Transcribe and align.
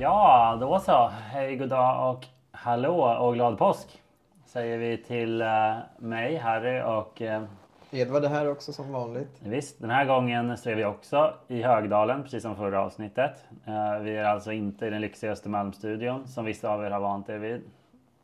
Ja, 0.00 0.58
då 0.60 0.78
så. 0.78 1.08
Hej, 1.08 1.56
god 1.56 1.68
dag 1.68 2.10
och 2.10 2.26
hallå 2.52 3.02
och 3.02 3.34
glad 3.34 3.58
påsk 3.58 4.02
säger 4.46 4.78
vi 4.78 4.96
till 4.96 5.42
uh, 5.42 5.76
mig, 5.98 6.36
Harry 6.36 6.82
och 6.82 7.20
uh, 7.20 7.42
Edvard 7.90 8.24
är 8.24 8.28
här 8.28 8.50
också 8.50 8.72
som 8.72 8.92
vanligt. 8.92 9.40
Visst, 9.40 9.80
den 9.80 9.90
här 9.90 10.04
gången 10.04 10.56
så 10.56 10.70
är 10.70 10.74
vi 10.74 10.84
också 10.84 11.34
i 11.48 11.62
Högdalen, 11.62 12.22
precis 12.22 12.42
som 12.42 12.56
förra 12.56 12.82
avsnittet. 12.82 13.44
Uh, 13.68 14.02
vi 14.02 14.16
är 14.16 14.24
alltså 14.24 14.52
inte 14.52 14.86
i 14.86 14.90
den 14.90 15.00
lyxiga 15.00 15.32
Östermalmsstudion 15.32 16.28
som 16.28 16.44
vissa 16.44 16.70
av 16.70 16.84
er 16.84 16.90
har 16.90 17.00
vant 17.00 17.28
er 17.28 17.38
vid. 17.38 17.62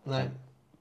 Nej. 0.05 0.31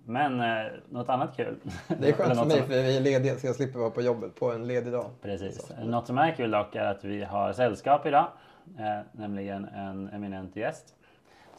Men 0.05 0.44
något 0.89 1.09
annat 1.09 1.36
kul. 1.36 1.55
Det 2.00 2.09
är 2.09 2.14
skönt 2.14 2.39
för 2.39 2.45
mig 2.45 2.62
för 2.62 2.67
vi 2.67 2.98
är 2.98 3.02
lediga 3.02 3.36
så 3.36 3.48
jag 3.48 3.55
slipper 3.55 3.80
vara 3.80 3.89
på 3.89 4.02
jobbet 4.02 4.36
på 4.36 4.52
en 4.52 4.67
ledig 4.67 4.94
dag. 4.94 5.05
Precis. 5.22 5.72
Något 5.84 6.08
som 6.08 6.17
är 6.17 6.31
kul 6.31 6.52
dock 6.52 6.75
är 6.75 6.86
att 6.86 7.03
vi 7.03 7.23
har 7.23 7.53
sällskap 7.53 8.05
idag. 8.05 8.27
Eh, 8.77 8.99
nämligen 9.11 9.65
en 9.65 10.09
eminent 10.09 10.55
gäst 10.55 10.95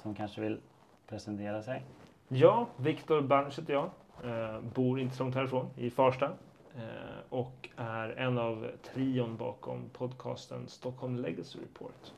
som 0.02 0.14
kanske 0.14 0.40
vill 0.40 0.60
presentera 1.08 1.62
sig. 1.62 1.82
Ja, 2.28 2.66
Viktor 2.76 3.20
Berns 3.20 3.58
heter 3.58 3.72
jag. 3.72 3.90
Eh, 4.24 4.60
bor 4.60 5.00
inte 5.00 5.16
så 5.16 5.22
långt 5.22 5.34
härifrån, 5.34 5.66
i 5.76 5.90
Farsta. 5.90 6.30
Eh, 6.76 6.82
och 7.28 7.68
är 7.76 8.08
en 8.08 8.38
av 8.38 8.66
trion 8.94 9.36
bakom 9.36 9.88
podcasten 9.92 10.68
Stockholm 10.68 11.16
Legacy 11.16 11.58
Report. 11.58 12.12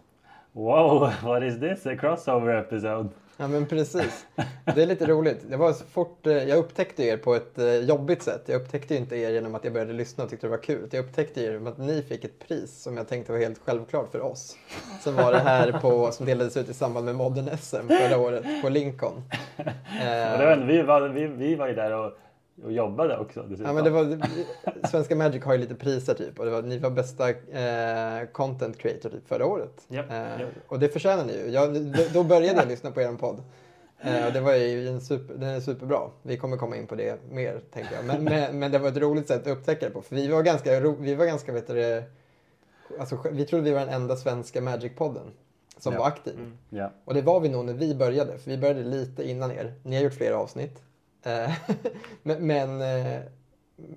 Wow, 0.52 1.12
what 1.23 1.42
is 1.42 1.61
this? 1.61 1.86
A 1.86 1.97
crossover 1.97 2.55
episode? 2.55 3.08
Ja 3.41 3.48
men 3.48 3.67
precis. 3.67 4.27
Det 4.75 4.83
är 4.83 4.86
lite 4.86 5.06
roligt. 5.06 5.50
Det 5.50 5.56
var 5.56 5.72
så 5.72 5.84
fort, 5.84 6.27
eh, 6.27 6.33
jag 6.33 6.58
upptäckte 6.58 7.03
er 7.03 7.17
på 7.17 7.34
ett 7.34 7.58
eh, 7.58 7.75
jobbigt 7.75 8.22
sätt. 8.22 8.42
Jag 8.47 8.61
upptäckte 8.61 8.97
inte 8.97 9.17
er 9.17 9.30
genom 9.30 9.55
att 9.55 9.64
jag 9.64 9.72
började 9.72 9.92
lyssna 9.92 10.25
och 10.25 10.30
tyckte 10.30 10.47
det 10.47 10.50
var 10.50 10.62
kul. 10.62 10.89
Jag 10.92 11.05
upptäckte 11.05 11.41
er 11.41 11.53
genom 11.53 11.67
att 11.67 11.78
ni 11.78 12.03
fick 12.03 12.25
ett 12.25 12.39
pris 12.48 12.83
som 12.83 12.97
jag 12.97 13.08
tänkte 13.08 13.33
var 13.33 13.39
helt 13.39 13.61
självklart 13.64 14.12
för 14.12 14.20
oss. 14.20 14.56
Som 15.00 15.14
var 15.14 15.33
det 15.33 15.39
här 15.39 15.72
på, 15.72 16.12
som 16.12 16.27
delades 16.27 16.56
ut 16.56 16.69
i 16.69 16.75
samband 16.75 17.06
med 17.06 17.14
Modern 17.14 17.56
SM 17.58 17.89
förra 17.89 18.19
året 18.19 18.62
på 18.62 18.69
Lincoln. 18.69 19.22
Eh, 20.02 20.56
vi, 20.56 20.83
var, 20.83 21.08
vi, 21.08 21.27
vi 21.27 21.55
var 21.55 21.69
ju 21.69 21.75
där 21.75 21.92
och 21.92 22.12
och 22.64 22.73
jobbade 22.73 23.19
också 23.19 23.47
Ja, 23.64 23.73
men 23.73 23.84
det 23.84 23.91
var, 23.91 24.19
Svenska 24.89 25.17
Magic 25.17 25.45
har 25.45 25.53
ju 25.53 25.59
lite 25.59 25.75
priser 25.75 26.14
typ 26.14 26.39
och 26.39 26.45
det 26.45 26.51
var, 26.51 26.62
ni 26.62 26.78
var 26.78 26.91
bästa 26.91 27.31
eh, 27.31 28.27
content 28.33 28.78
creator 28.78 29.11
typ 29.11 29.28
förra 29.28 29.47
året. 29.47 29.87
Yep, 29.91 30.11
eh, 30.11 30.41
yep. 30.41 30.48
Och 30.69 30.79
det 30.79 30.89
förtjänar 30.89 31.25
ni 31.25 31.33
ju. 31.33 31.51
Jag, 31.51 31.95
då 32.12 32.23
började 32.23 32.61
jag 32.61 32.69
lyssna 32.69 32.91
på 32.91 33.01
er 33.01 33.12
podd. 33.12 33.42
Eh, 34.01 34.27
och 34.27 34.33
det 34.33 34.41
var 34.41 34.55
ju 34.55 34.89
en 34.89 35.01
super, 35.01 35.34
den 35.34 35.48
är 35.48 35.61
superbra. 35.61 36.01
Vi 36.23 36.36
kommer 36.36 36.56
komma 36.56 36.77
in 36.77 36.86
på 36.86 36.95
det 36.95 37.19
mer 37.31 37.61
tänker 37.73 37.95
jag. 37.95 38.05
Men, 38.05 38.25
men, 38.25 38.59
men 38.59 38.73
det 38.73 38.79
var 38.79 38.89
ett 38.89 38.97
roligt 38.97 39.29
sätt 39.29 39.47
att 39.47 39.53
upptäcka 39.53 39.86
det 39.86 39.92
på. 39.92 40.03
För 40.03 40.17
vi 40.17 40.29
var 40.29 40.42
ganska, 40.42 40.81
vi 40.81 41.14
var 41.14 41.27
ganska 41.27 41.53
vet 41.53 41.67
du, 41.67 42.03
alltså, 42.98 43.19
vi 43.33 43.47
trodde 43.47 43.64
vi 43.64 43.70
var 43.70 43.81
den 43.81 43.95
enda 43.95 44.17
svenska 44.17 44.61
Magic-podden 44.61 45.31
som 45.79 45.92
ja. 45.92 45.98
var 45.98 46.06
aktiv. 46.06 46.34
Mm. 46.34 46.59
Ja. 46.70 46.91
Och 47.05 47.14
det 47.14 47.23
var 47.23 47.41
vi 47.41 47.48
nog 47.48 47.64
när 47.64 47.73
vi 47.73 47.95
började. 47.95 48.39
För 48.39 48.51
vi 48.51 48.59
började 48.59 48.83
lite 48.83 49.29
innan 49.31 49.51
er. 49.53 49.75
Ni 49.83 49.97
har 49.97 50.03
gjort 50.03 50.14
flera 50.14 50.39
avsnitt. 50.39 50.83
Eh, 51.22 51.52
men, 52.22 52.47
men, 52.47 52.80
eh, 52.80 53.20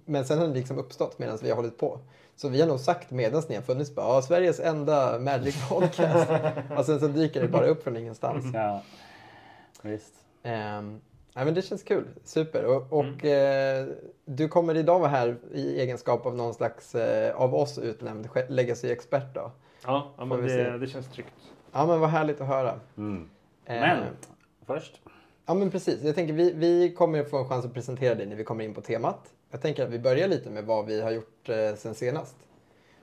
men 0.06 0.26
sen 0.26 0.40
har 0.40 0.48
det 0.48 0.54
liksom 0.54 0.78
uppstått 0.78 1.20
medan 1.20 1.38
vi 1.42 1.50
har 1.50 1.56
hållit 1.56 1.78
på. 1.78 2.00
Så 2.36 2.50
vi 2.50 2.62
har 2.62 2.68
nog 2.68 2.80
sagt 2.80 3.12
medan 3.12 3.44
ni 3.50 3.56
har 3.56 3.62
funnits 3.62 3.96
bara, 3.96 4.22
Sveriges 4.22 4.60
enda 4.60 5.20
Magic 5.20 5.56
Podcast. 5.70 6.32
och 6.78 6.86
sen 6.86 7.00
så 7.00 7.08
dyker 7.08 7.42
det 7.42 7.48
bara 7.48 7.66
upp 7.66 7.84
från 7.84 7.98
ingenstans. 7.98 8.46
Ja, 8.54 8.84
visst. 9.82 10.14
Um, 10.44 11.02
ja, 11.34 11.46
men 11.46 11.54
det 11.54 11.62
känns 11.62 11.84
kul. 11.84 12.08
Super. 12.24 12.66
Och, 12.66 12.94
och 12.94 13.24
mm. 13.24 13.90
eh, 13.90 13.96
du 14.26 14.48
kommer 14.48 14.78
idag 14.78 15.00
vara 15.00 15.10
här 15.10 15.38
i 15.54 15.82
egenskap 15.82 16.26
av 16.26 16.36
någon 16.36 16.54
slags 16.54 16.96
eh, 16.96 17.36
av 17.36 17.56
oss 17.56 17.78
utnämnd 17.78 18.30
legacy-expert 18.50 19.34
då? 19.34 19.52
Ja, 19.86 20.14
ja 20.18 20.26
men 20.26 20.48
det, 20.48 20.78
det, 20.78 20.88
känns 20.88 21.08
tryggt. 21.08 21.34
Ja, 21.72 21.86
men 21.86 22.00
vad 22.00 22.10
härligt 22.10 22.42
att 22.42 22.48
höra. 22.48 22.80
Mm. 22.98 23.30
Men 23.66 24.00
eh, 24.00 24.08
först 24.66 25.02
Ja 25.52 25.56
men 25.56 25.72
precis. 25.72 26.04
Jag 26.04 26.16
tänker 26.16 26.34
vi, 26.34 26.52
vi 26.52 26.94
kommer 26.94 27.24
få 27.24 27.38
en 27.38 27.48
chans 27.48 27.66
att 27.66 27.74
presentera 27.74 28.16
dig 28.16 28.26
när 28.26 28.36
vi 28.36 28.44
kommer 28.44 28.64
in 28.64 28.74
på 28.74 28.82
temat. 28.82 29.34
Jag 29.50 29.62
tänker 29.62 29.84
att 29.84 29.90
vi 29.90 30.00
börjar 30.00 30.28
lite 30.28 30.50
med 30.50 30.66
vad 30.66 30.86
vi 30.86 31.02
har 31.02 31.12
gjort 31.12 31.50
eh, 31.50 31.76
sen 31.78 31.96
senast. 31.96 32.36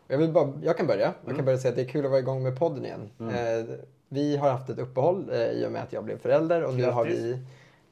Jag, 0.07 0.19
vill 0.19 0.33
bara, 0.33 0.53
jag 0.63 0.77
kan 0.77 0.87
börja. 0.87 1.07
Jag 1.07 1.25
kan 1.25 1.35
mm. 1.35 1.45
börja 1.45 1.59
säga 1.59 1.71
att 1.71 1.77
det 1.77 1.83
är 1.83 1.89
kul 1.89 2.05
att 2.05 2.11
vara 2.11 2.21
igång 2.21 2.43
med 2.43 2.59
podden 2.59 2.85
igen. 2.85 3.11
Mm. 3.21 3.61
Eh, 3.61 3.75
vi 4.09 4.37
har 4.37 4.51
haft 4.51 4.71
ett 4.71 4.79
uppehåll 4.79 5.31
eh, 5.33 5.51
i 5.51 5.67
och 5.67 5.73
med 5.73 5.83
att 5.83 5.93
jag 5.93 6.05
blev 6.05 6.19
förälder 6.19 6.65
och 6.65 6.75
nu 6.75 6.85
har 6.85 7.05
vi, 7.05 7.39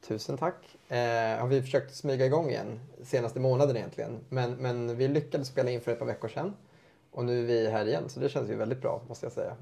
tusen 0.07 0.37
tack, 0.37 0.77
eh, 0.89 0.97
har 1.39 1.47
vi 1.47 1.61
försökt 1.61 1.95
smyga 1.95 2.25
igång 2.25 2.49
igen 2.49 2.79
senaste 3.03 3.39
månaden 3.39 3.77
egentligen. 3.77 4.19
Men, 4.29 4.51
men 4.51 4.97
vi 4.97 5.07
lyckades 5.07 5.47
spela 5.47 5.69
in 5.69 5.81
för 5.81 5.91
ett 5.91 5.99
par 5.99 6.05
veckor 6.05 6.27
sedan 6.27 6.53
och 7.11 7.25
nu 7.25 7.39
är 7.39 7.47
vi 7.47 7.69
här 7.69 7.85
igen 7.85 8.03
så 8.07 8.19
det 8.19 8.29
känns 8.29 8.49
ju 8.49 8.55
väldigt 8.55 8.81
bra 8.81 9.01
måste 9.07 9.25
jag 9.25 9.33
säga. 9.33 9.55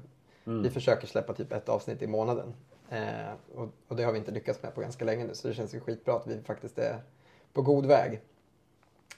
Mm. 0.46 0.62
Vi 0.62 0.70
försöker 0.70 1.06
släppa 1.06 1.32
typ 1.32 1.52
ett 1.52 1.68
avsnitt 1.68 2.02
i 2.02 2.06
månaden. 2.06 2.54
Eh, 2.90 3.32
och, 3.54 3.68
och, 3.88 3.96
det 3.96 4.02
har 4.02 4.12
vi 4.12 4.18
inte 4.18 4.30
lyckats 4.30 4.62
med 4.62 4.74
på 4.74 4.80
ganska 4.80 5.04
länge 5.04 5.24
nu 5.24 5.34
så 5.34 5.48
det 5.48 5.54
känns 5.54 5.74
ju 5.74 5.80
skitbra 5.80 6.14
att 6.14 6.26
vi 6.26 6.40
faktiskt 6.42 6.78
är 6.78 7.00
på 7.52 7.62
god 7.62 7.86
väg. 7.86 8.20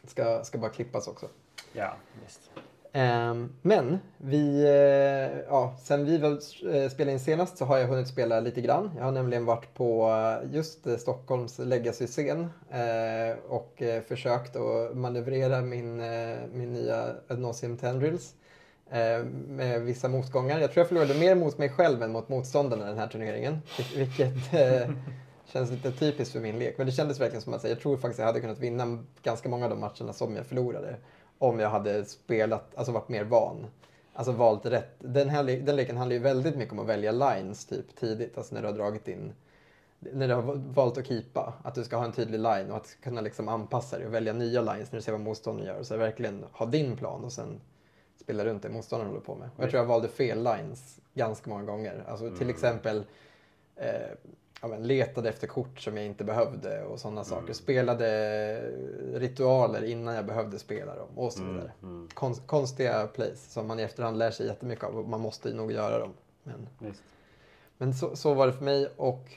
Ska, 0.04 0.44
ska 0.44 0.58
bara 0.58 0.70
klippas 0.70 1.08
också. 1.08 1.28
Ja, 1.72 1.96
visst. 2.24 2.50
Eh, 2.92 3.34
men 3.62 3.98
vi, 4.16 4.62
eh, 4.62 5.38
ja, 5.48 5.76
sen 5.82 6.04
vi 6.04 6.18
väl 6.18 6.32
eh, 6.32 6.88
spelade 6.90 7.12
in 7.12 7.20
senast 7.20 7.58
så 7.58 7.64
har 7.64 7.78
jag 7.78 7.88
hunnit 7.88 8.08
spela 8.08 8.40
lite 8.40 8.60
grann. 8.60 8.90
Jag 8.96 9.04
har 9.04 9.12
nämligen 9.12 9.44
varit 9.44 9.74
på 9.74 10.10
eh, 10.10 10.54
just 10.54 10.86
eh, 10.86 10.96
Stockholms 10.96 11.58
Legacy-scen 11.58 12.48
och 13.48 13.82
försökt 14.08 14.56
att 14.56 14.96
manövrera 14.96 15.60
min, 15.60 15.96
min 16.52 16.72
nya 16.72 17.14
Adnosium 17.28 17.76
Tendrils 17.76 18.34
eh, 18.34 18.47
med 18.90 19.82
vissa 19.82 20.08
motgångar. 20.08 20.60
Jag 20.60 20.72
tror 20.72 20.80
jag 20.80 20.88
förlorade 20.88 21.14
mer 21.14 21.34
mot 21.34 21.58
mig 21.58 21.68
själv 21.68 22.02
än 22.02 22.12
mot 22.12 22.28
motståndarna 22.28 22.84
den 22.84 22.98
här 22.98 23.06
turneringen. 23.06 23.58
Vilket 23.96 24.54
eh, 24.54 24.90
känns 25.52 25.70
lite 25.70 25.92
typiskt 25.92 26.32
för 26.32 26.40
min 26.40 26.58
lek. 26.58 26.78
Men 26.78 26.86
det 26.86 26.92
kändes 26.92 27.20
verkligen 27.20 27.42
som 27.42 27.54
att 27.54 27.64
jag 27.64 27.80
tror 27.80 27.96
faktiskt 27.96 28.18
jag 28.18 28.26
hade 28.26 28.40
kunnat 28.40 28.58
vinna 28.58 29.04
ganska 29.22 29.48
många 29.48 29.64
av 29.64 29.70
de 29.70 29.80
matcherna 29.80 30.12
som 30.12 30.36
jag 30.36 30.46
förlorade. 30.46 30.96
Om 31.38 31.58
jag 31.58 31.70
hade 31.70 32.04
spelat, 32.04 32.74
alltså 32.74 32.92
varit 32.92 33.08
mer 33.08 33.24
van. 33.24 33.66
Alltså 34.12 34.32
valt 34.32 34.66
rätt. 34.66 34.94
Den, 34.98 35.28
här, 35.28 35.44
den 35.44 35.76
leken 35.76 35.96
handlar 35.96 36.14
ju 36.14 36.22
väldigt 36.22 36.56
mycket 36.56 36.72
om 36.72 36.78
att 36.78 36.86
välja 36.86 37.12
lines 37.12 37.66
typ 37.66 37.96
tidigt. 37.96 38.38
Alltså 38.38 38.54
när 38.54 38.62
du 38.62 38.68
har 38.68 38.74
dragit 38.74 39.08
in 39.08 39.32
när 40.00 40.28
du 40.28 40.34
har 40.34 40.42
valt 40.54 40.98
att 40.98 41.06
keepa, 41.06 41.54
att 41.62 41.74
du 41.74 41.84
ska 41.84 41.96
ha 41.96 42.04
en 42.04 42.12
tydlig 42.12 42.38
line 42.38 42.70
och 42.70 42.76
att 42.76 42.96
kunna 43.02 43.20
liksom 43.20 43.48
anpassa 43.48 43.98
dig 43.98 44.06
och 44.06 44.14
välja 44.14 44.32
nya 44.32 44.60
lines 44.60 44.92
när 44.92 44.98
du 44.98 45.02
ser 45.02 45.12
vad 45.12 45.20
motståndaren 45.20 45.66
gör. 45.66 45.82
Så 45.82 45.96
verkligen 45.96 46.44
ha 46.52 46.66
din 46.66 46.96
plan 46.96 47.24
och 47.24 47.32
sen 47.32 47.60
spela 48.20 48.44
runt 48.44 48.62
det 48.62 48.68
motståndaren 48.68 49.10
håller 49.10 49.24
på 49.24 49.34
med. 49.34 49.50
Och 49.56 49.62
jag 49.62 49.70
tror 49.70 49.82
jag 49.82 49.86
valde 49.86 50.08
fel 50.08 50.38
lines 50.38 51.00
ganska 51.14 51.50
många 51.50 51.64
gånger. 51.64 52.04
Alltså 52.08 52.30
till 52.30 52.42
mm. 52.42 52.50
exempel 52.50 53.04
eh, 53.76 53.90
ja, 54.62 54.68
men, 54.68 54.86
letade 54.86 55.28
efter 55.28 55.46
kort 55.46 55.80
som 55.80 55.96
jag 55.96 56.06
inte 56.06 56.24
behövde 56.24 56.84
och 56.84 57.00
sådana 57.00 57.20
mm. 57.20 57.30
saker. 57.30 57.52
Spelade 57.52 58.70
ritualer 59.14 59.84
innan 59.84 60.14
jag 60.14 60.26
behövde 60.26 60.58
spela 60.58 60.96
dem 60.96 61.08
och 61.14 61.32
så 61.32 61.40
mm, 61.40 61.54
vidare. 61.54 61.72
Mm. 61.82 62.08
Konst, 62.14 62.46
konstiga 62.46 63.06
plays 63.06 63.52
som 63.52 63.66
man 63.66 63.80
i 63.80 63.82
efterhand 63.82 64.18
lär 64.18 64.30
sig 64.30 64.46
jättemycket 64.46 64.84
av 64.84 64.98
och 64.98 65.08
man 65.08 65.20
måste 65.20 65.54
nog 65.54 65.72
göra 65.72 65.98
dem. 65.98 66.12
Men, 66.42 66.68
men 67.78 67.94
så, 67.94 68.16
så 68.16 68.34
var 68.34 68.46
det 68.46 68.52
för 68.52 68.64
mig 68.64 68.88
och 68.96 69.30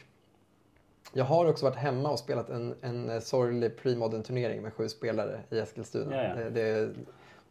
jag 1.13 1.25
har 1.25 1.45
också 1.45 1.65
varit 1.65 1.77
hemma 1.77 2.09
och 2.09 2.19
spelat 2.19 2.49
en, 2.49 2.75
en 2.81 3.21
sorglig 3.21 3.77
premodern 3.77 4.23
turnering 4.23 4.61
med 4.61 4.73
sju 4.73 4.89
spelare 4.89 5.41
i 5.49 5.59
Eskilstuna. 5.59 6.15
Ja, 6.15 6.23
ja. 6.23 6.35
Det, 6.35 6.49
det, 6.49 6.93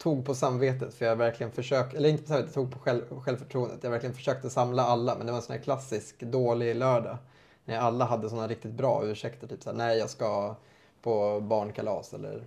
tog 0.02 0.24
på 0.24 0.34
samvetet 0.34 0.94
för 0.94 1.04
jag 1.06 1.16
verkligen 1.16 1.52
försökte, 1.52 1.96
eller 1.96 2.08
inte 2.08 2.22
på 2.22 2.28
samvetet, 2.28 2.54
tog 2.54 2.72
på 2.72 2.78
själv, 2.78 3.20
självförtroendet. 3.20 3.78
Jag 3.82 3.90
verkligen 3.90 4.14
försökte 4.14 4.50
samla 4.50 4.82
alla 4.82 5.14
men 5.16 5.26
det 5.26 5.32
var 5.32 5.38
en 5.38 5.42
sån 5.42 5.56
här 5.56 5.62
klassisk 5.62 6.20
dålig 6.20 6.76
lördag. 6.76 7.18
När 7.64 7.78
alla 7.78 8.04
hade 8.04 8.30
såna 8.30 8.48
riktigt 8.48 8.72
bra 8.72 9.04
ursäkter, 9.04 9.46
typ 9.46 9.62
såhär, 9.62 9.76
nej 9.76 9.98
jag 9.98 10.10
ska 10.10 10.54
på 11.02 11.40
barnkalas 11.40 12.14
eller 12.14 12.44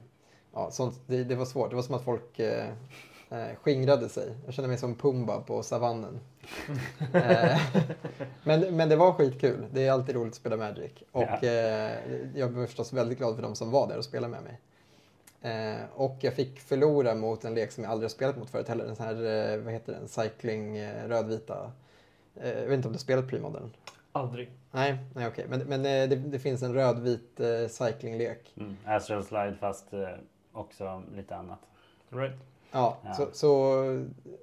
ja, 0.53 0.71
sånt. 0.71 1.01
Det, 1.07 1.23
det 1.23 1.35
var 1.35 1.45
svårt. 1.45 1.69
Det 1.69 1.75
var 1.75 1.83
som 1.83 1.95
att 1.95 2.03
folk 2.03 2.39
eh, 2.39 2.69
eh, 3.29 3.55
skingrade 3.61 4.09
sig. 4.09 4.33
Jag 4.45 4.53
kände 4.53 4.67
mig 4.67 4.77
som 4.77 4.95
Pumba 4.95 5.41
på 5.41 5.63
savannen. 5.63 6.19
Eh, 7.13 7.59
men, 8.43 8.75
men 8.75 8.89
det 8.89 8.95
var 8.95 9.13
skitkul. 9.13 9.65
Det 9.71 9.87
är 9.87 9.91
alltid 9.91 10.15
roligt 10.15 10.31
att 10.31 10.37
spela 10.37 10.57
Magic. 10.57 10.91
Och 11.11 11.23
ja. 11.41 11.47
eh, 11.47 11.91
jag 12.35 12.47
var 12.47 12.65
förstås 12.65 12.93
väldigt 12.93 13.17
glad 13.17 13.35
för 13.35 13.41
de 13.43 13.55
som 13.55 13.71
var 13.71 13.87
där 13.87 13.97
och 13.97 14.05
spelade 14.05 14.31
med 14.31 14.43
mig. 14.43 14.59
Eh, 15.43 15.83
och 15.95 16.17
jag 16.19 16.33
fick 16.33 16.59
förlora 16.59 17.15
mot 17.15 17.45
en 17.45 17.53
lek 17.53 17.71
som 17.71 17.83
jag 17.83 17.91
aldrig 17.91 18.05
har 18.05 18.13
spelat 18.13 18.37
mot 18.37 18.49
förut 18.49 18.67
heller. 18.67 18.85
En 18.85 18.95
sån 18.95 19.05
här, 19.05 19.53
eh, 19.53 19.57
vad 19.57 19.73
heter 19.73 19.93
den, 19.93 20.07
cycling 20.07 20.77
eh, 20.77 21.07
rödvita. 21.07 21.71
Eh, 22.35 22.49
jag 22.49 22.67
vet 22.67 22.73
inte 22.73 22.87
om 22.87 22.91
du 22.91 22.97
har 22.97 23.01
spelat 23.01 23.27
premodern? 23.27 23.71
Aldrig. 24.11 24.51
Nej, 24.71 24.97
nej 25.15 25.27
okej. 25.27 25.45
Men, 25.49 25.59
men 25.59 25.79
eh, 25.85 26.09
det, 26.09 26.15
det, 26.15 26.39
finns 26.39 26.63
en 26.63 26.73
rödvit 26.73 27.39
eh, 27.39 27.67
cyclinglek. 27.67 28.53
Mm. 28.57 28.75
Astral 28.85 29.23
slide 29.23 29.55
fast 29.59 29.93
eh, 29.93 30.07
också 30.53 31.03
lite 31.15 31.35
annat. 31.35 31.59
Right. 32.09 32.39
Ja, 32.71 32.97
ja. 33.03 33.13
Så, 33.13 33.27
så, 33.33 33.83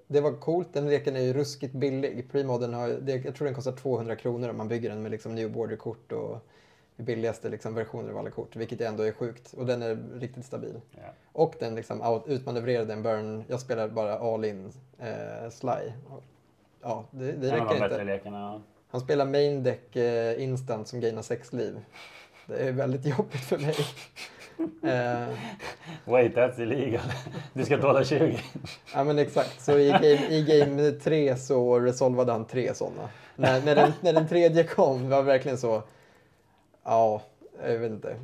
det 0.06 0.20
var 0.20 0.32
coolt. 0.32 0.72
Den 0.72 0.88
leken 0.88 1.16
är 1.16 1.20
ju 1.20 1.32
ruskigt 1.32 1.74
billig. 1.74 2.32
Premodern 2.32 2.74
har, 2.74 2.88
det, 2.88 3.16
jag 3.16 3.34
tror 3.34 3.44
den 3.44 3.54
kostar 3.54 3.72
200 3.72 4.16
kronor 4.16 4.48
om 4.48 4.56
man 4.56 4.68
bygger 4.68 4.90
den 4.90 5.02
med 5.02 5.10
liksom 5.10 5.34
new 5.34 5.52
border-kort 5.52 6.12
och 6.12 6.46
billigaste 7.00 7.48
liksom, 7.48 7.74
versioner 7.74 8.10
av 8.10 8.18
alla 8.18 8.30
kort, 8.30 8.56
vilket 8.56 8.80
ändå 8.80 9.02
är 9.02 9.12
sjukt. 9.12 9.52
Och 9.52 9.66
den 9.66 9.82
är 9.82 9.98
riktigt 10.20 10.44
stabil. 10.44 10.80
Yeah. 10.96 11.10
Och 11.32 11.54
den 11.58 11.74
liksom 11.74 12.22
utmanövrerade 12.26 12.92
en 12.92 13.02
burn. 13.02 13.44
Jag 13.48 13.60
spelar 13.60 13.88
bara 13.88 14.18
all 14.18 14.44
in 14.44 14.72
eh, 14.98 15.50
sly. 15.50 15.92
Ja, 16.82 17.04
det, 17.10 17.32
det 17.32 17.52
räcker 17.52 17.84
inte. 17.84 18.04
Lekarna. 18.04 18.62
Han 18.90 19.00
spelar 19.00 19.24
main 19.24 19.62
deck 19.62 19.96
eh, 19.96 20.42
instant 20.42 20.88
som 20.88 21.00
gainar 21.00 21.22
sex 21.22 21.52
liv. 21.52 21.80
Det 22.46 22.68
är 22.68 22.72
väldigt 22.72 23.06
jobbigt 23.18 23.44
för 23.44 23.58
mig. 23.58 23.76
Eh, 24.82 25.28
Wait, 26.04 26.34
that's 26.34 26.60
illegal. 26.60 27.02
Du 27.52 27.64
ska 27.64 27.78
tåla 27.78 28.04
20. 28.04 28.38
ja 28.94 29.04
men 29.04 29.18
exakt, 29.18 29.60
så 29.60 29.78
i 29.78 29.90
game, 29.90 30.28
i 30.28 30.42
game 30.42 30.90
tre 30.90 31.36
så 31.36 31.80
resolvade 31.80 32.32
han 32.32 32.44
tre 32.44 32.74
sådana. 32.74 33.08
När, 33.36 33.62
när, 33.64 33.74
den, 33.74 33.92
när 34.00 34.12
den 34.12 34.28
tredje 34.28 34.64
kom 34.64 35.08
var 35.08 35.22
verkligen 35.22 35.58
så, 35.58 35.82
ja, 36.84 37.22
jag 37.62 37.78
vet 37.78 37.92
inte. 37.92 38.16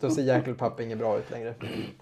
Då 0.00 0.10
ser 0.10 0.22
Jackal 0.22 0.80
inget 0.80 0.98
bra 0.98 1.18
ut 1.18 1.30
längre. 1.30 1.54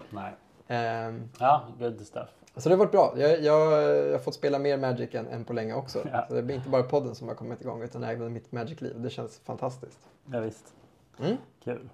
Nej. 0.09 0.31
Ehm, 0.67 1.29
Ja, 1.39 1.61
good 1.79 2.01
stuff. 2.07 2.29
Så 2.57 2.69
det 2.69 2.75
har 2.75 2.79
varit 2.79 2.91
bra. 2.91 3.13
Jag, 3.17 3.31
jag, 3.31 3.71
jag 3.71 4.11
har 4.11 4.19
fått 4.19 4.35
spela 4.35 4.59
mer 4.59 4.77
Magic 4.77 5.15
än, 5.15 5.27
än 5.27 5.43
på 5.45 5.53
länge 5.53 5.73
också. 5.73 5.99
Ja. 6.11 6.25
Så 6.29 6.33
det 6.33 6.41
blir 6.43 6.55
inte 6.55 6.69
bara 6.69 6.83
podden 6.83 7.15
som 7.15 7.27
har 7.27 7.35
kommit 7.35 7.61
igång 7.61 7.81
utan 7.81 8.03
även 8.03 8.33
mitt 8.33 8.51
Magic-liv. 8.51 8.93
Det 9.01 9.09
känns 9.09 9.39
fantastiskt. 9.39 9.99
Ja, 10.31 10.39
visst. 10.39 10.73
Mm. 11.19 11.37
Kul. 11.63 11.89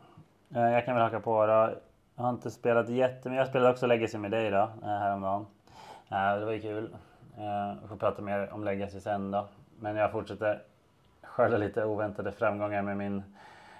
Eh, 0.55 0.61
Jag 0.61 0.85
kan 0.85 0.95
väl 0.95 1.03
haka 1.03 1.19
på 1.19 1.45
då. 1.45 1.69
Jag 2.15 2.23
har 2.23 2.29
inte 2.29 2.51
spelat 2.51 2.89
jättemycket. 2.89 3.37
Jag 3.39 3.47
spelade 3.47 3.71
också 3.71 3.87
Legacy 3.87 4.17
med 4.17 4.31
dig 4.31 4.51
då, 4.51 4.57
eh, 4.57 4.69
häromdagen. 4.87 5.45
Eh, 6.11 6.39
Det 6.39 6.45
var 6.45 6.51
ju 6.51 6.61
kul. 6.61 6.95
Vi 7.81 7.87
får 7.87 7.95
prata 7.95 8.21
mer 8.21 8.53
om 8.53 8.63
Legacy 8.63 8.99
sen 8.99 9.31
då. 9.31 9.47
Men 9.79 9.95
jag 9.95 10.11
fortsätter 10.11 10.61
skörda 11.23 11.57
lite 11.57 11.85
oväntade 11.85 12.31
framgångar 12.31 12.81
med 12.81 12.97
min 12.97 13.23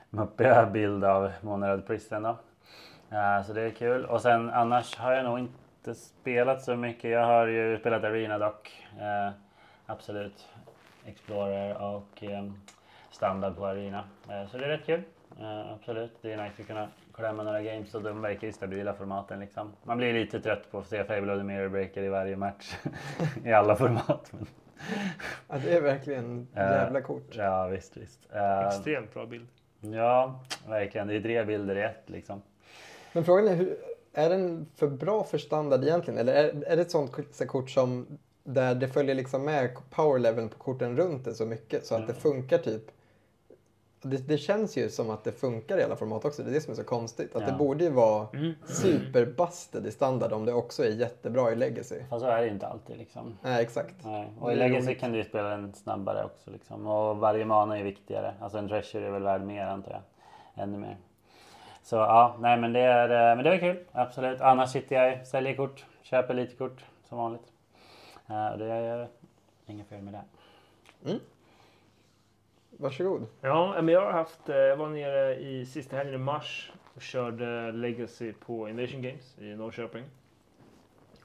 muppiga 0.10 0.66
bild 0.66 1.04
av 1.04 1.32
Monarad 1.42 1.88
Pristen 1.88 2.24
då. 2.24 2.38
Eh, 3.12 3.44
Så 3.46 3.54
det 3.54 3.62
är 3.62 3.70
kul. 3.70 4.06
Och 4.06 4.22
sen 4.22 4.50
annars 4.50 4.98
har 4.98 5.14
jag 5.14 5.26
nog 5.26 5.40
inte 5.40 5.96
spelat 5.96 6.62
så 6.62 6.76
mycket. 6.76 7.12
Jag 7.12 7.26
har 7.26 7.48
ju 7.48 7.78
spelat 7.80 8.04
Arena 8.04 8.38
dock. 8.38 8.86
Eh, 9.00 9.32
Absolut. 9.86 10.48
Explorer 11.06 11.82
och 11.82 12.24
eh, 12.24 12.44
standard 13.12 13.56
på 13.58 13.66
Arena. 13.66 14.04
Eh, 14.30 14.48
Så 14.48 14.58
det 14.58 14.66
är 14.66 14.70
rätt 14.70 14.86
kul. 14.86 15.02
Absolut, 15.74 16.18
det 16.22 16.34
är 16.34 16.44
nice 16.44 16.62
att 16.62 16.68
kunna 16.68 16.88
klämma 17.14 17.44
några 17.44 17.62
games 17.62 17.96
och 17.96 18.02
de 18.04 18.22
verkar 18.22 18.48
ju 18.48 18.54
stabila 18.54 18.94
formaten 18.94 19.40
liksom. 19.40 19.72
Man 19.84 19.98
blir 19.98 20.14
lite 20.14 20.40
trött 20.42 20.72
på 20.72 20.78
att 20.80 20.88
se 20.88 21.04
Fable 21.04 21.34
of 21.34 21.40
the 21.40 21.44
Mirror 21.44 21.70
Breaker 21.70 22.04
i 22.04 22.10
varje 22.10 22.36
match. 22.36 22.76
I 23.46 23.54
alla 23.54 23.76
format. 23.76 24.32
Men, 24.34 24.48
Ja, 25.48 25.56
det 25.64 25.78
är 25.78 25.82
verkligen 25.82 26.48
jävla 26.56 27.02
kort. 27.02 27.36
ja 27.36 27.68
visst, 27.68 27.98
visst. 27.98 28.20
Extremt 28.68 29.14
bra 29.14 29.26
bild. 29.26 29.48
Ja, 29.82 30.40
verkligen. 30.68 31.08
Det 31.08 31.16
är 31.16 31.22
tre 31.22 31.44
bilder 31.44 31.76
i 31.76 31.82
ett 31.82 32.04
liksom. 32.06 32.42
Men 33.14 33.26
frågan 33.26 33.48
är, 33.48 33.56
hur, 33.56 33.78
är 34.14 34.30
den 34.30 34.68
för 34.76 34.88
bra 34.88 35.24
för 35.24 35.38
standard 35.38 35.84
egentligen? 35.84 36.20
Eller 36.20 36.34
är, 36.34 36.64
är 36.64 36.76
det 36.76 36.82
ett 36.82 36.92
sånt 36.92 37.12
kort- 37.48 37.70
som 37.70 38.20
där 38.44 38.76
det 38.76 38.88
följer 38.88 39.16
liksom 39.16 39.46
med 39.46 39.78
power 39.90 40.20
leveln 40.20 40.50
på 40.50 40.58
korten 40.58 40.98
runt 40.98 41.26
det 41.26 41.34
så 41.34 41.46
mycket 41.46 41.86
så 41.86 41.96
att 41.96 42.08
det 42.08 42.14
funkar 42.14 42.58
typ 42.58 42.92
det, 44.02 44.28
det 44.28 44.38
känns 44.38 44.78
ju 44.78 44.90
som 44.90 45.10
att 45.10 45.24
det 45.24 45.32
funkar 45.32 45.78
i 45.78 45.84
alla 45.84 45.96
format 45.96 46.26
också. 46.26 46.44
Det 46.44 46.50
är 46.50 46.54
det 46.54 46.62
som 46.62 46.72
är 46.72 46.76
så 46.76 46.84
konstigt. 46.84 47.36
Att 47.36 47.42
Ja. 47.42 47.48
det 47.48 47.58
borde 47.58 47.84
ju 47.84 47.90
vara 47.90 48.28
superbusted 48.68 49.86
i 49.88 49.92
standard 49.92 50.34
om 50.34 50.46
det 50.46 50.54
också 50.54 50.84
är 50.86 50.90
jättebra 50.90 51.52
i 51.52 51.56
legacy. 51.56 51.96
Fast 52.10 52.22
så 52.26 52.30
är 52.32 52.38
det 52.38 52.46
ju 52.46 52.52
inte 52.52 52.68
alltid 52.68 52.98
liksom. 52.98 53.38
Nej, 53.42 53.64
exakt. 53.64 53.96
Nej. 54.06 54.28
Och 54.40 54.52
i 54.54 54.56
Legacy 54.56 54.88
roligt. 54.88 55.00
kan 55.00 55.12
du 55.12 55.18
ju 55.18 55.24
spela 55.24 55.50
den 55.50 55.74
snabbare 55.74 56.24
också 56.26 56.52
liksom. 56.52 56.88
Och 56.88 57.18
varje 57.18 57.46
mana 57.46 57.80
är 57.80 57.84
viktigare. 57.84 58.34
Alltså 58.42 58.58
en 58.58 58.68
treasure 58.68 59.08
är 59.08 59.12
väl 59.12 59.24
värd 59.24 59.42
mer 59.42 59.66
antar 59.66 59.92
jag. 59.92 60.02
Ännu 60.64 60.78
mer. 60.78 60.98
Så 61.84 61.96
ja, 61.96 62.36
nej 62.40 62.58
men 62.58 62.74
det 62.74 62.80
är, 62.80 63.10
eh, 63.32 63.36
men 63.36 63.44
det 63.44 63.50
var 63.50 63.58
kul. 63.58 63.86
Absolut. 63.92 64.42
Annars 64.42 64.72
sitter 64.72 64.96
jag, 64.96 65.28
säljer 65.28 65.56
kort, 65.56 65.86
köper 66.02 66.34
lite 66.34 66.56
kort 66.56 66.86
som 67.10 67.18
vanligt. 67.18 67.48
Eh, 68.28 68.48
och 68.48 68.58
det 68.58 68.66
är 68.66 69.08
inget 69.68 69.88
fel 69.88 70.02
med 70.02 70.14
det. 70.14 70.22
Varsågod. 72.82 73.26
Ja, 73.42 73.82
men 73.82 73.94
jag 73.94 74.02
har 74.06 74.12
haft, 74.12 74.50
eh, 74.50 74.56
jag 74.56 74.78
var 74.78 74.90
nere 74.90 75.36
i 75.36 75.66
sista 75.66 75.98
helgen 75.98 76.16
i 76.16 76.18
mars 76.18 76.72
och 76.96 77.02
körde 77.02 77.72
Legacy 77.72 78.34
på 78.34 78.70
Invasion 78.70 79.02
Games 79.02 79.38
i 79.40 79.56
Norrköping. 79.56 80.04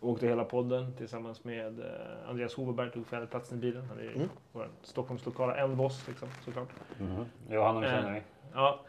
Åkte 0.00 0.26
hela 0.26 0.44
podden 0.44 0.92
tillsammans 0.98 1.44
med 1.44 1.80
eh, 1.80 1.86
Andreas 2.28 2.54
Hoverberg, 2.54 2.90
tog 2.90 3.06
fjärdeplatsen 3.06 3.58
i 3.58 3.60
bilen. 3.60 3.84
Han 3.88 3.98
är 3.98 4.12
Mm. 4.14 4.28
vår 4.52 4.68
Stockholms 4.82 5.26
lokala 5.26 5.56
endboss 5.56 6.08
liksom, 6.08 6.28
såklart. 6.44 6.68
Mhm. 7.00 7.24
Jo, 7.50 7.60
honom 7.60 7.82
Eh, 7.82 7.90
känner 7.90 8.12
vi. 8.12 8.22
Ja. 8.54 8.80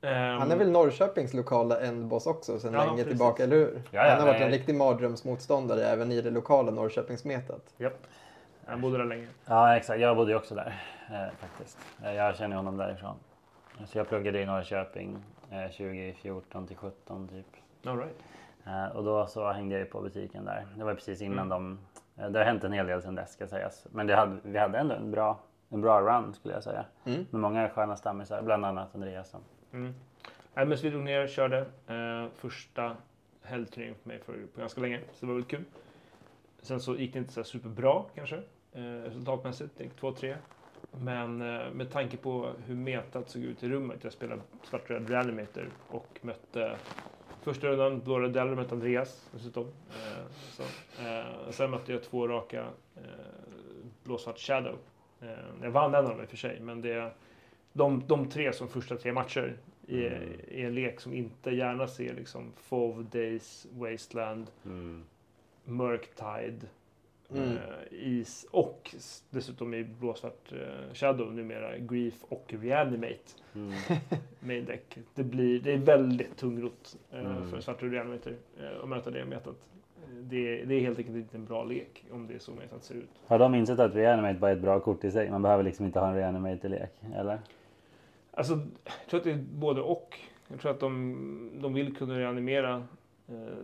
ehm, 0.00 0.38
Han 0.40 0.50
är 0.50 0.56
väl 0.56 0.70
Norrköpings 0.70 1.34
lokala 1.34 1.80
endboss 1.80 2.26
också 2.26 2.58
sedan 2.58 2.72
Ja, 2.74 2.80
länge 2.84 2.90
precis. 2.96 3.08
tillbaka, 3.08 3.44
eller 3.44 3.56
hur? 3.56 3.82
Ja, 3.90 4.04
ja, 4.06 4.10
han 4.10 4.20
har 4.20 4.26
varit 4.26 4.40
en 4.42 4.50
riktig 4.50 4.74
mardrömsmotståndare 4.74 5.84
även 5.84 6.12
i 6.12 6.20
det 6.20 6.30
lokala 6.30 6.70
Norrköpingsmetat. 6.70 7.74
Japp. 7.76 8.06
Han 8.66 8.80
bodde 8.80 8.98
där 8.98 9.04
länge. 9.04 9.28
Ja 9.46 9.76
exakt, 9.76 10.00
jag 10.00 10.16
bodde 10.16 10.30
ju 10.30 10.36
också 10.36 10.54
där 10.54 10.82
eh, 11.10 11.28
faktiskt. 11.38 11.78
Eh, 12.04 12.12
jag 12.12 12.36
känner 12.36 12.56
honom 12.56 12.76
därifrån. 12.76 13.16
Så 13.86 13.98
jag 13.98 14.08
pluggade 14.08 14.40
i 14.40 14.46
Norrköping 14.46 15.18
eh, 15.50 15.70
2014 15.70 16.66
till 16.66 16.76
17 16.76 17.28
typ. 17.28 17.46
All 17.86 17.98
right. 17.98 18.16
Eh, 18.66 18.96
och 18.96 19.04
då 19.04 19.26
så 19.26 19.52
hängde 19.52 19.74
jag 19.74 19.80
ju 19.80 19.86
på 19.86 20.00
butiken 20.00 20.44
där. 20.44 20.66
Det 20.76 20.84
var 20.84 20.94
precis 20.94 21.22
innan 21.22 21.52
Mm. 21.52 21.78
de... 22.16 22.22
Eh, 22.22 22.30
det 22.30 22.38
har 22.38 22.46
hänt 22.46 22.64
en 22.64 22.72
hel 22.72 22.86
del 22.86 23.02
sedan 23.02 23.14
dess 23.14 23.32
ska 23.32 23.46
sägas. 23.46 23.86
Men 23.90 24.08
hade, 24.10 24.36
vi 24.42 24.58
hade 24.58 24.78
ändå 24.78 24.94
en 24.94 25.10
bra, 25.10 25.38
en 25.68 25.80
bra 25.80 26.00
run 26.00 26.34
skulle 26.34 26.54
jag 26.54 26.62
säga. 26.62 26.84
Mm. 27.04 27.26
Med 27.30 27.40
många 27.40 27.68
sköna 27.68 27.96
stammisar, 27.96 28.42
bland 28.42 28.64
annat 28.64 28.94
Andreasson. 28.94 29.40
Mm. 29.72 29.94
Men 30.54 30.76
så 30.78 30.82
vi 30.82 30.90
drog 30.90 31.02
ner 31.02 31.22
och 31.22 31.28
körde 31.28 31.58
eh, 31.86 32.26
första 32.36 32.96
helgturneringen 33.42 33.98
för 34.02 34.08
mig 34.08 34.18
för, 34.18 34.32
på 34.54 34.60
ganska 34.60 34.80
länge. 34.80 35.00
Så 35.12 35.20
det 35.20 35.26
var 35.26 35.34
väldigt 35.34 35.50
kul. 35.50 35.64
Sen 36.62 36.80
så 36.80 36.96
gick 36.96 37.12
det 37.12 37.18
inte 37.18 37.32
så 37.32 37.44
superbra 37.44 38.02
kanske 38.14 38.36
eh, 38.72 38.82
resultatmässigt. 38.82 39.78
Det 39.78 39.84
gick 39.84 40.00
2-3. 40.00 40.36
Men 40.92 41.42
eh, 41.42 41.70
med 41.72 41.90
tanke 41.90 42.16
på 42.16 42.52
hur 42.66 42.74
metat 42.74 43.30
såg 43.30 43.42
ut 43.42 43.62
i 43.62 43.68
rummet. 43.68 44.04
Jag 44.04 44.12
spelade 44.12 44.42
svartröd 44.62 45.10
reanimator 45.10 45.70
och 45.88 46.18
mötte 46.22 46.76
första 47.42 47.66
rundan 47.66 48.00
blåröd 48.00 48.32
Deller 48.32 48.54
mötte 48.54 48.74
Andreas 48.74 49.30
dessutom. 49.32 49.66
Eh, 49.66 50.26
så, 50.32 50.62
eh, 51.02 51.50
sen 51.50 51.70
mötte 51.70 51.92
jag 51.92 52.02
två 52.02 52.28
raka 52.28 52.66
eh, 52.96 53.02
blåsvart 54.04 54.38
Shadow. 54.38 54.76
Eh, 55.20 55.28
jag 55.62 55.70
vann 55.70 55.94
en 55.94 56.04
av 56.04 56.10
dem 56.10 56.20
i 56.20 56.24
och 56.24 56.28
för 56.28 56.36
sig, 56.36 56.60
men 56.60 56.80
det 56.80 57.12
de, 57.72 58.02
de 58.06 58.28
tre 58.28 58.52
som 58.52 58.68
första 58.68 58.96
tre 58.96 59.12
matcher 59.12 59.56
i, 59.86 60.06
Mm. 60.06 60.22
i 60.48 60.62
en 60.62 60.74
lek 60.74 61.00
som 61.00 61.14
inte 61.14 61.50
gärna 61.50 61.88
ser 61.88 62.14
liksom 62.14 62.52
Fove 62.56 63.06
Days, 63.12 63.66
Wasteland, 63.72 64.46
Murktide, 65.64 66.60
Mm. 67.34 67.48
eh, 67.52 67.58
Is 67.90 68.46
och 68.50 68.94
dessutom 69.30 69.74
i 69.74 69.84
blåsvart 69.84 70.52
eh, 70.52 70.94
Shadow 70.94 71.32
numera 71.32 71.78
Grief 71.78 72.14
och 72.28 72.54
Reanimate 72.62 73.18
Mm. 73.54 73.72
main 74.40 74.64
deck. 74.64 74.98
Det, 75.14 75.24
blir, 75.24 75.60
det 75.60 75.72
är 75.72 75.78
väldigt 75.78 76.36
tungrot 76.36 76.96
eh, 77.12 77.18
Mm. 77.20 77.50
för 77.50 77.60
Svart 77.60 77.82
och 77.82 77.90
Reanimator 77.90 78.32
eh, 78.60 78.82
att 78.82 78.88
möta 78.88 79.10
det 79.10 79.24
metat. 79.24 79.56
Det, 80.20 80.64
det 80.64 80.74
är 80.74 80.80
helt 80.80 80.98
enkelt 80.98 81.16
inte 81.16 81.36
en 81.36 81.44
bra 81.44 81.64
lek 81.64 82.04
om 82.10 82.26
det 82.26 82.34
är 82.34 82.38
så 82.38 82.50
metat 82.52 82.84
ser 82.84 82.94
ut. 82.94 83.08
Har 83.26 83.38
de 83.38 83.54
insett 83.54 83.78
att 83.78 83.94
reanimate 83.94 84.38
bara 84.38 84.50
är 84.50 84.56
ett 84.56 84.62
bra 84.62 84.80
kort 84.80 85.04
i 85.04 85.10
sig? 85.10 85.30
Man 85.30 85.42
behöver 85.42 85.64
liksom 85.64 85.86
inte 85.86 86.00
ha 86.00 86.08
en 86.08 86.14
reanimate-lek, 86.14 86.90
eller? 87.14 87.38
Alltså, 88.30 88.52
jag 88.84 88.92
tror 89.10 89.18
att 89.20 89.24
det 89.24 89.30
är 89.32 89.44
både 89.54 89.80
och. 89.80 90.18
Jag 90.48 90.60
tror 90.60 90.70
att 90.70 90.80
de, 90.80 91.50
de 91.62 91.74
vill 91.74 91.96
kunna 91.96 92.18
reanimera 92.18 92.86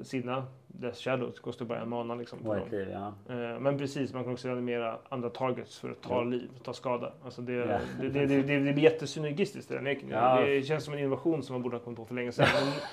sina 0.02 0.44
Death 0.66 0.99
Shadows. 0.99 1.35
Det 1.35 1.40
kostar 1.40 1.64
bara 1.64 1.80
en 1.80 1.88
mana 1.88 2.14
liksom. 2.14 2.38
På 2.38 2.54
dem. 2.54 2.64
White 2.64 2.76
Liv, 2.76 2.88
ja. 2.92 3.12
Eh, 3.35 3.61
men 3.61 3.78
precis, 3.78 4.12
man 4.14 4.25
kan 4.25 4.33
också 4.33 4.49
reanimera 4.49 4.99
andra 5.09 5.30
targets 5.30 5.78
för 5.78 5.90
att 5.90 6.02
ta 6.02 6.14
Ja. 6.14 6.23
liv, 6.23 6.50
ta 6.64 6.73
skada. 6.73 7.12
Alltså 7.25 7.42
det, 7.42 7.52
Ja. 7.52 7.78
det, 8.00 8.09
det, 8.09 8.26
det, 8.26 8.42
det, 8.42 8.59
det 8.61 8.73
blir 8.73 8.85
jättesynergistiskt 8.85 9.71
i 9.71 9.75
den 9.75 9.85
leken. 9.85 10.09
Ja. 10.09 10.40
Det 10.40 10.62
känns 10.62 10.85
som 10.85 10.94
en 10.94 11.00
innovation 11.00 11.42
som 11.42 11.54
man 11.54 11.62
borde 11.62 11.76
ha 11.76 11.83
kommit 11.85 11.99
på 11.99 12.04
för 12.04 12.14
länge 12.14 12.33
sedan. 12.33 12.47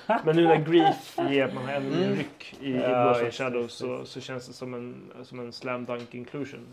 Men, 0.08 0.18
men 0.24 0.36
nu 0.36 0.44
när 0.44 0.56
Grief 0.56 1.18
ger 1.30 1.44
att 1.44 1.54
man 1.54 1.64
har 1.64 1.72
ännu 1.72 1.90
mer 1.90 2.02
Mm. 2.06 2.14
ryck 2.18 2.56
i, 2.60 2.70
i 2.70 2.76
Ja, 2.80 3.04
Blåsvart 3.04 3.26
visst, 3.28 3.38
Shadow 3.38 3.62
visst, 3.62 3.74
så, 3.78 4.04
så 4.04 4.20
känns 4.20 4.46
det 4.46 4.52
som 4.52 4.74
en, 4.74 5.12
som 5.22 5.40
en 5.40 5.52
slam 5.52 5.84
dunk 5.84 6.14
inclusion. 6.14 6.66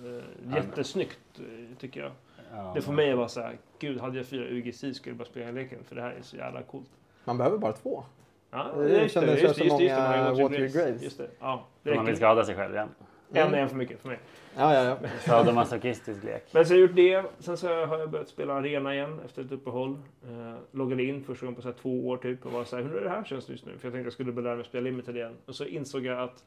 Eh, 0.48 0.56
jättesnyggt 0.56 1.20
eh, 1.40 1.78
tycker 1.78 2.02
jag. 2.02 2.12
ja. 2.56 2.72
Det 2.76 2.82
får 2.82 2.94
mig 2.94 3.12
att 3.12 3.18
vara 3.18 3.28
så 3.28 3.42
här, 3.42 3.58
gud 3.80 4.00
hade 4.00 4.18
jag 4.18 4.26
fyra 4.26 4.46
UGC 4.50 4.78
skulle 4.80 5.12
jag 5.12 5.18
bara 5.18 5.26
spela 5.26 5.46
den 5.46 5.56
leken 5.56 5.80
för 5.84 5.96
det 5.96 6.02
här 6.02 6.12
är 6.12 6.22
så 6.22 6.38
jävla 6.38 6.62
coolt. 6.62 6.90
Man 7.26 7.38
behöver 7.38 7.58
bara 7.58 7.74
två. 7.74 8.04
Ja, 8.52 8.72
Det 8.78 9.02
just 9.02 9.14
kändes 9.14 9.36
det, 9.36 9.42
just 9.42 9.56
så 9.56 9.64
det, 9.64 9.66
just 9.66 9.78
det, 9.78 9.84
just 9.84 9.96
det, 9.96 10.02
många 10.02 10.10
man 10.10 10.26
har 10.26 10.36
ju 10.36 10.44
Watery 10.44 10.62
Watery 10.68 10.82
Graves. 10.86 11.04
Just 11.04 11.18
det, 11.18 11.30
ja. 11.40 11.68
Det 11.84 11.96
Man 11.96 12.06
vill 12.06 12.16
skada 12.16 12.44
sig 12.46 12.56
själv 12.56 12.74
igen. 12.74 12.90
En 13.34 13.54
är 13.54 13.58
en 13.58 13.70
för 13.70 13.76
mycket 13.76 14.00
för 14.02 14.08
mig. 14.08 14.20
Ja, 14.58 14.74
ja, 14.74 14.84
ja. 14.84 14.98
Sadomasochistisk 15.20 16.24
lek. 16.24 16.44
Men 16.54 16.66
så 16.66 16.74
har 16.74 16.80
jag 16.80 16.88
gjort 16.88 16.96
det. 16.96 17.24
Sen 17.40 17.58
så 17.58 17.86
har 17.86 18.00
jag 18.00 18.10
börjat 18.10 18.30
spela 18.30 18.54
arena 18.54 18.94
igen 18.96 19.20
efter 19.26 19.42
ett 19.42 19.52
uppehåll. 19.52 19.98
Eh, 20.24 20.56
loggade 20.72 21.04
in 21.04 21.24
första 21.24 21.46
gången 21.46 21.56
på 21.56 21.62
så 21.62 21.68
här 21.68 21.76
två 21.82 22.08
år 22.08 22.18
typ 22.18 22.46
och 22.46 22.52
var 22.52 22.64
så 22.64 22.76
här, 22.76 22.84
hur 22.84 22.96
är 22.98 23.04
det 23.04 23.10
här 23.10 23.24
känns 23.24 23.50
just 23.50 23.66
nu? 23.66 23.72
För 23.78 23.88
jag 23.88 23.94
tänkte 23.94 24.06
jag 24.06 24.14
skulle 24.14 24.32
börja 24.32 24.46
lära 24.48 24.56
mig 24.56 24.66
spela 24.66 24.84
limited 24.84 25.16
igen. 25.16 25.34
Och 25.46 25.56
så 25.56 25.66
insåg 25.66 26.06
jag 26.06 26.20
att 26.20 26.44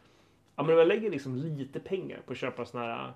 ja, 0.57 0.63
men 0.63 0.73
om 0.73 0.79
jag 0.79 0.89
lägger 0.89 1.11
liksom 1.11 1.37
lite 1.37 1.81
pengar 1.81 2.19
på 2.27 2.33
att 2.33 2.39
köpa 2.39 2.65
såna 2.65 2.85
här 2.85 3.13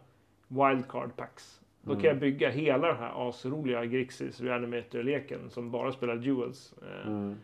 wildcard 0.48 1.16
packs. 1.16 1.60
Då 1.82 1.90
kan 1.92 2.00
Mm. 2.00 2.06
jag 2.08 2.18
bygga 2.18 2.50
hela 2.50 2.86
den 2.88 2.96
här 2.96 3.28
asroliga 3.28 3.84
Grixis 3.84 4.40
Reanimator-leken 4.40 5.50
som 5.50 5.70
bara 5.70 5.92
spelar 5.92 6.16
duels. 6.16 6.74
Eh, 6.82 7.06
Mm. 7.10 7.36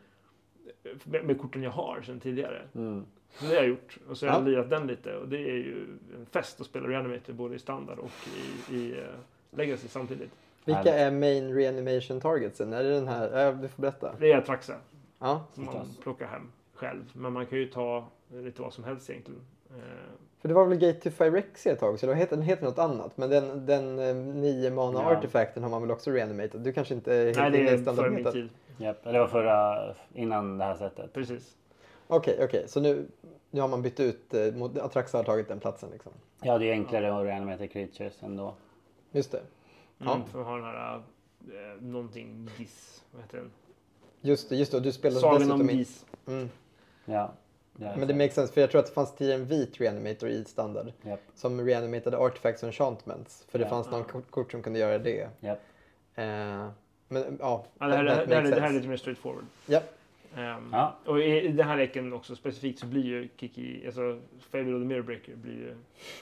Med, 1.05 1.25
med 1.25 1.41
korten 1.41 1.63
jag 1.63 1.71
har 1.71 2.03
sedan 2.03 2.21
tidigare. 2.21 2.63
Mm. 2.75 3.05
Så 3.39 3.45
det 3.45 3.51
har 3.51 3.57
jag 3.57 3.69
gjort. 3.69 3.99
Och 4.09 4.17
så 4.19 4.27
har 4.27 4.33
jag 4.33 4.43
Ja. 4.43 4.47
lirat 4.47 4.71
den 4.71 4.87
lite. 4.87 5.17
Och 5.17 5.29
det 5.29 5.37
är 5.37 5.55
ju 5.55 5.87
en 6.19 6.27
fest 6.27 6.61
att 6.61 6.67
spela 6.67 6.89
Reanimator 6.89 7.33
både 7.33 7.55
i 7.55 7.59
standard 7.59 7.99
och 7.99 8.11
i, 8.71 8.75
i 8.77 8.93
uh, 8.93 8.99
Legacy 9.51 9.89
samtidigt. 9.89 10.31
Vilka 10.65 10.95
är 10.95 11.11
main 11.11 11.55
reanimation 11.55 12.21
targetsen? 12.21 12.73
Är 12.73 12.83
det 12.83 12.91
den 12.95 13.09
här? 13.09 13.41
Ja, 13.41 13.53
du 13.53 13.69
får 13.69 13.81
berätta. 13.83 14.15
Det 14.19 14.33
är 14.33 14.39
Atraxa 14.39 14.75
Ja, 15.19 15.47
som 15.55 15.65
man 15.65 15.87
plockar 16.03 16.27
hem 16.27 16.53
själv. 16.75 17.03
Men 17.13 17.33
man 17.33 17.47
kan 17.47 17.59
ju 17.59 17.67
ta 17.67 18.09
lite 18.33 18.63
vad 18.63 18.73
som 18.73 18.85
helst 18.85 19.11
egentligen. 19.11 19.41
Eh, 19.71 19.77
för 20.41 20.49
det 20.49 20.55
var 20.55 20.67
väl 20.67 20.79
Gate 20.79 21.01
to 21.01 21.11
Phyrexia 21.11 21.73
ett 21.73 21.81
tag 21.81 21.99
så 21.99 22.07
det 22.07 22.15
heter, 22.15 22.37
den 22.37 22.45
heter 22.45 22.65
något 22.65 22.79
annat. 22.79 23.17
Men 23.17 23.31
den, 23.31 23.67
den 23.67 23.99
eh, 23.99 24.15
nio 24.15 24.71
mana 24.71 25.03
Ja. 25.03 25.17
artefakten 25.17 25.63
har 25.63 25.71
man 25.71 25.83
väl 25.83 25.91
också 25.91 26.11
reanimated? 26.11 26.61
Du 26.61 26.73
kanske 26.73 26.95
inte 26.95 27.15
är 27.15 27.25
helt 27.25 27.39
Nej, 27.39 27.51
det 27.51 27.59
inne 27.59 27.71
i 27.71 27.75
är 27.75 27.79
före 27.95 28.11
min 28.11 28.33
tid. 28.33 28.49
Japp, 28.83 29.05
det 29.05 29.19
var 29.19 29.27
förra, 29.29 29.95
innan 30.15 30.59
det 30.59 30.65
här 30.65 30.75
sättet. 30.77 31.13
Precis. 31.13 31.57
Okej, 32.07 32.39
okej. 32.45 32.69
Så 32.69 32.81
nu, 32.81 33.07
nu 33.51 33.61
har 33.61 33.69
man 33.69 33.83
bytt 33.83 34.01
ut, 34.01 34.35
eh, 34.35 34.55
mot- 34.55 34.79
Atraxa 34.79 35.19
har 35.19 35.25
tagit 35.25 35.49
den 35.49 35.61
platsen 35.61 35.91
liksom. 35.91 36.13
Ja, 36.43 36.59
det 36.59 36.67
är 36.67 36.73
enklare 36.73 37.15
att 37.19 37.25
reanimata 37.25 37.67
creatures 37.67 38.23
ändå. 38.23 38.55
Just 39.13 39.33
det. 39.33 39.39
Mm, 39.39 39.49
Ja. 39.99 40.21
För 40.33 40.41
att 40.41 40.47
ha 40.47 40.57
den 40.57 40.65
här 40.65 40.95
eh, 40.97 41.83
någonting 41.83 42.51
GIS. 42.59 43.03
Vad 43.13 43.23
heter 43.23 43.39
den? 43.39 43.51
Just 44.21 44.49
det, 44.49 44.57
just 44.57 44.71
det. 44.71 44.77
Och 44.77 44.83
Du 44.83 44.93
spelar 44.93 45.21
Sagan 45.21 45.39
dessutom 45.39 45.61
om. 45.61 45.69
GIS. 45.71 46.07
Mm. 46.27 46.49
Ja. 47.05 47.33
ja 47.77 47.97
Men 47.97 48.09
det 48.09 48.15
makes 48.15 48.35
sense, 48.35 48.53
för 48.53 48.61
jag 48.61 48.71
tror 48.71 48.79
att 48.81 48.87
det 48.87 48.93
fanns 48.93 49.15
tidigare 49.15 49.41
en 49.41 49.47
vit 49.47 49.81
reanimator 49.81 50.29
i 50.29 50.45
standard. 50.45 50.93
Japp, 51.03 51.21
Som 51.35 51.61
reanimatade 51.67 52.19
artifacts 52.19 52.63
och 52.63 52.67
enchantments. 52.67 53.45
För 53.49 53.59
det 53.59 53.65
Ja. 53.65 53.69
fanns 53.71 53.91
någon 53.91 54.05
kort, 54.05 54.31
kort 54.31 54.53
som 54.53 54.63
kunde 54.63 54.79
göra 54.79 54.99
det. 54.99 55.29
Eh, 56.15 56.69
men 57.13 57.37
ja, 57.41 57.65
Ja, 57.79 57.87
det, 57.87 57.95
här, 57.97 58.05
det, 58.05 58.11
här, 58.15 58.27
det, 58.43 58.61
här, 58.61 58.69
är 58.69 58.73
lite 58.73 58.89
mer 58.89 58.97
straightforward. 58.97 59.45
Japp. 59.67 59.99
Ehm, 60.37 60.69
Ja. 60.73 60.97
Och 61.05 61.21
i 61.21 61.41
i 61.41 61.49
den 61.49 61.67
här 61.69 61.77
leken 61.77 62.13
också 62.13 62.37
specifikt 62.37 62.79
så 62.79 62.87
blir 62.87 63.05
ju 63.05 63.29
Kiki, 63.37 63.87
alltså 63.87 64.21
Fable 64.41 64.75
of 64.75 64.81
the 64.83 64.87
Mirror 64.87 65.03
Breaker 65.03 65.35
blir 65.37 65.53
ju 65.53 65.75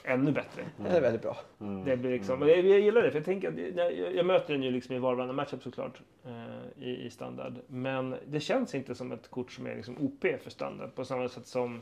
ännu 0.03 0.31
bättre. 0.31 0.63
Det 0.77 0.89
är 0.97 1.01
väldigt 1.01 1.21
bra. 1.21 1.37
Mm. 1.61 1.85
Det 1.85 1.97
blir 1.97 2.11
liksom, 2.11 2.35
Mm. 2.43 2.49
jag, 2.49 2.57
jag 2.65 2.79
gillar 2.79 3.01
det 3.01 3.11
för 3.11 3.17
jag 3.17 3.25
tänker 3.25 3.47
att 3.49 3.75
jag, 3.97 4.15
jag 4.15 4.25
möter 4.25 4.53
den 4.53 4.63
ju 4.63 4.71
liksom 4.71 4.95
i 4.95 4.99
var 4.99 5.11
och 5.11 5.17
varannan 5.17 5.35
matchup 5.35 5.63
såklart 5.63 6.01
eh, 6.25 6.83
i, 6.87 7.05
i 7.05 7.09
standard. 7.09 7.53
Men 7.67 8.15
det 8.27 8.39
känns 8.39 8.75
inte 8.75 8.95
som 8.95 9.11
ett 9.11 9.29
kort 9.31 9.51
som 9.51 9.67
är 9.67 9.75
liksom 9.75 9.95
OP 9.99 10.21
för 10.43 10.49
standard 10.49 10.95
på 10.95 11.05
samma 11.05 11.29
sätt 11.29 11.47
som 11.47 11.81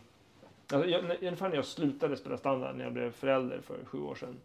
Alltså, 0.74 0.90
jag, 0.90 1.04
när- 1.04 1.18
ungefär 1.22 1.50
när 1.50 1.56
jag 1.56 1.66
slutade 1.66 2.18
spela 2.18 2.38
standard 2.38 2.76
när 2.76 2.84
jag 2.84 2.94
blev 2.94 3.12
förälder 3.12 3.60
för 3.62 3.78
sju 3.86 4.00
år 4.00 4.16
sedan 4.16 4.36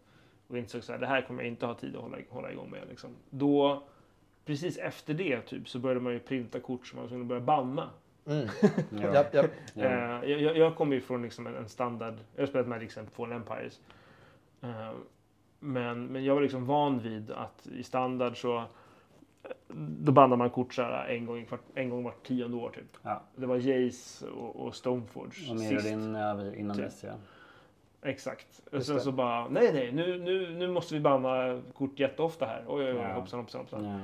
och 0.47 0.57
insåg 0.57 0.83
så 0.83 0.91
här, 0.91 0.99
det 0.99 1.07
här 1.07 1.21
kommer 1.21 1.43
jag 1.43 1.47
inte 1.51 1.65
ha 1.65 1.73
tid 1.73 1.95
att 1.95 2.01
hålla, 2.01 2.17
hålla 2.29 2.51
igång 2.51 2.69
med. 2.69 2.81
Liksom. 2.89 3.09
Då, 3.29 3.83
precis 4.45 4.77
efter 4.77 5.13
det 5.13 5.41
typ, 5.41 5.69
så 5.69 5.79
började 5.79 5.99
man 6.01 6.13
ju 6.13 6.19
printa 6.19 6.59
kort 6.59 6.87
som 6.87 6.99
man 6.99 7.07
skulle 7.07 7.23
börja 7.23 7.41
banna. 7.41 7.89
Mm. 8.27 8.47
Ja. 9.01 9.13
japp. 9.13 9.35
Ja. 9.73 9.83
Eh, 9.83 10.29
jag, 10.31 10.41
jag, 10.41 10.57
jag 10.57 10.75
kommer 10.75 10.95
ju 10.95 11.01
från 11.01 11.21
liksom 11.21 11.47
en, 11.47 11.55
en 11.55 11.69
standard, 11.69 12.13
jag 12.35 12.41
har 12.41 12.47
spelat 12.47 12.67
Magic 12.67 12.93
sen 12.93 13.07
Fallen 13.07 13.35
Empires. 13.37 13.79
Eh, 14.61 14.91
men, 15.59 16.05
men 16.05 16.23
jag 16.25 16.35
var 16.35 16.41
liksom 16.41 16.65
van 16.65 16.99
vid 16.99 17.31
att 17.31 17.67
i 17.67 17.83
standard 17.83 18.41
så 18.41 18.63
då 19.77 20.11
bandar 20.11 20.37
man 20.37 20.49
kort 20.49 20.73
så 20.73 20.81
här 20.81 21.07
en 21.07 21.25
gång, 21.25 21.45
kvart, 21.45 21.61
en 21.75 21.89
gång 21.89 22.03
vart 22.03 22.27
tionde 22.27 22.57
år 22.57 22.69
typ. 22.69 22.97
Ja. 23.01 23.21
Det 23.35 23.45
var 23.45 23.55
Jace 23.57 24.25
och, 24.27 24.55
och 24.55 24.75
Stoneforge 24.75 25.51
Och 25.51 25.59
sist. 25.59 25.85
Ja, 25.85 26.53
innan 26.55 26.75
Typ. 26.75 26.85
dess 26.85 27.03
ja. 27.03 27.13
Exakt. 28.01 28.61
Och 28.71 28.83
sen 28.83 28.95
det. 28.95 29.01
så 29.01 29.11
bara, 29.11 29.47
nej 29.47 29.73
nej, 29.73 29.91
nu, 29.91 30.17
nu, 30.17 30.53
nu 30.55 30.67
måste 30.67 30.93
vi 30.93 30.99
banna 30.99 31.61
kort 31.73 31.99
jätteofta 31.99 32.45
här. 32.45 32.63
Oj 32.67 32.83
oj 32.85 32.91
oj, 32.91 32.95
Ja. 33.01 33.13
hoppsan 33.13 33.39
hoppsan 33.39 33.61
hoppsan. 33.61 33.83
ja. 33.85 33.99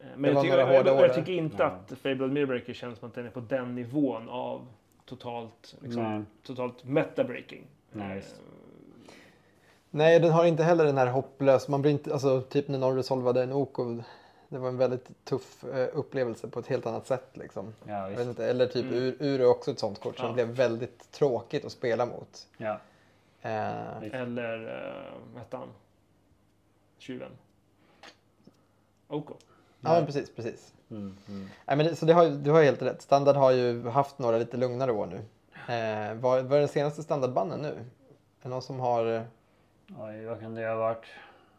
Eh, 0.00 0.06
Men 0.16 0.32
jag 0.34 0.42
tycker, 0.42 0.58
jag, 0.58 0.86
jag, 0.86 1.00
jag 1.00 1.14
tycker 1.14 1.32
inte 1.32 1.56
Ja. 1.62 1.64
att 1.66 1.98
Fable 1.98 2.24
of 2.26 2.32
Mirror 2.32 2.72
känns 2.72 2.98
som 2.98 3.08
att 3.08 3.14
den 3.14 3.26
är 3.26 3.30
på 3.30 3.40
den 3.40 3.74
nivån 3.74 4.28
av 4.28 4.66
totalt, 5.04 5.76
liksom, 5.80 6.02
Nej. 6.02 6.22
totalt 6.42 6.84
meta-breaking. 6.84 7.62
Nej, 7.92 8.18
Eh. 8.18 8.24
Nej, 9.92 10.20
den 10.20 10.30
har 10.32 10.44
inte 10.44 10.62
heller 10.62 10.84
den 10.84 10.98
här 10.98 11.06
hopplös... 11.06 11.68
Man 11.68 11.82
blir 11.82 11.90
inte, 11.92 12.12
alltså, 12.12 12.42
typ 12.42 12.68
när 12.68 12.78
någon 12.78 12.96
resolvade 12.96 13.42
en 13.42 13.52
OK. 13.52 13.76
Det 14.48 14.58
var 14.58 14.68
en 14.68 14.76
väldigt 14.76 15.24
tuff 15.24 15.64
eh, 15.64 15.88
upplevelse 15.92 16.48
på 16.48 16.60
ett 16.60 16.66
helt 16.66 16.86
annat 16.86 17.06
sätt. 17.06 17.30
Liksom. 17.32 17.74
Ja, 17.84 17.92
Jag 17.92 18.08
vet 18.10 18.18
visst. 18.18 18.28
inte, 18.28 18.46
eller 18.46 18.66
typ 18.66 18.84
Mm. 18.84 18.94
Ur, 18.98 19.16
Ur 19.20 19.40
är 19.40 19.46
också 19.46 19.70
ett 19.70 19.78
sånt 19.78 20.00
kort 20.00 20.16
som 20.18 20.26
Ja. 20.26 20.32
blev 20.32 20.46
väldigt 20.48 21.10
tråkigt 21.12 21.64
att 21.64 21.72
spela 21.72 22.06
mot. 22.06 22.46
Ja. 22.56 22.78
Eh. 23.42 24.20
Eller, 24.20 24.58
uh, 24.62 25.12
vad 25.32 25.42
hette 25.42 25.56
han? 25.56 25.68
Tjuven? 26.98 27.30
Oko. 29.08 29.34
Ja, 29.80 29.90
men 29.92 30.06
precis, 30.06 30.34
precis. 30.36 30.74
Mm, 30.90 31.16
mm. 31.28 31.48
Nej, 31.66 31.76
men 31.76 31.86
det, 31.86 31.96
så 31.96 32.06
det 32.06 32.12
har, 32.12 32.24
ju- 32.24 32.36
du 32.36 32.50
har 32.50 32.62
helt 32.62 32.82
rätt. 32.82 33.02
Standard 33.02 33.36
har 33.36 33.50
ju 33.50 33.88
haft 33.88 34.18
några 34.18 34.38
lite 34.38 34.56
lugnare 34.56 34.92
år 34.92 35.06
nu. 35.06 35.16
Eh, 35.74 36.14
vad, 36.14 36.44
vad 36.44 36.52
är 36.56 36.58
den 36.60 36.68
senaste 36.68 37.02
standardbannen 37.02 37.60
nu? 37.60 37.68
Är 37.68 37.84
det 38.42 38.48
någon 38.48 38.62
som 38.62 38.80
har... 38.80 39.14
eh, 39.16 39.22
Oj, 39.98 40.24
vad 40.24 40.40
kan 40.40 40.54
det 40.54 40.68
ha 40.68 40.74
varit? 40.74 41.04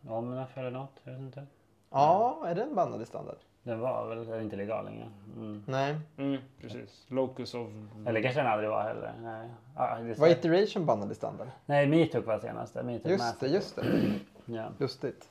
Omnaf 0.08 0.58
eller 0.58 0.72
något? 0.72 0.92
Jag 1.04 1.12
vet 1.12 1.22
inte. 1.22 1.46
Ja, 1.90 2.44
är 2.48 2.56
den 2.56 2.76
bannad 2.76 3.02
i 3.02 3.06
standard? 3.06 3.38
Den 3.64 3.80
var 3.80 4.08
väl 4.08 4.30
är 4.30 4.42
inte 4.42 4.56
legal 4.56 4.86
längre. 4.86 5.10
Mm. 5.38 5.64
Nej. 5.68 5.96
Mm, 6.18 6.42
precis. 6.62 7.06
Locus 7.08 7.54
of... 7.54 7.68
Eller 8.08 8.22
kanske 8.22 8.40
den 8.42 8.52
aldrig 8.52 8.70
var 8.70 8.82
heller. 8.84 9.14
Nej, 9.22 9.50
är 9.76 10.16
Var. 10.20 10.28
Iteration 10.28 10.86
bannad 10.86 11.12
i 11.12 11.16
standard? 11.16 11.48
Nej 11.66 11.88
Meetuk 11.88 12.26
var 12.26 12.40
senaste. 12.40 12.84
Meetuk 12.84 13.12
Just 13.12 13.40
det, 13.40 13.48
just 13.48 13.76
det. 13.76 13.86
Ja. 14.46 14.66
Lustigt. 14.78 15.30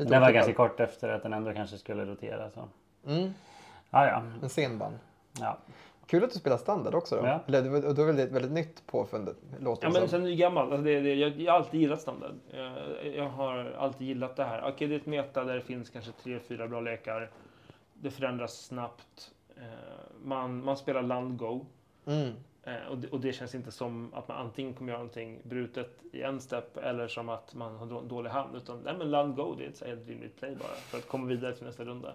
Lite 0.00 0.10
Den 0.14 0.20
var 0.22 0.32
ganska 0.32 0.52
kort 0.54 0.80
efter 0.80 1.08
att 1.08 1.22
den 1.22 1.32
ändå 1.32 1.52
kanske 1.52 1.78
skulle 1.78 2.04
rotera. 2.04 2.50
Så. 2.50 2.68
Mm, 3.06 3.30
Ja, 3.90 4.06
ja. 4.06 4.22
en 4.42 4.48
sen 4.48 4.78
ban. 4.78 4.98
ja. 5.40 5.58
Kul 6.06 6.24
att 6.24 6.30
du 6.32 6.38
spelar 6.38 6.56
standard 6.56 6.94
också 6.94 7.16
då. 7.16 7.26
Ja. 7.26 7.40
Eller, 7.46 7.62
det 7.62 7.68
var- 7.68 7.86
och 7.88 7.94
då 7.94 8.02
är 8.06 8.12
det 8.12 8.22
ett 8.22 8.32
väldigt 8.32 8.52
nytt 8.52 8.86
påfund, 8.86 9.28
låter 9.58 9.86
Ja 9.86 9.92
det 9.92 10.00
men 10.00 10.08
sen 10.08 10.22
är 10.22 10.26
det 10.26 10.34
gammalt. 10.34 10.70
Alltså 10.72 10.84
det, 10.84 11.00
det, 11.00 11.14
jag, 11.14 11.30
jag 11.40 11.52
har 11.52 11.58
alltid 11.58 11.80
gillat 11.80 12.00
standard. 12.00 12.32
Jag, 12.50 12.72
jag 13.16 13.28
har 13.28 13.74
alltid 13.78 14.06
gillat 14.06 14.36
det 14.36 14.44
här. 14.44 14.62
Okej, 14.68 14.88
det 14.88 14.94
är 14.94 14.98
ett 14.98 15.06
meta 15.06 15.44
där 15.44 15.54
det 15.54 15.60
finns 15.60 15.90
kanske 15.90 16.12
tre, 16.22 16.38
fyra 16.48 16.68
bra 16.68 16.80
lekar. 16.80 17.30
Det 17.94 18.10
förändras 18.10 18.64
snabbt. 18.64 19.30
Eh, 19.56 19.62
Man, 20.24 20.64
man 20.64 20.76
spelar 20.76 21.02
land 21.02 21.36
go. 21.38 21.66
Mm. 22.06 22.30
Eh, 22.64 22.86
Och 22.90 22.98
det, 22.98 23.08
och 23.08 23.20
det 23.20 23.32
känns 23.32 23.54
inte 23.54 23.72
som 23.72 24.14
att 24.14 24.28
man 24.28 24.36
antingen 24.36 24.74
kommer 24.74 24.92
göra 24.92 24.98
någonting 24.98 25.40
brutet 25.44 25.90
i 26.12 26.22
en 26.22 26.40
step 26.40 26.76
eller 26.76 27.08
som 27.08 27.28
att 27.28 27.54
man 27.54 27.76
har 27.76 27.86
då- 27.86 28.00
dålig 28.02 28.30
hand. 28.30 28.56
Utan 28.56 28.80
nej, 28.84 28.94
men 28.98 29.10
land 29.10 29.36
go, 29.36 29.54
det 29.58 29.64
är 29.64 29.68
ett 29.68 29.76
så 29.76 29.84
helt 29.84 30.08
rimligt 30.08 30.36
play 30.36 30.54
bara 30.56 30.68
för 30.74 30.98
att 30.98 31.08
komma 31.08 31.26
vidare 31.26 31.54
till 31.56 31.64
nästa 31.66 31.84
runda. 31.84 32.12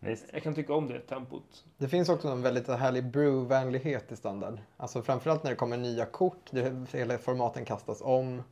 Visst. 0.00 0.24
Jag 0.32 0.42
kan 0.42 0.54
tycka 0.54 0.74
om 0.74 0.88
det 0.88 1.00
tempot. 1.00 1.64
Det 1.76 1.88
finns 1.88 2.08
också 2.08 2.28
en 2.28 2.42
väldigt 2.42 2.68
härlig 2.68 3.04
brew-vänlighet 3.04 4.12
i 4.12 4.16
standard. 4.16 4.58
Alltså 4.76 5.02
framförallt 5.02 5.42
när 5.44 5.50
det 5.50 5.56
kommer 5.56 5.76
nya 5.76 6.06
kort, 6.06 6.50
det, 6.50 6.86
hela 6.92 7.18
formaten 7.18 7.64
kastas 7.64 8.02
om. 8.04 8.42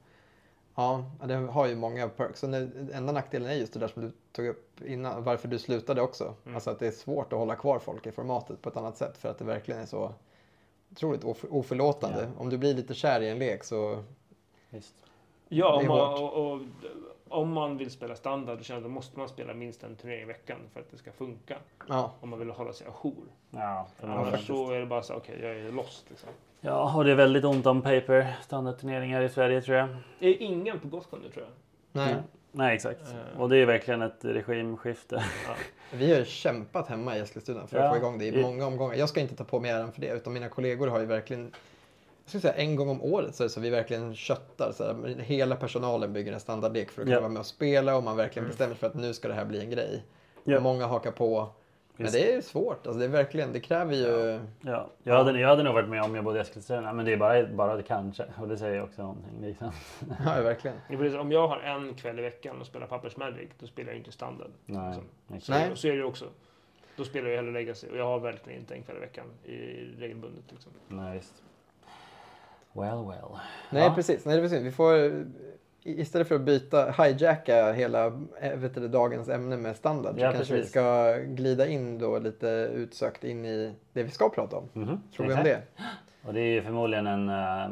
Ja, 0.74 1.04
det 1.24 1.34
har 1.34 1.66
ju 1.66 1.76
många 1.76 2.08
perks. 2.08 2.42
Och 2.42 2.48
den 2.48 2.90
enda 2.94 3.12
nackdelen 3.12 3.50
är 3.50 3.54
just 3.54 3.72
det 3.72 3.80
där 3.80 3.88
som 3.88 4.02
du 4.02 4.12
tog 4.32 4.46
upp 4.46 4.82
innan, 4.82 5.24
varför 5.24 5.48
du 5.48 5.58
slutade 5.58 6.00
också. 6.02 6.34
Mm. 6.44 6.54
Alltså 6.54 6.70
att 6.70 6.78
det 6.78 6.86
är 6.86 6.90
svårt 6.90 7.32
att 7.32 7.38
hålla 7.38 7.54
kvar 7.56 7.78
folk 7.78 8.06
i 8.06 8.12
formatet 8.12 8.62
på 8.62 8.68
ett 8.68 8.76
annat 8.76 8.96
sätt 8.96 9.18
för 9.18 9.28
att 9.28 9.38
det 9.38 9.44
verkligen 9.44 9.80
är 9.80 9.86
så 9.86 10.12
otroligt 10.92 11.24
of- 11.24 11.44
oförlåtande. 11.50 12.22
Ja. 12.36 12.42
Om 12.42 12.50
du 12.50 12.58
blir 12.58 12.74
lite 12.74 12.94
kär 12.94 13.20
i 13.20 13.28
en 13.30 13.38
lek 13.38 13.64
så 13.64 14.04
Visst. 14.70 14.94
Ja, 15.48 15.70
Det 15.70 15.88
om 15.88 15.96
man, 15.96 15.98
hårt. 16.10 16.20
och, 16.20 16.52
och, 16.52 16.60
om 17.28 17.52
man 17.52 17.76
vill 17.76 17.90
spela 17.90 18.16
standard 18.16 18.58
då 18.58 18.64
känner 18.64 18.80
jag, 18.80 18.90
måste 18.90 19.18
man 19.18 19.28
spela 19.28 19.54
minst 19.54 19.82
en 19.82 19.96
turnering 19.96 20.22
i 20.22 20.24
veckan 20.24 20.56
för 20.72 20.80
att 20.80 20.90
det 20.90 20.96
ska 20.96 21.12
funka. 21.12 21.56
ja, 21.88 22.12
Om 22.20 22.28
man 22.28 22.38
vill 22.38 22.50
hålla 22.50 22.72
sig 22.72 22.86
ajour. 22.86 23.24
Ja, 23.50 23.86
Annars 24.00 24.46
så 24.46 24.70
är 24.70 24.80
det 24.80 24.86
bara 24.86 25.02
så, 25.02 25.14
okej, 25.14 25.38
jag 25.42 25.56
är 25.56 25.72
lost. 25.72 26.04
Liksom. 26.10 26.28
ja, 26.60 26.96
och 26.96 27.04
det 27.04 27.10
är 27.10 27.14
väldigt 27.14 27.44
ont 27.44 27.66
om 27.66 27.82
paper 27.82 28.36
standardturneringar 28.42 29.22
i 29.22 29.28
Sverige 29.28 29.62
tror 29.62 29.76
jag. 29.76 29.88
Det 30.18 30.26
är 30.28 30.42
ingen 30.42 30.80
på 30.80 30.88
Gothcon 30.88 31.20
nu 31.22 31.28
tror 31.30 31.44
jag. 31.44 31.52
nej. 31.92 32.16
Nej, 32.52 32.66
Nej 32.66 32.74
exakt. 32.74 33.00
Eh. 33.34 33.40
Och 33.40 33.48
det 33.48 33.56
är 33.58 33.66
verkligen 33.66 34.02
ett 34.02 34.24
regimskifte. 34.24 35.24
Ja. 35.46 35.54
Vi 35.96 36.10
har 36.12 36.18
ju 36.18 36.24
kämpat 36.24 36.88
hemma 36.88 37.16
i 37.16 37.20
Eskilstuna 37.20 37.66
för 37.66 37.76
att 37.78 37.84
Ja. 37.84 37.90
få 37.90 37.96
igång 37.96 38.18
det 38.18 38.24
i 38.26 38.42
många 38.42 38.66
omgångar. 38.66 38.94
Jag 38.94 39.08
ska 39.08 39.20
inte 39.20 39.36
ta 39.36 39.44
på 39.44 39.60
mig 39.60 39.70
äran 39.70 39.92
för 39.92 40.00
det, 40.00 40.08
utan 40.08 40.32
mina 40.32 40.48
kollegor 40.48 40.86
har 40.86 41.00
ju 41.00 41.06
verkligen 41.06 41.42
jag 42.24 42.28
skulle 42.28 42.40
säga 42.52 42.54
en 42.54 42.76
gång 42.76 42.88
om 42.88 43.02
året 43.02 43.34
så 43.34 43.48
så 43.48 43.60
vi 43.60 43.70
verkligen 43.70 44.14
köttar. 44.14 44.72
Så 44.72 44.84
här, 44.84 45.14
hela 45.18 45.56
personalen 45.56 46.12
bygger 46.12 46.32
en 46.32 46.40
standardlek 46.40 46.90
för 46.90 47.02
att 47.02 47.06
kunna 47.06 47.16
Ja. 47.16 47.20
vara 47.20 47.30
med 47.32 47.40
och 47.40 47.46
spela 47.46 47.96
och 47.96 48.02
man 48.02 48.16
verkligen 48.16 48.44
Mm. 48.44 48.48
bestämmer 48.50 48.74
sig 48.74 48.80
för 48.80 48.86
att 48.86 48.94
nu 48.94 49.14
ska 49.14 49.28
det 49.28 49.34
här 49.34 49.44
bli 49.44 49.60
en 49.60 49.70
grej. 49.70 50.02
Många 50.44 50.86
hakar 50.86 51.10
på. 51.10 51.48
Men 51.96 52.12
det 52.12 52.30
är 52.32 52.36
ju 52.36 52.42
svårt. 52.42 52.86
Alltså 52.86 52.98
det 52.98 53.04
är 53.04 53.08
verkligen, 53.08 53.52
det 53.52 53.60
kräver 53.60 53.94
ju... 53.94 54.40
Ja, 54.60 54.86
jag 55.02 55.16
hade, 55.24 55.40
jag 55.40 55.48
hade 55.48 55.62
nog 55.62 55.74
varit 55.74 55.88
med 55.88 56.02
om 56.02 56.14
jag 56.14 56.24
bodde 56.24 56.38
i 56.38 56.42
Eskilstuna, 56.42 56.92
men 56.92 57.04
det 57.04 57.12
är 57.12 57.16
bara, 57.16 57.46
bara 57.46 57.76
det 57.76 57.82
kanske. 57.82 58.24
Och 58.40 58.48
det 58.48 58.56
säger 58.58 58.82
också 58.82 59.02
någonting. 59.02 59.40
Liksom. 59.40 59.70
Ja, 60.24 60.42
verkligen. 60.42 60.76
Det 60.88 60.94
är 60.94 60.98
precis, 60.98 61.18
om 61.18 61.32
jag 61.32 61.48
har 61.48 61.60
en 61.60 61.94
kväll 61.94 62.18
i 62.18 62.22
veckan 62.22 62.60
och 62.60 62.66
spelar 62.66 62.86
Pappersmagic, 62.86 63.50
då 63.58 63.66
spelar 63.66 63.90
jag 63.90 63.98
inte 63.98 64.12
standard. 64.12 64.50
Nej, 64.66 64.94
Liksom. 65.26 65.40
Så, 65.40 65.52
Nej. 65.52 65.70
så 65.76 65.86
är 65.88 65.92
det 65.92 65.98
ju 65.98 66.04
också. 66.04 66.24
Då 66.96 67.04
spelar 67.04 67.28
jag 67.30 67.36
hellre 67.36 67.52
Legacy 67.52 67.86
och 67.90 67.96
jag 67.96 68.04
har 68.04 68.18
verkligen 68.20 68.60
inte 68.60 68.74
en 68.74 68.82
kväll 68.82 68.96
i 68.96 69.00
veckan 69.00 69.26
i 69.44 69.56
regelbundet. 69.98 70.44
Liksom. 70.50 70.72
Nej, 70.88 71.16
visst. 71.18 71.42
Well, 72.72 73.04
well. 73.08 73.38
Nej, 73.70 73.82
Ja. 73.84 73.92
precis. 73.94 74.24
Nej, 74.24 74.34
det 74.36 74.40
är 74.40 74.44
precis. 74.48 74.62
Vi 74.62 74.72
får, 74.72 75.24
istället 75.84 76.28
för 76.28 76.34
att 76.34 76.40
byta, 76.40 76.90
hijacka 76.90 77.72
hela 77.72 78.06
eh, 78.40 78.52
vet 78.54 78.74
du, 78.74 78.88
dagens 78.88 79.28
ämne 79.28 79.56
med 79.56 79.76
standard 79.76 80.14
så 80.14 80.20
Ja, 80.20 80.32
kanske 80.32 80.54
vi 80.54 80.58
precis. 80.60 80.70
ska 80.72 81.14
glida 81.16 81.66
in 81.66 81.98
då 81.98 82.18
lite 82.18 82.46
utsökt 82.74 83.24
in 83.24 83.44
i 83.44 83.74
det 83.92 84.02
vi 84.02 84.10
ska 84.10 84.28
prata 84.28 84.56
om. 84.56 84.68
Mhm, 84.72 85.00
Tror 85.16 85.26
vi 85.26 85.34
om 85.34 85.44
det? 85.44 85.62
Och 86.26 86.34
det 86.34 86.40
är 86.40 86.52
ju 86.52 86.62
förmodligen 86.62 87.06
en, 87.06 87.28
eh, 87.28 87.64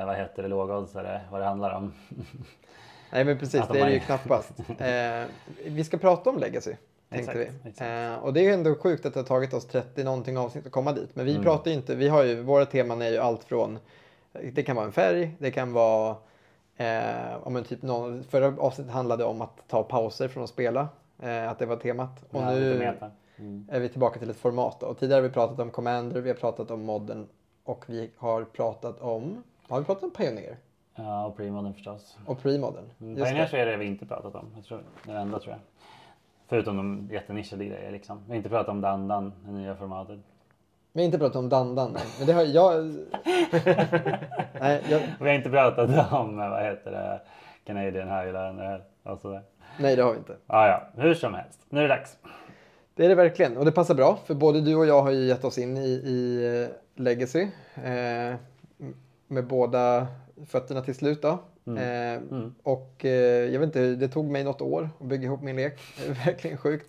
eh, 0.00 0.06
vad 0.06 0.16
heter 0.16 0.42
det, 0.42 0.48
lågoddsare, 0.48 1.20
vad 1.30 1.40
det 1.40 1.44
handlar 1.44 1.74
om. 1.76 1.92
Nej 3.12 3.24
men 3.24 3.38
precis, 3.38 3.60
de 3.68 3.72
det 3.72 3.80
är 3.80 3.86
det 3.86 3.92
ju 3.92 4.00
knappast. 4.00 4.52
Eh, 4.80 5.24
vi 5.66 5.84
ska 5.84 5.96
prata 5.98 6.30
om 6.30 6.38
Legacy. 6.38 6.74
Tänkte 7.10 7.32
Exakt, 7.32 7.54
vi. 7.64 7.68
exakt. 7.70 7.90
Eh, 7.90 8.24
och 8.24 8.32
det 8.32 8.40
är 8.40 8.44
ju 8.44 8.52
ändå 8.52 8.74
sjukt 8.74 9.06
att 9.06 9.14
det 9.14 9.20
har 9.20 9.24
tagit 9.24 9.54
oss 9.54 9.66
30 9.66 10.04
någonting 10.04 10.38
avsnitt 10.38 10.66
att 10.66 10.72
komma 10.72 10.92
dit. 10.92 11.10
Men 11.14 11.24
vi 11.26 11.30
Mm. 11.32 11.44
pratar 11.44 11.70
ju 11.70 11.76
inte, 11.76 11.94
vi 11.94 12.08
har 12.08 12.22
ju, 12.22 12.42
våra 12.42 12.66
teman 12.66 13.02
är 13.02 13.10
ju 13.10 13.18
allt 13.18 13.44
från, 13.44 13.78
det 14.52 14.62
kan 14.62 14.76
vara 14.76 14.86
en 14.86 14.92
färg, 14.92 15.36
det 15.38 15.50
kan 15.50 15.72
vara, 15.72 16.16
eh, 16.76 17.36
om 17.46 17.56
en 17.56 17.64
typ 17.64 17.82
någon, 17.82 18.24
förra 18.24 18.62
avsnittet 18.62 18.92
handlade 18.92 19.24
om 19.24 19.42
att 19.42 19.68
ta 19.68 19.82
pauser 19.82 20.28
från 20.28 20.42
att 20.44 20.50
spela. 20.50 20.88
Eh, 21.18 21.50
att 21.50 21.58
det 21.58 21.66
var 21.66 21.76
temat. 21.76 22.24
Och 22.30 22.42
Ja, 22.42 22.50
nu. 22.50 22.92
Mm. 23.38 23.68
är 23.70 23.80
vi 23.80 23.88
tillbaka 23.88 24.18
till 24.18 24.30
ett 24.30 24.36
format. 24.36 24.80
då. 24.80 24.86
Och 24.86 24.98
tidigare 24.98 25.20
har 25.20 25.28
vi 25.28 25.34
pratat 25.34 25.60
om 25.60 25.70
Commander, 25.70 26.20
vi 26.20 26.28
har 26.30 26.36
pratat 26.36 26.70
om 26.70 26.84
modden 26.84 27.26
och 27.64 27.84
vi 27.88 28.10
har 28.16 28.44
pratat 28.44 29.00
om, 29.00 29.42
har 29.68 29.78
vi 29.80 29.84
pratat 29.86 30.02
om 30.04 30.10
Pioneer? 30.10 30.56
Ja, 30.94 31.26
och 31.26 31.36
premodern 31.36 31.74
förstås. 31.74 32.18
Och 32.26 32.38
Pre-modern. 32.42 32.84
Mm. 33.00 33.16
Just 33.16 33.24
Pioneers 33.30 33.50
det. 33.50 33.60
är 33.60 33.66
det 33.66 33.76
vi 33.76 33.84
inte 33.84 34.06
pratat 34.06 34.34
om. 34.34 34.52
Jag 34.54 34.64
tror, 34.64 34.80
det 35.04 35.12
enda 35.12 35.38
tror 35.38 35.50
jag. 35.52 35.60
Förutom 36.48 36.76
de 36.76 37.08
jättenischade 37.12 37.64
grejer 37.64 37.92
liksom. 37.92 38.18
Vi 38.26 38.30
har 38.32 38.36
inte 38.36 38.48
pratat 38.48 38.68
om 38.68 38.80
Dandan, 38.80 39.32
det 39.44 39.52
nya 39.52 39.74
formatet. 39.76 40.18
Vi 40.96 41.02
har 41.02 41.06
inte 41.06 41.18
pratat 41.18 41.36
om 41.36 41.48
Dandan, 41.48 41.92
nej. 41.92 42.02
Men 42.18 42.26
det 42.26 42.32
har 42.32 42.42
jag... 42.42 42.84
nej, 44.60 44.82
jag, 44.90 45.00
Vi 45.20 45.28
har 45.28 45.34
inte 45.34 45.50
pratat 45.50 46.12
om, 46.12 46.36
vad 46.36 46.62
heter 46.62 46.90
det, 46.90 47.20
Canadian 47.64 48.08
Highlander 48.08 48.84
och 49.02 49.20
sådär. 49.20 49.42
nej, 49.80 49.96
det 49.96 50.02
har 50.02 50.12
vi 50.12 50.18
inte. 50.18 50.36
Ja, 50.46 50.68
ja, 50.68 51.02
hur 51.02 51.14
som 51.14 51.34
helst. 51.34 51.60
Nu 51.68 51.78
är 51.78 51.82
det 51.82 51.88
dags. 51.88 52.16
Det 52.94 53.04
är 53.04 53.08
det 53.08 53.14
verkligen. 53.14 53.56
Och 53.56 53.64
det 53.64 53.72
passar 53.72 53.94
bra, 53.94 54.18
för 54.26 54.34
både 54.34 54.60
du 54.60 54.76
och 54.76 54.86
jag 54.86 55.02
har 55.02 55.10
ju 55.10 55.26
gett 55.26 55.44
oss 55.44 55.58
in 55.58 55.76
i, 55.76 55.88
i 55.88 56.46
eh, 56.62 57.02
Legacy. 57.02 57.48
Eh, 57.74 58.34
med 59.28 59.46
båda 59.46 60.06
fötterna 60.46 60.80
till 60.80 60.94
slut 60.94 61.22
då. 61.22 61.38
Mm. 61.66 61.78
Eh, 62.16 62.22
Mm. 62.30 62.54
Och 62.62 63.04
eh, 63.04 63.10
jag 63.52 63.60
vet 63.60 63.66
inte, 63.66 63.80
det 63.94 64.08
tog 64.08 64.24
mig 64.30 64.44
något 64.44 64.60
år 64.62 64.88
att 65.00 65.06
bygga 65.06 65.24
ihop 65.24 65.42
min 65.42 65.56
lek. 65.56 65.78
Det 65.98 66.10
är 66.10 66.24
verkligen 66.26 66.56
sjukt. 66.56 66.86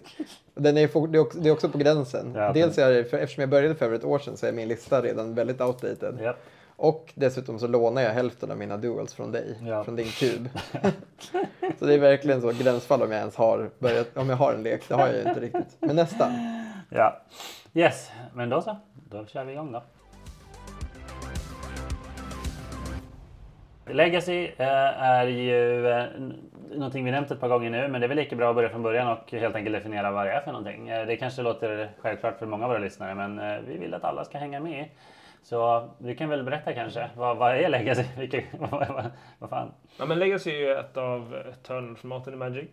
Den 0.56 0.78
är, 0.78 1.08
det, 1.08 1.18
är 1.18 1.22
också, 1.22 1.40
det 1.40 1.50
är 1.50 1.54
också 1.54 1.70
på 1.70 1.78
gränsen. 1.78 2.32
Ja, 2.36 2.52
Dels 2.54 2.78
är 2.78 2.92
det, 2.94 3.04
för 3.04 3.18
eftersom 3.18 3.42
jag 3.42 3.50
började 3.50 3.76
för 3.76 3.86
över 3.86 3.96
ett 3.96 4.04
år 4.06 4.20
sedan 4.20 4.38
så 4.38 4.46
är 4.46 4.52
min 4.52 4.68
lista 4.68 5.02
redan 5.02 5.36
väldigt 5.36 5.62
outdated. 5.62 6.20
Ja. 6.22 6.36
Och 6.76 7.12
dessutom 7.16 7.60
så 7.60 7.68
lånar 7.68 8.02
jag 8.02 8.12
hälften 8.12 8.52
av 8.52 8.58
mina 8.58 8.78
duels 8.78 9.14
från 9.14 9.32
dig, 9.32 9.56
Ja. 9.66 9.84
från 9.84 9.96
din 9.96 10.06
kub. 10.08 10.50
så 11.80 11.86
det 11.86 11.94
är 11.94 12.00
verkligen 12.00 12.42
så 12.42 12.52
gränsfall 12.52 13.02
om 13.02 13.12
jag 13.12 13.20
ens 13.20 13.36
har 13.36 13.70
börjat, 13.80 14.18
om 14.18 14.30
jag 14.30 14.38
har 14.38 14.54
en 14.54 14.64
lek. 14.64 14.82
Det 14.88 14.94
har 14.94 15.08
jag 15.08 15.16
ju 15.16 15.30
inte 15.30 15.40
riktigt. 15.40 15.78
Men 15.80 15.96
nästan. 15.96 16.32
ja. 16.90 17.22
Yes, 17.74 18.10
men 18.34 18.50
då 18.50 18.62
så. 18.62 18.78
Då 19.10 19.26
kör 19.26 19.46
vi 19.46 19.52
igång 19.54 19.72
då. 19.72 19.84
Legacy 23.90 24.46
eh, 24.58 25.02
är 25.02 25.28
ju 25.28 25.88
eh, 25.88 26.06
någonting 26.72 27.06
vi 27.06 27.12
nämnt 27.12 27.32
ett 27.32 27.40
par 27.40 27.48
gånger 27.48 27.70
nu, 27.70 27.88
men 27.88 28.02
det 28.02 28.06
är 28.06 28.08
väl 28.08 28.18
lika 28.18 28.36
bra 28.36 28.50
att 28.50 28.56
börja 28.56 28.70
från 28.70 28.84
början 28.84 29.08
och 29.08 29.32
helt 29.32 29.56
enkelt 29.56 29.76
definiera 29.76 30.12
vad 30.12 30.26
det 30.26 30.32
är 30.32 30.42
för 30.42 30.52
någonting. 30.52 30.90
Eh, 30.90 31.08
det 31.08 31.18
kanske 31.18 31.42
låter 31.42 31.90
självklart 32.00 32.40
för 32.40 32.46
många 32.46 32.64
av 32.64 32.70
våra 32.70 32.80
lyssnare, 32.80 33.16
men 33.16 33.66
vi 33.66 33.78
vill 33.78 33.94
att 33.94 34.04
alla 34.04 34.26
ska 34.26 34.38
hänga 34.38 34.60
med. 34.60 34.86
Så 35.42 35.90
du 35.98 36.16
kan 36.16 36.30
väl 36.30 36.44
berätta 36.44 36.74
kanske, 36.74 37.10
vad, 37.16 37.38
vad 37.38 37.56
är 37.56 37.70
Legacy? 37.70 38.04
Vilka, 38.18 38.42
vad, 38.60 38.70
vad, 38.72 39.12
vad 39.40 39.50
fan? 39.50 39.74
Ja, 40.00 40.06
men 40.06 40.20
Legacy 40.20 40.52
är 40.52 40.60
ju 40.60 40.72
ett 40.72 40.98
av 40.98 41.44
turn-formaten 41.64 42.34
i 42.34 42.38
Magic. 42.38 42.70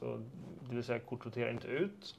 Så 0.00 0.20
det 0.60 0.74
vill 0.74 0.84
säga 0.84 0.98
kort 0.98 1.26
roterar 1.26 1.50
inte 1.50 1.68
ut. 1.68 2.16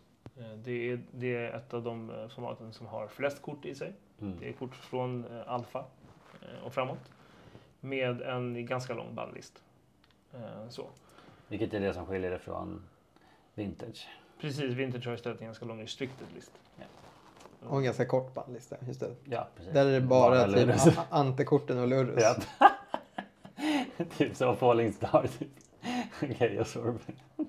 Det 0.56 0.92
är, 0.92 1.00
det 1.12 1.36
är 1.36 1.56
ett 1.56 1.74
av 1.74 1.84
de 1.84 2.12
formaten 2.36 2.74
som 2.74 2.88
har 2.88 3.08
flest 3.08 3.42
kort 3.42 3.66
i 3.66 3.76
sig. 3.76 3.94
Mm. 4.22 4.38
Det 4.40 4.50
är 4.50 4.54
kort 4.54 4.76
från 4.76 5.26
eh, 5.26 5.54
alfa 5.54 5.86
och 6.66 6.74
framåt. 6.74 7.15
Med 7.86 8.22
en 8.22 8.66
ganska 8.66 8.94
lång 8.94 9.16
bannlist. 9.16 9.64
Eh, 10.34 10.70
Så. 10.70 10.88
Vilket 11.48 11.74
är 11.74 11.80
det 11.80 11.94
som 11.94 12.06
skiljer 12.06 12.32
det 12.32 12.40
från 12.40 12.82
Vintage. 13.56 14.08
Precis, 14.42 14.74
Vintage 14.74 15.08
har 15.08 15.14
istället 15.14 15.40
en 15.40 15.46
ganska 15.46 15.66
lång 15.66 15.82
restricted 15.82 16.28
list. 16.36 16.52
Och 17.68 17.78
en 17.78 17.84
ganska 17.84 18.06
kort 18.06 18.34
bandlista. 18.34 18.76
Just 18.88 19.00
det. 19.00 19.16
Ja, 19.24 19.48
precis. 19.56 19.74
Där 19.74 19.86
är 19.86 19.92
det 19.92 20.02
bara, 20.02 20.46
typ 20.48 20.56
Lurus. 20.56 20.88
a- 20.98 21.06
antekorten 21.10 21.80
och 21.80 21.88
Lurus. 21.88 22.24
Ja. 22.24 22.36
typ 24.18 24.36
så 24.36 24.56
Falling 24.56 24.94
Star. 24.94 25.28
Typ. 25.40 25.50
Chaos 26.40 26.76
Orb. 26.76 27.00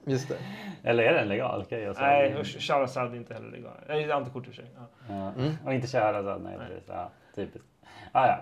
Just 0.05 0.29
det. 0.29 0.39
Eller 0.83 1.03
är 1.05 1.15
den 1.15 1.29
legal? 1.29 1.65
Chaos 1.65 1.97
Orb? 1.97 2.03
Nej, 2.03 2.37
och 2.37 2.47
Charizard 2.47 3.13
är 3.13 3.17
inte 3.17 3.35
heller 3.35 3.51
legal. 3.51 3.73
Nej, 3.89 4.13
antikort 4.13 4.47
i 4.47 4.51
och 4.51 4.55
för 4.55 4.63
sig. 4.63 4.71
Ja. 4.77 4.87
Ja. 5.09 5.33
Mm. 5.43 5.55
Och 5.65 5.75
inte 5.75 5.87
Charizard, 5.87 6.41
nej, 6.43 6.57
Nej. 6.59 6.69
precis. 6.69 6.89
Ja, 6.89 7.11
typiskt. 7.35 7.69
Ah, 8.13 8.27
ja, 8.27 8.41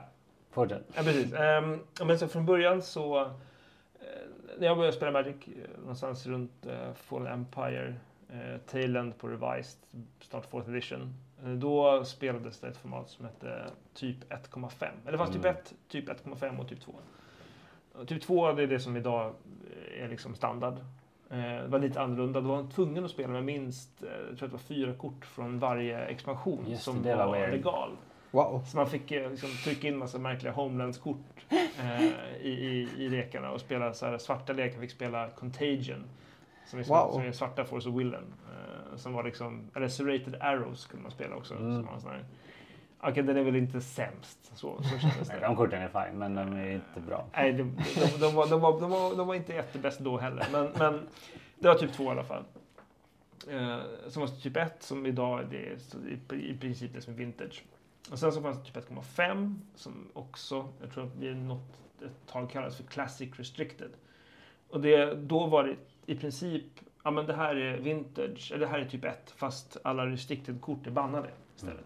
fortsätt. 0.55 0.83
Ja, 0.95 1.03
precis. 1.03 1.33
Ja, 1.99 2.05
men 2.05 2.19
så 2.19 2.29
från 2.29 2.47
början 2.47 2.83
så... 2.83 3.21
eh, 3.21 3.27
när 4.59 4.67
jag 4.67 4.77
började 4.77 4.97
spela 4.97 5.11
Magic, 5.11 5.37
eh, 5.49 5.81
någonstans 5.81 6.27
runt 6.27 6.67
uh, 6.67 6.93
Fallen 6.95 7.33
Empire, 7.33 7.95
uh, 8.33 8.57
Tailend 8.67 9.19
på 9.19 9.29
Revised, 9.29 9.81
snart 10.21 10.51
4th 10.51 10.69
edition. 10.71 11.15
då 11.61 12.05
spelades 12.05 12.61
det 12.61 12.69
ett 12.69 12.77
format 12.77 13.09
som 13.11 13.25
hette 13.25 13.65
typ 13.95 14.17
1,5. 14.33 14.87
Eller 15.03 15.13
det 15.13 15.19
fanns 15.19 15.31
typ 15.31 15.45
Mm. 15.45 15.57
1, 15.57 15.75
typ 15.89 16.09
1,5 16.09 16.61
och 16.61 16.69
typ 16.69 16.81
2. 16.81 16.93
Och 17.93 18.09
Typ 18.09 18.23
2 18.23 18.53
det 18.53 18.63
är 18.63 18.67
det 18.67 18.81
som 18.81 18.97
idag 18.97 19.35
är 19.99 20.09
liksom 20.09 20.35
standard. 20.35 20.75
Det 21.29 21.67
var 21.69 21.79
lite 21.79 22.01
annorlunda. 22.01 22.41
Du 22.41 22.47
var 22.47 22.71
tvungen 22.71 23.05
att 23.05 23.11
spela 23.11 23.33
med 23.33 23.45
minst, 23.45 23.91
jag 24.01 24.11
tror 24.11 24.33
att 24.33 24.39
det 24.41 24.47
var 24.47 24.59
fyra 24.59 24.95
kort 24.95 25.25
från 25.25 25.59
varje 25.59 26.05
expansion 26.05 26.65
Just 26.69 26.83
som 26.83 27.03
var 27.03 27.49
legal. 27.51 27.91
Wow. 28.35 28.63
Så 28.67 28.77
man 28.77 28.87
fick 28.91 29.13
eh, 29.13 29.31
liksom, 29.31 29.49
trycka 29.65 29.89
in 29.89 29.97
massa 29.97 30.19
märkliga 30.19 30.53
Homelands-kort 30.53 31.17
eh, 31.79 32.05
i, 32.41 32.49
i, 32.49 32.89
i 33.05 33.09
lekarna 33.09 33.51
och 33.51 33.61
spela 33.61 33.95
så 33.95 34.07
här, 34.07 34.19
svarta 34.19 34.53
lekar 34.53 34.81
fick 34.81 34.91
spela 34.91 35.29
Contagion. 35.31 36.05
Som 36.67 36.79
är, 36.79 36.85
Wow. 36.85 37.13
som 37.13 37.23
är 37.23 37.33
svarta 37.33 37.65
Force 37.65 37.89
of 37.89 37.95
Willen. 37.97 38.35
Eh, 38.51 38.97
som 38.97 39.13
var 39.13 39.25
liksom, 39.25 39.71
eller 39.75 39.89
Serrated 39.89 40.35
Arrows 40.41 40.87
kunde 40.87 41.03
man 41.03 41.13
spela 41.13 41.37
också. 41.37 41.55
Mm. 41.55 41.75
Som 41.75 41.87
var 41.87 41.95
en 41.95 42.01
sån 42.01 42.11
här, 42.11 42.25
Okej, 43.01 43.23
den 43.23 43.37
är 43.37 43.43
väl 43.43 43.57
inte 43.57 43.81
sämst. 43.81 44.39
Så, 44.55 44.83
så 44.83 44.99
kändes 44.99 45.29
det. 45.29 45.41
de 45.41 45.57
korten 45.57 45.83
är 45.83 45.89
fine, 45.89 46.19
men 46.19 46.35
de 46.35 46.53
är 46.57 46.71
inte 46.71 47.01
bra. 47.07 47.27
Nej, 47.33 47.53
de, 47.53 47.77
de, 47.95 48.21
de, 48.21 48.35
var, 48.35 48.47
de, 48.49 48.61
var, 48.61 48.81
de, 48.81 48.91
var, 48.91 49.17
de 49.17 49.27
var 49.27 49.35
inte 49.35 49.53
jättebäst 49.53 50.01
då 50.01 50.19
heller. 50.19 50.47
Men, 50.53 50.71
men 50.79 51.07
det 51.59 51.69
var 51.69 51.75
typ 51.75 51.93
två 51.93 52.05
i 52.05 52.09
alla 52.09 52.25
fall. 52.25 52.45
Eh, 53.51 53.79
som 54.09 54.21
var 54.21 54.29
typ 54.29 54.57
1 54.57 54.83
som 54.83 55.07
idag 55.07 55.47
det 55.51 55.67
är 55.69 55.77
så 55.79 55.99
i, 56.35 56.51
i 56.51 56.59
princip 56.59 56.95
det 56.95 57.01
som 57.01 57.13
är 57.15 57.19
vintage. 57.19 57.63
Och 58.11 58.19
sen 58.19 58.33
så 58.33 58.43
fanns 58.43 58.59
det 58.59 58.65
typ 58.65 58.91
1,5 58.91 59.55
som 59.75 60.09
också, 60.13 60.69
jag 60.81 60.91
tror 60.91 61.05
att 61.05 61.17
är 61.29 61.35
något 61.35 61.81
ett 62.05 62.27
tag 62.27 62.51
kallas 62.51 62.77
för 62.77 62.85
Classic 62.85 63.39
Restricted. 63.39 63.91
Och 64.71 64.81
det, 64.81 65.15
då 65.15 65.47
var 65.47 65.65
det 65.65 65.77
i 66.07 66.17
princip, 66.17 66.65
ja 67.03 67.11
men 67.11 67.27
det 67.27 67.35
här 67.35 67.57
är 67.57 67.79
vintage, 67.79 68.51
eller 68.55 68.67
det 68.67 68.73
här 68.73 68.79
är 68.79 68.85
typ 68.85 69.05
1 69.05 69.31
fast 69.37 69.77
alla 69.85 70.07
restricted-kort 70.07 70.87
är 70.87 70.91
bannade 70.91 71.31
istället. 71.57 71.85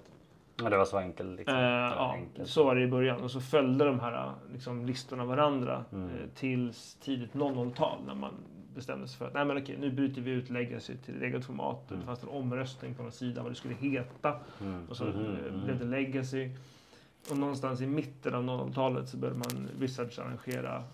Men 0.62 0.70
det 0.70 0.76
var 0.78 0.84
så 0.84 0.98
enkelt. 0.98 1.36
Liksom. 1.38 1.56
Eh, 1.56 1.62
ja, 1.62 2.12
enkelt. 2.12 2.48
så 2.48 2.64
var 2.64 2.74
det 2.74 2.82
i 2.82 2.86
början. 2.86 3.20
Och 3.22 3.30
så 3.30 3.40
följde 3.40 3.84
de 3.84 4.00
här 4.00 4.32
liksom, 4.52 4.86
listorna 4.86 5.24
varandra 5.24 5.84
Mm. 5.92 6.08
eh, 6.10 6.14
tills 6.34 6.94
tidigt 6.94 7.32
00-tal 7.34 7.98
när 8.06 8.14
man 8.14 8.34
bestämde 8.78 9.08
sig 9.08 9.18
för 9.18 9.26
att 9.26 9.34
Nej, 9.34 9.44
men 9.44 9.58
okej, 9.58 9.76
nu 9.80 9.90
bryter 9.90 10.22
vi 10.22 10.30
ut 10.30 10.50
legacy 10.50 10.96
till 10.96 11.22
eget 11.22 11.44
format. 11.44 11.90
Mm. 11.90 12.00
Det 12.00 12.06
fanns 12.06 12.22
en 12.22 12.28
omröstning 12.28 12.94
på 12.94 13.02
någon 13.02 13.12
sida 13.12 13.42
vad 13.42 13.52
det 13.52 13.56
skulle 13.56 13.74
heta. 13.74 14.36
Mm. 14.60 14.86
Och 14.88 14.96
så 14.96 15.04
mhm. 15.04 15.64
blev 15.64 15.78
det 15.78 15.84
legacy. 15.84 16.50
Och 17.30 17.38
någonstans 17.38 17.80
i 17.80 17.86
mitten 17.86 18.34
av 18.34 18.44
00-talet 18.44 19.08
så 19.08 19.16
började 19.16 19.38
man 19.38 19.68
Wizards 19.78 20.18
arrangera 20.18 20.84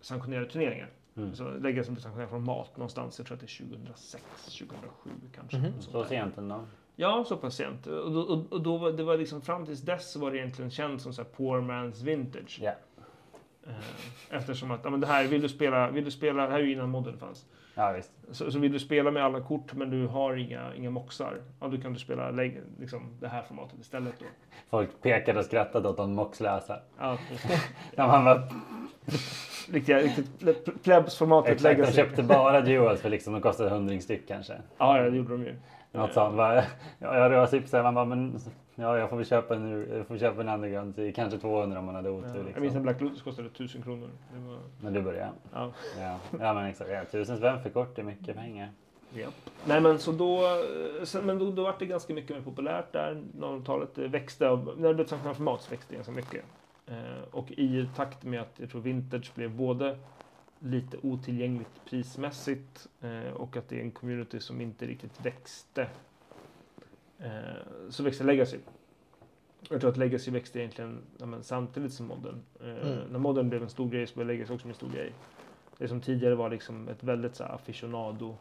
sanktionerade 0.00 0.50
turneringar. 0.50 0.90
Mm. 1.16 1.34
Så 1.34 1.50
legacy 1.50 1.90
blev 1.90 2.00
sanktionerad 2.00 2.30
från 2.30 2.44
mat 2.44 2.76
någonstans. 2.76 3.18
Jag 3.18 3.26
tror 3.26 3.34
att 3.34 3.40
det 3.40 3.46
är 3.46 3.68
2006, 3.68 4.24
2007 4.44 5.10
kanske. 5.34 5.60
Sånt 5.60 5.82
Så 5.82 6.04
sent 6.04 6.38
ändå. 6.38 6.64
Ja, 6.96 7.24
så 7.28 7.36
pass 7.36 7.54
sent. 7.54 7.86
Och 7.86 8.12
då, 8.12 8.20
och, 8.20 8.52
och 8.52 8.62
då 8.62 8.76
var 8.76 8.92
det 8.92 9.02
var 9.02 9.16
liksom 9.16 9.40
fram 9.40 9.66
tills 9.66 9.80
dess 9.80 10.12
så 10.12 10.20
var 10.20 10.30
det 10.30 10.38
egentligen 10.38 10.70
känt 10.70 11.02
som 11.02 11.12
så 11.12 11.22
här 11.22 11.28
poor 11.28 11.60
man's 11.60 12.04
vintage. 12.04 12.58
Ja. 12.62 12.72
Eh, 13.68 13.74
Eftersom 14.36 14.70
att, 14.70 14.80
ja 14.84 14.90
men 14.90 15.00
det 15.00 15.06
här, 15.06 15.24
vill 15.26 15.42
du 15.42 15.48
spela, 15.48 15.90
vill 15.90 16.04
du 16.04 16.10
spela, 16.10 16.46
det 16.46 16.52
här 16.52 16.58
är 16.58 16.64
ju 16.64 16.72
innan 16.72 16.90
modden 16.90 17.18
fanns. 17.18 17.46
Ja, 17.74 17.92
visst. 17.92 18.10
Så, 18.30 18.50
så 18.50 18.58
vill 18.58 18.72
du 18.72 18.78
spela 18.78 19.10
med 19.10 19.24
alla 19.24 19.40
kort 19.40 19.74
men 19.74 19.90
du 19.90 20.06
har 20.06 20.36
inga, 20.36 20.74
inga 20.74 20.90
moxar, 20.90 21.40
ja 21.60 21.68
då 21.68 21.76
kan 21.76 21.92
du 21.92 21.98
spela 21.98 22.30
liksom, 22.30 23.16
det 23.20 23.28
här 23.28 23.42
formatet 23.42 23.80
istället 23.80 24.14
då. 24.18 24.24
Folk 24.70 25.02
pekade 25.02 25.38
och 25.38 25.44
skrattade 25.44 25.88
åt 25.88 25.96
de 25.96 26.12
moxlösa. 26.12 26.80
Ja, 26.98 27.18
Ja, 27.96 28.06
man 28.06 28.24
var, 28.24 28.42
riktiga, 29.72 29.98
riktigt 29.98 30.82
plebsformatet 30.82 31.52
exakt, 31.52 31.86
de 31.86 31.92
köpte 31.92 32.22
bara 32.22 32.60
duals 32.60 33.00
för 33.00 33.08
liksom, 33.08 33.32
de 33.32 33.42
kostade 33.42 33.70
hundring 33.70 34.02
styck 34.02 34.28
kanske. 34.28 34.52
Ja, 34.78 34.98
ja, 34.98 35.10
det 35.10 35.16
gjorde 35.16 35.32
de 35.32 35.44
ju. 35.44 35.56
Något 35.92 36.12
sånt. 36.12 36.36
Bara, 36.36 36.54
ja, 36.98 37.18
jag 37.18 37.30
rör 37.32 37.46
såhär, 37.46 37.82
man 37.82 37.94
bara, 37.94 38.04
men 38.04 38.40
ja, 38.78 38.98
jag 38.98 39.10
får 39.10 39.16
väl 39.16 39.26
köpa 39.26 39.54
en, 39.54 39.86
jag 39.96 40.06
får 40.06 40.18
köpa 40.18 40.40
en 40.40 40.48
underground 40.48 40.94
till 40.94 41.14
kanske 41.14 41.38
200 41.38 41.78
om 41.78 41.84
man 41.84 41.94
hade 41.94 42.08
Ja, 42.08 42.14
otur. 42.14 42.28
Jag 42.36 42.44
minns 42.44 42.56
Liksom. 42.56 42.74
när 42.74 42.80
Black 42.80 43.00
Lotus 43.00 43.22
kostade 43.22 43.48
1000 43.48 43.82
kronor. 43.82 44.08
Det 44.32 44.38
var, 44.48 44.58
När 44.80 44.90
du 44.90 45.02
började. 45.02 45.32
ja. 45.52 45.72
Ja, 45.98 46.18
ja 46.40 46.54
men 46.54 46.64
exakt. 46.66 46.90
Ja, 46.90 47.04
tusen 47.10 47.36
spänn 47.36 47.62
för 47.62 47.70
kort 47.70 47.98
är 47.98 48.02
mycket 48.02 48.36
pengar. 48.36 48.68
Japp. 49.14 49.34
Nej 49.64 49.80
men 49.80 49.98
så 49.98 50.12
då, 50.12 50.38
eh, 50.46 51.04
sen, 51.04 51.26
men 51.26 51.38
då, 51.38 51.50
då 51.50 51.62
var 51.62 51.74
det 51.78 51.86
ganska 51.86 52.14
mycket 52.14 52.36
mer 52.36 52.42
populärt 52.42 52.92
där. 52.92 53.22
00-talet 53.38 53.94
det 53.94 54.08
växte, 54.08 54.48
av, 54.48 54.74
när 54.78 54.88
det 54.88 54.94
blev 54.94 55.06
sanktionerat 55.06 55.36
format 55.36 55.62
så 55.62 55.70
växte 55.70 55.92
det 55.92 55.94
ganska 55.96 56.12
mycket. 56.12 56.44
Eh, 56.86 57.22
och 57.30 57.50
i 57.50 57.88
takt 57.96 58.24
med 58.24 58.40
att 58.40 58.52
jag 58.56 58.70
tror 58.70 58.80
vintage 58.80 59.32
blev 59.34 59.50
både 59.50 59.98
lite 60.58 60.96
otillgängligt 61.02 61.70
prismässigt 61.90 62.86
eh, 63.00 63.32
och 63.32 63.56
att 63.56 63.68
det 63.68 63.76
är 63.76 63.80
en 63.80 63.90
community 63.90 64.40
som 64.40 64.60
inte 64.60 64.86
riktigt 64.86 65.24
växte. 65.26 65.86
Eh, 67.18 67.30
så 67.90 68.02
växte 68.02 68.24
Legacy. 68.24 68.58
Jag 69.70 69.80
tror 69.80 69.90
att 69.90 69.96
Legacy 69.96 70.30
växte 70.30 70.58
egentligen 70.58 71.02
ja, 71.18 71.26
samtidigt 71.42 71.92
som 71.92 72.06
Modern. 72.06 72.40
Eh, 72.60 72.68
Mm. 72.88 72.98
När 73.10 73.18
Modern 73.18 73.48
blev 73.48 73.62
en 73.62 73.68
stor 73.68 73.88
grej 73.90 74.06
så 74.06 74.14
blev 74.14 74.26
Legacy 74.26 74.54
också 74.54 74.68
en 74.68 74.74
stor 74.74 74.90
grej. 74.90 75.12
Det 75.78 75.88
som 75.88 76.00
tidigare 76.00 76.34
var 76.34 76.50
liksom 76.50 76.88
ett 76.88 77.02
väldigt 77.02 77.34
så 77.36 77.44
här, 77.44 77.54
aficionado 77.54 78.36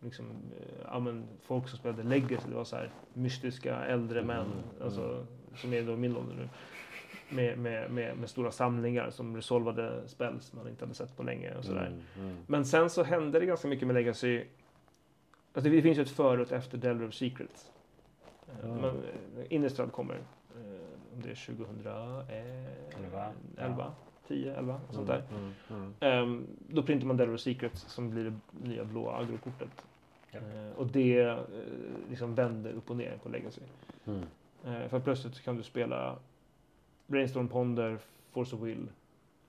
liksom, 0.00 0.26
eh, 0.26 0.84
ja, 0.84 0.98
men, 0.98 1.24
folk 1.42 1.68
som 1.68 1.78
spelade 1.78 2.02
Legacy, 2.02 2.48
det 2.48 2.54
var 2.54 2.64
så 2.64 2.76
här 2.76 2.90
mystiska 3.14 3.84
äldre 3.84 4.22
män, 4.22 4.46
Mm, 4.46 4.84
alltså, 4.84 5.26
som 5.56 5.72
är 5.72 5.82
då 5.82 5.96
min 5.96 6.16
ålder 6.16 6.34
nu. 6.34 6.48
Med, 7.36 7.58
med, 7.58 7.90
med, 7.90 8.16
med 8.16 8.30
stora 8.30 8.50
samlingar 8.50 9.10
som 9.10 9.36
resolvade 9.36 10.08
spells 10.08 10.52
man 10.52 10.68
inte 10.68 10.84
hade 10.84 10.94
sett 10.94 11.16
på 11.16 11.22
länge 11.22 11.54
och 11.54 11.64
sådär. 11.64 11.86
Mm, 11.86 12.00
mm. 12.30 12.36
Men 12.46 12.64
sen 12.64 12.90
så 12.90 13.02
hände 13.02 13.40
det 13.40 13.46
ganska 13.46 13.68
mycket 13.68 13.86
med 13.86 13.94
Legacy. 13.94 14.44
Alltså 15.52 15.70
det 15.70 15.82
finns 15.82 15.98
ju 15.98 16.02
ett 16.02 16.10
före 16.10 16.40
och 16.40 16.46
ett 16.46 16.52
efter 16.52 16.78
Delver 16.78 17.08
of 17.08 17.14
Secrets. 17.14 17.70
Men 18.62 18.84
eh, 18.84 19.46
Innistrad 19.48 19.92
kommer, 19.92 20.14
eh, 20.14 21.14
om 21.14 21.22
det 21.22 21.30
är 21.30 21.34
2011, 21.34 22.24
Elva, 22.98 23.32
11 23.58 23.92
10, 24.28 24.54
11, 24.56 24.80
och 24.88 24.94
sånt 24.94 25.06
där. 25.06 25.22
Mm, 25.30 25.52
mm, 25.70 25.94
Ehm, 26.00 26.46
då 26.68 26.82
printar 26.82 27.06
man 27.06 27.16
Delver 27.16 27.34
of 27.34 27.40
Secrets 27.40 27.80
som 27.80 28.10
blir 28.10 28.24
det 28.24 28.68
nya 28.68 28.84
blå 28.84 29.10
agrokortet. 29.10 29.68
Ja. 30.30 30.38
Eh, 30.38 30.76
och 30.76 30.86
det 30.86 31.38
liksom 32.10 32.34
vänder 32.34 32.72
upp 32.72 32.90
och 32.90 32.96
ner 32.96 33.18
på 33.22 33.28
Legacy. 33.28 33.60
mm. 34.04 34.24
För 34.88 35.00
plötsligt 35.00 35.40
kan 35.40 35.56
du 35.56 35.62
spela 35.62 36.16
Brainstorm 37.06 37.48
Ponder, 37.48 37.98
Force 38.32 38.56
of 38.56 38.62
Will 38.62 38.88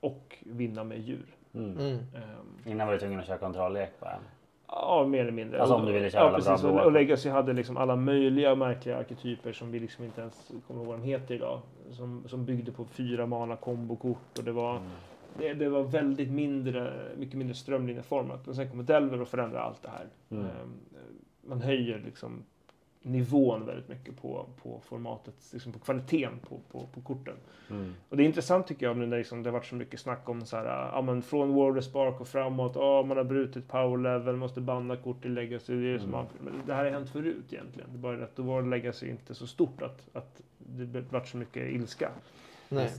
och 0.00 0.38
vinna 0.40 0.84
med 0.84 0.98
djur. 1.00 1.26
Mm. 1.54 1.78
Mm. 1.78 1.98
Ehm, 1.98 2.70
Innan 2.70 2.86
var 2.86 2.94
du 2.94 3.00
tvungen 3.00 3.20
att 3.20 3.26
köra 3.26 3.38
kontrolllek 3.38 4.00
bara. 4.00 4.18
Ja, 4.68 5.06
mer 5.08 5.20
eller 5.20 5.32
mindre. 5.32 5.60
Alltså, 5.60 5.74
om 5.74 5.86
du 5.86 5.92
ville 5.92 6.10
köra 6.10 6.22
ja, 6.30 6.36
precis. 6.36 6.64
Och, 6.64 6.80
och 6.84 6.92
Legacy 6.92 7.28
hade 7.30 7.52
liksom 7.52 7.76
alla 7.76 7.96
möjliga 7.96 8.54
märkliga 8.54 8.96
arketyper 8.98 9.52
som 9.52 9.70
vi 9.70 9.80
liksom 9.80 10.04
inte 10.04 10.20
ens 10.20 10.50
kommer 10.66 10.80
ihåg 10.80 10.86
vad 10.88 10.98
de 10.98 11.02
heter 11.04 11.34
idag. 11.34 11.60
Som, 11.90 12.24
som 12.28 12.44
byggde 12.44 12.72
på 12.72 12.84
fyra 12.84 13.26
mana 13.26 13.56
kombokort 13.56 14.38
och 14.38 14.44
det 14.44 14.52
var, 14.52 14.70
Mm. 14.76 14.88
det, 15.38 15.64
det 15.64 15.68
var 15.68 15.82
väldigt 15.82 16.30
mindre, 16.30 16.92
mycket 17.16 17.34
mindre 17.34 17.54
strömlinjeformat. 17.54 18.48
Och 18.48 18.54
sen 18.54 18.70
kommer 18.70 18.82
Delver 18.84 19.20
och 19.20 19.28
förändrar 19.28 19.60
allt 19.60 19.82
det 19.82 19.88
här. 19.88 20.06
Mm. 20.30 20.44
Ehm, 20.44 20.72
Man 21.48 21.60
höjer 21.62 22.02
liksom 22.04 22.44
nivån 23.04 23.66
väldigt 23.66 23.88
mycket 23.88 24.22
på, 24.22 24.46
på 24.62 24.80
formatet, 24.84 25.34
liksom 25.52 25.72
på 25.72 25.78
kvaliteten 25.78 26.38
på, 26.48 26.58
på, 26.72 26.86
på 26.94 27.00
korten. 27.00 27.34
Mm. 27.70 27.94
Och 28.08 28.16
det 28.16 28.22
är 28.22 28.24
intressant 28.24 28.66
tycker 28.66 28.86
jag 28.86 28.96
nu 28.96 29.06
när 29.06 29.18
liksom 29.18 29.42
det 29.42 29.50
har 29.50 29.52
varit 29.52 29.66
så 29.66 29.74
mycket 29.74 30.00
snack 30.00 30.28
om 30.28 30.46
så 30.46 30.56
här, 30.56 30.90
ja 30.92 31.02
men 31.02 31.22
från 31.22 31.52
World 31.52 31.78
of 31.78 31.84
Spark 31.84 32.20
och 32.20 32.28
framåt, 32.28 32.72
ja 32.74 33.02
man 33.02 33.16
har 33.16 33.24
brutit 33.24 33.68
power 33.68 33.98
level, 33.98 34.36
måste 34.36 34.60
banna 34.60 34.96
kort 34.96 35.24
i 35.24 35.28
Legacy. 35.28 35.80
Det, 35.80 35.94
är 35.94 35.98
som 35.98 36.08
Mm. 36.08 36.20
man, 36.20 36.26
men 36.40 36.66
det 36.66 36.74
här 36.74 36.84
har 36.84 36.90
hänt 36.90 37.10
förut 37.10 37.44
egentligen. 37.52 37.88
Det 37.92 37.96
är 37.96 38.00
bara 38.00 38.24
att 38.24 38.36
då 38.36 38.42
var 38.42 38.62
Legacy 38.62 39.08
inte 39.08 39.34
så 39.34 39.46
stort 39.46 39.82
att, 39.82 40.08
att 40.12 40.40
det 40.58 41.00
varit 41.12 41.28
så 41.28 41.36
mycket 41.36 41.72
ilska. 41.72 42.10
Nej. 42.68 42.90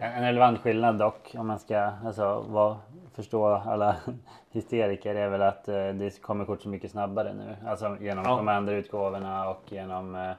En, 0.00 0.22
relevant 0.22 0.58
skillnad 0.60 0.98
dock 0.98 1.34
om 1.38 1.46
man 1.46 1.58
ska 1.58 1.78
alltså, 1.78 2.44
vad, 2.48 2.76
förstå 3.18 3.46
alla 3.46 3.96
hysteriker 4.50 5.14
är 5.14 5.28
väl 5.28 5.42
att 5.42 5.68
eh, 5.68 5.88
det 5.88 6.22
kommer 6.22 6.44
kort 6.44 6.62
så 6.62 6.68
mycket 6.68 6.90
snabbare 6.90 7.34
nu. 7.34 7.56
Alltså 7.66 7.96
genom 8.00 8.24
Ja. 8.24 8.36
Commander-utgåvorna 8.36 9.50
och 9.50 9.72
genom 9.72 10.14
eh, 10.14 10.32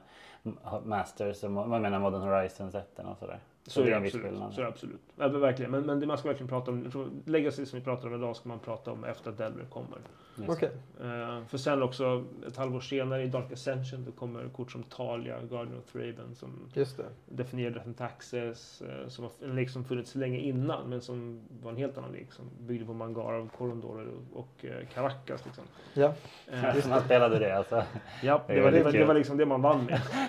Masters 0.84 1.44
och 1.44 1.50
vad 1.52 1.80
menar 1.80 1.98
Modern 1.98 2.22
Horizon 2.22 2.72
sätten 2.72 3.06
och 3.06 3.18
sådär. 3.18 3.38
Så, 3.66 3.80
är 3.82 3.90
det 3.90 4.00
viss 4.00 4.14
absolut. 4.14 4.54
Så 4.54 4.60
är 4.60 4.64
det 4.64 4.68
absolut. 4.68 5.00
Ja, 5.16 5.28
men 5.28 5.40
verkligen. 5.40 5.70
Men, 5.70 5.82
men 5.86 6.00
det 6.00 6.06
man 6.06 6.18
ska 6.18 6.28
verkligen 6.28 6.48
prata 6.48 6.70
om, 6.70 7.22
Legacy 7.26 7.66
som 7.66 7.78
vi 7.78 7.84
pratar 7.84 8.08
om 8.08 8.14
idag 8.14 8.36
ska 8.36 8.48
man 8.48 8.58
prata 8.58 8.92
om 8.92 9.04
efter 9.04 9.30
att 9.30 9.38
Delver 9.38 9.64
kommer. 9.64 9.98
Just 10.36 10.50
Okej. 10.50 10.70
Eh, 11.00 11.44
för 11.48 11.58
sen 11.58 11.82
också 11.82 12.24
ett 12.46 12.56
halvår 12.56 12.80
senare 12.80 13.22
i 13.22 13.26
Dark 13.26 13.52
Ascension 13.52 14.04
då 14.04 14.12
kommer 14.12 14.48
kort 14.48 14.72
som 14.72 14.82
Talia, 14.82 15.36
Guardian 15.50 15.78
of 15.78 15.92
Thraben 15.92 16.34
som 16.34 16.68
Just 16.74 16.96
det. 16.96 17.04
definierade 17.28 17.76
Latent 17.76 18.00
Access, 18.00 18.82
eh, 18.82 19.08
som 19.08 19.24
var 19.24 19.32
en 19.48 19.56
lek 19.56 19.70
som 19.70 19.84
funnits 19.84 20.14
länge 20.14 20.38
innan 20.38 20.88
men 20.90 21.00
som 21.00 21.40
var 21.62 21.70
en 21.70 21.76
helt 21.76 21.98
annan 21.98 22.12
lek 22.12 22.32
som 22.32 22.44
byggde 22.60 22.86
på 22.86 22.92
Mangara, 22.92 23.48
Corondor 23.58 24.08
och, 24.32 24.40
och 24.40 24.64
eh, 24.64 24.86
Caracas. 24.94 25.44
Liksom. 25.46 25.64
Ja. 25.94 26.14
Eh, 26.52 26.64
Ja, 26.64 26.74
man 26.88 27.00
spelade 27.00 27.38
det 27.38 27.56
alltså. 27.56 27.82
ja, 28.22 28.42
Det 28.46 28.52
är 28.52 28.56
det, 28.56 28.62
var, 28.62 28.92
det, 28.92 28.98
det 28.98 29.04
var 29.04 29.14
liksom 29.14 29.36
det 29.36 29.46
man 29.46 29.62
vann 29.62 29.84
med. 29.84 30.00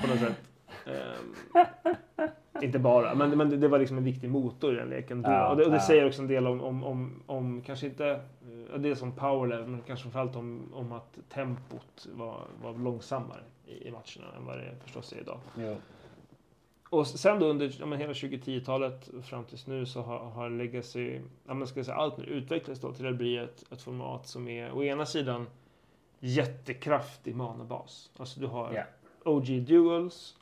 på 0.00 0.06
något 0.08 0.18
sätt. 0.18 0.34
Ehm, 0.86 1.34
inte 2.62 2.78
bara, 2.78 3.14
men, 3.14 3.30
men 3.30 3.50
det, 3.50 3.56
det 3.56 3.68
var 3.68 3.78
liksom 3.78 3.98
en 3.98 4.04
viktig 4.04 4.30
motor 4.30 4.74
i 4.74 4.76
den 4.76 4.88
leken. 4.88 5.22
då. 5.22 5.30
Ja, 5.30 5.50
och 5.50 5.56
det, 5.56 5.64
och 5.64 5.70
det 5.70 5.76
ja. 5.76 5.86
säger 5.86 6.06
också 6.06 6.22
en 6.22 6.28
del 6.28 6.46
om, 6.46 6.60
om, 6.60 6.84
om, 6.84 7.22
om 7.26 7.62
kanske 7.62 7.86
inte 7.86 8.20
som 8.96 9.12
power 9.12 9.48
level, 9.48 9.66
men 9.66 9.82
kanske 9.82 10.02
framförallt 10.02 10.36
om, 10.36 10.72
om 10.74 10.92
att 10.92 11.18
tempot 11.28 12.06
var, 12.12 12.44
var 12.62 12.72
långsammare 12.72 13.40
i, 13.66 13.88
i 13.88 13.90
matcherna 13.90 14.36
än 14.36 14.46
vad 14.46 14.58
det 14.58 14.74
förstås 14.84 15.12
är 15.12 15.20
idag. 15.20 15.38
Jo. 15.58 15.76
Och 16.90 17.06
sen 17.06 17.38
då 17.38 17.46
under 17.46 17.76
ja, 17.80 17.86
men 17.86 17.98
hela 17.98 18.12
2010-talet 18.12 19.10
fram 19.24 19.44
tills 19.44 19.66
nu 19.66 19.86
så 19.86 20.02
har, 20.02 20.18
har 20.18 20.50
Legacy, 20.50 21.20
ja, 21.46 21.54
men 21.54 21.66
ska 21.66 21.78
jag 21.78 21.86
säga, 21.86 21.96
allt 21.96 22.16
nu 22.16 22.24
utvecklats 22.24 22.80
då 22.80 22.92
till 22.92 23.06
att 23.06 23.16
bli 23.16 23.36
ett, 23.36 23.72
ett 23.72 23.82
format 23.82 24.26
som 24.26 24.48
är 24.48 24.72
å 24.72 24.82
ena 24.82 25.06
sidan 25.06 25.46
jättekraftig 26.18 27.34
manabas. 27.34 28.10
Alltså 28.16 28.40
du 28.40 28.46
har 28.46 28.74
Ja. 28.74 28.82
OG 29.24 29.62
Duels, 29.62 30.36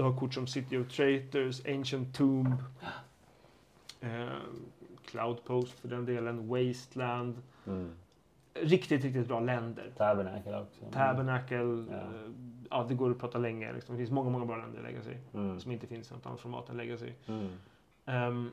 du 0.00 0.04
har 0.04 0.16
kort 0.16 0.34
som 0.34 0.46
City 0.46 0.78
of 0.78 0.88
Traitors, 0.88 1.66
Ancient 1.66 2.14
Tomb, 2.14 2.54
eh, 4.00 4.28
Cloudpost 5.04 5.78
för 5.80 5.88
den 5.88 6.04
delen, 6.04 6.48
Wasteland. 6.48 7.42
Mm. 7.66 7.90
Riktigt, 8.54 9.04
riktigt 9.04 9.28
bra 9.28 9.40
länder. 9.40 9.90
Tabernacle 9.96 10.60
också. 10.60 10.84
Tabernacle, 10.92 11.56
Ja. 11.90 11.96
eh, 11.96 12.30
ja 12.70 12.86
det 12.88 12.94
går 12.94 13.10
att 13.10 13.18
prata 13.18 13.38
länge. 13.38 13.72
Liksom. 13.72 13.94
Det 13.94 13.98
finns 13.98 14.10
många, 14.10 14.30
många 14.30 14.44
bra 14.46 14.56
länder 14.56 14.80
i 14.80 14.82
Legacy 14.82 15.14
Mm. 15.34 15.60
som 15.60 15.72
inte 15.72 15.86
finns 15.86 16.10
i 16.10 16.14
något 16.14 16.26
annat 16.26 16.40
format 16.40 16.68
än 16.70 16.76
Legacy. 16.76 17.12
Mm. 17.26 17.48
Ehm, 18.06 18.50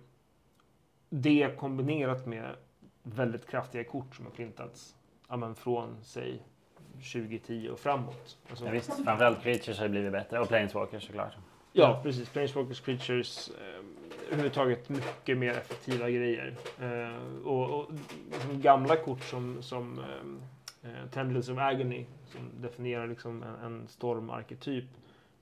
det 1.10 1.58
kombinerat 1.60 2.26
med 2.26 2.56
väldigt 3.04 3.48
kraftiga 3.48 3.84
kort 3.84 4.16
som 4.16 4.26
har 4.26 4.32
printats 4.32 4.96
ja, 5.30 5.38
men 5.38 5.56
från, 5.56 5.96
säg, 6.02 6.42
2010 6.98 7.70
och 7.70 7.80
framåt. 7.80 8.38
Alltså, 8.50 8.66
Ja, 8.66 8.72
visst, 8.72 9.04
framförallt 9.04 9.42
Creatures 9.44 9.80
har 9.80 9.88
blivit 9.88 10.12
bättre 10.12 10.40
och 10.40 10.48
Planeswalkers 10.48 11.08
såklart. 11.08 11.34
Ja, 11.74 12.00
precis. 12.04 12.30
Planeswalkers, 12.30 12.82
Creatures, 12.82 13.50
eh, 13.50 13.84
överhuvudtaget 14.28 14.90
mycket 14.90 15.38
mer 15.38 15.52
effektiva 15.52 16.10
grejer. 16.10 16.54
Eh, 16.82 17.46
och, 17.48 17.80
och 17.80 17.92
liksom 18.32 18.62
gamla 18.62 18.96
kort 18.96 19.24
som, 19.24 19.62
som 19.62 20.00
eh, 20.00 20.90
eh, 20.92 21.10
Tendrils 21.12 21.50
of 21.50 21.58
Agony, 21.58 22.06
som 22.26 22.42
definierar 22.62 23.08
liksom 23.08 23.44
en, 23.44 23.56
en 23.66 23.88
stormarketyp. 23.88 24.86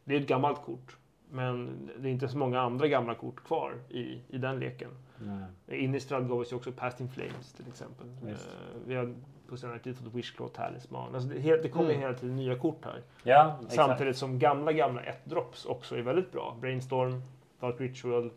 Det 0.04 0.16
är 0.16 0.22
ett 0.22 0.28
gammalt 0.28 0.62
kort, 0.62 0.98
men 1.30 1.90
det 2.00 2.08
är 2.10 2.12
inte 2.12 2.28
så 2.28 2.38
många 2.38 2.62
andra 2.62 2.88
gamla 2.88 3.16
kort 3.16 3.44
kvar 3.44 3.74
i, 3.90 4.20
i 4.30 4.38
den 4.38 4.60
leken. 4.60 4.90
Nej. 5.18 5.80
Innistrad 5.84 6.30
gav 6.30 6.40
oss 6.40 6.52
ju 6.52 6.56
också 6.56 6.72
Past 6.72 7.02
in 7.02 7.10
Flames 7.10 7.54
till 7.54 7.68
exempel. 7.68 8.08
Visst. 8.22 8.48
Eh, 8.48 8.80
vi 8.88 8.96
har 8.96 9.16
på 9.50 9.58
senare 9.58 9.80
tid 9.80 9.98
fått 9.98 10.14
Wishclaw 10.14 10.56
Talisman. 10.56 11.16
Alltså 11.16 11.30
det, 11.30 11.62
det 11.64 11.70
kommer 11.70 11.90
Mm. 11.90 12.02
hela 12.02 12.14
tiden 12.14 12.36
nya 12.36 12.56
kort 12.58 12.86
här. 12.86 13.02
Ja, 13.24 13.56
exakt. 13.62 13.76
Samtidigt 13.76 14.18
som 14.18 14.40
gamla, 14.40 14.72
gamla 14.72 15.02
1-drops 15.02 15.66
också 15.66 15.98
är 15.98 16.02
väldigt 16.02 16.32
bra. 16.32 16.58
Brainstorm, 16.62 17.22
Dark 17.60 17.76
Ritual, 17.82 18.32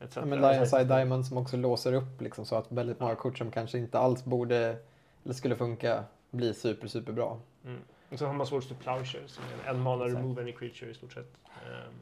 etc. 0.00 0.16
Ja, 0.16 0.24
men 0.24 0.40
Lions 0.40 0.72
Eye 0.72 0.84
Diamond 0.84 1.26
som 1.26 1.36
också 1.36 1.56
låser 1.56 1.92
upp 1.92 2.20
liksom, 2.20 2.44
så 2.44 2.56
att 2.56 2.72
väldigt 2.72 3.00
många 3.00 3.14
kort 3.14 3.38
som 3.38 3.50
kanske 3.50 3.78
inte 3.78 3.98
alls 3.98 4.24
borde 4.24 4.76
eller 5.24 5.34
skulle 5.34 5.56
funka 5.56 6.04
blir 6.30 6.52
super, 6.52 6.88
super 6.88 7.12
bra. 7.12 7.38
Mm. 7.64 7.80
Och 8.12 8.18
sen 8.18 8.26
har 8.28 8.34
man 8.34 8.46
Swords 8.46 8.68
to 8.68 8.74
Plowshare 8.74 9.22
som 9.28 9.44
är 9.66 9.70
en 9.70 9.80
mana 9.80 10.04
Exakt. 10.04 10.22
remove 10.22 10.42
any 10.42 10.52
creature 10.52 10.90
i 10.90 10.94
stort 10.94 11.12
sett. 11.12 11.32
Ehm, 11.44 11.94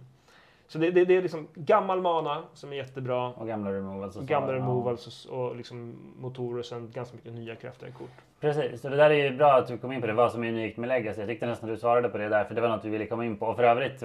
så 0.66 0.79
det, 0.79 0.90
det, 0.90 1.05
det 1.05 1.16
är 1.16 1.22
liksom 1.22 1.48
gammal 1.55 2.00
mana 2.00 2.42
som 2.55 2.72
är 2.72 2.77
jättebra. 2.77 3.29
Och 3.29 3.46
gamla 3.46 3.72
removals. 3.72 4.16
Och 4.16 4.27
gamla 4.27 4.53
removals 4.53 5.27
och, 5.27 5.46
och 5.46 5.57
liksom 5.57 5.94
motorer 6.20 6.59
och 6.59 6.64
sen 6.64 6.90
ganska 6.94 7.16
mycket 7.16 7.33
nya 7.33 7.55
kraftiga 7.55 7.90
kort. 7.90 8.11
Precis, 8.40 8.81
så 8.81 8.88
det 8.88 8.96
där 8.96 9.11
är 9.11 9.31
ju 9.31 9.37
bra 9.37 9.53
att 9.53 9.66
du 9.66 9.79
kom 9.79 9.92
in 9.92 10.00
på 10.00 10.07
det. 10.07 10.12
Vad 10.12 10.33
som 10.33 10.44
är 10.44 10.48
unikt 10.48 10.77
med 10.77 10.88
Legacy. 10.88 11.20
Jag 11.20 11.29
tyckte 11.29 11.46
nästan 11.46 11.68
du 11.68 11.77
svarade 11.77 12.09
på 12.09 12.18
det 12.18 12.29
där, 12.29 12.44
för 12.44 12.55
det 12.55 12.61
var 12.61 12.68
något 12.68 12.85
vi 12.85 12.90
ville 12.90 13.07
komma 13.07 13.24
in 13.24 13.37
på. 13.37 13.46
Och 13.46 13.57
för 13.57 13.64
övrigt, 13.64 14.03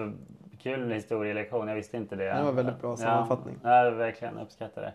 kul 0.62 0.92
historielektion. 0.92 1.68
Jag 1.68 1.76
visste 1.76 1.98
inte 1.98 2.16
det. 2.16 2.34
Det 2.34 2.44
var 2.44 2.52
väldigt 2.52 2.82
bra 2.82 2.96
sammanfattning. 2.98 3.56
Ja, 3.64 3.84
ja 3.86 3.90
verkligen. 3.90 4.38
Uppskattar 4.38 4.82
det. 4.82 4.94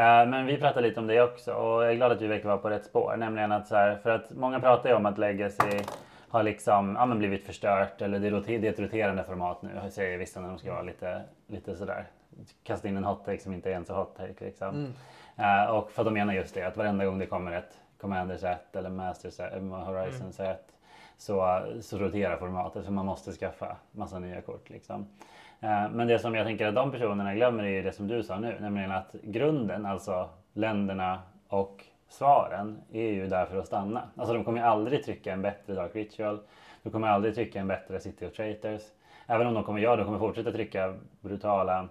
Eh, 0.00 0.28
Men 0.28 0.46
vi 0.46 0.56
pratade 0.56 0.88
lite 0.88 1.00
om 1.00 1.06
det 1.06 1.22
också 1.22 1.52
och 1.52 1.84
jag 1.84 1.90
är 1.90 1.94
glad 1.94 2.12
att 2.12 2.22
vi 2.22 2.26
verkar 2.26 2.48
vara 2.48 2.58
på 2.58 2.70
rätt 2.70 2.84
spår. 2.84 3.16
Nämligen 3.16 3.52
att 3.52 3.68
så 3.68 3.74
här, 3.76 3.96
för 4.02 4.10
att 4.10 4.30
många 4.30 4.60
pratar 4.60 4.90
ju 4.90 4.96
om 4.96 5.06
att 5.06 5.18
Legacy 5.18 5.78
har 6.32 6.42
liksom, 6.42 6.96
ja, 6.98 7.14
blivit 7.14 7.46
förstört 7.46 8.02
eller 8.02 8.18
det 8.18 8.28
är, 8.28 8.64
ett 8.64 8.80
roterande 8.80 9.24
format 9.24 9.62
nu. 9.62 9.90
Säger 9.90 10.18
vissa 10.18 10.40
när 10.40 10.48
de 10.48 10.58
ska 10.58 10.72
vara 10.72 10.82
lite, 10.82 11.22
lite 11.46 11.76
sådär. 11.76 12.06
Kasta 12.62 12.88
in 12.88 12.96
en 12.96 13.04
hot 13.04 13.24
take 13.24 13.38
som 13.42 13.52
inte 13.52 13.70
är 13.72 13.74
en 13.74 13.84
så 13.84 13.94
hot 13.94 14.16
take 14.16 14.44
liksom. 14.44 14.68
Mm. 14.68 14.92
Eh, 15.36 15.70
och 15.70 15.90
för 15.90 16.02
att 16.02 16.06
de 16.06 16.14
menar 16.14 16.34
just 16.34 16.54
det 16.54 16.62
att 16.62 16.76
varenda 16.76 17.04
gång 17.04 17.18
det 17.18 17.26
kommer 17.26 17.52
ett 17.52 17.78
Commander 18.00 18.36
set 18.36 18.76
eller 18.76 18.90
Master 18.90 19.30
set, 19.30 19.52
eh, 19.52 19.62
Horizon 19.62 20.20
Mm. 20.20 20.32
set 20.32 20.72
så, 21.16 21.62
så 21.80 21.98
roterar 21.98 22.36
formatet 22.36 22.84
för 22.84 22.92
man 22.92 23.06
måste 23.06 23.32
skaffa 23.32 23.76
massa 23.90 24.18
nya 24.18 24.40
kort. 24.40 24.70
Liksom. 24.70 25.06
Eh, 25.60 25.90
men 25.90 26.06
det 26.06 26.18
som 26.18 26.34
jag 26.34 26.46
tänker 26.46 26.66
att 26.66 26.74
de 26.74 26.90
personerna 26.90 27.34
glömmer 27.34 27.64
är 27.64 27.68
ju 27.68 27.82
det 27.82 27.92
som 27.92 28.08
du 28.08 28.22
sa 28.22 28.38
nu, 28.38 28.56
nämligen 28.60 28.90
att 28.90 29.14
grunden, 29.22 29.86
alltså 29.86 30.28
länderna 30.52 31.22
och 31.48 31.84
svaren 32.12 32.82
är 32.92 33.10
ju 33.10 33.28
där 33.28 33.46
för 33.46 33.58
att 33.58 33.66
stanna. 33.66 34.02
Alltså 34.16 34.34
de 34.34 34.44
kommer 34.44 34.58
ju 34.58 34.66
aldrig 34.66 35.04
trycka 35.04 35.32
en 35.32 35.42
bättre 35.42 35.74
Dark 35.74 35.96
Ritual. 35.96 36.40
De 36.82 36.90
kommer 36.90 37.08
aldrig 37.08 37.34
trycka 37.34 37.60
en 37.60 37.68
bättre 37.68 38.00
City 38.00 38.26
of 38.26 38.32
Traitors. 38.32 38.82
Även 39.26 39.46
om 39.46 39.54
de 39.54 39.64
kommer 39.64 39.80
göra 39.80 39.96
det, 39.96 40.02
de 40.02 40.06
kommer 40.06 40.18
fortsätta 40.18 40.52
trycka 40.52 40.94
brutala 41.20 41.88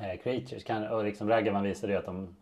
eh, 0.00 0.20
creatures. 0.22 0.64
Kan, 0.64 0.86
och 0.86 1.04
liksom 1.04 1.28
Ragavan 1.28 1.62
visade 1.62 1.92
ju 1.92 1.98
att 1.98 2.06
de 2.06 2.36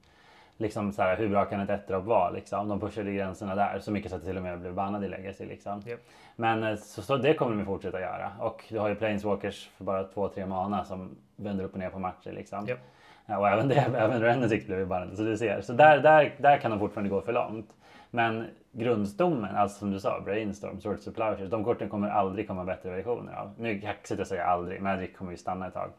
liksom 0.56 0.92
så 0.92 1.02
här, 1.02 1.16
hur 1.16 1.28
bra 1.28 1.44
kan 1.44 1.60
ett 1.60 1.70
ettdrop 1.70 2.04
vara 2.04 2.30
liksom? 2.30 2.68
De 2.68 2.80
pushade 2.80 3.12
gränserna 3.12 3.54
där 3.54 3.78
så 3.78 3.90
mycket 3.90 4.10
så 4.10 4.16
att 4.16 4.22
det 4.22 4.28
till 4.28 4.36
och 4.36 4.42
med 4.42 4.60
blev 4.60 4.74
bannad 4.74 5.04
i 5.04 5.08
Legacy 5.08 5.46
liksom. 5.46 5.82
Yep. 5.86 6.00
Men 6.36 6.62
eh, 6.62 6.76
så, 6.76 7.02
så 7.02 7.16
det 7.16 7.34
kommer 7.34 7.56
de 7.56 7.64
fortsätta 7.64 8.00
göra 8.00 8.32
och 8.40 8.64
du 8.68 8.78
har 8.78 8.88
ju 8.88 8.94
Planeswalkers 8.94 9.70
för 9.76 9.84
bara 9.84 10.02
2-3 10.02 10.46
mana 10.46 10.84
som 10.84 11.16
vänder 11.36 11.64
upp 11.64 11.72
och 11.72 11.78
ner 11.78 11.90
på 11.90 11.98
matcher 11.98 12.32
liksom. 12.32 12.68
Yep. 12.68 12.78
Ja, 13.26 13.38
och 13.38 13.48
även 13.48 13.68
det, 13.68 13.74
även 13.96 14.22
Rennesix 14.22 14.66
blev 14.66 14.78
ju 14.78 14.86
bannad 14.86 15.16
så 15.16 15.22
du 15.22 15.36
ser. 15.36 15.60
Så 15.60 15.72
där, 15.72 15.98
där, 16.00 16.34
där 16.38 16.58
kan 16.58 16.70
de 16.70 16.80
fortfarande 16.80 17.10
gå 17.10 17.20
för 17.20 17.32
långt. 17.32 17.70
Men 18.10 18.46
grundstommen, 18.72 19.56
alltså 19.56 19.78
som 19.78 19.90
du 19.90 20.00
sa, 20.00 20.20
Brainstorm, 20.20 20.80
Swords 20.80 21.06
of 21.06 21.14
Plowshares, 21.14 21.50
de 21.50 21.64
korten 21.64 21.88
kommer 21.88 22.08
aldrig 22.08 22.48
komma 22.48 22.64
bättre 22.64 22.90
versioner 22.90 23.32
av. 23.34 23.50
Nu 23.58 23.70
är 23.70 23.74
det 23.74 23.80
kaxigt 23.80 24.20
att 24.20 24.28
säga 24.28 24.44
aldrig, 24.44 24.82
Magic 24.82 25.16
kommer 25.16 25.30
ju 25.30 25.36
stanna 25.36 25.66
ett 25.66 25.74
tag. 25.74 25.90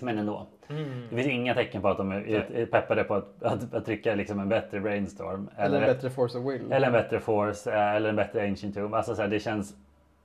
Men 0.00 0.18
ändå. 0.18 0.46
Mm. 0.68 1.02
Det 1.10 1.16
finns 1.16 1.28
inga 1.28 1.54
tecken 1.54 1.82
på 1.82 1.88
att 1.88 1.96
de 1.96 2.12
är, 2.12 2.66
peppade 2.66 3.04
på 3.04 3.14
att, 3.14 3.42
att, 3.42 3.74
att 3.74 3.84
trycka 3.84 4.14
liksom 4.14 4.40
en 4.40 4.48
bättre 4.48 4.80
Brainstorm. 4.80 5.50
Eller 5.56 5.80
en 5.80 5.86
bättre 5.86 6.10
Force 6.10 6.38
of 6.38 6.44
Will. 6.44 6.72
eller 6.72 6.86
en 6.86 6.92
bättre 6.92 7.20
Force 7.20 7.72
eh, 7.72 7.94
eller 7.94 8.08
en 8.08 8.16
bättre 8.16 8.48
Ancient 8.48 8.74
Tomb. 8.74 8.94
Alltså 8.94 9.14
så 9.14 9.22
här, 9.22 9.28
det 9.28 9.40
känns 9.40 9.74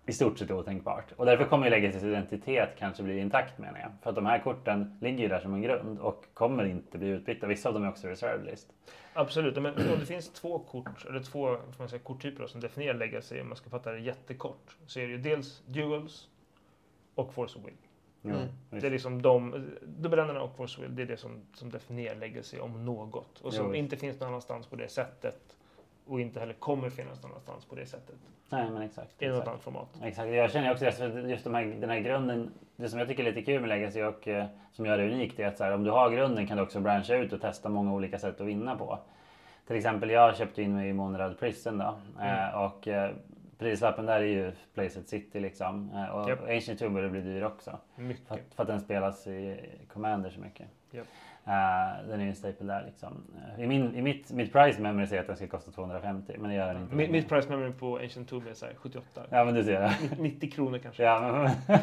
i 0.06 0.14
stort 0.14 0.40
sett 0.40 0.52
otänkbart. 0.52 1.12
Och 1.18 1.26
därför 1.26 1.46
kommer 1.46 1.66
ju 1.66 1.70
Legacys 1.70 2.04
identitet 2.04 2.70
kanske 2.80 3.04
bli 3.04 3.20
intakt 3.20 3.58
menar 3.58 3.80
jag. 3.80 3.92
För 4.02 4.10
att 4.10 4.16
de 4.16 4.26
här 4.26 4.40
korten 4.40 4.98
ligger 5.02 5.20
ju 5.20 5.28
där 5.28 5.40
som 5.40 5.54
en 5.54 5.62
grund 5.62 6.00
och 6.00 6.26
kommer 6.34 6.66
inte 6.66 6.98
bli 6.98 7.08
utbytta. 7.08 7.48
Vissa 7.48 7.70
av 7.70 7.74
dem 7.74 7.84
är 7.84 7.90
också 7.90 8.08
reserve 8.08 8.52
list. 8.52 8.68
Absolut, 9.14 9.56
men 9.56 9.74
om 9.74 10.00
det 10.00 10.06
finns 10.06 10.30
två 10.30 10.60
kort, 10.60 11.06
eller 11.10 11.20
två 11.20 11.48
får 11.48 11.80
man 11.80 11.90
säga, 11.90 12.00
korttyper 12.00 12.42
då, 12.42 12.48
som 12.48 12.62
definierar 12.62 12.94
legacy, 12.94 13.42
om 13.42 13.48
man 13.48 13.58
ska 13.58 13.70
fatta 13.70 13.92
det 13.92 14.00
jättekort, 14.00 14.78
så 14.86 15.00
är 15.00 15.04
det 15.04 15.12
ju 15.12 15.18
dels 15.18 15.64
duels 15.66 16.28
och 17.16 17.34
force 17.34 17.60
of 17.60 17.66
will. 17.66 17.74
Mm. 18.24 18.48
Det 18.70 18.88
är 18.88 18.92
liksom 18.92 19.22
de, 19.22 19.70
dubbeländarna 19.82 20.42
och 20.42 20.56
force 20.56 20.82
of 20.82 20.88
will, 20.88 20.96
det 20.96 21.02
är 21.02 21.08
det 21.08 21.18
som, 21.18 21.42
som 21.54 21.70
definierar 21.70 22.16
legacy 22.16 22.60
om 22.60 22.86
något. 22.86 23.40
Och 23.40 23.54
som 23.54 23.66
Jo, 23.68 23.76
inte 23.76 23.98
finns 23.98 24.20
någon 24.20 24.30
annanstans 24.30 24.68
på 24.68 24.76
det 24.76 24.88
sättet 24.88 25.58
och 26.12 26.22
inte 26.22 26.40
heller 26.40 26.54
kommer 26.54 26.90
finnas 26.90 27.24
någon 27.24 27.32
annanstans 27.32 27.66
på 27.66 27.76
det 27.76 27.86
sättet. 27.86 28.16
Nej 28.50 28.70
men 28.70 28.82
exakt. 28.82 29.22
I 29.22 29.28
något 29.28 29.48
annat 29.48 29.62
format. 29.62 29.88
Exakt, 30.04 30.30
jag 30.30 30.52
känner 30.52 30.72
också 30.72 30.86
det. 30.86 30.92
för 30.92 31.28
Just 31.28 31.44
de 31.44 31.54
här, 31.54 31.66
den 31.66 31.90
här 31.90 32.00
grunden. 32.00 32.52
Det 32.76 32.90
som 32.90 33.00
jag 33.00 33.08
tycker 33.08 33.24
är 33.24 33.28
lite 33.28 33.42
kul 33.42 33.62
med 33.62 33.70
Legacy 33.70 34.04
och 34.04 34.28
eh, 34.28 34.46
som 34.72 34.86
gör 34.86 34.98
det 34.98 35.14
unikt 35.14 35.40
är 35.40 35.48
att 35.48 35.60
här, 35.60 35.72
om 35.72 35.84
du 35.84 35.92
har 35.92 36.12
grunden 36.12 36.48
kan 36.48 36.58
du 36.58 36.64
också 36.64 36.80
branscha 36.80 37.16
ut 37.16 37.34
och 37.34 37.42
testa 37.42 37.70
många 37.70 37.94
olika 37.94 38.20
sätt 38.20 38.42
att 38.42 38.48
vinna 38.48 38.76
på. 38.76 39.00
Till 39.68 39.76
exempel 39.76 40.10
jag 40.10 40.38
köpte 40.38 40.62
in 40.62 40.76
mig 40.76 40.90
i 40.90 40.94
Monrad 40.94 41.40
Prison 41.40 41.78
då. 41.78 41.96
Eh, 42.22 42.64
och 42.66 42.88
eh, 42.88 43.12
prislappen 43.58 44.06
där 44.06 44.20
är 44.20 44.26
ju 44.26 44.52
Placet 44.74 45.08
City 45.08 45.40
liksom. 45.40 45.92
Eh, 45.96 46.06
och 46.06 46.30
Japp. 46.30 46.50
Ancient 46.50 46.80
Tomb 46.80 46.94
börjar 46.94 47.10
bli 47.10 47.22
dyr 47.22 47.44
också. 47.44 47.78
För 47.96 48.02
Mycket. 48.02 48.32
att, 48.32 48.40
för 48.56 48.64
att 48.64 48.70
den 48.70 48.82
spelas 48.82 49.28
i 49.28 49.60
Commander 49.94 50.30
så 50.30 50.40
mycket. 50.40 50.68
Japp. 50.92 51.08
Eh, 51.46 52.08
den 52.08 52.20
är 52.20 52.24
ju 52.24 52.30
en 52.30 52.36
staple 52.36 52.68
där 52.68 52.84
liksom. 52.86 53.24
Eh, 53.58 53.64
I, 53.64 53.68
min, 53.68 53.96
i 53.96 54.02
mitt, 54.02 54.32
mitt 54.32 54.54
price 54.54 54.82
memory 54.82 55.08
säger 55.08 55.22
att 55.22 55.28
den 55.28 55.36
ska 55.36 55.48
kosta 55.48 55.72
250 55.72 56.34
men 56.40 56.50
det 56.50 56.56
gör 56.56 56.74
den 56.74 56.84
inte. 56.84 56.96
Mitt, 56.96 57.12
mitt 57.12 57.30
price 57.30 57.50
memory 57.50 57.72
på 57.72 57.98
Ancient 57.98 58.30
Tomb 58.30 58.48
är 58.48 58.54
så 58.54 58.66
här 58.66 58.74
78. 58.78 59.22
Ja 59.30 59.46
men 59.46 59.54
du 59.54 59.64
ser. 59.64 59.94
90 60.20 60.52
kronor 60.52 60.78
kanske. 60.78 61.04
ja, 61.04 61.20
men, 61.22 61.52
Jag 61.68 61.80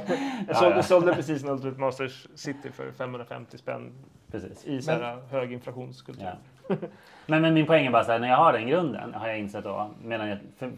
ja, 0.48 0.54
sålde, 0.54 0.76
ja. 0.76 0.82
sålde 0.82 1.14
precis 1.14 1.42
en 1.44 1.48
Ultimate 1.48 1.80
Masters 1.80 2.26
City 2.34 2.70
för 2.70 2.92
550 2.92 3.58
spänn 3.58 3.92
Precis. 4.30 4.64
i 4.64 4.82
så 4.82 4.90
här 4.90 5.18
hög 5.30 5.52
inflationskultur. 5.52 6.24
Ja. 6.68 6.76
Men, 7.26 7.42
men 7.42 7.54
min 7.54 7.66
poäng 7.66 7.86
är 7.86 7.90
bara 7.90 8.04
så 8.04 8.12
här, 8.12 8.18
när 8.18 8.28
jag 8.28 8.36
har 8.36 8.52
den 8.52 8.66
grunden 8.66 9.14
har 9.14 9.28
jag 9.28 9.38
insett 9.38 9.64
då, 9.64 9.90
medan 10.02 10.28
jag, 10.28 10.38
för, 10.58 10.72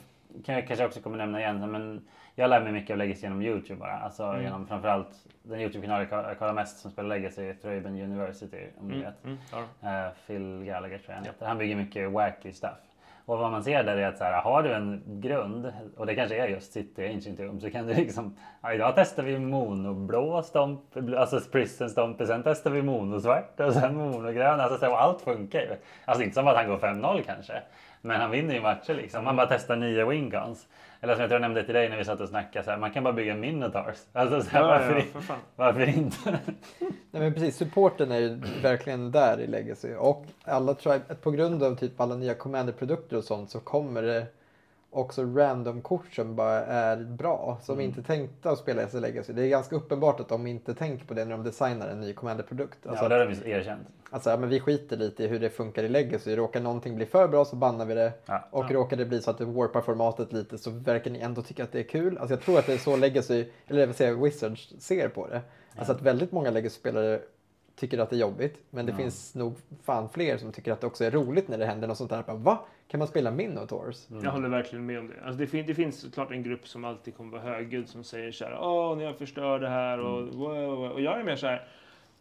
kan 0.45 0.55
jag 0.55 0.66
kanske 0.66 0.87
också 0.87 1.01
kommer 1.01 1.16
nämna 1.16 1.40
igen, 1.40 1.71
men 1.71 2.07
jag 2.40 2.50
lär 2.50 2.61
mig 2.61 2.72
mycket 2.72 2.90
av 2.94 2.98
Legacy 2.98 3.22
genom 3.22 3.42
Youtube 3.42 3.81
bara. 3.81 3.98
Alltså 3.98 4.24
Mm. 4.24 4.42
genom 4.42 4.66
framförallt 4.66 5.09
den 5.42 5.61
Youtube-kanal 5.61 6.07
jag 6.11 6.38
kollar 6.38 6.53
mest 6.53 6.79
som 6.79 6.90
spelar 6.90 7.09
Legacy, 7.09 7.55
Thraben 7.55 8.00
University 8.03 8.66
om 8.81 8.88
du 8.88 8.94
Mm, 8.94 9.07
vet. 9.07 9.24
mm, 9.24 9.38
ja. 9.83 9.88
Eh, 10.07 10.12
Phil 10.26 10.62
Gallagher 10.64 10.98
tror 10.98 11.09
jag 11.11 11.14
han 11.14 11.24
heter. 11.24 11.46
Han 11.46 11.59
bygger 11.59 11.76
mycket 11.76 12.11
wacky 12.11 12.53
stuff. 12.53 12.70
Och 13.24 13.38
vad 13.38 13.50
man 13.50 13.64
ser 13.64 13.83
där 13.85 13.96
är 13.96 14.07
att 14.09 14.18
så 14.18 14.24
här, 14.24 14.42
har 14.42 14.62
du 14.62 14.72
en 14.72 15.03
grund, 15.07 15.72
och 15.96 16.07
det 16.07 16.14
kanske 16.14 16.37
är 16.37 16.48
just 16.48 16.72
City 16.72 17.09
Ancient 17.14 17.38
Tomb, 17.38 17.61
så 17.61 17.70
kan 17.70 17.87
du 17.87 17.94
liksom, 17.94 18.37
ja, 18.62 18.72
idag 18.72 18.92
testar 18.96 19.22
vi 19.22 19.38
monoblå 19.38 20.42
stomp, 20.42 20.81
alltså 21.16 21.40
prison 21.53 21.90
stomp, 21.90 22.16
sen 22.26 22.42
testar 22.42 22.70
vi 22.70 22.83
monosvart 22.83 23.61
och 23.61 23.72
sen 23.72 23.94
monogrön. 23.96 24.61
Alltså 24.61 24.79
så 24.79 24.90
och 24.90 25.03
allt 25.03 25.20
funkar 25.20 25.61
ju. 25.61 25.76
Alltså 26.05 26.22
inte 26.24 26.35
som 26.35 26.46
att 26.48 26.57
han 26.57 26.68
går 26.68 26.79
5-0 26.79 27.22
kanske, 27.26 27.62
men 28.00 28.20
han 28.20 28.31
vinner 28.31 28.55
ju 28.55 28.61
matcher 28.61 28.94
liksom. 28.94 29.26
Han 29.26 29.37
bara 29.37 29.46
testar 29.46 29.76
nio 29.76 30.05
wingguns. 30.05 30.68
Eller 31.03 31.15
som 31.15 31.21
jag 31.21 31.29
tror 31.31 31.35
jag 31.35 31.41
nämnde 31.41 31.65
till 31.65 31.75
dig 31.75 31.89
när 31.89 31.97
vi 31.97 32.05
satt 32.05 32.21
och 32.21 32.29
snackade, 32.29 32.65
så 32.65 32.71
här, 32.71 32.79
man 32.79 32.91
kan 32.91 33.05
bara 33.05 33.13
bygga 33.15 33.35
minotaurs. 33.35 33.97
Alltså 34.13 34.41
så 34.43 34.51
här, 34.51 34.61
Ja, 34.61 34.67
varför, 34.67 34.97
ja, 34.97 35.03
för 35.13 35.21
fan. 35.21 35.39
varför 35.57 35.89
inte? 35.89 36.17
Nej 37.11 37.23
men 37.23 37.35
precis, 37.35 37.57
supporten 37.57 38.13
är 38.13 38.19
ju 38.19 38.41
verkligen 38.63 39.11
där 39.11 39.41
i 39.41 39.47
Legacy. 39.47 39.95
Och 39.95 40.25
alla 40.45 40.75
tribe, 40.75 41.15
på 41.23 41.31
grund 41.31 41.63
av 41.63 41.75
typ 41.77 42.01
alla 42.01 42.15
nya 42.17 42.35
Commander-produkter 42.35 43.17
och 43.17 43.25
sånt 43.25 43.51
så 43.51 43.61
kommer 43.61 44.03
det 44.03 44.27
också 44.92 45.22
random-kort 45.24 46.14
som 46.14 46.37
bara 46.37 46.64
är 46.64 46.96
bra. 46.96 47.59
Som 47.62 47.74
Mm. 47.74 47.87
inte 47.87 48.03
tänkte 48.03 48.50
att 48.50 48.59
spela 48.59 48.83
i 48.83 49.00
Legacy. 49.00 49.33
Det 49.33 49.42
är 49.42 49.48
ganska 49.48 49.76
uppenbart 49.76 50.20
att 50.20 50.29
de 50.29 50.46
inte 50.46 50.74
tänker 50.74 51.07
på 51.07 51.14
det 51.14 51.24
när 51.24 51.31
de 51.33 51.44
designar 51.44 51.88
en 51.88 52.00
ny 52.00 52.12
Commander-produkt. 52.12 52.87
Alltså, 52.87 53.05
ja, 53.05 53.09
det 53.09 53.14
har 53.14 53.24
de 53.26 53.33
ju 53.35 53.50
erkänt. 53.50 53.88
alltså 54.11 54.31
ja, 54.31 54.37
men 54.37 54.48
vi 54.48 54.61
skiter 54.61 54.96
lite 54.96 55.24
i 55.24 55.26
hur 55.26 55.38
det 55.40 55.50
funkar 55.50 55.83
i 55.83 55.88
Legacy. 55.88 56.37
Råkar 56.37 56.61
någonting 56.61 56.96
bli 56.96 57.07
för 57.07 57.29
bra 57.29 57.44
så 57.44 57.57
bannar 57.57 57.85
vi 57.85 57.94
det. 57.94 58.12
Ja. 58.26 58.44
Och 58.50 58.64
Ja. 58.68 58.74
råkar 58.74 58.96
det 58.96 59.05
bli 59.05 59.22
så 59.22 59.31
att 59.31 59.38
det 59.38 59.44
warpar 59.44 59.81
formatet 59.81 60.33
lite 60.33 60.59
så 60.59 60.70
verkar 60.70 61.11
ni 61.11 61.18
ändå 61.18 61.42
tycka 61.42 61.64
att 61.64 61.72
det 61.72 61.79
är 61.79 61.83
kul. 61.88 62.18
Alltså 62.18 62.35
jag 62.35 62.40
tror 62.42 62.59
att 62.59 62.66
det 62.66 62.72
är 62.72 62.79
så 62.79 62.96
Legacy, 62.96 63.44
eller 63.66 63.81
jag 63.81 63.87
vill 63.87 63.96
säga 63.96 64.14
Wizards 64.14 64.74
ser 64.79 65.09
på 65.09 65.26
det. 65.26 65.40
Alltså 65.76 65.92
att 65.92 66.03
väldigt 66.03 66.33
många 66.33 66.50
Legacy-spelare 66.50 67.20
tycker 67.81 67.99
att 67.99 68.11
det 68.11 68.16
är 68.16 68.21
jobbigt. 68.21 68.59
Men 68.71 68.87
det 68.87 68.93
Ja. 68.93 68.97
finns 68.99 69.35
nog 69.35 69.55
fan 69.83 70.09
fler 70.09 70.37
som 70.37 70.53
tycker 70.53 70.73
att 70.73 70.81
det 70.81 70.87
också 70.87 71.05
är 71.05 71.11
roligt 71.11 71.49
när 71.49 71.59
det 71.59 71.66
händer 71.66 71.88
något 71.88 71.99
sånt 71.99 72.11
där. 72.11 72.23
Bara, 72.23 72.37
Va? 72.37 72.59
Kan 72.88 72.99
man 72.99 73.09
spela 73.09 73.31
Minotaurs? 73.31 74.07
Jag 74.23 74.31
håller 74.31 74.49
verkligen 74.49 74.87
med 74.87 74.99
om 74.99 75.09
det. 75.09 75.14
Alltså 75.25 75.38
det, 75.38 75.47
fin- 75.47 75.66
det 75.66 75.75
finns 75.75 76.01
såklart 76.01 76.31
en 76.31 76.43
grupp 76.43 76.69
som 76.69 76.85
alltid 76.85 77.16
kommer 77.16 77.31
vara 77.38 77.43
högljudd 77.43 77.88
som 77.88 78.05
säger 78.05 78.33
så 78.33 78.45
här, 78.45 78.59
åh, 78.61 78.97
ni 78.97 79.05
har 79.05 79.12
förstört 79.12 79.61
det 79.61 79.69
här 79.69 79.99
och 80.01 80.29
wow, 80.35 80.77
wow. 80.77 80.90
Och 80.93 81.01
jag 81.01 81.21
är 81.21 81.25
mer 81.25 81.37
så 81.37 81.47
här, 81.47 81.69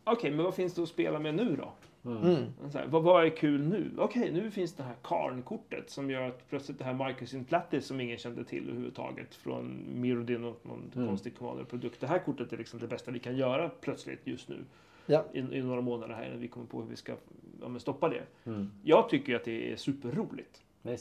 okej, 0.04 0.32
men 0.32 0.46
vad 0.46 0.54
finns 0.56 0.74
det 0.74 0.82
att 0.84 0.90
spela 0.90 1.20
med 1.20 1.36
nu 1.36 1.56
då? 1.56 1.72
Mm. 2.12 2.36
Så 2.72 2.78
här, 2.78 2.88
vad, 2.88 3.04
vad 3.04 3.26
är 3.26 3.30
kul 3.30 3.68
nu? 3.68 3.92
Okej, 3.98 4.32
nu 4.34 4.52
finns 4.52 4.74
det 4.74 4.84
här 4.84 4.96
Karn-kortet 5.02 5.90
som 5.90 6.10
gör 6.12 6.28
att 6.28 6.50
plötsligt 6.50 6.80
det 6.80 6.86
här 6.86 6.94
Marcus 6.94 7.34
Intlatis 7.34 7.86
som 7.86 8.02
ingen 8.02 8.18
kände 8.18 8.44
till 8.44 8.64
överhuvudtaget 8.70 9.36
från 9.36 9.84
Mirrodin 9.96 10.44
och 10.44 10.60
någon 10.64 10.92
Mm. 10.96 11.08
konstig 11.08 11.38
Commander-produkt. 11.38 12.02
Det 12.02 12.08
här 12.08 12.20
kortet 12.20 12.54
är 12.54 12.58
liksom 12.58 12.80
det 12.80 12.88
bästa 12.88 13.12
vi 13.12 13.20
kan 13.20 13.38
göra 13.38 13.70
plötsligt 13.82 14.22
just 14.24 14.50
nu. 14.50 14.58
Ja. 15.10 15.26
I, 15.34 15.40
I 15.40 15.62
några 15.62 15.82
månader 15.82 16.14
här 16.16 16.26
innan 16.26 16.40
vi 16.40 16.48
kommer 16.48 16.66
på 16.66 16.82
hur 16.82 16.90
vi 16.90 16.96
ska 16.96 17.14
ja, 17.62 17.80
stoppa 17.80 18.10
det. 18.10 18.22
Mm. 18.46 18.72
Jag 18.84 19.10
tycker 19.10 19.36
att 19.36 19.46
det 19.46 19.72
är 19.72 19.76
superroligt. 19.76 20.62
Eh, 20.84 20.96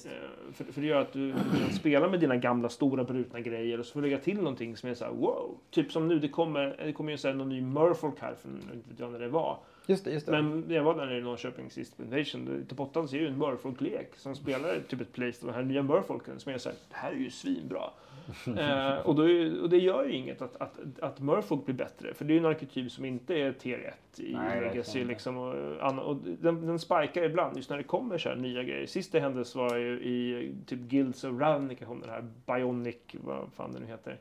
För, 0.53 0.65
för 0.65 0.81
det 0.81 0.87
gör 0.87 1.01
att 1.01 1.13
du, 1.13 1.33
du 1.33 1.59
kan 1.65 1.73
spela 1.73 2.09
med 2.09 2.21
dina 2.21 2.37
gamla 2.37 2.69
stora 2.69 3.05
brutna 3.05 3.41
grejer 3.41 3.81
och 3.81 3.87
så 3.87 3.93
får 3.93 4.03
du 4.03 4.09
lägga 4.09 4.23
till 4.23 4.37
någonting 4.37 4.77
som 4.77 4.91
är 4.91 4.95
så 4.95 5.05
här 5.05 5.13
wow. 5.13 5.59
Typ 5.71 5.93
som 5.93 6.09
nu, 6.09 6.19
det 6.19 6.29
kommer, 6.29 6.77
det 6.85 6.93
kommer 6.93 7.27
ju 7.27 7.35
någon 7.35 7.49
ny 7.49 7.61
Murfolk 7.61 8.21
här, 8.21 8.35
för 8.35 8.49
jag 8.49 8.77
vet 8.77 8.91
inte 8.91 9.09
när 9.09 9.19
det 9.19 9.29
var. 9.29 9.59
Just 9.91 10.05
det, 10.05 10.11
just 10.11 10.27
det. 10.27 10.33
Men 10.33 10.65
jag 10.69 10.83
var 10.83 10.95
där 10.95 11.13
i 11.13 11.21
Norrköping 11.21 11.71
sist 11.71 12.01
Invasion, 12.01 12.65
till 12.69 12.77
botten 12.77 13.09
så 13.09 13.17
är 13.17 13.21
ju 13.21 13.27
en 13.27 13.39
Murfolk-lek 13.39 14.17
som 14.17 14.37
spelar 14.37 14.81
typ 14.89 15.01
ett 15.01 15.13
place, 15.13 15.47
den 15.47 15.55
här 15.55 15.63
nya 15.63 15.83
Murfolken 15.83 16.41
som 16.41 16.53
är 16.53 16.59
så 16.59 16.69
här, 16.69 16.77
det 16.89 16.97
här 16.97 17.13
är 17.13 17.17
ju 17.17 17.31
svinbra. 17.31 17.91
eh, 18.47 18.99
och, 18.99 19.31
är, 19.31 19.63
och 19.63 19.71
det 19.71 19.77
gör 19.77 20.05
ju 20.05 20.13
inget 20.13 20.43
att, 20.43 20.57
att, 20.57 21.01
att 21.01 21.21
Murfolk 21.21 21.65
blir 21.65 21.75
bättre, 21.75 22.15
för 22.15 22.25
det 22.25 22.33
är 22.33 22.35
ju 22.35 22.39
en 22.39 22.47
arketyp 22.47 22.93
som 22.93 23.05
inte 23.05 23.35
är 23.35 23.53
tier 23.53 23.95
1 24.13 24.21
i 24.21 24.33
Nej, 24.35 24.61
Legacy. 24.61 25.05
Liksom, 25.05 25.37
och, 25.37 26.09
och 26.09 26.17
den, 26.17 26.67
den 26.67 26.79
spikar 26.79 27.23
ibland, 27.23 27.57
just 27.57 27.71
när 27.71 27.77
det 27.77 27.83
kommer 27.83 28.19
så 28.19 28.29
här 28.29 28.37
nya 28.37 28.63
grejer. 28.63 28.87
Sist 28.87 29.13
det 29.13 29.21
hände 29.21 29.45
så 29.45 29.59
var 29.59 29.77
ju 29.77 30.01
i 30.01 30.51
typ 30.67 30.81
Guilds 30.81 31.25
of 31.25 31.41
Ravnica 31.41 31.85
kom 31.85 32.01
den 32.01 32.11
här 32.11 32.25
Bionic, 32.47 32.97
vad 33.13 33.53
fan 33.57 33.73
det 33.73 33.81
nu 33.81 33.87
heter. 33.87 34.19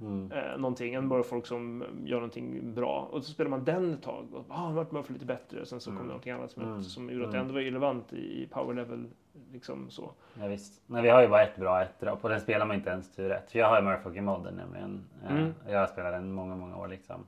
Mm. 0.00 0.32
Eh, 0.32 0.56
någonting, 0.58 0.94
en 0.94 1.08
Murfolk 1.08 1.46
som 1.46 1.84
gör 2.04 2.16
någonting 2.16 2.74
bra. 2.74 3.08
Och 3.12 3.24
så 3.24 3.32
spelar 3.32 3.50
man 3.50 3.64
den 3.64 3.94
ett 3.94 4.02
tag. 4.02 4.26
Och, 4.34 4.44
ah, 4.48 4.68
nu 4.68 4.74
vart 4.74 4.92
Murfolk 4.92 5.10
lite 5.10 5.24
bättre. 5.26 5.66
Sen 5.66 5.80
så 5.80 5.90
kom 5.90 5.96
Mm. 5.96 6.06
det 6.06 6.08
någonting 6.12 6.32
annat 6.32 6.50
som, 6.50 6.62
Mm. 6.62 6.82
som 6.82 7.10
gjorde 7.10 7.24
att 7.24 7.30
det 7.32 7.38
Mm. 7.38 7.48
ändå 7.48 7.54
var 7.54 7.64
relevant 7.64 8.12
i, 8.12 8.42
i 8.42 8.48
power 8.50 8.74
level. 8.74 9.06
Liksom 9.52 9.90
så. 9.90 10.10
Ja, 10.40 10.46
visst. 10.46 10.82
Men 10.86 11.02
vi 11.02 11.08
har 11.08 11.22
ju 11.22 11.28
bara 11.28 11.42
ett 11.42 11.56
bra 11.56 11.82
ett 11.82 12.00
drop 12.00 12.24
och 12.24 12.30
den 12.30 12.40
spelar 12.40 12.66
man 12.66 12.76
inte 12.76 12.90
ens 12.90 13.12
tur 13.16 13.28
rätt. 13.28 13.50
För 13.50 13.58
jag 13.58 13.68
har 13.68 13.76
ju 13.80 13.82
Murfolk 13.84 14.16
i 14.16 14.20
modden 14.20 14.54
nämligen. 14.54 15.04
Eh, 15.24 15.32
Mm. 15.36 15.54
Jag 15.68 15.78
har 15.78 15.86
spelat 15.86 16.12
den 16.12 16.32
många, 16.32 16.56
många 16.56 16.76
år 16.76 16.88
liksom. 16.88 17.24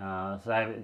Eh, 0.00 0.40
så 0.44 0.52
här, 0.52 0.74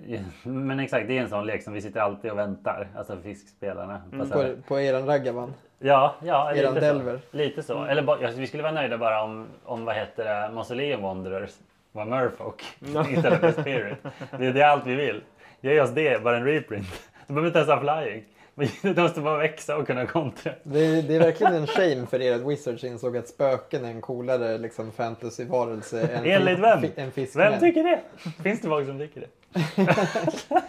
men 0.43 0.81
exakt, 0.81 1.09
det 1.09 1.19
är 1.19 1.23
en 1.23 1.29
sån 1.29 1.47
lek 1.47 1.63
som 1.63 1.73
vi 1.73 1.81
sitter 1.81 2.01
alltid 2.01 2.31
och 2.31 2.39
väntar. 2.39 2.89
Alltså 2.97 3.17
fiskspelarna. 3.17 4.03
Mm. 4.13 4.31
På, 4.31 4.55
på 4.69 4.81
eran 4.81 5.07
Raggavan. 5.07 5.55
Ja, 5.79 6.15
ja 6.23 6.55
Eran 6.55 6.75
lite 6.75 6.87
så. 6.87 6.93
Delver. 6.93 7.21
Lite 7.31 7.63
så. 7.63 7.85
Eller 7.85 8.03
bara, 8.03 8.23
ja, 8.23 8.31
vi 8.37 8.47
skulle 8.47 8.63
vara 8.63 8.73
nöjda 8.73 8.99
bara 8.99 9.23
om, 9.23 9.47
om 9.65 9.85
vad 9.85 9.95
heter 9.95 10.25
det, 10.25 10.55
Mausoleum 10.55 11.03
Wanderers 11.03 11.51
var 11.93 12.05
Murfolk 12.05 12.63
istället 13.11 13.41
för 13.41 13.53
Spirit. 13.53 13.99
Det, 14.39 14.53
det 14.53 14.61
är 14.61 14.67
allt 14.67 14.87
vi 14.87 14.95
vill. 14.95 15.23
Ge 15.61 15.81
oss 15.81 15.91
det, 15.91 16.23
bara 16.23 16.37
en 16.37 16.45
reprint. 16.45 16.87
Du 17.27 17.35
behöver 17.35 17.47
inte 17.47 17.59
ens 17.59 17.71
ha 17.71 18.03
flying. 18.03 18.25
Det 18.83 18.97
måste 18.97 19.21
bara 19.21 19.39
växa 19.39 19.77
och 19.77 19.87
kunna 19.87 20.07
kontra. 20.07 20.53
Det 20.63 20.87
är, 20.87 21.03
det 21.03 21.15
är 21.15 21.21
verkligen 21.21 21.55
en 21.55 21.67
shame 21.67 22.07
för 22.07 22.21
er 22.23 22.33
att 22.35 22.41
Wizards 22.41 22.85
insåg 22.85 23.17
att 23.17 23.29
spöken 23.29 23.85
är 23.85 23.91
en 23.91 24.01
coolare 24.01 24.59
liksom, 24.59 24.93
fantasyvarelse 24.93 26.01
än 26.09 26.25
Enligt 26.25 26.59
vem? 26.59 26.81
fi- 26.81 27.11
fiskmän. 27.15 27.51
Vem 27.51 27.61
tycker 27.61 27.85
det? 27.85 28.01
Finns 28.43 28.61
det 28.61 28.69
folk 28.69 28.87
som 28.87 28.99
tycker 28.99 29.21
det? 29.21 29.29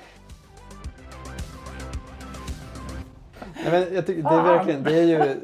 Nej, 3.63 3.71
men 3.71 3.95
jag, 3.95 4.06
tycker, 4.06 4.24
det 4.24 4.30
är 4.30 4.43
verkligen, 4.43 4.84
det 4.84 4.93
är 5.00 5.04
ju, 5.04 5.36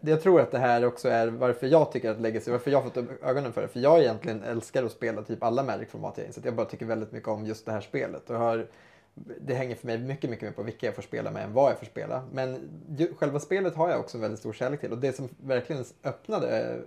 jag 0.00 0.22
tror 0.22 0.40
att 0.40 0.50
det 0.50 0.58
här 0.58 0.84
också 0.84 1.08
är 1.08 1.26
varför 1.28 1.66
jag 1.66 1.92
tycker 1.92 2.10
att 2.10 2.20
Legacy, 2.20 2.50
varför 2.50 2.70
jag 2.70 2.84
fått 2.84 2.96
upp 2.96 3.24
ögonen 3.24 3.52
för 3.52 3.62
det. 3.62 3.68
För 3.68 3.80
jag 3.80 4.00
egentligen 4.00 4.42
älskar 4.42 4.84
att 4.84 4.92
spela 4.92 5.22
typ 5.22 5.42
alla 5.42 5.62
Magic-format 5.62 6.14
jag 6.16 6.26
insett. 6.26 6.44
Jag 6.44 6.54
bara 6.54 6.66
tycker 6.66 6.86
väldigt 6.86 7.12
mycket 7.12 7.28
om 7.28 7.46
just 7.46 7.66
det 7.66 7.72
här 7.72 7.80
spelet. 7.80 8.30
Och 8.30 8.36
har, 8.36 8.66
det 9.14 9.54
hänger 9.54 9.74
för 9.76 9.86
mig 9.86 9.98
mycket, 9.98 10.30
mycket 10.30 10.44
mer 10.48 10.52
på 10.52 10.62
vilka 10.62 10.86
jag 10.86 10.94
får 10.94 11.02
spela 11.02 11.30
med 11.30 11.44
än 11.44 11.52
vad 11.52 11.70
jag 11.70 11.78
får 11.78 11.86
spela. 11.86 12.22
Men 12.32 12.70
ju, 12.98 13.14
själva 13.14 13.40
spelet 13.40 13.74
har 13.74 13.90
jag 13.90 14.00
också 14.00 14.18
väldigt 14.18 14.40
stor 14.40 14.52
kärlek 14.52 14.80
till. 14.80 14.92
Och 14.92 14.98
det 14.98 15.12
som 15.12 15.28
verkligen 15.42 15.84
öppnade 16.04 16.78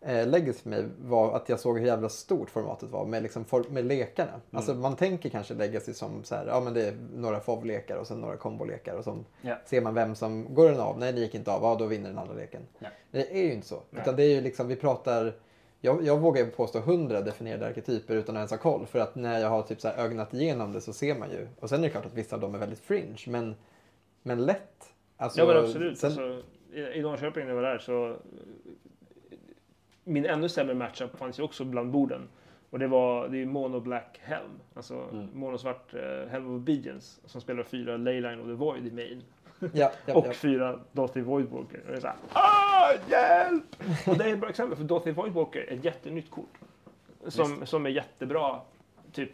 eh, 0.00 0.26
Legacy 0.26 0.58
för 0.58 0.70
mig 0.70 0.84
var 1.00 1.36
att 1.36 1.48
jag 1.48 1.60
såg 1.60 1.78
hur 1.78 1.86
jävla 1.86 2.08
stort 2.08 2.50
formatet 2.50 2.90
var 2.90 3.06
med, 3.06 3.22
liksom, 3.22 3.44
med 3.68 3.84
lekarna. 3.84 4.40
Alltså 4.50 4.74
man 4.74 4.96
tänker 4.96 5.28
kanske 5.28 5.54
Legacy 5.54 5.92
som 5.92 6.24
så 6.24 6.34
här, 6.34 6.46
ja 6.46 6.60
men 6.60 6.74
det 6.74 6.88
är 6.88 6.96
några 7.14 7.40
FOV-lekar 7.40 7.96
och 7.96 8.06
sen 8.06 8.18
några 8.20 8.36
kombolekar 8.36 8.94
och 8.94 9.04
så 9.04 9.18
Ja. 9.42 9.56
ser 9.66 9.80
man 9.80 9.94
vem 9.94 10.14
som 10.14 10.54
går 10.54 10.70
den 10.70 10.80
av. 10.80 10.98
Nej, 10.98 11.12
det 11.12 11.20
gick 11.20 11.34
inte 11.34 11.52
av. 11.52 11.62
Ja, 11.62 11.74
då 11.78 11.86
vinner 11.86 12.08
den 12.08 12.18
andra 12.18 12.34
leken. 12.34 12.62
Ja. 12.78 12.88
Det 13.10 13.32
är 13.38 13.42
ju 13.44 13.52
inte 13.52 13.66
så. 13.66 13.82
Nej. 13.90 14.02
Utan 14.02 14.16
det 14.16 14.22
är 14.24 14.28
ju 14.34 14.40
liksom, 14.40 14.68
vi 14.68 14.76
pratar, 14.76 15.34
jag, 15.84 16.04
jag 16.04 16.18
vågar 16.20 16.46
påstå 16.46 16.80
hundra 16.80 17.20
definierade 17.20 17.66
arketyper 17.66 18.14
utan 18.14 18.36
att 18.36 18.40
ens 18.40 18.50
ha 18.50 18.58
koll. 18.58 18.86
För 18.86 18.98
att 18.98 19.14
när 19.14 19.38
jag 19.40 19.48
har 19.48 19.62
typ 19.62 19.80
så 19.80 19.88
här 19.88 20.04
ögnat 20.04 20.34
igenom 20.34 20.72
det 20.72 20.80
så 20.80 20.92
ser 20.92 21.14
man 21.18 21.30
ju. 21.30 21.48
Och 21.60 21.68
sen 21.68 21.78
är 21.78 21.82
det 21.82 21.88
klart 21.90 22.06
att 22.06 22.14
vissa 22.14 22.36
av 22.36 22.40
dem 22.42 22.54
är 22.54 22.58
väldigt 22.58 22.80
fringe, 22.80 23.16
men, 23.26 23.54
men 24.22 24.44
lätt. 24.46 24.94
Alltså, 25.16 25.40
ja 25.40 25.46
men 25.46 25.56
absolut. 25.56 25.98
sen- 25.98 26.06
Alltså, 26.10 26.42
i, 26.94 27.02
Norrköping 27.02 27.42
när 27.44 27.48
jag 27.50 27.62
var 27.62 27.62
där 27.62 27.78
så... 27.78 28.16
Min 30.04 30.26
ännu 30.26 30.48
sämre 30.48 30.74
matchup 30.74 31.16
fanns 31.18 31.38
ju 31.38 31.42
också 31.42 31.64
bland 31.64 31.90
borden. 31.90 32.28
Och 32.70 32.78
det 32.78 32.86
var 32.86 33.28
det 33.28 33.38
är 33.42 33.46
Mono 33.46 33.80
Black 33.80 34.20
Helm. 34.22 34.50
Alltså 34.74 34.94
Mm. 35.12 35.28
monosvart 35.34 35.94
eh, 35.94 36.28
Helm 36.30 36.46
of 36.46 36.56
Obedience. 36.60 37.20
Som 37.26 37.40
spelar 37.40 37.62
fyra 37.62 37.96
Leyline 37.96 38.40
of 38.40 38.46
the 38.46 38.52
Void 38.52 38.86
i 38.86 38.90
main. 38.90 39.22
ja, 39.72 39.90
ja, 40.06 40.14
och 40.18 40.26
ja. 40.26 40.32
fyra 40.32 40.80
Dothy 40.92 41.20
Voidwalker. 41.20 41.80
Och 41.86 41.90
det 41.90 41.96
är 41.96 42.00
såhär 42.00 42.16
ah, 42.32 42.71
hjälp! 43.08 43.76
och 44.06 44.18
det 44.18 44.24
är 44.24 44.32
ett 44.32 44.40
bra 44.40 44.48
exempel 44.48 44.76
för 44.76 44.84
Dothy 44.84 45.10
Voidwalker 45.12 45.60
är 45.60 45.74
ett 45.74 45.84
jättenytt 45.84 46.30
kort. 46.30 46.58
Som, 47.28 47.66
som 47.66 47.86
är 47.86 47.90
jättebra 47.90 48.60
typ 49.12 49.30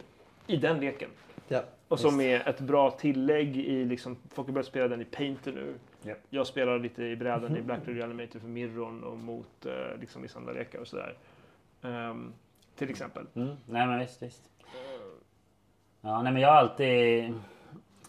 i 0.47 0.57
den 0.57 0.79
leken. 0.79 1.09
ja. 1.47 1.63
Och 1.87 1.99
som 1.99 2.21
är 2.21 2.49
ett 2.49 2.59
bra 2.59 2.91
tillägg 2.91 3.57
i 3.57 3.85
liksom, 3.85 4.17
folk 4.29 4.47
har 4.47 4.53
börjat 4.53 4.67
spela 4.67 4.87
den 4.87 5.01
i 5.01 5.05
Painter 5.05 5.51
nu. 5.51 5.73
Ja. 6.01 6.13
Jag 6.29 6.47
spelar 6.47 6.79
lite 6.79 7.03
i 7.03 7.15
brädan 7.15 7.57
i 7.57 7.61
Black 7.65 7.79
Red 7.85 8.03
Animator 8.03 8.39
för 8.39 8.47
Mirron 8.47 9.03
och 9.03 9.17
mot 9.17 9.65
eh, 9.65 9.99
liksom 9.99 10.21
vissa 10.21 10.39
andra 10.39 10.53
lekar 10.53 10.79
och 10.79 10.87
sådär. 10.87 11.17
Ehm, 11.81 12.33
till 12.75 12.89
exempel. 12.89 13.25
Mm. 13.35 13.55
Nej 13.65 13.87
men 13.87 13.99
visst, 13.99 14.23
visst. 14.23 14.49
Ja, 16.01 16.21
nej 16.21 16.33
men 16.33 16.41
jag 16.41 16.49
har 16.49 16.57
alltid... 16.57 17.33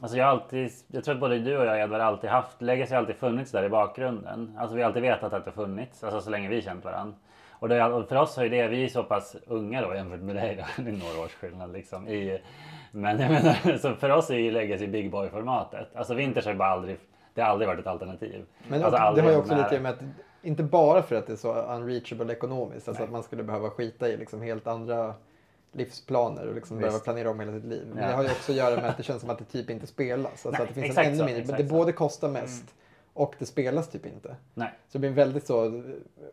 Alltså 0.01 0.19
jag 0.19 0.29
alltid... 0.29 0.71
Jag 0.87 1.05
tror 1.05 1.15
att 1.15 1.21
både 1.21 1.39
du 1.39 1.59
och 1.59 1.67
jag 1.67 1.81
Edvard 1.81 2.01
alltid 2.01 2.31
haft... 2.31 2.63
Legacy 2.63 2.95
har 2.95 2.99
alltid 3.01 3.17
funnits 3.17 3.53
där 3.53 3.65
i 3.65 3.69
bakgrunden. 3.69 4.57
Alltså 4.59 4.77
vi 4.77 4.83
har 4.83 4.89
alltid 4.89 5.03
vetat 5.03 5.33
att 5.33 5.45
det 5.45 5.51
har 5.51 5.65
funnits. 5.65 6.05
Alltså 6.05 6.21
så 6.21 6.31
länge 6.31 6.49
vi 6.49 6.63
känt 6.63 6.85
varandra. 6.85 7.15
Och, 7.51 7.69
det, 7.69 7.85
och 7.85 8.09
för 8.09 8.17
oss 8.17 8.37
har 8.37 8.45
ju 8.45 8.49
det... 8.51 8.69
Vi 8.69 8.85
är 8.85 8.89
så 8.89 9.03
pass 9.03 9.37
unga 9.47 9.83
då 9.83 9.95
jämfört 9.95 10.21
med 10.21 10.37
dig 10.37 10.57
då. 10.57 10.83
Det 10.83 10.91
är 10.91 10.93
några 10.93 11.25
års 11.25 11.35
skillnad 11.35 11.73
liksom. 11.73 12.09
I, 12.09 12.41
men 12.91 13.21
jag 13.21 13.31
menar, 13.31 13.79
så 13.79 13.95
för 13.95 14.11
oss 14.11 14.31
är 14.31 14.35
ju 14.35 14.51
Legacy 14.51 14.87
Big 14.87 15.11
Boy-formatet. 15.11 15.97
Alltså 15.97 16.15
Vinters 16.15 16.47
har 16.47 16.55
bara 16.55 16.69
aldrig... 16.69 16.99
Det 17.35 17.43
har 17.43 17.49
aldrig 17.49 17.69
varit 17.69 17.81
ett 17.81 17.87
alternativ. 17.87 18.45
Men 18.69 18.85
alltså, 18.85 19.15
det 19.15 19.23
har 19.23 19.31
ju 19.31 19.37
också 19.37 19.55
nära. 19.55 19.63
lite 19.63 19.81
med 19.81 19.93
att, 19.93 20.01
inte 20.43 20.63
bara 20.63 21.03
för 21.03 21.17
att 21.17 21.27
det 21.27 21.33
är 21.33 21.37
så 21.37 21.53
unreachable 21.55 22.33
ekonomiskt, 22.33 22.89
alltså 22.89 23.03
Nej. 23.03 23.07
att 23.07 23.13
man 23.13 23.23
skulle 23.23 23.43
behöva 23.43 23.71
skita 23.71 24.09
i 24.09 24.17
liksom 24.17 24.43
helt 24.43 24.67
andra 24.67 25.15
livsplaner 25.73 26.47
och 26.49 26.55
liksom 26.55 26.77
Visst. 26.77 26.87
behöva 26.87 27.05
planera 27.05 27.31
om 27.31 27.41
hela 27.41 27.53
sitt 27.53 27.65
liv. 27.65 27.87
Men 27.95 28.03
Ja. 28.03 28.09
det 28.09 28.15
har 28.17 28.23
ju 28.23 28.31
också 28.31 28.53
att 28.53 28.59
göra 28.59 28.77
med 28.77 28.91
att 28.91 28.97
det 28.97 29.03
känns 29.11 29.21
som 29.21 29.31
att 29.31 29.39
det 29.39 29.45
typ 29.45 29.71
inte 29.71 29.87
spelas. 29.87 30.31
Alltså 30.33 30.51
Nej, 30.51 30.61
att 30.63 30.75
det 30.75 30.83
finns 30.83 30.99
en 30.99 31.05
ännu 31.07 31.17
så, 31.17 31.25
mindre, 31.25 31.45
men 31.47 31.57
det 31.63 31.69
så. 31.69 31.75
både 31.75 31.93
kostar 31.93 32.29
mest 32.29 32.65
och 33.13 33.35
det 33.39 33.47
spelas 33.47 33.89
typ 33.89 34.07
inte. 34.07 34.37
Nej. 34.55 34.73
Så 34.89 34.93
det 34.93 34.99
blir 34.99 35.11
väldigt 35.11 35.47
så, 35.47 35.83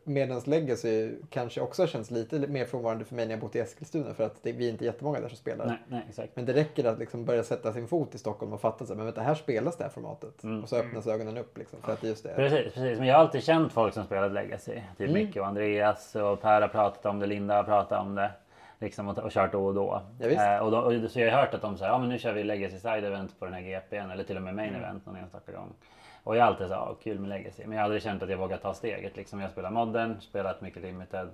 medans 0.03 0.47
Legacy 0.47 1.11
kanske 1.29 1.61
också 1.61 1.81
har 1.81 1.87
känts 1.87 2.11
lite 2.11 2.39
mer 2.39 2.65
frånvarande 2.65 3.05
för 3.05 3.15
mig 3.15 3.25
när 3.25 3.33
jag 3.33 3.39
bott 3.39 3.55
i 3.55 3.59
Eskilstuna 3.59 4.13
för 4.13 4.23
att 4.23 4.43
det, 4.43 4.51
vi 4.51 4.65
är 4.67 4.71
inte 4.71 4.85
jättemånga 4.85 5.19
där 5.19 5.27
som 5.27 5.37
spelar. 5.37 5.65
Nej, 5.65 5.77
nej, 5.87 6.05
exakt. 6.09 6.35
Men 6.35 6.45
det 6.45 6.53
räcker 6.53 6.85
att 6.85 6.99
liksom 6.99 7.25
börja 7.25 7.43
sätta 7.43 7.73
sin 7.73 7.87
fot 7.87 8.15
i 8.15 8.17
Stockholm 8.17 8.53
och 8.53 8.61
fatta 8.61 8.83
att 8.83 9.17
här 9.17 9.35
spelas 9.35 9.77
det 9.77 9.83
här 9.83 9.91
formatet. 9.91 10.43
Mm. 10.43 10.63
Och 10.63 10.69
så 10.69 10.75
öppnas 10.75 11.07
ögonen 11.07 11.37
upp 11.37 11.57
liksom, 11.57 11.79
för 11.81 11.93
att 11.93 12.01
det 12.01 12.07
just 12.07 12.25
är 12.25 12.35
Precis, 12.35 12.73
precis. 12.73 12.99
Men 12.99 13.07
jag 13.07 13.15
har 13.15 13.21
alltid 13.21 13.43
känt 13.43 13.73
folk 13.73 13.93
som 13.93 14.03
spelat 14.03 14.31
Legacy. 14.31 14.71
Typ 14.97 15.09
Mm. 15.09 15.13
Micke 15.13 15.37
och 15.37 15.47
Andreas 15.47 16.15
och 16.15 16.41
Per 16.41 16.61
har 16.61 16.67
pratat 16.67 17.05
om 17.05 17.19
det, 17.19 17.25
Linda 17.25 17.55
har 17.55 17.63
pratat 17.63 18.01
om 18.01 18.15
det. 18.15 18.31
Liksom 18.79 19.07
och, 19.07 19.17
och 19.17 19.31
kört 19.31 19.51
då 19.51 19.65
och 19.65 19.73
då. 19.73 20.01
Ja, 20.19 20.27
eh, 20.27 20.59
och, 20.59 20.71
då 20.71 20.77
och 20.77 21.11
så 21.11 21.19
jag 21.19 21.31
har 21.31 21.41
hört 21.41 21.53
att 21.53 21.61
de 21.61 21.77
säger 21.77 21.91
ja 21.91 21.97
men 21.97 22.09
nu 22.09 22.19
kör 22.19 22.33
vi 22.33 22.43
Legacy 22.43 22.79
Side 22.79 23.05
Event 23.05 23.39
på 23.39 23.45
den 23.45 23.53
här 23.53 23.61
GPn 23.61 24.11
eller 24.11 24.23
till 24.23 24.37
och 24.37 24.43
med 24.43 24.55
Main 24.55 24.69
Mm. 24.69 24.83
Event 24.83 25.05
någon 25.05 25.15
enstaka 25.15 25.51
gång. 25.51 25.73
Och 26.23 26.35
jag 26.37 26.43
har 26.43 26.47
alltid 26.47 26.67
sagt 26.67 26.81
ja, 26.87 26.95
kul 27.03 27.19
med 27.19 27.29
Legacy. 27.29 27.63
Men 27.65 27.71
jag 27.71 27.79
har 27.79 27.83
aldrig 27.83 28.01
känt 28.01 28.23
att 28.23 28.29
jag 28.29 28.37
vågat 28.37 28.61
ta 28.61 28.73
steget. 28.73 29.17
Liksom, 29.17 29.39
jag 29.39 29.51
spelar 29.51 29.69
Modern, 29.71 30.21
spelat 30.21 30.61
mycket 30.61 30.81
Limited, 30.81 31.29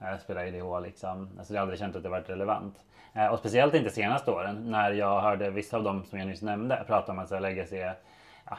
eh, 0.00 0.18
spelar 0.18 0.44
IDH 0.44 0.80
liksom. 0.80 1.28
Alltså 1.38 1.54
jag 1.54 1.60
har 1.60 1.62
aldrig 1.62 1.78
känt 1.78 1.96
att 1.96 2.02
det 2.02 2.08
varit 2.08 2.30
relevant. 2.30 2.74
Eh, 3.12 3.26
och 3.26 3.38
speciellt 3.38 3.74
inte 3.74 3.90
senaste 3.90 4.30
åren 4.30 4.70
när 4.70 4.92
jag 4.92 5.20
hörde 5.20 5.50
vissa 5.50 5.76
av 5.76 5.82
dem 5.82 6.04
som 6.04 6.18
jag 6.18 6.28
nyss 6.28 6.42
nämnde 6.42 6.84
prata 6.86 7.12
om 7.12 7.18
att 7.18 7.28
så 7.28 7.34
här, 7.34 7.42
Legacy 7.42 7.76
är 7.76 7.94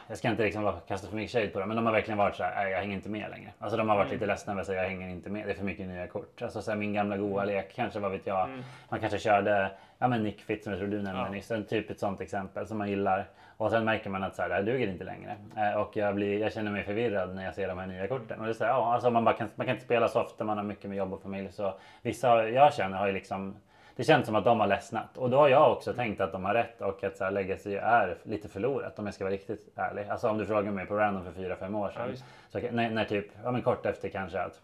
jag 0.08 0.18
ska 0.18 0.28
inte 0.28 0.42
liksom 0.42 0.72
kasta 0.88 1.08
för 1.08 1.16
mycket 1.16 1.32
shade 1.32 1.46
på 1.48 1.58
dem, 1.60 1.68
men 1.68 1.76
de 1.76 1.86
har 1.86 1.92
verkligen 1.92 2.18
varit 2.18 2.36
så 2.36 2.42
här, 2.44 2.54
"Nej, 2.54 2.72
jag 2.72 2.78
hänger 2.78 2.94
inte 2.94 3.08
med 3.08 3.30
längre. 3.30 3.50
Alltså 3.58 3.76
de 3.76 3.88
har 3.88 3.96
varit 3.96 4.10
lite 4.12 4.26
ledsna 4.26 4.52
över 4.52 4.60
att 4.60 4.66
säga, 4.66 4.82
jag 4.82 4.88
hänger 4.88 5.08
inte 5.08 5.30
med, 5.30 5.46
det 5.46 5.50
är 5.52 5.54
för 5.56 5.64
mycket 5.64 5.86
nya 5.86 6.06
kort. 6.06 6.42
Alltså 6.42 6.62
så 6.62 6.70
här, 6.70 6.78
min 6.78 6.92
gamla 6.94 7.16
goa 7.16 7.44
lek, 7.44 7.72
kanske 7.74 7.98
vad 8.00 8.10
vet 8.12 8.26
jag. 8.26 8.48
Man 8.88 9.00
kanske 9.00 9.18
körde, 9.18 9.70
ja 9.98 10.08
men 10.08 10.22
Nick 10.22 10.40
Fit 10.40 10.64
som 10.64 10.72
jag 10.72 10.80
tror 10.80 10.88
du 10.90 11.02
nämnde 11.02 11.22
Ja. 11.22 11.28
nyss, 11.28 11.50
en 11.50 11.64
typ 11.64 11.90
ett 11.90 11.98
sånt 12.00 12.20
exempel 12.20 12.66
som 12.66 12.78
man 12.78 12.88
gillar. 12.90 13.24
Och 13.56 13.70
sen 13.70 13.84
märker 13.84 14.10
man 14.10 14.22
att 14.22 14.34
så 14.36 14.42
här, 14.42 14.48
det 14.48 14.54
här 14.54 14.62
duger 14.62 14.88
inte 14.88 15.04
längre. 15.04 15.36
Eh, 15.56 15.74
och 15.80 15.96
jag, 15.96 16.14
blir, 16.14 16.40
jag 16.40 16.52
känner 16.52 16.70
mig 16.70 16.82
förvirrad 16.84 17.34
när 17.34 17.44
jag 17.44 17.54
ser 17.54 17.68
de 17.68 17.78
här 17.78 17.86
nya 17.86 18.06
korten. 18.06 18.38
Och 18.40 18.44
det 18.44 18.50
är 18.52 18.54
så 18.54 18.64
här, 18.64 18.70
ja, 18.70 18.94
alltså 18.94 19.10
man, 19.10 19.24
bara 19.24 19.34
kan, 19.34 19.48
man 19.54 19.66
kan 19.66 19.74
inte 19.74 19.84
spela 19.86 20.08
så 20.08 20.20
ofta, 20.20 20.44
man 20.44 20.56
har 20.56 20.64
mycket 20.64 20.84
med 20.90 20.96
jobb 20.98 21.12
och 21.12 21.22
familj. 21.22 21.52
Så 21.52 21.74
vissa 22.02 22.48
jag 22.48 22.74
känner 22.74 22.98
har 22.98 23.06
ju 23.06 23.12
liksom 23.12 23.56
det 23.96 24.04
känns 24.04 24.26
som 24.26 24.34
att 24.34 24.44
de 24.44 24.60
har 24.60 24.66
ledsnat 24.66 25.16
och 25.16 25.30
då 25.30 25.36
har 25.36 25.48
jag 25.48 25.72
också 25.72 25.92
tänkt 25.92 26.20
att 26.20 26.32
de 26.32 26.44
har 26.44 26.54
rätt 26.54 26.80
och 26.80 27.04
att 27.04 27.16
så 27.16 27.24
här, 27.24 27.30
Legacy 27.30 27.74
är 27.76 28.16
lite 28.22 28.48
förlorat 28.48 28.98
om 28.98 29.04
jag 29.06 29.14
ska 29.14 29.24
vara 29.24 29.34
riktigt 29.34 29.68
ärlig. 29.76 30.06
Alltså 30.08 30.28
om 30.28 30.38
du 30.38 30.46
frågar 30.46 30.70
mig 30.72 30.86
på 30.86 30.94
random 30.96 31.24
för 31.24 31.30
4-5 31.42 31.76
år 31.78 31.90
Ja, 31.94 32.00
sedan. 32.00 32.10
visst. 32.10 32.24
så, 32.48 32.58
när, 32.72 32.90
när 32.90 33.04
typ, 33.04 33.26
ja 33.44 33.50
men 33.50 33.62
kort 33.62 33.86
efter 33.86 34.08
kanske 34.08 34.40
att 34.40 34.60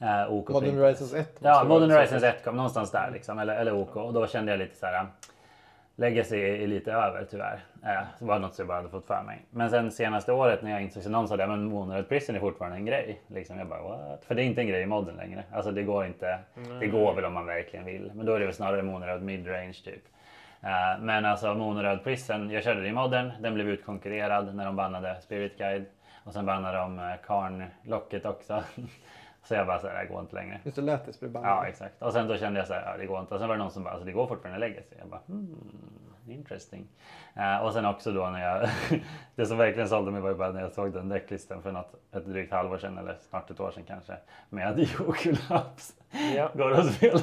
eh, 0.00 0.32
OK 0.32 0.48
Modern 0.48 0.78
Horizons 0.78 1.14
1. 1.14 1.36
Ja, 1.38 1.64
Modern 1.64 1.90
Horizons 1.90 2.20
så. 2.20 2.26
1 2.26 2.44
kom 2.44 2.56
någonstans 2.56 2.90
där 2.90 3.10
liksom, 3.12 3.38
eller, 3.38 3.56
eller 3.56 3.74
OK. 3.74 3.96
Och 3.96 4.12
då 4.12 4.26
kände 4.26 4.52
jag 4.52 4.58
lite 4.58 4.76
så 4.76 4.86
här. 4.86 5.06
Legacy 6.00 6.36
är 6.36 6.66
lite 6.66 6.92
över 6.92 7.26
tyvärr. 7.30 7.60
Eh, 7.84 8.02
det 8.18 8.24
var 8.24 8.38
något 8.38 8.54
som 8.54 8.62
jag 8.62 8.68
bara 8.68 8.76
hade 8.76 8.88
fått 8.88 9.06
för 9.06 9.22
mig. 9.22 9.46
Men 9.50 9.70
sen 9.70 9.90
senaste 9.90 10.32
året 10.32 10.62
när 10.62 10.70
jag 10.70 10.82
insåg, 10.82 11.02
så 11.02 11.10
någon 11.10 11.28
sa 11.28 11.36
det, 11.36 11.46
men 11.46 11.64
Moonlight 11.64 12.08
Prison 12.08 12.36
är 12.36 12.40
fortfarande 12.40 12.76
en 12.76 12.86
grej. 12.86 13.20
Liksom, 13.26 13.58
jag 13.58 13.68
bara 13.68 13.82
what? 13.82 14.24
För 14.24 14.34
det 14.34 14.42
är 14.42 14.44
inte 14.44 14.60
en 14.60 14.68
grej 14.68 14.82
i 14.82 14.86
modden 14.86 15.16
längre. 15.16 15.44
Alltså 15.52 15.70
det 15.70 15.82
går 15.82 16.06
inte. 16.06 16.38
Det 16.80 16.86
går 16.86 17.14
väl 17.14 17.24
om 17.24 17.32
man 17.32 17.46
verkligen 17.46 17.84
vill. 17.84 18.12
Men 18.14 18.26
då 18.26 18.34
är 18.34 18.40
det 18.40 18.46
väl 18.46 18.54
snarare 18.54 18.82
Moonlight 18.82 19.22
midrange 19.22 19.78
typ. 19.84 20.02
Eh, 20.60 21.00
men 21.00 21.24
alltså 21.24 21.54
Moonlight 21.54 22.04
Prison, 22.04 22.50
jag 22.50 22.64
körde 22.64 22.80
det 22.80 22.88
i 22.88 22.92
modden. 22.92 23.32
Den 23.40 23.54
blev 23.54 23.68
utkonkurrerad 23.68 24.54
när 24.54 24.64
de 24.64 24.76
bannade 24.76 25.20
Spirit 25.20 25.58
Guide. 25.58 25.84
Och 26.24 26.32
sen 26.32 26.46
bannade 26.46 26.78
de 26.78 26.98
eh, 26.98 27.04
Karn-locket 27.26 28.26
också. 28.26 28.62
så 29.48 29.54
jag 29.54 29.66
bara 29.66 29.78
så 29.80 29.88
här, 29.88 30.02
det 30.02 30.06
går 30.12 30.20
inte 30.20 30.34
längre. 30.34 30.60
Just 30.64 30.76
det, 30.76 30.82
Lätis 30.82 31.20
blev 31.20 31.32
Ja 31.34 31.40
bannad. 31.40 31.66
exakt. 31.68 32.02
Och 32.02 32.12
sen 32.12 32.28
då 32.28 32.36
kände 32.36 32.60
jag 32.60 32.66
så 32.66 32.74
här, 32.74 32.90
ja, 32.90 32.96
det 32.96 33.06
går 33.06 33.20
inte. 33.20 33.34
Och 33.34 33.40
sen 33.40 33.48
var 33.48 33.56
det 33.56 33.62
någon 33.62 33.70
som 33.72 33.84
bara, 33.84 33.90
alltså, 33.90 34.06
det 34.06 34.12
går 34.12 34.26
fortfarande 34.26 34.60
Legacy. 34.60 34.94
Jag 34.98 35.08
bara, 35.08 35.20
hmm, 35.26 35.56
interesting. 36.28 36.86
Eh, 37.36 37.56
och 37.64 37.72
sen 37.72 37.84
också 37.86 38.12
då 38.12 38.26
när 38.30 38.44
jag, 38.52 38.68
det 39.34 39.46
som 39.46 39.58
verkligen 39.58 39.88
sålde 39.88 40.10
mig 40.10 40.20
var 40.20 40.28
ju 40.30 40.34
bara 40.36 40.52
när 40.52 40.60
jag 40.60 40.72
såg 40.72 40.92
den 40.92 41.08
decklistan 41.08 41.62
för 41.62 41.72
något, 41.72 41.94
ett 42.12 42.26
drygt 42.26 42.52
halvår 42.52 42.78
sedan 42.78 42.98
eller 42.98 43.16
snart 43.20 43.50
ett 43.50 43.60
år 43.60 43.70
sedan 43.70 43.84
kanske. 43.86 44.16
Med 44.48 44.78
Jokulaps. 44.98 45.94
Ja. 46.36 46.50
Går 46.54 46.78
och 46.78 46.84
spelar. 46.84 47.20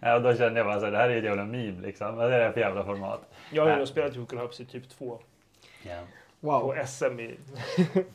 Ja, 0.00 0.14
och 0.16 0.22
då 0.22 0.34
kände 0.34 0.60
jag 0.60 0.66
bara 0.66 0.78
så 0.78 0.84
här, 0.84 0.92
det 0.92 0.98
här 0.98 1.08
är 1.08 1.12
ju 1.12 1.18
ett 1.18 1.24
jävla 1.24 1.44
meme 1.44 1.80
liksom. 1.80 2.16
Vad 2.16 2.32
är 2.32 2.38
det 2.38 2.44
här 2.44 2.52
för 2.52 2.60
jävla 2.60 2.84
format? 2.84 3.20
Jag 3.52 3.62
har 3.64 3.70
ju 3.70 3.76
då 3.76 3.86
spelat 3.86 4.16
Jokel 4.16 4.38
Hubs 4.38 4.60
i 4.60 4.64
typ 4.64 4.88
två 4.88 5.18
Ja. 5.82 6.00
Wow. 6.44 6.60
på 6.60 6.86
SM 6.86 7.20
i 7.20 7.36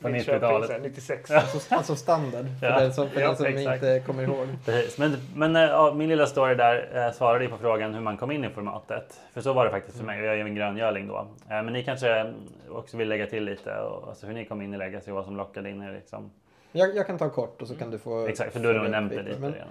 På 0.01 0.09
Linköping 0.09 0.35
90-talet. 0.49 0.67
så 0.67 0.73
här, 0.73 0.79
96. 0.79 1.31
Alltså, 1.31 1.75
alltså 1.75 1.95
standard, 1.95 2.45
för 2.59 2.67
Ja. 2.67 2.79
den 2.79 2.93
som, 2.93 3.09
för 3.09 3.21
Ja, 3.21 3.27
den 3.27 3.35
som 3.37 3.45
inte 3.47 4.03
kommer 4.05 4.23
ihåg. 4.23 4.47
Precis. 4.65 4.97
Men, 4.97 5.17
men 5.35 5.55
äh, 5.55 5.61
ja, 5.61 5.93
min 5.93 6.09
lilla 6.09 6.25
story 6.27 6.55
där 6.55 7.05
äh, 7.07 7.11
svarade 7.13 7.43
ju 7.43 7.49
på 7.49 7.57
frågan 7.57 7.93
hur 7.93 8.01
man 8.01 8.17
kom 8.17 8.31
in 8.31 8.45
i 8.45 8.49
formatet. 8.49 9.19
För 9.33 9.41
så 9.41 9.53
var 9.53 9.65
det 9.65 9.71
faktiskt 9.71 9.97
för 9.97 10.05
mig 10.05 10.19
och 10.19 10.25
jag 10.25 10.33
är 10.33 10.37
ju 10.37 10.43
en 10.43 10.55
gröngöling 10.55 11.07
då. 11.07 11.17
Äh, 11.17 11.27
men 11.49 11.65
ni 11.65 11.83
kanske 11.83 12.09
mm, 12.09 12.33
också 12.69 12.97
vill 12.97 13.09
lägga 13.09 13.25
till 13.25 13.43
lite 13.43 13.75
och, 13.79 14.07
alltså, 14.09 14.27
hur 14.27 14.33
ni 14.33 14.45
kom 14.45 14.61
in 14.61 14.73
i 14.73 14.77
Legacy 14.77 15.11
och 15.11 15.15
vad 15.15 15.25
som 15.25 15.37
lockade 15.37 15.69
in 15.69 15.81
er 15.81 15.91
liksom. 15.93 16.31
Jag, 16.71 16.95
jag 16.95 17.07
kan 17.07 17.17
ta 17.17 17.29
kort 17.29 17.61
och 17.61 17.67
så 17.67 17.75
kan 17.75 17.91
du 17.91 17.97
få... 17.97 18.27
Exakt, 18.27 18.53
för 18.53 18.59
du 18.59 18.67
har 18.67 18.73
nog 18.75 18.89
nämnt 18.89 19.13
det 19.13 19.21
lite 19.23 19.39
Men- 19.39 19.53
redan. 19.53 19.67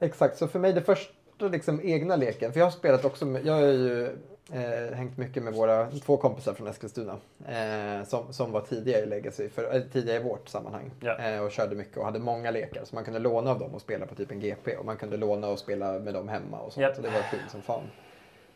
Exakt, 0.00 0.36
så 0.38 0.48
för 0.48 0.58
mig 0.58 0.72
det 0.72 0.82
första 0.82 1.12
liksom 1.38 1.80
egna 1.84 2.16
leken, 2.16 2.52
för 2.52 2.60
jag 2.60 2.66
har 2.66 2.70
spelat 2.70 3.04
också, 3.04 3.26
med, 3.26 3.46
jag 3.46 3.58
är 3.62 3.72
ju 3.72 4.16
Eh, 4.52 4.96
hängt 4.96 5.18
mycket 5.18 5.42
med 5.42 5.54
våra 5.54 5.90
två 5.90 6.16
kompisar 6.16 6.54
från 6.54 6.66
Eskilstuna. 6.66 7.16
Eh, 7.48 8.06
som, 8.06 8.32
som 8.32 8.52
var 8.52 8.60
tidiga 8.60 8.98
i 8.98 9.06
Legacy, 9.06 9.48
för, 9.48 9.76
eh, 9.76 9.82
tidiga 9.82 10.16
i 10.16 10.22
vårt 10.22 10.48
sammanhang. 10.48 10.90
Eh, 11.18 11.44
och 11.44 11.50
körde 11.50 11.76
mycket 11.76 11.96
och 11.96 12.04
hade 12.04 12.18
många 12.18 12.50
lekar. 12.50 12.84
Så 12.84 12.94
man 12.94 13.04
kunde 13.04 13.20
låna 13.20 13.50
av 13.50 13.58
dem 13.58 13.74
och 13.74 13.80
spela 13.80 14.06
på 14.06 14.14
typ 14.14 14.30
en 14.30 14.40
GP. 14.40 14.76
Och 14.76 14.84
man 14.84 14.96
kunde 14.96 15.16
låna 15.16 15.48
och 15.48 15.58
spela 15.58 15.98
med 15.98 16.14
dem 16.14 16.28
hemma 16.28 16.60
och 16.60 16.72
sånt. 16.72 16.82
Japp. 16.82 16.96
Så 16.96 17.02
det 17.02 17.10
var 17.10 17.22
kul 17.30 17.40
som 17.50 17.62
fan. 17.62 17.82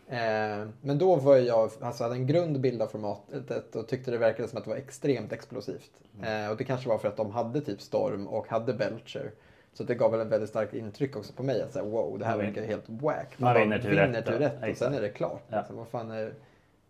Eh, 0.09 0.69
men 0.81 0.99
då 0.99 1.17
var 1.17 1.37
jag, 1.37 1.71
alltså 1.81 2.03
hade 2.03 2.15
en 2.15 2.27
grund 2.27 2.61
bild 2.61 2.83
av 2.83 2.87
formatet 2.87 3.77
och 3.77 3.89
tyckte 3.89 4.11
det 4.11 4.19
verkade 4.19 4.49
som 4.49 4.59
att 4.59 4.65
det 4.65 4.71
var 4.71 4.77
extremt 4.77 5.33
explosivt. 5.33 5.91
Eh, 6.23 6.51
och 6.51 6.57
det 6.57 6.65
kanske 6.65 6.89
var 6.89 6.99
för 6.99 7.09
att 7.09 7.17
de 7.17 7.31
hade 7.31 7.61
typ 7.61 7.81
Storm 7.81 8.27
och 8.27 8.49
hade 8.49 8.75
Belcher. 8.75 9.33
Så 9.79 9.85
det 9.85 9.95
gav 9.95 10.11
väl 10.11 10.21
en 10.21 10.29
väldigt 10.29 10.49
starkt 10.49 10.75
intryck 10.75 11.17
också 11.17 11.33
på 11.33 11.43
mig 11.43 11.63
att 11.63 11.73
säga 11.73 11.85
wow, 11.85 12.19
det 12.19 12.25
här 12.25 12.37
Man 12.37 12.47
verkar 12.47 12.63
helt 12.63 12.85
wack. 12.87 13.39
man 13.39 13.55
bara 13.55 13.65
vinner 13.65 13.79
tur 13.79 13.91
rätt 13.91 14.27
då. 14.27 14.33
rätt 14.33 14.71
och 14.71 14.77
sen 14.77 14.95
är 14.95 15.01
det 15.01 15.09
klart. 15.09 15.43
Ja. 15.49 15.59
Liksom, 15.59 15.77
vad 15.77 15.89
fan 15.89 16.11
är... 16.11 16.35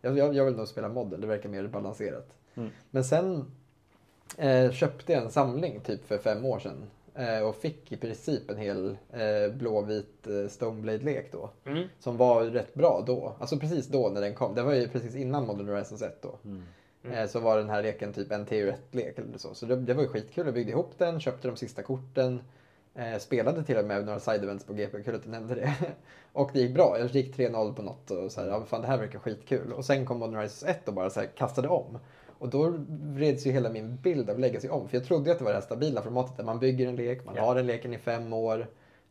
jag, 0.01 0.18
jag, 0.18 0.34
jag 0.34 0.45
vill 0.45 0.57
nog 0.57 0.68
spela 0.68 0.89
modden, 0.89 1.20
det 1.20 1.26
verkar 1.26 1.49
mer 1.49 1.66
balanserat. 1.66 2.28
Mm. 2.55 2.70
Men 2.91 3.05
sen 3.05 3.45
eh, 4.39 4.70
köpte 4.70 5.12
jag 5.12 5.22
en 5.22 5.30
samling 5.30 5.80
typ 5.80 6.07
för 6.07 6.18
fem 6.18 6.45
år 6.45 6.59
sedan. 6.59 6.91
Eh, 7.14 7.41
och 7.41 7.57
fick 7.57 7.93
i 7.93 7.97
princip 7.97 8.51
en 8.51 8.57
hel 8.57 8.97
eh, 9.12 9.53
blåvit 9.53 10.26
eh, 10.26 10.49
Stoneblade-lek 10.49 11.32
då. 11.32 11.51
Mm. 11.64 11.89
Som 11.99 12.16
var 12.16 12.45
rätt 12.45 12.74
bra 12.74 13.05
då. 13.07 13.36
Alltså 13.39 13.59
precis 13.59 13.86
då 13.86 14.09
när 14.09 14.20
den 14.20 14.34
kom. 14.34 14.55
Det 14.55 14.62
var 14.62 14.74
ju 14.74 14.89
precis 14.89 15.16
innan 15.16 15.47
Modern 15.47 15.68
Horizons 15.68 16.03
1 16.03 16.22
då. 16.22 16.39
Mm. 16.45 16.62
Eh, 17.12 17.26
så 17.26 17.41
var 17.41 17.59
den 17.59 17.70
här 17.70 17.82
leken 17.82 18.12
typ 18.12 18.32
en 18.32 18.47
TU1-lek 18.47 19.18
eller 19.18 19.39
så. 19.39 19.55
Så 19.55 19.66
det, 19.66 19.76
det 19.76 19.95
var 19.95 20.03
ju 20.03 20.09
skitkul. 20.09 20.47
Jag 20.47 20.55
byggde 20.55 20.72
ihop 20.72 20.93
den, 20.99 21.20
köpte 21.20 21.49
de 21.49 21.57
sista 21.57 21.82
korten. 21.82 22.41
Eh, 22.99 23.18
spelade 23.18 23.62
till 23.64 23.76
och 23.78 23.84
med 23.84 24.05
några 24.07 24.20
side 24.20 24.44
events 24.44 24.64
på 24.64 24.72
GP, 24.72 25.03
kul 25.03 25.14
att 25.14 25.22
du 25.22 25.30
nämnde 25.30 25.55
det. 25.55 25.74
och 26.32 26.51
det 26.53 26.61
gick 26.61 26.74
bra. 26.74 26.99
Jag 26.99 27.09
gick 27.11 27.36
3-0 27.36 27.74
på 27.74 27.82
något 27.82 28.11
och 28.11 28.32
så 28.32 28.40
här, 28.40 28.49
ja, 28.49 28.64
fan 28.64 28.80
det 28.80 28.86
här 28.86 28.99
verkar 28.99 29.18
skitkul. 29.18 29.72
Och 29.72 29.84
sen 29.84 30.07
kom 30.07 30.18
Modern 30.18 30.34
Horizons 30.36 30.70
1 30.70 30.88
och 30.88 30.94
bara 30.94 31.11
så 31.11 31.20
här, 31.20 31.26
kastade 31.26 31.68
om. 31.68 31.99
Och 32.38 32.49
då 32.49 32.74
vreds 32.88 33.46
ju 33.46 33.51
hela 33.51 33.70
min 33.70 33.96
bild 33.96 34.30
av 34.30 34.38
Legacy 34.38 34.68
om. 34.68 34.88
För 34.88 34.96
jag 34.96 35.05
trodde 35.07 35.32
att 35.32 35.38
det 35.38 35.44
var 35.44 35.51
det 35.51 35.57
här 35.57 35.64
stabila 35.64 36.03
formatet 36.03 36.36
där 36.36 36.44
man 36.44 36.59
bygger 36.59 36.88
en 36.88 36.96
lek, 36.96 37.24
man 37.24 37.34
Ja. 37.36 37.44
har 37.44 37.55
den 37.55 37.66
leken 37.66 37.94
i 37.94 37.99
fem 37.99 38.32
år. 38.32 38.66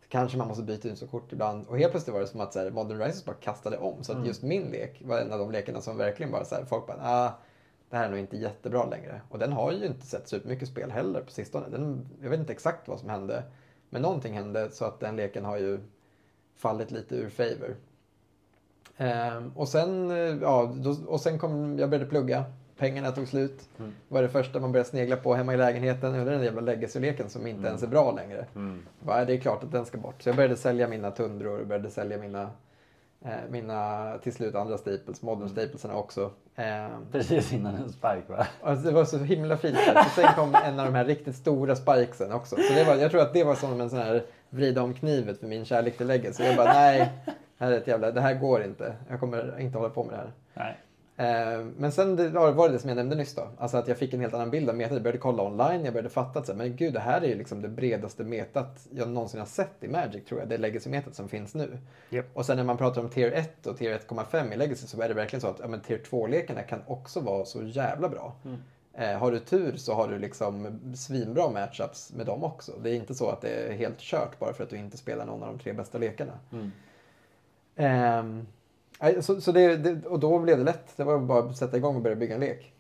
Kanske 0.10 0.38
man 0.38 0.48
måste 0.48 0.64
byta 0.64 0.88
ut 0.88 0.98
så 0.98 1.08
kort 1.08 1.32
ibland. 1.34 1.68
Och 1.68 1.78
helt 1.78 1.92
plötsligt 1.92 2.14
var 2.14 2.22
det 2.22 2.28
som 2.28 2.42
att 2.42 2.54
så 2.54 2.60
här, 2.60 2.70
Modern 2.72 2.98
Horizons 2.98 3.26
bara 3.26 3.36
kastade 3.36 3.78
om. 3.78 4.04
Så 4.04 4.12
att 4.12 4.16
Mm. 4.16 4.28
just 4.28 4.44
min 4.44 4.64
lek 4.64 5.02
var 5.06 5.20
en 5.20 5.32
av 5.32 5.40
de 5.40 5.52
lekarna 5.52 5.82
som 5.82 5.98
verkligen 5.98 6.32
bara 6.32 6.46
så 6.46 6.56
här, 6.56 6.66
folk 6.66 6.88
bara, 6.88 6.98
ah, 7.02 7.32
det 7.90 7.98
här 7.98 8.06
är 8.06 8.10
nog 8.10 8.20
inte 8.20 8.38
jättebra 8.38 8.86
längre. 8.86 9.22
Och 9.30 9.40
den 9.40 9.52
har 9.54 9.72
ju 9.72 9.86
inte 9.86 10.06
sett 10.06 10.28
supermycket 10.28 10.68
spel 10.68 10.92
heller 10.92 11.22
på 11.22 11.32
sistone. 11.32 11.66
Den, 11.70 12.08
jag 12.22 12.30
vet 12.30 12.40
inte 12.40 12.54
exakt 12.54 12.88
vad 12.88 13.00
som 13.00 13.10
hände. 13.10 13.44
Men 13.90 14.02
någonting 14.02 14.34
hände 14.34 14.72
så 14.72 14.86
att 14.86 15.00
den 15.00 15.16
leken 15.16 15.46
har 15.46 15.58
ju 15.58 15.80
fallit 16.56 16.92
lite 16.92 17.16
ur 17.16 17.30
favor. 17.30 17.76
Ehm, 18.98 19.52
och 19.56 19.68
sen, 19.68 20.12
eh, 20.12 20.18
ja, 20.18 20.74
då, 20.76 20.96
och 21.08 21.22
sen 21.22 21.40
kom, 21.40 21.80
jag 21.80 21.90
började 21.90 22.10
plugga. 22.10 22.44
Pengarna 22.78 23.12
tog 23.12 23.28
slut. 23.28 23.70
Mm. 23.80 23.94
var 24.08 24.22
det 24.22 24.30
första 24.30 24.60
man 24.60 24.72
började 24.72 24.90
snegla 24.90 25.16
på 25.16 25.34
hemma 25.34 25.54
i 25.54 25.58
lägenheten. 25.58 26.14
Det 26.14 26.24
den 26.24 26.44
jävla 26.44 26.62
legacy-leken 26.62 27.30
som 27.30 27.42
inte 27.48 27.58
Mm. 27.58 27.66
ens 27.66 27.84
är 27.84 27.88
bra 27.88 28.12
längre. 28.12 28.46
Mm. 28.56 28.82
Bara, 29.00 29.26
det 29.26 29.34
är 29.34 29.38
klart 29.38 29.64
att 29.64 29.72
den 29.72 29.86
ska 29.86 29.98
bort. 29.98 30.22
Så 30.22 30.30
jag 30.30 30.36
började 30.36 30.56
sälja 30.56 30.88
mina 30.88 31.12
tundror 31.12 31.60
och 31.60 31.68
började 31.68 31.90
sälja 31.90 32.18
mina, 32.18 32.42
eh, 32.42 32.48
mina 33.50 34.12
till 34.24 34.34
slut 34.34 34.56
andra 34.56 34.78
staples, 34.78 35.22
modern 35.22 35.50
staplesarna 35.50 35.96
också. 35.96 36.32
Ehm, 36.56 37.06
Precis 37.12 37.54
innan 37.54 37.76
en 37.76 37.90
spark 37.92 38.30
va? 38.30 38.48
Alltså, 38.64 38.86
det 38.86 38.92
var 38.94 39.06
så 39.06 39.18
himla 39.18 39.58
fint. 39.58 39.78
Och 39.96 40.12
sen 40.16 40.34
kom 40.36 40.56
en 40.56 40.80
av 40.80 40.86
de 40.86 40.96
här 40.96 41.06
riktigt 41.06 41.36
stora 41.36 41.76
spikesen 41.76 42.32
också. 42.32 42.56
Så 42.56 42.74
det 42.74 42.84
var, 42.84 42.96
jag 42.96 43.12
tror 43.12 43.22
att 43.22 43.34
det 43.34 43.44
var 43.44 43.56
som 43.56 43.82
en 43.82 43.90
sån 43.90 44.00
här 44.00 44.24
vrida 44.50 44.82
om 44.82 44.94
knivet 44.94 45.40
för 45.40 45.48
min 45.48 45.66
kärlek 45.66 45.98
till 45.98 46.08
lägget. 46.08 46.36
Så 46.36 46.44
jag 46.44 46.56
bara, 46.56 46.74
nej, 46.74 47.12
här, 47.58 47.72
är 47.72 47.78
ett 47.78 47.88
jävla, 47.88 48.12
det 48.12 48.22
här 48.22 48.34
går 48.34 48.64
inte. 48.64 48.96
Jag 49.10 49.20
kommer 49.20 49.60
inte 49.60 49.78
hålla 49.78 49.90
på 49.90 50.04
med 50.04 50.14
det 50.14 50.18
här. 50.18 50.32
Nej. 50.54 50.78
Eh, 51.20 51.66
men 51.78 51.92
sen 51.92 52.34
var 52.34 52.68
det 52.68 52.74
det 52.74 52.80
som 52.80 52.90
jag 52.90 52.96
nämnde 52.96 53.16
nyss 53.16 53.36
då. 53.36 53.48
Alltså 53.58 53.78
att 53.78 53.88
jag 53.88 53.98
fick 53.98 54.14
en 54.14 54.20
helt 54.20 54.34
annan 54.34 54.52
bild 54.52 54.70
av 54.70 54.76
metat. 54.76 54.94
Jag 54.94 55.04
började 55.04 55.18
kolla 55.18 55.44
online, 55.44 55.86
jag 55.86 55.94
började 55.94 56.10
fatta 56.10 56.40
att 56.40 56.58
men 56.58 56.76
gud, 56.76 56.94
det 56.94 57.00
här 57.00 57.22
är 57.22 57.28
ju 57.28 57.36
liksom 57.36 57.62
det 57.62 57.68
bredaste 57.68 58.24
metat 58.24 58.88
jag 58.92 59.10
någonsin 59.10 59.40
har 59.40 59.48
sett 59.48 59.84
i 59.84 59.88
Magic 59.88 60.26
tror 60.26 60.40
jag. 60.40 60.50
Det 60.50 60.58
legacy-metat 60.58 61.16
som 61.16 61.30
finns 61.30 61.56
nu. 61.56 61.78
Japp. 62.10 62.26
Och 62.34 62.46
sen 62.46 62.58
när 62.58 62.64
man 62.64 62.78
pratar 62.78 63.02
om 63.02 63.10
tier 63.10 63.32
1 63.32 63.68
och 63.68 63.78
tier 63.78 64.00
1,5 64.00 64.54
i 64.54 64.58
legacy 64.58 64.88
så 64.88 65.02
är 65.02 65.08
det 65.08 65.14
verkligen 65.14 65.42
så 65.42 65.48
att 65.48 65.60
ja, 65.60 65.68
men 65.68 65.80
tier 65.80 66.02
2-lekarna 66.10 66.64
kan 66.64 66.80
också 66.88 67.20
vara 67.20 67.46
så 67.46 67.64
jävla 67.64 68.10
bra. 68.10 68.36
Mm. 68.46 68.58
Eh, 68.94 69.20
har 69.20 69.32
du 69.32 69.40
tur 69.40 69.78
så 69.78 69.94
har 69.94 70.08
du 70.08 70.20
liksom 70.20 70.80
svinbra 70.96 71.50
matchups 71.50 72.14
med 72.14 72.26
dem 72.26 72.44
också. 72.44 72.72
Det 72.84 72.90
är 72.90 72.96
inte 72.96 73.16
så 73.16 73.30
att 73.30 73.42
det 73.42 73.50
är 73.50 73.74
helt 73.74 74.00
kört 74.00 74.40
bara 74.40 74.54
för 74.54 74.64
att 74.64 74.70
du 74.70 74.78
inte 74.78 74.98
spelar 74.98 75.26
någon 75.26 75.44
av 75.44 75.50
de 75.50 75.60
tre 75.60 75.74
bästa 75.74 75.98
lekarna. 75.98 76.40
Mm. 76.52 76.72
Nej, 77.76 78.24
så, 79.22 79.42
så 79.42 79.52
det, 79.52 79.78
det, 79.78 80.08
och 80.08 80.20
då 80.20 80.40
blev 80.40 80.58
det 80.58 80.64
lätt. 80.64 80.98
Det 80.98 81.04
var 81.04 81.20
bara 81.20 81.40
att 81.40 81.58
sätta 81.58 81.78
igång 81.78 81.96
och 81.96 82.02
börja 82.02 82.16
bygga 82.16 82.36
en 82.36 82.42
lek. 82.42 82.74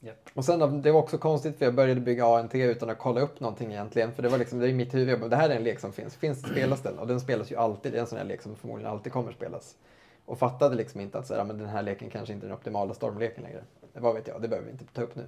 Japp. 0.00 0.30
Och 0.34 0.44
sen, 0.44 0.82
det 0.82 0.92
var 0.92 1.00
också 1.00 1.18
konstigt 1.18 1.58
för 1.58 1.64
jag 1.64 1.74
började 1.74 2.00
bygga 2.00 2.26
ANT 2.26 2.54
utan 2.54 2.90
att 2.90 2.98
kolla 2.98 3.20
upp 3.20 3.40
någonting 3.40 3.72
egentligen. 3.72 4.12
För 4.12 4.22
det 4.22 4.28
var 4.28 4.38
liksom, 4.38 4.58
det 4.58 4.66
är 4.66 4.70
i 4.70 4.74
mitt 4.74 4.94
huvud, 4.94 5.08
jag 5.08 5.20
bara, 5.20 5.28
det 5.28 5.36
här 5.36 5.50
är 5.50 5.56
en 5.56 5.64
lek 5.64 5.80
som 5.80 5.92
finns. 5.92 6.16
Finns 6.16 6.40
spelas 6.40 6.82
den? 6.82 6.98
Och 6.98 7.06
den 7.06 7.20
spelas 7.20 7.52
ju 7.52 7.56
alltid. 7.56 7.92
Det 7.92 7.98
är 7.98 8.00
en 8.00 8.06
sån 8.06 8.18
här 8.18 8.24
lek 8.24 8.42
som 8.42 8.56
förmodligen 8.56 8.92
alltid 8.92 9.12
kommer 9.12 9.32
spelas. 9.32 9.76
Och 10.24 10.38
fattade 10.38 10.74
liksom 10.74 11.00
inte 11.00 11.18
att 11.18 11.26
så 11.26 11.34
här, 11.34 11.44
men 11.44 11.58
den 11.58 11.68
här 11.68 11.82
leken 11.82 12.10
kanske 12.10 12.34
inte 12.34 12.46
är 12.46 12.48
den 12.48 12.58
optimala 12.58 12.94
stormleken 12.94 13.42
längre. 13.42 13.64
Det 13.92 14.00
vad 14.00 14.14
vet 14.14 14.28
jag, 14.28 14.42
det 14.42 14.48
behöver 14.48 14.66
vi 14.66 14.72
inte 14.72 14.84
ta 14.84 15.02
upp 15.02 15.16
nu. 15.16 15.26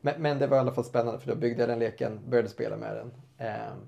Men, 0.00 0.22
men 0.22 0.38
det 0.38 0.46
var 0.46 0.56
i 0.56 0.60
alla 0.60 0.72
fall 0.72 0.84
spännande 0.84 1.20
för 1.20 1.28
då 1.28 1.34
byggde 1.34 1.62
jag 1.62 1.68
den 1.68 1.78
leken, 1.78 2.20
började 2.28 2.48
spela 2.48 2.76
med 2.76 2.96
den. 2.96 3.12
Ehm, 3.38 3.78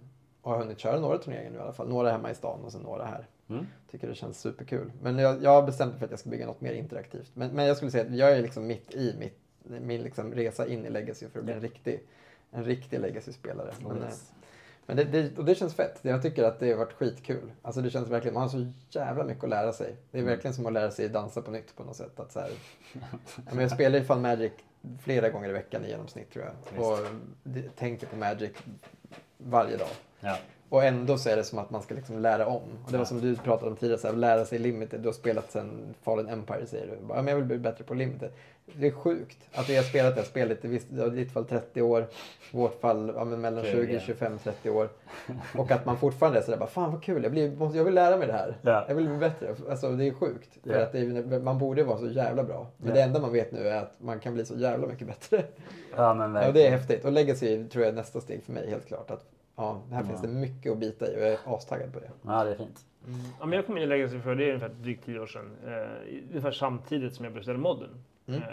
och 0.43 0.53
har 0.53 0.59
hunnit 0.59 0.79
köra 0.79 1.01
några 1.01 1.19
turneringar 1.19 1.51
nu 1.51 1.57
i 1.57 1.61
alla 1.61 1.73
fall. 1.73 1.89
Några 1.89 2.11
hemma 2.11 2.31
i 2.31 2.35
stan 2.35 2.65
och 2.65 2.73
sen 2.73 2.81
några 2.81 3.05
här. 3.05 3.27
Mm. 3.51 3.67
Tycker 3.91 4.09
det 4.09 4.15
känns 4.15 4.41
superkul. 4.41 4.93
Men 5.03 5.19
jag, 5.19 5.43
jag 5.43 5.51
har 5.51 5.63
bestämt 5.63 5.91
mig 5.91 5.99
för 5.99 6.05
att 6.05 6.11
jag 6.11 6.21
ska 6.21 6.31
bygga 6.31 6.47
något 6.47 6.61
mer 6.61 6.73
interaktivt. 6.73 7.31
Men, 7.35 7.51
men 7.51 7.65
jag 7.67 7.77
skulle 7.77 7.91
säga 7.91 8.05
att 8.05 8.15
jag 8.17 8.33
är 8.33 8.43
liksom 8.43 8.67
mitt 8.67 8.95
i 8.95 9.15
mitt, 9.19 9.39
min 9.83 10.03
liksom 10.03 10.35
resa 10.35 10.67
in 10.67 10.87
i 10.87 10.91
Legacy 10.91 11.29
för 11.29 11.39
att 11.39 11.45
bli 11.45 11.55
en 11.55 11.61
riktig, 11.61 12.01
en 12.51 12.65
riktig 12.65 13.01
Legacy-spelare. 13.01 13.73
Men, 13.83 13.97
eh, 13.97 14.03
Yes. 14.05 14.33
men 14.87 14.97
det, 14.97 15.05
det, 15.05 15.39
och 15.39 15.45
det 15.45 15.55
känns 15.55 15.75
fett. 15.75 15.99
Jag 16.03 16.23
tycker 16.23 16.45
att 16.45 16.61
det 16.61 16.71
har 16.71 16.79
varit 16.79 16.93
skitkul. 16.93 17.53
Alltså 17.63 17.81
det 17.81 17.91
känns 17.91 18.09
verkligen, 18.09 18.35
man 18.35 18.43
har 18.43 18.49
så 18.51 18.73
jävla 18.91 19.25
mycket 19.25 19.45
att 19.45 19.51
lära 19.51 19.73
sig. 19.73 19.97
Det 20.11 20.19
är 20.19 20.23
Mm. 20.23 20.35
verkligen 20.35 20.55
som 20.55 20.67
att 20.67 20.73
lära 20.73 20.91
sig 20.91 21.09
dansa 21.09 21.43
på 21.43 21.51
nytt 21.51 21.77
på 21.77 21.85
något 21.85 21.97
sätt. 21.97 22.21
Att 22.21 22.33
så 22.33 22.41
här, 22.41 22.51
men 23.53 23.59
jag 23.59 23.71
spelar 23.71 23.99
ju 23.99 24.05
fan 24.05 24.23
Magic 24.23 24.53
flera 25.03 25.29
gånger 25.31 25.49
i 25.49 25.53
veckan 25.53 25.85
i 25.85 25.89
genomsnitt 25.89 26.31
tror 26.33 26.45
jag. 26.45 26.53
Visst. 26.77 26.91
Och 26.91 26.99
det- 27.43 27.77
tänker 27.77 28.07
på 28.07 28.17
Magic 28.17 28.51
varje 29.39 29.77
dag. 29.77 29.89
Ja. 30.21 30.39
Och 30.71 30.85
ändå 30.85 31.19
så 31.19 31.29
är 31.29 31.37
det 31.37 31.45
som 31.45 31.59
att 31.59 31.71
man 31.71 31.83
ska 31.83 31.95
liksom 31.95 32.19
lära 32.19 32.47
om. 32.47 32.55
Och 32.85 32.91
det 32.91 32.93
var 32.93 32.99
Ja. 32.99 33.05
som 33.05 33.21
du 33.21 33.37
pratade 33.37 33.71
om 33.71 33.77
tidigare, 33.77 34.01
så 34.01 34.07
här, 34.09 34.15
lära 34.15 34.45
sig 34.45 34.59
limited. 34.59 35.01
Du 35.01 35.09
har 35.09 35.13
spelat 35.13 35.51
sen 35.53 35.95
Fallen 36.03 36.29
Empire 36.29 36.67
säger 36.67 36.87
du. 36.87 37.07
Bara, 37.07 37.19
ja, 37.19 37.23
men 37.23 37.29
jag 37.31 37.37
vill 37.37 37.45
bli 37.47 37.59
bättre 37.59 37.85
på 37.85 37.95
limited. 37.95 38.31
Det 38.75 38.87
är 38.87 38.91
sjukt 38.91 39.39
att 39.53 39.69
vi 39.69 39.77
har 39.77 39.83
spelat 39.83 40.15
det 40.15 40.21
här 40.21 40.29
spelet 40.29 40.65
i 40.65 40.69
ditt 41.13 41.33
fall 41.33 41.45
30 41.45 41.83
år. 41.83 42.07
I 42.53 42.57
vårt 42.57 42.81
fall 42.81 43.13
ja, 43.17 43.25
mellan 43.25 43.65
20, 43.65 43.87
20. 43.87 44.01
25, 44.01 44.39
30 44.45 44.71
år. 44.71 44.89
Och 45.59 45.71
att 45.71 45.87
man 45.87 45.99
fortfarande 45.99 46.39
är 46.39 46.43
sådär, 46.43 46.59
bara, 46.59 46.69
fan 46.69 46.93
vad 46.93 47.03
kul, 47.03 47.23
jag, 47.23 47.33
blir, 47.33 47.77
jag 47.77 47.85
vill 47.85 47.95
lära 47.95 48.17
mig 48.17 48.27
det 48.27 48.33
här. 48.33 48.57
Ja. 48.63 48.85
Jag 48.89 48.95
vill 48.95 49.09
bli 49.09 49.19
bättre. 49.19 49.55
Alltså 49.71 49.91
det 49.91 50.05
är 50.09 50.13
sjukt. 50.13 50.59
För 50.65 50.71
Ja. 50.75 50.83
att 50.83 50.95
är, 50.95 51.41
man 51.41 51.59
borde 51.59 51.83
vara 51.85 51.99
så 51.99 52.07
jävla 52.09 52.45
bra. 52.45 52.67
Men 52.77 52.89
Ja. 52.89 52.95
det 52.95 53.03
enda 53.03 53.21
man 53.21 53.33
vet 53.33 53.53
nu 53.53 53.69
är 53.69 53.83
att 53.83 53.93
man 53.99 54.21
kan 54.21 54.35
bli 54.35 54.45
så 54.45 54.55
jävla 54.57 54.87
mycket 54.87 55.07
bättre. 55.07 55.45
ja, 55.97 56.15
men 56.15 56.27
Ja, 56.29 56.33
verkligen. 56.35 56.55
det 56.55 56.67
är 56.67 56.71
häftigt. 56.71 57.05
Och 57.05 57.13
Legacy 57.13 57.65
tror 57.69 57.85
jag 57.85 57.93
är 57.93 57.97
nästa 57.97 58.21
steg 58.21 58.43
för 58.45 58.53
mig 58.53 58.71
helt 58.71 58.87
klart. 58.87 59.11
Att, 59.11 59.25
ja, 59.61 59.83
här 59.91 60.01
Ja. 60.01 60.07
finns 60.07 60.23
det 60.23 60.29
mycket 60.29 60.73
att 60.73 60.79
bita 60.79 61.13
i 61.13 61.17
och 61.17 61.21
jag 61.21 61.29
är 61.33 61.39
astaggad 61.57 61.93
på 61.93 62.01
det. 62.01 62.11
Ja, 62.23 62.45
det 62.45 62.51
är 62.51 62.55
fint. 62.55 62.85
Ja, 63.41 63.47
men 63.47 63.53
jag 63.53 63.67
kom 63.67 63.77
in 63.77 63.83
i 63.83 63.87
Legacy 63.87 64.21
för 64.21 64.35
det 64.35 64.45
är 64.45 64.49
ungefär 64.49 64.69
drygt 64.69 65.05
tio 65.05 65.21
år 65.21 65.27
sedan. 65.27 65.51
Eh, 65.67 66.21
ungefär 66.31 66.51
samtidigt 66.53 67.15
som 67.15 67.25
jag 67.25 67.33
började 67.33 67.45
spela 67.45 67.59
modden. 67.59 67.91
Mm. 68.27 68.43
Eh, 68.43 68.49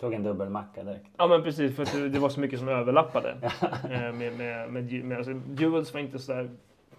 Tog 0.00 0.14
en 0.14 0.22
dubbelmacka 0.22 0.82
direkt. 0.84 1.06
Ja 1.16 1.26
men 1.26 1.42
precis, 1.42 1.76
för 1.76 2.00
det, 2.00 2.08
det 2.08 2.18
var 2.18 2.28
så 2.28 2.40
mycket 2.40 2.58
som 2.58 2.68
överlappade. 2.68 3.36
eh, 3.90 3.90
med, 3.90 4.36
med, 4.38 4.70
med, 4.72 5.04
med, 5.04 5.18
alltså, 5.18 5.32
duels 5.32 5.94
var 5.94 6.00
inte 6.00 6.18
sådär 6.18 6.50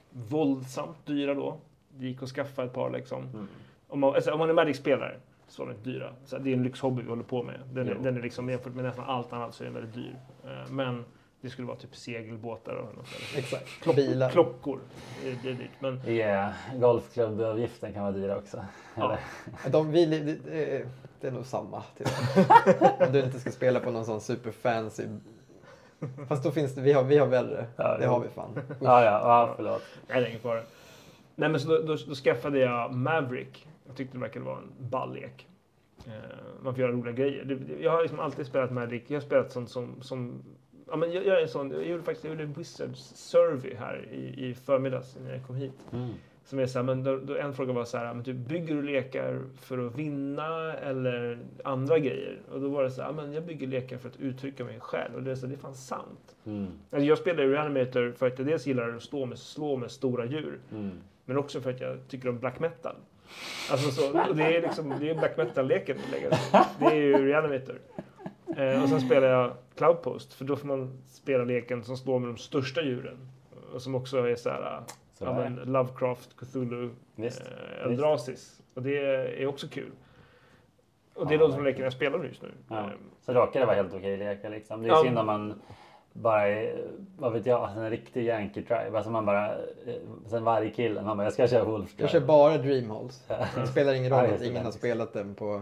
våldsamt 0.09 1.05
dyra 1.05 1.33
då. 1.33 1.57
Det 1.97 2.05
gick 2.07 2.23
att 2.23 2.29
skaffa 2.29 2.63
ett 2.63 2.73
par 2.73 2.89
liksom. 2.89 3.23
Mm. 3.23 3.47
Om 3.87 3.99
man, 3.99 4.15
alltså, 4.15 4.31
om 4.31 4.39
man 4.39 4.49
är 4.49 4.53
Magic-spelare 4.53 5.15
så 5.47 5.61
var 5.65 5.71
de 5.71 5.77
inte 5.77 5.89
dyra. 5.89 6.13
Så 6.25 6.37
det 6.37 6.49
är 6.49 6.53
en 6.53 6.63
lyxhobby 6.63 7.01
vi 7.01 7.09
håller 7.09 7.23
på 7.23 7.43
med. 7.43 7.59
Den, 7.73 7.89
är, 7.89 7.95
den 7.95 8.17
är 8.17 8.21
liksom, 8.21 8.49
jämfört 8.49 8.73
med 8.73 8.83
nästan 8.83 9.05
allt 9.05 9.33
annat 9.33 9.55
så 9.55 9.63
är 9.63 9.65
den 9.65 9.73
väldigt 9.73 9.93
dyr. 9.95 10.15
Eh, 10.45 10.71
men 10.71 11.05
det 11.41 11.49
skulle 11.49 11.67
vara 11.67 11.77
typ 11.77 11.95
segelbåtar 11.95 12.75
och 12.75 12.95
något. 12.95 13.07
Exakt. 13.35 13.67
Klock, 13.81 13.95
Bilar. 13.95 14.29
Klockor, 14.29 14.79
det, 15.23 15.49
är- 15.49 15.53
dyrt. 15.53 15.69
Men 15.79 16.01
Yeah. 16.07 16.51
Golfklubbavgiften 16.75 17.93
kan 17.93 18.01
vara 18.03 18.11
dyr 18.11 18.35
också. 18.35 18.65
Ja. 18.95 19.17
De, 19.71 19.91
vi, 19.91 20.05
det, 20.05 20.19
det, 20.19 20.75
är, 20.75 20.85
det 21.21 21.27
är 21.27 21.31
nog 21.31 21.45
samma. 21.45 21.83
Om 22.99 23.11
du 23.13 23.23
inte 23.23 23.39
ska 23.39 23.51
spela 23.51 23.79
på 23.79 23.91
någon 23.91 24.05
sån 24.05 24.21
superfancy... 24.21 25.03
Fast 26.27 26.43
då 26.43 26.51
finns 26.51 26.75
det, 26.75 26.81
vi 26.81 26.93
har, 26.93 27.03
vi 27.03 27.17
har 27.17 27.27
värre. 27.27 27.65
Ja, 27.75 27.97
det 27.97 28.05
jo. 28.05 28.11
har 28.11 28.19
vi 28.19 28.27
fan. 28.29 28.51
Usch. 28.57 28.77
Ja, 28.81 29.03
ja, 29.03 29.11
ja, 29.11 29.53
förlåt. 29.55 29.81
nej, 30.07 30.19
det 30.19 30.25
är 30.25 30.29
ingen 30.29 30.41
fara. 30.41 30.61
Nej 31.35 31.49
men 31.49 31.59
så 31.59 31.69
då, 31.69 31.77
då, 31.81 31.97
då 32.07 32.15
skaffade 32.15 32.59
jag 32.59 32.93
Maverick. 32.93 33.67
Jag 33.87 33.95
tyckte 33.95 34.17
det 34.17 34.21
verkade 34.21 34.45
vara 34.45 34.57
en 34.57 34.89
ball 34.89 35.13
lek. 35.13 35.47
Eh, 36.07 36.13
man 36.61 36.73
får 36.73 36.81
göra 36.81 36.91
roliga 36.91 37.13
grejer. 37.13 37.59
Jag 37.79 37.91
har 37.91 38.01
liksom 38.01 38.19
alltid 38.19 38.45
spelat 38.45 38.71
Magic. 38.71 39.03
Jag 39.07 39.15
har 39.15 39.21
spelat 39.21 39.51
sånt 39.51 39.69
som... 39.69 40.01
som 40.01 40.43
ja, 40.91 40.97
men 40.97 41.11
jag, 41.11 41.25
jag, 41.25 41.37
är 41.37 41.41
en 41.41 41.49
sån, 41.49 41.71
jag 41.71 41.87
gjorde 41.87 42.03
faktiskt 42.03 42.23
jag 42.23 42.31
gjorde 42.31 42.43
en 42.43 42.53
Wizards 42.53 43.11
survey 43.15 43.75
här 43.75 44.07
i, 44.11 44.49
i 44.49 44.53
förmiddags 44.53 45.17
när 45.23 45.33
jag 45.33 45.47
kom 45.47 45.55
hit. 45.55 45.85
Mm. 45.93 46.09
Som 46.45 46.59
är 46.59 46.65
så 46.65 46.79
här, 46.79 46.83
men 46.83 47.03
då, 47.03 47.17
då 47.17 47.35
en 47.37 47.53
fråga 47.53 47.73
var 47.73 47.85
så 47.85 47.97
här, 47.97 48.13
men 48.13 48.23
typ, 48.23 48.35
bygger 48.35 48.75
du 48.75 48.81
lekar 48.81 49.41
för 49.61 49.87
att 49.87 49.95
vinna 49.95 50.73
eller 50.73 51.39
andra 51.63 51.99
grejer? 51.99 52.39
Och 52.51 52.61
då 52.61 52.69
var 52.69 52.83
det 52.83 52.91
så 52.91 53.01
här, 53.01 53.11
men 53.11 53.33
jag 53.33 53.43
bygger 53.43 53.67
lekar 53.67 53.97
för 53.97 54.09
att 54.09 54.19
uttrycka 54.19 54.63
mig 54.63 54.79
själv. 54.79 55.15
Och 55.15 55.23
det 55.23 55.31
är, 55.31 55.35
så, 55.35 55.45
det 55.45 55.53
är 55.53 55.57
fan 55.57 55.75
sant. 55.75 56.35
Mm. 56.45 56.67
Alltså 56.91 57.05
jag 57.05 57.17
spelar 57.17 57.43
ju 57.43 57.51
Reanimator 57.51 58.11
för 58.11 58.27
att 58.27 58.39
jag 58.39 58.47
dels 58.47 58.67
gillar 58.67 58.95
att 58.95 59.03
slå 59.03 59.25
med, 59.25 59.39
slå 59.39 59.77
med 59.77 59.91
stora 59.91 60.25
djur. 60.25 60.59
Mm. 60.71 60.91
Men 61.25 61.37
också 61.37 61.61
för 61.61 61.69
att 61.69 61.81
jag 61.81 61.97
tycker 62.07 62.29
om 62.29 62.39
black 62.39 62.59
metal. 62.59 62.95
Alltså 63.71 63.91
så, 63.91 64.33
det 64.33 64.57
är 64.57 64.61
liksom, 64.61 64.93
det 64.99 65.09
är 65.09 65.15
black 65.15 65.37
metal-leken. 65.37 65.97
Det 66.79 66.85
är 66.85 66.95
ju 66.95 67.27
Reanimator. 67.27 67.79
Eh, 68.57 68.83
och 68.83 68.89
sen 68.89 69.01
spelar 69.01 69.27
jag 69.27 69.51
Cloudpost, 69.75 70.33
för 70.33 70.45
då 70.45 70.55
får 70.55 70.67
man 70.67 71.01
spela 71.07 71.43
leken 71.43 71.83
som 71.83 71.97
slår 71.97 72.19
med 72.19 72.29
de 72.29 72.37
största 72.37 72.81
djuren. 72.81 73.17
Och 73.73 73.81
som 73.81 73.95
också 73.95 74.17
är 74.27 74.35
så 74.35 74.49
här, 74.49 74.81
Så 75.13 75.23
ja, 75.25 75.33
men 75.33 75.55
Lovecraft, 75.55 76.37
Cthulhu, 76.37 76.89
Visst. 77.15 77.41
eh, 77.41 77.85
Eldrasis. 77.85 78.61
Och 78.73 78.81
det 78.81 78.97
är 79.43 79.47
också 79.47 79.67
kul. 79.67 79.91
Och 81.13 81.27
det 81.27 81.33
är 81.33 81.39
Ja, 81.39 81.47
de 81.47 81.53
som 81.53 81.63
leken 81.63 81.83
jag 81.83 81.93
spelar 81.93 82.23
just 82.23 82.41
nu. 82.41 82.51
Ja. 82.69 82.79
Eh, 82.79 82.85
Så 83.25 83.33
råkar 83.33 83.59
det 83.59 83.65
vara 83.65 83.75
helt 83.75 83.93
okej 83.93 84.17
leka 84.17 84.49
liksom. 84.49 84.81
Det 84.81 84.87
är 84.87 84.91
Ja. 84.91 85.01
synd 85.03 85.19
om 85.19 85.25
man 85.25 85.61
bara 86.13 86.47
är, 86.47 86.83
vad 87.17 87.33
vet 87.33 87.45
jag, 87.45 87.69
en 87.77 87.89
riktig 87.89 88.25
yankee 88.25 88.61
tribe. 88.63 88.91
Alltså 88.97 89.11
man 89.11 89.25
bara, 89.25 89.47
eh, 89.55 89.57
sen 90.27 90.43
varje 90.43 90.69
kille, 90.69 91.01
man 91.01 91.17
bara 91.17 91.23
jag 91.23 91.33
ska 91.33 91.47
köra 91.47 91.63
wolf 91.63 91.93
Jag 91.97 92.09
kör 92.09 92.19
bara 92.19 92.57
Dreamhalls. 92.57 93.27
Det 93.55 93.67
spelar 93.67 93.93
ingen 93.93 94.11
roll 94.11 94.25
Ja, 94.29 94.35
att 94.35 94.41
ingen 94.41 94.65
har 94.65 94.71
spelat 94.71 95.13
den 95.13 95.35
på... 95.35 95.61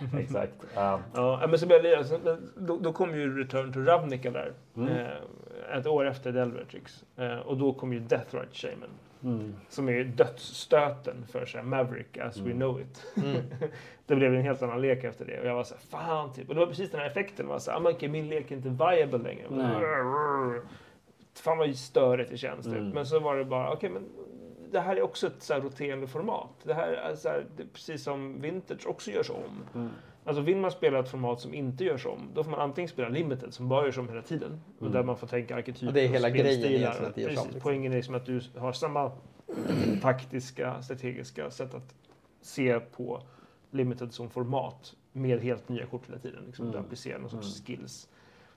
Exakt. 0.18 0.52
Ja. 0.74 1.00
Ja, 1.14 1.46
men 1.50 1.58
så 1.58 1.66
började 1.66 1.88
jag, 1.90 2.06
så- 2.06 2.18
men 2.24 2.50
då, 2.56 2.78
då 2.78 2.92
kom 2.92 3.14
ju 3.14 3.38
Return 3.38 3.72
to 3.72 3.80
Ravnica 3.80 4.30
där. 4.30 4.52
Mm. 4.76 4.88
Eh, 4.88 5.76
ett 5.78 5.86
år 5.86 6.06
efter 6.06 6.32
Delvertrix. 6.32 7.04
Eh, 7.16 7.36
och 7.38 7.56
då 7.56 7.72
kom 7.72 7.92
ju 7.92 8.00
Deathrite 8.00 8.52
Shaman. 8.54 8.88
Mm. 9.24 9.54
Som 9.68 9.88
är 9.88 9.92
ju 9.92 10.04
dödsstöten 10.04 11.16
för 11.32 11.46
så 11.46 11.58
här, 11.58 11.64
Maverick 11.64 12.18
as 12.18 12.36
we 12.36 12.40
Mm. 12.44 12.56
know 12.56 12.80
it. 12.80 13.06
Mm. 13.24 13.36
det 14.06 14.16
blev 14.16 14.34
en 14.34 14.42
helt 14.42 14.62
annan 14.62 14.80
lek 14.80 15.04
efter 15.04 15.24
det. 15.24 15.40
Och 15.40 15.46
jag 15.46 15.54
var 15.54 15.64
så 15.64 15.74
här, 15.74 15.82
fan 15.82 16.32
typ. 16.32 16.48
Och 16.48 16.54
det 16.54 16.60
var 16.60 16.66
precis 16.66 16.90
den 16.90 17.00
här 17.00 17.06
effekten. 17.06 17.46
Man 17.46 17.52
var 17.52 17.58
så 17.58 17.70
här, 17.70 17.78
"Ah, 17.86 17.90
okej, 17.90 18.08
min 18.08 18.28
lek 18.28 18.50
är 18.50 18.56
inte 18.56 18.68
viable 18.68 19.18
längre. 19.18 19.46
Fan 21.34 21.58
vad 21.58 21.76
störigt 21.76 22.30
det 22.30 22.36
känns. 22.36 22.64
Typ. 22.64 22.74
Mm. 22.74 22.88
Men 22.90 23.06
så 23.06 23.20
var 23.20 23.36
det 23.36 23.44
bara, 23.44 23.72
okej 23.72 23.90
men 23.90 24.02
det 24.74 24.80
här 24.80 24.96
är 24.96 25.02
också 25.02 25.26
ett 25.26 25.42
så 25.42 25.54
här 25.54 25.60
roterande 25.60 26.06
format. 26.06 26.50
Det 26.62 26.74
här 26.74 26.92
är, 26.92 27.14
så 27.16 27.28
här, 27.28 27.36
är 27.58 27.64
precis 27.72 28.02
som 28.02 28.40
Vintage 28.40 28.86
också 28.86 29.10
görs 29.10 29.30
om. 29.30 29.64
Mm. 29.74 29.88
Alltså 30.24 30.42
vill 30.42 30.56
man 30.56 30.70
spela 30.70 30.98
ett 30.98 31.08
format 31.08 31.40
som 31.40 31.54
inte 31.54 31.84
görs 31.84 32.06
om, 32.06 32.18
då 32.34 32.44
får 32.44 32.50
man 32.50 32.60
antingen 32.60 32.88
spela 32.88 33.08
limited 33.08 33.54
som 33.54 33.68
bara 33.68 33.84
görs 33.86 33.98
om 33.98 34.08
hela 34.08 34.22
tiden. 34.22 34.60
Och 34.76 34.82
Mm. 34.82 34.92
där 34.92 35.02
man 35.02 35.16
får 35.16 35.26
tänka 35.26 35.56
arketyper 35.56 35.86
Och 35.86 35.92
det 35.92 36.00
är 36.00 36.08
hela 36.08 36.28
och 36.28 36.34
grejen 36.34 36.64
egentligen 36.72 37.08
att 37.08 37.14
det 37.14 37.20
görs 37.20 37.30
om, 37.30 37.34
Precis, 37.36 37.44
liksom. 37.54 37.60
Poängen 37.60 37.92
är 37.92 37.96
liksom 37.96 38.14
att 38.14 38.26
du 38.26 38.40
har 38.56 38.72
samma 38.72 39.12
taktiska, 40.02 40.82
strategiska 40.82 41.50
sätt 41.50 41.74
att 41.74 41.94
se 42.40 42.80
på 42.80 43.22
limited 43.70 44.12
som 44.12 44.30
format 44.30 44.94
med 45.12 45.40
helt 45.40 45.68
nya 45.68 45.86
kort 45.86 46.08
hela 46.08 46.18
tiden. 46.18 46.44
Liksom, 46.46 46.64
Mm. 46.64 46.72
Du 46.72 46.78
applicerar 46.78 47.18
någon 47.18 47.30
sorts 47.30 47.60
Mm. 47.60 47.64
skills. 47.66 48.08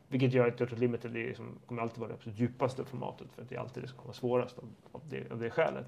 Vilket 0.08 0.34
gör 0.34 0.48
att 0.48 0.60
jag 0.60 0.70
tror 0.70 0.80
limited 0.80 1.12
är 1.12 1.28
liksom, 1.28 1.60
kommer 1.66 1.82
alltid 1.82 2.00
vara 2.00 2.08
det 2.08 2.14
absolut 2.16 2.40
djupaste 2.40 2.84
formatet 2.86 3.28
för 3.36 3.42
att 3.42 3.50
det 3.50 3.56
är 3.56 3.60
alltid 3.60 3.84
det 3.84 3.88
som 3.88 3.98
kommer 3.98 4.08
vara 4.08 4.14
svårast 4.18 4.60
av, 4.60 4.66
av, 4.92 5.02
det, 5.10 5.32
av 5.32 5.40
det 5.40 5.50
skälet. 5.50 5.86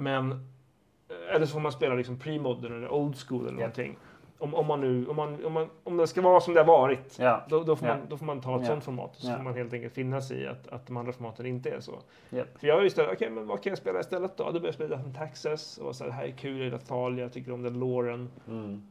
Men 0.00 0.32
eh, 0.32 1.34
eller 1.34 1.46
så 1.46 1.52
får 1.52 1.60
man 1.60 1.72
spela 1.72 1.94
liksom 1.94 2.18
pre-modern 2.18 2.76
eller 2.76 2.88
old 2.92 3.16
school 3.16 3.40
eller 3.40 3.50
Ja. 3.52 3.58
någonting. 3.58 3.96
Om, 4.38 4.54
om, 4.54 4.66
man 4.66 4.80
nu, 4.80 5.06
om, 5.06 5.16
man, 5.16 5.44
om, 5.44 5.52
man, 5.52 5.68
om 5.84 5.96
det 5.96 6.06
ska 6.06 6.20
vara 6.22 6.40
som 6.40 6.54
det 6.54 6.60
har 6.60 6.66
varit, 6.66 7.16
Ja. 7.18 7.44
då, 7.48 7.62
då, 7.62 7.76
får 7.76 7.88
Ja. 7.88 7.96
man, 7.96 8.06
då 8.08 8.16
får 8.16 8.26
man 8.26 8.40
ta 8.40 8.56
ett 8.56 8.62
Ja. 8.62 8.68
sånt 8.68 8.84
format. 8.84 9.16
Så 9.16 9.32
får 9.36 9.42
man 9.42 9.54
helt 9.54 9.72
enkelt 9.72 9.94
finna 9.94 10.20
sig 10.20 10.40
i 10.42 10.46
att, 10.46 10.68
att 10.68 10.86
de 10.86 10.96
andra 10.96 11.12
formaten 11.12 11.46
inte 11.46 11.70
är 11.70 11.80
så. 11.80 11.98
För 12.30 12.66
jag 12.66 12.74
har 12.74 12.80
ju 12.80 12.86
istället, 12.86 13.12
okej 13.14 13.30
men 13.30 13.46
vad 13.46 13.62
kan 13.62 13.70
jag 13.70 13.78
spela 13.78 14.00
istället 14.00 14.36
då? 14.36 14.44
Då 14.44 14.50
började 14.52 14.66
jag 14.66 14.74
spela 14.74 14.96
Death 14.96 15.18
Taxes 15.18 15.78
och 15.78 15.96
så 15.96 16.04
här, 16.04 16.10
det 16.10 16.16
här 16.16 16.24
är 16.24 16.30
kul, 16.30 16.56
jag 16.56 16.64
gillar 16.64 16.78
Thalia, 16.78 17.24
jag 17.24 17.32
tycker 17.32 17.52
om 17.52 17.62
den 17.62 17.78
låren. 17.80 18.28
Mm. 18.48 18.82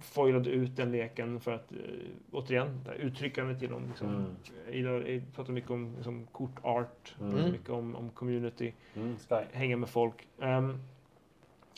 Foilade 0.00 0.50
ut 0.50 0.76
den 0.76 0.92
leken 0.92 1.40
för 1.40 1.52
att, 1.52 1.72
eh, 1.72 1.78
återigen, 2.32 2.80
det 2.84 2.90
här 2.90 2.96
uttryckandet 2.98 3.62
genom, 3.62 3.86
liksom, 3.88 4.08
Mm. 4.68 4.84
jag, 4.84 5.10
jag 5.10 5.22
pratar 5.34 5.52
mycket 5.52 5.70
om 5.70 5.94
liksom, 5.96 6.26
kortart, 6.32 7.14
Mm. 7.20 7.50
mycket 7.52 7.70
om, 7.70 7.96
om 7.96 8.10
community 8.10 8.72
Mm. 8.96 9.16
Hänga 9.52 9.76
med 9.76 9.88
folk. 9.88 10.28
Ehm, 10.40 10.78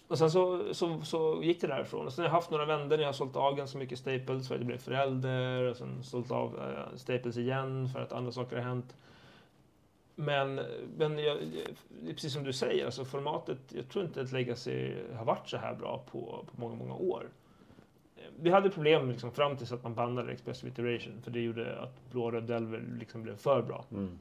och 0.09 0.19
sen 0.19 0.31
så, 0.31 0.75
så, 0.75 1.01
så 1.01 1.41
gick 1.43 1.61
det 1.61 1.67
därifrån. 1.67 2.07
Och 2.07 2.13
sen 2.13 2.23
har 2.23 2.29
jag 2.29 2.35
haft 2.35 2.51
några 2.51 2.65
vändor 2.65 2.97
när 2.97 3.03
jag 3.03 3.09
har 3.09 3.13
sålt 3.13 3.37
av 3.37 3.57
ganska 3.57 3.79
mycket 3.79 3.99
Staples 3.99 4.49
för 4.49 4.55
att 4.55 4.61
jag 4.61 4.67
blev 4.67 4.79
förälder. 4.79 5.63
Och 5.63 5.77
sen 5.77 6.03
sålt 6.03 6.31
av 6.31 6.59
eh, 6.59 6.97
Staples 6.97 7.37
igen 7.37 7.89
för 7.89 8.01
att 8.01 8.13
andra 8.13 8.33
saker 8.33 8.57
har 8.57 8.63
hänt. 8.63 8.97
Men, 10.15 10.61
men 10.97 11.19
jag, 11.19 11.39
precis 12.09 12.33
som 12.33 12.45
du 12.45 12.53
säger, 12.53 12.85
alltså 12.85 13.05
formatet, 13.05 13.59
jag 13.69 13.89
tror 13.89 14.05
inte 14.05 14.21
att 14.21 14.33
Legacy 14.33 14.95
har 15.17 15.25
varit 15.25 15.49
så 15.49 15.57
här 15.57 15.75
bra 15.75 16.05
på, 16.11 16.19
på 16.21 16.61
många, 16.61 16.75
många 16.75 16.95
år. 16.95 17.29
Vi 18.41 18.51
hade 18.51 18.71
problem 18.71 19.11
liksom 19.11 19.33
fram 19.33 19.57
tills 19.57 19.73
att 19.73 19.83
man 19.83 19.95
bannade 19.95 20.33
Expressive 20.33 20.73
Iteration, 20.73 21.13
för 21.25 21.31
det 21.31 21.41
gjorde 21.41 21.79
att 21.81 22.11
blå 22.11 22.31
röd 22.31 22.43
Delver 22.45 22.83
liksom 22.99 23.23
blev 23.23 23.37
för 23.37 23.63
bra. 23.63 23.85
Mm. 23.93 24.19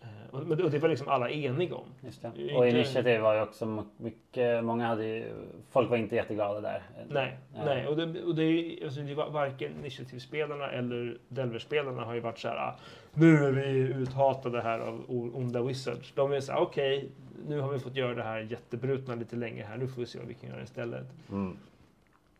Eh, 0.00 0.08
Och, 0.30 0.46
men- 0.46 0.62
och 0.64 0.70
det 0.70 0.78
var 0.78 0.88
liksom 0.88 1.08
alla 1.08 1.30
eniga 1.30 1.74
om. 1.74 1.86
Just 2.00 2.22
det. 2.22 2.28
Och 2.56 2.66
initiativ 2.68 3.20
var 3.20 3.34
ju 3.34 3.40
också 3.40 3.84
mycket, 3.96 4.64
många 4.64 4.86
hade 4.86 5.04
ju, 5.06 5.24
folk 5.70 5.90
var 5.90 5.96
inte 5.96 6.16
jätteglada 6.16 6.60
där. 6.60 6.82
Nej, 7.08 7.36
Eh, 7.54 7.64
nej. 7.64 7.86
Och 7.86 7.96
det, 7.96 8.22
och 8.22 8.34
det, 8.34 8.42
är, 8.44 8.84
alltså, 8.84 9.00
det 9.00 9.14
var 9.14 9.30
varken 9.30 9.72
initiativspelarna 9.80 10.70
eller 10.70 11.18
Delver-spelarna 11.28 12.04
har 12.04 12.14
ju 12.14 12.20
varit 12.20 12.38
så 12.38 12.48
här. 12.48 12.56
"Ah, 12.56 12.74
Nu 13.14 13.36
är 13.44 13.52
vi 13.52 13.68
uthatade 13.78 14.60
här 14.62 14.78
av 14.80 15.04
onda 15.34 15.62
wizards. 15.62 16.12
De 16.14 16.32
är 16.32 16.40
så 16.40 16.52
här, 16.52 16.60
okej, 16.60 17.08
nu 17.48 17.60
har 17.60 17.72
vi 17.72 17.78
fått 17.78 17.96
göra 17.96 18.14
det 18.14 18.22
här 18.22 18.38
jättebrutna 18.40 19.14
lite 19.14 19.36
länge 19.36 19.64
här. 19.64 19.76
Nu 19.76 19.88
får 19.88 20.00
vi 20.00 20.06
se 20.06 20.18
vad 20.18 20.28
vi 20.28 20.34
kan 20.34 20.50
göra 20.50 20.62
istället. 20.62 21.06
Mm. 21.30 21.56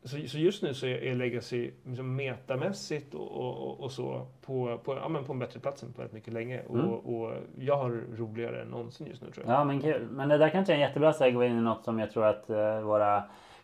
Så, 0.04 0.28
så 0.28 0.38
just 0.38 0.62
nu 0.62 0.74
så 0.74 0.86
är, 0.86 1.02
är 1.02 1.14
Legacy 1.14 1.70
liksom 1.84 2.16
metamässigt 2.16 3.14
och, 3.14 3.30
och, 3.30 3.80
och, 3.80 3.92
så 3.92 4.26
på, 4.46 4.78
på, 4.84 4.94
ja, 4.94 5.08
men 5.08 5.24
på 5.24 5.32
en 5.32 5.38
bättre 5.38 5.60
plats 5.60 5.82
än 5.82 5.92
på 5.92 5.98
väldigt 5.98 6.14
mycket 6.14 6.32
länge. 6.32 6.60
Mm. 6.60 6.80
Och, 6.80 7.14
och 7.14 7.34
jag 7.58 7.76
har 7.76 7.90
roligare 8.16 8.62
än 8.62 8.68
någonsin 8.68 9.06
just 9.06 9.22
nu 9.22 9.30
tror 9.30 9.46
jag. 9.46 9.54
Ja 9.54 9.64
men 9.64 9.80
kul. 9.80 10.08
Men 10.10 10.28
det 10.28 10.38
där 10.38 10.48
kanske 10.48 10.72
är 10.72 10.74
en 10.74 10.80
jättebra 10.80 11.12
segway 11.12 11.48
in 11.48 11.58
i 11.58 11.60
något 11.60 11.84
som 11.84 11.98
jag 11.98 12.10
tror 12.10 12.26
att 12.26 12.50
eh, 12.50 12.80
våra 12.80 13.22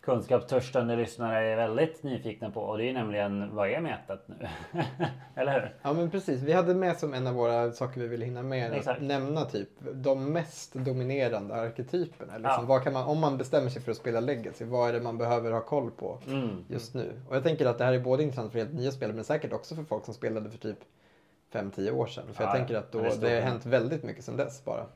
kunskapstörstande 0.09 0.97
lyssnare 0.97 1.47
är 1.47 1.57
väldigt 1.57 2.03
nyfikna 2.03 2.51
på. 2.51 2.61
Och 2.61 2.79
det 2.79 2.89
är 2.89 2.93
nämligen, 2.93 3.55
vad 3.55 3.69
är 3.71 3.81
metat 3.81 4.25
nu? 4.27 4.35
Eller 5.35 5.53
hur? 5.53 5.75
Ja 5.83 5.93
men 5.93 6.11
precis, 6.11 6.43
vi 6.43 6.53
hade 6.53 6.75
med 6.75 6.97
som 6.99 7.15
en 7.15 7.27
av 7.27 7.35
våra 7.35 7.73
saker 7.73 8.01
vi 8.01 8.07
ville 8.09 8.25
hinna 8.25 8.43
med 8.43 8.73
Exakt. 8.73 8.99
att 9.01 9.05
nämna 9.07 9.45
typ 9.45 9.69
de 9.93 10.33
mest 10.33 10.75
dominerande 10.75 11.55
arketyperna. 11.55 12.33
Liksom, 12.33 12.51
Ja. 12.59 12.65
vad 12.67 12.83
kan 12.85 12.93
man, 12.93 13.05
om 13.05 13.19
man 13.19 13.39
bestämmer 13.39 13.69
sig 13.71 13.83
för 13.83 13.91
att 13.91 13.97
spela 13.97 14.21
Legacy, 14.21 14.65
vad 14.65 14.89
är 14.89 14.93
det 14.93 15.01
man 15.01 15.19
behöver 15.19 15.53
ha 15.53 15.61
koll 15.61 15.91
på 15.91 16.19
Mm. 16.27 16.65
just 16.69 16.95
nu? 16.95 17.13
Och 17.29 17.37
jag 17.37 17.43
tänker 17.43 17.67
att 17.67 17.79
det 17.79 17.85
här 17.85 17.93
är 17.93 18.01
både 18.01 18.23
intressant 18.23 18.53
för 18.53 18.59
helt 18.59 18.73
nya 18.73 18.91
spelare 18.91 19.15
men 19.15 19.25
säkert 19.25 19.53
också 19.53 19.75
för 19.75 19.83
folk 19.83 20.05
som 20.05 20.15
spelade 20.15 20.51
för 20.51 20.59
typ 20.59 20.79
5-10 21.53 21.91
år 21.91 22.07
sedan. 22.07 22.25
För 22.33 22.45
jag 22.45 22.51
Ja, 22.51 22.57
tänker 22.57 22.75
att 22.75 22.93
då, 22.93 22.99
det 23.03 23.21
det, 23.21 23.35
har 23.35 23.41
hänt 23.41 23.67
väldigt 23.67 24.03
mycket 24.05 24.25
sedan 24.25 24.37
dess 24.37 24.65
bara. 24.65 24.87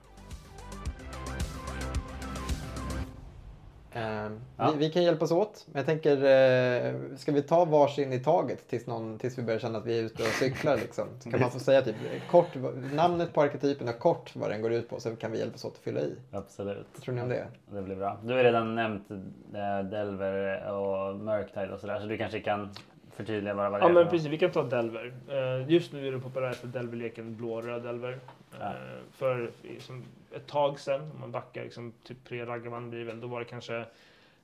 Ja. 3.94 4.70
vi, 4.72 4.78
vi 4.78 4.90
kan 4.92 5.02
hjälpas 5.02 5.32
åt. 5.32 5.66
Men 5.72 5.76
jag 5.80 5.86
tänker, 5.86 6.16
eh, 6.16 6.94
ska 7.16 7.32
vi 7.32 7.42
ta 7.42 7.64
varsin 7.64 8.12
i 8.12 8.18
taget 8.20 8.68
tills, 8.68 8.86
någon, 8.86 9.18
tills 9.18 9.38
vi 9.38 9.42
börjar 9.42 9.60
känna 9.60 9.78
att 9.78 9.86
vi 9.86 9.98
är 9.98 10.02
ute 10.02 10.22
och 10.22 10.28
cyklar? 10.28 10.76
Liksom? 10.76 11.08
Så 11.20 11.30
kan 11.30 11.40
man 11.40 11.50
få 11.50 11.58
säga 11.58 11.82
typ, 11.82 11.96
kort 12.30 12.48
namnet 12.92 13.32
på 13.32 13.42
arketypen 13.42 13.88
och 13.88 13.98
kort 13.98 14.36
vad 14.36 14.50
den 14.50 14.62
går 14.62 14.72
ut 14.72 14.88
på 14.88 15.00
så 15.00 15.16
kan 15.16 15.32
vi 15.32 15.38
hjälpas 15.38 15.64
åt 15.64 15.72
att 15.72 15.78
fylla 15.78 16.00
i. 16.00 16.14
Absolut. 16.30 16.86
Vad 16.94 17.02
tror 17.02 17.14
ni 17.14 17.22
om 17.22 17.28
det? 17.28 17.46
Det 17.70 17.82
blir 17.82 17.96
bra. 17.96 18.18
Du 18.22 18.34
har 18.34 18.44
redan 18.44 18.74
nämnt 18.74 19.10
eh, 19.10 19.90
Delver 19.90 20.70
och 20.72 21.16
Murktide 21.16 21.72
och 21.72 21.80
sådär. 21.80 22.00
Så 22.00 22.06
du 22.06 22.16
kanske 22.16 22.40
kan 22.40 22.70
förtydliga 23.16 23.54
bara 23.54 23.70
vad 23.70 23.80
det 23.80 23.84
Ja 23.84 23.90
är 23.90 23.94
men 23.94 24.04
för 24.04 24.10
precis, 24.10 24.28
vi 24.28 24.38
kan 24.38 24.50
ta 24.50 24.62
Delver. 24.62 25.14
Eh, 25.28 25.70
Just 25.72 25.92
nu 25.92 26.08
är 26.08 26.12
den 26.12 26.20
populäraste 26.20 26.66
Delver-leken 26.66 27.36
blå-röd 27.36 27.82
Delver. 27.82 28.18
Ja. 28.60 28.66
Eh, 28.74 29.00
För 29.10 29.50
i- 29.62 29.80
som 29.80 30.04
ett 30.32 30.46
tag 30.46 30.80
sedan, 30.80 31.10
om 31.14 31.20
man 31.20 31.32
backar 31.32 31.64
liksom, 31.64 31.92
typ 32.02 32.24
pre 32.24 32.46
Ragavan 32.46 32.90
blir 32.90 32.98
det 33.00 33.04
väl, 33.06 33.20
då 33.20 33.26
var 33.26 33.38
det 33.40 33.44
kanske 33.46 33.84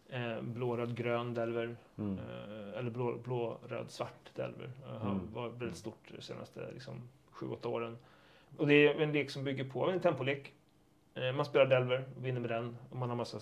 eh, 0.09 0.41
blå-röd-grön 0.43 1.35
Delver. 1.35 1.77
Mm. 1.99 2.19
Eh, 2.19 2.79
eller 2.79 2.91
blå, 2.91 3.17
blå-röd-svart 3.25 4.31
Delver. 4.35 4.71
Uh, 4.87 5.03
Mm. 5.07 5.33
var 5.35 5.49
väldigt 5.49 5.77
stort 5.77 5.99
de 6.17 6.23
senaste 6.23 6.71
liksom, 6.73 7.03
sju, 7.31 7.47
åtta 7.49 7.69
åren. 7.69 7.99
Och 8.57 8.67
det 8.67 8.75
är 8.75 9.01
en 9.01 9.13
lek 9.13 9.31
som 9.31 9.45
bygger 9.45 9.65
på 9.65 9.91
en 9.91 10.01
tempolek. 10.01 10.53
Eh, 11.15 11.33
man 11.33 11.45
spelar 11.45 11.67
Delver 11.67 12.05
vinner 12.21 12.41
med 12.41 12.51
den. 12.51 12.77
Och 12.91 12.97
man 12.97 13.09
har 13.09 13.17
massa 13.17 13.39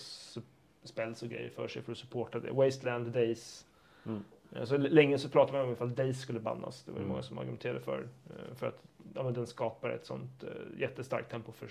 spells 0.84 1.22
och 1.22 1.28
grejer 1.28 1.50
för 1.50 1.68
sig 1.68 1.82
för 1.82 1.92
att 1.92 1.98
supporta 1.98 2.40
det. 2.40 2.50
Wasteland, 2.52 3.06
Days. 3.12 3.66
Mm. 4.06 4.24
Så 4.64 4.76
länge 4.76 5.18
så 5.18 5.28
pratade 5.28 5.58
man 5.58 5.66
om 5.66 5.72
ifall 5.72 5.94
Days 5.94 6.20
skulle 6.20 6.40
bannas. 6.40 6.84
Det 6.84 6.90
var 6.92 6.98
Mm. 6.98 7.08
många 7.10 7.22
som 7.22 7.38
argumenterade 7.38 7.80
för. 7.80 8.08
eh, 8.30 8.54
För 8.54 8.66
att 8.66 8.82
ja, 9.14 9.22
men 9.22 9.32
den 9.34 9.46
skapar 9.46 9.90
ett 9.90 10.06
sånt 10.06 10.44
eh, 10.44 10.80
jättestarkt 10.80 11.30
tempo 11.30 11.52
för, 11.52 11.68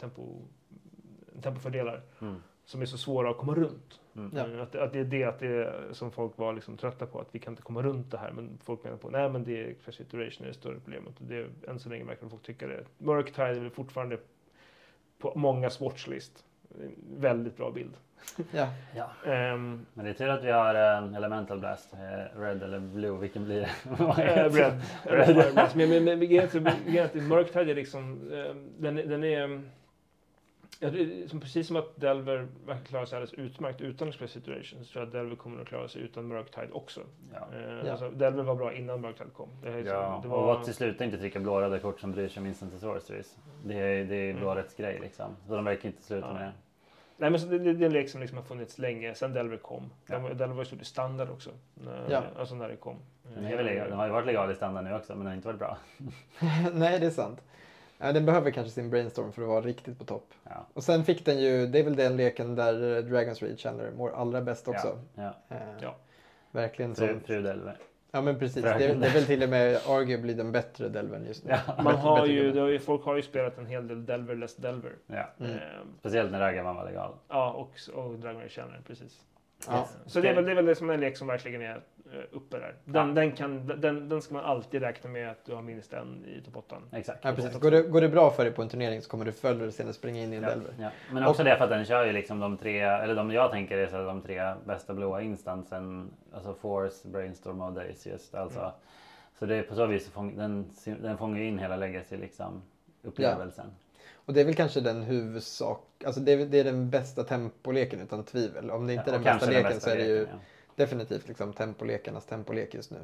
tempo, 0.00 0.36
tempofördelar 1.42 2.02
Mm. 2.20 2.34
som 2.64 2.82
är 2.82 2.86
så 2.86 2.98
svåra 2.98 3.30
att 3.30 3.36
komma 3.36 3.54
runt. 3.54 4.00
Mm. 4.16 4.30
Ja. 4.36 4.48
Eh, 4.48 4.62
Att, 4.62 4.74
att 4.74 4.92
det 4.92 4.98
är 4.98 5.04
det 5.04 5.24
att 5.24 5.38
det 5.38 5.46
är, 5.46 5.92
som 5.92 6.10
folk 6.10 6.38
var 6.38 6.52
liksom 6.52 6.76
trötta 6.76 7.06
på, 7.06 7.20
att 7.20 7.28
vi 7.34 7.38
kan 7.38 7.52
inte 7.52 7.62
komma 7.62 7.82
runt 7.82 8.10
det 8.10 8.18
här. 8.18 8.32
Men 8.32 8.58
folk 8.64 8.84
menar 8.84 8.96
på 8.96 9.10
nej 9.10 9.30
men 9.30 9.44
det 9.44 9.60
är 9.64 9.66
express 9.68 10.00
iteration 10.00 10.44
är 10.44 10.48
det 10.48 10.54
större 10.54 10.80
problemet. 10.80 11.20
Och 11.20 11.26
det 11.26 11.36
är, 11.36 11.48
än 11.68 11.78
så 11.78 11.88
länge 11.88 12.04
verkar 12.04 12.28
folk 12.28 12.42
tycka 12.42 12.66
det. 12.66 12.84
Murktide 12.98 13.48
är 13.48 13.60
väl 13.60 13.70
fortfarande 13.70 14.18
på 15.18 15.32
många 15.36 15.70
sportslist. 15.70 16.44
Väldigt 17.16 17.56
bra 17.56 17.70
bild. 17.70 17.96
Ja. 18.52 18.68
Ja. 18.96 19.30
Ehm, 19.32 19.86
Men 19.94 20.04
det 20.04 20.10
är 20.10 20.14
tur 20.14 20.28
att 20.28 20.44
vi 20.44 20.50
har 20.50 20.74
eh, 20.74 21.16
Elemental 21.16 21.58
Blast. 21.58 21.92
eh, 21.92 22.40
Red 22.40 22.62
eller 22.62 22.78
Blue, 22.80 23.18
vilken 23.18 23.44
blir 23.44 23.60
det? 23.60 23.70
eh, 24.22 24.52
red. 24.52 24.82
Red. 25.04 25.26
Fire 25.36 25.70
Men, 25.74 25.88
men, 25.90 26.04
men 26.04 26.18
är 27.70 27.74
liksom, 27.74 28.32
ehm, 28.32 28.70
den, 28.78 28.98
är- 28.98 29.06
den 29.06 29.24
är 29.24 29.42
ehm, 29.44 29.68
ja, 30.80 30.90
det 30.90 31.00
är 31.00 31.28
som, 31.28 31.40
precis 31.40 31.66
som 31.66 31.76
att 31.76 32.00
Delver 32.00 32.46
verkar 32.66 32.84
klara 32.84 33.06
sig 33.06 33.16
alldeles 33.16 33.34
utmärkt 33.34 33.80
utan 33.80 34.08
Express 34.08 34.30
Situation 34.30 34.84
så 34.84 34.92
tror 34.92 35.00
jag 35.02 35.06
att 35.06 35.12
Delver 35.12 35.36
kommer 35.36 35.62
att 35.62 35.68
klara 35.68 35.88
sig 35.88 36.02
utan 36.02 36.28
Murktide 36.28 36.72
också. 36.72 37.00
Ja. 37.34 37.48
Eh, 37.58 37.86
Ja. 37.86 37.90
Alltså, 37.90 38.10
Delver 38.10 38.42
var 38.42 38.54
bra 38.54 38.72
innan 38.72 39.00
Murktide 39.00 39.30
kom. 39.36 39.48
Det, 39.62 39.68
är 39.68 39.76
liksom- 39.76 39.96
Ja, 39.96 40.20
det 40.22 40.28
och 40.28 40.42
vad 40.42 40.64
till 40.64 40.74
slut 40.74 41.00
inte 41.00 41.18
trycka 41.18 41.40
blåröda 41.40 41.78
kort 41.78 42.00
som 42.00 42.12
bryr 42.12 42.28
sig 42.28 42.40
om 42.40 42.46
instant 42.46 42.72
sorceries. 42.80 43.36
Det 43.64 43.74
är, 43.74 44.04
det 44.04 44.14
är 44.16 44.30
Mm. 44.30 44.40
blårätts 44.40 44.74
grej 44.76 44.98
liksom. 45.02 45.36
Så 45.48 45.54
de 45.56 45.64
verkar 45.64 45.88
inte 45.88 46.02
sluta 46.02 46.26
Ja. 46.26 46.32
med 46.34 46.42
det. 46.42 46.52
Nej 47.22 47.30
men 47.30 47.40
så 47.40 47.46
det, 47.46 47.58
det, 47.58 47.72
det 47.72 47.84
är 47.84 47.86
en 47.86 47.92
lek 47.92 48.08
som 48.08 48.20
liksom 48.20 48.38
har 48.38 48.44
funnits 48.44 48.78
länge, 48.78 49.14
sen 49.14 49.32
Delver 49.32 49.56
kom. 49.56 49.90
Ja. 50.06 50.14
Den 50.14 50.22
var- 50.22 50.30
Delver 50.30 50.54
var 50.54 50.62
ju 50.62 50.66
stort 50.66 50.82
i 50.82 50.84
standard 50.84 51.30
också. 51.30 51.50
När, 51.74 52.06
Ja. 52.10 52.22
Alltså 52.38 52.54
när 52.54 52.68
det 52.68 52.76
kom. 52.76 52.96
Den, 53.34 53.44
är 53.44 53.56
väl 53.56 53.66
legal. 53.66 53.88
den 53.88 53.98
har 53.98 54.06
ju 54.06 54.12
varit 54.12 54.26
legal 54.26 54.50
i 54.52 54.54
standard 54.54 54.84
nu 54.84 54.94
också 54.94 55.12
men 55.12 55.18
den 55.18 55.26
har 55.26 55.34
inte 55.34 55.48
varit 55.48 55.58
bra. 55.58 55.78
Nej, 56.72 57.00
det 57.00 57.06
är 57.06 57.10
sant. 57.10 57.40
Den 57.98 58.26
behöver 58.26 58.50
kanske 58.50 58.70
sin 58.70 58.90
brainstorm 58.90 59.32
för 59.32 59.42
att 59.42 59.48
vara 59.48 59.60
riktigt 59.60 59.98
på 59.98 60.04
topp. 60.04 60.26
Ja. 60.44 60.66
Och 60.74 60.84
sen 60.84 61.04
fick 61.04 61.24
den 61.24 61.40
ju, 61.40 61.66
det 61.66 61.78
är 61.78 61.84
väl 61.84 61.96
den 61.96 62.16
leken 62.16 62.54
där 62.54 62.96
eh, 62.96 63.02
Dragons 63.04 63.42
Reach 63.42 63.60
känner 63.60 63.90
mår 63.90 64.10
allra 64.14 64.40
bäst 64.40 64.68
också. 64.68 64.98
Ja. 65.14 65.34
Eh, 65.48 65.56
Ja. 65.80 65.96
Verkligen 66.50 66.94
Fru, 66.94 67.08
som, 67.08 67.20
fru 67.20 67.42
Delver. 67.42 67.76
Ja 68.14 68.20
men 68.20 68.38
precis, 68.38 68.62
det 68.62 68.78
det 68.78 68.84
är 69.06 69.14
väl 69.14 69.24
till 69.24 69.42
och 69.42 69.48
med 69.48 69.76
arguably 69.88 70.34
den 70.34 70.52
bättre 70.52 70.88
Delvern 70.88 71.26
just 71.26 71.44
nu. 71.44 71.50
Ja. 71.66 71.82
Man 71.82 71.94
har 71.96 72.16
bättre 72.16 72.32
ju, 72.32 72.40
gubbe. 72.42 72.52
det 72.54 72.60
har 72.60 72.68
ju, 72.68 72.78
folk 72.78 73.04
har 73.04 73.16
ju 73.16 73.22
spelat 73.22 73.58
en 73.58 73.66
hel 73.66 73.88
del 73.88 74.06
Delver 74.06 74.34
less 74.34 74.56
Delver. 74.56 74.92
Ja. 75.06 75.30
Mm. 75.40 75.52
Ehm, 75.52 75.58
Speciellt 75.98 76.32
när 76.32 76.40
Ragavan 76.40 76.76
var 76.76 76.84
legal. 76.84 77.12
ja, 77.28 77.50
och, 77.50 77.98
och 77.98 78.18
Dragon 78.18 78.42
Age 78.42 78.60
precis. 78.86 79.20
Ja. 79.68 79.88
Så 80.06 80.20
det 80.20 80.28
är 80.28 80.34
väl, 80.34 80.44
det 80.44 80.50
är 80.50 80.54
väl 80.54 80.66
det 80.66 80.74
som 80.74 80.90
är 80.90 80.94
en 80.94 81.00
lek 81.00 81.16
som 81.16 81.26
verkligen 81.26 81.62
är 81.62 81.80
uppe 82.32 82.58
där. 82.58 82.74
Den, 82.84 83.08
Ja. 83.08 83.14
den, 83.14 83.32
kan, 83.32 83.66
den, 83.80 84.08
den 84.08 84.22
ska 84.22 84.34
man 84.34 84.44
alltid 84.44 84.82
räkna 84.82 85.10
med 85.10 85.30
att 85.30 85.44
du 85.44 85.54
har 85.54 85.62
minst 85.62 85.92
en 85.92 86.24
i 86.26 86.40
topp 86.44 86.56
8. 86.56 86.76
Exakt. 86.92 87.24
Ja, 87.24 87.32
precis. 87.32 87.58
Går, 87.60 87.70
det, 87.70 87.82
går 87.82 88.00
det 88.00 88.08
bra 88.08 88.30
för 88.30 88.44
dig 88.44 88.52
på 88.52 88.62
en 88.62 88.68
turnering 88.68 89.02
så 89.02 89.10
kommer 89.10 89.24
du 89.24 89.32
förr 89.32 89.50
eller 89.50 89.70
senare 89.70 89.92
springa 89.94 90.22
in 90.22 90.32
i 90.32 90.36
en 90.36 90.42
Ja, 90.42 90.48
Delver. 90.48 90.74
ja. 90.80 90.90
Men 91.12 91.26
också 91.26 91.44
det 91.44 91.56
för 91.56 91.64
att 91.64 91.70
den 91.70 91.84
kör 91.84 92.06
ju 92.06 92.12
liksom 92.12 92.40
de 92.40 92.56
tre, 92.56 92.80
eller 92.80 93.14
de 93.14 93.30
jag 93.30 93.50
tänker 93.50 93.78
är 93.78 93.86
så 93.86 94.04
de 94.04 94.22
tre 94.22 94.54
bästa 94.66 94.94
blåa 94.94 95.22
instansen. 95.22 96.10
Alltså 96.34 96.54
Force, 96.54 97.08
Brainstorm 97.08 97.60
och 97.60 97.72
Days 97.72 98.06
just. 98.06 98.34
Alltså. 98.34 98.58
Mm. 98.60 98.72
Så 99.38 99.46
det 99.46 99.56
är 99.56 99.62
på 99.62 99.74
så 99.74 99.86
vis, 99.86 100.08
fång, 100.08 100.36
den, 100.36 100.70
den 100.84 101.18
fångar 101.18 101.38
ju 101.38 101.48
in 101.48 101.58
hela 101.58 101.76
legacy 101.76 102.16
liksom 102.16 102.62
upplevelsen. 103.02 103.66
Och 104.26 104.32
det 104.32 104.40
är 104.40 104.44
väl 104.44 104.54
kanske 104.54 104.80
den 104.80 105.02
huvudsak, 105.02 106.04
alltså 106.06 106.20
det 106.20 106.32
är, 106.32 106.46
det 106.46 106.60
är 106.60 106.64
den 106.64 106.90
bästa 106.90 107.24
tempoleken 107.24 108.00
utan 108.00 108.24
tvivel. 108.24 108.70
Om 108.70 108.86
det 108.86 108.92
inte 108.94 109.10
är 109.10 109.12
den 109.12 109.20
och 109.20 109.24
bästa 109.24 109.30
kanske 109.38 109.46
den 109.46 109.54
leken 109.54 109.72
bästa 109.76 109.90
så 109.90 109.96
är 109.96 109.98
det 109.98 110.04
ju 110.06 110.18
leken, 110.18 110.34
ja 110.34 110.40
definitivt 110.76 111.28
liksom 111.28 111.52
tempolekarnas 111.52 112.26
tempolek 112.26 112.74
just 112.74 112.90
nu. 112.90 112.98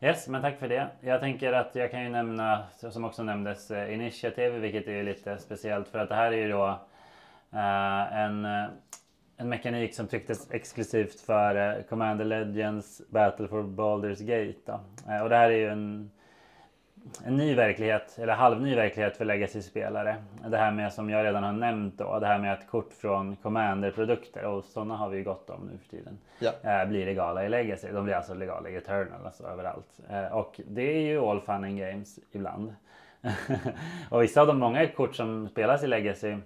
Yes, 0.00 0.28
men 0.28 0.42
tack 0.42 0.58
för 0.58 0.68
det. 0.68 0.88
Jag 1.00 1.20
tänker 1.20 1.52
att 1.52 1.74
jag 1.74 1.90
kan 1.90 2.02
ju 2.02 2.08
nämna, 2.08 2.64
som 2.90 3.04
också 3.04 3.22
nämndes, 3.22 3.70
Initiativ 3.70 3.92
Initiative, 3.92 4.58
vilket 4.58 4.88
är 4.88 5.02
lite 5.02 5.38
speciellt 5.38 5.88
för 5.88 5.98
att 5.98 6.08
det 6.08 6.14
här 6.14 6.32
är 6.32 6.36
ju 6.36 6.48
då 6.48 6.68
eh, 7.52 8.18
en, 8.18 8.44
eh, 8.44 8.64
en 9.36 9.48
mekanik 9.48 9.94
som 9.94 10.06
trycktes 10.06 10.50
exklusivt 10.50 11.20
för 11.20 11.76
eh, 11.78 11.82
Commander 11.82 12.24
Legends 12.24 13.02
Battle 13.08 13.48
for 13.48 13.62
Baldur's 13.62 14.22
Gate. 14.22 14.58
Då. 14.66 14.80
Eh, 15.12 15.22
och 15.22 15.28
det 15.28 15.36
här 15.36 15.50
är 15.50 15.56
ju 15.56 15.68
en, 15.68 16.10
en 17.24 17.36
ny 17.36 17.54
verklighet, 17.54 18.18
eller 18.18 18.32
halvny 18.32 18.74
verklighet 18.74 19.16
för 19.16 19.24
Legacy-spelare. 19.24 20.16
Det 20.48 20.56
här 20.56 20.70
med, 20.72 20.92
som 20.92 21.10
jag 21.10 21.24
redan 21.24 21.42
har 21.44 21.52
nämnt 21.52 21.98
då, 21.98 22.18
det 22.18 22.26
här 22.26 22.38
med 22.38 22.52
att 22.52 22.66
kort 22.70 22.92
från 22.92 23.36
Commander-produkter, 23.36 24.44
och 24.44 24.64
sådana 24.64 24.96
har 24.96 25.08
vi 25.08 25.16
ju 25.18 25.24
gott 25.24 25.50
om 25.50 25.66
nu 25.72 25.78
för 25.78 25.88
tiden 25.88 26.18
Ja. 26.38 26.52
eh, 26.62 26.88
blir 26.88 27.06
legala 27.06 27.44
i 27.44 27.48
Legacy. 27.48 27.88
De 27.92 28.04
blir 28.04 28.14
alltså 28.14 28.34
legala 28.34 28.68
i 28.68 28.76
Eternal, 28.76 29.26
alltså 29.26 29.46
överallt. 29.46 30.00
Eh, 30.10 30.24
och 30.26 30.60
det 30.66 30.82
är 30.82 31.00
ju 31.00 31.18
all 31.20 31.40
fun 31.40 31.54
and 31.64 31.78
games 31.78 32.18
ibland. 32.32 32.74
och 34.10 34.22
vissa 34.22 34.40
av 34.40 34.46
de 34.46 34.58
många 34.58 34.86
kort 34.88 35.14
som 35.16 35.48
spelas 35.48 35.82
i 35.84 35.86
Legacy 35.86 36.36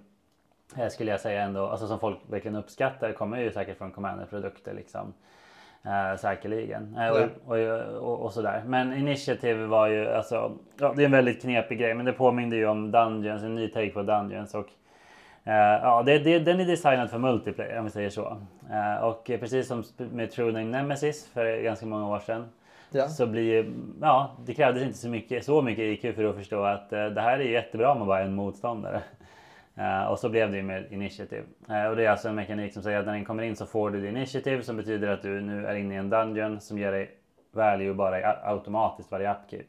eh, 0.77 0.87
skulle 0.89 1.11
jag 1.11 1.21
säga 1.21 1.41
ändå, 1.43 1.67
alltså 1.67 1.87
som 1.87 1.99
folk 1.99 2.17
verkligen 2.29 2.55
uppskattar 2.55 3.11
kommer 3.11 3.39
ju 3.41 3.51
säkert 3.51 3.77
från 3.77 3.91
Commander-produkter 3.91 4.73
liksom. 4.73 5.13
Eh, 5.85 6.17
säkerligen. 6.17 6.97
Eh, 6.97 7.09
och, 7.09 7.29
och, 7.45 7.57
och, 8.01 8.25
och 8.25 8.33
sådär. 8.33 8.63
Men 8.65 8.93
Initiative 8.93 9.65
var 9.65 9.87
ju 9.87 10.07
alltså, 10.07 10.51
ja, 10.79 10.93
det 10.95 11.01
är 11.01 11.05
en 11.05 11.11
väldigt 11.11 11.41
knepig 11.41 11.79
grej 11.79 11.93
men 11.93 12.05
det 12.05 12.13
påminner 12.13 12.57
ju 12.57 12.67
om 12.67 12.91
Dungeons, 12.91 13.43
en 13.43 13.55
ny 13.55 13.67
take 13.67 13.89
på 13.89 14.03
Dungeons. 14.03 14.55
Och 14.55 14.67
Eh, 15.47 15.79
ja, 15.83 16.03
det, 16.05 16.19
det, 16.19 16.39
den 16.39 16.59
är 16.59 16.65
designad 16.65 17.09
för 17.09 17.17
multiplayer 17.17 17.79
om 17.79 17.85
vi 17.85 17.91
säger 17.91 18.09
så. 18.09 18.37
Eh, 18.71 19.03
och 19.03 19.25
precis 19.25 19.67
som 19.67 19.83
med 19.97 20.31
True 20.31 20.51
Name 20.51 20.65
Nemesis 20.65 21.27
för 21.33 21.61
ganska 21.61 21.85
många 21.85 22.07
år 22.07 22.19
sedan. 22.19 22.45
Ja. 22.91 23.07
Så 23.07 23.27
blir, 23.27 23.65
ja, 24.01 24.35
det 24.45 24.53
krävdes 24.53 24.83
inte 24.83 24.97
så 24.97 25.09
mycket, 25.09 25.45
så 25.45 25.61
mycket 25.61 25.83
IQ 25.83 26.15
för 26.15 26.23
att 26.23 26.35
förstå 26.35 26.63
att 26.63 26.93
eh, 26.93 27.05
det 27.05 27.21
här 27.21 27.39
är 27.39 27.43
jättebra 27.43 27.91
om 27.91 27.99
man 27.99 28.07
bara 28.07 28.19
är 28.19 28.25
en 28.25 28.35
motståndare. 28.35 29.01
Eh, 29.77 30.03
och 30.03 30.19
så 30.19 30.29
blev 30.29 30.51
det 30.51 30.57
ju 30.57 30.63
med 30.63 30.91
Initiative. 30.91 31.43
Eh, 31.69 31.85
och 31.85 31.95
det 31.95 32.05
är 32.05 32.09
alltså 32.09 32.29
en 32.29 32.35
mekanik 32.35 32.73
som 32.73 32.83
säger 32.83 32.99
att 32.99 33.05
när 33.05 33.13
den 33.13 33.25
kommer 33.25 33.43
in 33.43 33.55
så 33.55 33.65
får 33.65 33.89
du 33.89 34.07
Initiative 34.09 34.63
som 34.63 34.77
betyder 34.77 35.07
att 35.07 35.21
du 35.21 35.41
nu 35.41 35.65
är 35.67 35.75
inne 35.75 35.93
i 35.93 35.97
en 35.97 36.09
Dungeon 36.09 36.59
som 36.59 36.77
ger 36.77 36.91
dig 36.91 37.11
value 37.51 37.93
bara 37.93 38.37
automatiskt 38.43 39.11
varje 39.11 39.31
upkeep. 39.31 39.67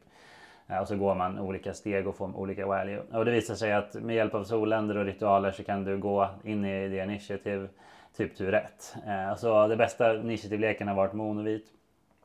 Eh, 0.69 0.79
Och 0.79 0.89
så 0.89 0.97
går 0.97 1.15
man 1.15 1.39
olika 1.39 1.73
steg 1.73 2.09
och 2.09 2.17
får 2.17 2.37
olika 2.37 2.67
value. 2.67 3.03
Och 3.13 3.25
det 3.25 3.31
visar 3.31 3.55
sig 3.55 3.73
att 3.73 3.95
med 3.95 4.17
hjälp 4.17 4.35
av 4.35 4.45
solländer 4.45 4.97
och 4.97 5.05
ritualer 5.05 5.51
så 5.51 5.65
kan 5.65 5.85
du 5.85 5.99
gå 5.99 6.29
in 6.45 6.65
i 6.65 6.89
det 6.89 7.05
initiativ 7.05 7.69
typ 8.17 8.37
tur 8.37 8.51
rätt. 8.51 8.95
Så 9.37 9.67
det 9.67 9.77
bästa 9.77 10.15
initiativleken 10.17 10.89
har 10.89 10.95
varit 10.95 11.13
monovit. 11.13 11.67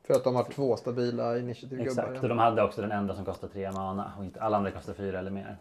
För 0.06 0.14
att 0.14 0.24
de 0.24 0.34
har 0.36 0.44
två 0.44 0.76
stabila 0.76 1.38
initiativgubbar. 1.38 1.90
Exakt, 1.90 2.22
och 2.22 2.28
de 2.28 2.38
hade 2.38 2.62
också 2.62 2.80
den 2.80 2.92
enda 2.92 3.14
som 3.14 3.24
kostar 3.24 3.48
tre 3.48 3.72
mana 3.72 4.12
och 4.18 4.24
inte 4.24 4.40
alla 4.40 4.56
andra 4.56 4.70
kostar 4.70 4.92
fyra 4.92 5.18
eller 5.18 5.30
mer. 5.30 5.56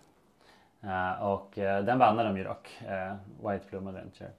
Eh, 0.84 1.24
Och 1.24 1.58
eh, 1.58 1.84
den 1.84 2.00
vann 2.00 2.18
de 2.18 2.38
ju 2.38 2.44
dock, 2.44 2.82
eh, 2.88 3.16
White 3.50 3.66
Plume 3.70 3.90
Adventure. 3.90 4.30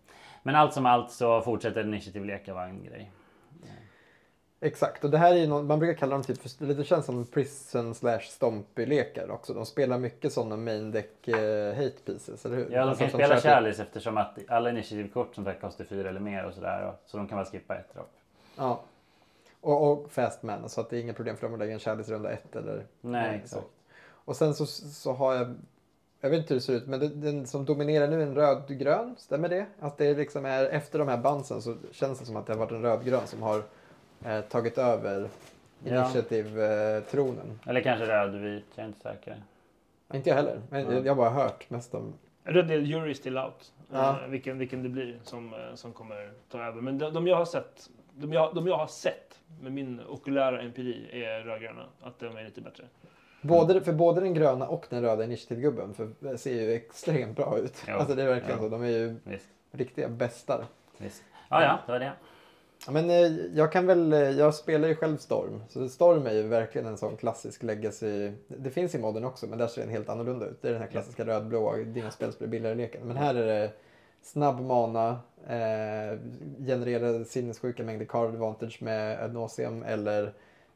Men 0.43 0.55
allt 0.55 0.73
som 0.73 0.87
allt 0.87 1.11
så 1.11 1.41
fortsätter 1.41 1.85
initiativleka 1.85 2.55
vara 2.55 2.65
en 2.65 2.85
grej. 2.85 3.11
Exakt, 4.61 5.05
och 5.05 5.11
det 5.11 5.19
här 5.19 5.33
är 5.33 5.37
ju 5.37 5.47
någon, 5.47 5.67
man 5.67 5.79
brukar 5.79 5.99
kalla 5.99 6.13
dem 6.13 6.23
typ 6.23 6.39
för, 6.43 6.67
det 6.75 6.85
känns 6.85 7.07
som 7.07 7.27
prison 7.27 7.95
slash 7.95 8.19
stompy-lekar 8.21 9.31
också. 9.31 9.55
De 9.55 9.67
spelar 9.67 9.99
mycket 9.99 10.33
sådana 10.33 10.57
main 10.57 10.91
deck 10.93 11.29
eh, 11.29 11.75
hate 11.75 11.99
pieces, 12.05 12.47
eller 12.47 12.57
hur? 12.57 12.71
Ja, 12.71 12.81
de 12.81 12.89
Alltså 12.89 13.01
kan 13.05 13.11
som 13.11 13.19
spela 13.21 13.35
typ- 13.35 13.43
Chalice 13.45 13.83
eftersom 13.83 14.17
att 14.17 14.39
alla 14.49 14.71
initiativkort 14.71 15.35
som 15.35 15.45
sagt 15.45 15.61
kostar 15.61 15.85
fyra 15.85 16.09
eller 16.09 16.21
mer 16.21 16.45
och 16.47 16.55
sådär. 16.55 16.93
Så 17.07 17.17
de 17.17 17.29
kan 17.29 17.39
bara 17.39 17.45
skippa 17.45 17.77
ett 17.77 17.95
dropp. 17.95 18.13
Ja. 18.57 18.81
Och, 19.61 19.91
och 19.93 20.11
fast 20.11 20.43
man, 20.43 20.69
så 20.69 20.81
att 20.81 20.91
det 20.91 20.97
är 20.97 21.01
inga 21.01 21.13
problem 21.13 21.37
för 21.37 21.47
dem 21.47 21.53
att 21.55 21.59
lägga 21.59 21.73
en 21.73 21.79
Chalice 21.81 22.13
runda 22.13 22.31
ett 22.31 22.57
eller 22.57 22.87
Nej, 23.01 23.39
så. 23.39 23.45
exakt. 23.45 23.67
Och 24.07 24.37
sen 24.37 24.55
så, 24.55 24.67
så 24.67 25.13
har 25.13 25.35
jag, 25.35 25.55
jag 26.25 26.31
vet 26.31 26.39
inte 26.39 26.55
hur 26.55 26.61
det 26.61 26.65
ser 26.65 26.73
ut, 26.73 26.87
men 26.87 27.01
det, 27.01 27.09
den 27.09 27.47
som 27.47 27.65
dominerar 27.65 28.09
nu 28.09 28.23
är 28.23 28.27
en 28.27 28.35
rödgrön, 28.35 29.15
stämmer 29.19 29.49
det? 29.49 29.67
Att 29.81 29.99
det 29.99 30.15
liksom 30.15 30.45
är, 30.45 30.65
efter 30.67 30.99
de 30.99 31.09
här 31.09 31.19
bandsen 31.19 31.63
så 31.63 31.77
känns 31.93 32.19
det 32.19 32.27
som 32.27 32.37
att 32.37 32.47
det 32.47 32.53
har 32.53 32.59
varit 32.61 32.73
en 32.73 32.83
rödgrön 32.83 33.27
som 33.27 33.43
har 33.43 33.63
eh, 34.25 34.41
tagit 34.41 34.79
över 34.79 35.29
Ja. 35.87 36.05
initiativ-tronen. 36.05 37.61
Eller 37.67 37.81
kanske 37.81 38.07
rödvit, 38.07 38.65
jag 38.75 38.83
är 38.85 38.89
inte 38.89 39.01
säker. 39.01 39.43
Inte 40.15 40.29
jag 40.29 40.37
heller, 40.37 40.61
men 40.71 40.81
Ja. 40.87 40.93
jag 40.93 41.09
har 41.15 41.17
bara 41.17 41.31
hört 41.31 41.71
mest 41.71 41.95
om 41.95 42.13
Red 42.45 42.67
Dead 42.69 42.83
Jury 42.83 43.11
is 43.11 43.19
still 43.19 43.39
out. 43.39 43.73
Ja. 43.93 44.21
Eh, 44.25 44.29
vilken, 44.29 44.59
vilken 44.59 44.83
det 44.83 44.89
blir 44.89 45.19
som, 45.23 45.55
eh, 45.55 45.75
som 45.75 45.93
kommer 45.93 46.33
ta 46.51 46.63
över. 46.65 46.81
Men 46.81 46.99
de, 46.99 47.15
de 47.15 47.27
jag 47.27 47.37
har 47.37 47.45
sett, 47.45 47.91
de 48.15 48.33
jag, 48.33 48.55
de 48.55 48.67
jag 48.67 48.77
har 48.77 48.87
sett 48.87 49.41
med 49.61 49.73
min 49.73 50.01
okulära 50.09 50.63
empiri 50.63 51.25
är 51.25 51.41
rödgröna. 51.41 51.87
Att 52.01 52.19
de 52.19 52.37
är 52.37 52.45
lite 52.45 52.61
bättre. 52.61 52.85
Både, 53.49 53.81
för 53.81 53.93
både 53.93 54.21
den 54.21 54.35
gröna 54.35 54.69
och 54.69 54.87
den 54.91 55.03
röda 55.03 55.25
initiativgubben 55.25 55.95
för 55.95 56.37
ser 56.37 56.53
ju 56.63 56.73
extremt 56.73 57.37
bra 57.37 57.59
ut. 57.59 57.83
Jo. 57.89 57.95
Alltså 57.95 58.15
det 58.15 58.23
är 58.23 58.27
verkligen 58.29 58.59
Jo. 58.63 58.65
så. 58.65 58.69
De 58.69 58.83
är 58.83 58.89
ju 58.89 59.17
Visst, 59.25 59.47
riktiga 59.71 60.09
bästar. 60.09 60.67
visst. 60.99 61.23
Ja, 61.49 61.63
ja, 61.63 61.79
det 61.87 61.93
var 61.93 61.99
det. 61.99 62.13
Men 62.91 63.11
eh, 63.11 63.17
jag 63.55 63.73
kan 63.73 63.87
väl, 63.87 64.13
eh, 64.13 64.19
jag 64.19 64.55
spelar 64.55 64.89
ju 64.89 64.95
själv 64.95 65.17
Storm. 65.17 65.63
Så 65.69 65.89
Storm 65.89 66.27
är 66.27 66.33
ju 66.33 66.43
verkligen 66.43 66.87
en 66.87 66.97
sån 66.97 67.17
klassisk 67.17 67.63
legacy. 67.63 68.33
Det 68.49 68.71
finns 68.71 68.95
i 68.95 68.99
modden 68.99 69.25
också 69.25 69.47
men 69.47 69.59
där 69.59 69.67
ser 69.67 69.81
den 69.83 69.91
helt 69.91 70.09
annorlunda 70.09 70.47
ut. 70.47 70.63
Det 70.63 70.69
är 70.69 70.73
den 70.73 70.81
här 70.83 70.89
klassiska 70.89 71.27
rödblåa, 71.27 71.77
dina 71.77 72.11
spel 72.11 72.33
blir 72.39 72.49
billigare 72.49 72.75
leken. 72.75 73.07
Men 73.07 73.17
här 73.17 73.35
är 73.35 73.47
det 73.47 73.71
snabb 74.23 74.61
mana, 74.61 75.09
eh, 75.47 76.19
generera 76.67 77.25
sinnessjuka 77.25 77.83
mängder 77.83 78.07
card 78.07 78.29
advantage 78.29 78.83
med 78.83 79.21
ad 79.25 79.33
nauseam 79.35 79.83
eller 79.83 80.33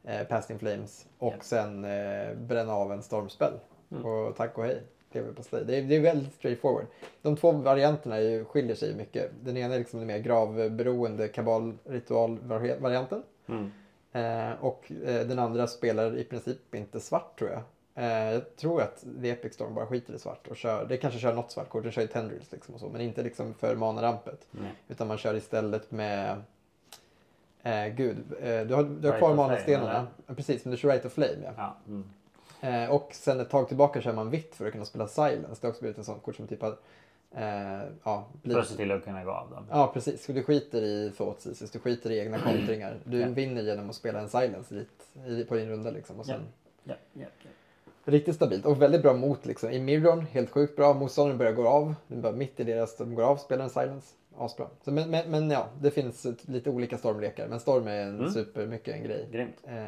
eh, 0.08 0.26
Past 0.26 0.50
in 0.50 0.58
Flames. 0.58 1.06
Och 1.18 1.34
Ja. 1.34 1.40
sen 1.42 1.84
eh, 1.84 2.34
bränna 2.36 2.72
av 2.72 2.92
en 2.92 3.02
stormspel. 3.02 3.52
Mm. 3.90 4.04
Och 4.04 4.36
tack 4.36 4.58
och 4.58 4.64
hej. 4.64 4.82
TV 5.12 5.32
på 5.32 5.42
slay. 5.42 5.64
Det 5.64 5.76
är, 5.78 5.82
det 5.82 5.96
är 5.96 6.00
väldigt 6.00 6.34
straightforward. 6.34 6.86
De 7.22 7.36
två 7.36 7.52
varianterna 7.52 8.20
ju, 8.20 8.44
skiljer 8.44 8.74
sig 8.76 8.94
mycket. 8.94 9.30
Den 9.44 9.56
ena 9.56 9.74
är 9.74 9.78
liksom 9.78 9.98
den 9.98 10.06
mer 10.06 10.18
gravberoende 10.18 11.28
kabal-ritual-varianten. 11.28 13.22
Mm. 13.48 13.70
Eh, 14.12 14.64
och 14.64 14.92
eh, 15.04 15.26
den 15.26 15.38
andra 15.38 15.66
spelar 15.66 16.16
i 16.18 16.24
princip 16.24 16.74
inte 16.74 17.00
svart 17.00 17.38
tror 17.38 17.50
jag. 17.50 17.62
Eh, 18.04 18.32
jag 18.32 18.56
tror 18.56 18.82
att 18.82 19.04
The 19.22 19.30
Epic 19.30 19.54
Storm 19.54 19.74
bara 19.74 19.86
skiter 19.86 20.14
i 20.14 20.18
svart 20.18 20.48
och 20.48 20.56
kör, 20.56 20.86
det 20.88 20.96
kanske 20.96 21.20
kör 21.20 21.34
något 21.34 21.50
svart 21.52 21.68
kort, 21.68 21.82
den 21.82 21.92
kör 21.92 22.02
ju 22.02 22.08
Tendrils 22.08 22.52
liksom 22.52 22.74
och 22.74 22.80
så, 22.80 22.88
men 22.88 23.00
inte 23.00 23.22
liksom 23.22 23.54
för 23.54 23.76
manarampet. 23.76 24.46
Nej. 24.50 24.72
Utan 24.88 25.08
man 25.08 25.18
kör 25.18 25.34
istället 25.34 25.90
med, 25.90 26.42
eh, 27.62 27.86
gud, 27.94 28.16
eh, 28.40 28.60
du 28.60 28.74
har, 28.74 28.82
du 28.82 29.08
har 29.08 29.12
Right 29.12 29.18
kvar 29.18 29.30
of 29.30 29.36
manastenarna. 29.36 30.06
Ja, 30.26 30.34
Precis, 30.34 30.64
men 30.64 30.70
du 30.72 30.76
kör 30.76 30.88
Right 30.88 31.04
of 31.04 31.12
Flame 31.12 31.38
ja. 31.44 31.50
Ja. 31.56 31.76
Mm. 31.88 32.04
Eh, 32.60 32.90
och 32.90 33.08
sen 33.12 33.40
ett 33.40 33.50
tag 33.50 33.68
tillbaka 33.68 34.00
kör 34.00 34.12
man 34.12 34.30
vitt 34.30 34.54
för 34.54 34.66
att 34.66 34.72
kunna 34.72 34.84
spela 34.84 35.08
Silence. 35.08 35.60
Det 35.60 35.66
har 35.66 35.70
också 35.70 35.80
blivit 35.80 35.98
en 35.98 36.04
sån 36.04 36.20
kort 36.20 36.36
som 36.36 36.46
typ 36.46 36.62
har, 36.62 36.76
eh, 37.34 37.82
ja, 38.04 38.26
För 38.32 38.38
blivit 38.42 38.62
att 38.62 38.68
se 38.68 38.76
till 38.76 38.92
att 38.92 39.04
kunna 39.04 39.24
gå 39.24 39.30
av 39.30 39.50
dem. 39.50 39.64
Ja, 39.70 39.90
precis. 39.94 40.26
Du 40.26 40.42
skiter 40.42 40.82
i 40.82 41.12
Thoughtseize, 41.16 41.66
du 41.72 41.78
skiter 41.78 42.10
i 42.10 42.18
egna 42.18 42.38
kontringar. 42.44 42.96
Du 43.04 43.20
Ja. 43.20 43.28
vinner 43.28 43.62
genom 43.62 43.90
att 43.90 43.96
spela 43.96 44.20
en 44.20 44.28
silence 44.28 44.74
dit, 44.74 45.48
på 45.48 45.54
din 45.54 45.68
runda 45.68 45.90
liksom. 45.90 46.20
Och 46.20 46.26
sen, 46.26 46.40
ja, 46.84 46.94
ja. 47.12 47.26
Riktigt 48.04 48.34
stabilt 48.34 48.66
och 48.66 48.82
väldigt 48.82 49.02
bra 49.02 49.12
mot 49.14 49.46
liksom. 49.46 49.70
I 49.70 49.80
Mirrorn, 49.80 50.26
helt 50.32 50.50
sjukt 50.50 50.76
bra. 50.76 50.94
Motståndaren 50.94 51.38
börjar 51.38 51.52
gå 51.52 51.68
av. 51.68 51.94
Den 52.06 52.22
bara 52.22 52.32
mitt 52.32 52.60
i 52.60 52.64
deras, 52.64 52.96
de 52.96 53.14
går 53.14 53.22
av, 53.22 53.36
spelar 53.36 53.64
en 53.64 53.70
silence. 53.70 54.14
Asbra. 54.38 54.66
Så, 54.82 54.90
men, 54.92 55.10
men, 55.10 55.30
men 55.30 55.50
ja, 55.50 55.68
det 55.80 55.90
finns 55.90 56.26
lite 56.48 56.70
olika 56.70 56.98
stormlekar. 56.98 57.48
Men 57.48 57.60
storm 57.60 57.86
är 57.86 58.00
en 58.02 58.18
Mm. 58.18 58.30
supermycket 58.30 58.94
en 58.94 59.02
grej. 59.04 59.28
Grymt. 59.32 59.56
Eh, 59.64 59.84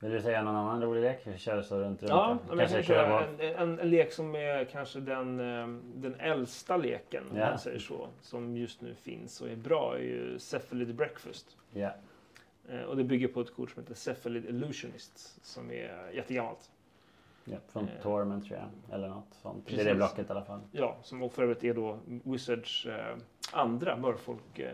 Vill 0.00 0.10
du 0.12 0.20
säga 0.22 0.42
någon 0.42 0.56
annan 0.56 0.82
rolig 0.82 1.00
lek? 1.02 1.20
Vi 1.24 1.38
kör 1.38 1.62
så 1.62 1.78
runt 1.80 2.02
runt. 2.02 2.10
Ja, 2.10 2.38
men 2.48 2.58
jag 2.58 2.68
kan 2.68 2.76
Kanske 2.76 2.94
kunna 2.94 3.08
köra 3.08 3.24
en, 3.26 3.40
en, 3.70 3.78
en 3.78 3.90
lek 3.90 4.12
som 4.12 4.34
är 4.34 4.64
kanske 4.64 5.00
den, 5.00 5.40
eh, 5.40 5.66
den 5.94 6.14
äldsta 6.20 6.76
leken, 6.76 7.24
om 7.30 7.36
Ja. 7.36 7.50
man 7.50 7.58
säger 7.58 7.78
så, 7.78 8.08
som 8.22 8.56
just 8.56 8.80
nu 8.80 8.94
finns 8.94 9.40
och 9.40 9.48
är 9.48 9.56
bra, 9.56 9.94
är 9.96 10.02
ju 10.02 10.38
Cephalid 10.38 10.94
Breakfast. 10.94 11.56
Ja. 11.72 11.90
Eh, 12.68 12.80
Och 12.82 12.96
det 12.96 13.04
bygger 13.04 13.28
på 13.28 13.40
ett 13.40 13.54
kort 13.54 13.70
som 13.70 13.82
heter 13.82 13.94
Cephalid 13.94 14.44
Illusionists, 14.44 15.38
som 15.42 15.70
är 15.70 16.10
jättegammalt. 16.14 16.70
Ja. 17.52 17.58
Från 17.68 17.84
Eh. 17.84 18.02
Torment 18.02 18.44
tror 18.46 18.58
jag. 18.58 18.94
Eller 18.94 19.08
något 19.08 19.34
sånt. 19.42 19.66
Det 19.66 19.72
är 19.72 19.76
Precis. 19.76 19.86
det 19.88 19.94
blocket 19.94 20.28
i 20.28 20.32
alla 20.32 20.44
fall. 20.44 20.60
Ja, 20.72 20.96
som 21.02 21.30
för 21.30 21.42
övrigt 21.42 21.64
är 21.64 21.74
då 21.74 21.98
Wizards 22.06 22.86
eh, 22.86 23.16
andra 23.52 23.96
Merfolk 23.96 24.58
eh, 24.58 24.72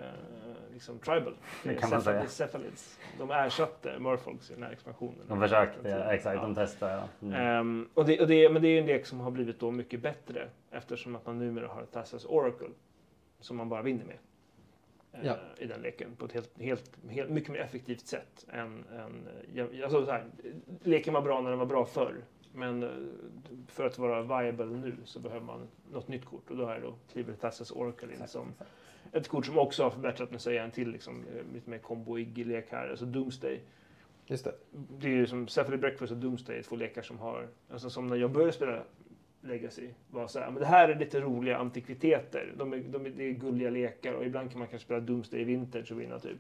liksom 0.73 0.99
tribal. 0.99 1.35
Det 1.65 1.75
kan 1.75 1.91
man 1.91 2.03
säga. 2.03 2.23
Cephal- 2.23 2.27
Cephalids. 2.29 2.99
De 3.19 3.31
ersatte 3.31 3.99
Merfolks 3.99 4.51
i 4.51 4.55
den 4.55 4.63
här 4.63 4.71
expansionen. 4.73 5.19
De 5.29 5.41
försökte, 5.41 5.89
ja, 5.89 6.13
exakt. 6.13 6.41
De 6.43 6.55
testade. 6.55 6.93
Ja. 6.93 7.03
Mm. 7.27 7.41
Ehm, 7.41 7.89
och 7.95 8.05
det, 8.05 8.21
och 8.21 8.27
det, 8.27 8.49
men 8.51 8.63
det 8.63 8.69
är 8.69 8.73
ju 8.73 8.79
en 8.79 8.87
lek 8.87 9.07
som 9.07 9.21
har 9.21 9.31
blivit 9.31 9.61
då 9.61 9.71
mycket 9.71 10.03
bättre 10.03 10.49
eftersom 10.71 11.17
att 11.17 11.27
man 11.27 11.39
numera 11.39 11.69
har 11.69 11.83
ett 11.83 11.93
Tassas 11.93 12.25
Oracle 12.25 12.69
som 13.41 13.57
man 13.57 13.69
bara 13.69 13.83
vinner 13.83 14.05
med. 14.05 14.17
eh, 15.13 15.27
Ja. 15.27 15.37
I 15.59 15.67
den 15.67 15.81
leken 15.83 16.17
på 16.17 16.25
ett 16.25 16.33
helt, 16.33 16.61
helt, 16.61 16.99
helt 17.11 17.31
mycket 17.31 17.51
mer 17.51 17.59
effektivt 17.61 18.07
sätt 18.07 18.47
än, 18.53 18.85
än 18.93 19.29
ja, 19.55 19.65
alltså 19.85 20.05
så 20.07 20.11
här, 20.13 20.25
leken 20.83 21.15
var 21.15 21.23
bra 21.23 21.41
när 21.41 21.51
den 21.51 21.59
var 21.59 21.67
bra 21.67 21.85
förr. 21.85 22.15
Men 22.55 22.83
eh, 22.83 22.89
för 23.69 23.87
att 23.87 23.99
vara 23.99 24.43
viable 24.43 24.67
nu 24.67 24.97
så 25.05 25.21
behöver 25.21 25.47
man 25.47 25.69
något 25.93 26.09
nytt 26.09 26.25
kort 26.25 26.51
och 26.51 26.57
då 26.57 26.67
är 26.69 26.81
det 27.15 27.23
då 27.23 27.33
Tassas 27.41 27.71
Oracle 27.71 28.09
in 28.09 28.13
Exakt, 28.13 28.31
som 28.31 28.49
exakt. 28.49 28.71
ett 29.13 29.29
kort 29.29 29.47
som 29.47 29.59
också 29.59 29.83
har 29.83 29.91
förbättrat 29.91 30.31
med 30.31 30.41
sig 30.41 30.59
en 30.59 30.71
till 30.71 30.91
liksom, 30.91 31.25
eh, 31.35 31.55
lite 31.55 31.71
mer 31.71 31.79
komboig 31.79 32.47
lek 32.47 32.73
här, 32.73 32.91
alltså 32.91 33.05
Doomsday 33.05 33.61
just 34.27 34.45
det. 34.45 34.55
det 34.99 35.07
är 35.07 35.13
ju 35.13 35.27
som 35.27 35.49
Safari 35.49 35.77
Breakfast 35.77 36.13
och 36.13 36.19
Doomsday, 36.19 36.63
två 36.63 36.77
lekar 36.77 37.03
som 37.03 37.19
har, 37.19 37.49
alltså 37.71 37.91
som 37.91 38.07
när 38.07 38.17
jag 38.17 38.31
började 38.31 38.53
spela 38.53 38.83
Legacy, 39.41 39.89
var 40.11 40.27
så 40.27 40.39
här, 40.39 40.51
men 40.51 40.61
det 40.61 40.67
här 40.67 40.89
är 40.89 40.99
lite 40.99 41.21
roliga 41.21 41.59
antikviteter. 41.59 42.53
De 42.57 42.73
är, 42.73 42.79
de 42.79 43.07
är, 43.07 43.11
det 43.11 43.25
är 43.25 43.33
gulliga 43.33 43.71
lekar 43.71 44.13
och 44.13 44.25
ibland 44.25 44.51
kan 44.51 44.59
man 44.59 44.69
kanske 44.69 44.87
spela 44.87 45.01
Doomsday 45.01 45.41
i 45.41 45.45
Vintage 45.45 45.93
och 45.93 46.01
vinna 46.01 46.19
typ. 46.19 46.39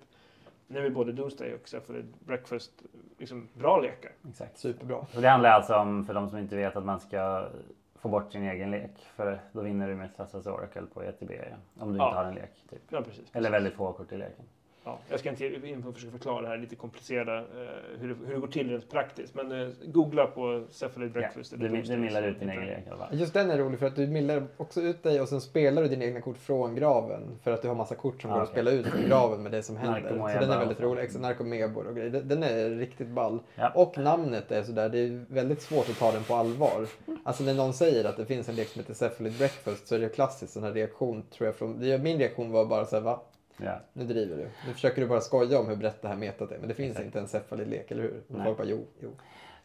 Nu 0.67 0.87
är 0.87 0.91
både 0.91 1.12
Doomsday 1.12 1.55
och 1.55 1.69
Safari 1.69 2.05
Breakfast 2.27 2.73
liksom 3.19 3.49
bra 3.55 3.81
lekar. 3.81 4.12
exakt. 4.29 4.59
Superbra. 4.59 4.97
Och 4.97 5.21
det 5.23 5.29
handlar 5.29 5.51
alltså 5.51 5.77
om, 5.77 6.05
för 6.07 6.15
de 6.15 6.29
som 6.31 6.39
inte 6.39 6.57
vet, 6.57 6.77
att 6.77 6.85
man 6.85 7.01
ska 7.01 7.49
få 7.95 8.09
bort 8.09 8.33
sin 8.33 8.43
egen 8.43 8.71
lek. 8.71 8.91
För 9.17 9.41
då 9.53 9.61
vinner 9.62 9.89
du 9.89 9.95
med 9.95 10.17
Tassas 10.17 10.47
Oracle 10.47 10.83
på 10.95 11.03
ETB. 11.03 11.31
Ja. 11.31 11.57
Om 11.85 11.93
du 11.93 11.99
Ja. 11.99 12.09
inte 12.09 12.19
har 12.19 12.25
en 12.25 12.35
lek. 12.35 12.51
Typ. 12.71 12.83
Ja, 12.89 13.03
precis. 13.03 13.25
Eller 13.33 13.51
väldigt 13.51 13.75
få 13.75 13.93
kort 13.93 14.12
i 14.12 14.17
leken. 14.17 14.45
Ja, 14.87 14.99
jag 15.11 15.20
ska 15.20 15.28
inte 15.30 15.47
in 15.47 15.82
på 15.82 15.89
att 15.89 15.95
försöka 15.95 16.12
förklara 16.12 16.43
det 16.43 16.49
här 16.49 16.59
lite 16.59 16.76
komplicerade, 16.76 17.39
eh, 17.39 18.01
hur, 18.01 18.09
det, 18.09 18.14
hur 18.26 18.35
det 18.35 18.41
går 18.41 18.49
till 18.49 18.70
rent 18.70 18.91
praktiskt. 18.91 19.35
Men 19.35 19.53
eh, 19.62 19.68
googla 19.85 20.26
på 20.26 20.64
Ja. 20.80 20.89
Breakfast. 21.12 21.51
Du, 21.51 21.57
eller 21.57 21.68
du 21.68 21.74
Doomsday, 21.76 21.97
millar 21.97 22.22
ut 22.22 22.41
din 22.41 22.51
egen 22.51 22.66
lek. 22.66 22.78
Just 23.12 23.35
den 23.35 23.51
är 23.51 23.59
rolig 23.59 23.78
för 23.78 23.87
att 23.87 23.97
du 23.97 24.07
mildar 24.07 24.47
också 24.57 24.80
ut 24.80 25.03
dig 25.03 25.20
och 25.20 25.28
sen 25.28 25.41
spelar 25.41 25.82
du 25.82 25.89
dina 25.89 26.05
egna 26.05 26.20
kort 26.20 26.39
från 26.39 26.74
graven. 26.74 27.39
För 27.43 27.51
att 27.51 27.62
du 27.62 27.68
har 27.68 27.74
massa 27.74 27.95
kort 27.95 28.22
som 28.22 28.30
Ah, 28.30 28.35
går 28.35 28.43
att 28.43 28.49
spela 28.49 28.70
ut 28.70 28.87
från 28.87 29.03
graven 29.09 29.43
med 29.43 29.53
det 29.53 29.62
som 29.62 29.76
händer. 29.76 30.11
Så 30.11 30.41
den 30.41 30.51
är 30.51 30.59
väldigt 30.59 30.78
så. 30.78 30.85
rolig. 30.85 31.20
Narkomebor 31.20 31.87
och 31.87 31.97
grejer. 31.97 32.11
Den- 32.11 32.43
är 32.43 32.70
riktigt 32.70 33.09
ball. 33.09 33.39
Ja. 33.55 33.72
Och 33.74 33.99
namnet 33.99 34.53
är 34.53 34.62
sådär, 34.62 34.89
det 34.89 34.99
är 34.99 35.24
väldigt 35.28 35.62
svårt 35.62 35.89
att 35.91 35.99
ta 35.99 36.12
den 36.12 36.22
på 36.24 36.35
allvar. 36.35 36.87
Alltså 37.24 37.45
när 37.45 37.55
någon 37.55 37.72
säger 37.72 38.05
att 38.05 38.16
det 38.16 38.26
finns 38.26 38.49
en 38.49 38.55
lek 38.55 38.68
som 38.68 38.80
heter 38.80 38.95
Cephalid 38.95 39.39
Breakfast 39.39 39.87
så 39.89 39.95
är 39.95 39.99
det 39.99 40.09
klassiskt 40.09 40.53
sån 40.53 40.62
här 40.62 40.72
reaktion 40.72 41.22
tror 41.30 41.47
jag. 41.47 41.55
Från, 41.57 41.78
min 42.03 42.18
reaktion 42.18 42.51
var 42.53 42.64
bara 42.64 42.85
såhär, 42.85 43.03
va? 43.03 43.20
Ja. 43.57 43.81
Nu 43.93 44.05
driver 44.05 44.37
du. 44.37 44.49
Nu 44.67 44.73
försöker 44.73 45.01
du 45.03 45.09
bara 45.09 45.21
skoja 45.21 45.59
om 45.59 45.69
hur 45.69 45.77
brett 45.77 46.03
det 46.03 46.09
här 46.09 46.17
metat 46.17 46.53
är. 46.53 46.59
Men 46.59 46.69
det 46.69 46.75
finns 46.75 46.91
Exakt. 46.91 47.07
inte 47.07 47.19
en 47.21 47.29
Cephalid-lek, 47.29 47.91
eller 47.91 48.03
hur? 48.03 48.11
Och 48.29 48.35
Nej. 48.37 48.45
folk 48.45 48.59
bara, 48.59 48.67
jo, 48.69 48.87
jo. 49.01 49.11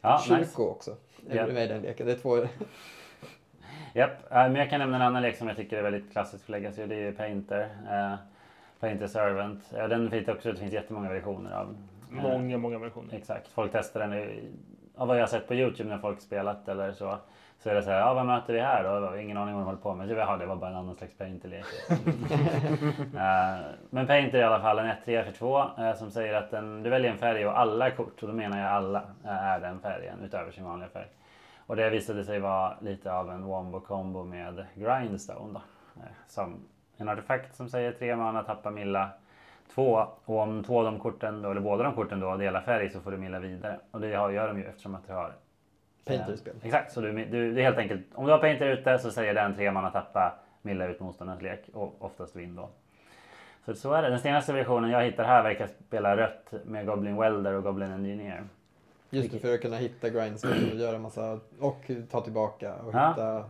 Ja, 0.02 0.22
Kyrko 0.28 0.40
nice. 0.42 0.62
också. 0.62 0.92
Är 1.30 1.36
Ja. 1.36 1.48
med 1.48 1.64
i 1.64 1.68
den 1.68 1.82
leken. 1.82 2.06
Det 2.08 2.12
är 2.14 2.18
två... 2.18 2.38
Japp, 3.94 4.12
eh, 4.32 4.38
men 4.38 4.56
jag 4.56 4.70
kan 4.70 4.80
nämna 4.80 4.96
en 4.96 5.02
annan 5.02 5.22
lek 5.22 5.36
som 5.38 5.48
jag 5.48 5.58
tycker 5.58 5.78
är 5.78 5.82
väldigt 5.84 6.12
klassisk 6.12 6.46
för 6.46 6.52
Legacy 6.52 6.82
och 6.84 6.88
det 6.88 6.96
är 6.96 7.00
ju 7.00 7.12
Painter. 7.12 7.62
Eh, 7.92 8.16
Painter 8.80 9.08
Servant. 9.08 9.64
Ja, 9.74 9.88
den 9.88 10.12
finns 10.12 10.28
också, 10.28 10.52
det 10.52 10.58
finns 10.60 10.74
jättemånga 10.74 11.10
versioner 11.10 11.52
av. 11.52 11.68
Eh, 11.68 12.24
Många, 12.24 12.58
många 12.58 12.80
versioner. 12.80 13.14
Exakt, 13.16 13.48
folk 13.48 13.72
testar 13.72 14.00
den. 14.00 14.14
i- 14.14 14.44
Av 14.96 15.08
vad 15.08 15.18
jag 15.18 15.22
har 15.22 15.28
sett 15.28 15.48
på 15.48 15.54
Youtube 15.56 15.90
när 15.90 15.98
folk 15.98 16.22
spelat 16.22 16.68
eller 16.70 16.92
så. 16.92 17.18
Så 17.60 17.70
är 17.70 17.76
det 17.76 17.84
så 17.84 17.90
här, 17.90 18.00
ja 18.00 18.14
vad 18.14 18.26
möter 18.26 18.54
vi 18.54 18.60
här 18.60 18.84
då? 18.84 19.18
Ingen 19.18 19.38
aning 19.38 19.54
vad 19.54 19.62
de 19.62 19.66
håller 19.66 19.80
på 19.80 19.96
med. 19.96 20.08
Så 20.08 20.14
jag, 20.14 20.28
ja, 20.28 20.38
det 20.38 20.46
var 20.46 20.56
bara 20.56 20.70
en 20.70 20.76
annan 20.76 20.96
slags 20.96 21.18
Painter-lek. 21.18 21.66
Eh, 23.16 23.66
Men 23.90 24.08
Painter 24.08 24.38
är 24.38 24.42
i 24.42 24.44
alla 24.44 24.60
fall 24.60 24.80
en 24.80 24.92
1-3 25.06 25.24
för 25.24 25.32
2 25.32 25.60
eh, 25.78 25.94
som 25.94 26.12
säger 26.12 26.34
att 26.34 26.52
den, 26.52 26.84
du 26.84 26.90
väljer 26.90 27.12
en 27.12 27.18
färg 27.18 27.48
och 27.48 27.60
alla 27.60 27.92
kort, 27.92 28.24
och 28.24 28.28
då 28.30 28.34
menar 28.36 28.60
jag 28.60 28.68
alla, 28.68 29.00
eh, 29.26 29.44
är 29.44 29.60
den 29.60 29.80
färgen 29.80 30.24
utöver 30.24 30.52
sin 30.52 30.66
vanliga 30.66 30.90
färg. 30.90 31.08
Och 31.66 31.76
det 31.76 31.90
visade 31.90 32.24
sig 32.24 32.40
vara 32.40 32.74
lite 32.82 33.14
av 33.14 33.32
en 33.32 33.44
wombo 33.44 33.80
combo 33.80 34.24
med 34.24 34.66
Grindstone 34.76 35.54
då. 35.54 35.62
Som 36.28 36.56
en 36.98 37.10
artefakt 37.10 37.56
som 37.56 37.70
säger 37.70 37.92
3 37.92 38.16
mana, 38.16 38.44
tappa 38.44 38.72
Milla 38.72 39.10
2. 39.76 40.08
Och 40.26 40.40
om 40.40 40.64
två 40.64 40.80
av 40.80 40.86
de 40.86 41.00
korten, 41.00 41.42
då, 41.42 41.52
eller 41.52 41.62
båda 41.62 41.84
de 41.84 41.94
korten 41.94 42.20
då 42.20 42.36
delar 42.38 42.62
färg 42.62 42.90
så 42.90 43.00
får 43.00 43.12
du 43.12 43.18
Milla 43.18 43.40
vidare. 43.40 43.80
Och 43.92 44.02
det 44.02 44.08
gör 44.08 44.48
de 44.48 44.58
ju 44.58 44.66
eftersom 44.66 44.96
att 44.96 45.08
du 45.08 45.14
har 45.14 45.34
Painter 46.18 46.30
i 46.30 46.34
Eh, 46.34 46.38
spel. 46.40 46.54
Exakt, 46.64 46.92
så 46.92 47.02
du, 47.02 47.26
du, 47.26 47.54
det 47.54 47.62
är 47.62 47.64
helt 47.66 47.78
enkelt 47.78 48.02
om 48.16 48.26
du 48.26 48.32
har 48.32 48.40
Painter 48.40 48.68
ute 48.68 49.00
så 49.00 49.12
säger 49.12 49.34
den 49.34 49.56
tre 49.56 49.72
mana 49.72 49.90
tappa 49.92 50.40
Milla 50.62 50.88
ut 50.88 51.00
motståndarens 51.00 51.42
lek 51.42 51.70
och 51.74 51.96
oftast 52.00 52.36
vinn 52.36 52.56
då. 52.56 52.70
Så 53.66 53.74
så 53.76 53.94
är 53.94 54.02
det. 54.02 54.10
Den 54.10 54.20
senaste 54.20 54.54
versionen 54.54 54.90
jag 54.90 55.04
hittar 55.04 55.24
här 55.24 55.44
verkar 55.44 55.68
spela 55.88 56.18
rött 56.18 56.54
med 56.66 56.86
Goblin 56.86 57.18
Welder 57.18 57.54
och 57.54 57.64
Goblin 57.64 57.92
Engineer. 57.92 58.44
Just 59.10 59.32
det, 59.32 59.40
för 59.40 59.54
att 59.54 59.62
kunna 59.62 59.78
hitta 59.78 60.10
grindstone 60.10 60.72
och 60.72 60.78
göra 60.78 60.98
massa... 60.98 61.40
Och 61.60 61.92
ta 62.12 62.22
tillbaka 62.22 62.76
och 62.76 62.94
Ja. 62.94 63.10
hitta... 63.10 63.46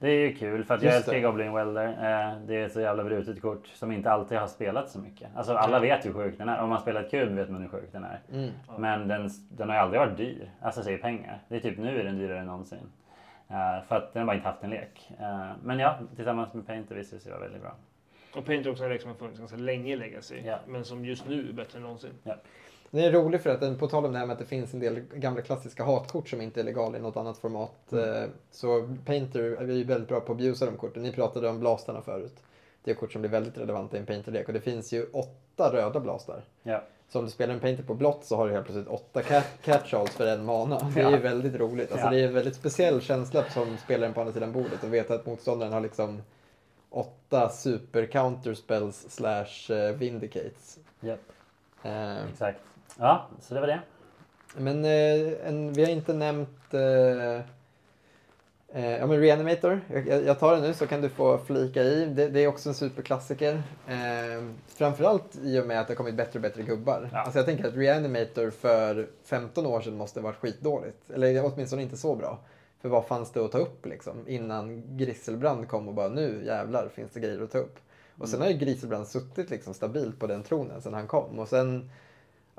Det 0.00 0.08
är 0.08 0.28
ju 0.28 0.34
kul 0.34 0.64
för 0.64 0.74
att 0.74 0.82
jag 0.82 0.94
Just 0.94 1.08
älskar 1.08 1.12
det. 1.12 1.20
Goblin 1.20 1.52
Welder. 1.52 1.86
Eh, 1.86 2.46
det 2.46 2.56
är 2.56 2.66
ett 2.66 2.72
så 2.72 2.80
jävla 2.80 3.04
brutet 3.04 3.42
kort 3.42 3.66
som 3.66 3.92
inte 3.92 4.10
alltid 4.10 4.38
har 4.38 4.46
spelat 4.46 4.90
så 4.90 4.98
mycket. 4.98 5.28
Alltså 5.36 5.54
alla 5.54 5.80
vet 5.80 6.06
hur 6.06 6.12
sjuk 6.12 6.38
den 6.38 6.48
är. 6.48 6.62
Om 6.62 6.68
man 6.68 6.80
spelar 6.80 7.02
ett 7.02 7.10
kub 7.10 7.32
vet 7.32 7.50
man 7.50 7.62
hur 7.62 7.68
sjuk 7.68 7.92
den 7.92 8.04
är. 8.04 8.20
Mm. 8.32 8.50
Men 8.78 9.08
den, 9.08 9.30
den 9.50 9.68
har 9.68 9.76
ju 9.76 9.82
aldrig 9.82 10.00
varit 10.00 10.16
dyr. 10.16 10.50
Alltså 10.60 10.82
säger 10.82 10.98
pengar. 10.98 11.38
Det 11.48 11.56
är 11.56 11.60
typ 11.60 11.78
nu 11.78 12.00
är 12.00 12.04
den 12.04 12.18
dyrare 12.18 12.38
än 12.38 12.46
någonsin. 12.46 12.92
Eh, 13.48 13.86
för 13.88 13.96
att 13.96 14.12
den 14.12 14.20
har 14.20 14.26
bara 14.26 14.36
inte 14.36 14.48
haft 14.48 14.64
en 14.64 14.70
lek. 14.70 15.10
Eh, 15.20 15.50
men 15.62 15.78
ja, 15.78 15.98
tillsammans 16.16 16.54
med 16.54 16.66
Painter 16.66 16.94
visade 16.94 17.16
det 17.16 17.22
sig 17.22 17.32
vara 17.32 17.42
väldigt 17.42 17.62
bra. 17.62 17.74
Och 18.36 18.44
Painter 18.46 18.68
är 18.68 18.72
också 18.72 18.84
en 18.84 18.90
lek 18.90 19.00
som 19.00 19.10
har 19.10 19.16
funnits 19.16 19.38
ganska 19.38 19.56
länge 19.56 19.92
i 19.92 19.96
Legacy. 19.96 20.42
Ja. 20.44 20.58
Men 20.66 20.84
som 20.84 21.04
just 21.04 21.28
nu 21.28 21.48
är 21.48 21.52
bättre 21.52 21.76
än 21.76 21.82
någonsin. 21.82 22.12
Den 22.90 23.04
är 23.04 23.12
rolig 23.12 23.40
för 23.40 23.50
att 23.50 23.60
den, 23.60 23.78
på 23.78 23.88
tal 23.88 24.06
om 24.06 24.12
det 24.12 24.18
här 24.18 24.26
med 24.26 24.32
att 24.32 24.38
det 24.38 24.44
finns 24.46 24.74
en 24.74 24.80
del 24.80 25.00
gamla 25.00 25.42
klassiska 25.42 25.84
hatkort 25.84 26.28
som 26.28 26.40
inte 26.40 26.60
är 26.60 26.64
legala 26.64 26.98
i 26.98 27.00
något 27.00 27.16
annat 27.16 27.38
format. 27.38 27.92
eh, 27.92 28.24
Så 28.50 28.96
Painter 29.06 29.40
är 29.40 29.66
ju 29.66 29.84
väldigt 29.84 30.08
bra 30.08 30.20
på 30.20 30.32
att 30.32 30.38
abusa 30.38 30.66
de 30.66 30.76
korten. 30.76 31.02
Ni 31.02 31.12
pratade 31.12 31.48
om 31.48 31.60
blastarna 31.60 32.02
förut. 32.02 32.34
Det 32.84 32.90
är 32.90 32.94
kort 32.94 33.12
som 33.12 33.20
blir 33.20 33.30
väldigt 33.30 33.58
relevanta 33.58 33.96
i 33.96 34.00
en 34.00 34.06
Painter-lek 34.06 34.46
och 34.48 34.54
det 34.54 34.60
finns 34.60 34.92
ju 34.92 35.06
åtta 35.12 35.72
röda 35.72 36.00
blastar. 36.00 36.44
Ja. 36.62 36.82
Så 37.08 37.18
om 37.18 37.24
du 37.24 37.30
spelar 37.30 37.54
en 37.54 37.60
Painter 37.60 37.82
på 37.84 37.94
blått 37.94 38.24
så 38.24 38.36
har 38.36 38.46
du 38.48 38.52
helt 38.52 38.66
plötsligt 38.66 38.88
åtta 38.88 39.22
cat- 39.22 39.58
catchalls 39.62 40.10
för 40.10 40.26
en 40.26 40.44
mana. 40.44 40.90
Det 40.94 41.00
är 41.00 41.10
ju 41.10 41.16
väldigt 41.16 41.54
roligt. 41.54 41.92
Alltså 41.92 42.06
Ja. 42.06 42.10
det 42.12 42.20
är 42.20 42.26
en 42.26 42.34
väldigt 42.34 42.54
speciell 42.54 43.00
känsla 43.00 43.44
som 43.50 43.76
spelaren 43.84 44.14
på 44.14 44.20
andra 44.20 44.32
sidan 44.32 44.52
bordet 44.52 44.84
och 44.84 44.94
veta 44.94 45.14
att 45.14 45.26
motståndaren 45.26 45.72
har 45.72 45.80
liksom 45.80 46.22
åtta 46.90 47.48
super 47.48 48.06
counterspells 48.06 49.06
slash 49.10 49.72
eh, 49.74 49.92
vindicates. 49.96 50.78
Japp. 51.00 51.20
Eh, 51.82 52.28
Exakt. 52.28 52.60
Ja, 53.00 53.28
så 53.40 53.54
det 53.54 53.60
var 53.60 53.66
det. 53.66 53.80
Men 54.56 54.84
eh, 54.84 55.48
en, 55.48 55.72
vi 55.72 55.84
har 55.84 55.90
inte 55.90 56.12
nämnt... 56.12 56.74
Eh, 56.74 57.44
Eh, 58.72 58.98
ja 58.98 59.06
men 59.06 59.20
Reanimator, 59.20 59.80
jag, 60.06 60.24
jag 60.24 60.38
tar 60.38 60.52
den 60.52 60.62
nu 60.62 60.74
så 60.74 60.86
kan 60.86 61.00
du 61.00 61.08
få 61.08 61.38
flika 61.38 61.82
i. 61.82 62.06
Det, 62.06 62.28
det 62.28 62.40
är 62.40 62.48
också 62.48 62.68
en 62.68 62.74
superklassiker. 62.74 63.62
Eh, 63.88 64.44
framförallt 64.66 65.36
i 65.42 65.60
och 65.60 65.66
med 65.66 65.80
att 65.80 65.86
det 65.86 65.90
har 65.90 65.96
kommit 65.96 66.14
bättre 66.14 66.38
och 66.38 66.42
bättre 66.42 66.62
gubbar. 66.62 67.08
Ja. 67.12 67.18
Alltså 67.18 67.38
jag 67.38 67.46
tänker 67.46 67.68
att 67.68 67.76
Reanimator 67.76 68.50
för 68.50 69.08
15 69.24 69.66
år 69.66 69.80
sedan 69.80 69.96
måste 69.96 70.20
ha 70.20 70.24
varit 70.24 70.36
skitdåligt. 70.36 71.10
Eller 71.10 71.44
åtminstone 71.44 71.82
inte 71.82 71.96
så 71.96 72.14
bra. 72.14 72.38
För 72.82 72.88
vad 72.88 73.06
fanns 73.06 73.32
det 73.32 73.40
att 73.40 73.52
ta 73.52 73.58
upp 73.58 73.86
liksom? 73.86 74.28
Innan 74.28 74.96
Grisselbrand 74.96 75.68
kom 75.68 75.88
och 75.88 75.94
bara 75.94 76.08
nu 76.08 76.42
jävlar 76.46 76.88
finns 76.88 77.12
det 77.12 77.20
grejer 77.20 77.42
att 77.42 77.52
ta 77.52 77.58
upp. 77.58 77.78
Och 78.18 78.28
sen 78.28 78.40
har 78.40 78.48
ju 78.48 78.54
Grisselbrand 78.54 79.06
suttit 79.06 79.50
liksom 79.50 79.74
stabilt 79.74 80.18
på 80.20 80.26
den 80.26 80.42
tronen 80.42 80.82
sen 80.82 80.94
han 80.94 81.06
kom. 81.06 81.38
Och 81.38 81.48
sen, 81.48 81.90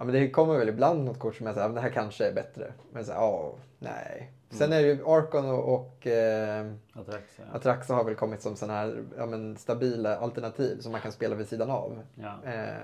ja 0.01 0.05
men 0.05 0.13
det 0.13 0.29
kommer 0.29 0.57
väl 0.57 0.69
ibland 0.69 1.05
något 1.05 1.19
kort 1.19 1.35
som 1.35 1.45
jag 1.45 1.55
säger, 1.55 1.69
det 1.69 1.81
här 1.81 1.89
kanske 1.89 2.27
är 2.27 2.33
bättre. 2.33 2.73
Men 2.91 3.05
så 3.05 3.11
här, 3.11 3.19
ja, 3.19 3.53
nej. 3.79 4.31
Sen 4.49 4.73
är 4.73 4.81
det 4.81 4.87
ju 4.87 5.05
Arkon 5.05 5.49
och, 5.49 5.73
och 5.75 6.07
eh, 6.07 6.71
Atraxa. 6.93 7.43
Atraxa 7.53 7.93
har 7.93 8.03
väl 8.03 8.15
kommit 8.15 8.41
som 8.41 8.55
sådana 8.55 8.79
här 8.79 9.03
ja, 9.17 9.25
men 9.25 9.57
stabila 9.57 10.17
alternativ 10.17 10.79
som 10.79 10.91
man 10.91 11.01
kan 11.01 11.11
spela 11.11 11.35
vid 11.35 11.47
sidan 11.47 11.69
av. 11.69 12.03
Ja. 12.15 12.51
Eh, 12.51 12.75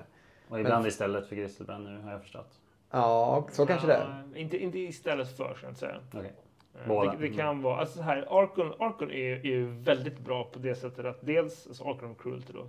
Och 0.50 0.60
ibland 0.60 0.88
istället 0.88 1.28
för 1.28 1.36
Grisselbrand 1.36 1.84
nu 1.84 2.02
har 2.02 2.12
jag 2.12 2.22
förstått. 2.22 2.60
ja, 2.92 3.48
så 3.52 3.66
kanske 3.66 3.88
det 3.88 3.94
är. 3.94 4.24
Ja, 4.34 4.40
Inte, 4.40 4.58
inte 4.58 4.80
istället 4.80 5.38
för, 5.38 5.54
ska 5.54 5.66
jag 5.66 5.72
inte 5.72 5.80
säga. 5.80 6.00
Okej. 6.14 6.34
Eh, 6.82 6.88
Båda. 6.88 7.12
Det, 7.12 7.18
det 7.18 7.34
kan 7.34 7.62
vara, 7.62 7.80
alltså 7.80 7.98
så 7.98 8.04
här, 8.04 8.42
Arkon, 8.42 8.74
Arkon 8.80 9.12
är, 9.12 9.32
är 9.32 9.44
ju 9.46 9.66
väldigt 9.68 10.20
bra 10.20 10.44
på 10.44 10.60
det 10.60 10.76
sättet 10.76 11.06
att 11.06 11.26
dels, 11.26 11.68
alltså 11.68 11.84
Arkon 11.84 12.16
Cruelty 12.16 12.54
då, 12.54 12.62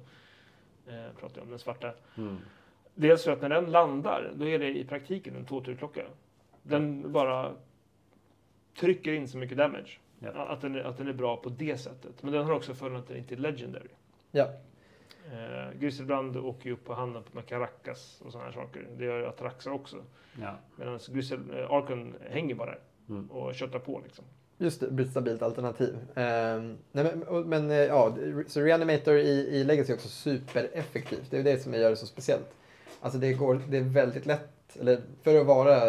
eh, 0.92 1.12
pratar 1.20 1.36
jag 1.36 1.42
om, 1.42 1.50
den 1.50 1.58
svarta. 1.58 1.92
Mm. 2.16 2.36
Dels 3.00 3.24
för 3.24 3.32
att 3.32 3.42
när 3.42 3.48
den 3.48 3.70
landar, 3.70 4.32
då 4.34 4.46
är 4.48 4.58
det 4.58 4.78
i 4.78 4.84
praktiken 4.84 5.36
en 5.36 5.44
tvåturklocka. 5.44 6.02
Den 6.62 7.12
bara 7.12 7.52
trycker 8.80 9.12
in 9.12 9.28
så 9.28 9.38
mycket 9.38 9.58
damage. 9.58 9.98
Ja. 10.18 10.30
Att, 10.30 10.60
den 10.60 10.74
är, 10.74 10.80
att 10.80 10.98
den 10.98 11.08
är 11.08 11.12
bra 11.12 11.36
på 11.36 11.48
det 11.48 11.76
sättet. 11.80 12.22
Men 12.22 12.32
den 12.32 12.44
har 12.44 12.52
också 12.52 12.74
fördelen 12.74 13.00
att 13.00 13.08
den 13.08 13.16
inte 13.16 13.34
är 13.34 13.38
legendary. 13.38 13.88
Ja. 14.30 14.48
Eh, 15.32 15.78
Grisselbrand 15.80 16.36
åker 16.36 16.66
ju 16.66 16.72
upp 16.72 16.84
på 16.84 16.94
handen 16.94 17.22
på 17.32 17.42
Caracas 17.42 18.22
och 18.24 18.32
sådana 18.32 18.50
här 18.50 18.54
saker. 18.54 18.86
Det 18.98 19.04
gör 19.04 19.22
Atraxa 19.22 19.72
också. 19.72 19.96
Ja. 20.40 20.54
Medan 20.76 20.98
Grissel, 21.08 21.40
eh, 21.58 21.70
Arkon 21.70 22.14
hänger 22.30 22.54
bara 22.54 22.70
där 22.70 22.78
Mm. 23.08 23.30
och 23.30 23.54
köttar 23.54 23.78
på 23.78 24.00
liksom. 24.04 24.24
Just 24.58 24.80
det, 24.80 24.90
blir 24.90 25.04
ett 25.04 25.10
stabilt 25.10 25.42
alternativ. 25.42 25.98
Ehm, 26.14 26.76
nej, 26.92 27.16
men 27.26 27.48
men 27.48 27.70
eh, 27.70 27.76
ja, 27.76 28.16
så 28.46 28.60
Reanimator 28.60 29.14
i, 29.14 29.30
i 29.30 29.64
Legacy 29.64 29.92
är 29.92 29.96
också 29.96 30.08
supereffektivt. 30.08 31.30
Det 31.30 31.38
är 31.38 31.42
det 31.44 31.58
som 31.58 31.74
gör 31.74 31.90
det 31.90 31.96
så 31.96 32.06
speciellt. 32.06 32.54
Alltså 33.00 33.18
det, 33.18 33.32
går, 33.32 33.62
det 33.68 33.76
är 33.76 33.82
väldigt 33.82 34.26
lätt, 34.26 34.76
eller 34.80 35.00
för 35.22 35.40
att 35.40 35.46
vara 35.46 35.82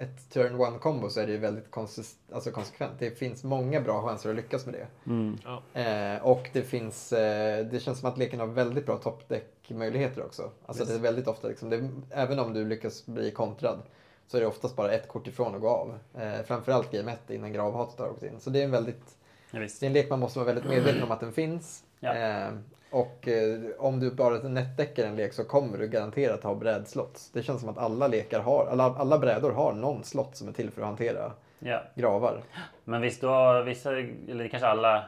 ett 0.00 0.30
turn 0.30 0.60
one 0.60 0.78
combo 0.78 1.10
så 1.10 1.20
är 1.20 1.26
det 1.26 1.32
ju 1.32 1.38
väldigt 1.38 1.70
konsist, 1.70 2.18
alltså 2.32 2.50
konsekvent. 2.50 2.92
Det 2.98 3.10
finns 3.10 3.44
många 3.44 3.80
bra 3.80 4.02
chanser 4.02 4.30
att 4.30 4.36
lyckas 4.36 4.66
med 4.66 4.74
det. 4.74 5.10
Mm. 5.10 5.38
Eh, 5.74 6.26
och 6.26 6.50
det 6.52 6.62
finns, 6.62 7.12
eh, 7.12 7.66
det 7.66 7.80
känns 7.80 7.98
som 8.00 8.08
att 8.08 8.18
leken 8.18 8.40
har 8.40 8.46
väldigt 8.46 8.86
bra 8.86 8.96
toppdeck-möjligheter 8.96 10.24
också. 10.24 10.50
Alltså 10.66 10.82
Visst. 10.82 10.92
det 10.92 10.98
är 10.98 11.02
väldigt 11.02 11.26
ofta, 11.26 11.48
liksom, 11.48 11.70
det, 11.70 11.88
även 12.10 12.38
om 12.38 12.52
du 12.52 12.64
lyckas 12.64 13.06
bli 13.06 13.30
kontrad 13.30 13.82
så 14.26 14.36
är 14.36 14.40
det 14.40 14.46
oftast 14.46 14.76
bara 14.76 14.92
ett 14.92 15.08
kort 15.08 15.26
ifrån 15.26 15.54
att 15.54 15.60
gå 15.60 15.68
av. 15.68 15.98
Eh, 16.14 16.42
framförallt 16.46 16.90
game 16.90 17.12
1 17.12 17.30
innan 17.30 17.52
gravhatet 17.52 17.98
har 17.98 18.10
åkt 18.10 18.22
in. 18.22 18.40
Så 18.40 18.50
det 18.50 18.60
är 18.60 18.64
en 18.64 18.70
väldigt, 18.70 19.16
Ja, 19.50 19.58
det 19.58 19.82
är 19.82 19.86
en 19.86 19.92
lek 19.92 20.10
man 20.10 20.18
måste 20.18 20.38
vara 20.38 20.46
väldigt 20.46 20.70
medveten 20.70 21.02
om 21.02 21.10
att 21.10 21.20
den 21.20 21.32
finns. 21.32 21.84
Ja. 22.00 22.50
Och 22.90 23.28
eh, 23.28 23.60
om 23.78 24.00
du 24.00 24.10
bara 24.10 24.38
nätdäckar 24.48 25.04
en 25.06 25.16
lek 25.16 25.32
så 25.32 25.44
kommer 25.44 25.78
du 25.78 25.88
garanterat 25.88 26.42
ha 26.44 26.54
brädslots. 26.54 27.30
Det 27.30 27.42
känns 27.42 27.60
som 27.60 27.68
att 27.70 27.78
alla 27.78 28.08
lekar 28.08 28.40
har, 28.40 28.66
alla, 28.66 28.84
alla 28.84 29.18
brädor 29.18 29.50
har 29.52 29.72
någon 29.72 30.04
slott 30.04 30.36
som 30.36 30.48
är 30.48 30.52
till 30.52 30.70
för 30.70 30.82
att 30.82 30.88
hantera 30.88 31.32
Ja. 31.58 31.82
gravar. 31.94 32.42
Men 32.84 33.00
visst 33.02 33.20
då, 33.20 33.62
vissa, 33.62 33.98
eller 33.98 34.48
kanske 34.48 34.68
alla 34.68 35.04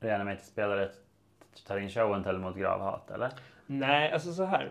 Reanimator-spelare 0.00 0.88
tar 1.66 1.78
in 1.78 1.90
show 1.90 2.12
and 2.12 2.24
tell 2.24 2.38
mot 2.38 2.56
gravhat, 2.56 3.10
eller? 3.10 3.30
Nej, 3.66 4.12
alltså 4.12 4.32
så 4.32 4.44
här. 4.44 4.70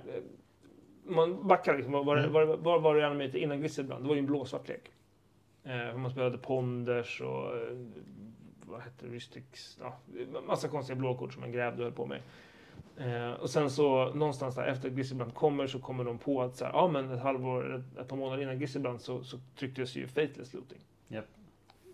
Man 1.06 1.48
backar 1.48 1.74
liksom. 1.76 1.94
Vad 1.94 2.06
var, 2.06 2.18
Mm. 2.18 2.34
var, 2.34 2.46
var, 2.46 2.80
var 2.80 2.96
Reanimator 2.96 3.36
innan 3.36 3.62
Grisselbrand? 3.62 4.04
Det 4.04 4.08
var 4.08 4.16
ju 4.16 4.20
en 4.20 4.26
blåsvart 4.26 4.68
lek. 4.68 4.92
Eh, 5.64 5.98
man 5.98 6.12
spelade 6.12 6.38
Ponders 6.38 7.22
och 7.22 7.56
eh, 7.58 7.78
vad 8.74 8.82
hette 8.82 9.06
det? 9.06 9.14
Rystics? 9.14 9.78
Ja, 9.82 9.98
massa 10.48 10.68
konstiga 10.68 11.00
blåkort 11.00 11.34
som 11.34 11.42
man 11.42 11.52
grävde 11.52 11.78
och 11.78 11.84
höll 11.84 11.94
på 11.94 12.06
med. 12.06 12.22
Eh, 12.98 13.32
och 13.32 13.50
sen 13.50 13.70
så 13.70 14.14
någonstans 14.14 14.56
där 14.56 14.68
efter 14.68 14.88
att 14.88 14.96
Grisselbrand 14.96 15.34
kommer 15.34 15.68
så 15.68 15.80
kommer 15.80 16.04
de 16.04 16.18
på 16.18 16.42
att 16.42 16.56
så 16.56 16.66
här, 16.66 16.72
ja 16.74 16.88
men 16.88 17.12
ett 17.12 17.22
halvår, 17.22 17.76
ett, 17.76 18.00
ett 18.00 18.08
par 18.08 18.18
månader 18.18 18.44
innan 18.44 18.60
Grisselbrand 18.60 19.02
så, 19.02 19.24
så 19.24 19.38
trycktes 19.56 19.96
ju 19.96 20.08
Fateless 20.08 20.54
Looting. 20.54 20.80
Japp. 21.08 21.26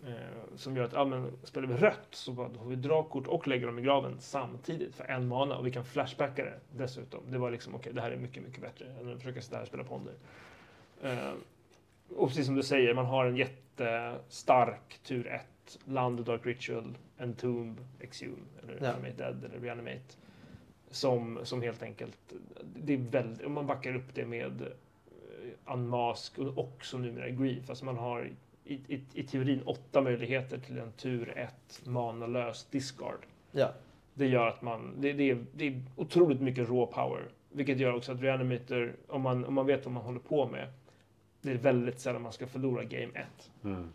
Eh, 0.04 0.56
som 0.56 0.78
gör 0.78 0.84
att, 0.84 0.94
ja 0.94 1.06
men 1.06 1.32
spelar 1.44 1.68
vi 1.68 1.74
rött 1.74 2.08
så 2.12 2.32
bara, 2.32 2.50
då 2.50 2.60
får 2.60 2.70
vi 2.70 2.76
dra 2.76 3.04
kort 3.04 3.28
och 3.28 3.48
lägga 3.48 3.68
dem 3.68 3.80
i 3.80 3.82
graven 3.82 4.16
samtidigt 4.20 4.96
för 4.96 5.04
en 5.04 5.28
mana 5.28 5.58
och 5.58 5.68
vi 5.68 5.72
kan 5.72 5.86
flashbacka 5.86 6.44
det 6.44 6.60
dessutom. 6.72 7.20
Det 7.32 7.38
var 7.38 7.52
liksom, 7.52 7.76
okej 7.76 7.94
det 7.94 8.02
här 8.02 8.12
är 8.12 8.18
mycket, 8.18 8.44
mycket 8.44 8.62
bättre 8.62 8.86
än 9.02 9.14
att 9.14 9.18
försöka 9.18 9.42
sitta 9.42 9.56
här 9.56 9.62
och 9.62 9.68
spela 9.68 9.84
ponder. 9.84 10.14
Eh, 11.02 11.34
och 12.16 12.28
precis 12.28 12.46
som 12.46 12.56
du 12.56 12.64
säger, 12.64 12.94
man 12.94 13.06
har 13.06 13.26
en 13.26 13.36
jättestark 13.36 15.00
tur 15.04 15.28
1, 15.28 15.42
Land, 15.86 16.26
Dark 16.26 16.46
Ritual, 16.46 16.98
Entomb, 17.18 17.80
Exhume, 18.00 18.46
eller 18.64 18.74
Ja. 18.74 18.80
Reanimate 18.82 19.24
Dead, 19.24 19.44
eller 19.46 19.60
Reanimate. 19.60 20.18
Som, 20.92 21.40
som 21.44 21.62
helt 21.62 21.84
enkelt, 21.84 22.34
det 22.76 22.94
är 22.94 22.98
väldigt, 22.98 23.46
om 23.46 23.54
man 23.54 23.68
backar 23.68 23.96
upp 23.96 24.16
det 24.16 24.26
med 24.26 24.62
eh, 24.62 25.74
Unmask 25.74 26.40
och 26.40 26.58
också 26.58 26.98
numera 26.98 27.30
Grief, 27.30 27.70
alltså 27.70 27.86
man 27.86 27.98
har 27.98 28.32
i, 28.66 28.74
i, 28.74 29.02
i 29.14 29.24
teorin 29.24 29.62
åtta 29.66 30.02
möjligheter 30.02 30.58
till 30.58 30.78
en 30.78 30.92
tur 30.92 31.34
1 31.38 31.82
manalös 31.86 32.66
discard. 32.66 33.26
Ja. 33.52 33.74
Det 34.14 34.28
gör 34.28 34.48
att 34.48 34.62
man, 34.62 34.94
det, 35.00 35.14
det, 35.14 35.30
är, 35.30 35.46
det 35.54 35.68
är 35.68 35.82
otroligt 35.96 36.42
mycket 36.42 36.70
raw 36.70 36.86
power. 36.94 37.30
Vilket 37.52 37.80
gör 37.80 37.94
också 37.94 38.12
att 38.12 38.22
Reanimator, 38.22 38.96
om 39.08 39.22
man, 39.22 39.46
om 39.46 39.54
man 39.54 39.66
vet 39.66 39.86
vad 39.86 39.94
man 39.94 40.04
håller 40.04 40.20
på 40.20 40.48
med, 40.48 40.68
det 41.42 41.52
är 41.52 41.56
väldigt 41.56 42.00
sällan 42.00 42.22
man 42.22 42.34
ska 42.34 42.48
förlora 42.48 42.84
game 42.84 43.12
1. 43.14 43.26
Mm. 43.64 43.90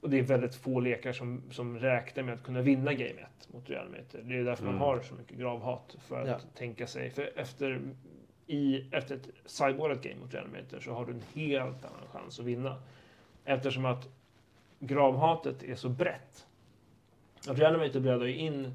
Och 0.00 0.10
det 0.10 0.18
är 0.18 0.22
väldigt 0.22 0.54
få 0.54 0.80
lekar 0.80 1.12
som, 1.12 1.42
som 1.50 1.78
räknar 1.78 2.22
med 2.22 2.34
att 2.34 2.42
kunna 2.42 2.60
vinna 2.62 2.92
game 2.92 3.20
1 3.20 3.52
mot 3.52 3.70
Reanimator. 3.70 4.18
Det 4.24 4.36
är 4.38 4.44
därför 4.44 4.62
Mm. 4.62 4.74
man 4.78 4.88
har 4.88 5.00
så 5.00 5.14
mycket 5.14 5.38
gravhat. 5.38 5.96
För 6.08 6.20
att 6.22 6.28
Ja. 6.28 6.38
tänka 6.54 6.86
sig, 6.86 7.10
för 7.10 7.30
efter, 7.38 7.80
i, 8.46 8.84
efter 8.94 9.14
ett 9.16 9.28
sideboardat 9.46 10.02
game 10.02 10.16
mot 10.20 10.34
Reanimator 10.34 10.80
så 10.80 10.92
har 10.92 11.06
du 11.06 11.12
en 11.12 11.22
helt 11.34 11.84
annan 11.84 12.08
chans 12.12 12.38
att 12.40 12.44
vinna. 12.46 12.82
Eftersom 13.44 13.84
att 13.84 14.08
gravhatet 14.78 15.62
är 15.62 15.74
så 15.74 15.88
brett. 15.88 16.46
Att 17.48 17.58
Reanimator 17.58 18.00
brädar 18.00 18.26
ju 18.26 18.36
in 18.36 18.74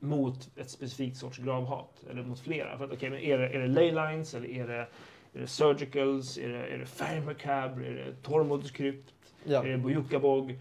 mot 0.00 0.50
ett 0.56 0.70
specifikt 0.70 1.16
sorts 1.16 1.38
gravhat, 1.38 2.04
eller 2.10 2.22
mot 2.22 2.40
flera. 2.40 2.78
För 2.78 2.84
att, 2.84 2.92
okej, 2.92 3.10
men 3.10 3.18
är 3.18 3.38
det, 3.38 3.48
är 3.48 3.58
det 3.58 3.66
leylines, 3.66 4.34
eller 4.34 4.48
är 4.48 4.66
det, 4.66 4.86
är 5.32 5.40
det 5.40 5.46
surgicals, 5.46 6.38
är 6.38 6.48
det, 6.48 6.66
är 6.66 6.78
det 6.78 6.86
fire 6.86 7.20
macabre, 7.20 7.86
är 7.86 7.92
det 7.94 8.14
Tormods 8.22 8.70
krypt, 8.70 9.14
Ja. 9.44 9.62
det 9.62 9.78
Bojukabog? 9.78 10.58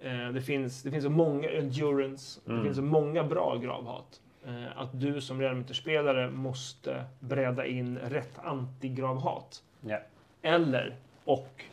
Eh, 0.00 0.28
det, 0.28 0.40
finns, 0.42 0.82
det 0.82 0.90
finns 0.90 1.04
så 1.04 1.10
många, 1.10 1.48
endurance, 1.50 2.40
det 2.44 2.50
Mm. 2.52 2.64
finns 2.64 2.76
så 2.76 2.82
många 2.82 3.24
bra 3.24 3.56
gravhat. 3.56 4.20
Eh, 4.46 4.78
att 4.78 5.00
du 5.00 5.20
som 5.20 5.40
Reanimator-spelare 5.40 6.30
måste 6.30 7.04
bräda 7.20 7.66
in 7.66 7.98
rätt 7.98 8.38
anti-gravhat. 8.38 9.62
Ja. 9.80 9.98
Eller, 10.42 10.96
och 11.24 11.64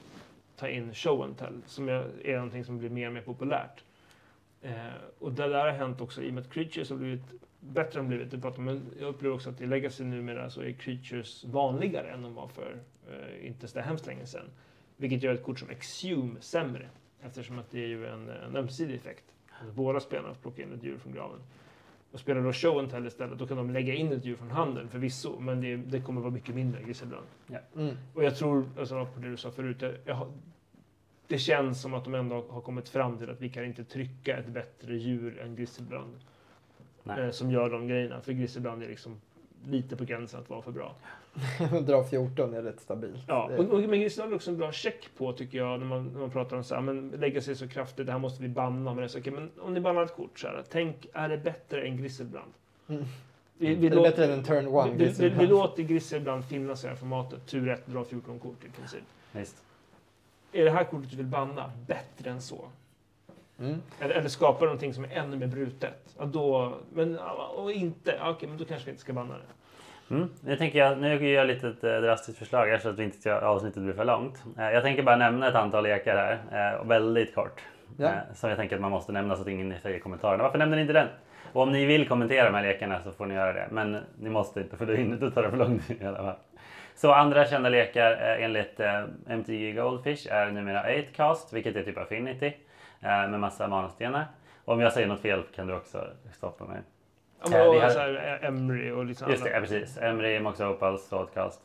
ta 0.57 0.67
in 0.67 0.93
show 0.93 1.23
and 1.23 1.37
tell, 1.37 1.61
som 1.65 1.89
är, 1.89 2.07
är 2.23 2.35
någonting 2.35 2.65
som 2.65 2.77
blir 2.77 2.89
mer 2.89 3.07
och 3.07 3.13
mer 3.13 3.21
populärt. 3.21 3.83
Eh, 4.61 4.71
och 5.19 5.31
det 5.31 5.47
där 5.47 5.65
har 5.65 5.71
hänt 5.71 6.01
också 6.01 6.21
i 6.21 6.29
och 6.29 6.33
med 6.33 6.41
att 6.43 6.53
creatures 6.53 6.89
har 6.89 6.97
blivit 6.97 7.21
bättre 7.59 7.99
än 7.99 8.07
blivit. 8.07 8.57
Men 8.57 8.81
jag 8.99 9.07
upplever 9.09 9.35
också 9.35 9.49
att 9.49 9.61
i 9.61 9.65
Legacy 9.65 10.03
numera 10.03 10.49
så 10.49 10.61
är 10.61 10.71
creatures 10.71 11.43
vanligare 11.45 12.07
än 12.11 12.21
de 12.21 12.33
var 12.35 12.47
för 12.47 12.77
eh, 13.11 13.47
inte 13.47 13.67
så 13.67 13.79
hemskt 13.79 14.05
länge 14.07 14.25
sedan. 14.25 14.45
Vilket 14.97 15.23
gör 15.23 15.33
ett 15.33 15.43
kort 15.43 15.59
som 15.59 15.69
Exhume 15.69 16.41
sämre. 16.41 16.89
Eftersom 17.21 17.59
att 17.59 17.71
det 17.71 17.83
är 17.83 17.87
ju 17.87 18.07
en, 18.07 18.29
en 18.29 18.55
ömsesidig 18.55 18.95
effekt. 18.95 19.23
Alltså 19.59 19.75
båda 19.75 19.99
spelarna 19.99 20.33
får 20.33 20.41
plocka 20.41 20.61
in 20.61 20.73
ett 20.73 20.83
djur 20.83 20.97
från 20.97 21.13
graven. 21.13 21.39
Och 22.11 22.19
spelar 22.19 22.41
då 22.41 22.53
show 22.53 22.79
and 22.79 22.89
tell 22.89 23.07
istället, 23.07 23.39
då 23.39 23.47
kan 23.47 23.57
de 23.57 23.69
lägga 23.69 23.93
in 23.93 24.11
ett 24.11 24.25
djur 24.25 24.35
från 24.35 24.51
handen 24.51 24.89
förvisso. 24.89 25.39
Men 25.39 25.61
det, 25.61 25.75
det 25.75 26.01
kommer 26.01 26.21
vara 26.21 26.31
mycket 26.31 26.55
mindre 26.55 26.79
än 26.79 26.85
Grisselbrand. 26.85 27.25
Mm. 27.75 27.97
Och 28.13 28.23
jag 28.23 28.35
tror, 28.35 28.69
alltså 28.79 29.05
på 29.05 29.19
det 29.19 29.29
du 29.29 29.37
sa 29.37 29.51
förut, 29.51 29.81
jag, 29.81 29.93
jag, 30.05 30.33
det 31.27 31.37
känns 31.37 31.81
som 31.81 31.93
att 31.93 32.03
de 32.03 32.15
ändå 32.15 32.45
har 32.49 32.61
kommit 32.61 32.89
fram 32.89 33.17
till 33.17 33.29
att 33.29 33.41
vi 33.41 33.49
kan 33.49 33.65
inte 33.65 33.83
trycka 33.83 34.37
ett 34.37 34.47
bättre 34.47 34.95
djur 34.95 35.39
än 35.39 35.55
Grisselbrand. 35.55 36.15
Nej. 37.03 37.21
Eh, 37.21 37.31
som 37.31 37.51
gör 37.51 37.69
de 37.69 37.87
grejerna. 37.87 38.21
För 38.21 38.33
Grisselbrand 38.33 38.83
är 38.83 38.87
liksom 38.87 39.21
lite 39.69 39.95
på 39.95 40.05
gränsen 40.05 40.39
att 40.39 40.49
vara 40.49 40.61
för 40.61 40.71
bra. 40.71 40.95
Dra 41.81 42.03
14 42.03 42.53
är 42.53 42.61
rätt 42.61 42.79
stabilt. 42.79 43.23
Ja, 43.27 43.49
och, 43.57 43.65
och, 43.65 43.79
men 43.79 44.01
Grisselbrand 44.01 44.31
är 44.31 44.35
också 44.35 44.51
en 44.51 44.57
bra 44.57 44.71
check 44.71 45.09
på 45.17 45.33
tycker 45.33 45.57
jag 45.57 45.79
när 45.79 45.87
man, 45.87 46.07
när 46.07 46.19
man 46.19 46.29
pratar 46.29 46.57
om 46.57 46.63
så 46.63 46.75
här, 46.75 46.81
men 46.81 47.09
lägga 47.09 47.41
sig 47.41 47.55
så 47.55 47.67
kraftigt, 47.67 48.05
det 48.05 48.11
här 48.11 48.19
måste 48.19 48.43
vi 48.43 48.49
banna. 48.49 48.93
Men, 48.93 48.97
det 48.97 49.03
är 49.03 49.07
så, 49.07 49.19
okej, 49.19 49.33
men 49.33 49.51
om 49.59 49.73
ni 49.73 49.79
bannar 49.79 50.03
ett 50.03 50.15
kort 50.15 50.39
så 50.39 50.47
här, 50.47 50.63
tänk, 50.69 51.07
är 51.13 51.29
det 51.29 51.37
bättre 51.37 51.81
än 51.87 51.97
Grisselbrand? 51.97 52.51
Mm. 52.87 53.03
Vi, 53.57 53.75
vi, 53.75 53.85
är 53.85 53.89
det 53.89 53.95
låter- 53.95 54.09
bättre 54.09 54.33
än 54.33 54.43
turn 54.43 54.67
one? 54.67 54.93
vi, 54.93 55.05
vi, 55.05 55.29
vi 55.29 55.47
låter 55.47 55.83
Grisselbrand 55.83 56.45
finnas 56.45 56.83
i 56.83 56.87
det 56.87 56.93
här 56.93 56.97
formatet. 56.97 57.47
Tur 57.47 57.69
1, 57.69 57.87
dra 57.87 58.03
14 58.03 58.39
kort 58.39 58.65
i 58.65 58.69
princip. 58.69 59.03
Visst. 59.31 59.63
Är 60.51 60.65
det 60.65 60.71
här 60.71 60.83
kortet 60.83 61.11
du 61.11 61.17
vill 61.17 61.25
banna 61.25 61.71
bättre 61.87 62.29
än 62.29 62.41
så? 62.41 62.69
Mm. 63.59 63.81
Eller, 63.99 64.15
eller 64.15 64.29
skapar 64.29 64.65
någonting 64.65 64.93
som 64.93 65.03
är 65.03 65.09
ännu 65.17 65.37
mer 65.37 65.47
brutet. 65.47 66.15
Ja, 66.19 66.25
då, 66.25 66.73
men 66.93 67.19
och 67.55 67.71
inte, 67.71 68.15
ja, 68.19 68.29
okej, 68.29 68.49
men 68.49 68.57
då 68.57 68.65
kanske 68.65 68.85
vi 68.85 68.91
inte 68.91 69.01
ska 69.01 69.13
banna 69.13 69.33
det. 69.33 70.15
Mm. 70.15 70.29
Nu 70.41 70.55
tänker 70.55 70.79
jag, 70.79 70.97
nu 70.97 71.07
gör 71.27 71.33
jag 71.39 71.47
lite 71.47 71.67
ett 71.67 71.83
eh, 71.83 71.97
drastiskt 72.01 72.39
förslag 72.39 72.81
så 72.81 72.89
att 72.89 72.99
vi 72.99 73.03
inte 73.03 73.39
avsnittet 73.39 73.83
blir 73.83 73.93
för 73.93 74.05
långt. 74.05 74.43
Eh, 74.57 74.71
Jag 74.71 74.83
tänker 74.83 75.03
bara 75.03 75.15
nämna 75.15 75.47
ett 75.47 75.55
antal 75.55 75.83
lekar 75.83 76.15
här, 76.51 76.73
eh, 76.81 76.85
väldigt 76.87 77.35
kort. 77.35 77.61
Ja. 77.97 78.11
Som 78.33 78.49
jag 78.49 78.57
tänker 78.59 78.75
att 78.75 78.81
man 78.81 78.91
måste 78.91 79.11
nämna 79.11 79.35
så 79.35 79.41
att 79.41 79.47
ingen 79.47 79.73
säger 79.81 79.97
i 79.97 79.99
kommentarerna. 79.99 80.43
Varför 80.43 80.57
nämner 80.57 80.75
ni 80.75 80.81
inte 80.81 80.93
den? 80.93 81.07
Och 81.53 81.61
om 81.61 81.71
ni 81.71 81.85
vill 81.85 82.07
kommentera 82.07 82.45
de 82.45 82.55
här 82.55 82.63
lekarna 82.63 83.01
så 83.03 83.11
får 83.11 83.25
ni 83.25 83.33
göra 83.35 83.53
det. 83.53 83.67
Men 83.71 83.97
ni 84.19 84.29
måste 84.29 84.59
inte 84.61 84.77
för 84.77 84.85
då 84.85 84.93
hinner- 84.93 85.17
då 85.17 85.31
tar 85.31 85.43
det 85.43 85.49
för 85.49 85.57
lång 85.57 85.79
tid 85.79 86.01
i 86.01 86.05
alla 86.05 86.17
fall. 86.17 86.35
Så 86.95 87.11
andra 87.13 87.45
kända 87.45 87.69
lekar 87.69 88.11
enligt 88.39 88.79
MTG 89.27 89.71
Goldfish 89.71 90.27
är 90.31 90.51
numera 90.51 90.83
8cast, 90.83 91.53
vilket 91.53 91.75
är 91.75 91.83
typ 91.83 91.97
Affinity. 91.97 92.53
Eh, 93.05 93.29
Med 93.29 93.39
massa 93.39 93.67
manastenar. 93.67 94.25
Om 94.65 94.79
jag 94.79 94.93
säger 94.93 95.07
något 95.07 95.21
fel 95.21 95.43
kan 95.55 95.67
du 95.67 95.73
också 95.73 96.07
stoppa 96.31 96.65
mig. 96.65 96.81
Ja, 97.43 97.47
men, 97.49 97.67
och 97.67 97.75
här, 97.75 98.39
eh, 98.41 98.47
Emery 98.47 98.91
och 98.91 99.05
lite 99.05 99.25
Just 99.29 99.43
det, 99.43 99.49
ja, 99.49 99.59
precis. 99.59 99.97
Emery, 99.97 100.39
Mox 100.39 100.59
Opals, 100.61 101.09
Thoughtcast. 101.09 101.61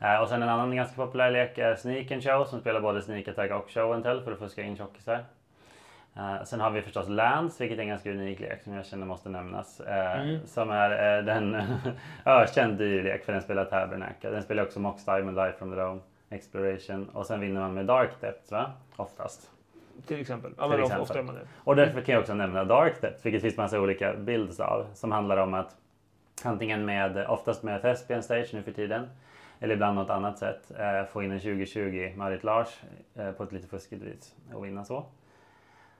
Eh, 0.00 0.20
och 0.22 0.28
sen 0.28 0.42
en 0.42 0.48
annan 0.48 0.76
ganska 0.76 0.96
populär 0.96 1.30
lek 1.30 1.58
är 1.58 1.74
Sneak 1.74 2.10
and 2.10 2.22
Show 2.22 2.44
som 2.44 2.60
spelar 2.60 2.80
både 2.80 3.02
Sneak 3.02 3.28
Attack 3.28 3.50
och 3.50 3.70
Show 3.70 3.92
and 3.92 4.02
Tell 4.04 4.20
för 4.22 4.32
att 4.32 4.38
fuska 4.38 4.62
in 4.62 4.76
tjockisar. 4.76 5.24
Eh, 6.16 6.44
sen 6.44 6.60
har 6.60 6.70
vi 6.70 6.82
förstås 6.82 7.08
Lands, 7.08 7.60
vilket 7.60 7.78
är 7.78 7.82
en 7.82 7.88
ganska 7.88 8.10
unik 8.10 8.40
lek 8.40 8.62
som 8.62 8.74
jag 8.74 8.86
känner 8.86 9.06
måste 9.06 9.28
nämnas. 9.28 9.80
Eh, 9.80 10.20
Mm. 10.20 10.46
Som 10.46 10.70
är 10.70 11.18
eh, 11.18 11.24
den 11.24 11.62
ökänd 12.24 12.78
dyr 12.78 13.02
lek 13.02 13.24
för 13.24 13.32
den 13.32 13.42
spelar 13.42 13.64
Tabernacle. 13.64 14.30
Den 14.30 14.42
spelar 14.42 14.62
också 14.62 14.80
Mox 14.80 15.04
Diamond 15.04 15.36
Life 15.36 15.58
from 15.58 15.70
the 15.70 15.76
Dome, 15.76 16.00
Exploration 16.30 17.08
och 17.08 17.26
sen 17.26 17.40
vinner 17.40 17.60
man 17.60 17.74
med 17.74 17.86
Dark 17.86 18.10
Depths 18.20 18.52
va? 18.52 18.72
Oftast. 18.96 19.50
Till 20.06 20.20
exempel. 20.20 20.52
Ja, 20.56 20.62
Till 20.62 20.70
men 20.70 20.80
exempel. 20.80 21.02
Ofta 21.02 21.18
är 21.18 21.22
man 21.22 21.34
det. 21.34 21.40
Och 21.56 21.76
därför 21.76 22.00
kan 22.00 22.12
jag 22.12 22.20
också 22.20 22.34
nämna 22.34 22.64
Dark 22.64 23.00
Depth, 23.00 23.24
vilket 23.24 23.42
finns 23.42 23.56
massa 23.56 23.80
olika 23.80 24.14
builds 24.14 24.60
av. 24.60 24.86
Som 24.94 25.12
handlar 25.12 25.36
om 25.36 25.54
att 25.54 25.76
antingen 26.44 26.84
med, 26.84 27.26
oftast 27.26 27.62
med 27.62 27.82
Thespian 27.82 28.22
Stage 28.22 28.50
nu 28.52 28.62
för 28.62 28.72
tiden, 28.72 29.08
eller 29.60 29.74
ibland 29.74 29.94
något 29.94 30.10
annat 30.10 30.38
sätt, 30.38 30.70
eh, 30.78 31.04
få 31.12 31.22
in 31.22 31.30
en 31.30 31.40
2020 31.40 32.12
Marit 32.16 32.44
Lars 32.44 32.80
eh, 33.14 33.32
på 33.32 33.42
ett 33.42 33.52
lite 33.52 33.68
fuskigt 33.68 34.02
vis 34.02 34.34
och 34.54 34.64
vinna 34.64 34.84
så. 34.84 35.04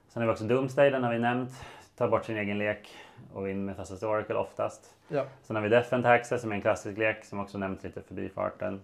Sen 0.09 0.22
har 0.22 0.26
vi 0.26 0.32
också 0.32 0.44
Doomsday, 0.44 0.90
den 0.90 1.05
har 1.05 1.12
vi 1.12 1.18
nämnt. 1.18 1.51
Ta 1.96 2.09
bort 2.09 2.24
sin 2.24 2.36
egen 2.36 2.59
lek 2.59 2.88
och 3.32 3.46
vinna 3.46 3.66
med 3.66 3.76
Thassa's 3.76 4.05
Oracle 4.05 4.34
oftast. 4.34 4.94
Ja. 5.09 5.24
Sen 5.42 5.57
har 5.57 5.62
vi 5.62 5.68
Death 5.68 5.94
and 5.94 6.05
Taxes 6.05 6.40
som 6.40 6.53
är 6.53 6.57
en 6.57 6.62
klassisk 6.62 6.98
lek 6.98 7.24
som 7.24 7.40
också 7.40 7.59
nämnts 7.59 7.84
lite 7.84 8.03
förbi 8.03 8.28
farten. 8.28 8.80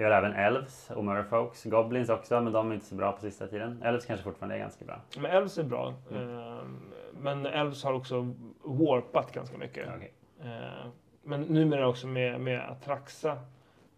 Vi 0.00 0.04
har 0.04 0.12
även 0.12 0.32
Elves 0.32 0.90
och 0.90 1.04
Merfolks, 1.04 1.64
Goblins 1.64 2.08
också, 2.08 2.40
men 2.40 2.52
de 2.52 2.70
är 2.70 2.74
inte 2.74 2.86
så 2.86 2.94
bra 2.94 3.12
på 3.12 3.20
sista 3.20 3.46
tiden. 3.46 3.82
Elves 3.84 4.06
kanske 4.06 4.24
fortfarande 4.24 4.54
är 4.54 4.58
ganska 4.58 4.84
bra. 4.84 5.00
Men 5.16 5.30
Elves 5.30 5.58
är 5.58 5.62
bra. 5.64 5.94
Mm. 6.10 6.38
Eh, 6.38 6.54
Men 7.20 7.46
Elves 7.46 7.84
har 7.84 7.92
också 7.92 8.34
warpat 8.64 9.32
ganska 9.32 9.58
mycket. 9.58 9.88
Okej. 9.96 10.12
Eh, 10.42 10.86
Men 11.22 11.40
numera 11.42 11.88
också 11.88 12.06
med, 12.06 12.40
med 12.40 12.60
Atraxa 12.70 13.38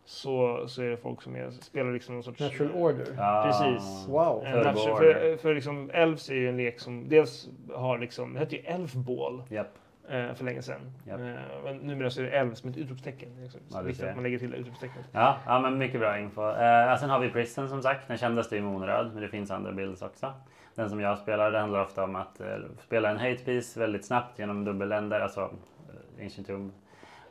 så, 0.04 0.64
så 0.68 0.82
är 0.82 0.88
det 0.90 0.96
folk 0.96 1.22
som 1.22 1.36
är, 1.36 1.50
spelar 1.50 1.92
liksom 1.92 2.14
någon 2.14 2.22
sorts... 2.24 2.40
Natural 2.40 2.72
order. 2.72 3.06
Ah. 3.18 3.44
Precis. 3.44 4.06
Wow. 4.08 4.44
Natural- 4.44 4.92
order. 4.92 5.14
för, 5.14 5.36
för 5.36 5.54
liksom 5.54 5.90
Elves 5.94 6.28
är 6.30 6.34
ju 6.34 6.48
en 6.48 6.56
lek 6.56 6.80
som 6.80 7.08
dels 7.08 7.48
har 7.74 7.98
liksom, 7.98 8.32
det 8.34 8.38
hette 8.40 8.56
ju 8.56 8.62
Elfball 8.62 9.42
Japp. 9.48 9.78
Eh, 10.12 10.34
för 10.34 10.44
länge 10.44 10.62
sedan. 10.62 10.80
Japp. 11.06 11.20
Eh, 11.20 11.26
Men 11.64 11.76
numera 11.76 12.10
så 12.10 12.20
är 12.20 12.24
det 12.24 12.30
Elves 12.30 12.64
med 12.64 12.70
ett 12.70 12.76
utropstecken. 12.78 13.28
Är 13.40 13.44
också 13.46 13.58
Ja, 13.72 13.80
viktigt 13.82 14.06
att 14.08 14.14
man 14.14 14.22
lägger 14.22 14.38
till 14.38 14.54
utropstecknet. 14.54 15.04
Ja, 15.12 15.36
ja, 15.46 15.60
men 15.60 15.78
mycket 15.78 16.00
bra 16.00 16.18
info. 16.18 16.42
Eh, 16.50 16.96
sen 16.96 17.10
har 17.10 17.18
vi 17.18 17.30
Prison 17.30 17.68
som 17.68 17.82
sagt. 17.82 18.08
Den 18.08 18.18
kändaste 18.18 18.56
är 18.56 18.60
monröd, 18.60 19.10
men 19.12 19.22
det 19.22 19.28
finns 19.28 19.50
andra 19.50 19.72
builds 19.72 20.02
också. 20.02 20.32
Den 20.74 20.90
som 20.90 21.00
jag 21.00 21.18
spelar, 21.18 21.50
det 21.50 21.58
handlar 21.58 21.80
ofta 21.82 22.04
om 22.04 22.16
att 22.16 22.40
eh, 22.40 22.46
spela 22.80 23.10
en 23.10 23.18
hate 23.18 23.44
piece 23.44 23.80
väldigt 23.80 24.04
snabbt 24.04 24.38
genom 24.38 24.64
dubbelländer, 24.64 25.20
alltså 25.20 25.40
eh, 25.40 26.24
Ancient 26.24 26.46
Tomb. 26.46 26.72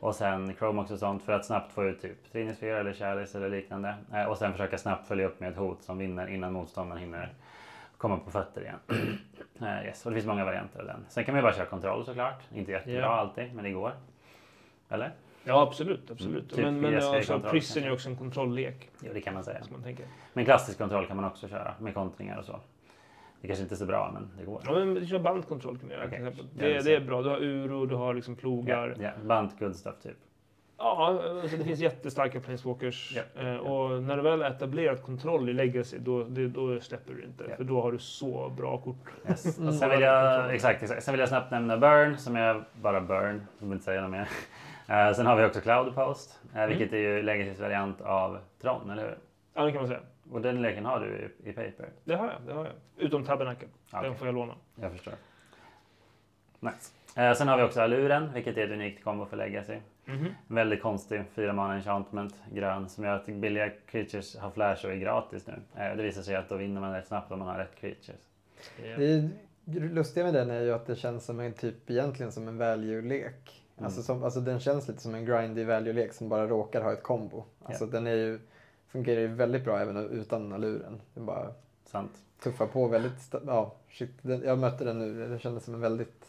Och 0.00 0.14
sen 0.14 0.54
Chromox 0.54 0.90
och 0.90 0.98
sånt 0.98 1.22
för 1.22 1.32
att 1.32 1.44
snabbt 1.46 1.72
få 1.72 1.84
ut 1.84 2.02
typ 2.02 2.32
Trinisfear 2.32 2.80
eller 2.80 2.92
Chalice 2.92 3.38
eller 3.38 3.48
liknande. 3.48 3.94
Eh, 4.14 4.24
och 4.24 4.36
sen 4.38 4.52
försöka 4.52 4.78
snabbt 4.78 5.06
följa 5.08 5.26
upp 5.26 5.40
med 5.40 5.50
ett 5.50 5.56
hot 5.58 5.82
som 5.82 5.98
vinner 5.98 6.26
innan 6.26 6.52
motståndaren 6.52 7.00
hinner 7.02 7.32
komma 8.02 8.16
på 8.16 8.30
fötter 8.30 8.60
igen. 8.62 8.78
eh, 9.60 9.86
yes. 9.86 10.06
Och 10.06 10.10
det 10.12 10.14
finns 10.14 10.26
många 10.26 10.44
varianter 10.44 10.80
av 10.80 10.86
den. 10.86 11.04
Sen 11.08 11.24
kan 11.24 11.34
man 11.34 11.38
ju 11.38 11.42
bara 11.42 11.52
köra 11.54 11.66
kontroll 11.66 12.04
såklart. 12.04 12.40
Inte 12.54 12.72
jättebra 12.72 13.00
Ja. 13.00 13.06
alltid, 13.06 13.54
men 13.54 13.64
det 13.64 13.70
går. 13.70 13.92
Eller? 14.88 15.12
Ja, 15.44 15.62
absolut. 15.62 16.10
absolut. 16.10 16.36
Mm, 16.36 16.48
typ 16.48 16.64
men 16.64 16.80
men 16.80 16.94
ESK 16.94 17.30
alltså, 17.30 17.50
Prison 17.50 17.82
är 17.82 17.92
också 17.92 18.08
en 18.08 18.16
kontrolllek. 18.16 18.90
Jo, 19.02 19.10
det 19.14 19.20
kan 19.20 19.34
man 19.34 19.44
säga. 19.44 19.60
Man 19.72 19.82
tänker. 19.82 20.06
Men 20.32 20.44
klassisk 20.44 20.78
kontroll 20.78 21.06
kan 21.06 21.16
man 21.16 21.24
också 21.24 21.48
köra 21.48 21.74
med 21.80 21.94
kontringar 21.94 22.38
och 22.38 22.44
så. 22.44 22.60
Det 23.40 23.46
kanske 23.46 23.62
inte 23.62 23.74
är 23.74 23.76
så 23.76 23.86
bra, 23.86 24.10
men 24.14 24.30
det 24.38 24.44
går. 24.44 24.62
Ja, 24.64 24.72
men 24.72 24.94
du 24.94 25.06
kör 25.06 25.18
bandkontroll 25.18 25.78
kan 25.78 25.88
du 25.88 25.94
göra. 25.94 26.04
Ja, 26.04 26.30
Det, 26.54 26.84
det 26.84 26.94
är 26.94 27.00
bra. 27.00 27.22
Du 27.22 27.28
har 27.28 27.38
uro, 27.38 27.86
du 27.86 27.94
har 27.94 28.14
liksom 28.14 28.36
plogar. 28.36 28.96
Ja, 28.98 29.02
ja. 29.04 29.10
Bunt 29.24 29.58
good 29.58 29.76
stuff 29.76 29.94
typ. 30.02 30.16
Ja, 30.84 31.22
alltså 31.42 31.56
det 31.56 31.64
finns 31.64 31.80
jättestarka 31.80 32.40
planeswalkers. 32.40 33.16
Eh, 33.36 33.56
och 33.56 34.02
när 34.02 34.16
du 34.16 34.22
väl 34.22 34.42
har 34.42 34.50
etablerat 34.50 35.02
kontroll 35.02 35.48
i 35.48 35.52
legacy, 35.52 35.98
då, 35.98 36.24
det, 36.24 36.48
då 36.48 36.80
släpper 36.80 37.14
du 37.14 37.22
inte. 37.24 37.44
Ja. 37.50 37.56
För 37.56 37.64
då 37.64 37.82
har 37.82 37.92
du 37.92 37.98
så 37.98 38.48
bra 38.48 38.78
kort. 38.78 38.96
Yes. 39.28 39.58
Mm. 39.58 39.68
Och 39.68 39.74
sen, 39.74 39.90
vill 39.90 40.00
jag, 40.00 40.54
exakt, 40.54 40.82
exakt. 40.82 41.02
sen 41.02 41.12
vill 41.12 41.20
jag 41.20 41.28
snabbt 41.28 41.50
nämna 41.50 41.76
Burn, 41.76 42.18
som 42.18 42.36
är 42.36 42.64
bara 42.82 43.00
Burn. 43.00 43.46
Jag 43.58 43.66
vill 43.66 43.72
inte 43.72 43.84
säga 43.84 44.00
något 44.02 44.10
mer. 44.10 44.28
Eh, 44.88 45.12
sen 45.12 45.26
har 45.26 45.36
vi 45.36 45.44
också 45.44 45.60
Cloud 45.60 45.94
Post, 45.94 46.40
Mm. 46.52 46.62
eh, 46.62 46.68
vilket 46.68 46.92
är 46.92 46.96
ju 46.98 47.22
Legacys 47.22 47.60
variant 47.60 48.00
av 48.00 48.38
Tron, 48.62 48.90
eller 48.90 49.02
hur? 49.02 49.18
Ja, 49.54 49.64
det 49.64 49.72
kan 49.72 49.80
man 49.80 49.88
säga. 49.88 50.00
Och 50.32 50.40
den 50.40 50.62
leken 50.62 50.84
har 50.84 51.00
du 51.00 51.30
i, 51.44 51.50
i 51.50 51.52
Paper. 51.52 51.88
Det 52.04 52.14
har 52.14 52.26
jag. 52.26 52.34
Det 52.46 52.52
har 52.52 52.64
jag. 52.64 52.72
Utom 52.96 53.24
Tabernacle. 53.24 53.68
Okej. 53.92 54.08
Den 54.08 54.18
får 54.18 54.26
jag 54.28 54.34
låna. 54.34 54.54
Jag 54.80 54.92
förstår. 54.92 55.14
Nice. 56.60 56.92
Eh, 57.16 57.34
sen 57.34 57.48
har 57.48 57.56
vi 57.56 57.62
också 57.62 57.80
Aluren, 57.80 58.32
vilket 58.34 58.56
är 58.56 58.64
ett 58.64 58.70
unikt 58.70 59.04
kombo 59.04 59.26
för 59.26 59.36
Legacy. 59.36 59.76
Mhm. 60.04 60.26
En 60.48 60.54
väldigt 60.56 60.82
konstig 60.82 61.24
fyra 61.34 61.52
mana 61.52 61.74
enchantment, 61.74 62.34
grön, 62.52 62.88
som 62.88 63.04
gör 63.04 63.16
att 63.16 63.26
billiga 63.26 63.70
creatures 63.86 64.36
har 64.36 64.50
flash 64.50 64.86
och 64.86 64.92
är 64.92 64.96
gratis 64.96 65.46
nu. 65.46 65.52
Eh, 65.82 65.96
det 65.96 66.02
visar 66.02 66.22
sig 66.22 66.36
att 66.36 66.48
då 66.48 66.56
vinner 66.56 66.80
man 66.80 66.92
rätt 66.92 67.06
snabbt 67.06 67.32
om 67.32 67.38
man 67.38 67.48
har 67.48 67.58
rätt 67.58 67.76
creatures. 67.80 68.28
Ja. 68.76 68.96
Det 69.64 69.80
lustiga 69.80 70.24
med 70.24 70.34
den 70.34 70.50
är 70.50 70.60
ju 70.60 70.72
att 70.72 70.86
det 70.86 70.96
känns 70.96 71.24
som 71.24 71.40
en 71.40 71.52
typ 71.52 71.90
egentligen 71.90 72.32
som 72.32 72.48
en 72.48 72.58
value-lek. 72.58 73.62
Mm. 73.76 73.84
Alltså, 73.86 74.02
som, 74.02 74.24
alltså 74.24 74.40
den 74.40 74.60
känns 74.60 74.88
lite 74.88 75.00
som 75.00 75.14
en 75.14 75.24
grindy 75.24 75.64
value-lek 75.64 76.12
som 76.12 76.28
bara 76.28 76.46
råkar 76.46 76.82
ha 76.82 76.92
ett 76.92 77.02
kombo. 77.02 77.44
Alltså 77.62 77.86
den 77.86 78.06
är 78.06 78.14
ju, 78.14 78.38
fungerar 78.88 79.20
ju 79.20 79.26
väldigt 79.26 79.64
bra 79.64 79.78
även 79.80 79.96
utan 79.96 80.60
luren. 80.60 81.00
Den 81.14 81.26
bara 81.26 81.52
Sant? 81.84 82.12
tuffar 82.42 82.66
på 82.66 82.88
väldigt, 82.88 83.12
sta- 83.12 83.42
ja 83.46 83.74
shit, 83.90 84.10
den, 84.22 84.42
jag 84.42 84.58
mötte 84.58 84.84
den 84.84 84.98
nu, 84.98 85.28
det 85.28 85.38
kändes 85.38 85.64
som 85.64 85.74
en 85.74 85.80
väldigt 85.80 86.26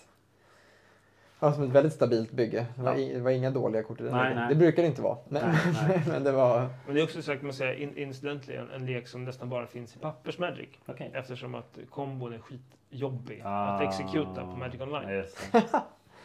Ja, 1.43 1.53
som 1.53 1.63
ett 1.63 1.69
väldigt 1.69 1.93
stabilt 1.93 2.31
bygge. 2.31 2.65
Det 2.75 2.81
var, 2.81 2.91
Ja. 2.91 2.97
i, 2.97 3.13
det 3.13 3.19
var 3.21 3.31
inga 3.31 3.51
dåliga 3.51 3.83
kort 3.83 4.01
i 4.01 4.03
den 4.03 4.11
Nej, 4.13 4.35
nej. 4.35 4.45
Det 4.49 4.55
brukar 4.55 4.81
det 4.83 4.87
inte 4.87 5.01
vara. 5.01 5.17
Men, 5.29 5.41
Nej, 5.49 5.73
nej. 5.87 6.01
men 6.07 6.23
det 6.23 6.31
var... 6.31 6.67
Men 6.85 6.95
det 6.95 7.01
är 7.01 7.03
också 7.03 7.21
så 7.21 7.31
kan 7.35 7.43
man 7.43 7.53
säga 7.53 7.73
in, 7.73 7.97
incidentally 7.97 8.57
en, 8.57 8.69
en 8.71 8.85
lek 8.85 9.07
som 9.07 9.25
nästan 9.25 9.49
bara 9.49 9.67
finns 9.67 9.95
i 9.95 9.99
pappersmagic. 9.99 10.69
Okej. 10.85 11.11
Eftersom 11.13 11.55
att 11.55 11.77
kombon 11.89 12.33
är 12.33 12.39
skitjobbig 12.39 13.41
Ah. 13.45 13.65
att 13.67 13.81
exekuta 13.81 14.41
på 14.41 14.55
Magic 14.57 14.81
Online. 14.81 15.09
Just 15.09 15.51
det. 15.51 15.63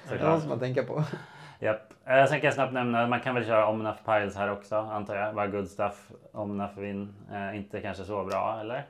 Det 0.04 0.08
Såklart. 0.14 0.32
måste 0.34 0.48
man 0.48 0.58
tänka 0.58 0.82
på. 0.82 1.04
Japp. 1.60 1.92
Eh, 2.06 2.24
sen 2.26 2.40
kan 2.40 2.46
jag 2.46 2.54
snabbt 2.54 2.72
nämna, 2.72 3.06
man 3.06 3.20
kan 3.20 3.34
väl 3.34 3.44
köra 3.44 3.66
Omnaf 3.66 4.04
Piles 4.04 4.36
här 4.36 4.52
också 4.52 4.76
antar 4.76 5.16
jag. 5.16 5.34
Bara 5.34 5.46
good 5.46 5.68
stuff. 5.68 6.10
Omnaf 6.32 6.76
vinn. 6.76 7.14
Eh, 7.32 7.56
inte 7.56 7.80
kanske 7.80 8.04
så 8.04 8.24
bra, 8.24 8.58
eller? 8.60 8.84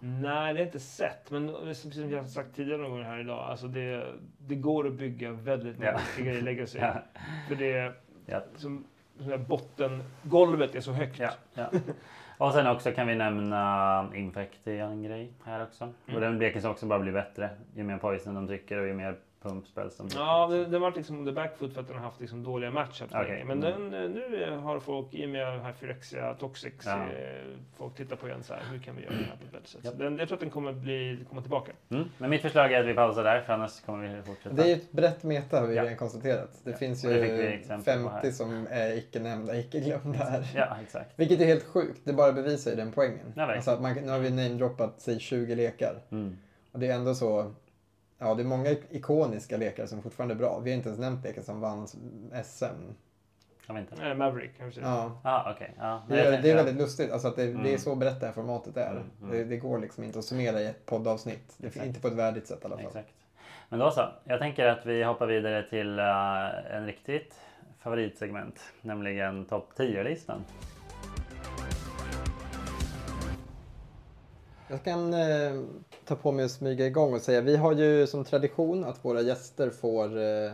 Nej, 0.00 0.54
det 0.54 0.60
jag 0.60 0.66
inte 0.66 0.80
sett. 0.80 1.30
Men 1.30 1.52
precis 1.64 1.94
som 1.94 2.10
jag 2.10 2.18
har 2.18 2.26
sagt 2.26 2.56
tidigare 2.56 2.80
någon 2.82 2.90
gång 2.90 3.02
här 3.02 3.18
idag. 3.20 3.38
Alltså 3.50 3.66
det, 3.68 4.06
det 4.38 4.54
går 4.54 4.86
att 4.86 4.92
bygga 4.92 5.32
väldigt 5.32 5.76
Ja. 5.80 5.92
mycket 5.92 6.24
grejer 6.24 6.38
i 6.38 6.42
Legacy. 6.42 6.78
Ja. 6.82 6.94
För 7.48 7.54
det 7.54 7.92
Ja. 8.26 8.40
som, 8.56 8.84
som 9.18 9.28
där 9.28 9.38
botten, 9.38 10.02
golvet 10.22 10.74
är 10.74 10.80
så 10.80 10.92
högt. 10.92 11.18
Ja, 11.18 11.30
ja. 11.54 11.70
Och 12.38 12.52
sen 12.52 12.66
också 12.66 12.92
kan 12.92 13.06
vi 13.06 13.14
nämna 13.14 14.10
Infect 14.14 14.66
är 14.66 14.82
en 14.82 15.02
grej 15.02 15.32
här 15.44 15.62
också. 15.62 15.84
Och 15.84 16.08
Mm. 16.10 16.20
den 16.20 16.38
leken 16.38 16.62
som 16.62 16.70
också 16.70 16.86
bara 16.86 16.98
blir 16.98 17.12
bättre. 17.12 17.50
Ju 17.74 17.82
mer 17.82 17.98
poison 17.98 18.34
de 18.34 18.46
trycker 18.46 18.78
och 18.78 18.86
ju 18.86 18.94
mer 18.94 19.16
de 19.42 19.62
trycker. 19.62 20.18
Ja, 20.18 20.46
det, 20.46 20.66
det 20.66 20.78
var 20.78 20.92
liksom 20.92 21.26
the 21.26 21.32
backfoot 21.32 21.72
för 21.74 21.80
att 21.80 21.86
den 21.88 21.96
har 21.96 22.04
haft 22.04 22.20
liksom 22.20 22.44
dåliga 22.44 22.70
matchups 22.70 23.12
länge. 23.12 23.44
Men 23.44 23.62
mm. 23.64 23.90
den, 23.90 24.04
eh, 24.04 24.10
nu 24.10 24.56
har 24.56 24.80
folk, 24.80 25.14
i 25.14 25.24
och 25.26 25.28
med 25.30 25.46
den 25.46 25.60
här 25.60 25.72
Phyrexia 25.72 26.34
Toxics, 26.34 26.86
Ja. 26.86 26.92
eh, 27.02 27.08
folk 27.76 27.94
tittar 27.94 28.16
på 28.16 28.28
igen 28.28 28.42
så 28.42 28.54
här, 28.54 28.62
hur 28.72 28.78
kan 28.78 28.96
vi 28.96 29.02
göra 29.02 29.12
det 29.14 29.18
här 29.24 29.36
på 29.36 29.44
ett 29.44 29.52
bättre 29.52 29.66
sätt? 29.66 29.80
Så 29.84 29.92
den, 29.92 30.18
jag 30.18 30.28
tror 30.28 30.36
att 30.36 30.40
den 30.40 30.50
kommer 30.50 30.72
bli, 30.72 31.24
komma 31.28 31.40
tillbaka. 31.40 31.72
Mm. 31.90 32.04
Men 32.18 32.30
mitt 32.30 32.42
förslag 32.42 32.72
är 32.72 32.80
att 32.80 32.86
vi 32.86 32.94
pausar 32.94 33.24
där 33.24 33.40
för 33.40 33.52
annars 33.52 33.80
kommer 33.80 34.16
vi 34.16 34.22
fortsätta. 34.22 34.54
Det 34.54 34.62
är 34.62 34.66
ju 34.66 34.72
ett 34.74 34.92
brett 34.92 35.22
meta 35.22 35.60
har 35.60 35.66
vi 35.66 35.74
Ja. 35.76 35.82
redan 35.82 35.96
konstaterat. 35.96 36.60
Det 36.64 36.70
Ja, 36.70 36.76
finns 36.76 37.02
det 37.02 37.14
ju 37.14 37.22
här. 37.68 37.82
50 37.82 38.32
som 38.32 38.66
är 38.70 38.96
icke 38.96 39.20
nämnda, 39.20 39.58
icke 39.58 39.80
glömda 39.80 40.18
här. 40.18 40.50
Ja, 40.54 40.76
exakt. 40.82 41.12
Vilket 41.16 41.40
är 41.40 41.44
helt 41.44 41.64
sjukt. 41.64 42.00
Det 42.04 42.12
bara 42.12 42.32
bevisar 42.32 42.70
ju 42.70 42.76
den 42.76 42.92
poängen. 42.92 43.32
Ja, 43.36 43.54
alltså 43.54 43.70
att 43.70 43.80
man, 43.82 43.94
nu 43.94 44.08
har 44.10 44.18
vi 44.18 44.30
namedroppat, 44.30 44.94
säg 44.98 45.20
20 45.20 45.54
lekar. 45.54 45.94
Mm. 46.10 46.38
Och 46.72 46.78
det 46.78 46.86
är 46.86 46.94
ändå 46.94 47.14
så... 47.14 47.52
Ja, 48.18 48.34
det 48.34 48.42
är 48.42 48.46
många 48.46 48.70
ikoniska 48.90 49.56
lekar 49.56 49.86
som 49.86 50.02
fortfarande 50.02 50.34
är 50.34 50.38
bra. 50.38 50.58
Vi 50.64 50.70
har 50.70 50.76
inte 50.76 50.88
ens 50.88 51.00
nämnt 51.00 51.24
lekar 51.24 51.42
som 51.42 51.60
vann 51.60 51.86
SM. 52.44 52.64
Kan 53.66 53.74
vi 53.74 53.80
inte? 53.80 54.14
Maverick, 54.14 54.58
kan 54.58 54.66
vi 54.66 54.72
säga. 54.72 54.86
Ja. 54.86 55.20
Ah, 55.24 55.52
okej. 55.52 55.74
Ja. 55.78 56.02
Det 56.08 56.16
jag 56.16 56.34
är, 56.34 56.42
det 56.42 56.50
är 56.50 56.56
väldigt 56.56 56.76
lustigt. 56.76 57.12
Alltså 57.12 57.28
att 57.28 57.36
det, 57.36 57.42
det 57.46 57.50
är 57.50 57.54
Mm. 57.54 57.78
så 57.78 57.94
berättarformatet 57.94 58.76
är. 58.76 58.90
Mm, 58.90 59.02
mm. 59.22 59.30
Det, 59.30 59.44
det 59.44 59.56
går 59.56 59.78
liksom 59.78 60.04
inte 60.04 60.18
att 60.18 60.24
summera 60.24 60.60
i 60.60 60.66
ett 60.66 60.86
poddavsnitt. 60.86 61.54
Det, 61.56 61.76
inte 61.76 62.00
på 62.00 62.08
ett 62.08 62.14
värdigt 62.14 62.46
sätt 62.46 62.58
i 62.62 62.64
alla 62.64 62.76
fall. 62.76 62.86
Exakt. 62.86 63.08
Men 63.68 63.78
då 63.78 63.90
så. 63.90 64.08
Jag 64.24 64.38
tänker 64.38 64.66
att 64.66 64.86
vi 64.86 65.04
hoppar 65.04 65.26
vidare 65.26 65.62
till 65.70 65.98
eh, 65.98 66.74
en 66.76 66.86
riktigt 66.86 67.34
favoritsegment. 67.78 68.60
Nämligen 68.80 69.44
topp 69.44 69.70
10-listan. 69.76 70.44
Jag 74.68 74.84
kan 74.84 75.14
eh, 75.14 75.52
ta 76.08 76.16
på 76.16 76.32
mig 76.32 76.44
att 76.44 76.50
smyga 76.50 76.86
igång 76.86 77.14
och 77.14 77.20
säga 77.20 77.40
vi 77.40 77.56
har 77.56 77.72
ju 77.72 78.06
som 78.06 78.24
tradition 78.24 78.84
att 78.84 79.04
våra 79.04 79.20
gäster 79.20 79.70
får 79.70 80.18
eh, 80.18 80.52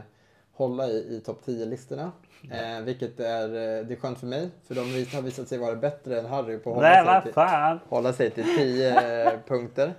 hålla 0.53 0.89
i, 0.89 1.17
i 1.17 1.21
topp 1.21 1.43
10-listorna. 1.47 2.13
Eh, 2.51 2.81
vilket 2.85 3.21
är, 3.21 3.49
eh, 3.49 3.87
det 3.87 3.95
är 3.95 3.97
skönt 3.97 4.19
för 4.19 4.27
mig 4.27 4.51
för 4.67 4.75
de 4.75 4.81
har 5.15 5.23
visat 5.23 5.49
sig 5.49 5.59
vara 5.59 5.77
bättre 5.77 6.21
än 6.21 6.27
Harry 6.27 6.59
på 6.59 6.75
att 6.75 6.83
Nej, 6.83 6.99
hålla, 6.99 7.13
vad 7.13 7.23
sig 7.23 7.33
till, 7.33 7.35
fan! 7.35 7.81
hålla 7.89 8.13
sig 8.13 8.31
till 8.31 8.45
10 8.57 9.25
eh, 9.25 9.33
punkter. 9.47 9.95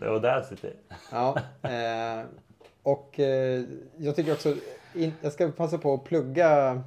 The 0.00 0.06
Audacity. 0.06 0.70
Ja, 1.12 1.38
eh, 1.62 2.24
och 2.82 3.20
eh, 3.20 3.62
jag 3.96 4.16
tycker 4.16 4.32
också, 4.32 4.54
in, 4.94 5.12
jag 5.20 5.32
ska 5.32 5.48
passa 5.48 5.78
på 5.78 5.94
att 5.94 6.04
plugga, 6.04 6.82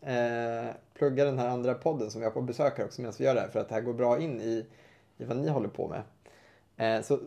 eh, 0.00 0.66
plugga 0.94 1.24
den 1.24 1.38
här 1.38 1.48
andra 1.48 1.74
podden 1.74 2.10
som 2.10 2.20
vi 2.20 2.24
har 2.24 2.32
på 2.32 2.42
besök 2.42 2.78
här 2.78 2.84
också 2.84 3.00
medan 3.00 3.14
vi 3.18 3.24
gör 3.24 3.34
det 3.34 3.40
här 3.40 3.48
för 3.48 3.60
att 3.60 3.68
det 3.68 3.74
här 3.74 3.82
går 3.82 3.94
bra 3.94 4.18
in 4.18 4.40
i, 4.40 4.66
i 5.18 5.24
vad 5.24 5.36
ni 5.36 5.48
håller 5.48 5.68
på 5.68 5.88
med. 5.88 7.04
Så 7.04 7.18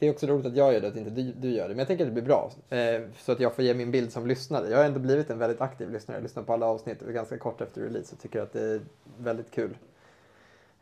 det 0.00 0.06
är 0.06 0.10
också 0.10 0.26
roligt 0.26 0.46
att 0.46 0.56
jag 0.56 0.72
gör 0.72 0.80
det, 0.80 0.88
att 0.88 0.96
inte 0.96 1.10
du, 1.10 1.32
du 1.32 1.50
gör 1.50 1.62
det. 1.62 1.68
Men 1.68 1.78
jag 1.78 1.88
tänker 1.88 2.04
att 2.04 2.14
det 2.14 2.22
blir 2.22 2.24
bra. 2.24 2.50
Eh, 2.68 3.00
så 3.18 3.32
att 3.32 3.40
jag 3.40 3.54
får 3.54 3.64
ge 3.64 3.74
min 3.74 3.90
bild 3.90 4.12
som 4.12 4.26
lyssnare. 4.26 4.68
Jag 4.70 4.78
har 4.78 4.84
ändå 4.84 5.00
blivit 5.00 5.30
en 5.30 5.38
väldigt 5.38 5.60
aktiv 5.60 5.90
lyssnare. 5.90 6.16
Jag 6.18 6.22
lyssnar 6.22 6.42
på 6.42 6.52
alla 6.52 6.66
avsnitt 6.66 7.02
och 7.02 7.12
ganska 7.12 7.38
kort 7.38 7.60
efter 7.60 7.80
release 7.80 8.14
och 8.16 8.22
tycker 8.22 8.40
att 8.42 8.52
det 8.52 8.62
är 8.62 8.80
väldigt 9.18 9.50
kul. 9.50 9.76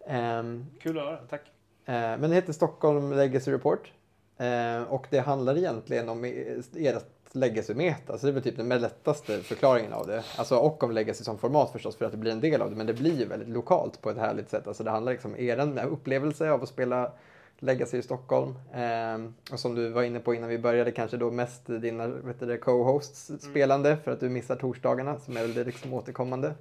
Ehm, 0.07 0.67
Kul 0.81 0.99
att 0.99 1.05
höra, 1.05 1.17
tack. 1.31 1.43
Eh, 1.85 1.93
Men 1.95 2.21
det 2.21 2.35
heter 2.35 2.53
Stockholm 2.53 3.13
Legacy 3.13 3.53
Report. 3.53 3.93
Eh, 4.37 4.83
Och 4.83 5.07
det 5.11 5.19
handlar 5.19 5.59
egentligen 5.59 6.09
om 6.09 6.25
ert 6.77 7.05
legacy-meta. 7.33 8.19
Så 8.19 8.27
det 8.27 8.31
är 8.31 8.35
väl 8.35 8.43
typ 8.43 8.57
den 8.57 8.69
lättaste 8.69 9.39
förklaringen 9.39 9.93
av 9.93 10.07
det. 10.07 10.25
Alltså, 10.37 10.57
och 10.57 10.83
om 10.83 10.91
legacy 10.91 11.25
som 11.25 11.39
format 11.39 11.71
förstås 11.73 11.97
för 11.97 12.05
att 12.05 12.11
det 12.13 12.19
blir 12.19 12.33
en 12.33 12.41
del 12.41 12.63
av 12.63 12.71
det. 12.71 12.77
Men 12.77 12.87
det 12.87 12.95
blir 12.95 13.19
ju 13.19 13.25
väldigt 13.25 13.49
lokalt 13.49 14.01
på 14.03 14.11
ett 14.11 14.17
härligt 14.17 14.51
sätt. 14.51 14.67
Alltså 14.69 14.85
det 14.85 14.91
handlar 14.91 15.13
liksom 15.13 15.31
om 15.33 15.39
er 15.41 15.87
upplevelse 15.87 16.51
av 16.51 16.63
att 16.63 16.69
spela 16.69 17.13
Legacy 17.59 17.99
i 17.99 18.03
Stockholm. 18.03 18.55
Eh, 18.73 19.53
och 19.53 19.61
som 19.61 19.75
du 19.75 19.89
var 19.89 20.03
inne 20.03 20.21
på 20.21 20.35
innan 20.35 20.49
vi 20.49 20.59
började 20.59 20.93
kanske 20.93 21.17
då 21.17 21.31
mest 21.31 21.67
dina 21.67 22.07
vet 22.07 22.41
du, 22.41 22.59
co-hosts 22.59 23.31
spelande 23.41 23.97
för 23.97 24.11
att 24.11 24.21
du 24.21 24.29
missar 24.29 24.57
torsdagarna 24.57 25.19
som 25.19 25.37
är 25.37 25.41
väl 25.41 25.55
det 25.55 25.65
liksom 25.65 25.95
återkommande. 25.95 26.55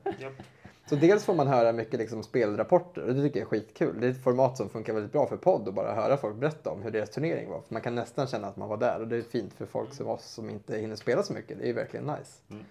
Så 0.89 0.95
dels 0.95 1.25
får 1.25 1.33
man 1.35 1.47
höra 1.47 1.71
mycket 1.71 1.99
liksom 1.99 2.23
spelrapporter 2.23 3.01
och 3.01 3.15
det 3.15 3.21
tycker 3.21 3.39
jag 3.39 3.45
är 3.45 3.49
skitkul. 3.49 4.01
Det 4.01 4.07
är 4.07 4.11
ett 4.11 4.23
format 4.23 4.57
som 4.57 4.69
funkar 4.69 4.93
väldigt 4.93 5.11
bra 5.11 5.27
för 5.27 5.37
podd 5.37 5.67
och 5.67 5.73
bara 5.73 5.95
höra 5.95 6.17
folk 6.17 6.35
berätta 6.35 6.69
om 6.69 6.81
hur 6.81 6.91
deras 6.91 7.09
turnering 7.09 7.49
var. 7.49 7.61
För 7.61 7.73
man 7.73 7.81
kan 7.81 7.95
nästan 7.95 8.27
känna 8.27 8.47
att 8.47 8.57
man 8.57 8.69
var 8.69 8.77
där 8.77 8.99
och 9.01 9.07
det 9.07 9.17
är 9.17 9.21
fint 9.21 9.53
för 9.53 9.65
folk 9.65 9.93
som 9.93 10.07
oss 10.07 10.25
som 10.25 10.49
inte 10.49 10.77
hinner 10.77 10.95
spela 10.95 11.23
så 11.23 11.33
mycket. 11.33 11.59
Det 11.59 11.69
är 11.69 11.73
verkligen 11.73 12.05
nice. 12.05 12.41
Mm. 12.49 12.63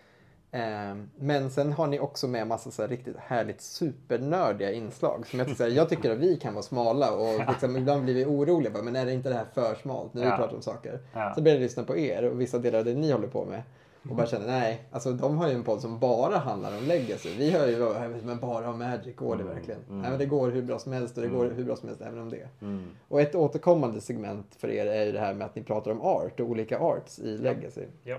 Ehm, 0.53 1.11
men 1.19 1.51
sen 1.51 1.73
har 1.73 1.87
ni 1.87 1.99
också 2.01 2.29
med 2.29 2.47
massa 2.47 2.71
så 2.71 2.83
här 2.83 2.89
riktigt 2.89 3.17
härligt 3.19 3.61
supernördiga 3.61 4.73
inslag. 4.73 5.27
Som 5.27 5.39
jag, 5.39 5.47
här, 5.47 5.69
jag 5.69 5.89
tycker 5.89 6.11
att 6.11 6.19
vi 6.19 6.37
kan 6.37 6.55
vara 6.55 6.63
smala 6.63 7.13
och 7.13 7.41
liksom, 7.49 7.77
ibland 7.77 8.05
blir 8.05 8.15
vi 8.15 8.25
oroliga. 8.25 8.71
Bara, 8.73 8.83
men 8.83 8.97
är 8.97 9.07
det 9.07 9.13
inte 9.13 9.29
det 9.29 9.35
här 9.35 9.47
för 9.55 9.75
smalt 9.75 10.15
när 10.15 10.23
vi 10.23 10.29
Ja. 10.29 10.37
pratar 10.37 10.57
om 10.57 10.63
saker? 10.63 10.99
Ja. 11.13 11.33
Så 11.35 11.43
börjar 11.43 11.57
jag 11.57 11.63
lyssna 11.63 11.83
på 11.83 11.97
er 11.97 12.23
och 12.25 12.41
vissa 12.41 12.59
delar 12.59 12.79
av 12.79 12.85
det 12.85 12.95
ni 12.95 13.13
håller 13.13 13.29
på 13.29 13.45
med. 13.45 13.63
Och 14.11 14.17
bara 14.17 14.27
känner, 14.27 14.47
nej, 14.47 14.85
alltså 14.91 15.13
de 15.13 15.39
har 15.39 15.49
ju 15.49 15.55
en 15.55 15.63
podd 15.65 15.81
som 15.81 15.99
bara 15.99 16.37
handlar 16.39 16.79
om 16.79 16.85
legacy. 16.85 17.29
Vi 17.39 17.51
hör 17.51 17.67
ju, 17.67 17.73
"Ja, 17.79 18.09
men 18.25 18.39
bara 18.41 18.71
om 18.71 18.79
Magic, 18.79 19.17
går 19.17 19.37
det 19.37 19.43
Mm, 19.43 19.55
verkligen? 19.55 19.81
mm. 19.89 20.01
Nej 20.01 20.11
men 20.11 20.19
det 20.19 20.27
går 20.27 20.51
hur 20.51 20.63
bra 20.63 20.79
som 20.79 20.93
helst 20.93 21.17
och 21.17 21.23
det 21.23 21.29
Mm. 21.29 21.39
går 21.41 21.51
hur 21.51 21.65
bra 21.65 21.77
som 21.77 21.89
helst 21.89 22.03
även 22.03 22.19
om 22.19 22.31
det. 22.31 22.49
Mm. 22.63 22.87
Och 23.09 23.21
ett 23.21 23.35
återkommande 23.35 24.01
segment 24.01 24.47
för 24.59 24.69
er 24.71 24.87
är 24.87 25.05
ju 25.05 25.13
det 25.13 25.21
här 25.21 25.35
med 25.35 25.45
att 25.47 25.55
ni 25.55 25.63
pratar 25.63 25.91
om 25.91 26.01
art 26.03 26.41
och 26.41 26.47
olika 26.47 26.79
arts 26.79 27.19
i 27.19 27.39
legacy. 27.39 27.83
Ja. 28.05 28.17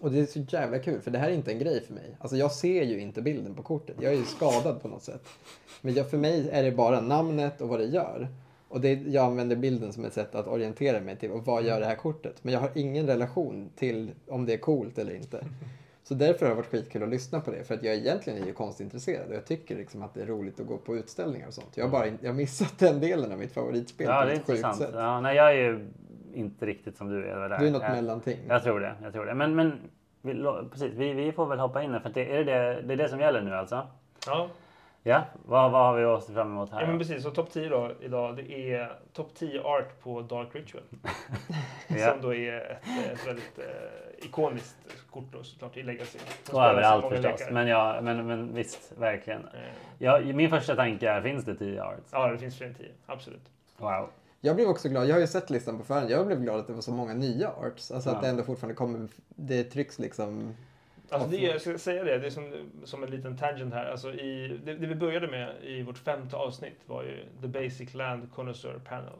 Och 0.00 0.10
det 0.10 0.20
är 0.20 0.26
så 0.26 0.38
jävla 0.38 0.78
kul 0.78 1.00
för 1.00 1.10
det 1.10 1.18
här 1.18 1.28
är 1.28 1.34
inte 1.34 1.52
en 1.52 1.58
grej 1.58 1.80
för 1.80 1.94
mig. 1.94 2.16
Alltså 2.18 2.36
jag 2.36 2.52
ser 2.52 2.82
ju 2.82 3.00
inte 3.00 3.22
bilden 3.22 3.54
på 3.54 3.62
kortet. 3.62 3.96
Jag 4.00 4.12
är 4.12 4.16
ju 4.16 4.24
skadad 4.24 4.82
på 4.82 4.88
något 4.88 5.02
sätt. 5.02 5.28
Men 5.80 5.94
jag, 5.94 6.10
för 6.10 6.18
mig 6.18 6.48
är 6.52 6.62
det 6.62 6.72
bara 6.72 7.00
namnet 7.00 7.60
och 7.60 7.68
vad 7.68 7.80
det 7.80 7.86
gör. 7.86 8.28
Och 8.68 8.80
det, 8.80 8.92
jag 8.92 9.24
använder 9.24 9.56
bilden 9.56 9.92
som 9.92 10.04
ett 10.04 10.12
sätt 10.12 10.34
att 10.34 10.46
orientera 10.46 11.00
mig 11.00 11.16
till 11.16 11.30
och 11.30 11.44
vad 11.44 11.64
gör 11.64 11.80
det 11.80 11.86
här 11.86 11.94
kortet. 11.94 12.34
Men 12.42 12.54
jag 12.54 12.60
har 12.60 12.70
ingen 12.74 13.06
relation 13.06 13.70
till 13.76 14.10
om 14.28 14.46
det 14.46 14.52
är 14.52 14.58
coolt 14.58 14.98
eller 14.98 15.14
inte. 15.14 15.44
Så 16.02 16.14
därför 16.14 16.46
har 16.46 16.50
det 16.50 16.56
varit 16.56 16.70
skitkul 16.70 17.02
att 17.02 17.08
lyssna 17.08 17.40
på 17.40 17.50
det. 17.50 17.64
För 17.64 17.74
att 17.74 17.82
jag 17.82 17.94
egentligen 17.94 18.42
är 18.42 18.46
ju 18.46 18.52
konstintresserad 18.52 19.28
och 19.28 19.34
jag 19.34 19.44
tycker 19.44 19.76
liksom 19.76 20.02
att 20.02 20.14
det 20.14 20.22
är 20.22 20.26
roligt 20.26 20.60
att 20.60 20.66
gå 20.66 20.76
på 20.76 20.96
utställningar 20.96 21.48
och 21.48 21.54
sånt. 21.54 21.76
Jag 21.76 21.84
har 21.84 21.90
bara 21.90 22.06
jag 22.06 22.28
har 22.28 22.34
missat 22.34 22.78
den 22.78 23.00
delen 23.00 23.32
av 23.32 23.38
mitt 23.38 23.52
favoritspel 23.52 24.06
Ja, 24.06 24.22
på 24.22 24.28
ett 24.28 24.46
sjukt 24.46 24.76
sätt. 24.76 24.90
Ja, 24.94 25.20
nej, 25.20 25.36
jag 25.36 25.48
är 25.48 25.56
ju 25.56 25.88
inte 26.34 26.66
riktigt 26.66 26.96
som 26.96 27.08
du 27.08 27.26
är. 27.26 27.48
Där. 27.48 27.58
Du 27.58 27.66
är 27.66 27.70
något 27.70 27.82
jag, 27.82 27.92
mellanting. 27.92 28.38
Jag 28.48 28.62
tror 28.62 28.80
det. 28.80 28.94
Jag 29.02 29.12
tror 29.12 29.26
det. 29.26 29.34
Men, 29.34 29.54
men 29.54 29.80
vi, 30.22 30.44
precis, 30.70 30.94
vi, 30.94 31.12
vi 31.12 31.32
får 31.32 31.46
väl 31.46 31.58
hoppa 31.58 31.82
in 31.82 31.92
här, 31.92 32.00
för 32.00 32.10
det, 32.10 32.36
är 32.36 32.44
det, 32.44 32.44
det, 32.44 32.82
det 32.82 32.92
är 32.92 32.96
det 32.96 33.08
som 33.08 33.20
gäller 33.20 33.40
nu 33.40 33.54
alltså? 33.54 33.86
Ja, 34.26 34.48
Ja, 35.02 35.24
vad, 35.44 35.70
vad 35.70 35.86
har 35.86 35.96
vi 35.96 36.04
att 36.04 36.24
se 36.24 36.32
fram 36.32 36.46
emot 36.46 36.72
här? 36.72 36.80
ja 36.80 36.86
men 36.86 36.98
precis. 36.98 37.22
Så 37.22 37.30
topp 37.30 37.50
10 37.50 37.68
då 37.68 37.92
idag, 38.00 38.36
det 38.36 38.72
är 38.72 38.92
topp 39.12 39.34
10 39.34 39.62
art 39.62 40.00
på 40.02 40.20
Dark 40.20 40.54
Ritual. 40.54 40.82
Ja. 41.90 42.12
Som 42.12 42.20
då 42.22 42.34
är 42.34 42.70
ett, 42.70 43.12
ett 43.12 43.26
väldigt 43.26 43.58
eh, 43.58 44.26
ikoniskt 44.26 44.76
kort 45.10 45.24
då 45.32 45.42
såklart 45.42 45.76
i 45.76 45.82
Legacy. 45.82 46.18
Och 46.52 46.64
överallt 46.64 47.08
förstås. 47.08 47.48
Men, 47.50 47.68
ja, 47.68 48.00
men, 48.02 48.26
men 48.26 48.54
visst, 48.54 48.92
verkligen. 48.98 49.44
Eh, 49.44 49.60
Ja, 49.98 50.20
min 50.20 50.50
första 50.50 50.76
tanke 50.76 51.08
är, 51.10 51.22
finns 51.22 51.44
det 51.44 51.54
10 51.54 51.82
arts? 51.82 52.10
Ja, 52.12 52.28
det 52.28 52.38
finns 52.38 52.58
fler 52.58 52.66
än 52.66 52.74
10. 52.74 52.86
Absolut. 53.06 53.50
Wow. 53.76 54.08
Jag 54.40 54.56
blev 54.56 54.68
också 54.68 54.88
glad, 54.88 55.06
jag 55.06 55.14
har 55.14 55.20
ju 55.20 55.26
sett 55.26 55.50
listan 55.50 55.78
på 55.78 55.84
förhand, 55.84 56.10
jag 56.10 56.26
blev 56.26 56.40
glad 56.40 56.60
att 56.60 56.66
det 56.66 56.72
var 56.72 56.80
så 56.80 56.92
många 56.92 57.14
nya 57.14 57.48
arts. 57.48 57.90
Alltså 57.90 58.10
Ja. 58.10 58.16
att 58.16 58.22
det 58.22 58.28
ändå 58.28 58.42
fortfarande 58.42 58.74
kommer, 58.74 59.08
det 59.28 59.64
trycks 59.64 59.98
liksom. 59.98 60.54
Alltså 61.10 61.28
det, 61.28 61.36
jag 61.36 61.60
ska 61.60 61.78
säga 61.78 62.04
det, 62.04 62.18
det 62.18 62.26
är 62.26 62.30
som, 62.30 62.52
som 62.84 63.02
en 63.02 63.10
liten 63.10 63.36
tangent 63.36 63.74
här. 63.74 63.90
Alltså 63.90 64.12
i, 64.12 64.60
det, 64.64 64.74
det 64.74 64.86
vi 64.86 64.94
började 64.94 65.28
med 65.28 65.54
i 65.62 65.82
vårt 65.82 65.98
femte 65.98 66.36
avsnitt 66.36 66.78
var 66.86 67.02
ju 67.02 67.24
The 67.40 67.48
Basic 67.48 67.94
Land 67.94 68.28
Connoisseur 68.34 68.80
Panel. 68.88 69.12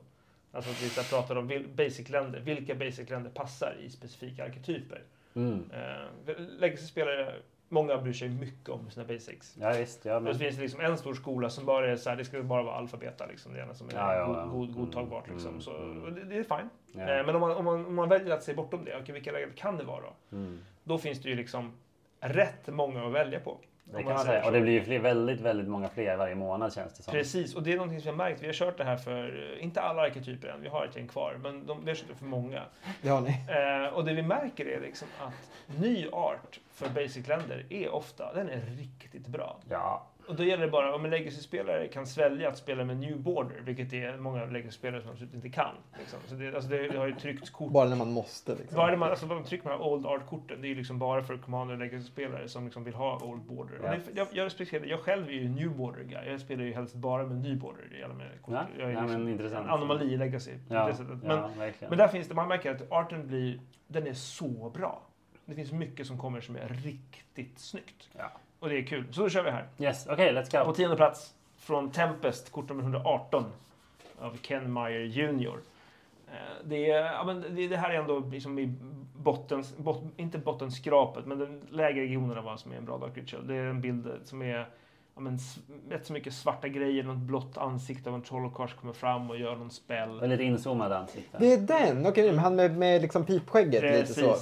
Alltså 0.52 0.70
att 0.70 0.82
vi 0.82 0.88
så 0.88 1.02
pratade 1.02 1.40
om 1.40 1.64
basic-länder, 1.76 2.40
vilka 2.40 2.74
basic-länder 2.74 3.30
passar 3.30 3.76
i 3.80 3.90
specifika 3.90 4.44
arketyper. 4.44 5.02
Mm. 5.34 5.70
Eh, 5.74 6.34
Legacy-spelare, 6.58 7.34
många 7.68 7.98
bryr 7.98 8.12
sig 8.12 8.28
mycket 8.28 8.68
om 8.68 8.90
sina 8.90 9.06
basics. 9.06 9.56
Ja, 9.60 9.72
visst. 9.72 10.04
Ja, 10.04 10.20
men... 10.20 10.32
så 10.32 10.38
finns 10.38 10.56
det 10.56 10.62
liksom 10.62 10.80
en 10.80 10.98
stor 10.98 11.14
skola 11.14 11.50
som 11.50 11.64
bara 11.66 11.90
är 11.92 11.96
så 11.96 12.10
här, 12.10 12.16
det 12.16 12.24
ska 12.24 12.42
bara 12.42 12.62
vara 12.62 12.74
alfabeta 12.74 13.26
liksom. 13.26 13.52
Det 13.52 13.60
ena 13.60 13.74
som 13.74 13.88
är 13.88 13.92
Ja, 13.94 14.14
ja, 14.14 14.20
ja. 14.20 14.46
god, 14.46 14.52
god, 14.52 14.74
godtagbart 14.76 15.24
Mm, 15.26 15.36
liksom. 15.36 15.50
mm, 15.50 15.62
Så, 15.62 15.76
mm. 15.76 16.14
det, 16.14 16.24
det 16.24 16.34
är 16.38 16.42
fine. 16.42 16.68
Eh, 17.02 17.06
Men 17.26 17.34
om 17.34 17.40
man, 17.40 17.50
om, 17.56 17.64
man, 17.64 17.86
om 17.86 17.94
man 17.94 18.08
väljer 18.08 18.34
att 18.34 18.42
se 18.42 18.54
bortom 18.54 18.84
det, 18.84 18.96
okej 19.02 19.12
vilka 19.14 19.32
lägen 19.32 19.52
kan 19.56 19.76
det 19.76 19.84
vara 19.84 20.00
då? 20.00 20.36
Mm. 20.36 20.60
Då 20.84 20.98
finns 20.98 21.22
det 21.22 21.28
ju 21.28 21.34
liksom 21.34 21.72
rätt 22.20 22.66
många 22.66 23.06
att 23.06 23.12
välja 23.12 23.40
på. 23.40 23.58
Det 23.92 24.02
kan 24.02 24.12
man 24.12 24.18
säger 24.18 24.32
säga. 24.32 24.46
Och 24.46 24.52
det 24.52 24.60
blir 24.60 24.72
ju 24.72 24.82
fler, 24.82 24.98
väldigt, 24.98 25.40
väldigt 25.40 25.68
många 25.68 25.88
fler 25.88 26.16
varje 26.16 26.34
månad 26.34 26.74
känns 26.74 26.94
det 26.94 27.02
som. 27.02 27.12
Precis, 27.12 27.54
och 27.54 27.62
det 27.62 27.72
är 27.72 27.76
någonting 27.76 28.00
som 28.00 28.04
vi 28.04 28.10
har 28.10 28.28
märkt. 28.30 28.42
Vi 28.42 28.46
har 28.46 28.52
kört 28.52 28.78
det 28.78 28.84
här 28.84 28.96
för, 28.96 29.58
inte 29.60 29.80
alla 29.80 30.02
arketyper 30.02 30.48
än, 30.48 30.60
vi 30.62 30.68
har 30.68 30.84
ett 30.86 30.96
gäng 30.96 31.08
kvar, 31.08 31.38
men 31.42 31.66
de, 31.66 31.84
vi 31.84 31.90
har 31.90 31.96
kört 31.96 32.08
det 32.08 32.14
för 32.14 32.24
många. 32.24 32.62
Det 33.02 33.08
har 33.08 33.20
ni. 33.20 33.28
Eh, 33.28 33.94
och 33.94 34.04
det 34.04 34.14
vi 34.14 34.22
märker 34.22 34.66
är 34.66 34.80
liksom 34.80 35.08
att 35.20 35.50
ny 35.80 36.08
art 36.12 36.60
för 36.72 36.88
basic-länder 36.88 37.66
är 37.70 37.94
ofta, 37.94 38.32
den 38.34 38.48
är 38.48 38.60
riktigt 38.60 39.26
bra. 39.26 39.58
Ja. 39.70 40.06
Och 40.28 40.36
då 40.36 40.44
gäller 40.44 40.64
det 40.64 40.70
bara, 40.70 40.94
om 40.94 41.04
en 41.04 41.10
legacy-spelare 41.10 41.88
kan 41.88 42.06
svälja 42.06 42.48
att 42.48 42.58
spela 42.58 42.84
med 42.84 42.96
new 42.96 43.18
border, 43.20 43.60
vilket 43.64 43.90
det 43.90 44.04
är 44.04 44.16
många 44.16 44.44
legacy-spelare 44.44 45.02
som 45.02 45.10
absolut 45.10 45.34
inte 45.34 45.48
kan. 45.48 45.74
Liksom. 45.98 46.18
Så 46.26 46.34
det, 46.34 46.54
alltså 46.54 46.70
det, 46.70 46.88
det 46.88 46.98
har 46.98 47.06
ju 47.06 47.14
tryckts 47.14 47.50
kort 47.50 47.72
Bara 47.72 47.88
när 47.88 47.96
man 47.96 48.12
måste 48.12 48.54
liksom. 48.54 48.76
Vad 48.76 48.86
är 48.86 48.90
det 48.90 48.96
man, 48.96 49.10
alltså, 49.10 49.26
man 49.26 49.44
trycker 49.44 49.68
de 49.68 49.70
här 49.70 49.82
Old 49.82 50.06
Art-korten, 50.06 50.60
det 50.60 50.66
är 50.66 50.68
ju 50.68 50.74
liksom 50.74 50.98
bara 50.98 51.22
för 51.22 51.36
Commander 51.36 51.74
och 51.74 51.80
Legacy-spelare 51.80 52.48
som 52.48 52.64
liksom 52.64 52.84
vill 52.84 52.94
ha 52.94 53.24
Old 53.24 53.42
Border. 53.42 53.80
Ja. 53.82 53.90
det, 53.90 54.00
jag, 54.14 54.26
jag 54.32 54.44
respekterar 54.44 54.82
det. 54.82 54.88
Jag 54.88 55.00
själv 55.00 55.28
är 55.28 55.32
ju 55.32 55.48
New 55.48 55.76
Border-guy. 55.76 56.30
Jag 56.30 56.40
spelar 56.40 56.64
ju 56.64 56.72
helst 56.72 56.94
bara 56.94 57.26
med 57.26 57.36
Ny 57.36 57.56
Border 57.56 57.98
i 58.00 58.04
alla 58.04 58.14
mina 58.14 58.30
kort. 58.42 58.54
Ja, 58.54 58.66
jag 58.78 58.90
är 58.90 58.94
ja, 58.94 59.00
liksom 59.00 59.22
men 59.22 59.32
intressant. 59.32 59.68
anomali 59.68 60.04
i 60.12 60.16
Legacy. 60.16 60.52
Ja, 60.68 60.86
det 60.86 60.94
sättet. 60.94 61.22
Men, 61.22 61.38
ja 61.56 61.68
men 61.88 61.98
där 61.98 62.08
finns 62.08 62.28
det, 62.28 62.34
man 62.34 62.48
märker 62.48 62.74
att 62.74 62.92
arten 62.92 63.26
blir, 63.26 63.60
den 63.86 64.06
är 64.06 64.14
så 64.14 64.70
bra. 64.74 65.02
Det 65.44 65.54
finns 65.54 65.72
mycket 65.72 66.06
som 66.06 66.18
kommer 66.18 66.40
som 66.40 66.56
är 66.56 66.68
riktigt 66.68 67.58
snyggt. 67.58 68.08
Ja. 68.16 68.30
Och 68.60 68.68
det 68.68 68.78
är 68.78 68.82
kul. 68.82 69.04
Så 69.12 69.20
då 69.20 69.28
kör 69.28 69.42
vi 69.42 69.50
här. 69.50 69.66
Yes, 69.78 70.06
okej, 70.10 70.32
let's 70.32 70.64
På 70.64 70.66
go. 70.66 70.74
tionde 70.74 70.96
plats 70.96 71.34
från 71.58 71.90
Tempest, 71.90 72.52
kort 72.52 72.68
nummer 72.68 72.82
118 72.82 73.44
av 74.20 74.36
Ken 74.42 74.72
Meyer 74.72 75.00
Jr. 75.00 75.52
Eh, 76.26 76.32
Det, 76.64 76.90
är, 76.90 77.04
ja, 77.04 77.24
men 77.24 77.44
det, 77.56 77.68
det 77.68 77.76
här 77.76 77.90
är 77.90 77.94
ändå 77.94 78.18
liksom 78.18 78.58
i 78.58 78.74
bottens, 79.16 79.76
bot, 79.76 80.02
inte 80.16 80.38
bottenskrapet, 80.38 81.26
men 81.26 81.38
den 81.38 81.62
lägre 81.70 82.00
regionen 82.00 82.38
av 82.38 82.44
vad 82.44 82.60
som 82.60 82.72
är 82.72 82.76
en 82.76 82.84
bra 82.84 82.98
Dark 82.98 83.16
Ritual. 83.16 83.46
Det 83.46 83.54
är 83.54 83.64
en 83.64 83.80
bild 83.80 84.10
som 84.24 84.42
är 84.42 84.68
ja, 85.14 85.20
men, 85.20 85.38
rätt 85.90 86.06
så 86.06 86.12
mycket 86.12 86.34
svarta 86.34 86.68
grejer, 86.68 87.02
något 87.02 87.16
blått 87.16 87.58
ansikte 87.58 88.08
av 88.08 88.14
en 88.14 88.22
trollkarl 88.22 88.68
som 88.68 88.78
kommer 88.78 88.92
fram 88.94 89.30
och 89.30 89.38
gör 89.38 89.56
någon 89.56 89.70
spell. 89.70 90.20
Väldigt 90.20 90.40
inzoomade 90.40 90.98
ansikten. 90.98 91.40
Det 91.40 91.52
är 91.52 91.60
den! 91.60 92.06
Okej, 92.06 92.30
men 92.30 92.38
han 92.38 92.56
med, 92.56 92.76
med 92.76 93.02
liksom 93.02 93.24
pipskägget 93.24 93.82
lite 93.82 94.14
så. 94.14 94.36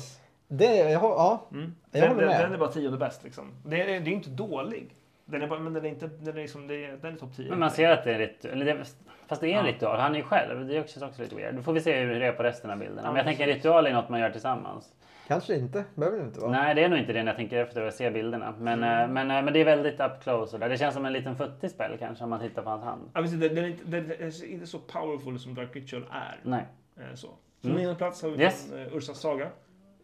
Det, 0.48 0.76
jag, 0.76 1.02
ja, 1.02 1.46
Mm. 1.52 1.74
Jag 1.90 2.02
Den, 2.02 2.10
håller 2.12 2.26
med. 2.26 2.40
den 2.40 2.52
är 2.52 2.58
bara 2.58 2.72
tionde 2.72 2.98
bäst 2.98 3.24
liksom. 3.24 3.44
Det 3.64 3.82
är, 3.82 3.86
det 3.86 4.10
är 4.10 4.12
inte 4.14 4.30
dålig. 4.30 4.94
Den 5.24 5.42
är 5.42 5.46
bara, 5.46 5.60
men 5.60 5.72
den 5.72 5.84
är 5.84 5.88
inte, 5.88 6.06
den 6.20 6.36
är 6.36 6.40
liksom, 6.40 6.66
det 6.66 6.84
är, 6.84 6.96
den 6.96 7.12
är 7.14 7.18
topp 7.18 7.36
10. 7.36 7.50
Men 7.50 7.58
man 7.58 7.70
ser 7.70 7.90
att 7.90 8.04
det 8.04 8.10
är 8.10 8.14
en 8.14 8.20
ritual. 8.20 8.52
Eller 8.52 8.64
det, 8.64 8.84
fast 9.26 9.40
det 9.40 9.46
är 9.52 9.58
en 9.58 9.66
Ja. 9.66 9.72
ritual. 9.72 9.98
Han 10.00 10.12
är 10.12 10.16
ju 10.18 10.22
själv. 10.24 10.66
Det 10.66 10.76
är 10.76 10.80
också, 10.80 11.06
också 11.06 11.22
lite 11.22 11.34
weird. 11.36 11.54
Då 11.54 11.62
får 11.62 11.72
vi 11.72 11.80
se 11.80 12.00
hur 12.00 12.20
det 12.20 12.26
är 12.26 12.32
på 12.32 12.42
resten 12.42 12.70
av 12.70 12.78
bilderna. 12.78 13.00
Ja, 13.04 13.08
Men 13.08 13.16
jag 13.16 13.26
tänker 13.26 13.46
ritual 13.46 13.86
är 13.86 13.92
något 13.92 14.08
man 14.08 14.20
gör 14.20 14.30
tillsammans. 14.30 14.92
kanske 15.28 15.54
inte. 15.56 15.84
Behöver 15.94 16.18
det 16.18 16.24
inte 16.24 16.40
vara. 16.40 16.50
Nej, 16.50 16.74
det 16.74 16.84
är 16.84 16.88
nog 16.88 16.98
inte 16.98 17.12
det 17.12 17.22
när 17.22 17.30
jag 17.32 17.36
tänker 17.36 17.56
efter 17.62 17.86
och 17.86 17.92
ser 17.94 18.10
bilderna. 18.10 18.54
Men, 18.58 18.82
eh, 18.82 19.08
men, 19.08 19.30
eh, 19.30 19.42
men 19.42 19.52
det 19.52 19.60
är 19.60 19.64
väldigt 19.64 20.00
up 20.00 20.22
close. 20.22 20.56
Och 20.56 20.60
där. 20.60 20.68
Det 20.68 20.78
känns 20.78 20.94
som 20.94 21.06
en 21.06 21.12
liten 21.12 21.36
futtig 21.36 21.70
spel 21.70 21.96
kanske 21.98 22.24
om 22.24 22.30
man 22.30 22.40
tittar 22.40 22.62
på 22.62 22.70
hans 22.70 22.84
hand. 22.84 23.10
Ja, 23.14 23.20
precis, 23.20 23.40
den, 23.40 23.58
är 23.58 23.66
inte, 23.66 23.84
den 23.84 24.10
är 24.10 24.44
inte 24.52 24.66
så 24.66 24.78
powerful 24.78 25.38
som 25.38 25.54
Dark 25.54 25.76
Ritual 25.76 26.04
är. 26.12 26.40
Nej. 26.42 26.64
Eh, 26.96 27.14
Så. 27.14 27.28
Så 27.62 27.68
Mm. 27.68 27.96
plats 27.96 28.22
har 28.22 28.30
vi 28.30 28.42
Yes. 28.42 28.70
från 28.70 28.78
Ursas 28.98 29.18
Saga. 29.20 29.48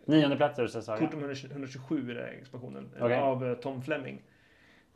Nionde 0.05 0.37
plats 0.37 0.59
Ursa 0.59 0.83
Saga. 0.83 0.99
Kort 0.99 1.13
nummer 1.13 1.47
127 1.53 2.11
i 2.11 2.15
den 2.15 2.25
här 2.25 2.33
expansionen. 2.41 2.89
eh, 2.99 3.05
Okej. 3.05 3.19
Av 3.19 3.47
eh, 3.47 3.55
Tom 3.55 3.83
Fleming. 3.83 4.23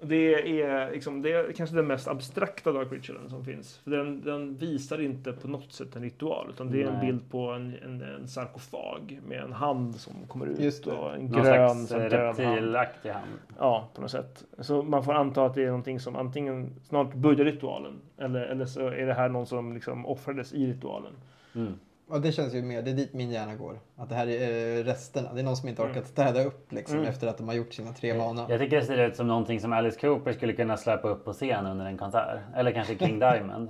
Det 0.01 0.61
är, 0.63 0.91
liksom, 0.91 1.23
det 1.23 1.33
är 1.33 1.53
kanske 1.53 1.77
den 1.77 1.87
mest 1.87 2.09
abstrakta 2.09 2.73
Dark 2.73 2.93
Ritualen 2.93 3.29
som 3.31 3.45
finns. 3.45 3.77
För 3.79 3.91
den, 3.91 4.21
den 4.23 4.55
visar 4.57 5.01
inte 5.01 5.33
på 5.33 5.49
något 5.49 5.73
sätt 5.73 5.97
en 5.97 6.03
ritual. 6.03 6.47
Utan 6.51 6.71
det 6.71 6.83
är 6.83 6.87
en 6.87 6.93
Nej. 6.93 7.07
bild 7.07 7.31
på 7.31 7.51
en, 7.51 7.75
en, 7.85 8.03
en 8.03 8.29
sarkofag 8.29 9.21
med 9.29 9.41
en 9.43 9.53
hand 9.53 9.97
som 9.97 10.13
kommer 10.29 10.47
ut. 10.47 10.59
Just 10.59 10.85
det. 10.85 10.91
Och 10.93 11.15
en 11.15 11.27
Någon 11.27 11.43
grön, 11.43 11.87
slags 11.87 11.93
eh, 11.93 12.11
död 12.11 12.37
hand. 12.37 12.39
reptilaktig 12.39 13.11
hand. 13.11 13.27
Ja, 13.59 13.89
på 13.95 14.01
något 14.01 14.11
sätt. 14.11 14.45
Så 14.59 14.83
man 14.83 15.05
får 15.05 15.15
anta 15.15 15.45
att 15.45 15.55
det 15.55 15.63
är 15.63 15.67
någonting 15.67 16.01
som 16.01 16.17
antingen 16.17 16.71
snart 16.83 17.15
börjar 17.15 17.45
ritualen. 17.45 18.01
Eller, 18.19 18.41
eller 18.41 18.67
så 18.67 18.87
är 18.89 19.07
det 19.07 19.15
här 19.15 19.29
någon 19.29 19.47
som 19.47 19.75
liksom 19.75 20.07
offrades 20.07 20.53
i 20.53 20.67
ritualen. 20.67 21.13
Mm. 21.55 21.73
Och 22.09 22.21
det 22.21 22.33
känns 22.33 22.55
ju 22.55 22.63
mer, 22.63 22.83
det 22.83 22.91
är 22.91 22.95
dit 22.95 23.13
min 23.13 23.31
hjärna 23.31 23.55
går. 23.55 23.79
Att 23.97 24.09
det 24.09 24.15
här 24.15 24.27
är 24.27 24.79
eh, 24.79 24.85
resterna. 24.85 25.33
Det 25.35 25.41
är 25.41 25.45
någon 25.45 25.57
som 25.57 25.69
inte 25.69 25.83
orkat 25.83 26.07
städa 26.07 26.45
upp 26.45 26.73
liksom 26.73 26.97
Mm. 26.97 27.09
efter 27.09 27.27
att 27.27 27.39
de 27.39 27.49
har 27.49 27.55
gjort 27.55 27.75
sina 27.75 27.93
tre 27.93 28.15
mana. 28.15 28.47
Jag 28.49 28.61
tycker 28.61 28.77
det 28.81 28.87
ser 28.87 28.99
ut 29.07 29.17
som 29.17 29.27
någonting 29.27 29.61
som 29.61 29.73
Alice 29.73 30.01
Cooper 30.01 30.33
skulle 30.33 30.53
kunna 30.53 30.77
släppa 30.77 31.09
upp 31.09 31.25
på 31.25 31.33
scen 31.33 31.67
under 31.67 31.87
en 31.87 31.99
konsert. 31.99 32.39
Eller 32.57 32.71
kanske 32.73 32.99
King 32.99 33.19
Diamond. 33.19 33.69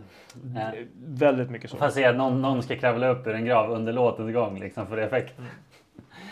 Eh, 0.56 0.68
Väldigt 1.06 1.50
mycket 1.50 1.70
så. 1.70 1.76
Fast 1.76 1.94
se 1.96 2.04
att 2.04 2.16
någon, 2.16 2.42
någon 2.42 2.62
ska 2.62 2.76
kravla 2.76 3.08
upp 3.08 3.26
ur 3.26 3.34
en 3.34 3.44
grav 3.44 3.70
under 3.72 3.92
låtens 3.92 4.32
gång 4.34 4.60
liksom 4.60 4.86
för 4.86 4.96
effekt. 4.98 5.34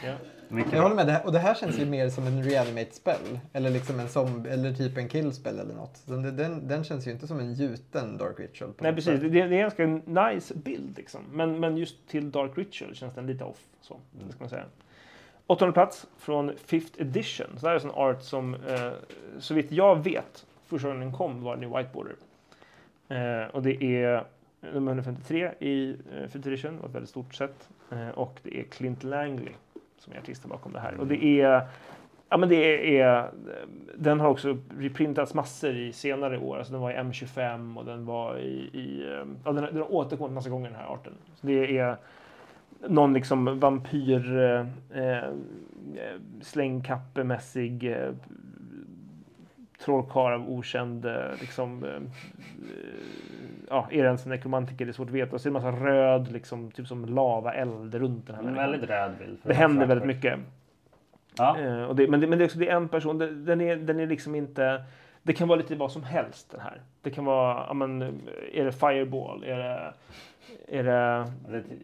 Ja. 0.05 0.13
Mycket 0.49 0.73
Jag 0.73 0.83
håller 0.83 0.97
med. 0.97 1.07
Det 1.07 1.13
här, 1.13 1.27
och 1.27 1.33
det 1.33 1.39
här 1.39 1.55
känns 1.55 1.79
ju 1.79 1.87
mer 1.87 2.09
som 2.09 2.27
en 2.27 2.43
reanimate-spel. 2.43 3.39
Eller 3.53 3.71
liksom 3.71 4.01
en 4.01 4.09
som, 4.09 4.47
eller 4.47 4.73
typ 4.73 4.99
en 4.99 5.09
kill-spel 5.09 5.59
eller 5.59 5.75
något. 5.75 6.07
Den, 6.07 6.37
den, 6.37 6.69
den 6.69 6.85
känns 6.85 7.07
ju 7.07 7.11
inte 7.11 7.27
som 7.27 7.41
en 7.41 7.55
gjuten 7.55 8.19
Dark 8.19 8.41
Ritual. 8.41 8.73
På 8.73 8.83
Nej 8.85 8.93
något 8.93 8.97
precis, 8.97 9.21
sätt. 9.21 9.33
det 9.33 9.41
är, 9.41 9.49
det 9.49 9.61
är 9.61 9.65
en 9.65 10.01
ganska 10.01 10.23
nice 10.23 10.55
bild 10.55 10.97
liksom. 10.97 11.21
Men, 11.33 11.61
men 11.61 11.77
just 11.77 12.09
till 12.09 12.31
Dark 12.31 12.59
Ritual 12.59 12.95
känns 12.95 13.15
den 13.15 13.27
lite 13.27 13.45
off. 13.45 13.61
Så, 13.81 14.01
det 14.11 14.33
ska 14.33 14.41
man 14.41 14.51
säga. 14.51 14.65
Åttonde 15.47 15.73
plats 15.73 16.07
från 16.19 16.53
Fifth 16.57 17.01
Edition. 17.01 17.47
Så 17.57 17.67
det 17.67 17.69
här 17.69 17.77
är 17.77 17.85
en 17.85 17.91
art 17.91 18.23
som, 18.23 18.55
eh, 18.55 18.93
så 19.39 19.55
vitt 19.55 19.73
jag 19.73 20.05
vet, 20.05 20.47
första 20.67 20.89
gången 20.89 21.01
den 21.01 21.13
kom 21.13 21.43
var 21.43 21.57
den 21.57 21.65
i 21.65 21.77
Whiteboarder. 21.77 22.17
Eh, 23.09 23.55
och 23.55 23.63
det 23.63 23.85
är 23.85 24.25
nummer 24.73 24.93
153 24.93 25.53
i 25.59 25.91
eh, 25.91 26.29
Fifth 26.29 26.49
Edition, 26.49 26.79
var 26.79 26.89
ett 26.89 26.95
väldigt 26.95 27.11
stort 27.11 27.35
set. 27.35 27.69
Eh, 27.91 28.09
och 28.09 28.39
det 28.43 28.61
är 28.61 28.65
Clint 28.65 29.05
Langley 29.05 29.53
som 30.05 30.13
är 30.13 30.19
artisten 30.19 30.51
bakom 30.51 30.73
det 30.73 30.81
här. 30.81 31.01
Och 31.01 31.07
det 31.07 31.25
är 31.25 31.69
Ja, 32.29 32.37
men 32.37 32.49
det 32.49 32.99
är, 33.01 33.31
den 33.97 34.21
har 34.21 34.29
också 34.29 34.59
reprintats 34.79 35.35
massor 35.35 35.77
i 35.77 35.93
senare 35.93 36.39
år. 36.39 36.59
Alltså 36.59 36.73
den 36.73 36.83
var 36.83 36.91
i 36.91 36.95
M25 36.95 37.79
och 37.79 37.85
den 37.85 38.07
var 38.07 38.39
i... 38.39 38.71
i 38.73 39.07
ja, 39.45 39.53
den, 39.53 39.65
den 39.65 39.77
har 39.77 39.93
återkommit 39.93 40.35
massa 40.35 40.51
gånger 40.51 40.71
den 40.71 40.79
här 40.79 40.95
arten. 40.95 41.13
Så 41.35 41.47
det 41.47 41.79
är 41.79 41.97
någon 42.89 43.15
liksom 43.15 43.61
vampyr, 43.61 44.39
eh, 44.39 44.67
eh, 45.03 45.31
slängkappemässig 46.41 47.93
eh, 47.93 48.13
trollkarl 49.85 50.33
av 50.33 50.51
okänd 50.51 51.05
eh, 51.05 51.31
liksom, 51.41 51.85
eh, 51.85 52.01
ja, 53.69 53.89
är 53.91 53.99
det 54.03 54.07
ens 54.07 54.25
en 54.27 54.31
nekromantiker? 54.31 54.85
Det 54.85 54.91
är 54.91 54.93
svårt 54.93 55.09
att 55.09 55.15
veta. 55.15 55.39
Så 55.39 55.49
är 55.49 55.53
det 55.53 55.59
en 55.59 55.65
massa 55.65 55.85
röd, 55.87 56.33
liksom, 56.33 56.71
typ 56.71 56.87
som 56.89 57.07
lava-eld 57.07 57.95
runt 57.95 58.27
den 58.27 58.37
här 58.37 58.43
En 58.43 58.55
väldigt 58.55 58.91
röd 58.91 59.13
bild. 59.19 59.39
Det 59.43 59.55
händer 59.55 59.87
väldigt 59.87 60.07
mycket. 60.07 60.39
Ja. 61.37 61.59
Eh, 61.59 61.83
och 61.85 61.97
det, 61.97 62.09
men, 62.09 62.21
det, 62.21 62.27
men 62.27 62.39
det 62.39 62.45
är 62.45 62.47
också 62.47 62.59
det 62.59 62.69
är 62.69 62.77
en 62.77 62.89
person, 62.89 63.19
det, 63.19 63.31
den, 63.35 63.61
är, 63.61 63.77
den 63.77 64.01
är 64.01 64.07
liksom 64.07 64.35
inte... 64.35 64.85
Det 65.23 65.33
kan 65.33 65.49
vara 65.49 65.59
lite 65.59 65.75
vad 65.77 65.93
som 65.93 66.03
helst 66.03 66.51
den 66.51 66.61
här. 66.61 66.81
Det 67.03 67.11
kan 67.11 67.25
vara, 67.25 67.65
ja, 67.69 67.75
men, 67.75 68.03
är 68.53 68.65
det 68.65 68.73
Fireball? 68.73 69.45
Är 69.45 69.59
det... 69.59 69.93
Är 70.69 70.85
det 70.85 70.93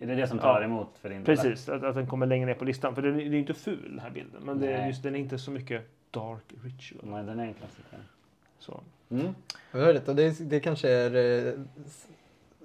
är 0.00 0.06
det 0.06 0.14
det 0.14 0.26
som 0.26 0.38
tar 0.38 0.60
Ja. 0.60 0.64
emot 0.64 0.98
för 0.98 1.08
din 1.08 1.24
precis, 1.24 1.68
att, 1.68 1.82
att 1.84 1.94
den 1.94 2.06
kommer 2.06 2.26
längre 2.26 2.46
ner 2.46 2.54
på 2.54 2.64
listan. 2.64 2.94
För 2.94 3.02
den, 3.02 3.20
är- 3.20 3.30
det 3.30 3.36
är 3.36 3.38
inte 3.40 3.54
ful 3.54 3.88
den 3.90 3.98
här 3.98 4.10
bilden. 4.10 4.42
Men 4.44 4.60
det 4.60 4.86
just, 4.86 5.02
den 5.02 5.14
är 5.14 5.18
inte 5.18 5.38
så 5.38 5.50
mycket 5.50 5.82
Dark 6.10 6.42
Ritual. 6.64 7.00
Nej, 7.10 7.24
den 7.24 7.40
är 7.40 7.44
en 7.44 7.54
klassiker. 7.54 7.98
Så. 8.58 8.80
Mm. 9.10 9.34
Det 9.72 10.14
det, 10.14 10.50
det 10.50 10.60
kanske 10.60 10.88
är 10.90 11.46
eh, 11.46 11.52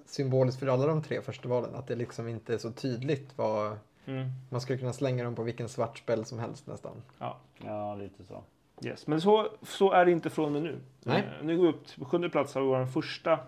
symboliskt 0.05 0.59
för 0.59 0.67
alla 0.67 0.85
de 0.85 1.03
tre 1.03 1.21
första 1.21 1.49
valen. 1.49 1.75
Att 1.75 1.87
det 1.87 1.95
liksom 1.95 2.27
inte 2.27 2.53
är 2.53 2.57
så 2.57 2.71
tydligt 2.71 3.33
vad... 3.35 3.77
Mm. 4.05 4.29
Man 4.49 4.61
skulle 4.61 4.79
kunna 4.79 4.93
slänga 4.93 5.23
dem 5.23 5.35
på 5.35 5.43
vilken 5.43 5.69
svart 5.69 5.97
spel 5.97 6.25
som 6.25 6.39
helst 6.39 6.67
nästan. 6.67 7.01
Ja. 7.19 7.37
Ja, 7.57 7.95
lite 7.95 8.23
så. 8.23 8.43
Yes. 8.83 9.07
Men 9.07 9.21
så, 9.21 9.49
så 9.61 9.91
är 9.91 10.05
det 10.05 10.11
inte 10.11 10.29
från 10.29 10.45
och 10.45 10.51
med 10.51 10.63
nu. 10.63 10.79
Nej. 11.03 11.19
Eh, 11.19 11.45
nu 11.45 11.57
går 11.57 11.63
vi 11.63 11.69
upp 11.69 11.99
på 11.99 12.05
sjunde 12.05 12.29
plats 12.29 12.55
har 12.55 12.61
vi 12.61 12.67
vår 12.67 12.85
första 12.85 13.39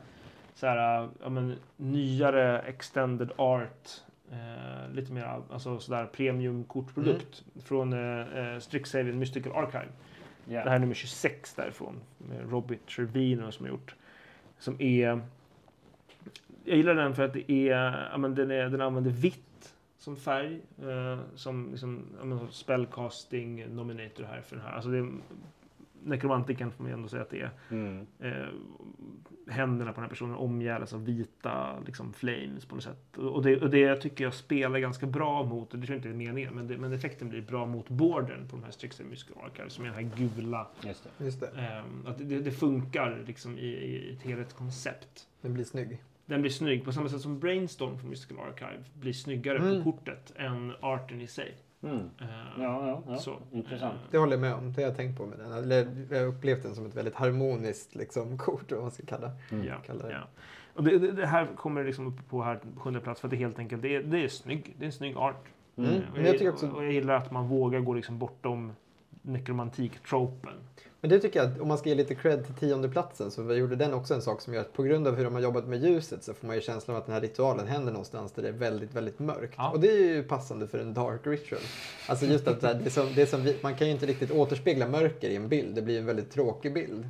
så 0.55 0.67
här, 0.67 1.03
eh, 1.03 1.09
ja, 1.23 1.29
men, 1.29 1.55
nyare 1.77 2.59
extended 2.59 3.31
art. 3.35 3.89
Eh, 4.31 4.93
lite 4.93 5.13
mer 5.13 5.41
alltså, 5.51 5.79
sådär 5.79 6.05
premiumkortprodukt 6.05 7.43
från 7.63 7.93
eh, 7.93 8.37
eh, 8.37 8.59
Strixhaven 8.59 9.19
Mystical 9.19 9.51
Archive. 9.51 9.87
Yeah. 10.49 10.63
Det 10.63 10.69
här 10.69 10.75
är 10.75 10.79
nummer 10.79 10.93
26 10.93 11.53
därifrån. 11.53 12.01
Med 12.17 12.51
Robbie 12.51 12.77
Trevino 12.77 13.51
som 13.51 13.65
har 13.65 13.71
gjort. 13.71 13.95
Som 14.59 14.81
är... 14.81 15.21
Jag 16.63 16.77
gillar 16.77 16.95
den 16.95 17.15
för 17.15 17.23
att 17.23 17.33
det 17.33 17.51
är, 17.51 18.07
ja, 18.11 18.17
men 18.17 18.35
den, 18.35 18.51
är, 18.51 18.69
den 18.69 18.81
använder 18.81 19.11
vitt 19.11 19.75
som 19.97 20.15
färg. 20.15 20.61
Eh, 20.81 21.19
som 21.35 21.71
liksom, 21.71 22.05
ja, 22.19 22.25
men, 22.25 22.39
spellcasting 22.51 23.75
nominator 23.75 24.23
här 24.23 24.41
för 24.41 24.55
den 24.55 24.65
här. 24.65 24.71
Alltså 24.71 24.89
det 24.89 24.97
är, 24.97 25.09
nekromantiken 26.07 26.71
får 26.71 26.83
man 26.83 26.91
ju 26.91 26.93
ändå 26.93 27.07
säga 27.07 27.21
att 27.21 27.29
det 27.29 27.41
är. 27.41 27.51
Mm. 27.71 28.07
Eh, 28.19 28.47
händerna 29.47 29.91
på 29.91 29.95
den 29.95 30.03
här 30.03 30.09
personen 30.09 30.35
omgärdas 30.35 30.93
av 30.93 31.05
vita 31.05 31.79
liksom, 31.85 32.13
flames 32.13 32.65
på 32.65 32.75
något 32.75 32.83
sätt. 32.83 33.17
Och 33.17 33.43
det, 33.43 33.61
och 33.61 33.69
det 33.69 33.95
tycker 33.95 34.23
jag 34.23 34.33
spelar 34.33 34.79
ganska 34.79 35.05
bra 35.05 35.43
mot, 35.43 35.73
och 35.73 35.79
det 35.79 35.85
tror 35.85 35.95
jag 35.95 35.99
inte 35.99 36.09
är 36.09 36.27
meningen, 36.27 36.55
men, 36.55 36.67
det, 36.67 36.77
men 36.77 36.93
effekten 36.93 37.29
blir 37.29 37.41
bra 37.41 37.65
mot 37.65 37.89
borden 37.89 38.47
på 38.47 38.55
de 38.55 38.63
här 38.63 39.03
Mystical 39.03 39.43
Archive 39.45 39.69
som 39.69 39.85
är 39.85 39.89
den 39.89 39.95
här 39.95 40.11
gula 40.17 40.67
Just 40.83 41.07
det. 41.17 41.25
Just 41.25 41.39
det. 41.39 41.47
Ehm, 41.47 42.07
att 42.07 42.17
det, 42.17 42.39
det 42.39 42.51
funkar 42.51 43.23
liksom 43.27 43.57
i, 43.57 43.67
i 43.67 44.13
ett 44.13 44.21
helhetskoncept. 44.23 45.27
Den 45.41 45.53
blir 45.53 45.63
snygg. 45.63 46.03
Den 46.25 46.41
blir 46.41 46.51
snygg 46.51 46.85
på 46.85 46.91
samma 46.91 47.09
sätt 47.09 47.21
som 47.21 47.39
Brainstorm 47.39 47.99
från 47.99 48.09
Mystical 48.09 48.39
Archive 48.49 48.83
blir 48.93 49.13
snyggare 49.13 49.57
Mm. 49.57 49.83
på 49.83 49.91
kortet 49.91 50.33
än 50.35 50.73
arten 50.79 51.21
i 51.21 51.27
sig. 51.27 51.55
Mm. 51.83 51.95
Ehm, 51.97 52.07
Ja, 52.61 52.87
ja, 52.87 53.03
ja. 53.07 53.17
Så. 53.17 53.35
Intressant. 53.51 53.93
Ehm, 53.93 54.07
Det 54.11 54.17
håller 54.17 54.33
jag 54.33 54.41
med 54.41 54.53
om. 54.53 54.73
Det 54.73 54.81
har 54.81 54.89
jag 54.89 54.97
tänkt 54.97 55.17
på 55.17 55.25
med 55.25 55.39
den. 55.39 55.51
Eller 55.51 56.05
jag 56.09 56.19
har 56.19 56.25
upplevt 56.27 56.63
den 56.63 56.75
som 56.75 56.85
ett 56.85 56.95
väldigt 56.95 57.15
harmoniskt 57.15 57.95
liksom, 57.95 58.37
kort, 58.45 58.71
vad 58.71 58.81
man 58.81 58.91
ska 58.91 59.05
kalla, 59.05 59.31
Mm. 59.51 59.65
Ja, 59.67 59.75
kalla 59.85 60.03
det. 60.05 60.11
ja. 60.11 60.27
Och 60.73 60.83
det, 60.83 60.97
det, 60.99 61.11
det 61.11 61.25
här 61.25 61.47
kommer 61.55 61.83
liksom 61.83 62.07
upp 62.07 62.29
på 62.29 62.41
här 62.43 62.59
sjunde 62.77 62.99
plats 62.99 63.21
för 63.21 63.27
att 63.27 63.31
det 63.31 63.37
helt 63.37 63.59
enkelt 63.59 63.81
det 63.81 63.95
är, 63.95 64.03
det 64.03 64.23
är 64.23 64.27
snygg. 64.27 64.75
Det 64.77 64.83
är 64.83 64.87
en 64.87 64.91
snygg 64.91 65.17
art. 65.17 65.45
Mm. 65.77 65.89
Eh, 65.91 65.97
och 66.13 66.19
jag 66.19 66.31
tycker 66.31 66.49
också- 66.51 66.69
och 66.69 66.85
jag 66.85 66.91
gillar 66.91 67.15
att 67.15 67.31
man 67.31 67.47
vågar 67.47 67.79
gå 67.79 67.93
liksom 67.93 68.19
bortom 68.19 68.71
nekromantik-tropen. 69.21 70.53
Men 71.01 71.09
det 71.09 71.19
tycker 71.19 71.39
jag 71.43 71.51
att 71.51 71.59
om 71.59 71.67
man 71.67 71.77
ska 71.77 71.89
ge 71.89 71.95
lite 71.95 72.15
cred 72.15 72.45
till 72.45 72.53
tionde 72.55 72.89
platsen 72.89 73.31
så 73.31 73.53
gjorde 73.53 73.75
den 73.75 73.93
också 73.93 74.13
en 74.13 74.21
sak 74.21 74.41
som 74.41 74.53
gör 74.53 74.61
att 74.61 74.73
på 74.73 74.83
grund 74.83 75.07
av 75.07 75.15
hur 75.15 75.23
de 75.23 75.33
har 75.33 75.41
jobbat 75.41 75.67
med 75.67 75.83
ljuset 75.83 76.23
så 76.23 76.33
får 76.33 76.47
man 76.47 76.55
ju 76.55 76.61
känslan 76.61 76.95
av 76.95 77.01
att 77.01 77.05
den 77.05 77.13
här 77.13 77.21
ritualen 77.21 77.67
händer 77.67 77.91
någonstans 77.91 78.31
där 78.31 78.43
det 78.43 78.47
är 78.49 78.53
väldigt, 78.53 78.93
väldigt 78.93 79.19
mörkt. 79.19 79.53
Ja. 79.57 79.69
Och 79.71 79.79
det 79.79 79.87
är 79.91 80.15
ju 80.15 80.23
passande 80.23 80.67
för 80.67 80.79
en 80.79 80.93
dark 80.93 81.27
ritual. 81.27 81.61
Alltså 82.07 82.25
just 82.25 82.47
att 82.47 82.61
det, 82.61 82.67
här, 82.67 82.73
det 82.73 82.85
är 82.85 82.89
som, 82.89 83.13
det 83.15 83.25
som 83.25 83.43
vi, 83.43 83.57
man 83.61 83.75
kan 83.75 83.87
ju 83.87 83.93
inte 83.93 84.05
riktigt 84.05 84.31
återspegla 84.31 84.87
mörker 84.87 85.29
i 85.29 85.35
en 85.35 85.49
bild. 85.49 85.75
Det 85.75 85.81
blir 85.81 85.99
en 85.99 86.05
väldigt 86.05 86.31
tråkig 86.31 86.73
bild. 86.73 87.09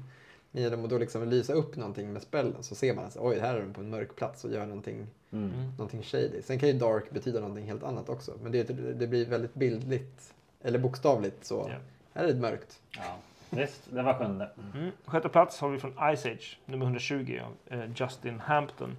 Men 0.52 0.64
genom 0.64 0.84
att 0.84 0.90
då 0.90 0.98
liksom 0.98 1.30
lysa 1.30 1.54
upp 1.54 1.76
någonting 1.76 2.14
med 2.14 2.22
spellen 2.22 2.64
så 2.64 2.76
ser 2.76 2.94
man 2.94 3.06
att 3.06 3.18
oj, 3.20 3.40
här 3.40 3.56
är 3.56 3.62
de 3.62 3.74
på 3.74 3.82
en 3.82 3.90
mörk 3.90 4.16
plats 4.16 4.44
och 4.46 4.52
gör 4.52 4.66
någonting, 4.66 5.08
Mm. 5.32 5.52
någonting 5.78 6.04
shady. 6.04 6.42
Sen 6.44 6.60
kan 6.60 6.70
ju 6.70 6.74
dark 6.74 7.12
betyda 7.12 7.40
någonting 7.40 7.66
helt 7.66 7.84
annat 7.84 8.10
också. 8.10 8.32
Men 8.44 8.52
det, 8.52 8.64
det 9.00 9.08
blir 9.08 9.26
väldigt 9.26 9.54
bildligt, 9.54 10.34
eller 10.62 10.80
bokstavligt 10.80 11.46
så. 11.46 11.66
Ja. 11.70 11.76
Här 12.14 12.24
är 12.28 12.34
det 12.34 12.40
mörkt. 12.40 12.80
Ja. 12.98 13.18
Visst, 13.50 13.88
det 13.92 14.02
var 14.02 14.14
sjunde. 14.14 14.50
Mm. 14.74 14.92
Sjätte 15.06 15.30
plats 15.30 15.62
har 15.62 15.70
vi 15.70 15.80
från 15.80 15.92
Ice 16.16 16.26
Age, 16.26 16.60
nummer 16.66 16.86
120, 16.86 17.40
av 17.46 17.80
eh, 17.80 17.86
Justin 17.96 18.40
Hampton. 18.40 18.98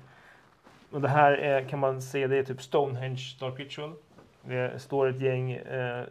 Och 0.90 1.00
det 1.00 1.08
här 1.08 1.32
är, 1.32 1.62
kan 1.68 1.78
man 1.78 2.02
se, 2.02 2.26
det 2.26 2.36
är 2.38 2.42
typ 2.42 2.62
Stonehenge 2.62 3.36
Dark 3.40 3.58
Ritual. 3.60 3.92
Det 4.42 4.78
står 4.82 5.06
ett 5.08 5.20
gäng 5.20 5.52
eh, 5.52 6.04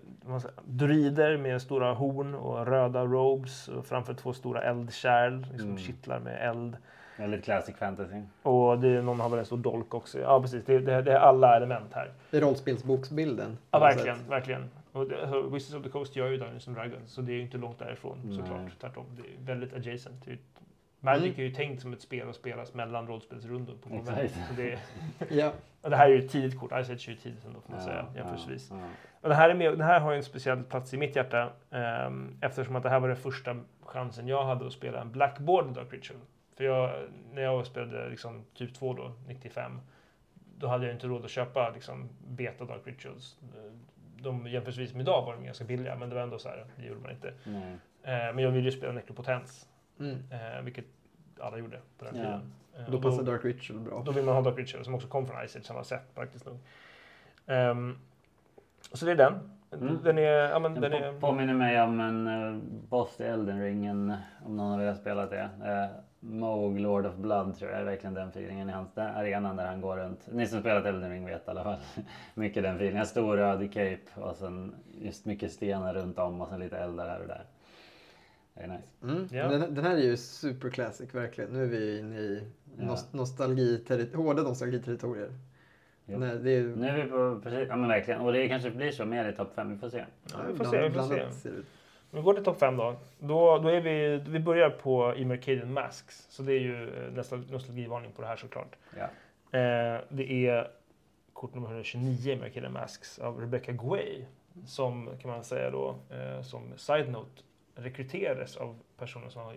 druider 0.65 1.37
med 1.37 1.61
stora 1.61 1.93
horn 1.93 2.35
och 2.35 2.65
röda 2.67 3.05
robes 3.05 3.67
och 3.67 3.85
framför 3.85 4.13
två 4.13 4.33
stora 4.33 4.61
eldkärl, 4.61 5.45
liksom 5.51 5.69
Mm. 5.69 5.77
kittlar 5.77 6.19
med 6.19 6.49
eld. 6.49 6.77
Väldigt 7.17 7.43
classic 7.43 7.75
fantasy. 7.75 8.21
Och 8.43 8.79
det 8.79 8.87
är, 8.89 9.01
någon 9.01 9.19
har 9.19 9.29
väl 9.29 9.39
en 9.39 9.45
stor 9.45 9.57
dolk 9.57 9.93
också. 9.93 10.19
Ja, 10.19 10.41
precis. 10.41 10.65
Det, 10.65 10.79
det, 10.79 11.01
det 11.01 11.11
är 11.13 11.19
alla 11.19 11.55
element 11.55 11.93
här. 11.93 12.11
Det 12.31 12.37
är 12.37 12.41
rollspelsboksbilden. 12.41 13.57
Ja, 13.71 13.79
verkligen, 13.79 14.17
verkligen. 14.29 14.69
Och 14.97 15.55
Wizards 15.55 15.73
of 15.75 15.83
the 15.83 15.89
Coast 15.89 16.15
gör 16.15 16.27
ju 16.29 16.37
Dungeons 16.37 16.67
and 16.67 16.77
Dragons, 16.77 17.11
så 17.11 17.21
det 17.21 17.31
är 17.31 17.35
ju 17.35 17.41
inte 17.41 17.57
långt 17.57 17.79
därifrån 17.79 18.21
Nej. 18.23 18.35
såklart. 18.35 18.79
Tvärtom, 18.81 19.05
det 19.15 19.21
är 19.21 19.45
väldigt 19.45 19.73
adjacent. 19.73 20.25
Magic 20.99 21.23
Mm. 21.23 21.39
är 21.39 21.43
ju 21.43 21.51
tänkt 21.51 21.81
som 21.81 21.93
ett 21.93 22.01
spel 22.01 22.29
att 22.29 22.35
spelas 22.35 22.73
mellan 22.73 23.07
rollspelsrundor 23.07 23.75
på 23.81 23.89
konvent. 23.89 24.33
Det, 24.57 24.79
Ja. 25.29 25.51
och 25.81 25.89
det 25.89 25.95
här 25.95 26.09
är 26.09 26.13
ju 26.13 26.25
ett 26.25 26.31
tidigt 26.31 26.59
kort, 26.59 26.69
Ice 26.71 26.89
Age 26.89 27.07
är 27.07 27.11
ju 27.11 27.15
tidigt 27.17 27.45
ändå 27.45 27.61
får 27.61 27.71
man 27.71 27.81
säga 27.81 28.05
jämförelsevis. 28.15 28.67
Ja, 28.71 28.77
ja. 28.79 28.87
Och 29.21 29.29
det 29.29 29.35
här, 29.35 29.49
är 29.49 29.53
med, 29.53 29.77
det 29.77 29.83
här 29.83 29.99
har 29.99 30.11
ju 30.11 30.17
en 30.17 30.23
speciell 30.23 30.63
plats 30.63 30.93
i 30.93 30.97
mitt 30.97 31.15
hjärta 31.15 31.49
ehm, 31.71 32.37
eftersom 32.41 32.75
att 32.75 32.83
det 32.83 32.89
här 32.89 32.99
var 32.99 33.07
den 33.07 33.17
första 33.17 33.55
chansen 33.85 34.27
jag 34.27 34.43
hade 34.45 34.67
att 34.67 34.73
spela 34.73 35.01
en 35.01 35.11
Blackboard 35.11 35.65
Dark 35.73 35.93
Ritual. 35.93 36.19
För 36.55 36.63
jag, 36.63 36.91
när 37.33 37.41
jag 37.41 37.65
spelade 37.65 38.09
liksom, 38.09 38.43
typ 38.53 38.73
2 38.73 38.93
då, 38.93 39.11
95, 39.27 39.79
då 40.57 40.67
hade 40.67 40.85
jag 40.85 40.95
inte 40.95 41.07
råd 41.07 41.25
att 41.25 41.31
köpa 41.31 41.69
liksom, 41.69 42.09
beta 42.27 42.65
Dark 42.65 42.81
Rituals. 42.87 43.37
De 44.21 44.47
jämförelsevis 44.47 44.93
med 44.93 45.01
idag 45.01 45.25
var 45.25 45.33
de 45.35 45.45
ganska 45.45 45.63
billiga, 45.65 45.95
men 45.95 46.09
det 46.09 46.15
var 46.15 46.21
ändå 46.21 46.39
så 46.39 46.49
här, 46.49 46.65
det 46.77 46.85
gjorde 46.85 46.99
man 47.01 47.11
inte. 47.11 47.27
Eh, 48.03 48.33
men 48.35 48.39
jag 48.39 48.51
ville 48.51 48.65
ju 48.69 48.71
spela 48.77 48.93
Necropotens, 48.93 49.67
Mm. 49.99 50.17
eh, 50.31 50.61
vilket 50.63 50.85
alla 51.39 51.57
gjorde 51.57 51.79
på 51.97 52.05
den 52.05 52.15
Ja. 52.15 52.21
tiden. 52.23 52.53
Eh, 52.77 52.91
då 52.91 53.01
passar 53.01 53.23
Dark 53.23 53.45
Ritual 53.45 53.79
bra. 53.79 54.03
då 54.05 54.11
vill 54.11 54.25
man 54.25 54.35
ha 54.35 54.41
Dark 54.41 54.57
Ritual 54.57 54.85
som 54.85 54.95
också 54.95 55.07
kom 55.07 55.27
från 55.27 55.47
Ice 55.47 55.55
Age 55.55 55.65
samma 55.65 55.83
sätt 55.83 56.15
praktiskt 56.15 56.45
nog. 56.45 56.59
Ehm, 57.45 57.97
så 58.93 59.05
det 59.05 59.11
är 59.11 59.15
den. 59.15 59.51
Mm. 59.71 59.99
Den 60.03 60.17
är... 60.17 60.23
Ja, 60.49 60.59
men, 60.59 60.73
Den 60.73 60.81
den 60.81 60.91
på, 60.91 60.97
är 60.97 61.19
påminner 61.19 61.53
mig 61.53 61.81
om 61.81 61.99
en 61.99 62.27
uh, 62.27 62.57
boss 62.89 63.19
i 63.19 63.23
Elden 63.23 63.61
Ring, 63.61 63.85
en, 63.85 64.13
om 64.45 64.57
någon 64.57 64.71
har 64.71 64.79
velat 64.79 64.97
spela 64.97 65.25
det. 65.25 65.49
Uh, 65.61 65.99
Moog, 66.19 66.79
Lord 66.79 67.05
of 67.05 67.15
Blood 67.15 67.55
tror 67.57 67.71
jag 67.71 67.79
är 67.79 67.83
verkligen 67.85 68.13
den 68.13 68.29
feelingen 68.29 68.69
i 68.69 68.71
hans 68.71 68.93
den 68.93 69.07
arenan 69.15 69.55
där 69.55 69.65
han 69.67 69.81
går 69.81 69.97
runt. 69.97 70.27
Ni 70.31 70.47
som 70.47 70.59
spelat 70.59 70.85
Elden 70.85 71.09
Ring 71.11 71.25
vet 71.25 71.47
i 71.47 71.49
alla 71.51 71.63
fall. 71.63 71.77
mycket 72.35 72.63
den 72.63 72.75
feelingen. 72.75 73.01
En 73.01 73.07
stor 73.07 73.37
röd 73.37 73.73
cape 73.73 73.97
och 74.15 74.35
sen 74.35 74.75
just 75.01 75.25
mycket 75.25 75.51
stenar 75.51 75.93
runt 75.93 76.19
om 76.19 76.41
och 76.41 76.47
sen 76.49 76.59
lite 76.59 76.77
eldar 76.77 77.07
här 77.09 77.21
och 77.21 77.27
där. 77.27 77.45
Det 78.53 78.61
är 78.61 78.67
nice. 78.67 78.87
Mm. 79.03 79.27
Ja. 79.31 79.47
Den, 79.47 79.75
den 79.75 79.85
här 79.85 79.95
är 79.95 80.01
ju 80.01 80.17
super 80.17 80.69
classic 80.69 81.15
verkligen. 81.15 81.49
Nu 81.49 81.63
är 81.63 81.67
vi 81.67 81.99
inne 81.99 82.15
i 82.19 82.43
Ja. 82.77 82.83
nos- 82.85 83.11
nostalgiteri- 83.11 84.15
hårda 84.15 84.43
nostalgiterritorier. 84.43 85.29
Nej, 86.05 86.35
det 86.39 86.51
är 86.51 86.63
Nu 86.63 86.87
är 86.87 87.03
vi 87.03 87.09
på 87.11 87.39
precis, 87.43 87.67
ja 87.69 87.75
men 87.75 87.89
verkligen. 87.89 88.21
Och 88.21 88.33
det 88.33 88.47
kanske 88.47 88.71
blir 88.71 88.91
så 88.91 89.05
mer 89.05 89.29
i 89.29 89.33
topp 89.35 89.51
5, 89.55 89.73
vi 89.73 89.77
får 89.77 89.89
se. 89.89 90.05
Ja, 90.33 90.37
vi 90.51 90.55
får 90.57 90.65
se. 90.65 90.81
Vi 90.87 90.93
får 90.93 91.31
se. 91.31 91.49
Ut. 92.17 92.21
Vi 92.21 92.23
går 92.25 92.33
till 92.33 92.43
topp 92.43 92.59
5 92.59 92.77
då. 92.77 92.95
då. 93.19 93.57
Då 93.57 93.69
är 93.69 93.81
vi, 93.81 94.17
vi 94.27 94.39
börjar 94.39 94.69
på 94.69 95.15
i 95.15 95.25
Mercadian 95.25 95.73
Masks. 95.73 96.25
Så 96.29 96.43
det 96.43 96.53
är 96.53 96.59
ju 96.59 97.05
eh, 97.05 97.11
nästa 97.11 97.35
nostalgivarning 97.35 98.11
på 98.11 98.21
det 98.21 98.27
här 98.27 98.35
såklart. 98.35 98.75
Ja. 98.97 99.03
Eh, 99.59 100.01
det 100.09 100.31
är 100.47 100.71
kort 101.33 101.53
nummer 101.55 101.67
129 101.67 102.31
i 102.33 102.35
Mercadian 102.35 102.73
Masks 102.73 103.19
av 103.19 103.39
Rebecca 103.39 103.71
Guay. 103.71 104.25
Som 104.65 105.09
kan 105.21 105.31
man 105.31 105.43
säga 105.43 105.71
då, 105.71 105.95
eh, 106.09 106.41
som 106.41 106.61
side-note, 106.77 107.41
rekryterades 107.75 108.57
av 108.57 108.79
personer 108.97 109.29
som 109.29 109.41
har 109.41 109.55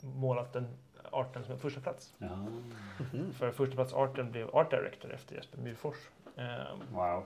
målat 0.00 0.52
den 0.52 0.66
arten 1.10 1.44
som 1.44 1.52
en 1.52 1.58
första 1.58 1.80
plats. 1.80 2.14
Ja. 2.18 2.36
Mhm. 2.36 3.32
För 3.32 3.50
första 3.50 3.74
plats 3.74 3.94
arten 3.94 4.30
blev 4.32 4.56
art 4.56 4.70
director 4.70 5.12
efter 5.12 5.34
Jesper 5.34 5.58
Myrfors. 5.58 5.96
Eh, 6.36 6.44
Wow. 6.92 7.22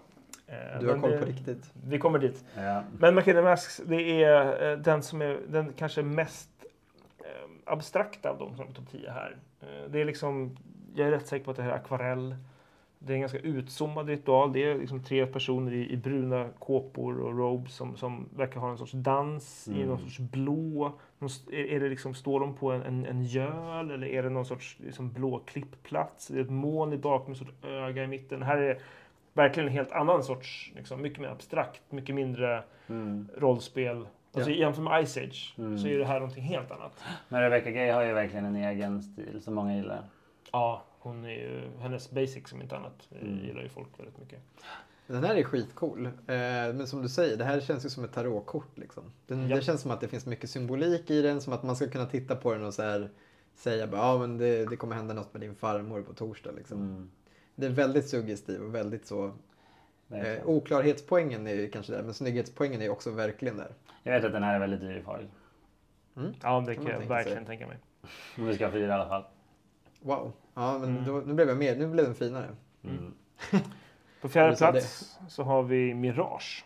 Eh, 0.50 0.80
Du 0.80 0.88
har 0.88 0.98
koll 0.98 1.18
på 1.18 1.24
riktigt. 1.24 1.70
Vi 1.86 1.98
kommer 1.98 2.18
dit. 2.18 2.44
Ja. 2.56 2.82
Men 2.98 3.14
Mercadian 3.14 3.44
Masks, 3.44 3.80
det 3.86 4.22
är 4.22 4.70
eh, 4.72 4.78
den 4.78 5.02
som 5.02 5.22
är 5.22 5.38
den 5.48 5.72
kanske 5.72 6.02
mest 6.02 6.50
eh, 7.18 7.24
abstrakta 7.64 8.30
av 8.30 8.38
de 8.38 8.54
som 8.56 8.64
är 8.64 8.68
på 8.68 8.74
topp 8.74 8.88
10 8.90 9.10
här. 9.10 9.36
Det 9.88 10.00
är 10.00 10.04
liksom, 10.04 10.56
jag 10.94 11.06
är 11.08 11.10
rätt 11.10 11.26
säker 11.26 11.44
på 11.44 11.50
att 11.50 11.56
det 11.56 11.62
här 11.62 11.70
är 11.70 11.74
akvarell. 11.74 12.36
Det 12.98 13.12
är 13.12 13.14
en 13.14 13.20
ganska 13.20 13.38
utzoomad 13.38 14.08
ritual. 14.08 14.52
Det 14.52 14.64
är 14.64 14.78
liksom 14.78 15.04
tre 15.04 15.26
personer 15.26 15.72
i, 15.72 15.90
i 15.92 15.96
bruna 15.96 16.48
kåpor 16.58 17.20
och 17.20 17.38
robes 17.38 17.74
som, 17.74 17.96
som 17.96 18.28
verkar 18.36 18.60
ha 18.60 18.70
en 18.70 18.78
sorts 18.78 18.92
dans 18.92 19.68
i 19.68 19.72
Mm. 19.74 19.88
någon 19.88 19.98
sorts 19.98 20.18
blå. 20.18 20.92
Någon, 21.18 21.30
är, 21.52 21.64
är 21.64 21.80
det 21.80 21.88
liksom, 21.88 22.14
står 22.14 22.40
de 22.40 22.54
på 22.54 22.72
en, 22.72 22.82
en, 22.82 23.06
en 23.06 23.24
göl 23.24 23.90
eller 23.90 24.06
är 24.06 24.22
det 24.22 24.30
någon 24.30 24.44
sorts 24.46 24.76
liksom, 24.80 25.12
blå 25.12 25.38
klippplats? 25.38 26.28
Det 26.28 26.38
är 26.38 26.42
ett 26.42 26.50
moln 26.50 26.92
i 26.92 26.96
bak 26.98 27.26
med 27.26 27.32
ett 27.32 27.38
sorts 27.38 27.52
öga 27.64 28.04
i 28.04 28.06
mitten. 28.06 28.42
Här 28.42 28.56
är 28.58 28.78
verkligen 29.34 29.68
en 29.68 29.74
helt 29.74 29.92
annan 29.92 30.24
sorts, 30.24 30.72
liksom, 30.76 31.02
mycket 31.02 31.20
mer 31.20 31.28
abstrakt, 31.28 31.82
mycket 31.92 32.14
mindre 32.14 32.62
Mm. 32.86 33.28
rollspel. 33.36 34.06
Alltså 34.34 34.50
Ja. 34.50 34.56
jämfört 34.56 34.84
med 34.84 35.08
Ice 35.08 35.16
Age 35.16 35.54
Mm. 35.58 35.78
så 35.78 35.86
är 35.88 35.98
det 35.98 36.04
här 36.04 36.20
någonting 36.20 36.42
helt 36.44 36.70
annat. 36.70 37.02
Men 37.28 37.40
Rebecca 37.40 37.70
Gay 37.70 37.90
har 37.90 38.02
ju 38.02 38.12
verkligen 38.12 38.44
en 38.44 38.56
egen 38.56 39.02
stil 39.02 39.40
som 39.42 39.54
många 39.54 39.76
gillar. 39.76 40.04
Ja, 40.52 40.84
hon 40.98 41.24
är 41.24 41.30
ju, 41.30 41.60
hennes 41.80 42.10
basic 42.10 42.48
som 42.48 42.62
inte 42.62 42.76
annat 42.76 43.08
eh, 43.10 43.22
Mm. 43.28 43.44
gillar 43.46 43.62
ju 43.62 43.68
folk 43.68 43.88
väldigt 43.98 44.18
mycket. 44.18 44.38
Den 45.06 45.24
här 45.24 45.34
är 45.34 45.42
skitcool. 45.42 46.06
Eh, 46.06 46.12
men 46.26 46.86
som 46.86 47.02
du 47.02 47.08
säger, 47.08 47.36
det 47.36 47.44
här 47.44 47.60
känns 47.60 47.84
ju 47.84 47.88
som 47.88 48.04
ett 48.04 48.12
tarotkort. 48.12 48.78
Liksom. 48.78 49.04
Den, 49.26 49.48
Ja. 49.48 49.56
Det 49.56 49.62
känns 49.62 49.80
som 49.80 49.90
att 49.90 50.00
det 50.00 50.08
finns 50.08 50.26
mycket 50.26 50.50
symbolik 50.50 51.10
i 51.10 51.22
den. 51.22 51.40
Som 51.40 51.52
att 51.52 51.62
man 51.62 51.76
ska 51.76 51.88
kunna 51.88 52.06
titta 52.06 52.36
på 52.36 52.52
den 52.54 52.64
och 52.64 52.74
så 52.74 52.82
här, 52.82 53.10
säga 53.54 53.84
att 53.84 53.92
ja, 53.92 54.18
men 54.18 54.38
det, 54.38 54.66
det 54.70 54.76
kommer 54.76 54.96
hända 54.96 55.14
något 55.14 55.32
med 55.34 55.40
din 55.40 55.54
farmor 55.54 56.02
på 56.02 56.12
torsdag. 56.14 56.50
Liksom. 56.56 56.78
Mm. 56.80 57.10
Det 57.60 57.66
är 57.66 57.70
väldigt 57.70 58.08
suggestiv 58.08 58.62
och 58.62 58.74
väldigt 58.74 59.06
så. 59.06 59.32
Eh, 60.10 60.46
oklarhetspoängen 60.48 61.46
är 61.46 61.54
ju 61.54 61.70
kanske 61.70 61.92
där, 61.92 62.02
men 62.02 62.14
snygghetspoängen 62.14 62.80
är 62.80 62.84
ju 62.84 62.90
också 62.90 63.10
verkligen 63.10 63.56
där. 63.56 63.74
Jag 64.02 64.12
vet 64.12 64.24
att 64.24 64.32
den 64.32 64.42
här 64.42 64.54
är 64.54 64.58
väldigt 64.58 64.80
dyr 64.80 65.02
Farg. 65.02 65.26
Mm. 66.16 66.32
Ja, 66.42 66.64
det 66.66 66.74
Kan 66.74 66.86
jag 66.86 67.00
verkligen 67.00 67.38
sig. 67.38 67.46
tänka 67.46 67.66
mig. 67.66 67.76
Om 68.38 68.46
vi 68.46 68.54
ska 68.54 68.64
ha 68.66 68.72
fyra 68.72 68.86
i 68.88 68.92
alla 68.92 69.08
fall. 69.08 69.24
Wow. 70.00 70.32
Ja, 70.54 70.78
men 70.78 70.90
Mm. 70.90 71.04
då, 71.04 71.12
nu 71.26 71.34
blev 71.34 71.48
jag 71.48 71.56
mer, 71.58 71.76
nu 71.76 71.86
blev 71.86 72.04
den 72.06 72.14
finare. 72.14 72.48
Mm. 72.84 73.14
På 74.20 74.28
fjärde 74.28 74.56
plats 74.58 75.18
så 75.28 75.42
har 75.42 75.62
vi 75.62 75.94
Mirage. 75.94 76.64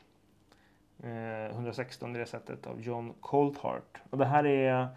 Eh, 1.03 1.55
116 1.55 2.16
i 2.16 2.19
det 2.19 2.27
sättet 2.27 2.66
av 2.66 2.81
John 2.81 3.15
Colthart. 3.21 4.01
Och 4.11 4.19
det 4.19 4.25
här 4.25 4.47
är... 4.47 4.89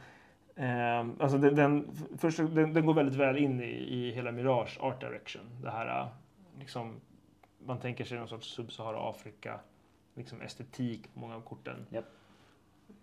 Eh, 0.58 1.06
alltså 1.20 1.38
den, 1.38 1.56
den, 1.56 1.88
först, 2.18 2.38
den, 2.38 2.74
den 2.74 2.86
går 2.86 2.94
väldigt 2.94 3.16
väl 3.16 3.38
in 3.38 3.62
i, 3.62 3.70
i 3.70 4.12
hela 4.12 4.32
Mirage 4.32 4.78
Art 4.82 5.02
Direction. 5.02 5.42
Det 5.62 5.70
här 5.70 6.02
eh, 6.02 6.08
liksom... 6.60 7.02
Man 7.66 7.80
tänker 7.80 8.06
sig 8.06 8.18
någon 8.18 8.28
sorts 8.28 8.60
Sub-Sahara 8.60 9.10
Afrika 9.10 9.60
liksom 10.16 10.42
estetik 10.42 11.14
på 11.14 11.20
många 11.20 11.36
av 11.36 11.42
korten. 11.42 11.86
Japp. 11.90 12.06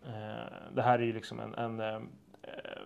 Eh, 0.06 0.74
det 0.74 0.82
här 0.82 0.98
är 0.98 1.02
ju 1.02 1.12
liksom 1.12 1.40
en, 1.40 1.54
en 1.54 1.80
eh, 1.80 1.94
eh, 2.42 2.82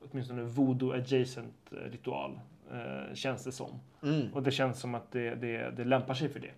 åtminstone 0.00 0.42
voodoo 0.42 0.92
adjacent 0.92 1.72
eh, 1.72 1.76
ritual. 1.76 2.40
Eh, 2.72 3.14
känns 3.14 3.44
det 3.44 3.52
som. 3.52 3.80
Mm. 4.02 4.34
Och 4.34 4.42
det 4.42 4.50
känns 4.50 4.80
som 4.80 4.94
att 4.94 5.12
det, 5.12 5.34
det, 5.34 5.70
det 5.70 5.84
lämpar 5.84 6.14
sig 6.14 6.28
för 6.28 6.40
det. 6.40 6.52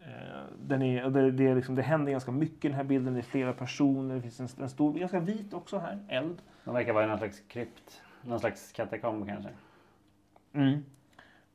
Eh, 0.00 0.42
den 0.62 0.82
är, 0.82 1.10
det, 1.10 1.30
det, 1.30 1.46
är 1.46 1.54
liksom, 1.54 1.74
det 1.74 1.82
händer 1.82 2.12
ganska 2.12 2.30
mycket 2.30 2.64
i 2.64 2.68
den 2.68 2.76
här 2.76 2.84
bilden. 2.84 3.14
Det 3.14 3.20
är 3.20 3.22
flera 3.22 3.52
personer. 3.52 4.14
Det 4.14 4.22
finns 4.22 4.40
en, 4.40 4.62
en 4.62 4.70
stor, 4.70 4.94
ganska 4.94 5.20
vit 5.20 5.54
också 5.54 5.78
här. 5.78 5.98
Eld. 6.08 6.42
De 6.64 6.74
verkar 6.74 6.92
vara 6.92 7.04
i 7.04 7.08
någon 7.08 7.18
slags 7.18 7.40
krypt. 7.48 8.02
Någon 8.22 8.40
slags 8.40 8.72
katakomb 8.72 9.26
kanske. 9.28 9.50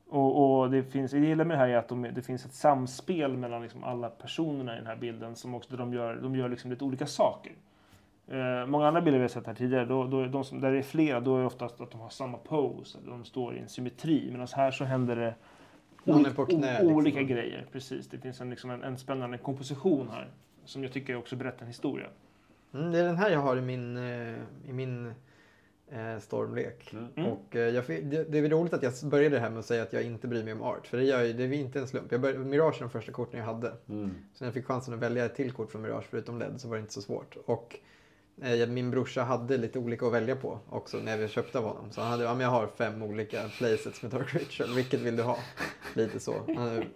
Och, 0.08 0.60
och 0.60 0.70
det 0.70 0.82
finns, 0.82 1.10
det 1.10 1.18
jag 1.18 1.26
gillar 1.26 1.44
med 1.44 1.56
det 1.56 1.58
här 1.58 1.68
är 1.68 1.76
att 1.76 1.88
de, 1.88 2.02
det 2.02 2.22
finns 2.22 2.44
ett 2.44 2.52
samspel 2.52 3.36
mellan 3.36 3.62
liksom 3.62 3.84
alla 3.84 4.08
personerna 4.08 4.74
i 4.74 4.76
den 4.76 4.86
här 4.86 4.96
bilden. 4.96 5.36
Som 5.36 5.54
också, 5.54 5.76
de 5.76 5.92
gör, 5.92 6.16
de 6.16 6.36
gör 6.36 6.48
liksom 6.48 6.70
lite 6.70 6.84
olika 6.84 7.06
saker. 7.06 7.52
Eh, 8.28 8.66
många 8.66 8.88
andra 8.88 9.00
bilder 9.00 9.18
vi 9.18 9.24
har 9.24 9.28
sett 9.28 9.46
här 9.46 9.54
tidigare, 9.54 9.84
då, 9.84 10.04
då, 10.04 10.26
de 10.26 10.44
som, 10.44 10.60
där 10.60 10.72
det 10.72 10.78
är 10.78 10.82
flera, 10.82 11.20
då 11.20 11.36
är 11.36 11.40
det 11.40 11.46
oftast 11.46 11.80
att 11.80 11.90
de 11.90 12.00
har 12.00 12.08
samma 12.08 12.38
pose. 12.38 12.98
Eller 12.98 13.10
de 13.10 13.24
står 13.24 13.56
i 13.56 13.58
en 13.58 13.68
symmetri. 13.68 14.28
Medan 14.30 14.48
här 14.52 14.70
så 14.70 14.84
händer 14.84 15.16
det 15.16 15.34
Olika, 16.06 16.30
är 16.30 16.34
på 16.34 16.46
knä, 16.46 16.72
liksom. 16.72 16.96
olika 16.96 17.22
grejer. 17.22 17.66
Precis. 17.72 18.08
Det 18.08 18.18
finns 18.18 18.40
en, 18.40 18.50
liksom 18.50 18.70
en, 18.70 18.82
en 18.82 18.98
spännande 18.98 19.38
komposition 19.38 20.08
här. 20.08 20.30
Som 20.64 20.82
jag 20.82 20.92
tycker 20.92 21.16
också 21.16 21.36
berättar 21.36 21.60
en 21.62 21.66
historia. 21.66 22.06
Mm, 22.74 22.92
det 22.92 22.98
är 22.98 23.04
den 23.04 23.16
här 23.16 23.30
jag 23.30 23.40
har 23.40 23.56
i 23.56 23.60
min, 23.60 23.96
eh, 23.96 24.34
i 24.68 24.72
min 24.72 25.12
eh, 25.90 26.18
stormlek. 26.20 26.92
Mm. 26.92 27.06
Mm. 27.16 27.30
Och, 27.30 27.56
eh, 27.56 27.68
jag, 27.68 27.84
det, 27.86 28.24
det 28.24 28.38
är 28.38 28.48
roligt 28.48 28.72
att 28.72 28.82
jag 28.82 28.92
började 29.04 29.36
det 29.36 29.40
här 29.40 29.50
med 29.50 29.58
att 29.58 29.66
säga 29.66 29.82
att 29.82 29.92
jag 29.92 30.02
inte 30.02 30.28
bryr 30.28 30.44
mig 30.44 30.52
om 30.52 30.62
art. 30.62 30.86
För 30.86 30.96
det, 30.96 31.04
gör, 31.04 31.24
det 31.24 31.44
är 31.44 31.52
inte 31.52 31.80
en 31.80 31.88
slump. 31.88 32.12
Jag 32.12 32.20
började, 32.20 32.44
Mirage 32.44 32.76
är 32.76 32.80
de 32.80 32.90
första 32.90 33.12
korten 33.12 33.40
jag 33.40 33.46
hade. 33.46 33.72
Mm. 33.88 34.14
Så 34.34 34.44
när 34.44 34.46
jag 34.46 34.54
fick 34.54 34.66
chansen 34.66 34.94
att 34.94 35.00
välja 35.00 35.24
ett 35.24 35.34
till 35.34 35.52
kort 35.52 35.70
från 35.70 35.82
Mirage 35.82 36.04
förutom 36.10 36.38
LED 36.38 36.60
så 36.60 36.68
var 36.68 36.76
det 36.76 36.80
inte 36.80 36.92
så 36.92 37.02
svårt. 37.02 37.36
Och 37.46 37.78
min 38.68 38.90
brorsa 38.90 39.22
hade 39.22 39.56
lite 39.56 39.78
olika 39.78 40.06
att 40.06 40.12
välja 40.12 40.36
på 40.36 40.58
också 40.68 40.96
när 40.98 41.16
vi 41.18 41.28
köpte 41.28 41.58
av 41.58 41.64
honom. 41.64 41.92
Så 41.92 42.00
han 42.00 42.10
hade, 42.10 42.24
ja 42.24 42.34
men 42.34 42.40
jag 42.42 42.50
har 42.50 42.66
fem 42.66 43.02
olika 43.02 43.48
playsets 43.58 44.02
med 44.02 44.10
Dark 44.10 44.34
Ritual, 44.34 44.74
vilket 44.74 45.00
vill 45.00 45.16
du 45.16 45.22
ha? 45.22 45.38
Lite 45.94 46.20
så. 46.20 46.32
Han 46.46 46.68
är 46.68 46.88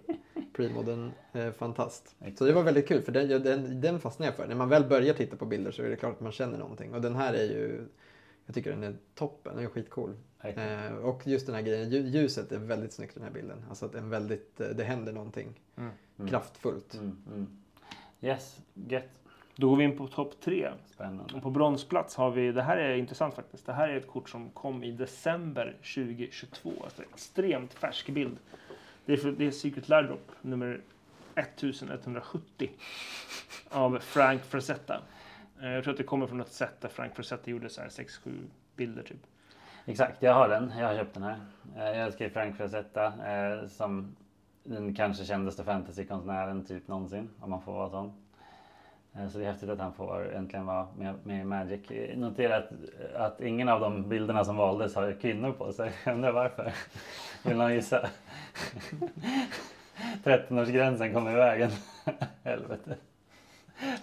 premodern 0.53 1.11
eh, 1.33 1.51
fantast. 1.53 2.17
Så 2.39 2.45
det 2.45 2.53
var 2.53 2.63
väldigt 2.63 2.89
kul 2.89 3.03
för 3.03 3.13
den, 3.13 3.29
den, 3.43 3.81
den 3.81 4.01
fastnade 4.01 4.29
jag 4.29 4.37
för. 4.37 4.47
När 4.49 4.55
man 4.55 4.69
väl 4.69 4.85
börjar 4.85 5.15
titta 5.15 5.37
på 5.37 5.47
bilder 5.47 5.71
så 5.73 5.83
är 5.83 5.89
det 5.91 5.97
klart 5.97 6.15
att 6.15 6.21
man 6.21 6.33
känner 6.33 6.59
någonting. 6.59 6.95
Och 6.95 7.01
den 7.01 7.15
här 7.15 7.35
är 7.35 7.45
ju, 7.45 7.87
jag 8.47 8.55
tycker 8.55 8.71
den 8.71 8.83
är 8.83 8.97
toppen, 9.15 9.57
den 9.57 9.65
är 9.65 9.69
skitcool. 9.69 10.17
Eh, 10.89 10.93
och 10.97 11.27
just 11.27 11.47
den 11.47 11.55
här 11.55 11.63
grejen, 11.63 11.91
lju- 11.91 12.07
ljuset 12.09 12.53
är 12.53 12.59
väldigt 12.59 12.93
snyggt 12.93 13.17
i 13.17 13.19
den 13.19 13.25
här 13.29 13.35
bilden. 13.35 13.65
Alltså 13.69 13.87
att 13.87 13.95
en 13.95 14.11
väldigt, 14.11 14.61
eh, 14.61 14.69
det 14.69 14.85
händer 14.85 15.13
någonting 15.13 15.61
Mm. 15.77 16.29
kraftfullt. 16.31 16.95
Mm. 16.95 17.17
Mm. 17.27 17.47
Yes, 18.21 18.59
gött. 18.75 19.20
Då 19.61 19.69
går 19.69 19.77
vi 19.77 19.85
in 19.85 19.97
på 19.97 20.07
topp 20.07 20.35
tre. 20.41 20.71
Spännande. 20.87 21.35
Och 21.35 21.43
på 21.43 21.51
bronsplats 21.51 22.17
har 22.17 22.31
vi, 22.31 22.53
det 22.53 22.63
här 22.63 22.77
är 22.77 22.95
intressant 22.97 23.35
faktiskt, 23.35 23.67
det 23.67 23.73
här 23.73 23.89
är 23.89 23.97
ett 23.97 24.07
kort 24.09 24.29
som 24.29 24.51
kom 24.51 24.85
i 24.85 24.91
december 24.93 25.77
2022. 25.95 26.73
Alltså 26.85 27.03
extremt 27.03 27.75
färsk 27.75 28.09
bild. 28.09 28.39
Det 29.05 29.13
är, 29.13 29.17
för, 29.17 29.33
det 29.33 29.47
är 29.47 29.51
Secret 29.51 29.89
Lairdrop 29.89 30.31
nummer 30.43 30.81
1170 31.35 32.71
av 33.71 33.99
Frank 33.99 34.43
Frazetta. 34.43 35.01
Eh, 35.63 35.69
Jag 35.71 35.85
tror 35.85 35.93
att 35.93 35.99
det 35.99 36.05
kommer 36.05 36.27
från 36.27 36.41
ett 36.41 36.53
sätt 36.53 36.81
där 36.81 36.89
Frank 36.89 37.15
Frazetta 37.17 37.51
gjorde 37.51 37.69
så 37.69 37.81
här 37.81 37.89
6-7 37.89 38.31
bilder 38.77 39.03
typ. 39.03 39.27
Exakt, 39.85 40.23
jag 40.23 40.35
har 40.35 40.49
den. 40.49 40.73
Jag 40.79 40.87
har 40.87 40.95
köpt 40.95 41.15
den 41.15 41.23
här. 41.23 41.37
Eh, 41.77 41.85
Jag 41.85 41.97
älskar 41.97 42.29
Frank 42.29 42.57
Frazetta 42.57 43.05
eh, 43.07 43.67
som 43.69 44.17
den 44.65 44.95
kanske 44.95 45.25
kändaste 45.25 45.65
fantasykonstnären 45.65 46.65
typ 46.65 46.89
någonsin, 46.89 47.29
om 47.41 47.51
man 47.51 47.63
får 47.63 47.73
vara 47.73 47.91
sån. 47.91 48.13
Eh, 49.15 49.29
Så 49.29 49.39
det 49.39 49.45
är 49.45 49.49
häftigt 49.53 49.71
att 49.71 49.79
han 49.79 49.93
får 49.93 50.35
äntligen 50.35 50.67
vara 50.67 50.87
med, 50.99 51.15
med 51.25 51.41
i 51.41 51.45
Magic. 51.45 51.91
Eh, 51.91 52.19
Notera 52.19 52.57
att, 52.57 52.71
att 53.15 53.41
ingen 53.41 53.69
av 53.69 53.81
de 53.81 54.09
bilderna 54.09 54.45
som 54.45 54.57
valdes 54.57 54.95
har 54.95 55.13
kvinnor 55.21 55.53
på 55.53 55.73
sig. 55.73 55.93
Jag 56.05 56.15
undrar 56.15 56.33
varför. 56.33 56.73
Vill 57.45 57.57
någon 57.57 57.75
gissa? 57.75 58.09
13-årsgränsen 60.25 61.13
kom 61.13 61.29
i 61.29 61.35
vägen. 61.35 61.71
Helvete. 62.45 62.97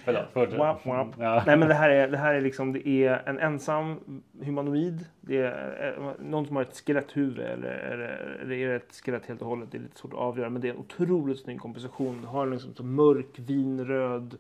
Förlåt, 0.04 0.26
fortsätt. 0.34 0.60
Wap, 0.60 0.86
wap. 0.86 1.08
Ja. 1.20 1.44
Nej 1.46 1.58
men 1.58 1.68
det 1.68 1.74
här 1.74 1.90
är, 1.90 2.08
det 2.08 2.18
här 2.18 2.34
är 2.34 2.42
liksom, 2.42 2.74
det 2.74 2.88
är 2.88 3.22
en 3.26 3.40
ensam 3.40 4.00
humanoid. 4.42 5.06
Det 5.22 5.38
är 5.38 5.96
eh, 5.98 6.12
någon 6.20 6.46
som 6.46 6.56
har 6.56 6.64
ett 6.64 6.78
skeletthuvud 6.86 7.40
eller, 7.40 7.70
eller, 7.70 8.38
eller 8.42 8.56
är 8.56 8.70
det 8.70 8.76
ett 8.76 9.02
skelett 9.06 9.26
helt 9.26 9.42
och 9.42 9.48
hållet. 9.48 9.72
Det 9.72 9.78
är 9.78 9.82
lite 9.82 9.98
svårt 10.00 10.14
att 10.14 10.20
avgöra. 10.20 10.50
Men 10.50 10.62
det 10.62 10.68
är 10.68 10.74
en 10.74 10.80
otroligt 10.80 11.40
snygg 11.40 11.60
komposition. 11.60 12.22
Det 12.22 12.28
har 12.28 12.48
liksom 12.48 12.74
så 12.74 12.84
mörk 12.84 13.40
vinröd 13.40 14.38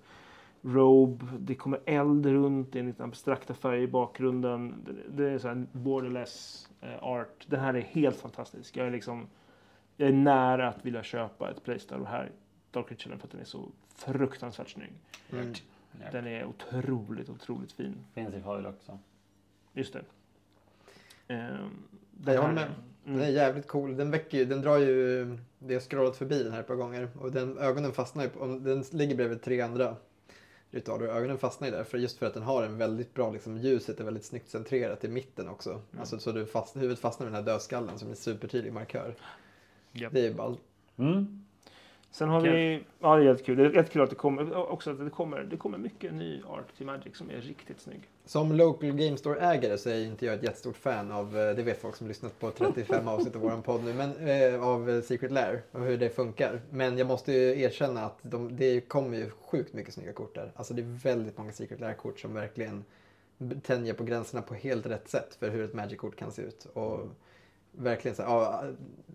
robe. 0.61 1.25
Det 1.39 1.55
kommer 1.55 1.79
eld 1.85 2.25
runt. 2.25 2.71
Det 2.71 2.77
är 2.77 2.79
en 2.79 2.87
liten 2.87 3.05
abstrakta 3.05 3.53
färg 3.53 3.83
i 3.83 3.87
bakgrunden. 3.87 4.75
Det, 4.85 5.23
det 5.23 5.29
är 5.31 5.37
så 5.37 5.47
här 5.47 5.65
borderless 5.71 6.67
eh, 6.81 7.03
art. 7.03 7.45
Den 7.47 7.59
här 7.59 7.73
är 7.73 7.81
helt 7.81 8.15
fantastisk. 8.15 8.77
Jag 8.77 8.87
är 8.87 8.91
liksom 8.91 9.27
jag 9.97 10.09
är 10.09 10.13
nära 10.13 10.67
att 10.69 10.85
vilja 10.85 11.03
köpa 11.03 11.51
ett 11.51 11.63
playstyle 11.63 12.05
här. 12.05 12.31
Dark 12.71 12.91
Ritualen 12.91 13.19
för 13.19 13.27
att 13.27 13.31
den 13.31 13.41
är 13.41 13.45
så 13.45 13.69
fruktansvärt 13.95 14.69
snygg. 14.69 14.93
Mm. 15.31 15.53
Den 16.11 16.27
är 16.27 16.45
otroligt, 16.45 17.29
otroligt 17.29 17.71
fin. 17.71 17.95
Finns 18.13 18.33
i 18.35 18.41
foil 18.41 18.65
också. 18.65 18.99
Just 19.73 19.93
det. 19.93 20.01
Ehm, 21.27 21.69
Jag 22.25 22.41
håller 22.41 22.53
med. 22.53 22.67
Den 23.03 23.15
är 23.15 23.19
Mm. 23.21 23.33
jävligt 23.33 23.67
cool. 23.67 23.97
Den 23.97 24.11
väcker 24.11 24.37
ju, 24.37 24.45
den 24.45 24.61
drar 24.61 24.77
ju, 24.77 25.25
det 25.59 25.73
har 25.73 25.81
scrollat 25.81 26.17
förbi 26.17 26.43
den 26.43 26.53
här 26.53 26.59
ett 26.59 26.67
par 26.67 26.75
gånger 26.75 27.09
och 27.19 27.31
den, 27.31 27.57
ögonen 27.57 27.91
fastnar 27.91 28.23
ju 28.23 28.29
på, 28.29 28.39
om 28.39 28.63
den 28.63 28.83
ligger 28.91 29.15
bredvid 29.15 29.41
tre 29.41 29.61
andra 29.61 29.95
ritualer 30.71 31.07
och 31.07 31.15
ögonen 31.15 31.37
fastnar 31.37 31.67
ju 31.67 31.73
där 31.73 31.83
för 31.83 31.97
just 31.97 32.17
för 32.17 32.25
att 32.25 32.33
den 32.33 32.43
har 32.43 32.63
en 32.63 32.77
väldigt 32.77 33.13
bra, 33.13 33.31
liksom 33.31 33.57
ljuset 33.57 33.99
är 33.99 34.03
väldigt 34.03 34.25
snyggt 34.25 34.49
centrerat 34.49 35.03
i 35.03 35.07
mitten 35.07 35.47
också. 35.49 35.69
Mm. 35.69 35.83
Alltså 35.99 36.19
så 36.19 36.31
du 36.31 36.45
fast, 36.45 36.75
huvudet 36.75 36.99
fastnar 36.99 37.25
med 37.25 37.33
den 37.33 37.45
här 37.45 37.53
dödskallen 37.53 37.99
som 37.99 38.07
är 38.07 38.11
en 38.11 38.17
supertydlig 38.17 38.73
markör. 38.73 39.15
Japp. 39.91 40.13
Det 40.13 40.19
är 40.19 40.23
ju 40.23 40.33
bara 40.33 40.55
Mm. 40.97 41.45
Sen 42.11 42.29
har 42.29 42.41
vi, 42.41 42.83
ja 42.99 43.15
det 43.15 43.21
är 43.21 43.25
jättekul. 43.25 43.57
Det 43.57 43.63
är 43.65 43.69
jättekul 43.69 44.01
att 44.01 44.09
det 44.09 44.15
kommer, 44.15 44.55
också 44.71 44.91
att 44.91 45.05
det 45.05 45.09
kommer, 45.09 45.43
det 45.43 45.57
kommer 45.57 45.77
mycket 45.77 46.13
ny 46.13 46.41
art 46.43 46.75
till 46.77 46.85
Magic 46.85 47.17
som 47.17 47.29
är 47.29 47.41
riktigt 47.41 47.79
snygg. 47.81 48.01
Som 48.25 48.51
local 48.53 48.91
game 48.91 49.17
store-ägare 49.17 49.77
så 49.77 49.89
är 49.89 50.05
inte 50.05 50.25
jag 50.25 50.35
ett 50.35 50.43
jättestort 50.43 50.77
fan 50.77 51.11
av, 51.11 51.37
eh, 51.37 51.55
det 51.55 51.63
vet 51.63 51.81
folk 51.81 51.95
som 51.95 52.07
lyssnat 52.07 52.39
på 52.39 52.51
35 52.51 53.07
avsnitt 53.07 53.35
av 53.35 53.41
våran 53.41 53.61
podd 53.61 53.83
nu, 53.83 53.93
men 53.93 54.15
eh, 54.27 54.63
av 54.67 54.89
eh, 54.89 55.01
Secret 55.01 55.31
Lair 55.31 55.61
och 55.71 55.81
hur 55.81 55.97
det 55.97 56.09
funkar. 56.09 56.61
Men 56.69 56.97
jag 56.97 57.07
måste 57.07 57.33
ju 57.33 57.61
erkänna 57.61 58.05
att 58.05 58.19
de, 58.21 58.55
det 58.57 58.81
kommer 58.81 59.17
ju 59.17 59.29
sjukt 59.29 59.73
mycket 59.73 59.93
snygga 59.93 60.13
kort 60.13 60.35
där. 60.35 60.51
Alltså 60.55 60.73
det 60.73 60.81
är 60.81 60.99
väldigt 61.03 61.37
många 61.37 61.51
Secret 61.51 61.79
Lair-kort 61.79 62.19
som 62.19 62.33
verkligen 62.33 62.85
tänjer 63.63 63.93
på 63.93 64.03
gränserna 64.03 64.41
på 64.41 64.53
helt 64.53 64.85
rätt 64.85 65.07
sätt 65.09 65.35
för 65.39 65.49
hur 65.49 65.63
ett 65.65 65.73
Magic-kort 65.73 66.15
kan 66.15 66.31
se 66.31 66.41
ut. 66.41 66.65
Och 66.73 66.99
verkligen 67.71 68.15
så 68.15 68.23
här, 68.23 68.29
ja, 68.29 68.63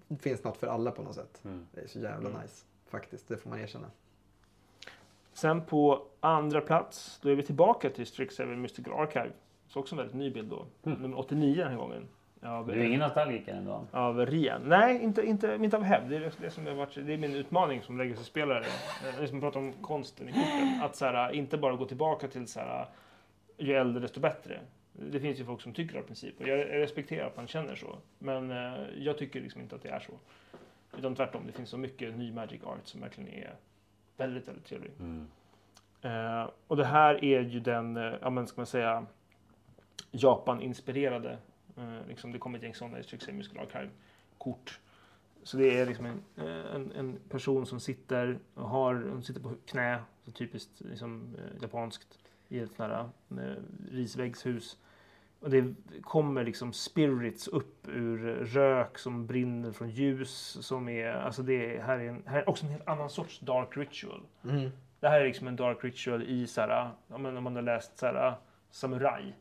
det 0.09 0.17
finns 0.23 0.45
något 0.45 0.57
för 0.57 0.67
alla 0.67 0.91
på 0.91 1.03
något 1.03 1.15
sätt. 1.15 1.41
Mm. 1.45 1.67
Det 1.75 1.81
är 1.81 1.87
så 1.87 1.99
jävla 1.99 2.29
Mm. 2.29 2.43
nice, 2.43 2.65
faktiskt. 2.93 3.29
Det 3.29 3.37
får 3.37 3.51
man 3.51 3.61
erkänna. 3.61 3.87
Sen 5.33 5.65
på 5.65 6.03
andra 6.21 6.61
plats, 6.61 7.19
då 7.23 7.29
är 7.31 7.35
vi 7.35 7.43
tillbaka 7.43 7.91
till 7.91 8.07
Strixhaven 8.07 8.61
Mystical 8.61 8.93
Archive. 8.93 9.31
Så 9.69 9.81
också 9.81 9.95
en 9.95 9.97
väldigt 9.99 10.17
ny 10.17 10.31
bild 10.31 10.49
då. 10.51 10.65
Mm. 10.91 11.03
Nummer 11.03 11.19
89 11.19 11.55
den 11.63 11.71
här 11.71 11.77
gången. 11.79 12.09
Av, 12.43 12.67
Du 12.67 12.73
är 12.81 12.85
ingen 12.85 13.01
nostalgiker 13.01 13.55
ändå? 13.55 13.87
av 13.93 14.27
Rian. 14.27 14.63
Nej, 14.67 15.03
inte, 15.03 15.23
inte, 15.23 15.59
inte 15.63 15.77
av 15.77 15.83
hävd. 15.83 16.11
Det 16.11 16.17
är, 16.17 16.33
det, 16.41 16.51
som 16.51 16.67
har 16.67 16.75
varit, 16.75 16.95
det 17.07 17.13
är 17.13 17.17
min 17.19 17.35
utmaning 17.35 17.83
som 17.83 17.99
legacy-spelare. 17.99 18.65
Eh, 18.65 19.21
Det 19.21 19.29
som 19.29 19.41
pratar 19.41 19.61
om 19.61 19.73
konsten 19.73 20.29
i 20.29 20.33
korten. 20.33 20.81
Att 20.83 20.97
så 20.97 21.05
här, 21.05 21.33
inte 21.33 21.59
bara 21.59 21.77
gå 21.77 21.85
tillbaka 21.87 22.29
till 22.29 22.47
så 22.49 22.61
här, 22.61 22.87
ju 23.59 23.75
äldre 23.75 24.01
desto 24.03 24.21
bättre. 24.21 24.61
Det 24.93 25.21
finns 25.21 25.41
ju 25.41 25.45
folk 25.45 25.61
som 25.61 25.73
tycker 25.73 25.99
av 25.99 26.03
princip 26.03 26.41
och 26.41 26.49
jag 26.49 26.59
respekterar 26.59 27.27
att 27.27 27.37
man 27.37 27.47
känner 27.47 27.75
så. 27.75 27.99
Men 28.19 28.51
eh, 28.51 28.75
jag 28.99 29.19
tycker 29.19 29.41
liksom 29.41 29.61
inte 29.61 29.75
att 29.77 29.83
det 29.83 29.89
är 29.89 30.01
så. 30.01 30.13
Utan 30.99 31.15
tvärtom, 31.15 31.47
det 31.47 31.53
finns 31.53 31.71
så 31.71 31.79
mycket 31.79 32.17
ny 32.17 32.33
Magic 32.33 32.65
Art 32.65 32.87
som 32.87 33.01
verkligen 33.01 33.31
är 33.31 33.57
väldigt, 34.17 34.49
väldigt 34.49 34.65
trevlig. 34.65 34.93
Mm. 34.99 35.27
Eh, 36.03 36.51
och 36.67 36.77
det 36.77 36.85
här 36.85 37.25
är 37.25 37.41
ju 37.41 37.61
den, 37.61 37.97
eh, 37.97 38.15
ja 38.21 38.31
men 38.31 38.47
ska 38.47 38.61
man 38.61 38.67
säga, 38.67 39.07
Japan-inspirerade. 40.11 41.39
Eh, 41.77 42.07
liksom 42.09 42.33
det 42.33 42.39
kommer 42.39 42.59
ett 42.59 42.65
gäng 42.65 42.75
sådana 42.75 42.99
i 42.99 43.03
Strixhaven 43.03 43.37
Musical 43.37 43.67
Archive-kort. 43.67 44.81
Så 45.43 45.57
det 45.57 45.81
är 45.81 45.87
liksom 45.87 46.07
en, 46.07 46.23
eh, 46.37 46.75
en, 46.75 46.93
en 46.93 47.19
person 47.29 47.67
som 47.67 47.81
sitter 47.81 48.39
och 48.55 48.69
har, 48.69 48.95
hon 48.95 49.23
sitter 49.23 49.41
på 49.41 49.55
knä, 49.67 50.03
så 50.25 50.31
typiskt 50.31 50.81
liksom, 50.81 51.37
eh, 51.39 51.63
japanskt, 51.63 52.19
i 52.49 52.59
ett 52.59 52.69
sånt 52.69 52.79
här 52.79 53.09
eh, 53.31 53.63
risväggshus. 53.91 54.79
Och 55.43 55.51
det 55.51 55.75
kommer 56.03 56.45
liksom 56.45 56.73
spirits 56.73 57.49
upp 57.49 57.89
ur 57.89 58.19
rök 58.45 58.99
som 58.99 59.27
brinner 59.27 59.73
från 59.73 59.91
ljus. 59.91 60.59
Som 60.61 60.89
är, 60.89 61.13
alltså 61.13 61.43
det 61.43 61.77
är, 61.77 61.83
här, 61.83 61.99
är 61.99 62.09
en, 62.09 62.23
här 62.27 62.39
är 62.39 62.49
också 62.49 62.67
en 62.67 62.73
helt 62.73 62.89
annan 62.89 63.11
sorts 63.11 63.41
dark 63.41 63.77
ritual. 63.77 64.21
Mm. 64.45 64.71
Det 65.01 65.09
här 65.09 65.21
är 65.21 65.25
liksom 65.25 65.49
en 65.49 65.57
dark 65.57 65.85
ritual 65.85 66.23
i 66.23 66.47
så 66.47 66.61
här, 66.61 66.91
om 67.09 67.23
man 67.23 67.57
har 67.57 67.63
läst 67.63 67.99
så 67.99 68.07
här, 68.07 68.35
Samurai, 68.71 69.35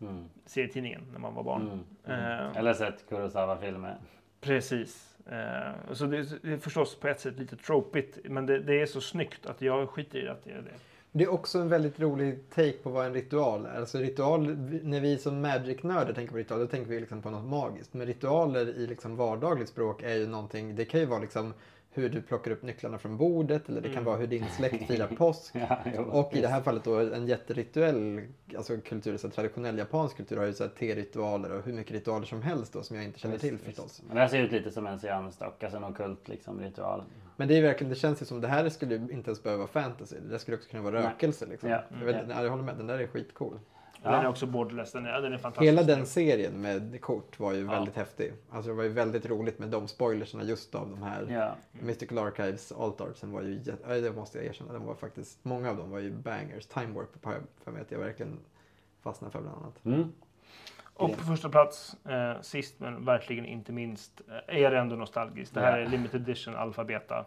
Mm. 0.00 0.24
serietidningen, 0.46 1.02
när 1.12 1.18
man 1.18 1.34
var 1.34 1.42
barn. 1.42 1.62
Mm. 1.62 1.80
Mm. 2.04 2.46
Eh. 2.50 2.56
Eller 2.56 2.72
sett 2.74 3.08
Kurosawa-filmer. 3.08 3.96
Precis. 4.40 5.18
Eh, 5.26 5.92
så 5.92 6.06
det, 6.06 6.42
det 6.42 6.52
är 6.52 6.58
förstås 6.58 7.00
på 7.00 7.08
ett 7.08 7.20
sätt 7.20 7.38
lite 7.38 7.56
tropigt, 7.56 8.18
men 8.24 8.46
det, 8.46 8.58
det 8.58 8.80
är 8.82 8.86
så 8.86 9.00
snyggt 9.00 9.46
att 9.46 9.62
jag 9.62 9.90
skiter 9.90 10.18
i 10.18 10.28
att 10.28 10.44
det 10.44 10.50
är 10.50 10.62
det. 10.62 10.74
Det 11.16 11.24
är 11.24 11.32
också 11.32 11.58
en 11.58 11.68
väldigt 11.68 12.00
rolig 12.00 12.38
take 12.54 12.72
på 12.72 12.90
vad 12.90 13.06
en 13.06 13.14
ritual 13.14 13.66
är. 13.66 13.78
Alltså 13.78 13.98
ritual, 13.98 14.56
när 14.82 15.00
vi 15.00 15.18
som 15.18 15.40
Magic-nördar 15.40 16.12
tänker 16.12 16.32
på 16.32 16.38
ritual, 16.38 16.60
då 16.60 16.66
tänker 16.66 16.90
vi 16.90 17.00
liksom 17.00 17.22
på 17.22 17.30
något 17.30 17.44
magiskt. 17.44 17.94
Men 17.94 18.06
ritualer 18.06 18.68
i 18.68 18.86
liksom 18.86 19.16
vardagligt 19.16 19.68
språk 19.68 20.02
är 20.02 20.14
ju 20.14 20.26
någonting, 20.26 20.76
det 20.76 20.84
kan 20.84 21.00
ju 21.00 21.06
vara 21.06 21.20
liksom 21.20 21.54
hur 21.96 22.08
du 22.08 22.22
plockar 22.22 22.50
upp 22.50 22.62
nycklarna 22.62 22.98
från 22.98 23.16
bordet 23.16 23.68
eller 23.68 23.80
det 23.80 23.88
kan 23.88 23.92
Mm. 23.96 24.04
vara 24.04 24.16
hur 24.16 24.26
din 24.26 24.44
släkt 24.56 24.86
firar 24.86 25.06
påsk. 25.06 25.54
Ja, 25.68 25.78
jo, 25.96 26.02
Och 26.02 26.34
i 26.36 26.40
det 26.40 26.48
här 26.48 26.60
fallet 26.60 26.84
då 26.84 26.98
en 27.00 27.26
jätterituell 27.26 28.20
alltså 28.56 28.76
kultur, 28.76 29.16
så 29.16 29.28
traditionell 29.30 29.78
japansk 29.78 30.16
kultur 30.16 30.36
har 30.36 30.44
ju 30.44 30.52
så 30.52 30.64
här 30.64 30.70
te-ritualer 30.78 31.52
och 31.52 31.64
hur 31.64 31.72
mycket 31.72 31.92
ritualer 31.92 32.26
som 32.26 32.42
helst 32.42 32.72
då 32.72 32.82
som 32.82 32.96
jag 32.96 33.04
inte 33.04 33.18
känner 33.18 33.32
Visst, 33.34 33.42
till 33.44 33.52
visst. 33.52 33.64
förstås. 33.64 34.02
Men 34.06 34.14
det 34.16 34.20
här 34.22 34.28
ser 34.28 34.38
ut 34.42 34.52
lite 34.52 34.70
som 34.70 34.86
en 34.86 34.98
seansstock, 35.00 35.62
alltså 35.62 35.76
en 35.76 35.84
ockult 35.84 36.28
liksom, 36.28 36.60
ritual. 36.60 37.02
Men 37.36 37.48
det 37.48 37.58
är 37.58 37.62
verkligen, 37.62 37.90
det 37.90 37.96
känns 37.96 38.22
ju 38.22 38.26
som 38.26 38.40
det 38.40 38.48
här 38.48 38.68
skulle 38.68 38.94
inte 38.94 39.12
ens 39.30 39.42
behöva 39.42 39.58
vara 39.58 39.68
fantasy. 39.84 40.16
Det 40.30 40.38
skulle 40.38 40.56
också 40.56 40.70
kunna 40.70 40.82
vara 40.82 41.02
rökelse 41.02 41.46
liksom. 41.46 41.68
Ja, 41.70 41.82
Jag, 42.00 42.06
vet, 42.06 42.16
ja. 42.28 42.42
jag 42.42 42.50
håller 42.50 42.62
med, 42.64 42.76
den 42.76 42.86
där 42.86 42.98
är 42.98 43.06
skitcool. 43.06 43.58
Den 44.10 44.20
är 44.20 44.22
Ja. 44.24 44.28
också 44.30 44.46
borderless, 44.46 44.92
den 44.92 45.06
är, 45.06 45.20
den 45.22 45.32
är 45.32 45.38
fantastisk. 45.38 45.66
Hela 45.72 45.82
den 45.82 46.06
serien 46.06 46.60
med 46.60 47.00
kort 47.00 47.38
var 47.40 47.52
ju 47.52 47.64
Ja. 47.64 47.70
väldigt 47.70 47.96
häftig. 47.96 48.32
Alltså 48.50 48.70
det 48.70 48.76
var 48.76 48.82
ju 48.84 48.88
väldigt 48.90 49.26
roligt 49.26 49.58
med 49.58 49.68
de 49.68 49.88
spoilerserna 49.88 50.44
just 50.44 50.74
av 50.74 50.90
de 50.90 51.02
här 51.02 51.26
Ja. 51.30 51.54
Mystical 51.72 52.18
Archives 52.18 52.72
Alt 52.72 53.00
Artsen 53.00 53.32
var 53.32 53.42
ju 53.42 53.54
jätte, 53.54 53.76
ja, 53.88 53.94
det 54.00 54.12
måste 54.12 54.38
jag 54.38 54.46
erkänna, 54.46 54.72
de 54.72 54.86
var 54.86 54.94
faktiskt, 54.94 55.44
många 55.44 55.70
av 55.70 55.76
dem 55.76 55.90
var 55.90 55.98
ju 55.98 56.10
bangers. 56.10 56.66
Time 56.66 56.94
Warp 56.94 57.24
har 57.24 57.32
jag 57.32 57.42
för 57.64 57.70
mig 57.72 57.82
att 57.82 57.90
jag 57.90 57.98
verkligen 57.98 58.38
fastnade 59.02 59.32
för 59.32 59.40
bland 59.40 59.56
annat. 59.56 59.84
Mm. 59.84 60.12
Och 60.98 61.18
på 61.18 61.24
första 61.24 61.48
plats, 61.48 61.96
eh, 62.04 62.40
sist 62.40 62.74
men 62.80 63.04
verkligen 63.04 63.44
inte 63.46 63.72
minst, 63.72 64.20
eh, 64.48 64.56
är 64.64 64.70
det 64.70 64.78
ändå 64.78 64.96
nostalgiskt. 64.96 65.54
Det 65.54 65.60
här 65.60 65.78
Ja. 65.78 65.84
är 65.86 65.90
limited 65.90 66.20
edition 66.20 66.54
alpha 66.56 66.84
beta. 66.84 67.24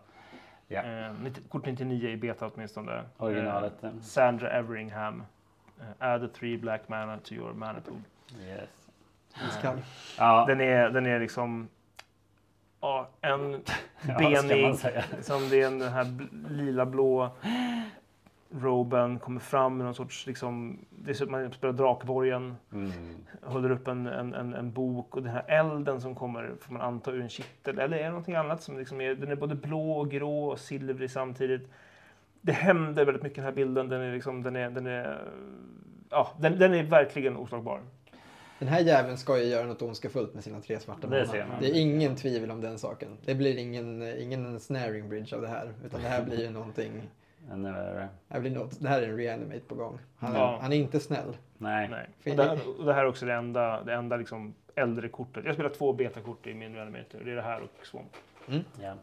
Ja. 0.67 0.81
Eh, 0.83 1.11
90 1.23 1.41
kort 1.49 1.65
99 1.65 2.09
i 2.09 2.17
beta 2.17 2.47
åtminstone. 2.55 3.03
Originalet. 3.17 3.83
Eh, 3.83 3.89
Sandra 4.01 4.49
Everingham. 4.51 5.23
Eh, 5.79 5.85
add 5.99 6.23
a 6.23 6.27
three 6.33 6.57
black 6.57 6.89
mana 6.89 7.17
to 7.23 7.33
your 7.33 7.53
mana 7.53 7.81
pool. 7.81 8.01
Yes. 8.47 8.69
Iskall. 9.49 9.81
Ja, 10.17 10.45
Den 10.47 10.61
är, 10.61 10.89
den 10.89 11.05
är 11.05 11.19
liksom 11.19 11.67
ja, 12.81 13.09
en 13.21 13.51
ja, 14.07 14.17
benig, 14.17 14.75
säga? 14.75 15.03
som 15.21 15.49
det 15.49 15.61
är 15.61 15.71
den 15.71 15.81
här 15.93 16.03
bl- 16.03 16.49
lila 16.49 16.85
blå 16.85 17.29
roben, 18.61 19.19
kommer 19.19 19.39
fram 19.39 19.77
med 19.77 19.85
någon 19.85 19.95
sorts, 19.95 20.27
liksom, 20.27 20.77
det 20.89 21.09
är 21.11 21.13
så 21.15 21.23
att 21.23 21.29
man 21.29 21.51
spelar 21.51 21.73
Drakborgen, 21.73 22.55
Mm. 22.71 22.91
håller 23.43 23.71
upp 23.71 23.87
en, 23.87 24.07
en, 24.07 24.33
en, 24.33 24.53
en 24.53 24.71
bok 24.71 25.15
och 25.15 25.23
den 25.23 25.31
här 25.31 25.43
elden 25.47 26.01
som 26.01 26.15
kommer, 26.15 26.51
får 26.61 26.73
man 26.73 26.81
anta, 26.81 27.11
ur 27.11 27.21
en 27.21 27.29
kittel. 27.29 27.79
Eller 27.79 27.97
är 27.97 28.03
det 28.03 28.09
någonting 28.09 28.35
annat 28.35 28.61
som 28.63 28.77
liksom 28.77 29.01
är, 29.01 29.15
den 29.15 29.31
är 29.31 29.35
både 29.35 29.55
blå 29.55 29.91
och 29.91 30.11
grå 30.11 30.45
och 30.49 30.59
silvrig 30.59 31.11
samtidigt. 31.11 31.69
Det 32.41 32.51
händer 32.51 33.05
väldigt 33.05 33.23
mycket 33.23 33.37
i 33.37 33.41
den 33.41 33.45
här 33.45 33.55
bilden. 33.55 33.89
Den 33.89 34.01
är 34.01 34.13
liksom, 34.13 34.43
den 34.43 34.55
är, 34.55 34.69
den 34.69 34.87
är, 34.87 35.21
ja, 36.09 36.31
den, 36.39 36.59
den 36.59 36.73
är 36.73 36.83
verkligen 36.83 37.37
oslagbar. 37.37 37.81
Den 38.59 38.67
här 38.67 38.79
jäveln 38.79 39.17
ska 39.17 39.37
ju 39.39 39.43
göra 39.45 39.65
något 39.67 39.81
ondskefullt 39.81 40.33
med 40.33 40.43
sina 40.43 40.61
tre 40.61 40.79
svarta 40.79 41.01
Det 41.01 41.07
månar. 41.07 41.25
ser 41.25 41.45
man. 41.45 41.55
Det 41.61 41.67
är 41.67 41.81
ingen 41.81 42.15
tvivel 42.15 42.51
om 42.51 42.61
den 42.61 42.79
saken. 42.79 43.09
Det 43.25 43.35
blir 43.35 43.57
ingen, 43.57 44.03
ingen 44.19 44.59
snaring 44.59 45.09
bridge 45.09 45.35
av 45.35 45.41
det 45.41 45.47
här. 45.47 45.73
Utan 45.85 46.01
det 46.01 46.07
här 46.07 46.23
blir 46.23 46.39
ju 46.41 46.49
någonting. 46.49 46.91
Ännu 47.51 47.71
värre. 47.71 48.07
Det 48.27 48.33
här, 48.33 48.39
blir 48.41 48.51
något, 48.51 48.79
det 48.79 48.89
här 48.89 49.01
är 49.01 49.07
en 49.09 49.17
reanimate 49.17 49.59
på 49.67 49.75
gång. 49.75 49.99
Han 50.17 50.35
är, 50.35 50.39
Ja. 50.39 50.59
han 50.61 50.73
är 50.73 50.77
inte 50.77 50.99
snäll. 50.99 51.37
Nej. 51.57 51.87
Nej. 51.89 52.09
Och 52.31 52.37
det, 52.37 52.43
här, 52.43 52.59
och 52.79 52.85
det 52.85 52.93
här 52.93 53.01
är 53.01 53.07
också 53.07 53.25
det 53.25 53.33
enda, 53.33 53.83
det 53.83 53.93
enda 53.93 54.17
liksom 54.17 54.53
äldre 54.75 55.09
kortet. 55.09 55.45
Jag 55.45 55.53
spelar 55.53 55.69
två 55.69 55.93
betakort 55.93 56.47
i 56.47 56.53
min 56.53 56.75
Reanimator. 56.75 57.19
Det 57.25 57.31
är 57.31 57.35
det 57.35 57.41
här 57.41 57.61
och 57.61 57.85
Swamp. 57.85 58.11
Ja. 58.81 58.93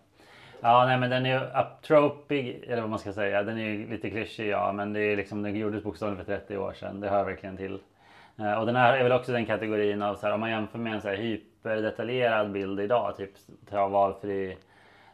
Ja, 0.60 0.84
nej, 0.86 0.98
men 0.98 1.10
den 1.10 1.26
är 1.26 1.30
ju 1.40 1.60
uptropig, 1.60 2.64
eller 2.68 2.80
vad 2.80 2.90
man 2.90 2.98
ska 2.98 3.12
säga. 3.12 3.42
Den 3.42 3.58
är 3.58 3.62
ju 3.64 3.90
lite 3.90 4.10
klyschig, 4.10 4.48
ja, 4.48 4.72
men 4.72 4.92
det 4.92 5.00
är 5.00 5.16
liksom, 5.16 5.42
den 5.42 5.56
gjordes 5.56 5.82
bokstavligen 5.84 6.24
för 6.24 6.36
30 6.36 6.56
år 6.58 6.72
sedan. 6.72 7.00
Det 7.00 7.08
hör 7.08 7.24
verkligen 7.24 7.56
till. 7.56 7.78
Eh, 8.38 8.52
Och 8.52 8.66
den 8.66 8.76
här 8.76 8.96
är 8.98 9.02
väl 9.02 9.12
också 9.12 9.32
den 9.32 9.46
kategorin 9.46 10.02
av 10.02 10.14
så 10.14 10.26
här, 10.26 10.34
om 10.34 10.40
man 10.40 10.50
jämför 10.50 10.78
med 10.78 10.94
en 10.94 11.00
så 11.00 11.08
här 11.08 11.16
hyperdetaljerad 11.16 12.52
bild 12.52 12.80
idag, 12.80 13.16
typ 13.16 13.30
ta 13.70 13.88
valfri 13.88 14.56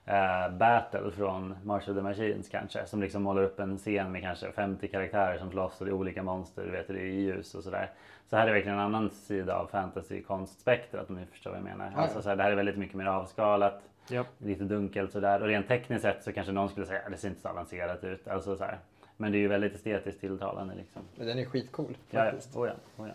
eh, 0.04 0.50
battle 0.58 1.10
från 1.16 1.54
March 1.64 1.88
of 1.88 1.96
the 1.96 2.02
Machines 2.02 2.48
kanske, 2.48 2.86
som 2.86 3.00
liksom 3.02 3.22
målar 3.22 3.42
upp 3.42 3.60
en 3.60 3.78
scen 3.78 4.12
med 4.12 4.22
kanske 4.22 4.52
50 4.52 4.88
karaktärer 4.88 5.38
som 5.38 5.50
slåss 5.50 5.80
och 5.80 5.86
det 5.86 5.90
är 5.90 5.94
olika 5.94 6.22
monster, 6.22 6.62
du 6.64 6.70
vet, 6.70 6.88
det 6.88 6.94
är 7.00 7.04
ljus 7.04 7.54
och 7.54 7.62
sådär. 7.62 7.90
Så 8.30 8.36
här 8.36 8.48
är 8.48 8.52
verkligen 8.52 8.78
en 8.78 8.84
annan 8.84 9.10
sida 9.10 9.56
av 9.56 9.66
fantasy-konstspektrat 9.66 11.08
om 11.10 11.16
ni 11.16 11.26
förstår 11.26 11.50
vad 11.50 11.58
jag 11.58 11.64
menar. 11.64 11.92
Alltså, 11.96 12.22
så 12.22 12.28
här, 12.28 12.36
det 12.36 12.42
här 12.42 12.50
är 12.50 12.56
väldigt 12.56 12.76
mycket 12.78 12.96
mer 12.96 13.06
avskalat 13.06 13.82
Japp. 14.08 14.26
lite 14.38 14.64
dunkelt 14.64 15.12
sådär. 15.12 15.40
Och 15.40 15.46
rent 15.46 15.68
tekniskt 15.68 16.02
sett 16.02 16.24
så 16.24 16.32
kanske 16.32 16.52
någon 16.52 16.68
skulle 16.68 16.86
säga 16.86 17.00
att 17.04 17.10
det 17.12 17.16
ser 17.18 17.28
inte 17.28 17.40
så 17.40 17.48
avancerat 17.48 18.04
ut. 18.04 18.28
Alltså 18.28 18.56
så 18.56 18.64
här. 18.64 18.78
Men 19.16 19.32
det 19.32 19.38
är 19.38 19.40
ju 19.40 19.48
väldigt 19.48 19.74
estetiskt 19.74 20.20
tilltalande 20.20 20.74
liksom. 20.74 21.02
Men 21.16 21.26
den 21.26 21.38
är 21.38 21.44
skitcool 21.44 21.96
Ja, 22.10 22.24
ja. 22.24 22.30
faktiskt. 22.30 22.56
Oh, 22.56 22.68
ja. 22.68 23.02
Oh, 23.04 23.08
ja. 23.08 23.14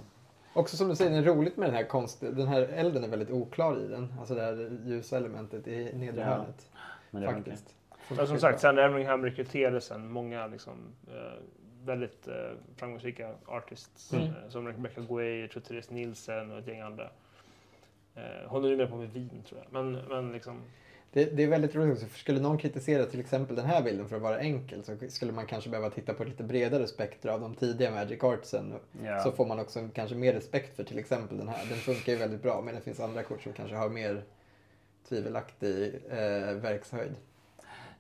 Också 0.54 0.78
som 0.78 0.90
du 0.90 0.96
säger, 0.96 1.12
det 1.12 1.18
är 1.18 1.36
roligt 1.36 1.58
med 1.58 1.68
den 1.70 1.76
här 1.76 1.84
konst... 1.84 2.22
Den 2.22 2.48
här 2.48 2.62
elden 2.62 3.04
är 3.04 3.08
väldigt 3.08 3.32
oklar 3.32 3.80
i 3.80 3.88
den. 3.88 4.14
Alltså 4.20 4.36
det 4.36 4.42
här 4.42 4.72
ljusa 4.86 5.18
elementet 5.18 5.68
i 5.68 5.94
nedre 5.96 6.22
Ja. 6.22 6.28
hörnet. 6.28 6.70
Men 7.12 7.22
det 7.22 7.32
Faktiskt. 7.34 7.76
Ja, 8.18 8.26
som 8.26 8.40
sagt, 8.40 8.60
sen 8.60 8.78
Elmingham 8.78 9.24
rekryterade 9.26 9.82
sen 9.82 10.12
många 10.12 10.48
liksom, 10.48 10.74
eh, 11.08 11.44
väldigt 11.86 12.28
eh, 12.28 12.34
framgångsrika 12.76 13.36
artists. 13.46 14.14
Mm. 14.14 14.26
Eh, 14.26 14.32
som 14.50 14.68
Rebecca 14.68 15.02
Guay, 15.02 15.42
jag 15.42 15.52
tror 15.52 15.62
Therese 15.62 15.90
Nielsen 15.90 16.52
och 16.52 16.60
ett 16.60 16.68
gäng 16.68 16.82
andra. 16.82 17.10
Eh, 18.18 18.50
håller 18.50 18.70
numera 18.70 18.88
på 18.88 18.96
med 18.96 19.10
vin 19.10 19.44
tror 19.48 19.62
jag. 19.64 19.84
Men, 19.84 19.92
men 20.10 20.32
liksom, 20.32 20.62
Det, 21.14 21.26
det 21.38 21.44
är 21.44 21.48
väldigt 21.48 21.76
roligt 21.76 21.94
också, 21.94 22.06
för 22.06 22.20
skulle 22.20 22.40
någon 22.40 22.58
kritisera 22.58 23.06
till 23.06 23.20
exempel 23.20 23.56
den 23.56 23.66
här 23.66 23.82
bilden 23.82 24.10
för 24.10 24.16
att 24.16 24.22
vara 24.22 24.40
enkel 24.40 24.84
så 24.84 24.98
skulle 25.10 25.32
man 25.32 25.46
kanske 25.46 25.70
behöva 25.70 25.90
titta 25.90 26.14
på 26.14 26.24
ett 26.24 26.30
lite 26.30 26.44
bredare 26.44 26.88
spektra 26.88 27.34
av 27.34 27.42
de 27.42 27.56
tidiga 27.56 27.92
Magic 27.92 28.24
Artsen. 28.24 28.74
Ja. 29.04 29.20
Så 29.20 29.32
får 29.32 29.46
man 29.46 29.60
också 29.60 29.90
kanske 29.94 30.16
mer 30.16 30.34
respekt 30.34 30.76
för 30.76 30.84
till 30.84 31.00
exempel 31.00 31.38
den 31.38 31.48
här. 31.48 31.66
Den 31.70 31.78
funkar 31.78 32.12
ju 32.12 32.18
väldigt 32.18 32.42
bra 32.42 32.62
men 32.62 32.76
det 32.76 32.82
finns 32.82 33.00
andra 33.00 33.24
kort 33.24 33.42
som 33.42 33.54
kanske 33.54 33.76
har 33.76 33.90
mer 33.90 34.24
tvivelaktig 35.10 35.96
eh, 36.10 36.54
verkshöjd. 36.54 37.16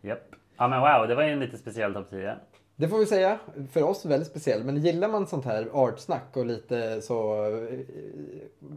Japp. 0.02 0.35
Ja 0.57 0.68
men 0.68 0.81
wow, 0.81 1.07
det 1.07 1.15
var 1.15 1.23
ju 1.23 1.30
en 1.30 1.39
lite 1.39 1.57
speciell 1.57 1.94
topp 1.94 2.10
10. 2.10 2.35
Det 2.80 2.88
får 2.88 2.98
vi 2.99 3.06
säga, 3.06 3.40
för 3.72 3.84
oss 3.84 4.06
väldigt 4.06 4.28
speciell. 4.28 4.64
Men 4.64 4.78
gillar 4.78 5.08
man 5.08 5.28
sånt 5.28 5.45
här 5.45 5.68
artsnack 5.74 6.38
och 6.38 6.45
lite 6.45 7.02
så 7.02 7.45
eh, 7.45 7.80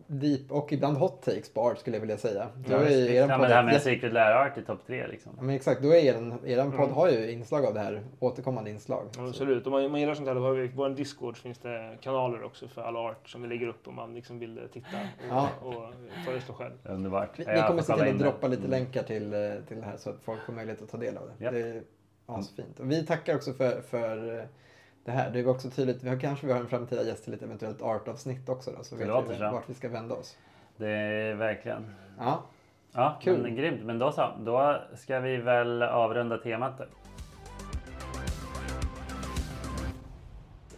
deep 0.06 0.50
och 0.52 0.72
ibland 0.72 0.96
hot 0.96 1.22
takes 1.22 1.52
på 1.54 1.60
art 1.60 1.78
skulle 1.78 1.96
jag 1.96 2.00
vilja 2.00 2.16
säga. 2.18 2.48
Då 2.68 2.76
är 2.76 2.90
Ja, 2.90 3.12
eran 3.12 3.28
men 3.28 3.38
podd 3.38 3.48
det 3.48 3.54
här 3.54 3.62
med 3.62 3.82
Secret 3.82 4.12
Lair 4.12 4.34
Art 4.34 4.58
i 4.58 4.62
topp 4.62 4.78
3 4.86 5.06
liksom. 5.06 5.32
Ja, 5.36 5.42
men 5.42 5.54
exakt, 5.54 5.82
då 5.82 5.88
är 5.88 6.04
eran, 6.04 6.34
eran 6.46 6.72
podd 6.72 6.90
har 6.90 7.08
ju 7.10 7.30
inslag 7.32 7.64
av 7.64 7.74
det 7.74 7.80
här, 7.80 8.02
återkommande 8.18 8.70
inslag. 8.70 9.04
ja, 9.16 9.28
absolut. 9.28 9.66
Om 9.66 9.72
man, 9.72 9.84
om 9.84 9.90
man 9.92 10.00
gillar 10.00 10.14
sånt 10.14 10.28
här, 10.28 10.34
då 10.34 10.40
har 10.40 10.52
vi 10.52 10.68
på 10.68 10.76
vår 10.76 10.90
Discord 10.90 11.36
finns 11.36 11.58
det 11.58 11.96
kanaler 12.00 12.44
också 12.44 12.68
för 12.68 12.82
all 12.82 12.96
art 12.96 13.28
som 13.28 13.42
vi 13.42 13.48
lägger 13.48 13.66
upp 13.68 13.88
om 13.88 13.94
man 13.94 14.14
liksom 14.14 14.38
vill 14.38 14.60
titta 14.72 14.86
och, 14.96 15.26
Ja. 15.36 15.48
och 15.62 15.84
föreslå 16.26 16.54
själv. 16.54 16.72
Underbart. 16.84 17.30
Vi, 17.38 17.44
Ja, 17.44 17.52
vi 17.54 17.62
kommer 17.62 17.82
se 17.82 17.94
till 17.96 18.08
att 18.14 18.18
droppa 18.18 18.48
lite 18.48 18.60
Mm. 18.60 18.70
länkar 18.70 19.02
till, 19.02 19.32
eh, 19.34 19.40
till 19.68 19.76
det 19.76 19.86
här 19.86 19.96
så 19.96 20.10
att 20.10 20.16
folk 20.24 20.40
får 20.46 20.52
möjlighet 20.52 20.82
att 20.82 20.90
ta 20.90 20.96
del 20.98 21.16
av 21.16 21.22
det. 21.38 21.44
Japp. 21.44 21.54
Det 21.54 21.82
asfint. 22.38 22.80
Och 22.80 22.90
vi 22.90 23.06
tackar 23.06 23.34
också 23.36 23.52
för, 23.52 23.80
för 23.80 24.38
eh, 24.38 24.44
det 25.04 25.10
här. 25.10 25.30
Det 25.30 25.40
är 25.40 25.48
också 25.48 25.70
tydligt, 25.70 26.02
vi 26.02 26.08
har, 26.08 26.20
kanske 26.20 26.46
vi 26.46 26.52
har 26.52 26.60
en 26.60 26.68
framtida 26.68 27.02
gäst 27.02 27.24
till 27.24 27.34
ett 27.34 27.42
eventuellt 27.42 27.82
artavsnitt 27.82 28.48
också 28.48 28.70
då, 28.78 28.84
så 28.84 28.94
Det 28.96 29.04
vet 29.04 29.30
vi 29.30 29.36
så. 29.36 29.50
vart 29.50 29.68
vi 29.70 29.74
ska 29.74 29.88
vända 29.88 30.14
oss. 30.14 30.38
Det 30.76 30.88
är 30.90 31.34
verkligen. 31.34 31.94
Ja, 32.18 32.42
Ja, 32.92 33.18
Kul. 33.22 33.42
Men, 33.42 33.56
grymt. 33.56 33.84
Men 33.84 33.98
då 33.98 34.12
så. 34.12 34.28
Då 34.40 34.76
ska 34.94 35.20
vi 35.20 35.36
väl 35.36 35.82
avrunda 35.82 36.38
temat 36.38 36.80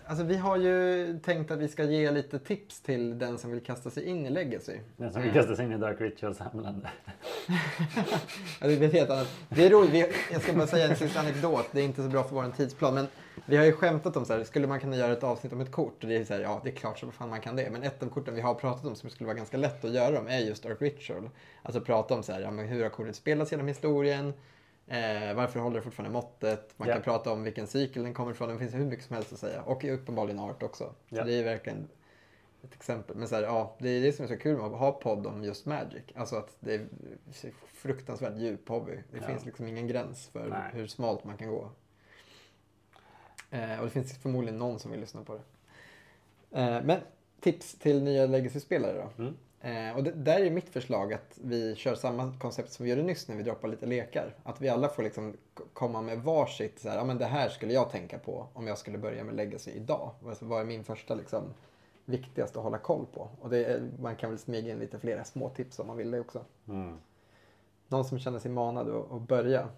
alltså 0.07 0.25
vi 0.25 0.37
har 0.37 0.57
ju 0.57 1.19
tänkt 1.19 1.51
att 1.51 1.59
vi 1.59 1.69
ska 1.69 1.85
ge 1.85 2.11
lite 2.11 2.39
tips 2.39 2.81
till 2.81 3.19
den 3.19 3.39
som 3.39 3.51
vill 3.51 3.61
kasta 3.61 3.91
sig 3.91 4.05
in 4.05 4.27
i 4.27 4.31
Legacy. 4.31 4.79
Den 4.97 5.13
som 5.13 5.23
vill 5.23 5.33
kasta 5.33 5.57
sig 5.57 5.65
in 5.65 5.73
i 5.73 5.79
Dark 5.79 6.01
Ritual-samlande. 6.01 6.91
Ja, 8.61 8.67
det, 8.69 8.85
är 8.85 8.93
helt 8.93 9.11
annat. 9.11 9.29
det 9.49 9.67
är 9.67 9.71
roligt, 9.71 9.91
vi, 9.91 10.07
jag 10.33 10.43
ska 10.43 10.53
bara 10.53 10.67
säga 10.67 10.89
en 10.89 10.97
sista 10.97 11.21
anekdot, 11.21 11.67
det 11.73 11.81
är 11.81 11.85
inte 11.85 12.03
så 12.03 12.09
bra 12.09 12.25
för 12.25 12.35
vår 12.35 12.53
tidsplan. 12.57 12.95
Men 12.95 13.07
vi 13.47 13.57
har 13.57 13.65
ju 13.65 13.73
skämtat 13.73 14.17
om 14.17 14.25
så 14.25 14.33
här, 14.33 14.45
skulle 14.45 14.67
man 14.67 14.81
kunna 14.81 14.97
göra 14.97 15.13
ett 15.13 15.25
avsnitt 15.25 15.53
om 15.53 15.61
ett 15.61 15.73
kort? 15.73 16.03
Och 16.03 16.09
det 16.09 16.17
är 16.17 16.25
så 16.25 16.35
här, 16.35 16.41
ja 16.41 16.61
det 16.65 16.71
är 16.71 16.75
klart 16.75 16.99
så 16.99 17.11
fan 17.11 17.29
man 17.31 17.41
kan 17.41 17.57
det. 17.57 17.71
Men 17.71 17.83
ett 17.83 18.03
av 18.03 18.09
korten 18.09 18.35
vi 18.35 18.41
har 18.41 18.55
pratat 18.55 18.85
om 18.85 18.95
som 18.95 19.11
skulle 19.11 19.27
vara 19.27 19.37
ganska 19.37 19.57
lätt 19.57 19.85
att 19.85 19.93
göra 19.93 20.11
dem 20.11 20.27
är 20.29 20.39
just 20.39 20.63
Dark 20.63 20.83
Ritual. 20.83 21.31
Alltså 21.63 21.81
prata 21.81 22.15
om 22.15 22.23
så 22.23 22.33
här, 22.33 22.41
ja, 22.41 22.51
men 22.51 22.69
hur 22.69 22.83
har 22.83 22.91
kortet 22.91 23.17
spelats 23.17 23.51
genom 23.51 23.69
historien? 23.69 24.33
Eh, 24.87 25.35
varför 25.35 25.61
håller 25.61 25.77
det 25.77 25.83
fortfarande 25.83 26.13
måttet? 26.13 26.75
Man 26.77 26.89
Ja. 26.89 26.95
kan 26.95 27.03
prata 27.03 27.33
om 27.33 27.43
vilken 27.43 27.67
cykel 27.67 28.03
den 28.03 28.15
kommer 28.15 28.31
ifrån. 28.31 28.49
Det 28.49 28.59
finns 28.59 28.75
hur 28.75 28.85
mycket 28.85 29.05
som 29.05 29.15
helst 29.17 29.33
att 29.33 29.39
säga. 29.39 29.63
Och 29.63 29.85
uppenbarligen 29.85 30.39
art 30.41 30.63
också. 30.63 30.85
Så 30.85 31.17
Ja. 31.17 31.25
det 31.25 31.35
är 31.35 31.45
verkligen 31.45 31.89
ett 32.65 32.75
exempel. 32.75 33.17
Men 33.17 33.29
så 33.29 33.35
här, 33.35 33.43
ja, 33.43 33.77
det 33.79 33.89
är 33.89 34.01
det 34.03 34.13
som 34.13 34.25
är 34.25 34.29
så 34.29 34.37
kul 34.37 34.57
med 34.57 34.67
att 34.67 34.79
ha 34.79 34.93
podd 34.93 35.27
om 35.27 35.45
just 35.45 35.67
Magic. 35.67 36.03
Alltså 36.15 36.37
att 36.37 36.57
det 36.61 36.75
är 36.75 36.87
fruktansvärt 37.73 38.37
djup 38.37 38.69
hobby. 38.69 38.93
Det 39.11 39.19
Ja. 39.19 39.27
finns 39.27 39.45
liksom 39.45 39.67
ingen 39.67 39.87
gräns 39.89 40.29
för 40.29 40.49
Nej. 40.49 40.71
hur 40.73 40.87
smalt 40.87 41.25
man 41.25 41.37
kan 41.37 41.49
gå. 41.49 41.71
Eh, 43.51 43.79
och 43.79 43.85
det 43.85 43.91
finns 43.91 44.19
förmodligen 44.19 44.59
någon 44.59 44.79
som 44.79 44.91
vill 44.91 45.01
lyssna 45.01 45.25
på 45.25 45.35
det. 45.35 45.43
Eh, 46.61 46.83
men 46.85 47.01
tips 47.41 47.75
till 47.75 48.03
nya 48.03 48.27
Legacy-spelare 48.27 48.93
då. 49.17 49.23
Mm. 49.23 49.37
Eh, 49.65 49.97
och 49.97 50.03
det, 50.03 50.11
där 50.11 50.41
är 50.41 50.51
mitt 50.51 50.69
förslag 50.69 51.13
att 51.13 51.39
vi 51.43 51.75
kör 51.75 51.95
samma 51.95 52.33
koncept 52.39 52.73
som 52.73 52.85
vi 52.85 52.91
gjorde 52.91 53.03
nyss 53.03 53.29
när 53.29 53.37
vi 53.37 53.43
droppar 53.43 53.69
lite 53.69 53.87
lekar. 53.87 54.35
Att 54.43 54.61
vi 54.61 54.69
alla 54.69 54.89
får 54.89 55.03
liksom 55.03 55.37
komma 55.73 56.03
med 56.03 56.19
varsitt, 56.19 56.79
så 56.79 56.89
här, 56.89 56.97
ja 56.97 57.05
men 57.05 57.19
det 57.19 57.25
här 57.25 57.49
skulle 57.49 57.73
jag 57.73 57.91
tänka 57.91 58.19
på 58.19 58.47
om 58.53 58.67
jag 58.67 58.79
skulle 58.79 58.99
börja 58.99 59.25
med 59.25 59.35
Legacy 59.35 59.71
idag. 59.71 60.11
Alltså, 60.27 60.45
vad 60.45 60.61
är 60.61 60.65
min 60.65 60.85
första 60.85 61.15
liksom, 61.15 61.43
viktigaste 62.05 62.59
att 62.59 62.65
hålla 62.65 62.79
koll 62.79 63.07
på? 63.15 63.29
Och 63.41 63.51
det 63.51 63.83
man 64.01 64.17
kan 64.17 64.31
väl 64.31 64.39
smyga 64.39 64.73
in 64.73 64.79
lite 64.79 64.99
flera 64.99 65.25
små 65.25 65.49
tips 65.49 65.79
om 65.79 65.87
man 65.87 65.97
vill 65.97 66.11
det 66.11 66.21
också. 66.21 66.45
Mm. 66.69 66.99
Någon 67.89 68.05
som 68.05 68.19
känner 68.19 68.39
sig 68.39 68.51
manad 68.51 68.89
att, 68.89 69.13
att 69.13 69.23
börja. 69.23 69.69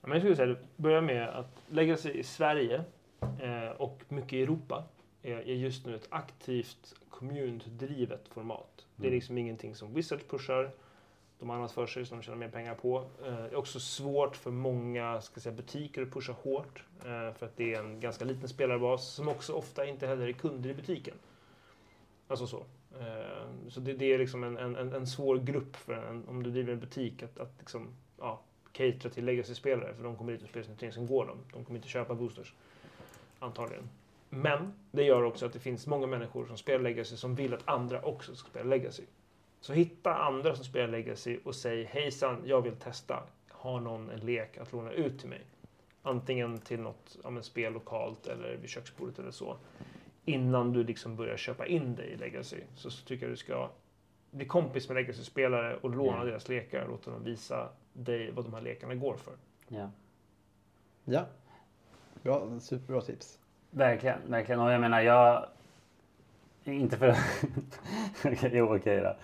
Ja, 0.00 0.08
men 0.08 0.10
jag 0.10 0.20
skulle 0.20 0.36
säga 0.36 0.56
börja 0.76 1.00
med 1.00 1.28
att 1.28 1.62
lägga 1.68 1.96
sig 1.96 2.18
i 2.18 2.22
Sverige 2.22 2.84
eh, 3.20 3.70
och 3.78 4.02
mycket 4.08 4.32
i 4.32 4.42
Europa 4.42 4.84
är 5.22 5.40
just 5.40 5.86
nu 5.86 5.96
ett 5.96 6.06
aktivt 6.10 6.94
kommundrivet 7.18 8.28
format. 8.28 8.86
Det 8.96 9.02
är 9.02 9.06
Mm. 9.08 9.14
liksom 9.16 9.38
ingenting 9.38 9.74
som 9.74 9.94
Wizards 9.94 10.24
pushar. 10.24 10.70
De 11.38 11.48
har 11.48 11.56
annat 11.56 11.72
för 11.72 11.86
sig 11.86 12.06
som 12.06 12.18
de 12.18 12.22
tjänar 12.22 12.38
mer 12.38 12.48
pengar 12.48 12.74
på. 12.74 12.98
Eh, 13.24 13.32
det 13.32 13.32
är 13.48 13.54
också 13.56 13.80
svårt 13.80 14.36
för 14.36 14.50
många 14.50 15.20
ska 15.20 15.40
säga, 15.40 15.54
butiker 15.54 16.02
att 16.02 16.10
pusha 16.12 16.32
hårt. 16.32 16.84
Eh, 17.00 17.32
för 17.34 17.46
att 17.46 17.56
det 17.56 17.74
är 17.74 17.80
en 17.80 18.00
ganska 18.00 18.24
liten 18.24 18.48
spelarbas 18.48 19.08
som 19.08 19.28
också 19.28 19.52
ofta 19.52 19.86
inte 19.86 20.06
heller 20.06 20.28
är 20.28 20.32
kunder 20.32 20.70
i 20.70 20.74
butiken. 20.74 21.14
Alltså 22.28 22.46
så. 22.46 22.64
Eh, 23.00 23.68
så 23.68 23.80
det, 23.80 23.92
det 23.92 24.04
är 24.14 24.18
liksom 24.18 24.44
en, 24.44 24.56
en, 24.58 24.92
en- 24.92 25.06
svår 25.06 25.38
grupp 25.38 25.76
för 25.76 25.92
en, 25.94 26.28
om 26.28 26.42
du 26.42 26.50
driver 26.50 26.72
en 26.72 26.80
butik 26.80 27.22
att, 27.22 27.38
att 27.38 27.52
liksom, 27.58 27.88
ja, 28.18 28.40
catera 28.72 29.10
till 29.12 29.24
legacy-spelare. 29.24 29.94
För 29.94 30.04
de 30.04 30.16
kommer 30.16 30.32
dit 30.32 30.42
och 30.42 30.48
spelar 30.48 30.64
sina 30.64 30.76
turneringar, 30.76 30.94
sen 30.94 31.06
går 31.16 31.26
de. 31.26 31.38
De 31.52 31.64
kommer 31.64 31.78
inte 31.78 31.88
köpa 31.88 32.14
boosters. 32.14 32.54
Antagligen. 33.38 33.88
Men 34.30 34.72
det 34.90 35.02
gör 35.04 35.22
också 35.22 35.46
att 35.46 35.52
det 35.52 35.58
finns 35.58 35.86
många 35.86 36.06
människor 36.06 36.46
som 36.46 36.56
spelar 36.56 36.84
legacy 36.84 37.16
som 37.16 37.34
vill 37.34 37.54
att 37.54 37.68
andra 37.68 38.02
också 38.02 38.34
ska 38.34 38.48
spela 38.48 38.68
legacy. 38.70 39.02
Så 39.60 39.72
hitta 39.72 40.14
andra 40.14 40.54
som 40.56 40.64
spelar 40.64 40.88
legacy 40.88 41.38
och 41.44 41.54
säg 41.54 41.84
hejsan, 41.84 42.42
jag 42.44 42.62
vill 42.62 42.76
testa. 42.76 43.22
Har 43.50 43.80
någon 43.80 44.10
en 44.10 44.20
lek 44.20 44.58
att 44.58 44.72
låna 44.72 44.92
ut 44.92 45.20
till 45.20 45.28
mig? 45.28 45.40
Antingen 46.02 46.58
till 46.58 46.80
något 46.80 47.16
ja, 47.24 47.30
men 47.30 47.42
spel 47.42 47.72
lokalt 47.72 48.26
eller 48.26 48.56
vid 48.56 48.70
köksbordet 48.70 49.18
eller 49.18 49.30
så. 49.30 49.56
Innan 50.24 50.72
du 50.72 50.84
liksom 50.84 51.16
börjar 51.16 51.36
köpa 51.36 51.66
in 51.66 51.94
dig 51.96 52.06
i 52.06 52.16
legacy 52.16 52.60
så, 52.74 52.90
så 52.90 53.04
tycker 53.04 53.26
jag 53.26 53.32
du 53.32 53.36
ska 53.36 53.70
bli 54.30 54.46
kompis 54.46 54.88
med 54.88 54.94
legacy-spelare 54.94 55.76
och 55.76 55.90
låna 55.90 56.16
Mm. 56.16 56.26
deras 56.26 56.48
lekar 56.48 56.82
och 56.82 56.88
låta 56.88 57.10
dem 57.10 57.24
visa 57.24 57.68
dig 57.92 58.30
vad 58.30 58.44
de 58.44 58.54
här 58.54 58.60
lekarna 58.60 58.94
går 58.94 59.16
för. 59.16 59.32
Ja. 59.68 59.90
Ja. 61.04 61.26
Bra, 62.22 62.60
superbra 62.60 63.00
tips. 63.00 63.37
Verkligen, 63.70 64.18
verkligen. 64.26 64.60
Och 64.60 64.72
jag 64.72 64.80
menar, 64.80 65.00
jag... 65.00 65.46
Inte 66.64 66.96
för 66.96 67.08
att... 67.08 67.18
Jo, 68.52 68.76
okej 68.76 69.00
då. 69.00 69.14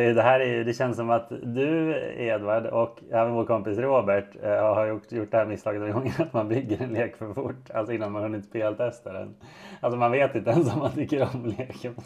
Eh, 0.00 0.14
det 0.14 0.22
här 0.22 0.40
är 0.40 0.46
ju, 0.46 0.64
det 0.64 0.74
känns 0.74 0.96
som 0.96 1.10
att 1.10 1.28
du, 1.42 1.94
Edvard, 2.16 2.66
och 2.66 3.00
även 3.10 3.34
vår 3.34 3.44
kompis 3.44 3.78
Robert 3.78 4.36
eh, 4.42 4.74
har 4.74 4.86
gjort, 4.86 5.12
gjort 5.12 5.30
det 5.30 5.36
här 5.36 5.46
misstaget 5.46 5.80
några 5.80 5.92
gånger 5.92 6.14
att 6.22 6.32
man 6.32 6.48
bygger 6.48 6.82
en 6.82 6.92
lek 6.92 7.16
för 7.16 7.34
fort. 7.34 7.70
Alltså 7.74 7.92
innan 7.92 8.12
man 8.12 8.22
hunnit 8.22 8.44
speltesta 8.44 9.12
den. 9.12 9.34
Alltså 9.80 9.98
man 9.98 10.12
vet 10.12 10.34
inte 10.34 10.50
ens 10.50 10.72
om 10.72 10.78
man 10.78 10.92
tycker 10.92 11.28
om 11.34 11.46
leken. 11.58 11.94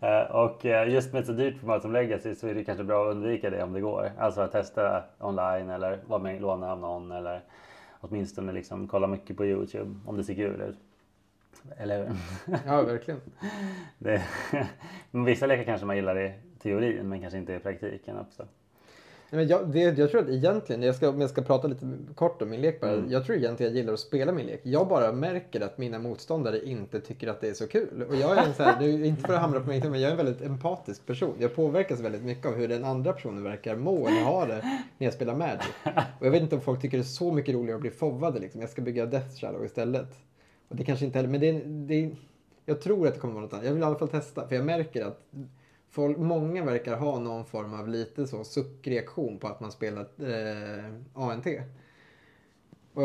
Eh, 0.00 0.30
och 0.36 0.64
just 0.64 1.12
med 1.12 1.20
ett 1.20 1.26
så 1.26 1.32
dyrt 1.32 1.60
format 1.60 1.82
som 1.82 1.92
Legacy 1.92 2.34
så 2.34 2.48
är 2.48 2.54
det 2.54 2.64
kanske 2.64 2.84
bra 2.84 3.02
att 3.02 3.10
undvika 3.10 3.50
det 3.50 3.62
om 3.62 3.72
det 3.72 3.80
går. 3.80 4.10
Alltså 4.18 4.40
att 4.40 4.52
testa 4.52 5.02
online 5.18 5.70
eller 5.70 5.98
vara 6.06 6.22
med 6.22 6.40
låna 6.40 6.72
av 6.72 6.80
någon 6.80 7.12
eller 7.12 7.40
åtminstone 8.00 8.52
liksom 8.52 8.88
kolla 8.88 9.06
mycket 9.06 9.36
på 9.36 9.46
Youtube 9.46 9.94
om 10.06 10.16
det 10.16 10.24
ser 10.24 10.34
kul 10.34 10.60
ut. 10.60 10.78
Eller 11.76 11.98
hur? 11.98 12.16
Ja, 12.66 12.82
verkligen. 12.82 13.20
Det, 13.98 14.22
vissa 15.10 15.46
lekar 15.46 15.64
kanske 15.64 15.86
man 15.86 15.96
gillar 15.96 16.20
i 16.20 16.32
teorin 16.62 17.08
men 17.08 17.20
kanske 17.20 17.38
inte 17.38 17.52
i 17.54 17.58
praktiken 17.58 18.18
också. 18.18 18.46
Nej, 19.30 19.38
Men 19.38 19.48
jag, 19.48 19.68
det, 19.68 19.98
jag 19.98 20.10
tror 20.10 20.22
att 20.22 20.28
egentligen, 20.28 20.82
jag 20.82 20.94
ska, 20.94 21.08
om 21.08 21.20
jag 21.20 21.30
ska 21.30 21.42
prata 21.42 21.68
lite 21.68 21.86
kort 22.14 22.42
om 22.42 22.50
min 22.50 22.60
lek 22.60 22.80
bara. 22.80 22.92
Mm. 22.92 23.10
Jag 23.10 23.24
tror 23.24 23.38
egentligen 23.38 23.72
jag 23.72 23.78
gillar 23.78 23.92
att 23.92 24.00
spela 24.00 24.32
min 24.32 24.46
lek. 24.46 24.60
Jag 24.62 24.88
bara 24.88 25.12
märker 25.12 25.60
att 25.60 25.78
mina 25.78 25.98
motståndare 25.98 26.66
inte 26.66 27.00
tycker 27.00 27.28
att 27.28 27.40
det 27.40 27.48
är 27.48 27.54
så 27.54 27.66
kul. 27.66 28.04
Och 28.08 28.16
jag 28.16 28.38
är 28.38 28.46
en 28.46 28.54
så 28.54 28.62
här, 28.62 28.82
är 28.82 29.04
inte 29.04 29.22
för 29.22 29.34
att 29.34 29.40
hamra 29.40 29.60
på 29.60 29.66
mig, 29.66 29.80
men 29.90 30.00
jag 30.00 30.08
är 30.08 30.10
en 30.10 30.16
väldigt 30.16 30.42
empatisk 30.42 31.06
person. 31.06 31.34
Jag 31.38 31.54
påverkas 31.54 32.00
väldigt 32.00 32.22
mycket 32.22 32.46
av 32.46 32.54
hur 32.54 32.68
den 32.68 32.84
andra 32.84 33.12
personen 33.12 33.42
verkar 33.42 33.76
må 33.76 34.08
eller 34.08 34.22
ha 34.22 34.46
det 34.46 34.60
när 34.98 35.06
jag 35.06 35.14
spelar 35.14 35.34
Magic. 35.34 35.68
Och 36.18 36.26
jag 36.26 36.30
vet 36.30 36.42
inte 36.42 36.54
om 36.54 36.60
folk 36.60 36.80
tycker 36.80 36.96
det 36.96 37.02
är 37.02 37.04
så 37.04 37.32
mycket 37.32 37.54
roligare 37.54 37.74
att 37.74 37.80
bli 37.80 37.90
fovvade 37.90 38.40
liksom. 38.40 38.60
Jag 38.60 38.70
ska 38.70 38.82
bygga 38.82 39.06
Death 39.06 39.36
Shadow 39.40 39.64
istället. 39.64 40.08
Och 40.68 40.76
det 40.76 40.84
kanske 40.84 41.04
inte 41.04 41.18
heller, 41.18 41.28
men 41.28 41.40
det, 41.40 41.52
det, 41.64 42.10
jag 42.64 42.80
tror 42.80 43.06
att 43.06 43.14
det 43.14 43.20
kommer 43.20 43.34
vara 43.34 43.44
något 43.44 43.52
annat. 43.52 43.64
Jag 43.64 43.72
vill 43.72 43.82
i 43.82 43.86
alla 43.86 43.98
fall 43.98 44.08
testa, 44.08 44.48
för 44.48 44.56
jag 44.56 44.64
märker 44.64 45.04
att 45.04 45.20
folk, 45.90 46.18
många 46.18 46.64
verkar 46.64 46.96
ha 46.96 47.18
någon 47.18 47.44
form 47.44 47.74
av 47.74 47.88
lite 47.88 48.26
så 48.26 48.44
suckreaktion 48.44 49.38
på 49.38 49.46
att 49.46 49.60
man 49.60 49.72
spelar 49.72 50.00
eh, 50.00 50.94
ANT. 51.14 51.46
Och 52.94 53.04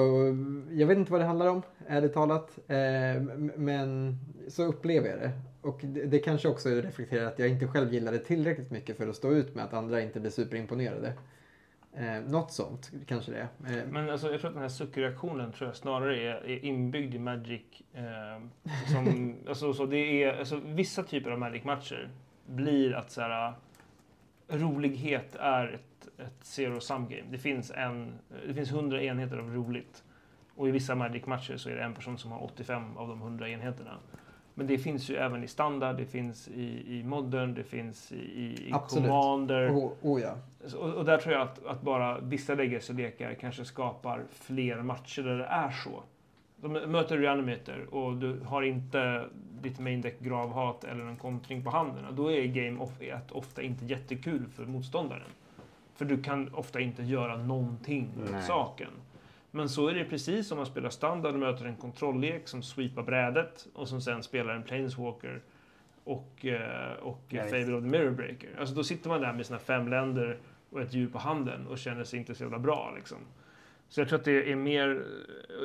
jag 0.71 0.87
vet 0.87 0.97
inte 0.97 1.11
vad 1.11 1.21
det 1.21 1.25
handlar 1.25 1.47
om, 1.47 1.61
ärligt 1.87 2.13
talat. 2.13 2.59
Eh, 2.67 3.21
men 3.55 4.17
så 4.47 4.63
upplever 4.63 5.09
jag 5.09 5.19
det. 5.19 5.31
Och 5.61 5.79
det, 5.83 6.05
det 6.05 6.19
kanske 6.19 6.47
också 6.47 6.69
reflekterar 6.69 7.25
att 7.25 7.39
jag 7.39 7.49
inte 7.49 7.67
själv 7.67 7.93
gillar 7.93 8.11
det 8.11 8.19
tillräckligt 8.19 8.71
mycket 8.71 8.97
för 8.97 9.07
att 9.07 9.15
stå 9.15 9.31
ut 9.31 9.55
med 9.55 9.65
att 9.65 9.73
andra 9.73 10.01
inte 10.01 10.19
blir 10.19 10.31
superimponerade. 10.31 11.13
Eh, 11.95 12.21
något 12.21 12.51
sånt 12.51 12.91
kanske 13.07 13.31
det 13.31 13.37
är. 13.37 13.77
Eh, 13.77 13.85
Men 13.87 14.09
alltså, 14.09 14.31
jag 14.31 14.39
tror 14.39 14.49
att 14.49 14.55
den 14.55 14.61
här 14.61 14.69
suckreaktionen 14.69 15.51
tror 15.51 15.69
jag 15.69 15.75
snarare 15.75 16.21
är, 16.21 16.49
är 16.49 16.65
inbyggd 16.65 17.15
i 17.15 17.19
Magic. 17.19 17.61
Eh, 17.93 18.03
som, 18.91 19.35
alltså, 19.47 19.73
så 19.73 19.85
det 19.85 20.23
är, 20.23 20.39
alltså, 20.39 20.59
vissa 20.65 21.03
typer 21.03 21.31
av 21.31 21.39
Magic-matcher 21.39 22.09
blir 22.45 22.93
att 22.93 23.11
så 23.11 23.21
här, 23.21 23.53
rolighet 24.47 25.35
är 25.35 25.67
ett, 25.67 26.19
ett 26.19 26.45
zero 26.45 26.79
sum 26.79 27.09
game. 27.09 27.23
Det 27.31 27.37
finns, 27.37 27.71
en, 27.71 28.13
det 28.47 28.53
finns 28.53 28.71
100 28.71 29.01
enheter 29.03 29.37
av 29.37 29.53
roligt. 29.53 30.03
Och 30.55 30.67
i 30.67 30.71
vissa 30.71 30.95
Magic-matcher 30.95 31.57
så 31.57 31.69
är 31.69 31.75
det 31.75 31.83
en 31.83 31.93
person 31.93 32.17
som 32.17 32.31
har 32.31 32.43
85 32.43 32.97
av 32.97 33.07
de 33.07 33.21
100 33.21 33.49
enheterna. 33.49 33.97
Men 34.53 34.67
det 34.67 34.77
finns 34.77 35.09
ju 35.09 35.15
även 35.15 35.43
i 35.43 35.47
standard, 35.47 35.97
det 35.97 36.05
finns 36.05 36.47
i, 36.47 36.97
i 36.99 37.03
modern, 37.03 37.53
det 37.53 37.63
finns 37.63 38.11
i, 38.11 38.15
i, 38.15 38.69
Absolut. 38.73 39.09
commander. 39.09 39.71
oh, 39.71 39.91
oh 40.01 40.21
ja. 40.21 40.35
Och, 40.77 40.93
och 40.93 41.05
där 41.05 41.17
tror 41.17 41.33
jag 41.33 41.41
att, 41.41 41.65
att 41.65 41.81
bara 41.81 42.19
vissa 42.19 42.55
legacy-lekar 42.55 43.33
kanske 43.33 43.65
skapar 43.65 44.23
fler 44.31 44.81
matcher 44.81 45.21
där 45.21 45.37
det 45.37 45.45
är 45.45 45.71
så. 45.71 46.03
De 46.55 46.73
möter 46.73 47.17
Reanimator 47.17 47.93
och 47.93 48.17
du 48.17 48.39
har 48.45 48.61
inte 48.61 49.25
ditt 49.61 49.79
main 49.79 50.01
deck 50.01 50.19
gravhat 50.19 50.83
eller 50.83 51.05
en 51.05 51.17
kontring 51.17 51.63
på 51.63 51.69
handen. 51.69 52.05
Då 52.11 52.31
är 52.31 52.45
game 52.45 52.79
off 52.79 53.01
ett 53.01 53.31
ofta 53.31 53.61
inte 53.61 53.85
jättekul 53.85 54.45
för 54.55 54.65
motståndaren. 54.65 55.29
För 55.95 56.05
du 56.05 56.23
kan 56.23 56.53
ofta 56.53 56.79
inte 56.79 57.03
göra 57.03 57.37
någonting 57.37 58.09
åt 58.23 58.31
Nej. 58.31 58.41
saken. 58.41 58.89
Men 59.55 59.69
så 59.69 59.87
är 59.87 59.93
det 59.93 60.05
precis 60.05 60.47
som 60.47 60.57
man 60.57 60.65
spelar 60.65 60.89
standard 60.89 61.33
och 61.33 61.39
möter 61.39 61.65
en 61.65 61.75
kontrolllek 61.75 62.47
som 62.47 62.63
sweepar 62.63 63.03
brädet 63.03 63.67
och 63.73 63.87
som 63.87 64.01
sen 64.01 64.23
spelar 64.23 64.53
en 64.53 64.63
planeswalker 64.63 65.41
och, 66.03 66.45
eh, 66.45 66.93
och 67.01 67.21
visst. 67.29 67.43
Fable 67.43 67.73
of 67.73 67.83
the 67.83 67.89
Mirror 67.89 68.11
Breaker. 68.11 68.49
Alltså 68.59 68.75
då 68.75 68.83
sitter 68.83 69.09
man 69.09 69.21
där 69.21 69.33
med 69.33 69.45
sina 69.45 69.59
fem 69.59 69.87
länder 69.87 70.37
och 70.69 70.81
ett 70.81 70.93
djur 70.93 71.07
på 71.07 71.17
handen 71.17 71.67
och 71.67 71.77
känner 71.77 72.03
sig 72.03 72.19
inte 72.19 72.35
så 72.35 72.43
jävla 72.43 72.59
bra. 72.59 72.93
Liksom. 72.95 73.17
Så 73.89 74.01
jag 74.01 74.09
tror 74.09 74.19
att 74.19 74.25
det 74.25 74.51
är 74.51 74.55
mer... 74.55 75.05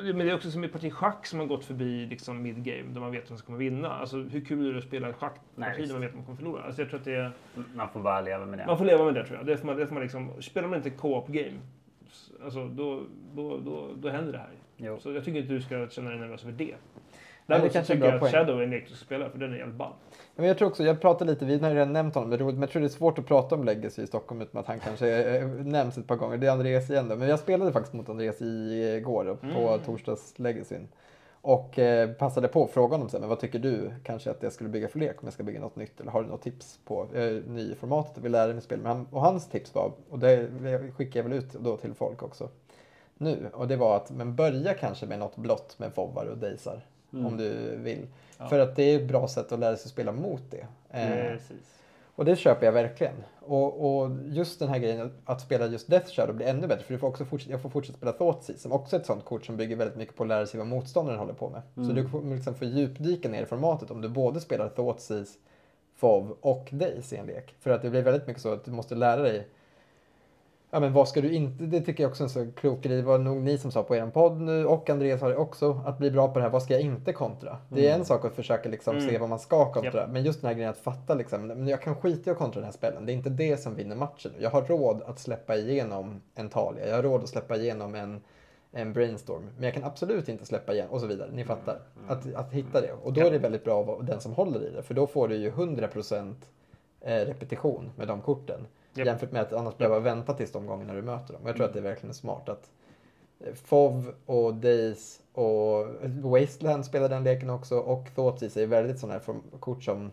Men 0.03 0.17
det 0.17 0.31
är 0.31 0.35
också 0.35 0.51
som 0.51 0.63
i 0.63 0.67
parti 0.67 0.93
schack 0.93 1.25
som 1.25 1.39
har 1.39 1.45
gått 1.45 1.65
förbi 1.65 2.05
liksom 2.05 2.41
mid-game, 2.41 2.93
där 2.93 2.99
man 3.01 3.11
vet 3.11 3.31
vem 3.31 3.37
som 3.37 3.45
kommer 3.45 3.59
vinna. 3.59 3.89
Alltså 3.89 4.17
hur 4.17 4.45
kul 4.45 4.67
är 4.67 4.71
det 4.71 4.77
att 4.77 4.83
spela 4.83 5.09
ett 5.09 5.15
schackparti 5.15 5.87
när 5.87 5.93
man 5.93 6.01
vet 6.01 6.09
att 6.09 6.15
man 6.15 6.25
kommer 6.25 6.37
förlora? 6.37 6.63
Alltså 6.63 6.81
jag 6.81 6.89
tror 6.89 6.99
att 6.99 7.05
det 7.05 7.15
är... 7.15 7.31
Man 7.75 7.89
får 7.89 7.99
bara 7.99 8.21
leva 8.21 8.45
med 8.45 8.59
det. 8.59 8.65
Man 8.65 8.77
får 8.77 8.85
leva 8.85 9.05
med 9.05 9.13
det 9.13 9.25
tror 9.25 9.37
jag. 9.37 9.45
Det 9.45 9.57
får 9.57 9.65
man, 9.65 9.77
det 9.77 9.87
får 9.87 9.93
man 9.93 10.03
liksom, 10.03 10.41
spelar 10.41 10.67
man 10.67 10.77
inte 10.77 10.89
co-op-game, 10.89 11.57
alltså, 12.43 12.65
då, 12.67 13.03
då, 13.35 13.57
då, 13.57 13.87
då 13.95 14.09
händer 14.09 14.31
det 14.31 14.37
här. 14.37 14.49
Jo. 14.77 14.97
Så 14.99 15.11
jag 15.13 15.25
tycker 15.25 15.39
inte 15.39 15.53
du 15.53 15.61
ska 15.61 15.87
känna 15.89 16.09
dig 16.09 16.19
nervös 16.19 16.43
över 16.43 16.53
det. 16.53 16.75
Däremot 17.45 17.73
så 17.73 17.81
tycker 17.81 18.05
jag 18.05 18.13
att 18.13 18.19
poäng. 18.19 18.31
Shadow 18.31 18.59
är 18.59 18.63
en 18.63 18.69
lek 18.69 18.83
du 18.89 18.95
ska 18.95 19.05
spela, 19.05 19.29
för 19.29 19.39
den 19.39 19.53
är 19.53 19.57
jävligt 19.57 19.75
ball. 19.75 19.91
Men 20.35 20.45
jag 20.47 20.57
tror 20.57 20.67
också, 20.67 20.83
jag 20.83 21.01
pratade 21.01 21.31
lite, 21.31 21.45
vi 21.45 21.57
har 21.59 21.69
ju 21.69 21.75
redan 21.75 21.93
nämnt 21.93 22.15
honom, 22.15 22.29
men 22.29 22.59
jag 22.59 22.69
tror 22.69 22.79
det 22.81 22.85
är 22.85 22.89
svårt 22.89 23.19
att 23.19 23.25
prata 23.25 23.55
om 23.55 23.63
Legacy 23.63 24.01
i 24.01 24.07
Stockholm 24.07 24.41
utan 24.41 24.59
att 24.61 24.67
han 24.67 24.79
kanske 24.79 25.37
eh, 25.37 25.47
nämns 25.47 25.97
ett 25.97 26.07
par 26.07 26.15
gånger. 26.15 26.37
Det 26.37 26.47
är 26.47 26.51
Andreas 26.51 26.89
igen 26.89 27.07
då, 27.09 27.15
men 27.15 27.29
jag 27.29 27.39
spelade 27.39 27.71
faktiskt 27.71 27.93
mot 27.93 28.09
Andreas 28.09 28.41
igår 28.41 29.25
då, 29.25 29.35
på 29.35 29.67
Mm. 29.67 29.79
torsdags 29.85 30.39
Legacyn. 30.39 30.87
Och 31.41 31.79
eh, 31.79 32.09
passade 32.09 32.47
på 32.47 32.63
att 32.63 32.71
fråga 32.71 32.93
honom 32.93 33.09
sen, 33.09 33.19
men 33.19 33.29
vad 33.29 33.39
tycker 33.39 33.59
du 33.59 33.91
kanske 34.03 34.31
att 34.31 34.43
jag 34.43 34.53
skulle 34.53 34.69
bygga 34.69 34.87
för 34.87 34.99
lek 34.99 35.21
om 35.21 35.25
jag 35.25 35.33
ska 35.33 35.43
bygga 35.43 35.59
något 35.59 35.75
nytt? 35.75 35.99
Eller 35.99 36.11
har 36.11 36.23
du 36.23 36.29
något 36.29 36.41
tips 36.41 36.79
på 36.85 37.07
eh, 37.13 37.31
ny 37.47 37.75
formatet 37.75 38.17
och 38.17 38.25
vill 38.25 38.31
lära 38.31 38.53
mig 38.53 38.61
spel? 38.61 38.79
Men 38.79 38.91
han, 38.91 39.07
och 39.11 39.21
hans 39.21 39.47
tips 39.47 39.75
var, 39.75 39.91
och 40.09 40.19
det 40.19 40.49
skickar 40.97 41.19
jag 41.19 41.29
väl 41.29 41.33
ut 41.37 41.53
då 41.53 41.77
till 41.77 41.93
folk 41.93 42.23
också 42.23 42.49
nu, 43.17 43.49
och 43.53 43.67
det 43.67 43.75
var 43.75 43.95
att 43.95 44.11
men 44.11 44.35
börja 44.35 44.73
kanske 44.73 45.05
med 45.05 45.19
något 45.19 45.35
blått 45.35 45.79
med 45.79 45.93
fobbar 45.93 46.25
och 46.25 46.37
dejsar. 46.37 46.81
Om 47.11 47.37
du 47.37 47.75
vill. 47.77 48.07
Ja. 48.37 48.47
För 48.47 48.59
att 48.59 48.75
det 48.75 48.83
är 48.83 48.99
ett 48.99 49.07
bra 49.07 49.27
sätt 49.27 49.51
att 49.51 49.59
lära 49.59 49.77
sig 49.77 49.91
spela 49.91 50.11
mot 50.11 50.41
det. 50.51 50.67
Eh, 50.89 51.31
Precis. 51.31 51.78
Och 52.19 52.25
det 52.25 52.35
köper 52.35 52.65
jag 52.65 52.73
verkligen. 52.73 53.13
Och, 53.41 54.01
och 54.01 54.09
just 54.25 54.59
den 54.59 54.69
här 54.69 54.79
grejen 54.79 55.11
att- 55.25 55.41
spela 55.41 55.65
just 55.67 55.87
Death 55.89 56.07
Shadow 56.11 56.35
blir 56.35 56.47
ännu 56.47 56.67
bättre. 56.67 56.83
För 56.83 56.93
du 56.93 56.99
får 56.99 57.07
också 57.07 57.25
fortsätta, 57.25 57.51
jag 57.51 57.61
får 57.61 57.69
fortsätta 57.69 57.97
spela 57.97 58.11
Thoughtseize 58.11 58.59
som 58.61 58.71
också 58.71 58.95
är 58.95 58.99
ett 58.99 59.05
sånt 59.05 59.25
kort 59.25 59.45
som 59.45 59.57
bygger 59.57 59.75
väldigt 59.75 59.97
mycket 59.97 60.15
på 60.15 60.23
att 60.23 60.29
lära 60.29 60.45
sig 60.45 60.57
vad 60.57 60.67
motståndaren 60.67 61.19
håller 61.19 61.33
på 61.33 61.49
med. 61.49 61.61
Så 61.75 61.81
Mm. 61.81 61.95
du 61.95 62.09
får 62.09 62.21
liksom 62.35 62.53
få 62.55 62.65
djupdyka 62.65 63.29
ner 63.29 63.43
i 63.43 63.45
formatet 63.45 63.91
om 63.91 64.01
du 64.01 64.09
både 64.09 64.39
spelar 64.39 64.69
Thoughtseize, 64.69 65.37
FOV 65.95 66.31
och 66.41 66.69
Days 66.71 67.13
i 67.13 67.17
en 67.17 67.25
lek. 67.25 67.55
För 67.59 67.69
att 67.71 67.81
det 67.81 67.89
blir 67.89 68.01
väldigt 68.01 68.27
mycket 68.27 68.41
så 68.41 68.53
att 68.53 68.65
du 68.65 68.71
måste 68.71 68.95
lära 68.95 69.21
dig 69.21 69.47
Ja 70.71 70.79
men 70.79 70.93
vad 70.93 71.07
ska 71.07 71.21
du 71.21 71.31
inte, 71.33 71.63
det 71.63 71.81
tycker 71.81 72.03
jag 72.03 72.09
också 72.09 72.23
är 72.23 72.25
en 72.25 72.29
så 72.29 72.47
klok 72.55 72.81
grej. 72.81 72.97
Det 72.97 73.03
var 73.03 73.17
nog 73.17 73.37
ni 73.37 73.57
som 73.57 73.71
sa 73.71 73.83
på 73.83 73.95
er 73.95 74.05
podd 74.05 74.41
nu 74.41 74.65
och 74.65 74.89
Andreas 74.89 75.21
har 75.21 75.29
det 75.29 75.35
också. 75.35 75.81
Att 75.85 75.97
bli 75.97 76.11
bra 76.11 76.27
på 76.27 76.39
det 76.39 76.43
här, 76.43 76.49
vad 76.51 76.63
ska 76.63 76.73
jag 76.73 76.81
inte 76.81 77.13
kontra? 77.13 77.57
Det 77.69 77.81
är 77.81 77.89
Mm. 77.89 77.99
en 77.99 78.05
sak 78.05 78.25
att 78.25 78.33
försöka 78.35 78.69
liksom 78.69 78.95
Mm. 78.97 79.09
se 79.09 79.17
vad 79.17 79.29
man 79.29 79.39
ska 79.39 79.71
kontra. 79.73 80.07
Men 80.07 80.23
just 80.23 80.41
den 80.41 80.47
här 80.47 80.53
grejen 80.55 80.69
att 80.69 80.77
fatta 80.77 81.13
liksom, 81.13 81.47
men 81.47 81.67
jag 81.67 81.81
kan 81.81 81.95
skita 81.95 82.29
i 82.29 82.31
att 82.31 82.37
kontra 82.37 82.59
den 82.59 82.65
här 82.65 82.71
spelen. 82.71 83.05
Det 83.05 83.11
är 83.11 83.13
inte 83.13 83.29
det 83.29 83.57
som 83.57 83.75
vinner 83.75 83.95
matchen. 83.95 84.31
Jag 84.39 84.49
har 84.49 84.61
råd 84.61 85.01
att 85.05 85.19
släppa 85.19 85.55
igenom 85.55 86.21
en 86.35 86.49
Talia. 86.49 86.87
Jag 86.87 86.95
har 86.95 87.03
råd 87.03 87.23
att 87.23 87.29
släppa 87.29 87.55
igenom 87.55 87.95
en, 87.95 88.21
en 88.71 88.93
brainstorm. 88.93 89.49
Men 89.55 89.63
jag 89.63 89.73
kan 89.73 89.83
absolut 89.83 90.29
inte 90.29 90.45
släppa 90.45 90.73
igen 90.73 90.87
och 90.89 91.01
så 91.01 91.07
vidare. 91.07 91.29
Ni 91.33 91.43
fattar. 91.43 91.79
Att, 92.07 92.33
att 92.35 92.51
hitta 92.53 92.81
det. 92.81 92.91
Och 93.03 93.13
då 93.13 93.21
är 93.21 93.31
det 93.31 93.37
väldigt 93.39 93.63
bra 93.63 93.81
att 93.81 93.87
vara 93.87 94.01
den 94.01 94.19
som 94.21 94.33
håller 94.33 94.63
i 94.67 94.69
det. 94.69 94.83
För 94.83 94.93
då 94.93 95.07
får 95.07 95.27
du 95.27 95.35
ju 95.35 95.51
100% 95.51 96.33
eh, 97.01 97.15
repetition 97.25 97.91
med 97.95 98.07
de 98.07 98.21
korten. 98.21 98.67
Japp. 98.93 99.07
Jämfört 99.07 99.31
med 99.31 99.41
att 99.41 99.53
annars 99.53 99.77
behöva 99.77 99.99
vänta 99.99 100.33
tills 100.33 100.51
de 100.51 100.65
gångerna 100.65 100.93
du 100.93 101.01
möter 101.01 101.33
dem. 101.33 101.41
Jag 101.45 101.55
tror 101.55 101.65
att 101.65 101.73
det 101.73 101.79
är 101.79 101.83
verkligen 101.83 102.13
smart 102.13 102.49
att 102.49 102.69
eh, 103.39 103.53
FOV 103.53 104.13
och 104.25 104.53
Days 104.53 105.21
och 105.33 105.87
Wasteland 106.03 106.85
spelar 106.85 107.09
den 107.09 107.23
leken 107.23 107.49
också 107.49 107.77
och 107.77 108.15
Thoughtseize 108.15 108.63
är 108.63 108.67
väldigt 108.67 108.99
sådana 108.99 109.19
här 109.19 109.59
kort 109.59 109.83
som 109.83 110.11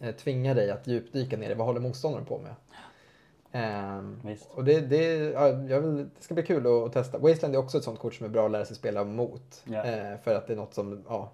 eh, 0.00 0.14
tvingar 0.14 0.54
dig 0.54 0.70
att 0.70 0.86
djupdyka 0.86 1.36
ner 1.36 1.50
i 1.50 1.54
vad 1.54 1.66
håller 1.66 1.80
motståndaren 1.80 2.26
på 2.26 2.38
med. 2.38 2.54
Visst. 4.24 4.48
och 4.54 4.64
det, 4.64 4.80
det, 4.80 5.04
ja, 5.14 5.52
vill, 5.52 5.96
det 5.96 6.22
ska 6.22 6.34
bli 6.34 6.42
kul 6.42 6.66
att, 6.66 6.72
att 6.72 6.92
testa. 6.92 7.18
Wasteland 7.18 7.54
är 7.54 7.58
också 7.58 7.78
ett 7.78 7.84
sånt 7.84 7.98
kort 7.98 8.14
som 8.14 8.26
är 8.26 8.30
bra 8.30 8.46
att 8.46 8.50
lära 8.50 8.64
sig 8.64 8.76
spela 8.76 9.04
mot. 9.04 9.62
Ja. 9.64 9.84
Eh, 9.84 10.18
för 10.24 10.34
att 10.34 10.46
det 10.46 10.52
är 10.52 10.56
något 10.56 10.74
som, 10.74 11.04
ja, 11.08 11.32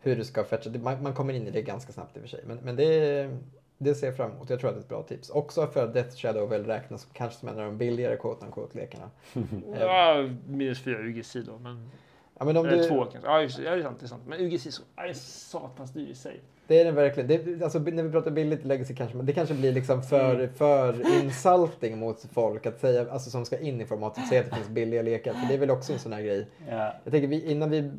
hur 0.00 0.16
du 0.16 0.24
ska 0.24 0.44
fetcha. 0.44 0.70
Man, 0.70 1.02
man 1.02 1.14
kommer 1.14 1.34
in 1.34 1.46
i 1.46 1.50
det 1.50 1.62
ganska 1.62 1.92
snabbt 1.92 2.16
i 2.16 2.18
och 2.18 2.22
för 2.22 2.28
sig. 2.28 2.44
Men, 2.46 2.58
men 2.62 2.76
det, 2.76 3.30
det 3.78 3.94
ser 3.94 4.06
jag 4.06 4.16
fram 4.16 4.30
emot. 4.30 4.50
Jag 4.50 4.60
tror 4.60 4.70
att 4.70 4.76
det 4.76 4.80
är 4.80 4.82
ett 4.82 4.88
bra 4.88 5.02
tips. 5.02 5.30
Också 5.30 5.66
för 5.66 5.84
att 5.84 5.94
Death 5.94 6.16
Shadow 6.16 6.48
väl 6.48 6.64
räknas 6.64 7.02
som 7.02 7.10
kanske 7.14 7.40
som 7.40 7.48
en 7.48 7.58
av 7.58 7.64
de 7.64 7.78
billigare 7.78 8.16
quote 8.16 8.46
unquote 8.46 8.78
lekarna. 8.78 9.10
Ja, 9.80 10.28
minus 10.48 10.82
fyra 10.82 10.98
UGC 10.98 11.36
då, 11.46 11.58
men... 11.58 11.90
Ja, 12.38 12.44
men 12.44 12.56
om 12.56 12.66
Eller 12.66 12.76
du, 12.76 12.88
två 12.88 13.04
kanske. 13.04 13.30
Ja, 13.30 13.42
just 13.42 13.58
ja, 13.58 13.70
det 13.70 13.78
är 13.78 13.82
sant. 13.82 13.96
Det 14.00 14.06
är 14.06 14.08
sant. 14.08 14.22
Men 14.26 14.40
UGC 14.40 14.74
så, 14.74 14.82
är 14.96 15.12
satans 15.12 15.92
dyr 15.92 16.08
i 16.10 16.14
sig. 16.14 16.40
Det 16.66 16.80
är 16.80 16.84
den 16.84 16.94
verkligen. 16.94 17.28
Det, 17.28 17.62
alltså, 17.64 17.78
när 17.78 18.02
vi 18.02 18.10
pratar 18.10 18.30
billigt 18.30 18.64
legacy 18.64 18.94
kanske, 18.94 19.18
det 19.18 19.32
kanske 19.32 19.54
blir 19.54 19.72
liksom 19.72 20.02
för, 20.02 20.34
Mm. 20.34 20.54
för 20.54 21.22
insulting 21.22 21.98
mot 21.98 22.26
folk 22.32 22.66
att 22.66 22.80
säga, 22.80 23.06
alltså 23.10 23.30
som 23.30 23.44
ska 23.44 23.58
in 23.58 23.80
i 23.80 23.84
formatet, 23.84 24.28
säga 24.28 24.40
att 24.40 24.50
det 24.50 24.56
finns 24.56 24.68
billiga 24.68 25.02
lekar. 25.02 25.32
För 25.32 25.48
det 25.48 25.54
är 25.54 25.58
väl 25.58 25.70
också 25.70 25.92
en 25.92 25.98
sån 25.98 26.12
här 26.12 26.22
grej. 26.22 26.46
Ja. 26.70 26.94
Jag 27.04 27.12
tänker 27.12 27.28
vi, 27.28 27.50
innan 27.50 27.70
vi 27.70 27.90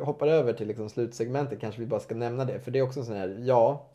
hoppar 0.00 0.26
över 0.26 0.52
till 0.52 0.68
liksom 0.68 0.88
slutsegmentet 0.88 1.60
kanske 1.60 1.80
vi 1.80 1.86
bara 1.86 2.00
ska 2.00 2.14
nämna 2.14 2.44
det. 2.44 2.60
För 2.60 2.70
det 2.70 2.78
är 2.78 2.82
också 2.82 3.00
en 3.00 3.06
sån 3.06 3.16
här, 3.16 3.36
ja, 3.40 3.86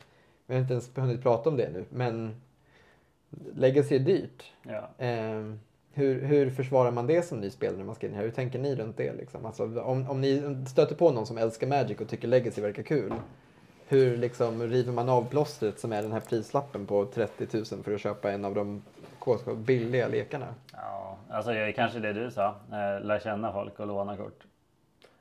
vi 0.46 0.54
har 0.54 0.60
inte 0.60 0.72
ens 0.72 0.90
hunnit 0.96 1.22
prata 1.22 1.50
om 1.50 1.56
det 1.56 1.70
nu, 1.72 1.84
men 1.90 2.40
legacy 3.54 3.94
är 3.94 4.00
dyrt. 4.00 4.52
Ja. 4.62 4.88
Ehm, 4.98 5.60
hur, 5.92 6.22
hur 6.22 6.50
försvarar 6.50 6.90
man 6.90 7.06
det 7.06 7.22
som 7.22 7.40
ny 7.40 7.50
spelare 7.50 7.78
när 7.78 7.84
man 7.84 7.94
ska 7.94 8.06
in 8.06 8.14
här? 8.14 8.22
Hur 8.22 8.30
tänker 8.30 8.58
ni 8.58 8.74
runt 8.74 8.96
det? 8.96 9.12
Liksom? 9.12 9.46
Alltså, 9.46 9.80
om, 9.80 10.10
om 10.10 10.20
ni 10.20 10.56
stöter 10.68 10.94
på 10.94 11.10
någon 11.10 11.26
som 11.26 11.38
älskar 11.38 11.66
Magic 11.66 12.00
och 12.00 12.08
tycker 12.08 12.28
Legacy 12.28 12.62
verkar 12.62 12.82
kul. 12.82 13.12
hur 13.88 14.16
liksom 14.16 14.62
river 14.62 14.92
man 14.92 15.08
av 15.08 15.28
plåstret 15.28 15.78
som 15.80 15.92
är 15.92 16.02
den 16.02 16.12
här 16.12 16.20
prislappen 16.20 16.86
på 16.86 17.06
30 17.06 17.46
000 17.56 17.64
för 17.64 17.94
att 17.94 18.00
köpa 18.00 18.32
en 18.32 18.44
av 18.44 18.54
de 18.54 18.82
billiga 19.56 20.08
lekarna? 20.08 20.54
Ja, 20.72 21.16
alltså 21.30 21.52
det 21.52 21.58
är 21.58 21.72
kanske 21.72 21.98
det 21.98 22.12
du 22.12 22.30
sa. 22.30 22.46
Eh, 22.46 23.04
lär 23.04 23.18
känna 23.18 23.52
folk 23.52 23.80
och 23.80 23.86
låna 23.86 24.16
kort. 24.16 24.44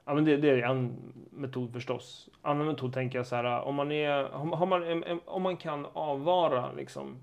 Ja, 0.06 0.14
men 0.14 0.26
det, 0.26 0.38
det 0.38 0.50
är 0.50 0.58
en 0.58 0.96
metod 1.30 1.74
förstås. 1.74 2.30
Annan 2.42 2.68
metod 2.68 2.94
tänker 2.94 3.20
jag 3.20 3.28
så 3.28 3.36
här, 3.36 3.62
om 3.62 3.76
man, 3.76 3.92
är, 3.92 4.24
har 4.30 4.66
man, 4.66 5.20
om 5.26 5.42
man 5.42 5.58
kan 5.58 5.88
avvara 5.94 6.72
liksom 6.72 7.18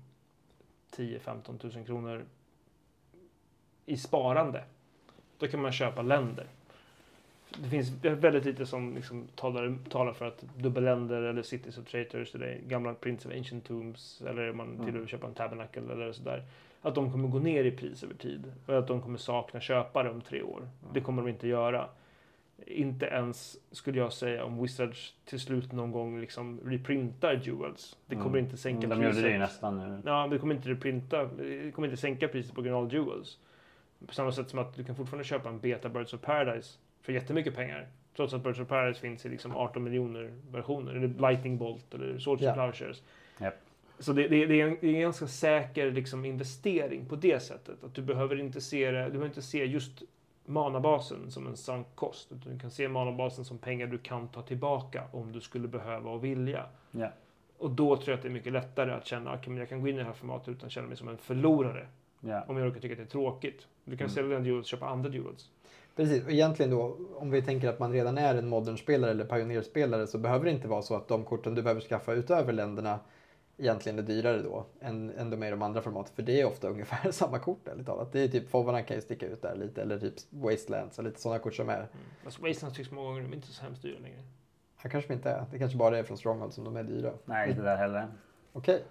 10-15 0.95 1.75
000 1.77 1.85
kronor 1.85 2.25
i 3.85 3.97
sparande, 3.97 4.63
då 5.37 5.47
kan 5.47 5.61
man 5.61 5.71
köpa 5.71 6.01
länder. 6.01 6.47
Det 7.57 7.69
finns 7.69 7.91
väldigt 8.03 8.45
lite 8.45 8.65
som 8.65 8.95
liksom 8.95 9.27
talar, 9.35 9.77
talar 9.89 10.13
för 10.13 10.27
att 10.27 10.45
dubbelländer 10.57 11.21
eller 11.21 11.41
Cities 11.41 11.77
of 11.77 11.85
Traitors 11.85 12.35
eller 12.35 12.59
gamla 12.67 12.93
Prince 12.93 13.29
of 13.29 13.35
Ancient 13.35 13.65
Tombs 13.65 14.21
eller 14.27 14.53
man 14.53 14.85
till 14.85 14.95
och 14.95 14.99
med 15.01 15.09
köper 15.09 15.27
en 15.27 15.33
Tabernacle 15.33 15.93
eller 15.93 16.11
sådär. 16.11 16.43
Att 16.81 16.95
de 16.95 17.11
kommer 17.11 17.27
gå 17.27 17.39
ner 17.39 17.63
i 17.63 17.71
pris 17.71 18.03
över 18.03 18.13
tid 18.13 18.53
och 18.65 18.77
att 18.77 18.87
de 18.87 19.01
kommer 19.01 19.17
sakna 19.17 19.59
köpare 19.59 20.09
om 20.09 20.21
tre 20.21 20.41
år. 20.41 20.67
Det 20.93 21.01
kommer 21.01 21.21
de 21.21 21.29
inte 21.29 21.47
göra. 21.47 21.89
Inte 22.67 23.05
ens, 23.05 23.57
skulle 23.71 23.97
jag 23.99 24.13
säga, 24.13 24.45
om 24.45 24.61
Wizards 24.61 25.13
till 25.25 25.39
slut 25.39 25.71
någon 25.71 25.91
gång 25.91 26.19
liksom 26.21 26.59
reprintar 26.65 27.41
Jewels. 27.43 27.97
Det 28.05 28.15
kommer 28.15 28.27
Mm. 28.29 28.43
inte 28.45 28.57
sänka 28.57 28.87
De 28.87 28.95
priset. 28.95 29.15
gjorde 29.15 29.29
det 29.29 29.37
nästan 29.37 29.77
nu. 29.77 30.01
Ja, 30.05 30.27
det 30.31 30.37
kommer 30.39 30.55
inte 30.55 30.69
reprinta, 30.69 31.25
det 31.25 31.71
kommer 31.75 31.87
inte 31.87 32.01
sänka 32.01 32.27
priset 32.27 32.53
på 32.55 32.61
original 32.61 32.93
Jewels. 32.93 33.37
På 34.07 34.13
samma 34.13 34.31
sätt 34.31 34.49
som 34.49 34.59
att 34.59 34.75
du 34.75 34.83
kan 34.83 34.95
fortfarande 34.95 35.23
köpa 35.23 35.49
en 35.49 35.59
Beta 35.59 35.89
Birds 35.89 36.13
of 36.13 36.21
Paradise 36.21 36.77
för 37.01 37.13
jättemycket 37.13 37.55
pengar. 37.55 37.87
Trots 38.15 38.33
att 38.33 38.43
Birds 38.43 38.59
of 38.59 38.67
Paradise 38.67 38.99
finns 39.01 39.25
i 39.25 39.29
liksom 39.29 39.55
18 39.55 39.83
miljoner 39.83 40.33
versioner. 40.51 40.95
Eller 40.95 41.07
Lightning 41.07 41.57
Bolt 41.57 41.93
eller 41.93 42.19
Swords 42.19 42.41
Ja. 42.43 42.49
of 42.49 42.55
Plowshares. 42.55 43.03
Japp. 43.41 43.53
Så 43.99 44.13
det, 44.13 44.27
det, 44.27 44.45
det, 44.45 44.61
är 44.61 44.67
en, 44.67 44.77
det 44.81 44.87
är 44.87 44.93
en 44.93 45.01
ganska 45.01 45.27
säker 45.27 45.91
liksom, 45.91 46.25
investering 46.25 47.05
på 47.05 47.15
det 47.15 47.39
sättet. 47.39 47.83
Att 47.83 47.93
du 47.95 48.01
behöver 48.01 48.39
inte 48.39 48.61
se, 48.61 48.91
det, 48.91 49.03
du 49.03 49.09
behöver 49.09 49.25
inte 49.27 49.41
se 49.41 49.65
just 49.65 50.03
manabasen 50.45 51.31
som 51.31 51.47
en 51.47 51.57
sank 51.57 51.87
kost. 51.95 52.31
Utan 52.31 52.53
du 52.53 52.59
kan 52.59 52.71
se 52.71 52.87
manabasen 52.87 53.45
som 53.45 53.57
pengar 53.57 53.87
du 53.87 53.97
kan 53.97 54.27
ta 54.27 54.41
tillbaka 54.41 55.03
om 55.11 55.31
du 55.31 55.41
skulle 55.41 55.67
behöva 55.67 56.09
och 56.11 56.23
vilja. 56.23 56.65
Ja. 56.91 57.07
Och 57.57 57.69
då 57.71 57.95
tror 57.95 58.09
jag 58.09 58.15
att 58.17 58.21
det 58.21 58.27
är 58.27 58.33
mycket 58.33 58.53
lättare 58.53 58.91
att 58.91 59.05
känna 59.05 59.31
att 59.31 59.47
jag 59.47 59.69
kan 59.69 59.81
gå 59.81 59.87
in 59.87 59.95
i 59.95 59.97
det 59.97 60.03
här 60.05 60.13
formatet 60.13 60.47
utan 60.49 60.65
att 60.65 60.71
känna 60.71 60.87
mig 60.87 60.97
som 60.97 61.07
en 61.07 61.17
förlorare. 61.17 61.87
Ja. 62.19 62.43
Om 62.47 62.57
jag 62.57 62.67
råkar 62.67 62.79
tycka 62.79 62.93
att 62.93 62.97
det 62.97 63.03
är 63.03 63.07
tråkigt. 63.07 63.67
Du 63.85 63.97
kan 63.97 64.05
Mm. 64.05 64.15
sälja 64.15 64.29
den 64.35 64.43
duels 64.43 64.59
och 64.59 64.65
köpa 64.65 64.85
andra 64.85 65.09
duels. 65.09 65.49
Precis, 65.95 66.25
och 66.25 66.31
egentligen 66.31 66.71
då 66.71 66.97
om 67.15 67.31
vi 67.31 67.41
tänker 67.41 67.69
att 67.69 67.79
man 67.79 67.91
redan 67.91 68.17
är 68.17 68.35
en 68.35 68.47
modern-spelare 68.47 69.11
eller 69.11 69.25
pionjärspelare 69.25 70.07
så 70.07 70.17
behöver 70.17 70.45
det 70.45 70.51
inte 70.51 70.67
vara 70.67 70.81
så 70.81 70.95
att 70.95 71.07
de 71.07 71.23
korten 71.23 71.55
du 71.55 71.61
behöver 71.61 71.81
skaffa 71.81 72.13
utöver 72.13 72.53
länderna 72.53 72.99
egentligen 73.57 73.99
är 73.99 74.03
dyrare 74.03 74.41
då 74.41 74.65
än, 74.81 75.09
än 75.09 75.29
de 75.29 75.43
är 75.43 75.47
i 75.47 75.51
de 75.51 75.61
andra 75.61 75.81
formaten. 75.81 76.15
För 76.15 76.23
det 76.23 76.41
är 76.41 76.45
ofta 76.45 76.67
ungefär 76.69 77.11
samma 77.11 77.39
kort 77.39 77.67
ärligt 77.67 77.85
talat. 77.85 78.11
Det 78.11 78.19
är 78.19 78.27
typ 78.27 78.49
Fovarna 78.49 78.81
kan 78.81 78.95
ju 78.95 79.01
sticka 79.01 79.25
ut 79.25 79.41
där 79.41 79.55
lite 79.55 79.81
eller 79.81 79.99
typ 79.99 80.13
Wastelands 80.29 80.97
och 80.97 81.03
lite 81.03 81.21
sådana 81.21 81.39
kort 81.39 81.55
som 81.55 81.69
är. 81.69 81.77
Mm. 81.77 81.87
Alltså 82.25 82.41
Wastelands 82.41 82.77
tycks 82.77 82.91
många 82.91 83.07
gånger 83.07 83.21
de 83.21 83.31
är 83.31 83.35
inte 83.35 83.47
så 83.47 83.63
hemskt 83.63 83.81
dyra 83.81 83.99
längre. 83.99 84.19
Här 84.75 84.89
kanske 84.89 85.07
de 85.07 85.13
inte 85.13 85.29
är. 85.29 85.45
Det 85.51 85.59
kanske 85.59 85.77
bara 85.77 85.97
är 85.97 86.03
från 86.03 86.17
Stronghold 86.17 86.53
som 86.53 86.63
de 86.63 86.77
är 86.77 86.83
dyra. 86.83 87.11
Nej, 87.25 87.49
inte 87.49 87.61
där 87.61 87.77
heller. 87.77 88.07
Okej. 88.53 88.83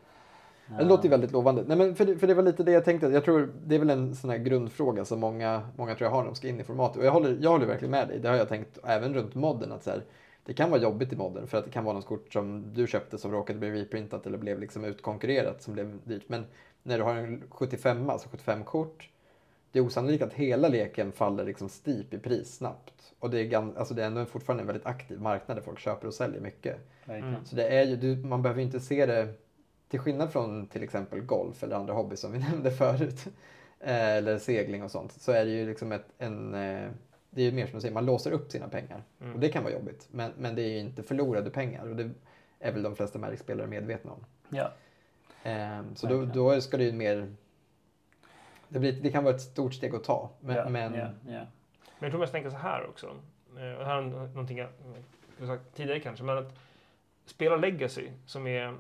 Det 0.79 0.85
låter 0.85 1.05
ju 1.05 1.11
väldigt 1.11 1.33
lovande. 1.33 1.65
Nej, 1.67 1.77
men 1.77 1.95
för, 1.95 2.05
det, 2.05 2.19
för 2.19 2.27
det 2.27 2.35
var 2.35 2.43
lite 2.43 2.63
det 2.63 2.73
jag 2.73 2.85
tänkte. 2.85 3.07
Jag 3.07 3.25
tror 3.25 3.53
det 3.65 3.75
är 3.75 3.79
väl 3.79 3.91
en 3.91 4.15
sån 4.15 4.31
här 4.31 4.39
grundfråga 4.39 5.05
som 5.05 5.21
många, 5.21 5.63
många 5.77 5.95
tror 5.95 6.07
jag 6.07 6.15
har 6.15 6.23
när 6.23 6.27
de 6.27 6.35
ska 6.35 6.49
in 6.49 6.61
i 6.61 6.65
formatet. 6.65 6.97
Och 6.97 7.05
jag 7.05 7.13
håller, 7.13 7.39
jag 7.41 7.51
håller 7.51 7.67
verkligen 7.67 7.91
med 7.91 8.09
dig. 8.09 8.19
Det 8.19 8.29
har 8.29 8.37
jag 8.37 8.49
tänkt 8.49 8.79
även 8.85 9.15
runt 9.15 9.35
modden. 9.35 9.73
Att 9.73 9.85
så 9.85 9.91
här, 9.91 10.05
det 10.45 10.55
kan 10.55 10.71
vara 10.71 10.81
jobbigt 10.81 11.13
i 11.13 11.17
modden 11.17 11.47
för 11.47 11.59
att 11.59 11.65
det 11.65 11.71
kan 11.71 11.85
vara 11.85 11.95
något 11.95 12.07
kort 12.07 12.33
som 12.33 12.75
du 12.75 12.87
köpte 12.87 13.19
som 13.19 13.33
råkade 13.33 13.59
bli 13.59 13.71
reprintat 13.71 14.27
eller 14.27 14.39
blev 14.39 14.61
liksom 14.61 14.85
utkonkurrerat 14.85 15.63
som 15.63 15.75
blev 15.75 15.99
dyrt. 16.05 16.29
Men 16.29 16.45
när 16.83 16.99
du 16.99 17.05
har 17.05 17.15
en 17.15 17.43
75, 17.51 18.11
alltså 18.11 18.29
75 18.29 18.65
kort. 18.65 19.09
Det 19.73 19.79
är 19.79 19.87
osannolikt 19.87 20.23
att 20.23 20.33
hela 20.33 20.69
leken 20.69 21.13
faller 21.13 21.45
liksom 21.45 21.69
steep 21.69 22.15
i 22.15 22.19
pris 22.19 22.57
snabbt. 22.57 23.15
Och 23.19 23.31
det 23.31 23.41
är, 23.41 23.45
gam, 23.45 23.73
alltså 23.77 23.95
det 23.95 24.03
är 24.03 24.07
ändå 24.07 24.25
fortfarande 24.25 24.63
en 24.63 24.67
väldigt 24.67 24.87
aktiv 24.87 25.21
marknad 25.21 25.57
där 25.57 25.63
folk 25.63 25.79
köper 25.79 26.07
och 26.07 26.15
säljer 26.15 26.41
mycket. 26.41 26.77
Mm. 27.07 27.35
Så 27.45 27.57
det 27.57 27.69
är 27.69 27.87
ju, 27.87 27.97
du, 27.97 28.17
man 28.17 28.43
behöver 28.43 28.63
inte 28.63 28.81
se 28.81 29.07
det, 29.07 29.35
till 29.89 30.01
skillnad 30.01 30.33
från 30.33 30.67
till 30.67 30.83
exempel 30.83 31.21
golf 31.21 31.63
eller 31.63 31.77
andra 31.77 31.95
hobbys 31.95 32.21
som 32.21 32.33
vi 32.33 32.39
nämnde 32.51 32.71
förut, 32.71 33.27
eh, 33.81 34.17
eller 34.17 34.39
segling 34.39 34.83
och 34.83 34.91
sånt, 34.91 35.13
så 35.13 35.33
är 35.33 35.45
det 35.45 35.51
ju 35.51 35.67
liksom 35.67 35.93
ett, 35.93 36.07
en, 36.19 36.55
eh, 36.55 36.91
det 37.35 37.43
är 37.43 37.53
mer 37.53 37.67
som 37.67 37.75
du 37.75 37.81
säger, 37.81 37.95
man 37.95 38.07
låser 38.07 38.33
upp 38.33 38.51
sina 38.51 38.69
pengar. 38.69 39.03
Mm. 39.21 39.35
Och 39.35 39.41
det 39.41 39.49
kan 39.49 39.63
vara 39.63 39.73
jobbigt, 39.73 40.09
men, 40.11 40.33
men 40.39 40.55
det 40.55 40.63
är 40.63 40.69
ju 40.69 40.79
inte 40.79 41.03
förlorade 41.03 41.51
pengar 41.51 41.89
och 41.89 41.97
det 41.97 42.11
är 42.59 42.73
väl 42.73 42.83
de 42.83 42.97
flesta 42.97 43.19
Magic-spelare 43.19 43.67
medvetna 43.67 44.13
om. 44.13 44.25
Ja. 44.49 44.73
Eh, 45.43 45.83
så 45.95 46.07
då, 46.07 46.25
då 46.25 46.61
ska 46.61 46.77
det 46.77 46.85
ju 46.85 46.93
mer, 46.93 47.35
det, 48.69 48.79
blir, 48.79 48.93
det 48.93 49.11
kan 49.11 49.25
vara 49.25 49.35
ett 49.35 49.41
stort 49.41 49.75
steg 49.75 49.95
att 49.95 50.05
ta, 50.05 50.31
men, 50.41 50.57
ja. 50.57 50.69
men 50.69 50.95
ja. 50.95 51.09
ja. 51.27 51.47
Men 51.99 52.07
jag 52.07 52.11
tror 52.11 52.19
man 52.19 52.29
ska 52.29 52.33
tänka 52.33 52.51
så 52.51 52.57
här 52.57 52.87
också. 52.87 53.07
Eh, 53.07 53.73
Och 53.73 53.79
det 53.79 53.85
här 53.85 53.99
är 53.99 54.03
någonting 54.03 54.59
jag 54.59 54.69
jag 55.43 55.47
har 55.47 55.57
sagt 55.57 55.77
tidigare 55.77 56.01
kanske. 56.01 56.25
Men 56.25 56.39
att 56.39 56.59
spela 57.27 57.57
legacy 57.57 58.11
som 58.27 58.47
är, 58.47 58.67
eh, 58.67 58.73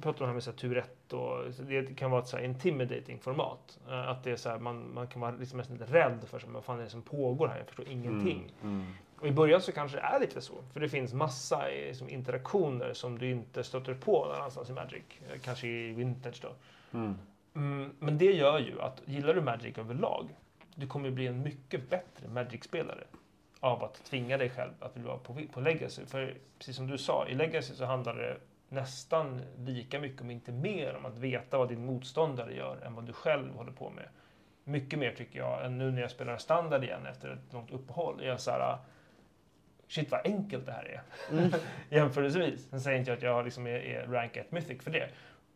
pratar 0.00 0.20
om 0.20 0.26
här 0.26 0.34
med 0.34 0.42
så 0.42 0.50
här, 0.50 0.58
tur 0.58 0.76
ett 0.78 1.12
och 1.12 1.44
det 1.68 1.96
kan 1.96 2.10
vara 2.10 2.22
ett 2.22 2.28
så 2.28 2.36
här 2.36 2.44
intimidating 2.44 3.18
format. 3.18 3.78
Eh, 3.88 4.08
Att 4.08 4.24
det 4.24 4.30
är 4.30 4.36
så 4.36 4.48
här, 4.48 4.58
man, 4.58 4.94
man 4.94 5.06
kan 5.06 5.20
vara 5.20 5.30
liksom 5.30 5.58
nästan 5.58 5.76
lite 5.78 5.92
rädd 5.92 6.24
för 6.26 6.42
vad 6.46 6.64
fan 6.64 6.78
är 6.80 6.84
det 6.84 6.90
som 6.90 7.02
pågår 7.02 7.48
här? 7.48 7.58
Jag 7.58 7.66
förstår 7.66 7.88
ingenting. 7.88 8.52
Mm. 8.62 8.74
Mm. 8.74 8.92
Och 9.20 9.26
i 9.28 9.32
början 9.32 9.60
så 9.60 9.72
kanske 9.72 9.96
det 9.96 10.02
är 10.02 10.20
lite 10.20 10.40
så. 10.40 10.54
För 10.72 10.80
det 10.80 10.88
finns 10.88 11.14
massa 11.14 11.70
eh, 11.70 11.86
liksom, 11.88 12.08
interaktioner 12.08 12.92
som 12.92 13.18
du 13.18 13.30
inte 13.30 13.64
stöter 13.64 13.94
på 13.94 14.24
någon 14.24 14.34
annanstans 14.36 14.70
i 14.70 14.72
Magic. 14.72 15.02
Eh, 15.32 15.40
Kanske 15.40 15.66
i 15.68 15.92
Vintage 15.92 16.42
då. 16.42 16.54
Mm. 16.98 17.14
Mm, 17.54 17.90
men 17.98 18.18
det 18.18 18.32
gör 18.32 18.58
ju 18.58 18.80
att 18.80 19.02
gillar 19.04 19.34
du 19.34 19.40
Magic 19.40 19.78
överlag, 19.78 20.28
du 20.74 20.86
kommer 20.86 21.10
bli 21.10 21.26
en 21.26 21.42
mycket 21.42 21.90
bättre 21.90 22.28
Magic-spelare 22.28 23.04
av 23.60 23.84
att 23.84 24.04
tvinga 24.04 24.38
dig 24.38 24.50
själv 24.50 24.70
att 24.80 24.96
vilja 24.96 25.08
vara 25.08 25.18
på, 25.18 25.36
på 25.52 25.60
Legacy. 25.60 26.06
För 26.06 26.34
precis 26.58 26.76
som 26.76 26.86
du 26.86 26.98
sa, 26.98 27.26
i 27.28 27.34
Legacy 27.34 27.74
så 27.74 27.84
handlar 27.84 28.14
det 28.14 28.36
nästan 28.72 29.42
lika 29.58 30.00
mycket, 30.00 30.20
om 30.20 30.30
inte 30.30 30.52
mer, 30.52 30.96
om 30.96 31.06
att 31.06 31.18
veta 31.18 31.58
vad 31.58 31.68
din 31.68 31.86
motståndare 31.86 32.54
gör 32.54 32.76
än 32.84 32.94
vad 32.94 33.04
du 33.04 33.12
själv 33.12 33.54
håller 33.54 33.72
på 33.72 33.90
med. 33.90 34.08
Mycket 34.64 34.98
mer 34.98 35.12
tycker 35.12 35.38
jag, 35.38 35.64
än 35.66 35.78
nu 35.78 35.90
när 35.90 36.00
jag 36.00 36.10
spelar 36.10 36.36
standard 36.36 36.84
igen 36.84 37.06
efter 37.06 37.28
ett 37.28 37.52
långt 37.52 37.70
uppehåll. 37.70 38.20
Är 38.20 38.26
jag 38.26 38.40
så 38.40 38.50
här, 38.50 38.78
shit 39.88 40.10
vad 40.10 40.20
enkelt 40.24 40.66
det 40.66 40.72
här 40.72 40.84
är. 40.84 41.02
Jämförelsevis. 41.96 42.68
Sen 42.70 42.80
säger 42.80 42.98
inte 42.98 43.10
jag 43.10 43.16
att 43.16 43.22
jag 43.22 43.44
liksom 43.44 43.66
är, 43.66 43.80
är 43.80 44.06
rank 44.06 44.36
1 44.36 44.52
mythic 44.52 44.82
för 44.82 44.90
det. 44.90 45.08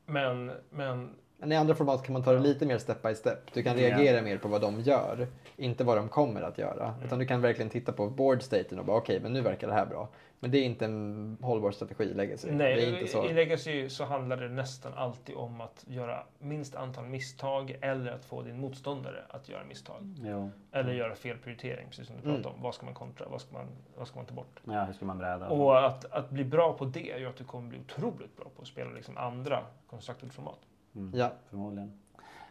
Men, 0.06 0.52
men 0.70 1.14
Men 1.38 1.52
i 1.52 1.56
andra 1.56 1.74
format 1.74 2.02
kan 2.02 2.12
man 2.12 2.22
ta 2.22 2.32
det 2.32 2.40
lite 2.40 2.66
mer 2.66 2.78
step 2.78 3.02
by 3.02 3.14
step. 3.14 3.38
Du 3.52 3.62
kan 3.62 3.76
reagera 3.76 4.22
mer 4.22 4.38
på 4.38 4.48
vad 4.48 4.60
de 4.60 4.80
gör, 4.80 5.26
inte 5.56 5.84
vad 5.84 5.96
de 5.96 6.08
kommer 6.08 6.42
att 6.42 6.58
göra. 6.58 6.88
Mm. 6.88 7.02
Utan 7.06 7.18
du 7.18 7.26
kan 7.26 7.40
verkligen 7.40 7.70
titta 7.70 7.92
på 7.92 8.10
board 8.10 8.42
staten 8.42 8.78
och 8.78 8.84
bara 8.84 8.96
okej, 8.96 9.20
men 9.20 9.32
nu 9.32 9.40
verkar 9.40 9.66
det 9.68 9.74
här 9.74 9.86
bra. 9.86 10.08
Men 10.40 10.50
det 10.50 10.58
är 10.58 10.64
inte 10.64 10.84
en 10.84 11.36
hållbar 11.40 11.70
strategi 11.70 12.04
i 12.04 12.14
Legacy. 12.14 12.48
Nej, 12.50 12.74
det 12.76 12.82
är 12.82 12.98
inte 12.98 13.12
så. 13.12 13.26
i 13.26 13.32
Legacy 13.32 13.88
så 13.88 14.04
handlar 14.04 14.36
det 14.36 14.48
nästan 14.48 14.94
alltid 14.94 15.36
om 15.36 15.60
att 15.60 15.84
göra 15.88 16.22
minst 16.38 16.74
antal 16.74 17.04
misstag 17.04 17.78
eller 17.80 18.12
att 18.12 18.24
få 18.24 18.42
din 18.42 18.60
motståndare 18.60 19.22
att 19.28 19.48
göra 19.48 19.64
misstag. 19.64 20.14
Jo. 20.24 20.50
Eller 20.72 20.92
göra 20.92 21.14
fel 21.14 21.36
prioritering, 21.38 21.86
precis 21.88 22.06
som 22.06 22.16
du 22.16 22.22
Mm. 22.22 22.34
pratade 22.42 22.54
om. 22.56 22.62
Vad 22.62 22.74
ska 22.74 22.84
man 22.84 22.94
kontra? 22.94 23.28
Vad 23.28 23.40
ska 23.40 23.52
man, 23.52 23.66
vad 23.96 24.08
ska 24.08 24.16
man 24.16 24.26
ta 24.26 24.34
bort? 24.34 24.60
Ja, 24.64 24.84
hur 24.84 24.92
ska 24.92 25.04
man 25.04 25.18
bräda? 25.18 25.48
Och 25.48 25.86
att, 25.86 26.04
att 26.12 26.30
bli 26.30 26.44
bra 26.44 26.72
på 26.72 26.84
det 26.84 27.00
gör 27.20 27.30
att 27.30 27.36
du 27.36 27.44
kommer 27.44 27.68
bli 27.68 27.78
otroligt 27.78 28.36
bra 28.36 28.46
på 28.56 28.62
att 28.62 28.68
spela 28.68 28.90
liksom 28.90 29.16
andra 29.16 29.62
constructed-format. 29.90 30.58
Mm. 30.96 31.10
Ja. 31.14 31.32
Förmodligen. 31.50 31.92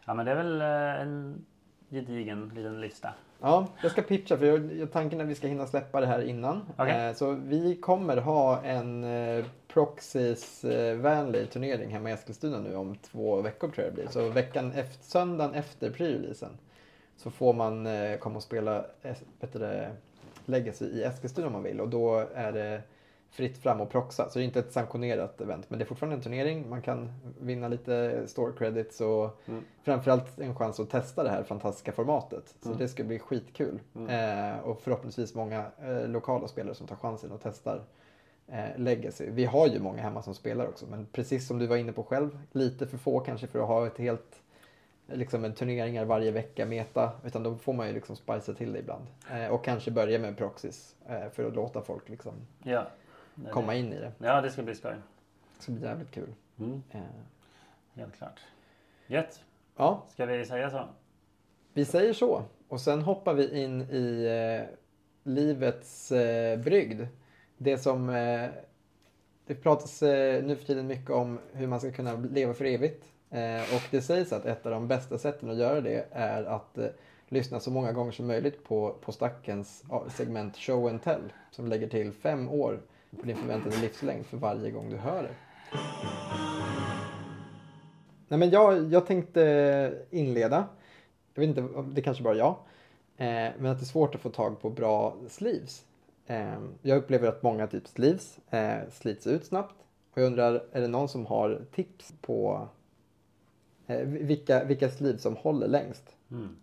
Ja, 0.04 0.14
men 0.14 0.26
det 0.26 0.32
är 0.32 0.36
väl 0.36 0.60
eh, 0.60 1.02
en 1.02 1.46
gedigen 1.90 2.52
liten 2.54 2.80
lista. 2.80 3.14
ja, 3.40 3.66
jag 3.82 3.90
ska 3.90 4.02
pitcha 4.02 4.36
för 4.36 4.46
jag, 4.46 4.72
jag, 4.72 4.92
tanken 4.92 5.20
är 5.20 5.24
att 5.24 5.30
vi 5.30 5.34
ska 5.34 5.46
hinna 5.46 5.66
släppa 5.66 6.00
det 6.00 6.06
här 6.06 6.22
innan. 6.22 6.62
Okej. 6.76 7.08
Eh, 7.08 7.14
så 7.14 7.32
vi 7.32 7.76
kommer 7.76 8.16
ha 8.16 8.62
en 8.62 9.04
eh, 9.04 9.44
Proxys-vänlig 9.68 11.50
turnering 11.50 11.90
hemma 11.90 12.10
i 12.10 12.12
Eskilstuna 12.12 12.60
nu 12.60 12.76
om 12.76 12.96
två 12.96 13.40
veckor 13.42 13.68
tror 13.68 13.84
jag 13.84 13.94
det 13.94 14.02
blir. 14.02 14.08
Så 14.10 14.28
veckan 14.28 14.72
efter, 14.72 15.04
söndagen 15.04 15.54
efter 15.54 15.90
pre-releasen 15.90 16.50
så 17.16 17.30
får 17.30 17.52
man 17.52 17.86
eh, 17.86 18.16
komma 18.18 18.36
och 18.36 18.42
spela 18.42 18.84
eh, 19.02 19.16
vet 19.40 19.52
du 19.52 19.58
det, 19.58 19.90
Legacy 20.44 20.84
i 20.84 21.02
Eskilstuna 21.02 21.46
om 21.46 21.52
man 21.52 21.62
vill 21.62 21.80
och 21.80 21.88
då 21.88 22.26
är 22.34 22.52
det 22.52 22.82
fritt 23.30 23.58
fram 23.58 23.80
och 23.80 23.90
proxa. 23.90 24.28
Så 24.30 24.38
det 24.38 24.42
är 24.42 24.46
inte 24.46 24.58
ett 24.58 24.72
sanktionerat 24.72 25.40
event 25.40 25.70
men 25.70 25.78
det 25.78 25.84
är 25.84 25.86
fortfarande 25.86 26.16
en 26.16 26.22
turnering. 26.22 26.68
Man 26.70 26.82
kan 26.82 27.12
vinna 27.40 27.68
lite 27.68 28.22
store 28.28 28.52
credits 28.58 29.00
och 29.00 29.40
Mm. 29.48 29.64
framförallt 29.82 30.38
en 30.40 30.54
chans 30.56 30.80
att 30.80 30.90
testa 30.90 31.22
det 31.22 31.30
här 31.30 31.42
fantastiska 31.42 31.92
formatet. 31.92 32.54
Så 32.62 32.68
Mm. 32.68 32.78
det 32.78 32.88
ska 32.88 33.04
bli 33.04 33.18
skitkul. 33.18 33.80
Mm. 33.96 34.54
Eh, 34.54 34.60
och 34.60 34.80
förhoppningsvis 34.80 35.34
många 35.34 35.66
eh, 35.84 36.08
lokala 36.08 36.48
spelare 36.48 36.74
som 36.74 36.86
tar 36.86 36.96
chansen 36.96 37.32
och 37.32 37.40
testar 37.42 37.80
eh, 38.48 38.64
Legacy. 38.78 39.30
Vi 39.30 39.44
har 39.44 39.66
ju 39.66 39.80
många 39.80 40.02
hemma 40.02 40.22
som 40.22 40.34
spelar 40.34 40.66
också 40.68 40.86
men 40.86 41.06
precis 41.12 41.46
som 41.46 41.58
du 41.58 41.66
var 41.66 41.76
inne 41.76 41.92
på 41.92 42.02
själv, 42.02 42.38
lite 42.52 42.86
för 42.86 42.98
få 42.98 43.20
kanske 43.20 43.46
för 43.46 43.58
att 43.58 43.68
ha 43.68 43.86
ett 43.86 43.98
helt 43.98 44.42
liksom 45.08 45.44
en 45.44 45.54
turneringar 45.54 46.04
varje 46.04 46.30
vecka 46.30 46.66
meta. 46.66 47.10
Utan 47.24 47.42
då 47.42 47.54
får 47.56 47.72
man 47.72 47.86
ju 47.86 47.92
liksom 47.92 48.16
spicea 48.16 48.54
till 48.54 48.72
det 48.72 48.78
ibland. 48.78 49.06
Eh, 49.32 49.46
och 49.48 49.64
kanske 49.64 49.90
börja 49.90 50.18
med 50.18 50.36
proxys 50.36 50.94
eh, 51.08 51.28
för 51.32 51.44
att 51.44 51.54
låta 51.54 51.82
folk 51.82 52.08
liksom 52.08 52.32
Ja. 52.62 52.86
Det 53.36 53.50
komma 53.50 53.74
in 53.74 53.92
i 53.92 53.98
det. 53.98 54.12
Ja, 54.18 54.40
det 54.40 54.50
ska 54.50 54.62
bli 54.62 54.74
skoj. 54.74 54.94
Det 55.56 55.62
ska 55.62 55.72
bli 55.72 55.82
jävligt 55.82 56.10
kul. 56.10 56.34
Mm, 56.58 56.82
Eh, 56.90 57.00
helt 57.94 58.16
klart. 58.16 58.40
Gött. 59.06 59.42
Ja, 59.76 60.04
Ska 60.08 60.26
vi 60.26 60.44
säga 60.44 60.70
så? 60.70 60.88
vi 61.72 61.84
säger 61.84 62.12
så. 62.12 62.42
Och 62.68 62.80
sen 62.80 63.02
hoppar 63.02 63.34
vi 63.34 63.62
in 63.62 63.82
i 63.82 64.24
eh, 64.24 64.76
livets 65.22 66.12
eh, 66.12 66.58
brygd. 66.58 67.02
Det 67.58 67.78
som... 67.78 68.08
Eh, 68.10 68.48
det 69.46 69.54
pratas 69.54 70.02
eh, 70.02 70.44
nu 70.44 70.56
för 70.56 70.64
tiden 70.66 70.86
mycket 70.86 71.10
om 71.10 71.38
hur 71.52 71.66
man 71.66 71.80
ska 71.80 71.90
kunna 71.92 72.14
leva 72.16 72.54
för 72.54 72.64
evigt. 72.64 73.04
Eh, 73.30 73.60
och 73.74 73.82
det 73.90 74.02
sägs 74.02 74.32
att 74.32 74.44
ett 74.46 74.66
av 74.66 74.72
de 74.72 74.88
bästa 74.88 75.18
sätten 75.18 75.50
att 75.50 75.56
göra 75.56 75.80
det 75.80 76.06
är 76.10 76.44
att 76.44 76.78
eh, 76.78 76.86
lyssna 77.28 77.60
så 77.60 77.70
många 77.70 77.92
gånger 77.92 78.12
som 78.12 78.26
möjligt 78.26 78.64
på, 78.64 78.96
på 79.00 79.12
Stackens 79.12 79.84
segment 80.08 80.56
Show 80.56 80.88
and 80.88 81.02
Tell. 81.02 81.32
Som 81.50 81.68
lägger 81.68 81.88
till 81.88 82.12
fem 82.12 82.48
år 82.48 82.80
på 83.16 83.26
din 83.26 83.36
förväntade 83.36 83.76
livslängd 83.76 84.26
för 84.26 84.36
varje 84.36 84.70
gång 84.70 84.90
du 84.90 84.96
hör 84.96 85.22
det. 85.22 85.34
Nej, 88.28 88.38
men 88.38 88.50
jag, 88.50 88.92
jag 88.92 89.06
tänkte 89.06 90.04
inleda. 90.10 90.66
Jag 91.34 91.46
vet 91.46 91.58
inte, 91.58 91.82
det 91.82 92.02
kanske 92.02 92.22
bara 92.22 92.34
är 92.34 92.38
jag. 92.38 92.56
Eh, 93.16 93.52
men 93.58 93.66
att 93.66 93.78
det 93.78 93.82
är 93.82 93.86
svårt 93.86 94.14
att 94.14 94.20
få 94.20 94.30
tag 94.30 94.60
på 94.60 94.70
bra 94.70 95.16
sleeves. 95.28 95.84
Eh, 96.26 96.58
jag 96.82 96.98
upplever 96.98 97.28
att 97.28 97.42
många 97.42 97.66
typ 97.66 97.88
sleeves 97.88 98.38
eh, 98.50 98.88
slits 98.90 99.26
ut 99.26 99.44
snabbt. 99.44 99.74
Och 100.12 100.18
jag 100.18 100.26
undrar, 100.26 100.62
är 100.72 100.80
det 100.80 100.88
någon 100.88 101.08
som 101.08 101.26
har 101.26 101.62
tips 101.72 102.14
på 102.20 102.68
eh, 103.86 104.00
vilka, 104.06 104.64
vilka 104.64 104.90
sleeves 104.90 105.22
som 105.22 105.36
håller 105.36 105.68
längst? 105.68 106.16
Mm. 106.30 106.56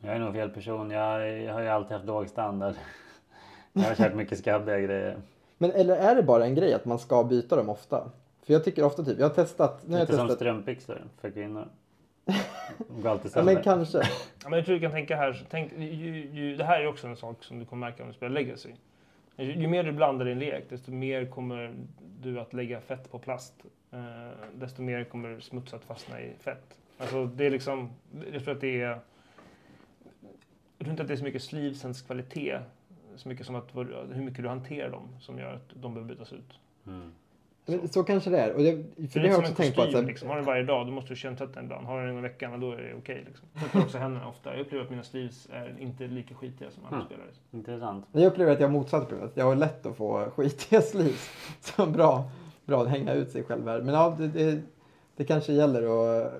Jag 0.00 0.14
är 0.14 0.18
nog 0.18 0.34
fel 0.34 0.50
person. 0.50 0.90
Jag, 0.90 1.38
jag 1.42 1.54
har 1.54 1.60
ju 1.60 1.68
alltid 1.68 1.92
haft 1.92 2.06
låg 2.06 2.28
standard. 2.28 2.74
Jag 3.72 3.82
har 3.82 3.94
kört 3.94 4.14
mycket 4.14 4.38
skabbiga 4.38 4.80
grejer. 4.80 5.22
Men 5.58 5.70
eller 5.70 5.96
är 5.96 6.14
det 6.14 6.22
bara 6.22 6.44
en 6.44 6.54
grej 6.54 6.74
att 6.74 6.84
man 6.84 6.98
ska 6.98 7.24
byta 7.24 7.56
dem 7.56 7.68
ofta? 7.68 8.10
För 8.42 8.52
jag 8.52 8.64
tycker 8.64 8.84
ofta 8.84 9.04
typ, 9.04 9.18
jag 9.18 9.28
har 9.28 9.34
testat, 9.34 9.82
nu 9.86 9.92
har 9.92 9.98
jag 9.98 10.06
Lite 10.06 10.16
som 10.18 10.26
testat. 10.28 10.38
strumpbyxor 10.38 11.02
för 11.20 11.30
kvinnor. 11.30 11.68
De 12.88 13.02
går 13.02 13.10
alltid 13.10 13.26
Ja, 13.26 13.30
sönder. 13.34 13.54
men 13.54 13.62
kanske. 13.62 13.98
Ja, 14.42 14.48
men 14.48 14.52
jag 14.52 14.64
tror 14.66 14.74
du 14.74 14.80
kan 14.80 14.90
tänka 14.90 15.16
här, 15.16 15.46
tänk, 15.50 15.72
ju, 15.78 16.30
ju, 16.32 16.56
det 16.56 16.64
här 16.64 16.80
är 16.80 16.86
också 16.86 17.06
en 17.06 17.16
sak 17.16 17.44
som 17.44 17.58
du 17.58 17.64
kommer 17.64 17.86
märka 17.86 18.02
om 18.02 18.08
du 18.08 18.14
spelar 18.14 18.32
Legacy. 18.34 18.68
Ju, 19.36 19.52
ju 19.52 19.68
mer 19.68 19.82
du 19.84 19.92
blandar 19.92 20.26
din 20.26 20.38
lek, 20.38 20.64
desto 20.70 20.90
mer 20.90 21.26
kommer 21.26 21.74
du 22.20 22.40
att 22.40 22.52
lägga 22.52 22.80
fett 22.80 23.10
på 23.10 23.18
plast. 23.18 23.54
Eh, 23.90 23.98
desto 24.54 24.82
mer 24.82 25.04
kommer 25.04 25.40
smuts 25.40 25.74
att 25.74 25.84
fastna 25.84 26.20
i 26.20 26.32
fett. 26.40 26.78
Alltså 26.98 27.26
det 27.26 27.46
är 27.46 27.50
liksom, 27.50 27.90
jag 28.32 28.44
tror 28.44 28.54
att 28.54 28.60
det 28.60 28.80
är... 28.82 28.98
Jag 30.78 30.84
tror 30.86 30.90
inte 30.90 31.02
att 31.02 31.08
det 31.08 31.14
är 31.14 31.18
så 31.18 31.24
mycket 31.24 31.42
slivsens 31.42 32.02
kvalitet, 32.02 32.58
så 33.18 33.28
mycket 33.28 33.46
som 33.46 33.54
att 33.54 33.68
hur 34.12 34.22
mycket 34.22 34.42
du 34.42 34.48
hanterar 34.48 34.90
dem 34.90 35.08
som 35.20 35.38
gör 35.38 35.52
att 35.54 35.70
de 35.74 35.94
behöver 35.94 36.14
bytas 36.14 36.32
ut. 36.32 36.58
Mm. 36.86 37.12
Men 37.66 37.88
så 37.88 38.04
kanske 38.04 38.30
det 38.30 38.38
är. 38.38 38.52
Och 38.52 38.62
det, 38.62 38.72
för 38.72 38.80
det 38.96 39.08
det 39.12 39.20
har 39.20 39.26
jag 39.28 39.38
också 39.38 39.54
tänkt 39.54 39.76
på. 39.76 39.82
Att, 39.82 39.90
så 39.90 39.96
här, 39.98 40.04
liksom. 40.04 40.28
Har 40.28 40.36
du 40.36 40.40
den 40.40 40.46
varje 40.46 40.62
dag, 40.62 40.86
då 40.86 40.92
måste 40.92 41.10
du 41.10 41.16
kemtvätta 41.16 41.52
den 41.52 41.64
ibland. 41.64 41.86
Har 41.86 42.00
du 42.00 42.06
den 42.06 42.16
en 42.16 42.22
veckan, 42.22 42.60
då 42.60 42.72
är 42.72 42.76
det 42.76 42.94
okej. 42.98 43.24
liksom. 43.26 43.48
Jag 43.54 43.62
tvättar 43.62 43.80
också 43.80 43.98
händerna 43.98 44.28
ofta. 44.28 44.52
Jag 44.52 44.60
upplever 44.60 44.84
att 44.84 44.90
mina 44.90 45.02
sleeves 45.02 45.48
är 45.52 45.76
inte 45.78 46.06
lika 46.06 46.34
skitiga 46.34 46.70
som 46.70 46.84
andra 46.84 46.96
Mm. 46.96 47.06
spelare. 47.06 47.28
Intressant. 47.50 48.06
Jag 48.12 48.24
upplever 48.24 48.52
att 48.52 48.60
jag 48.60 48.66
har 48.68 48.72
motsatt 48.72 49.08
problemet. 49.08 49.32
Jag 49.36 49.44
har 49.44 49.56
lätt 49.56 49.86
att 49.86 49.96
få 49.96 50.30
skitiga 50.36 50.82
sleeves. 50.92 51.30
Så 51.60 51.86
bra, 51.86 52.30
bra 52.64 52.82
att 52.82 52.88
hänga 52.88 53.12
ut 53.12 53.30
sig 53.30 53.42
själv 53.44 53.68
här. 53.68 53.80
Men 53.82 53.94
ja, 53.94 54.16
det, 54.18 54.28
det, 54.28 54.62
det 55.18 55.24
kanske 55.24 55.52
gäller 55.52 55.82
att 55.82 56.32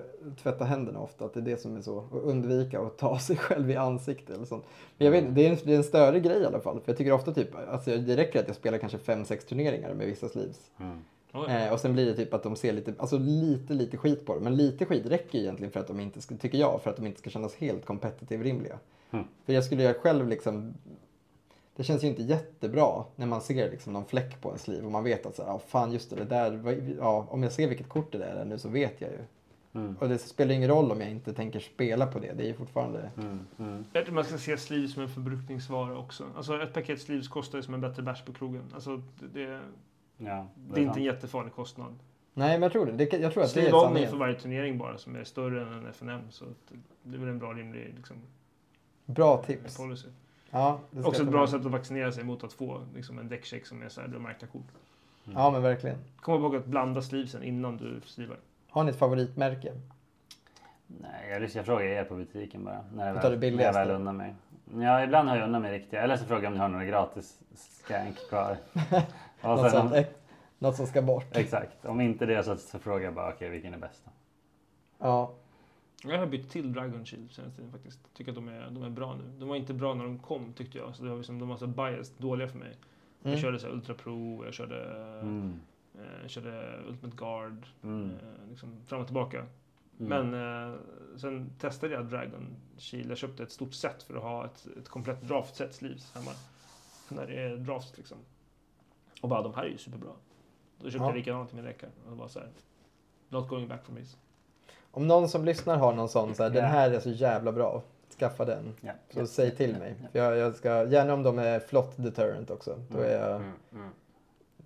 tvätta 0.43 0.65
händerna 0.65 0.99
ofta. 0.99 1.25
Att 1.25 1.33
det 1.33 1.39
är 1.39 1.41
det 1.41 1.61
som 1.61 1.77
är 1.77 1.81
så. 1.81 1.95
Och 1.95 2.29
undvika 2.29 2.79
att 2.81 2.97
ta 2.97 3.19
sig 3.19 3.37
själv 3.37 3.71
i 3.71 3.75
ansiktet 3.75 4.35
eller 4.35 4.45
sånt. 4.45 4.65
Men 4.97 5.05
jag 5.05 5.11
vet 5.11 5.23
inte, 5.23 5.33
det 5.33 5.47
är 5.47 5.51
en, 5.51 5.57
det 5.65 5.73
är 5.73 5.77
en 5.77 5.83
större 5.83 6.19
grej 6.19 6.41
i 6.41 6.45
alla 6.45 6.59
fall. 6.59 6.79
För 6.79 6.91
jag 6.91 6.97
tycker 6.97 7.11
ofta 7.11 7.33
typ, 7.33 7.49
alltså 7.69 7.97
det 7.97 8.17
räcker 8.17 8.39
att 8.39 8.47
jag 8.47 8.55
spelar 8.55 8.77
kanske 8.77 8.97
5-6 8.97 9.47
turneringar 9.47 9.93
med 9.93 10.07
vissa 10.07 10.29
sleeves. 10.29 10.71
Mm. 10.79 10.99
Eh, 11.33 11.73
och 11.73 11.79
sen 11.79 11.93
blir 11.93 12.05
det 12.05 12.13
typ 12.13 12.33
att 12.33 12.43
de 12.43 12.55
ser 12.55 12.73
lite, 12.73 12.93
alltså 12.97 13.17
lite, 13.17 13.73
lite 13.73 13.97
skit 13.97 14.25
på 14.25 14.35
det. 14.35 14.41
Men 14.41 14.55
lite 14.55 14.85
skit 14.85 15.05
räcker 15.05 15.39
egentligen 15.39 15.71
för 15.71 15.79
att 15.79 15.87
de 15.87 15.99
inte 15.99 16.21
ska, 16.21 16.35
tycker 16.35 16.57
jag, 16.57 16.81
för 16.81 16.89
att 16.89 16.95
de 16.95 17.07
inte 17.07 17.19
ska 17.19 17.29
kännas 17.29 17.55
helt 17.55 17.85
competitive 17.85 18.43
rimliga. 18.43 18.79
Mm. 19.11 19.25
För 19.45 19.53
jag 19.53 19.63
skulle 19.63 19.83
ju 19.83 19.93
själv 19.93 20.27
liksom, 20.27 20.73
det 21.79 21.83
känns 21.85 22.03
ju 22.03 22.07
inte 22.07 22.21
jättebra 22.23 23.03
när 23.15 23.25
man 23.25 23.41
ser 23.41 23.71
liksom 23.71 23.93
någon 23.93 24.05
fläck 24.05 24.41
på 24.41 24.51
en 24.51 24.57
sleeve 24.57 24.85
och 24.85 24.91
man 24.91 25.03
vet 25.03 25.25
att 25.25 25.35
så, 25.35 25.43
här, 25.43 25.49
ja 25.49 25.59
fan 25.59 25.91
just 25.91 26.09
det, 26.09 26.15
det 26.15 26.25
där, 26.25 26.79
ja, 26.99 27.27
om 27.29 27.43
jag 27.43 27.51
ser 27.51 27.67
vilket 27.67 27.89
kort 27.89 28.11
det 28.11 28.17
där 28.17 28.35
är 28.35 28.45
nu 28.45 28.57
så 28.59 28.69
vet 28.69 29.01
jag 29.01 29.09
ju. 29.11 29.17
Mm. 29.73 29.95
Och 29.99 30.09
det 30.09 30.17
spelar 30.17 30.53
ingen 30.55 30.69
roll 30.69 30.91
om 30.91 31.01
jag 31.01 31.09
inte 31.09 31.33
tänker 31.33 31.59
spela 31.59 32.07
på 32.07 32.19
det, 32.19 32.33
det 32.33 32.43
är 32.43 32.47
ju 32.47 32.53
fortfarande, 32.53 33.09
Mm. 33.17 33.39
Mm. 33.59 33.85
Jag 33.93 34.05
tror 34.05 34.15
man 34.15 34.23
ska 34.23 34.37
se 34.37 34.57
sleeves 34.57 34.93
som 34.93 35.03
en 35.03 35.09
förbrukningsvara 35.09 35.97
också. 35.97 36.25
Alltså 36.37 36.61
ett 36.61 36.73
paket 36.73 37.01
sleeves 37.01 37.27
kostar 37.27 37.57
ju 37.57 37.63
som 37.63 37.73
en 37.73 37.81
bättre 37.81 38.03
bärs 38.03 38.21
på 38.25 38.33
krogen. 38.33 38.63
Alltså 38.73 39.01
det, 39.19 39.27
det, 39.45 39.59
Ja, 40.17 40.47
det 40.55 40.81
är 40.81 40.85
inte 40.85 40.99
en 40.99 41.03
jättefarlig 41.03 41.53
kostnad. 41.53 41.95
nej 42.33 42.51
men 42.51 42.61
jag 42.61 42.71
tror 42.71 42.85
det, 42.85 42.91
det 42.91 43.17
jag 43.17 43.33
tror 43.33 43.43
att 43.43 43.53
det 43.53 43.61
är 43.61 43.63
Sleeve-only 43.71 43.83
sanningen. 43.83 44.09
för 44.09 44.17
varje 44.17 44.35
turnering 44.39 44.77
bara 44.77 44.97
som 44.97 45.15
är 45.15 45.23
större 45.23 45.61
än 45.61 45.73
en 45.73 45.85
FNM. 45.87 46.21
Så 46.29 46.45
det 47.03 47.15
är 47.15 47.19
väl 47.19 47.29
en 47.29 47.39
bra 47.39 47.53
rimlig 47.53 47.93
liksom, 47.97 48.15
Bra 49.05 49.43
tips. 49.43 49.77
policy. 49.77 50.07
Ja, 50.51 50.79
det 50.91 51.03
Också 51.03 51.23
ett 51.23 51.29
bra 51.29 51.47
sätt 51.47 51.65
att 51.65 51.71
vaccinera 51.71 52.11
sig 52.11 52.23
mot 52.23 52.43
att 52.43 52.53
få 52.53 52.81
liksom, 52.95 53.19
en 53.19 53.29
däckcheck 53.29 53.65
som 53.65 53.81
är 53.81 53.89
så 53.89 54.01
här, 54.01 54.07
du 54.07 54.13
har 54.13 54.21
märkta 54.21 54.47
kort. 54.47 54.67
Ja 55.23 55.51
men 55.51 55.61
verkligen. 55.61 55.97
Kom 56.19 56.41
ihåg 56.41 56.55
att 56.55 56.65
blanda 56.65 57.01
sleevesen 57.01 57.43
innan 57.43 57.77
du 57.77 58.01
sleevar. 58.05 58.37
Har 58.69 58.83
ni 58.83 58.89
ett 58.89 58.99
favoritmärke? 58.99 59.73
Nej, 60.87 61.29
jag, 61.29 61.49
jag 61.53 61.65
frågar 61.65 61.85
er 61.85 62.03
på 62.03 62.15
butiken 62.15 62.63
bara. 62.65 62.83
När 62.93 63.07
jag 63.07 63.15
Du 63.15 63.21
tar 63.21 63.29
det 63.29 63.37
väl, 63.37 63.55
när 63.55 63.63
jag 63.63 63.73
väl 63.73 63.91
unnar 63.91 64.13
mig. 64.13 64.35
Ja, 64.73 65.03
ibland 65.03 65.29
har 65.29 65.37
jag 65.37 65.45
unnat 65.47 65.61
mig 65.61 65.71
riktiga. 65.71 66.01
Eller 66.01 66.17
så 66.17 66.25
frågar 66.25 66.43
jag 66.43 66.47
om 66.47 66.53
ni 66.53 66.59
har 66.59 66.69
några 66.69 66.85
gratis 66.85 67.39
skank 67.55 68.29
kvar. 68.29 68.57
Något, 69.41 69.61
sen, 69.61 69.71
sånt, 69.71 69.91
om, 69.91 69.97
eh, 69.97 70.05
något 70.59 70.75
som 70.75 70.87
ska 70.87 71.01
bort. 71.01 71.37
exakt. 71.37 71.85
Om 71.85 72.01
inte 72.01 72.25
det 72.25 72.43
så, 72.43 72.55
så 72.55 72.79
frågar 72.79 73.05
jag 73.05 73.13
bara 73.13 73.29
okej, 73.29 73.49
vilken 73.49 73.73
är 73.73 73.77
bäst? 73.77 74.01
då? 74.05 74.11
Ja, 74.97 75.31
Jag 76.03 76.19
har 76.19 76.25
bytt 76.27 76.49
till 76.49 76.73
Dragon 76.73 77.05
Shield 77.05 77.31
senaste 77.31 77.55
tiden 77.55 77.71
faktiskt. 77.71 78.13
Tycker 78.13 78.31
att 78.31 78.35
de 78.35 78.47
är, 78.47 78.69
de 78.71 78.83
är 78.83 78.89
bra 78.89 79.15
nu. 79.15 79.23
De 79.39 79.49
var 79.49 79.55
inte 79.55 79.73
bra 79.73 79.93
när 79.93 80.03
de 80.03 80.19
kom 80.19 80.53
tyckte 80.53 80.77
jag. 80.77 80.95
Så 80.95 81.03
det 81.03 81.09
var 81.09 81.17
liksom, 81.17 81.39
de 81.39 81.49
var 81.49 81.57
så 81.57 81.67
biased, 81.67 82.15
dåliga 82.17 82.47
för 82.47 82.57
mig. 82.57 82.77
Mm. 83.21 83.31
Jag 83.31 83.39
körde 83.39 83.59
så 83.59 83.67
Ultra 83.67 83.95
Pro, 83.95 84.45
jag 84.45 84.53
körde, 84.53 85.01
Mm. 85.21 85.59
eh, 85.95 86.21
jag 86.21 86.29
körde 86.29 86.79
Ultimate 86.87 87.17
Guard. 87.17 87.67
Mm. 87.83 88.09
Eh, 88.11 88.49
liksom 88.49 88.75
fram 88.87 88.99
och 89.01 89.07
tillbaka. 89.07 89.45
Mm. 89.99 90.29
Men 90.29 90.33
eh, 90.73 90.79
sen 91.17 91.49
testade 91.59 91.93
jag 91.93 92.05
Dragon 92.05 92.55
Shield. 92.77 93.11
Jag 93.11 93.17
köpte 93.17 93.43
ett 93.43 93.51
stort 93.51 93.73
set 93.73 94.03
för 94.03 94.15
att 94.15 94.23
ha 94.23 94.45
ett, 94.45 94.67
ett 94.79 94.89
komplett 94.89 95.21
draft-set 95.21 95.73
sleeves 95.75 96.13
hemma. 96.15 96.31
När 97.09 97.27
det 97.27 97.33
är 97.41 97.57
drafts 97.57 97.97
liksom. 97.97 98.17
Och 99.21 99.29
bara, 99.29 99.41
de 99.43 99.53
här 99.53 99.63
är 99.63 99.69
ju 99.69 99.77
superbra. 99.77 100.11
Då 100.77 100.83
köpte 100.89 100.97
Ja. 101.03 101.09
jag 101.09 101.15
likadant 101.15 101.49
till 101.49 101.55
min 101.55 101.65
räcka. 101.65 101.87
Och 102.05 102.11
det 102.11 102.17
var 102.17 102.27
så 102.27 102.39
här, 102.39 102.49
not 103.29 103.47
going 103.49 103.67
back 103.67 103.85
from 103.85 103.95
this. 103.95 104.17
Om 104.91 105.07
någon 105.07 105.29
som 105.29 105.45
lyssnar 105.45 105.77
har 105.77 105.93
någon 105.93 106.09
sån 106.09 106.35
så 106.35 106.43
här, 106.43 106.49
den 106.49 106.65
här 106.65 106.91
är 106.91 106.99
så 106.99 107.09
jävla 107.09 107.51
bra. 107.51 107.81
Skaffa 108.19 108.45
den. 108.45 108.73
Ja. 108.81 108.91
Så 109.09 109.19
Ja. 109.19 109.25
säg 109.25 109.55
till 109.55 109.77
mig. 109.77 109.95
Ja. 110.01 110.07
För 110.11 110.19
jag, 110.19 110.37
jag 110.37 110.55
ska, 110.55 110.83
gärna 110.83 111.13
om 111.13 111.23
de 111.23 111.39
är 111.39 111.59
flott 111.59 111.93
deterrent 111.97 112.51
också. 112.51 112.79
Då 112.89 112.99
är 112.99 113.17
jag, 113.19 113.35
Mm. 113.35 113.51
Mm. 113.73 113.89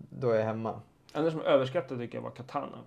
då 0.10 0.30
är 0.32 0.36
jag 0.40 0.46
hemma. 0.46 0.82
En 1.14 1.32
som 1.32 1.42
överskattad 1.42 1.98
tycker 2.00 2.18
jag 2.18 2.24
var 2.24 2.32
Katana. 2.32 2.78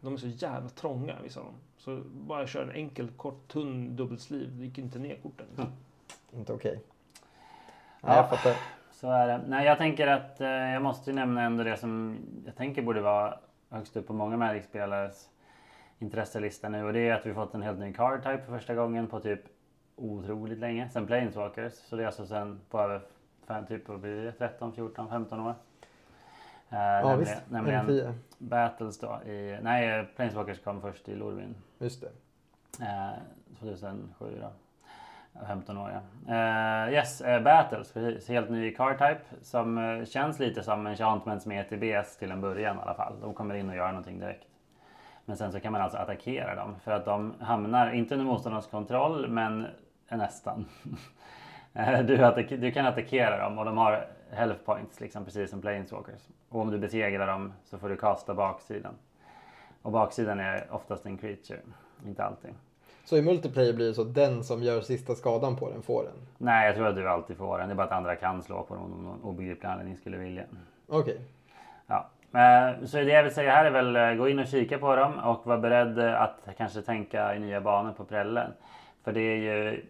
De 0.00 0.12
är 0.14 0.16
så 0.18 0.26
jävla 0.26 0.68
trånga 0.68 1.14
vissa 1.22 1.40
av 1.40 1.46
dem. 1.46 1.54
Så 1.78 2.00
bara 2.12 2.46
köra 2.46 2.62
en 2.62 2.70
enkel, 2.70 3.08
kort, 3.16 3.48
tunn 3.48 3.96
dubbelsliv. 3.96 4.50
Det 4.58 4.64
gick 4.64 4.78
inte 4.78 4.98
ner 4.98 5.16
korten. 5.22 5.46
Mm. 5.56 5.68
Inte 6.32 6.52
okej. 6.52 6.80
Ja. 8.00 8.08
Nej, 8.08 8.16
jag 8.16 8.30
fattar. 8.30 8.56
Så 8.92 9.10
är 9.10 9.26
det. 9.28 9.40
Nej, 9.46 9.66
jag 9.66 9.78
tänker 9.78 10.06
att 10.06 10.40
eh, 10.40 10.48
jag 10.48 10.82
måste 10.82 11.10
ju 11.10 11.14
nämna 11.16 11.42
ändå 11.42 11.64
det 11.64 11.76
som 11.76 12.16
jag 12.46 12.56
tänker 12.56 12.82
borde 12.82 13.00
vara 13.00 13.38
högst 13.70 13.96
upp 13.96 14.06
på 14.06 14.12
många 14.12 14.36
Magic-spelares 14.36 15.28
intresselista 15.98 16.68
nu 16.68 16.84
och 16.84 16.92
det 16.92 17.08
är 17.08 17.14
att 17.14 17.26
vi 17.26 17.34
fått 17.34 17.54
en 17.54 17.62
helt 17.62 17.78
ny 17.78 17.92
card 17.92 18.22
type 18.22 18.42
för 18.42 18.52
första 18.58 18.74
gången 18.74 19.06
på 19.06 19.20
typ 19.20 19.40
otroligt 19.96 20.58
länge. 20.58 20.88
Sen 20.88 21.06
Planeswalkers. 21.06 21.72
Så 21.72 21.96
det 21.96 22.02
är 22.02 22.06
alltså 22.06 22.26
sen 22.26 22.60
på 22.70 22.80
över 22.80 23.00
fem, 23.46 23.66
typ 23.66 23.88
vad 23.88 24.00
blir 24.00 24.24
det? 24.24 24.32
13, 24.32 24.72
14, 24.72 25.08
15 25.08 25.40
år. 25.40 25.50
Eh, 25.50 25.54
Ja 26.78 27.00
nämligen, 27.02 27.18
visst, 27.18 27.50
nämligen 27.50 27.86
M10. 27.86 28.12
Battles 28.38 28.98
då. 28.98 29.22
I, 29.30 29.58
nej, 29.62 30.06
Planeswalkers 30.16 30.60
kom 30.60 30.80
först 30.80 31.08
i 31.08 31.14
Lorwyn. 31.14 31.54
Just 31.78 32.00
det. 32.00 32.10
Eh, 32.84 33.58
2007 33.60 34.38
då. 34.40 34.48
Ja, 35.32 35.46
15 35.46 35.76
år 35.78 35.90
ja. 35.90 36.34
Eh, 36.34 36.92
yes, 36.92 37.20
eh, 37.20 37.42
Battles, 37.42 37.92
precis. 37.92 38.28
Helt 38.28 38.50
ny 38.50 38.74
card 38.74 38.98
type 38.98 39.20
som 39.42 40.04
känns 40.08 40.38
lite 40.38 40.62
som 40.62 40.86
Enchantments 40.86 41.46
med 41.46 41.72
ETBs 41.72 42.16
till 42.16 42.30
en 42.30 42.40
början 42.40 42.76
i 42.76 42.80
alla 42.80 42.94
fall. 42.94 43.20
De 43.20 43.34
kommer 43.34 43.54
in 43.54 43.68
och 43.70 43.76
gör 43.76 43.88
någonting 43.88 44.20
direkt. 44.20 44.44
Men 45.28 45.36
sen 45.36 45.52
så 45.52 45.60
kan 45.60 45.72
man 45.72 45.80
alltså 45.80 45.98
attackera 45.98 46.54
dem 46.54 46.74
för 46.84 46.92
att 46.92 47.04
de 47.04 47.34
hamnar, 47.40 47.90
inte 47.92 48.14
under 48.14 48.26
motståndarens 48.26 48.66
kontroll, 48.66 49.28
men 49.28 49.66
nästan. 50.08 50.64
Du, 52.06 52.16
attack- 52.24 52.56
du 52.60 52.72
kan 52.72 52.86
attackera 52.86 53.44
dem 53.44 53.58
och 53.58 53.64
de 53.64 53.76
har 53.76 54.06
health 54.30 54.60
points 54.64 55.00
liksom 55.00 55.24
precis 55.24 55.50
som 55.50 55.60
Planeswalkers. 55.60 56.28
Och 56.48 56.60
om 56.60 56.70
du 56.70 56.78
besegrar 56.78 57.26
dem 57.26 57.52
så 57.64 57.78
får 57.78 57.88
du 57.88 57.96
kasta 57.96 58.34
baksidan. 58.34 58.94
Och 59.82 59.92
baksidan 59.92 60.40
är 60.40 60.66
oftast 60.70 61.06
en 61.06 61.18
creature, 61.18 61.58
inte 62.06 62.24
alltid. 62.24 62.50
Så 63.04 63.16
i 63.16 63.22
multiplayer 63.22 63.72
blir 63.72 63.86
det 63.88 63.94
så 63.94 64.02
att 64.02 64.14
den 64.14 64.44
som 64.44 64.62
gör 64.62 64.80
sista 64.80 65.14
skadan 65.14 65.56
på 65.56 65.70
den 65.70 65.82
får 65.82 66.02
den? 66.04 66.12
Nej, 66.38 66.66
jag 66.66 66.74
tror 66.76 66.86
att 66.86 66.96
du 66.96 67.08
alltid 67.08 67.36
får 67.36 67.58
den. 67.58 67.68
Det 67.68 67.72
är 67.72 67.76
bara 67.76 67.86
att 67.86 67.92
andra 67.92 68.16
kan 68.16 68.42
slå 68.42 68.62
på 68.62 68.74
dem 68.74 68.84
om 68.92 69.04
någon 69.04 69.22
obegriplig 69.22 69.68
anledning 69.68 69.96
skulle 69.96 70.16
vilja. 70.16 70.44
Okej. 70.88 71.16
Ja. 71.18 71.35
Eh, 72.34 72.84
så 72.84 72.96
det 72.96 73.02
jag 73.04 73.22
vill 73.22 73.34
säga 73.34 73.52
här 73.52 73.64
är 73.64 73.70
väl 73.70 73.96
eh, 73.96 74.14
gå 74.14 74.28
in 74.28 74.38
och 74.38 74.46
kika 74.46 74.78
på 74.78 74.96
dem 74.96 75.18
och 75.18 75.46
vara 75.46 75.58
beredd 75.58 75.98
eh, 75.98 76.22
att 76.22 76.48
kanske 76.56 76.82
tänka 76.82 77.34
i 77.34 77.38
nya 77.38 77.60
banor 77.60 77.92
på 77.92 78.04
prällen. 78.04 78.52
För 79.04 79.12
det 79.12 79.20
är 79.20 79.36
ju... 79.36 79.84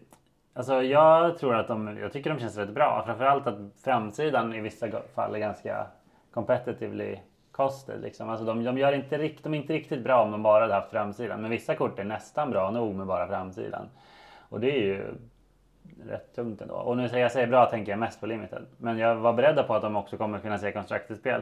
Alltså 0.53 0.83
jag 0.83 1.37
tror 1.37 1.55
att 1.55 1.67
de... 1.67 1.97
Jag 1.97 2.13
tycker 2.13 2.29
de 2.29 2.39
känns 2.39 2.57
rätt 2.57 2.69
bra. 2.69 3.03
Framförallt 3.05 3.47
att 3.47 3.57
framsidan 3.83 4.53
i 4.53 4.61
vissa 4.61 4.87
fall 5.15 5.35
är 5.35 5.39
ganska 5.39 5.87
competitively 6.33 7.19
costed. 7.51 8.01
Liksom. 8.01 8.29
Alltså 8.29 8.45
de, 8.45 8.63
de, 8.63 8.77
gör 8.77 8.93
inte, 8.93 9.17
rikt- 9.17 9.43
de 9.43 9.53
är 9.53 9.57
inte 9.57 9.73
riktigt 9.73 10.03
bra 10.03 10.23
om 10.23 10.31
de 10.31 10.43
bara 10.43 10.61
hade 10.61 10.73
haft 10.73 10.91
framsidan. 10.91 11.41
Men 11.41 11.51
vissa 11.51 11.75
kort 11.75 11.99
är 11.99 12.03
nästan 12.03 12.49
bra 12.51 12.71
nog 12.71 12.95
med 12.95 13.07
bara 13.07 13.27
framsidan. 13.27 13.89
Och 14.49 14.59
det 14.59 14.71
är 14.71 14.81
ju 14.81 15.13
rätt 16.07 16.35
tungt 16.35 16.61
ändå. 16.61 16.73
Och 16.75 16.97
nu 16.97 17.09
säger 17.09 17.23
jag 17.23 17.31
säger 17.31 17.47
bra 17.47 17.65
tänker 17.65 17.91
jag 17.91 17.99
mest 17.99 18.19
på 18.19 18.25
limited. 18.25 18.65
Men 18.77 18.97
jag 18.97 19.15
var 19.15 19.33
beredd 19.33 19.67
på 19.67 19.75
att 19.75 19.81
de 19.81 19.95
också 19.95 20.17
kommer 20.17 20.39
kunna 20.39 20.57
se 20.57 20.71
konstruktivt 20.71 21.19
spel. 21.19 21.41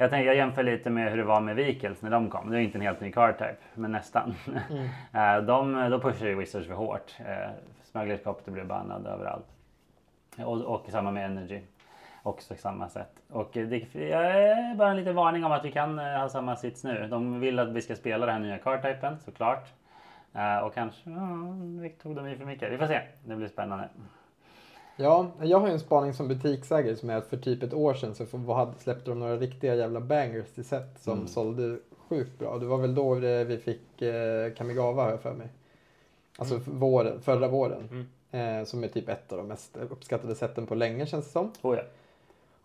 Jag, 0.00 0.10
tänker, 0.10 0.26
jag 0.26 0.36
jämför 0.36 0.62
lite 0.62 0.90
med 0.90 1.10
hur 1.10 1.16
det 1.16 1.24
var 1.24 1.40
med 1.40 1.56
Vikels 1.56 2.02
när 2.02 2.10
de 2.10 2.30
kom. 2.30 2.50
Det 2.50 2.56
är 2.56 2.60
inte 2.60 2.78
en 2.78 2.82
helt 2.82 3.00
ny 3.00 3.12
card 3.12 3.38
type, 3.38 3.56
men 3.74 3.92
nästan. 3.92 4.34
Mm. 4.70 5.46
de, 5.46 5.90
då 5.90 6.00
pushade 6.00 6.30
ju 6.30 6.36
Wizards 6.36 6.66
för 6.66 6.74
hårt. 6.74 7.14
Eh, 7.18 7.50
Smugglers 7.82 8.22
Copter 8.22 8.52
blev 8.52 8.66
bannad 8.66 9.06
överallt. 9.06 9.46
Och, 10.38 10.62
och 10.62 10.86
samma 10.90 11.10
med 11.10 11.24
Energy. 11.24 11.60
Också 12.22 12.54
på 12.54 12.60
samma 12.60 12.88
sätt. 12.88 13.12
Och 13.28 13.50
det 13.52 13.94
är 14.12 14.74
bara 14.74 14.90
en 14.90 14.96
liten 14.96 15.14
varning 15.14 15.44
om 15.44 15.52
att 15.52 15.64
vi 15.64 15.72
kan 15.72 15.98
ha 15.98 16.28
samma 16.28 16.56
sits 16.56 16.84
nu. 16.84 17.08
De 17.10 17.40
vill 17.40 17.58
att 17.58 17.68
vi 17.68 17.82
ska 17.82 17.96
spela 17.96 18.26
den 18.26 18.34
här 18.34 18.42
nya 18.42 18.58
card-typen 18.58 19.18
såklart. 19.18 19.68
Och 20.62 20.74
kanske 20.74 21.10
ja, 21.10 21.88
tog 22.02 22.16
de 22.16 22.26
i 22.26 22.36
för 22.36 22.44
mycket. 22.44 22.72
Vi 22.72 22.78
får 22.78 22.86
se. 22.86 23.00
Det 23.24 23.36
blir 23.36 23.48
spännande. 23.48 23.88
Ja, 25.02 25.30
jag 25.42 25.60
har 25.60 25.66
ju 25.66 25.72
en 25.72 25.80
spaning 25.80 26.14
som 26.14 26.28
butiksägare 26.28 26.96
som 26.96 27.10
är 27.10 27.16
att 27.16 27.26
för 27.26 27.36
typ 27.36 27.62
ett 27.62 27.74
år 27.74 27.94
sedan 27.94 28.14
så 28.14 28.26
släppte 28.78 29.10
de 29.10 29.18
några 29.18 29.36
riktiga 29.36 29.74
jävla 29.74 30.00
bangers 30.00 30.50
till 30.54 30.64
set 30.64 31.00
som 31.00 31.12
mm. 31.12 31.28
sålde 31.28 31.78
sjukt 32.08 32.38
bra. 32.38 32.58
Det 32.58 32.66
var 32.66 32.78
väl 32.78 32.94
då 32.94 33.14
vi 33.14 33.58
fick 33.64 34.02
eh, 34.02 34.52
Kamigawa 34.56 35.02
har 35.02 35.10
jag 35.10 35.20
för 35.20 35.32
mig. 35.32 35.48
Alltså 36.38 36.54
mm. 36.54 36.78
våren, 36.78 37.20
förra 37.20 37.48
våren. 37.48 37.88
Mm. 37.90 38.06
Eh, 38.60 38.64
som 38.64 38.84
är 38.84 38.88
typ 38.88 39.08
ett 39.08 39.32
av 39.32 39.38
de 39.38 39.46
mest 39.46 39.76
uppskattade 39.76 40.34
sätten 40.34 40.66
på 40.66 40.74
länge 40.74 41.06
känns 41.06 41.24
det 41.24 41.30
som. 41.30 41.52
Oh 41.62 41.76
ja. 41.76 41.82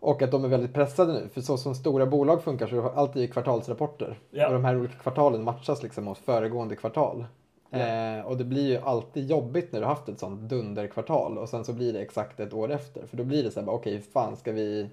Och 0.00 0.22
att 0.22 0.30
de 0.30 0.44
är 0.44 0.48
väldigt 0.48 0.74
pressade 0.74 1.12
nu. 1.12 1.28
För 1.28 1.40
så 1.40 1.56
som 1.56 1.74
stora 1.74 2.06
bolag 2.06 2.42
funkar 2.42 2.66
så 2.66 2.78
är 2.78 2.82
det 2.82 2.90
alltid 2.90 3.32
kvartalsrapporter. 3.32 4.18
Ja. 4.30 4.46
Och 4.46 4.52
de 4.52 4.64
här 4.64 4.76
olika 4.76 4.94
kvartalen 4.94 5.44
matchas 5.44 5.82
liksom 5.82 6.04
mot 6.04 6.18
föregående 6.18 6.76
kvartal. 6.76 7.26
Eh, 7.70 8.26
och 8.26 8.36
det 8.36 8.44
blir 8.44 8.68
ju 8.68 8.78
alltid 8.78 9.30
jobbigt 9.30 9.72
när 9.72 9.80
du 9.80 9.86
haft 9.86 10.08
ett 10.08 10.18
sånt 10.18 10.40
dunderkvartal 10.40 11.38
och 11.38 11.48
sen 11.48 11.64
så 11.64 11.72
blir 11.72 11.92
det 11.92 12.00
exakt 12.00 12.40
ett 12.40 12.52
år 12.52 12.70
efter. 12.70 13.06
För 13.06 13.16
då 13.16 13.24
blir 13.24 13.42
det 13.42 13.50
så 13.50 13.60
här, 13.60 13.68
okej, 13.68 13.92
okay, 13.92 14.10
fan 14.12 14.36
ska 14.36 14.52
vi... 14.52 14.90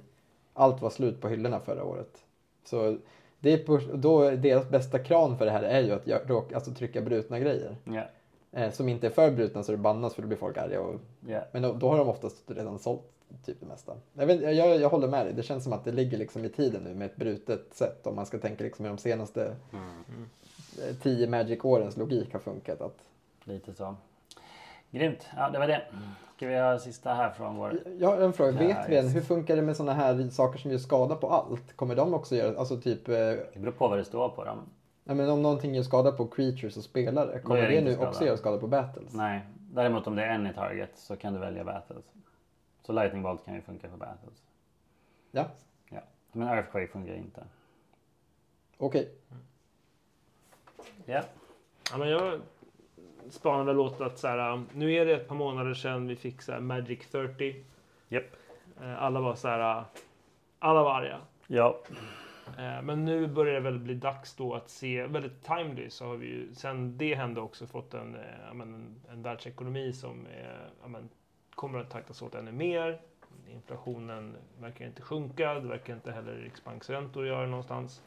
Allt 0.54 0.82
var 0.82 0.90
slut 0.90 1.22
på 1.22 1.30
hyllorna 1.30 1.60
förra 1.60 1.84
året. 1.84 2.24
Så 2.66 2.98
det 3.40 3.54
är 3.54 3.58
på, 3.58 3.80
då, 3.94 4.30
deras 4.30 4.70
bästa 4.70 5.00
kran 5.00 5.38
för 5.38 5.46
det 5.46 5.52
här 5.52 5.64
är 5.64 5.82
ju 5.82 5.92
att 5.92 6.08
jag, 6.08 6.54
alltså, 6.54 6.72
trycka 6.72 7.02
brutna 7.02 7.40
grejer. 7.40 7.76
Yeah. 7.86 8.08
Eh, 8.52 8.72
som 8.72 8.90
inte 8.90 9.08
är 9.08 9.12
för 9.12 9.32
brutna 9.32 9.64
så 9.64 9.72
det 9.72 9.78
bannas 9.78 10.16
för 10.16 10.22
då 10.22 10.28
blir 10.28 10.38
folk 10.38 10.58
arga. 10.58 10.82
Och, 10.82 10.96
yeah. 11.28 11.44
Men 11.52 11.62
då, 11.62 11.74
då, 11.74 11.90
har 11.90 11.98
de 11.98 12.10
oftast 12.10 12.52
redan 12.52 12.80
sålt 12.80 13.02
typ 13.46 13.60
det 13.60 13.66
mesta. 13.66 13.94
Jag, 14.14 14.26
vet, 14.26 14.42
jag, 14.42 14.82
jag 14.82 14.90
håller 14.90 15.08
med 15.08 15.26
dig, 15.26 15.34
det 15.34 15.44
känns 15.44 15.64
som 15.64 15.74
att 15.74 15.86
det 15.86 15.92
ligger 15.92 16.18
liksom 16.18 16.46
i 16.46 16.50
tiden 16.50 16.84
nu 16.84 16.94
med 16.94 17.06
ett 17.06 17.16
brutet 17.16 17.74
sätt 17.74 18.08
om 18.08 18.16
man 18.16 18.26
ska 18.26 18.38
tänka 18.38 18.64
liksom 18.64 18.86
i 18.86 18.90
de 18.90 18.98
senaste 18.98 19.56
mm 19.72 20.30
tio 21.02 21.28
Magic-årens 21.28 21.98
logik 21.98 22.34
har 22.34 22.40
funkat. 22.40 22.82
Att... 22.82 22.98
Lite 23.44 23.74
så. 23.74 23.96
Grymt. 24.92 25.28
Ja, 25.36 25.50
det 25.50 25.60
var 25.60 25.68
det. 25.68 25.82
Ska 26.36 26.48
vi 26.48 26.60
ha 26.60 26.80
sista 26.80 27.14
här 27.14 27.30
från 27.30 27.56
vår... 27.56 27.80
Jag 28.00 28.08
har 28.08 28.22
en 28.22 28.34
fråga. 28.34 28.52
Vet 28.52 28.90
vi 28.90 28.98
än, 28.98 29.08
hur 29.08 29.22
funkar 29.22 29.56
det 29.56 29.62
med 29.62 29.76
sådana 29.76 29.94
här 29.94 30.30
saker 30.30 30.60
som 30.60 30.72
gör 30.72 30.78
skada 30.78 31.16
på 31.16 31.30
allt? 31.30 31.76
Kommer 31.76 31.96
de 31.96 32.14
också 32.14 32.36
göra, 32.36 32.60
alltså 32.60 32.82
typ... 32.82 33.08
Eh... 33.08 33.16
Det 33.16 33.60
beror 33.60 33.72
på 33.72 33.88
vad 33.88 33.98
det 33.98 34.06
står 34.06 34.30
på 34.30 34.44
dem. 34.44 34.60
Ja, 35.04 35.14
men 35.14 35.30
om 35.30 35.42
någonting 35.42 35.76
gör 35.76 35.84
skada 35.84 36.12
på 36.12 36.28
creatures 36.28 36.78
och 36.78 36.84
spelare, 36.84 37.40
kommer 37.40 37.62
det, 37.62 37.68
det 37.68 37.82
nu 37.82 37.94
skada. 37.94 38.10
också 38.10 38.26
göra 38.26 38.38
skada 38.38 38.58
på 38.58 38.68
battles? 38.68 39.14
Nej, 39.14 39.42
däremot 39.56 40.08
om 40.08 40.16
det 40.16 40.24
är 40.24 40.30
any 40.30 40.54
target 40.54 40.92
så 40.96 41.16
kan 41.16 41.34
du 41.34 41.40
välja 41.40 41.64
battles. 41.64 42.06
Så 42.86 42.94
lightning 42.94 43.24
bolt 43.24 43.46
kan 43.46 43.56
ju 43.56 43.62
funka 43.62 43.90
för 43.90 43.98
battles. 43.98 44.44
Ja. 45.32 45.46
Ja, 45.90 46.02
men 46.32 46.48
earthquake 46.48 46.88
fungerar 46.88 47.18
inte. 47.18 47.44
Okej. 48.78 49.02
Okay. 49.02 49.38
Ja. 51.06 51.22
ja 51.92 51.98
men 51.98 52.10
jag 52.10 52.42
spanar 53.30 53.64
väl 53.64 53.80
åt 53.80 54.02
att 54.02 54.20
så 54.20 54.28
här, 54.28 54.54
um, 54.54 54.70
nu 54.74 54.94
är 54.94 55.06
det 55.06 55.14
ett 55.14 55.28
par 55.28 55.36
månader 55.36 55.74
sedan 55.74 56.08
vi 56.08 56.16
fick 56.16 56.42
så 56.42 56.52
här, 56.52 56.60
Magic 56.60 57.08
30. 57.12 57.56
Yep. 58.10 58.36
Eh, 58.82 59.04
alla 59.04 59.20
var 59.20 59.36
så 59.36 59.48
här, 59.48 59.80
uh, 59.80 59.86
alla 60.60 60.84
var 60.84 60.94
arga. 60.94 61.20
Ja. 61.48 61.80
Eh, 62.58 62.82
men 62.82 63.06
nu 63.06 63.28
börjar 63.28 63.54
det 63.54 63.60
väl 63.60 63.80
bli 63.80 63.94
dags 63.94 64.36
då 64.36 64.54
att 64.54 64.70
se, 64.70 65.08
väldigt 65.08 65.44
timely 65.44 65.90
så 65.90 66.06
har 66.06 66.16
vi 66.16 66.28
ju 66.28 66.54
sen 66.54 66.98
det 66.98 67.16
hände 67.16 67.42
också 67.42 67.68
fått 67.68 67.94
en, 67.94 68.16
eh, 68.16 68.50
en, 68.52 68.96
en 69.10 69.22
världsekonomi 69.22 69.94
som 69.94 70.26
är, 70.26 70.70
men, 70.88 71.10
kommer 71.56 71.80
att 71.80 71.90
taktas 71.90 72.22
åt 72.22 72.36
ännu 72.36 72.52
mer. 72.52 73.02
Inflationen 73.52 74.36
verkar 74.60 74.86
inte 74.86 75.02
sjunka, 75.02 75.54
det 75.54 75.68
verkar 75.68 75.94
inte 75.94 76.12
heller 76.12 76.34
Riksbanksräntor 76.34 77.28
göra 77.28 77.48
någonstans. 77.48 78.02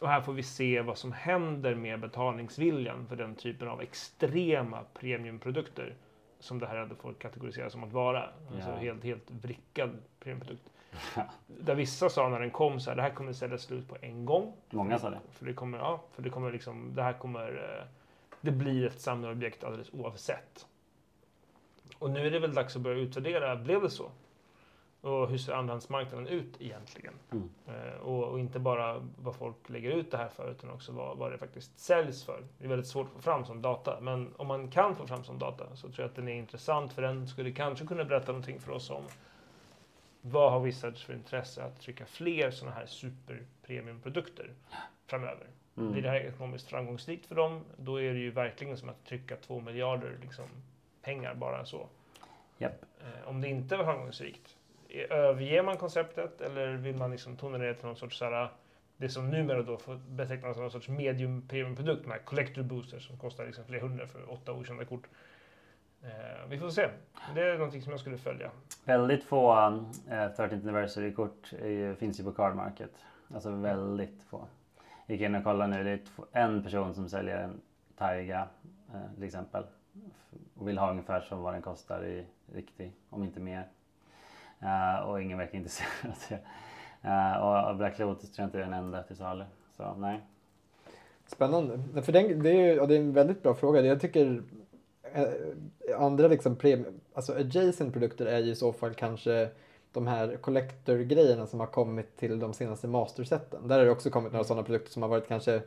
Och 0.00 0.08
här 0.08 0.20
får 0.20 0.32
vi 0.32 0.42
se 0.42 0.80
vad 0.82 0.98
som 0.98 1.12
händer 1.12 1.74
med 1.74 2.00
betalningsviljan 2.00 3.06
för 3.06 3.16
den 3.16 3.34
typen 3.34 3.68
av 3.68 3.80
extrema 3.80 4.84
premiumprodukter 4.94 5.94
som 6.38 6.58
det 6.58 6.66
här 6.66 6.76
hade 6.76 6.94
fått 6.94 7.18
kategoriseras 7.18 7.72
som 7.72 7.84
att 7.84 7.92
vara. 7.92 8.28
Ja. 8.48 8.54
Alltså 8.54 8.70
helt, 8.70 9.04
helt 9.04 9.30
vrickad 9.30 9.90
premiumprodukt. 10.20 10.70
Ja. 11.16 11.22
Där 11.46 11.74
vissa 11.74 12.08
sa 12.08 12.28
när 12.28 12.40
den 12.40 12.50
kom 12.50 12.80
så 12.80 12.90
här, 12.90 12.96
det 12.96 13.02
här 13.02 13.10
kommer 13.10 13.32
säljas 13.32 13.62
slut 13.62 13.88
på 13.88 13.96
en 14.00 14.26
gång. 14.26 14.52
Många 14.70 14.98
sa 14.98 15.10
det. 15.10 15.20
För 15.32 15.46
det 15.46 15.52
kommer, 15.52 15.78
ja, 15.78 16.04
för 16.12 16.22
det 16.22 16.30
kommer 16.30 16.52
liksom, 16.52 16.94
det 16.94 17.02
här 17.02 17.12
kommer, 17.12 17.78
eh, 17.80 17.86
det 18.40 18.50
blir 18.50 18.86
ett 18.86 19.00
samlarobjekt 19.00 19.64
alldeles 19.64 19.94
oavsett. 19.94 20.66
Och 21.98 22.10
nu 22.10 22.26
är 22.26 22.30
det 22.30 22.38
väl 22.38 22.54
dags 22.54 22.76
att 22.76 22.82
börja 22.82 22.98
utvärdera, 22.98 23.56
blev 23.56 23.82
det 23.82 23.90
så? 23.90 24.10
Och 25.00 25.28
hur 25.28 25.38
ser 25.38 25.52
andrahandsmarknaden 25.52 26.26
ut 26.26 26.60
egentligen? 26.60 27.14
Mm. 27.32 27.50
Eh, 27.66 28.00
och, 28.00 28.24
och, 28.24 28.40
inte 28.40 28.58
bara 28.58 29.08
vad 29.18 29.36
folk 29.36 29.68
lägger 29.68 29.90
ut 29.90 30.10
det 30.10 30.16
här 30.16 30.28
för 30.28 30.50
utan 30.50 30.70
också 30.70 30.92
vad, 30.92 31.16
vad 31.18 31.32
det 31.32 31.38
faktiskt 31.38 31.78
säljs 31.78 32.24
för. 32.24 32.42
Det 32.58 32.64
är 32.64 32.68
väldigt 32.68 32.88
svårt 32.88 33.06
att 33.06 33.12
få 33.12 33.20
fram 33.20 33.44
sån 33.44 33.62
data 33.62 34.00
men 34.00 34.34
om 34.36 34.46
man 34.46 34.70
kan 34.70 34.96
få 34.96 35.06
fram 35.06 35.24
sån 35.24 35.38
data 35.38 35.76
så 35.76 35.88
tror 35.88 36.00
jag 36.00 36.08
att 36.08 36.16
den 36.16 36.28
är 36.28 36.34
intressant 36.34 36.92
för 36.92 37.02
den 37.02 37.28
skulle 37.28 37.52
kanske 37.52 37.86
kunna 37.86 38.04
berätta 38.04 38.32
någonting 38.32 38.60
för 38.60 38.72
oss 38.72 38.90
om 38.90 39.02
vad 40.22 40.52
har 40.52 40.60
Wizards 40.60 41.04
för 41.04 41.14
intresse 41.14 41.62
att 41.62 41.80
trycka 41.80 42.06
fler 42.06 42.50
sådana 42.50 42.76
här 42.76 42.86
superpremiumprodukter 42.86 44.54
framöver? 45.06 45.46
Mm. 45.76 45.92
Blir 45.92 46.02
det 46.02 46.08
här 46.08 46.20
ekonomiskt 46.20 46.68
framgångsrikt 46.68 47.26
för 47.26 47.34
dem, 47.34 47.64
då 47.76 48.00
är 48.00 48.12
det 48.12 48.20
ju 48.20 48.30
verkligen 48.30 48.76
som 48.76 48.88
att 48.88 49.04
trycka 49.04 49.36
två 49.36 49.60
miljarder 49.60 50.18
liksom, 50.22 50.44
pengar 51.02 51.34
bara 51.34 51.64
så. 51.64 51.88
Yep. 52.58 52.84
Eh, 53.00 53.28
om 53.28 53.40
det 53.40 53.48
inte 53.48 53.76
var 53.76 53.84
framgångsrikt, 53.84 54.56
överger 55.10 55.62
man 55.62 55.76
konceptet 55.76 56.40
eller 56.40 56.72
vill 56.72 56.96
man 56.96 57.10
liksom 57.10 57.36
tona 57.36 57.58
ner 57.58 57.74
till 57.74 57.86
någon 57.86 57.96
sorts 57.96 58.18
såhär, 58.18 58.48
det 58.96 59.08
som 59.08 59.30
numera 59.30 59.62
då 59.62 59.76
får 59.76 59.94
betecknas 59.94 60.54
som 60.54 60.62
någon 60.62 60.70
sorts 60.70 60.88
medium 60.88 61.48
premiumprodukt, 61.48 62.02
de 62.04 62.10
här 62.10 62.18
collector 62.18 62.62
boosters 62.62 63.06
som 63.06 63.18
kostar 63.18 63.46
liksom 63.46 63.64
flera 63.64 63.82
hundra 63.82 64.06
för 64.06 64.32
åtta 64.32 64.52
okända 64.52 64.84
kort. 64.84 65.08
Eh, 66.02 66.48
vi 66.48 66.58
får 66.58 66.70
se. 66.70 66.88
Det 67.34 67.42
är 67.42 67.58
någonting 67.58 67.82
som 67.82 67.90
jag 67.90 68.00
skulle 68.00 68.18
följa. 68.18 68.50
Väldigt 68.84 69.24
få 69.24 69.66
um, 69.66 69.90
eh, 70.08 70.12
13th 70.12 70.52
anniversary-kort 70.52 71.52
finns 71.98 72.20
ju 72.20 72.24
på 72.24 72.32
Card 72.32 72.56
Market. 72.56 72.92
Alltså 73.34 73.50
väldigt 73.50 74.22
få. 74.22 74.46
Jag 75.06 75.16
gick 75.16 75.26
in 75.26 75.34
och 75.34 75.44
kollade 75.44 75.76
nu. 75.76 75.84
Det 75.84 75.90
är 75.90 76.44
en 76.44 76.62
person 76.62 76.94
som 76.94 77.08
säljer 77.08 77.36
en 77.36 77.60
Taiga 77.96 78.48
eh, 78.94 79.14
till 79.14 79.24
exempel. 79.24 79.64
Och 80.54 80.68
vill 80.68 80.78
ha 80.78 80.90
ungefär 80.90 81.20
som 81.20 81.42
vad 81.42 81.54
den 81.54 81.62
kostar 81.62 82.04
i 82.04 82.26
riktig, 82.52 82.92
om 83.10 83.24
inte 83.24 83.40
mer. 83.40 83.68
Uh, 84.62 85.08
och 85.08 85.22
ingen 85.22 85.38
verkar 85.38 85.58
intresserad. 85.58 86.40
uh, 87.04 87.70
och 87.70 87.76
Black 87.76 87.98
Lotus 87.98 88.32
tror 88.32 88.42
jag 88.42 88.48
inte 88.48 88.58
är 88.58 88.62
den 88.62 88.72
enda 88.72 89.02
till 89.02 89.16
salu. 89.16 89.44
Så 89.76 89.94
nej. 89.94 90.20
Spännande. 91.26 92.02
För 92.02 92.12
den, 92.12 92.42
det, 92.42 92.50
är, 92.50 92.86
det 92.86 92.94
är 92.94 92.98
en 92.98 93.12
väldigt 93.12 93.42
bra 93.42 93.54
fråga. 93.54 93.80
Jag 93.80 94.00
tycker 94.00 94.42
eh, 95.02 95.24
andra 95.98 96.28
liksom 96.28 96.56
premium, 96.56 97.00
alltså 97.14 97.32
adjacent 97.32 97.92
produkter 97.92 98.26
är 98.26 98.38
ju 98.38 98.50
i 98.50 98.54
så 98.54 98.72
fall 98.72 98.94
kanske 98.94 99.48
de 99.92 100.06
här 100.06 100.36
collector-grejerna 100.36 101.46
som 101.46 101.60
har 101.60 101.66
kommit 101.66 102.16
till 102.16 102.38
de 102.38 102.54
senaste 102.54 102.88
mastersätten. 102.88 103.68
Där 103.68 103.78
har 103.78 103.84
det 103.84 103.90
också 103.90 104.10
kommit 104.10 104.32
några 104.32 104.44
sådana 104.44 104.62
produkter 104.62 104.90
som 104.90 105.02
har 105.02 105.08
varit 105.08 105.28
kanske 105.28 105.62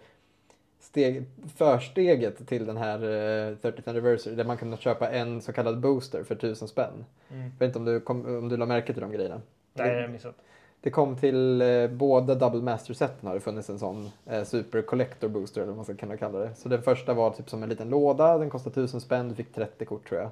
steg, 0.84 1.26
försteget 1.55 2.47
till 2.47 2.65
den 2.65 2.77
här 2.77 3.03
uh, 3.03 3.57
30th 3.57 3.89
anniversary 3.89 4.35
där 4.35 4.43
man 4.43 4.57
kunde 4.57 4.77
köpa 4.77 5.10
en 5.10 5.41
så 5.41 5.53
kallad 5.53 5.80
booster 5.80 6.23
för 6.23 6.35
tusen 6.35 6.68
spänn. 6.68 7.05
Mm. 7.31 7.43
Jag 7.43 7.60
vet 7.60 7.68
inte 7.68 7.80
om 7.80 7.85
du, 7.85 7.99
kom, 7.99 8.38
om 8.38 8.49
du 8.49 8.57
la 8.57 8.65
märke 8.65 8.93
till 8.93 9.01
de 9.01 9.11
grejerna? 9.11 9.41
Nej, 9.73 9.88
det 9.88 9.95
har 9.95 10.01
jag 10.01 10.11
missat. 10.11 10.35
Det 10.81 10.89
kom 10.89 11.15
till 11.15 11.61
eh, 11.61 11.88
båda 11.88 12.35
Double 12.35 12.61
Master-seten 12.61 13.27
har 13.27 13.34
det 13.34 13.39
funnits 13.39 13.69
en 13.69 13.80
sån 13.80 14.10
eh, 14.26 14.43
Super 14.43 14.81
Collector 14.81 15.27
Booster 15.27 15.61
eller 15.61 15.68
vad 15.68 15.76
man 15.76 15.85
ska 15.85 15.95
kunna 15.95 16.18
kalla 16.18 16.39
det. 16.39 16.55
Så 16.55 16.69
den 16.69 16.81
första 16.81 17.14
var 17.14 17.31
typ 17.31 17.49
som 17.49 17.64
en 17.64 17.69
liten 17.69 17.89
låda, 17.89 18.38
den 18.38 18.49
kostade 18.49 18.76
tusen 18.76 19.01
spänn, 19.01 19.30
du 19.30 19.35
fick 19.35 19.53
30 19.53 19.85
kort 19.85 20.10
tror 20.10 20.22
jag. 20.22 20.30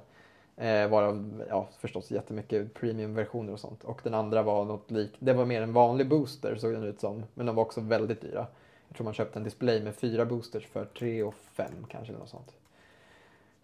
Eh, 0.58 0.90
varav 0.90 1.44
ja, 1.50 1.68
förstås 1.80 2.12
jättemycket 2.12 2.74
premiumversioner 2.74 3.54
och 3.54 3.60
sånt. 3.60 3.84
Och 3.84 4.00
den 4.04 4.14
andra 4.14 4.44
var 4.44 4.66
något 4.66 4.92
lik, 4.92 5.12
det 5.20 5.34
var 5.34 5.46
mer 5.46 5.62
en 5.62 5.74
vanlig 5.74 6.10
booster 6.10 6.56
såg 6.56 6.74
den 6.74 6.84
ut 6.84 7.00
som. 7.00 7.24
Men 7.34 7.46
de 7.46 7.56
var 7.56 7.64
också 7.64 7.82
väldigt 7.82 8.22
dyra. 8.22 8.48
Jag 8.92 8.96
tror 8.96 9.06
man 9.06 9.14
köpte 9.14 9.40
en 9.40 9.44
display 9.44 9.84
med 9.84 9.96
fyra 9.96 10.26
boosters 10.26 10.68
för 10.68 10.86
3 10.86 11.24
och 11.24 11.34
5 11.34 11.72
kanske 11.90 12.12
eller 12.12 12.20
något 12.20 12.30
sånt. 12.30 12.56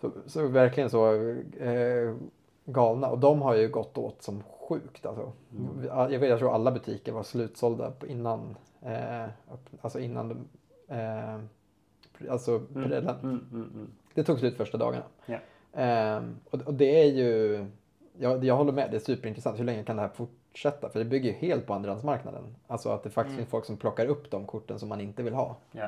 Så, 0.02 0.12
så 0.26 0.48
verkligen 0.48 0.90
så 0.90 1.16
eh, 1.60 2.16
galna. 2.66 3.10
Och 3.10 3.20
de 3.20 3.42
har 3.42 3.56
ju 3.56 3.68
gått 3.68 3.98
åt 3.98 4.22
som 4.22 4.44
sjukt 4.44 5.06
alltså. 5.06 5.32
Mm. 5.52 6.12
Jag, 6.12 6.20
vet, 6.20 6.30
jag 6.30 6.40
tror 6.40 6.54
alla 6.54 6.72
butiker 6.72 7.12
var 7.12 7.24
slutsålda 7.24 7.94
innan. 8.08 8.56
Eh, 8.82 9.26
alltså 9.82 10.00
innan 10.00 10.30
de, 10.30 10.48
eh, 10.96 11.40
alltså 12.30 12.62
Mm, 12.76 12.90
den, 12.90 13.10
mm, 13.10 13.48
mm, 13.52 13.72
mm. 13.74 13.92
det 14.14 14.24
tog 14.24 14.40
slut 14.40 14.58
första 14.58 14.78
dagarna. 14.78 15.06
Ja. 15.26 15.38
Ehm, 15.74 16.36
och, 16.50 16.62
och 16.62 16.74
det 16.74 17.02
är 17.02 17.12
ju, 17.12 17.66
jag, 18.18 18.44
jag 18.44 18.56
håller 18.56 18.72
med, 18.72 18.92
det 18.92 18.98
är 18.98 19.02
superintressant. 19.02 19.60
Hur 19.60 19.64
länge 19.64 19.84
kan 19.84 19.96
det 19.96 20.02
här 20.02 20.10
fortsätta? 20.58 20.90
För 20.90 21.00
det 21.00 21.06
bygger 21.06 21.30
ju 21.32 21.36
helt 21.36 21.66
på 21.68 21.74
andrahandsmarknaden. 21.74 22.44
Alltså 22.68 22.90
att 22.90 23.04
det 23.04 23.10
faktiskt 23.10 23.34
Mm. 23.34 23.38
finns 23.38 23.52
folk 23.52 23.66
som 23.66 23.78
plockar 23.78 24.06
upp 24.06 24.32
de 24.32 24.46
korten 24.46 24.80
som 24.80 24.90
man 24.90 25.02
inte 25.02 25.24
vill 25.24 25.34
ha. 25.34 25.56
Ja. 25.72 25.88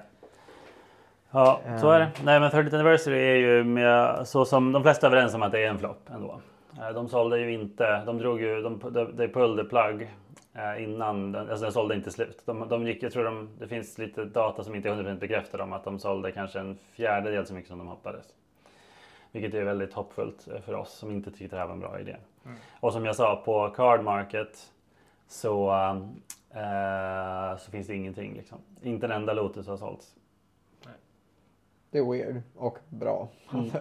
Ja, 1.32 1.62
så 1.82 1.92
är 1.92 2.00
det. 2.00 2.10
Nej, 2.24 2.40
men 2.40 2.52
30th 2.52 2.74
Anniversary 2.74 3.18
är 3.20 3.36
ju 3.36 3.64
med, 3.64 4.28
så 4.28 4.46
som 4.46 4.72
de 4.72 4.84
flesta 4.84 5.08
är 5.08 5.12
överens 5.12 5.34
om 5.34 5.44
att 5.44 5.52
det 5.52 5.64
är 5.64 5.70
en 5.70 5.80
flopp 5.80 6.10
ändå. 6.10 6.40
Eh, 6.82 6.90
De 6.94 7.08
sålde 7.10 7.40
ju 7.40 7.54
inte, 7.54 8.04
de 8.06 8.18
drog 8.18 8.42
ju, 8.42 8.62
de, 8.62 8.80
de, 8.92 9.16
de 9.16 9.28
pulled 9.28 9.66
the 9.66 9.70
plug 9.70 10.10
eh, 10.54 10.84
innan, 10.84 11.32
den, 11.32 11.50
alltså 11.50 11.64
den 11.64 11.72
sålde 11.72 11.96
inte 11.96 12.12
slut. 12.12 12.42
De, 12.46 12.68
de 12.70 12.88
gick, 12.88 13.04
jag 13.04 13.12
tror 13.14 13.24
de, 13.24 13.50
det 13.60 13.68
finns 13.68 13.98
lite 13.98 14.26
data 14.26 14.64
som 14.64 14.76
inte 14.76 14.90
är 14.90 14.94
100% 14.94 15.20
bekräftar 15.20 15.62
om 15.62 15.74
att 15.74 15.84
de 15.84 16.00
sålde 16.00 16.32
kanske 16.32 16.60
en 16.60 16.78
fjärdedel 16.92 17.46
så 17.46 17.54
mycket 17.54 17.70
som 17.70 17.78
de 17.78 17.88
hoppades. 17.88 18.26
Vilket 19.32 19.54
är 19.54 19.64
väldigt 19.64 19.94
hoppfullt 19.94 20.48
eh, 20.48 20.62
för 20.62 20.76
oss 20.76 20.94
som 20.94 21.12
inte 21.12 21.32
tyckte 21.32 21.56
det 21.56 21.60
här 21.60 21.68
var 21.68 21.74
en 21.74 21.80
bra 21.80 22.00
idé. 22.00 22.16
Mm. 22.46 22.58
Och 22.80 22.94
som 22.94 23.06
jag 23.06 23.16
sa, 23.16 23.42
på 23.46 23.70
Card 23.70 24.04
Market 24.04 24.72
så, 25.28 25.72
eh, 26.50 27.58
så 27.58 27.72
finns 27.72 27.88
det 27.88 27.96
ingenting. 27.96 28.34
Liksom. 28.34 28.58
Inte 28.82 29.06
en 29.06 29.12
enda 29.12 29.34
Lotus 29.34 29.68
har 29.68 29.78
sålts. 29.78 30.16
Det 31.92 31.98
är 31.98 32.12
weird 32.12 32.42
och 32.56 32.78
bra. 32.90 33.28
Mm. 33.54 33.66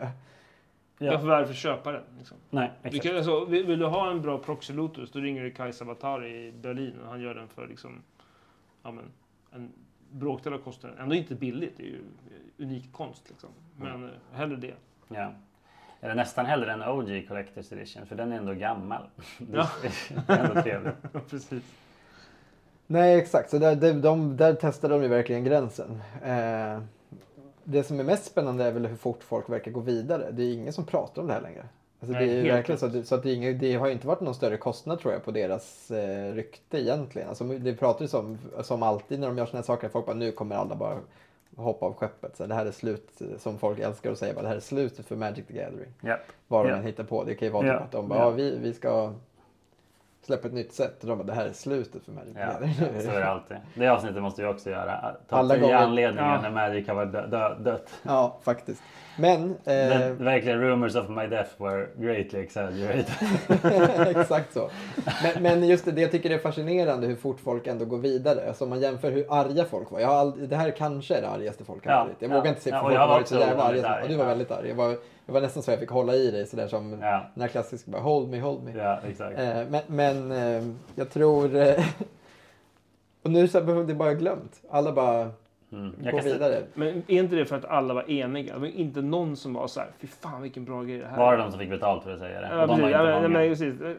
Ja. 1.01 1.13
Varför 1.13 1.27
varför 1.27 1.55
köpa 1.55 1.93
den? 1.93 2.03
Liksom. 2.19 2.37
Nej, 2.51 2.71
Du 2.83 2.89
exakt. 2.89 3.07
kan, 3.07 3.17
alltså, 3.17 3.45
vill, 3.45 3.67
vill 3.67 3.79
du 3.79 3.87
ha 3.87 4.11
en 4.11 4.23
bra 4.23 4.39
proxy 4.39 4.73
Lotus 4.73 5.11
då 5.13 5.19
ringer 5.19 5.43
du 5.43 5.51
Kajsa 5.51 5.85
Batari 5.85 6.47
i 6.47 6.53
Berlin 6.53 7.01
och 7.01 7.09
han 7.09 7.21
gör 7.21 7.35
den 7.35 7.49
för 7.49 7.67
liksom, 7.67 8.03
ja, 8.83 8.91
men, 8.91 9.05
en 9.51 9.73
bråkdel 10.11 10.53
av 10.53 10.59
kostnaden. 10.59 10.99
Ändå 10.99 11.15
inte 11.15 11.35
billigt, 11.35 11.77
det 11.77 11.83
är 11.83 11.87
ju 11.87 12.05
unik 12.59 12.93
konst. 12.93 13.29
Liksom. 13.31 13.51
Men 13.77 14.05
eh, 14.05 14.11
hellre 14.33 14.57
det. 14.57 14.75
Ja. 15.09 15.33
Eller 16.01 16.15
nästan 16.15 16.47
hellre 16.47 16.73
en 16.73 16.83
OG 16.83 17.09
Collector's 17.09 17.73
Edition 17.73 18.07
för 18.07 18.17
den 18.17 18.33
är 18.33 18.37
ändå 18.37 18.55
gammal. 18.55 19.03
Det 19.39 19.57
Ja. 19.57 19.69
är 20.29 20.39
ändå 20.39 20.63
trevligt. 20.63 20.95
Precis. 21.31 21.63
Nej 22.87 23.19
exakt, 23.19 23.51
så 23.51 23.59
där, 23.59 23.77
de, 23.77 23.93
de, 23.93 24.37
där 24.37 24.55
testade 24.55 24.95
de 24.95 25.03
ju 25.03 25.09
verkligen 25.09 25.45
gränsen. 25.45 26.03
Eh, 26.25 26.81
det 27.65 27.83
som 27.85 28.01
är 28.01 28.05
mest 28.05 28.25
spännande 28.25 28.65
är 28.65 28.73
väl 28.73 28.87
hur 28.87 28.97
fort 28.97 29.23
folk 29.23 29.49
verkar 29.51 29.71
gå 29.71 29.81
vidare. 29.81 30.31
Det 30.31 30.43
är 30.43 30.53
ingen 30.55 30.73
som 30.73 30.85
pratar 30.87 31.23
om 31.23 31.29
det 31.29 31.35
här 31.35 31.41
längre. 31.41 31.65
Alltså 32.01 32.13
Nej, 32.13 32.27
det 32.27 32.49
är 32.49 32.53
verkligen 32.53 32.79
så, 32.79 32.87
rätt. 32.87 32.97
att, 32.97 33.07
så 33.07 33.15
att 33.15 33.23
det, 33.23 33.31
är 33.31 33.35
inget, 33.35 33.61
det 33.61 33.75
har 33.75 33.87
ju 33.87 33.93
inte 33.93 34.07
varit 34.07 34.21
någon 34.21 34.35
större 34.35 34.57
kostnad 34.57 35.01
tror 35.01 35.13
jag 35.13 35.25
på 35.25 35.31
deras 35.31 35.91
eh, 35.91 36.33
rykte 36.35 36.81
egentligen. 36.81 37.29
Alltså, 37.29 37.45
det 37.45 37.75
pratar 37.75 38.03
ju 38.03 38.09
som, 38.09 38.39
som 38.63 38.83
alltid 38.83 39.21
när 39.21 39.27
de 39.27 39.39
gör 39.39 39.47
såna 39.47 39.59
här 39.59 39.65
saker. 39.65 39.89
Folk 39.89 40.07
bara 40.07 40.17
nu 40.17 40.33
kommer 40.33 40.57
alla 40.57 40.75
bara 40.77 40.99
hoppa 41.65 41.87
av 41.87 41.95
skeppet. 41.95 42.37
Så 42.37 42.47
det 42.47 42.55
här 42.55 42.67
är 42.67 42.71
slut, 42.71 43.23
som 43.39 43.59
folk 43.59 43.79
älskar 43.79 44.13
att 44.13 44.19
säga. 44.19 44.35
Bara, 44.35 44.43
det 44.43 44.49
här 44.49 44.57
är 44.57 44.61
slutet 44.61 45.07
för 45.07 45.17
Magic 45.17 45.47
the 45.47 45.53
Gathering. 45.55 45.93
Ja. 46.01 46.17
Vad 46.49 46.67
de 46.67 46.73
än 46.73 46.83
hittar 46.83 47.05
på. 47.05 47.25
Det 47.25 47.35
kan 47.35 47.47
ju 47.49 47.53
vara 47.53 47.63
typ 47.63 47.73
Ja. 47.73 47.79
att 47.79 47.93
de 47.93 48.09
bara, 48.09 48.19
Ja. 48.19 48.31
vi, 48.31 48.59
vi 48.59 48.75
ska 48.75 49.13
släppa 50.23 50.49
ett 50.49 50.55
nytt 50.55 50.73
sätt. 50.73 51.01
Och 51.03 51.09
de 51.09 51.19
bara, 51.19 51.25
det 51.25 51.33
här 51.35 51.47
är 51.47 51.53
slutet 51.53 52.05
för 52.05 52.13
Magic 52.13 52.35
the 52.35 52.41
Gathering. 52.41 52.75
ja, 52.95 53.01
så 53.03 53.11
är 53.11 53.21
det 53.21 53.29
alltid. 53.29 53.57
Det 53.75 53.89
avsnittet 53.89 54.23
måste 54.23 54.43
vi 54.43 54.49
också 54.49 54.71
göra. 54.71 55.01
Topp 55.29 55.39
Alla 55.39 55.55
10 55.55 55.61
gånger. 55.63 55.75
anledningar 55.75 56.35
Ja. 56.35 56.41
när 56.43 56.51
Magic 56.51 56.89
har 56.89 56.95
varit 56.95 57.13
dö- 57.13 57.27
dö- 57.27 57.55
dött. 57.59 57.91
Ja, 58.03 58.37
faktiskt. 58.43 58.83
Men, 59.21 59.51
eh, 59.65 60.11
verkligen 60.13 60.61
rumors 60.61 60.97
of 60.97 61.09
my 61.09 61.27
death 61.27 61.51
were 61.63 61.87
greatly 61.97 62.41
exaggerated. 62.41 63.07
exakt 64.21 64.53
så. 64.53 64.71
Men, 65.23 65.43
men 65.43 65.69
just 65.69 65.85
det, 65.85 65.93
det 65.93 66.01
jag 66.01 66.11
tycker 66.11 66.31
är 66.31 66.39
fascinerande 66.39 67.07
hur 67.07 67.17
fort 67.17 67.41
folk 67.41 67.67
ändå 67.67 67.85
går 67.85 67.99
vidare. 67.99 68.49
Alltså 68.49 68.65
om 68.65 68.71
man 68.71 68.81
jämför 68.81 69.11
hur 69.11 69.27
arga 69.29 69.65
folk 69.65 69.91
var. 69.91 70.01
Jag 70.01 70.09
har 70.09 70.15
aldrig, 70.17 70.49
det 70.49 70.57
här 70.57 70.71
kanske 70.71 71.15
är 71.15 71.23
det 71.23 71.29
argaste 71.29 71.65
folk 71.65 71.85
har 71.87 71.93
Ja, 71.93 72.05
varit. 72.05 72.17
Jag 72.19 72.31
ja. 72.31 72.35
vågar 72.35 72.49
inte 72.51 72.63
säga 72.63 72.75
Ja, 72.77 72.81
för 72.81 72.87
folk 72.89 72.99
har 72.99 73.09
var 73.09 73.15
varit 73.15 73.29
så 73.29 73.35
jävla 73.35 73.63
arga. 73.63 73.89
arg. 73.89 74.09
Du 74.09 74.17
var 74.17 74.25
väldigt 74.27 74.51
arg. 74.51 74.69
Jag 74.69 74.75
var, 74.77 74.97
jag 75.27 75.33
var 75.35 75.41
nästan 75.41 75.63
så 75.63 75.71
jag 75.71 75.79
fick 75.81 75.91
hålla 75.91 76.15
i 76.15 76.31
dig 76.31 76.47
sådär 76.47 76.69
som 76.69 76.99
Ja, 77.03 77.31
den 77.35 77.43
här 77.43 77.49
klassiska 77.49 77.91
bara 77.91 78.03
hold 78.03 78.29
me, 78.29 78.41
hold 78.41 78.63
me. 78.65 78.73
ja 78.77 78.99
exakt. 79.11 79.39
Eh, 79.39 79.63
men 79.69 79.83
men 79.87 80.33
eh, 80.33 80.65
jag 80.95 81.11
tror... 81.11 81.57
Eh, 81.57 81.75
och 83.23 83.31
nu 83.31 83.49
så 83.49 83.61
har 83.61 83.85
det 83.85 83.95
bara 83.95 84.15
glömt. 84.15 84.53
Alla 84.71 84.93
bara 84.93 85.31
Mm. 85.73 85.95
Jag 86.03 86.05
går 86.05 86.11
kan 86.11 86.23
säga, 86.23 86.35
vidare. 86.35 86.63
Men 86.75 86.89
är 86.89 87.19
inte 87.19 87.37
det 87.37 87.45
för 87.45 87.57
att 87.57 87.65
alla 87.65 87.95
var 87.95 88.11
eniga? 88.11 88.55
Det 88.55 88.61
var 88.61 88.67
inte 88.67 89.03
någon 89.03 89.37
som 89.37 89.55
var 89.55 89.67
så 89.67 89.81
här, 89.81 89.91
fy 89.99 90.07
fan 90.07 90.43
vilken 90.43 90.65
bra 90.65 90.83
grej 90.83 90.99
det 90.99 91.07
här 91.07 91.19
var 91.19 91.33
är." 91.33 91.37
det 91.37 91.43
de 91.43 91.51
som 91.51 91.61
fick 91.61 91.71
betalt 91.71 92.05
för 92.05 92.13
att 92.13 92.19
säga 92.19 92.41
det? 92.41 92.49
Ja, 92.53 92.63
Och 92.63 92.69
de 92.69 92.81
var 92.81 92.89
precis. 92.89 92.97
inte 92.97 93.23
Ja, 93.23 93.29
men, 93.29 93.49
precis. 93.49 93.99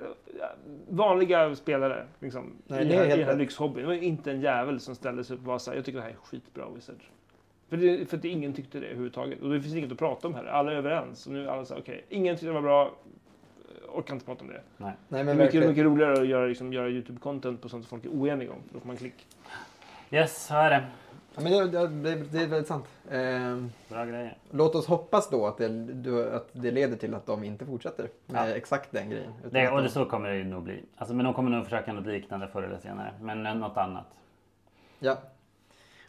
Vanliga 0.90 1.56
spelare 1.56 2.06
liksom, 2.20 2.54
Nej, 2.68 2.86
i, 2.86 2.88
det 2.90 2.96
är 2.96 3.06
helt 3.06 3.14
i 3.14 3.18
den 3.18 3.28
här 3.30 3.36
lyxhobbyn. 3.36 3.82
Det 3.82 3.88
var 3.88 3.94
inte 3.94 4.32
en 4.32 4.42
jävel 4.42 4.80
som 4.80 4.96
ställde 4.96 5.24
sig 5.24 5.36
upp 5.36 5.42
och 5.42 5.48
var 5.48 5.60
så 5.60 5.72
här, 5.72 5.78
jag 5.78 5.86
tycker 5.86 5.98
det 6.00 6.04
här 6.04 6.12
är 6.12 6.16
skitbra 6.16 6.64
Wizards. 6.76 7.06
För, 7.70 7.78
det, 7.78 8.10
för 8.10 8.18
att 8.18 8.26
ingen 8.26 8.54
tyckte 8.54 8.80
det 8.80 8.86
överhuvudtaget. 8.86 9.42
Och 9.42 9.50
det 9.54 9.62
finns 9.62 9.76
inget 9.76 9.92
att 9.92 9.98
prata 9.98 10.28
om 10.28 10.36
här. 10.36 10.46
Alla 10.46 10.72
är 10.72 10.76
överens. 10.76 11.28
Och 11.28 11.34
nu 11.34 11.46
är 11.46 11.48
alla 11.48 11.66
så 11.66 11.74
här, 11.74 11.82
okej, 11.82 12.06
ingen 12.10 12.36
tyckte 12.36 12.48
det 12.48 12.54
var 12.54 12.62
bra. 12.62 12.92
Orkar 13.94 14.14
inte 14.14 14.26
prata 14.26 14.42
om 14.42 14.48
det. 14.48 14.62
Nej. 14.78 14.92
Nej, 15.08 15.20
Det 15.20 15.26
men 15.26 15.40
är 15.40 15.46
mycket, 15.46 15.68
mycket 15.68 15.84
roligare 15.86 16.14
att 16.14 16.28
göra, 16.28 16.46
liksom, 16.46 16.74
göra 16.74 16.90
YouTube-content 16.90 17.58
på 17.58 17.70
sånt 17.70 17.88
som 17.88 17.90
folk 17.90 18.06
är 18.06 18.10
oeniga 18.10 18.52
om. 18.52 18.60
Då 18.74 18.80
får 18.80 18.88
man 18.88 18.98
klick. 18.98 19.28
Yes, 20.12 20.46
så 20.48 20.56
är 20.56 20.70
det. 20.70 20.84
Men 21.44 21.52
det, 21.72 21.88
det, 21.88 22.16
det, 22.16 22.38
är 22.44 22.48
väldigt 22.48 22.68
sant. 22.68 22.86
Eh, 23.10 23.58
Bra 23.90 24.06
grejer. 24.06 24.38
Låt 24.52 24.76
oss 24.76 24.86
hoppas 24.88 25.30
då 25.30 25.48
att 25.48 25.58
det, 25.58 26.36
att 26.36 26.48
det 26.54 26.72
leder 26.72 26.98
till 26.98 27.14
att 27.16 27.26
de 27.26 27.44
inte 27.44 27.66
fortsätter 27.66 28.10
med 28.26 28.50
Ja. 28.50 28.56
exakt 28.56 28.92
den 28.92 29.10
grejen. 29.10 29.34
Det, 29.52 29.70
och 29.70 29.78
de- 29.78 29.84
det, 29.84 29.90
så 29.90 30.06
kommer 30.06 30.30
det 30.30 30.44
nog 30.44 30.64
bli. 30.64 30.84
Alltså, 30.98 31.14
men 31.16 31.26
de 31.26 31.34
kommer 31.34 31.52
nog 31.52 31.64
försöka 31.64 31.94
något 31.94 32.06
liknande 32.08 32.48
förr 32.48 32.64
eller 32.64 32.80
senare. 32.80 33.14
Men 33.22 33.60
något 33.60 33.78
annat. 33.78 34.06
Ja. 35.00 35.18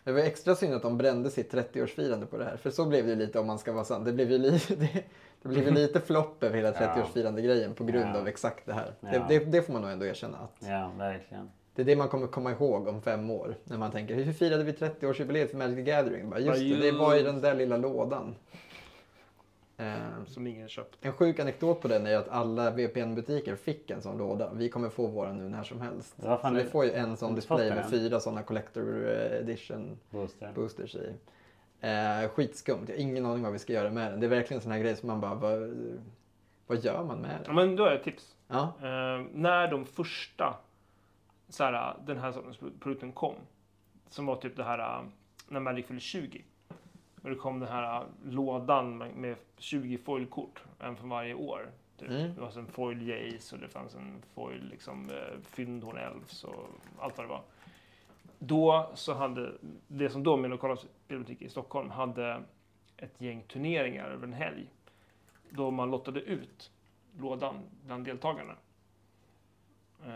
Det 0.04 0.12
var 0.12 0.20
extra 0.20 0.54
synd 0.54 0.74
att 0.74 0.82
de 0.82 0.98
brände 0.98 1.30
sitt 1.30 1.52
30-årsfirande 1.54 2.26
på 2.26 2.36
det 2.38 2.44
här. 2.44 2.56
För 2.56 2.70
så 2.70 2.86
blev 2.86 3.04
det 3.04 3.10
ju 3.10 3.16
lite 3.16 3.38
om 3.40 3.46
man 3.46 3.58
ska 3.58 3.72
vara 3.72 3.84
sann. 3.84 4.04
Det 4.04 4.12
blev 4.12 4.30
ju 4.30 4.38
lite, 4.38 4.74
det, 4.76 4.88
det 5.42 5.48
blev 5.48 5.64
ju 5.64 5.70
lite 5.70 6.00
flopp 6.00 6.42
över 6.42 6.56
hela 6.56 6.68
Ja. 6.74 6.74
30-årsfirande 6.74 7.40
grejen 7.40 7.74
på 7.74 7.84
grund 7.84 8.10
Ja. 8.14 8.20
av 8.20 8.28
exakt 8.28 8.66
det 8.66 8.72
här. 8.72 8.92
Ja. 9.00 9.08
Det, 9.28 9.38
det, 9.38 9.44
det 9.44 9.62
får 9.62 9.72
man 9.72 9.82
nog 9.82 9.90
ändå 9.90 10.06
erkänna. 10.06 10.38
Att 10.38 10.68
Ja, 10.68 10.90
verkligen. 10.98 11.50
Det 11.84 11.92
är 11.92 11.94
det 11.94 11.96
man 11.96 12.08
kommer 12.08 12.26
komma 12.26 12.50
ihåg 12.50 12.88
om 12.88 13.02
fem 13.02 13.30
år. 13.30 13.54
När 13.64 13.78
man 13.78 13.90
tänker, 13.90 14.14
hur 14.14 14.32
firade 14.32 14.64
vi 14.64 14.72
30-årsjubileet 14.72 15.46
för 15.46 15.56
Magic 15.56 15.76
the 15.76 15.82
Gathering? 15.82 16.30
Bara, 16.30 16.40
just 16.40 16.60
det, 16.60 16.76
det 16.90 16.92
var 16.92 17.16
i 17.16 17.22
den 17.22 17.40
där 17.40 17.54
lilla 17.54 17.76
lådan. 17.76 18.34
Eh, 19.76 20.24
Som 20.26 20.46
ingen 20.46 20.68
köpt. 20.68 20.98
En 21.00 21.12
sjuk 21.12 21.38
anekdot 21.38 21.80
på 21.80 21.88
den 21.88 22.06
är 22.06 22.16
att 22.16 22.28
alla 22.28 22.70
VPN-butiker 22.70 23.56
fick 23.56 23.90
en 23.90 24.02
sån 24.02 24.18
låda. 24.18 24.50
Vi 24.54 24.68
kommer 24.68 24.88
få 24.88 25.06
våra 25.06 25.32
nu 25.32 25.48
när 25.48 25.62
som 25.62 25.80
helst. 25.80 26.14
Ja, 26.22 26.28
vad 26.28 26.40
fan 26.40 26.54
så 26.56 26.62
vi 26.62 26.68
får 26.70 26.84
ju 26.84 26.92
en 26.92 27.16
sån 27.16 27.28
Har 27.28 27.36
display 27.36 27.70
med 27.70 27.90
fyra 27.90 28.20
såna 28.20 28.42
Collector 28.42 29.08
Edition 29.08 29.98
Booster. 30.10 30.52
boosters 30.54 30.94
i. 30.96 31.14
Eh, 31.80 32.28
skitskumt. 32.30 32.84
Jag 32.88 32.94
har 32.94 33.00
ingen 33.00 33.26
aning 33.26 33.42
vad 33.42 33.52
vi 33.52 33.58
ska 33.58 33.72
göra 33.72 33.90
med 33.90 34.12
den. 34.12 34.20
Det 34.20 34.26
är 34.26 34.30
verkligen 34.30 34.58
en 34.58 34.62
sån 34.62 34.72
här 34.72 34.78
grej 34.78 34.96
som 34.96 35.06
man 35.06 35.20
bara, 35.20 35.34
vad, 35.34 35.74
vad 36.66 36.84
gör 36.84 37.04
man 37.04 37.18
med 37.18 37.30
Ja, 37.40 37.46
den? 37.46 37.54
men 37.54 37.76
då 37.76 37.84
är 37.84 37.94
ett 37.94 38.04
tips. 38.04 38.34
Ja, 38.48 38.72
Eh, 38.82 39.26
när 39.32 39.68
de 39.70 39.86
första 39.86 40.54
så 41.50 41.64
här, 41.64 41.96
den 42.06 42.18
här 42.18 42.32
sortens 42.32 42.58
produkten 42.80 43.12
kom, 43.12 43.34
som 44.08 44.26
var 44.26 44.36
typ 44.36 44.56
det 44.56 44.64
här 44.64 44.78
eh, 44.78 45.04
när 45.48 45.60
Magic 45.60 45.86
fyllde 45.86 46.00
20. 46.00 46.44
Och 47.22 47.30
det 47.30 47.36
kom 47.36 47.60
den 47.60 47.68
här 47.68 48.00
eh, 48.00 48.06
lådan 48.24 48.98
med, 48.98 49.16
med 49.16 49.36
20 49.58 49.98
foilkort, 49.98 50.62
en 50.78 50.96
för 50.96 51.06
varje 51.06 51.34
år. 51.34 51.70
Typ. 51.96 52.08
Mm. 52.08 52.34
Det 52.34 52.40
var 52.40 52.58
en 52.58 52.66
foil 52.66 53.08
Jace 53.08 53.56
och 53.56 53.60
det 53.60 53.68
fanns 53.68 53.94
en 53.94 54.22
foil 54.34 54.68
liksom, 54.70 55.10
eh, 55.10 55.40
Fyndhorn 55.42 55.96
Elves 55.96 56.44
och 56.44 56.68
allt 56.98 57.16
vad 57.16 57.26
det 57.26 57.30
var. 57.30 57.42
Då 58.38 58.90
så 58.94 59.14
hade, 59.14 59.52
det 59.88 60.10
som 60.10 60.22
då 60.22 60.36
min 60.36 60.50
lokala 60.50 60.76
spelbutik 60.76 61.42
i 61.42 61.48
Stockholm 61.48 61.90
hade 61.90 62.42
ett 62.96 63.20
gäng 63.20 63.42
turneringar 63.42 64.10
över 64.10 64.26
en 64.26 64.32
helg. 64.32 64.66
Då 65.50 65.70
man 65.70 65.90
lottade 65.90 66.20
ut 66.20 66.70
lådan 67.18 67.54
bland 67.86 68.04
deltagarna. 68.04 68.56
Uh, 70.06 70.12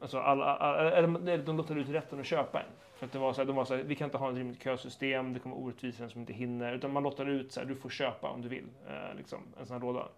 alltså 0.00 0.18
alla, 0.18 0.44
alla, 0.44 0.90
eller 0.90 1.38
de 1.38 1.56
lottade 1.56 1.80
ut 1.80 1.88
rätten 1.88 2.20
att 2.20 2.26
köpa 2.26 2.60
en. 2.60 2.66
För 2.96 3.06
att 3.06 3.12
det 3.12 3.18
var 3.18 3.32
så 3.32 3.40
här, 3.40 3.46
de 3.46 3.56
var 3.56 3.64
så 3.64 3.76
här, 3.76 3.82
vi 3.82 3.94
kan 3.94 4.04
inte 4.04 4.18
ha 4.18 4.30
ett 4.30 4.36
rimligt 4.36 4.62
kösystem, 4.62 5.32
det 5.32 5.40
kommer 5.40 5.72
för 5.92 6.00
den 6.02 6.10
som 6.10 6.20
inte 6.20 6.32
hinner. 6.32 6.72
Utan 6.72 6.92
man 6.92 7.02
lottade 7.02 7.30
ut 7.30 7.52
så 7.52 7.60
här, 7.60 7.66
du 7.66 7.74
får 7.74 7.90
köpa 7.90 8.28
om 8.28 8.42
du 8.42 8.48
vill. 8.48 8.66
eh, 8.88 9.16
liksom, 9.16 9.38
en 9.60 9.66
sån 9.66 9.74
här 9.74 9.80
låda. 9.80 10.08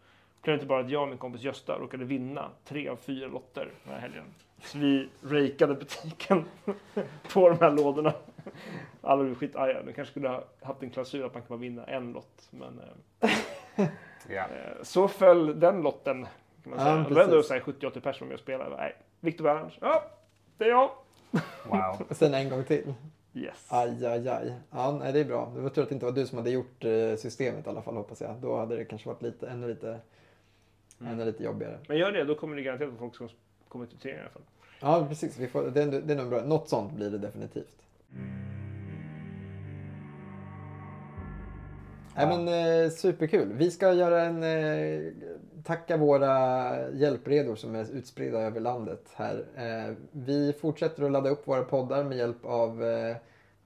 Blev 0.42 0.54
inte 0.54 0.66
bara 0.66 0.80
att 0.80 0.90
jag 0.90 1.02
och 1.02 1.08
min 1.08 1.18
kompis 1.18 1.42
Gösta 1.42 1.78
råkade 1.78 2.04
vinna 2.04 2.50
tre 2.64 2.88
av 2.88 2.96
fyra 2.96 3.28
lotter 3.28 3.70
den 3.84 3.92
här 3.94 4.00
helgen. 4.00 4.24
Så 4.62 4.78
vi 4.78 5.08
rakeade 5.22 5.74
butiken 5.74 6.44
på 7.32 7.48
de 7.48 7.58
här 7.60 7.70
lådorna. 7.70 8.12
Alla 9.00 9.22
blev 9.22 9.34
skitarga. 9.34 9.82
De 9.82 9.92
kanske 9.92 10.10
skulle 10.10 10.28
ha 10.28 10.44
haft 10.62 10.82
en 10.82 10.90
klausul 10.90 11.24
att 11.24 11.34
man 11.34 11.42
kan 11.42 11.48
bara 11.48 11.60
vinna 11.60 11.84
en 11.84 12.12
lott. 12.12 12.48
Men, 12.50 12.80
eh. 13.20 13.28
Eh, 14.50 14.82
Så 14.82 15.08
föll 15.08 15.60
den 15.60 15.82
lotten. 15.82 16.26
Kan 16.64 16.70
man 16.70 16.78
Ja, 16.80 16.84
säga. 16.94 17.08
det 17.08 17.14
var 17.14 17.22
ändå 17.22 17.36
precis. 17.36 17.48
så 17.48 17.54
här 17.54 17.60
70-80 17.60 18.00
personer 18.00 18.28
med 18.28 18.34
och 18.34 18.40
spelade. 18.40 18.76
Nej, 18.76 18.96
Viktor 19.20 19.44
Berns. 19.44 19.72
Ja, 19.80 20.02
det 20.58 20.64
är 20.64 20.68
jag. 20.68 20.90
Wow. 21.64 22.06
Sen 22.14 22.34
en 22.34 22.48
gång 22.50 22.64
till. 22.64 22.94
Yes. 23.34 23.66
Aj, 23.68 24.06
aj, 24.06 24.28
aj. 24.28 24.52
Ja, 24.70 24.96
nej, 25.00 25.12
det 25.12 25.20
är 25.20 25.24
bra. 25.24 25.52
Det 25.54 25.60
var 25.60 25.70
tur 25.70 25.82
att 25.82 25.88
det 25.88 25.94
inte 25.94 26.04
var 26.06 26.12
du 26.12 26.26
som 26.26 26.38
hade 26.38 26.50
gjort 26.50 26.84
eh, 26.84 27.16
systemet 27.16 27.66
i 27.66 27.68
alla 27.68 27.82
fall, 27.82 27.96
hoppas 27.96 28.20
jag. 28.20 28.34
Då 28.42 28.56
hade 28.56 28.76
det 28.76 28.84
kanske 28.84 29.08
varit 29.08 29.22
lite, 29.22 29.48
ännu, 29.48 29.68
lite, 29.68 29.98
ännu 31.06 31.24
lite 31.24 31.44
jobbigare. 31.44 31.78
Men 31.88 31.96
gör 31.98 32.12
det, 32.12 32.24
då 32.24 32.34
kommer 32.34 32.56
det 32.56 32.62
garanterat 32.62 32.90
vara 32.90 32.98
folk 32.98 33.16
som 33.16 33.28
kommer 33.68 33.86
till 33.86 33.98
turneringen 33.98 34.24
i 34.24 34.26
alla 34.26 34.32
fall. 34.32 34.42
Ja, 34.80 35.06
precis. 35.08 35.38
Vi 35.38 35.48
får, 35.48 35.62
det, 35.62 35.82
är, 35.82 35.86
det 35.86 36.12
är 36.12 36.16
nog 36.16 36.28
bra. 36.28 36.40
Något 36.40 36.68
sånt 36.68 36.92
blir 36.92 37.10
det 37.10 37.18
definitivt. 37.18 37.82
Nej, 42.16 42.26
men, 42.26 42.48
eh, 42.84 42.90
superkul. 42.90 43.52
Vi 43.52 43.70
ska 43.70 43.92
göra 43.92 44.22
en, 44.22 44.42
eh, 44.42 45.12
tacka 45.64 45.96
våra 45.96 46.90
hjälpredor 46.90 47.56
som 47.56 47.74
är 47.74 47.90
utspridda 47.92 48.38
över 48.38 48.60
landet 48.60 49.08
här. 49.14 49.44
Eh, 49.56 49.94
vi 50.10 50.52
fortsätter 50.52 51.02
att 51.02 51.12
ladda 51.12 51.30
upp 51.30 51.48
våra 51.48 51.64
poddar 51.64 52.04
med 52.04 52.18
hjälp 52.18 52.44
av 52.44 52.84
eh, 52.84 53.16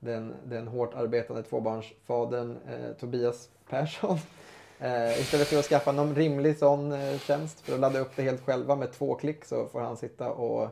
den, 0.00 0.34
den 0.44 0.68
hårt 0.68 0.94
arbetande 0.94 1.42
tvåbarnsfadern 1.42 2.56
eh, 2.68 2.92
Tobias 3.00 3.48
Persson. 3.70 4.18
Istället 5.18 5.46
för 5.48 5.58
att 5.58 5.64
skaffa 5.64 5.92
någon 5.92 6.14
rimlig 6.14 6.58
sån 6.58 6.94
tjänst 7.18 7.60
för 7.60 7.74
att 7.74 7.80
ladda 7.80 7.98
upp 7.98 8.16
det 8.16 8.22
helt 8.22 8.44
själva 8.44 8.76
med 8.76 8.92
två 8.92 9.14
klick 9.14 9.44
så 9.44 9.66
får 9.66 9.80
han 9.80 9.96
sitta 9.96 10.30
och 10.30 10.68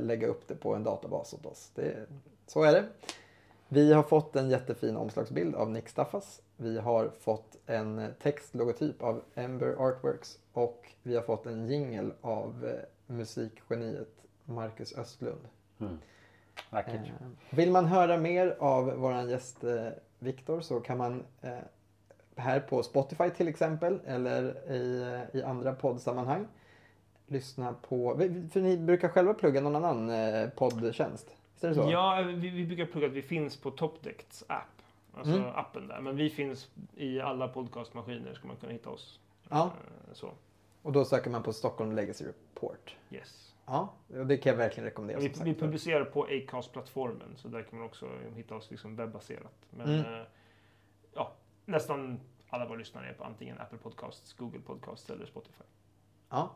lägga 0.00 0.26
upp 0.26 0.48
det 0.48 0.54
på 0.54 0.74
en 0.74 0.84
databas 0.84 1.34
åt 1.34 1.46
oss. 1.46 1.70
Det, 1.74 2.06
så 2.46 2.62
är 2.62 2.72
det. 2.72 2.84
Vi 3.68 3.92
har 3.92 4.02
fått 4.02 4.36
en 4.36 4.50
jättefin 4.50 4.96
omslagsbild 4.96 5.54
av 5.54 5.70
Nick 5.70 5.88
Staffas. 5.88 6.40
Vi 6.56 6.78
har 6.78 7.08
fått 7.20 7.56
en 7.66 8.14
textlogotyp 8.22 9.02
av 9.02 9.22
Ember 9.34 9.74
Artworks 9.78 10.38
och 10.52 10.92
vi 11.02 11.14
har 11.14 11.22
fått 11.22 11.46
en 11.46 11.66
jingle 11.66 12.10
av 12.20 12.66
eh, 12.66 13.14
musikgeniet 13.14 14.08
Marcus 14.44 14.98
Östlund. 14.98 15.40
Mm. 15.80 15.98
Vackert. 16.70 16.94
Eh, 16.94 17.26
Vill 17.50 17.70
man 17.70 17.84
höra 17.84 18.16
mer 18.16 18.56
av 18.58 18.84
våran 18.84 19.28
gäst 19.28 19.64
eh, 19.64 19.88
Viktor 20.18 20.60
så 20.60 20.80
kan 20.80 20.98
man 20.98 21.24
här 22.36 22.60
på 22.60 22.82
Spotify 22.82 23.30
till 23.30 23.48
exempel 23.48 24.00
eller 24.06 24.72
i, 24.72 25.18
i 25.32 25.42
andra 25.42 25.72
poddsammanhang 25.72 26.46
lyssna 27.26 27.74
på, 27.88 28.16
för 28.52 28.60
ni 28.60 28.76
brukar 28.76 29.08
själva 29.08 29.34
plugga 29.34 29.60
någon 29.60 29.84
annan 29.84 30.10
poddtjänst? 30.50 31.26
Visst 31.54 31.64
är 31.64 31.68
det 31.68 31.74
så? 31.74 31.90
Ja, 31.90 32.22
vi, 32.26 32.50
vi 32.50 32.66
brukar 32.66 32.86
plugga 32.86 33.06
att 33.06 33.12
vi 33.12 33.22
finns 33.22 33.56
på 33.56 33.70
Topdecks 33.70 34.44
app. 34.48 34.82
Alltså 35.16 35.32
Mm. 35.36 35.50
appen 35.54 35.88
där. 35.88 36.00
Men 36.00 36.16
vi 36.16 36.30
finns 36.30 36.70
i 36.96 37.20
alla 37.20 37.48
podcastmaskiner 37.48 38.34
ska 38.34 38.46
man 38.46 38.56
kunna 38.56 38.72
hitta 38.72 38.90
oss. 38.90 39.20
Ja. 39.50 39.64
Eh, 39.64 40.12
Så, 40.14 40.30
Och 40.82 40.92
då 40.92 41.04
söker 41.04 41.30
man 41.30 41.42
på 41.42 41.52
Stockholm 41.52 41.92
Legacy 41.92 42.24
Report. 42.26 42.96
yes. 43.10 43.54
Ja, 43.66 43.92
det 44.08 44.36
kan 44.36 44.50
jag 44.50 44.56
verkligen 44.56 44.84
rekommendera. 44.84 45.20
Vi, 45.20 45.32
vi 45.44 45.54
publicerar 45.54 46.04
på 46.04 46.24
Acast-plattformen 46.24 47.36
så 47.36 47.48
där 47.48 47.62
kan 47.62 47.78
man 47.78 47.86
också 47.88 48.08
hitta 48.34 48.54
oss 48.54 48.70
liksom 48.70 48.96
webbaserat. 48.96 49.54
Men 49.70 49.88
Mm. 49.88 50.14
eh, 50.14 50.26
ja, 51.14 51.32
nästan 51.64 52.20
alla 52.48 52.66
våra 52.66 52.78
lyssnare 52.78 53.08
är 53.08 53.12
på 53.12 53.24
antingen 53.24 53.58
Apple 53.60 53.78
Podcasts, 53.78 54.32
Google 54.32 54.60
Podcasts 54.60 55.10
eller 55.10 55.26
Spotify. 55.26 55.64
Ja. 56.30 56.50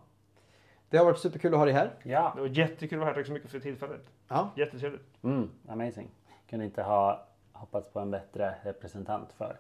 Det 0.91 0.99
har 0.99 1.05
varit 1.05 1.19
superkul 1.19 1.53
att 1.55 1.59
ha 1.59 1.65
dig 1.65 1.75
här. 1.75 1.95
Ja. 2.03 2.33
Det 2.35 2.41
var 2.41 2.49
jättekul 2.49 2.99
att 2.99 3.01
vara 3.01 3.09
här. 3.11 3.15
Tack 3.15 3.27
så 3.27 3.33
mycket 3.33 3.51
för 3.51 3.61
tillfället. 3.61 4.03
Ja, 4.29 4.51
Jättetrevligt. 4.57 5.05
Mm, 5.25 5.51
amazing. 5.69 6.09
Kunde 6.51 6.65
inte 6.65 6.83
ha 6.83 7.27
hoppats 7.53 7.89
på 7.93 8.01
en 8.01 8.11
bättre 8.11 8.55
representant 8.63 9.33
för 9.33 9.57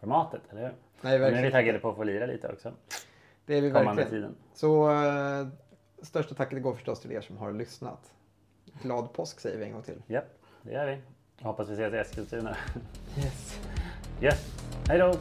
formatet, 0.00 0.40
eller 0.50 0.60
hur? 0.60 0.68
nej, 0.68 0.74
Nu 1.00 1.08
är 1.10 1.18
vi 1.18 1.24
verkligen. 1.24 1.52
taggade 1.52 1.78
på 1.78 1.90
att 1.90 1.96
få 1.96 2.04
lira 2.04 2.26
lite 2.26 2.48
också. 2.52 2.72
Det 3.46 3.54
är 3.54 3.60
vi 3.62 3.70
Kommande 3.70 4.02
verkligen. 4.02 4.22
tiden. 4.22 4.36
Så 4.54 4.90
eh, 4.90 5.46
största 6.02 6.34
tacket 6.34 6.62
går 6.62 6.74
förstås 6.74 7.00
till 7.00 7.12
er 7.12 7.20
som 7.20 7.36
har 7.36 7.52
lyssnat. 7.52 8.14
Glad 8.82 9.12
påsk 9.12 9.40
säger 9.40 9.58
vi 9.58 9.64
en 9.64 9.72
gång 9.72 9.82
till. 9.82 10.02
Japp, 10.06 10.24
det 10.62 10.72
gör 10.72 10.86
vi. 10.86 10.98
Hoppas 11.44 11.68
vi 11.68 11.72
ses 11.72 11.94
i 11.94 11.96
Eskilstuna. 11.96 12.56
Yes. 13.18 13.60
Yes, 14.22 14.54
hej 14.88 14.98
då! 14.98 15.14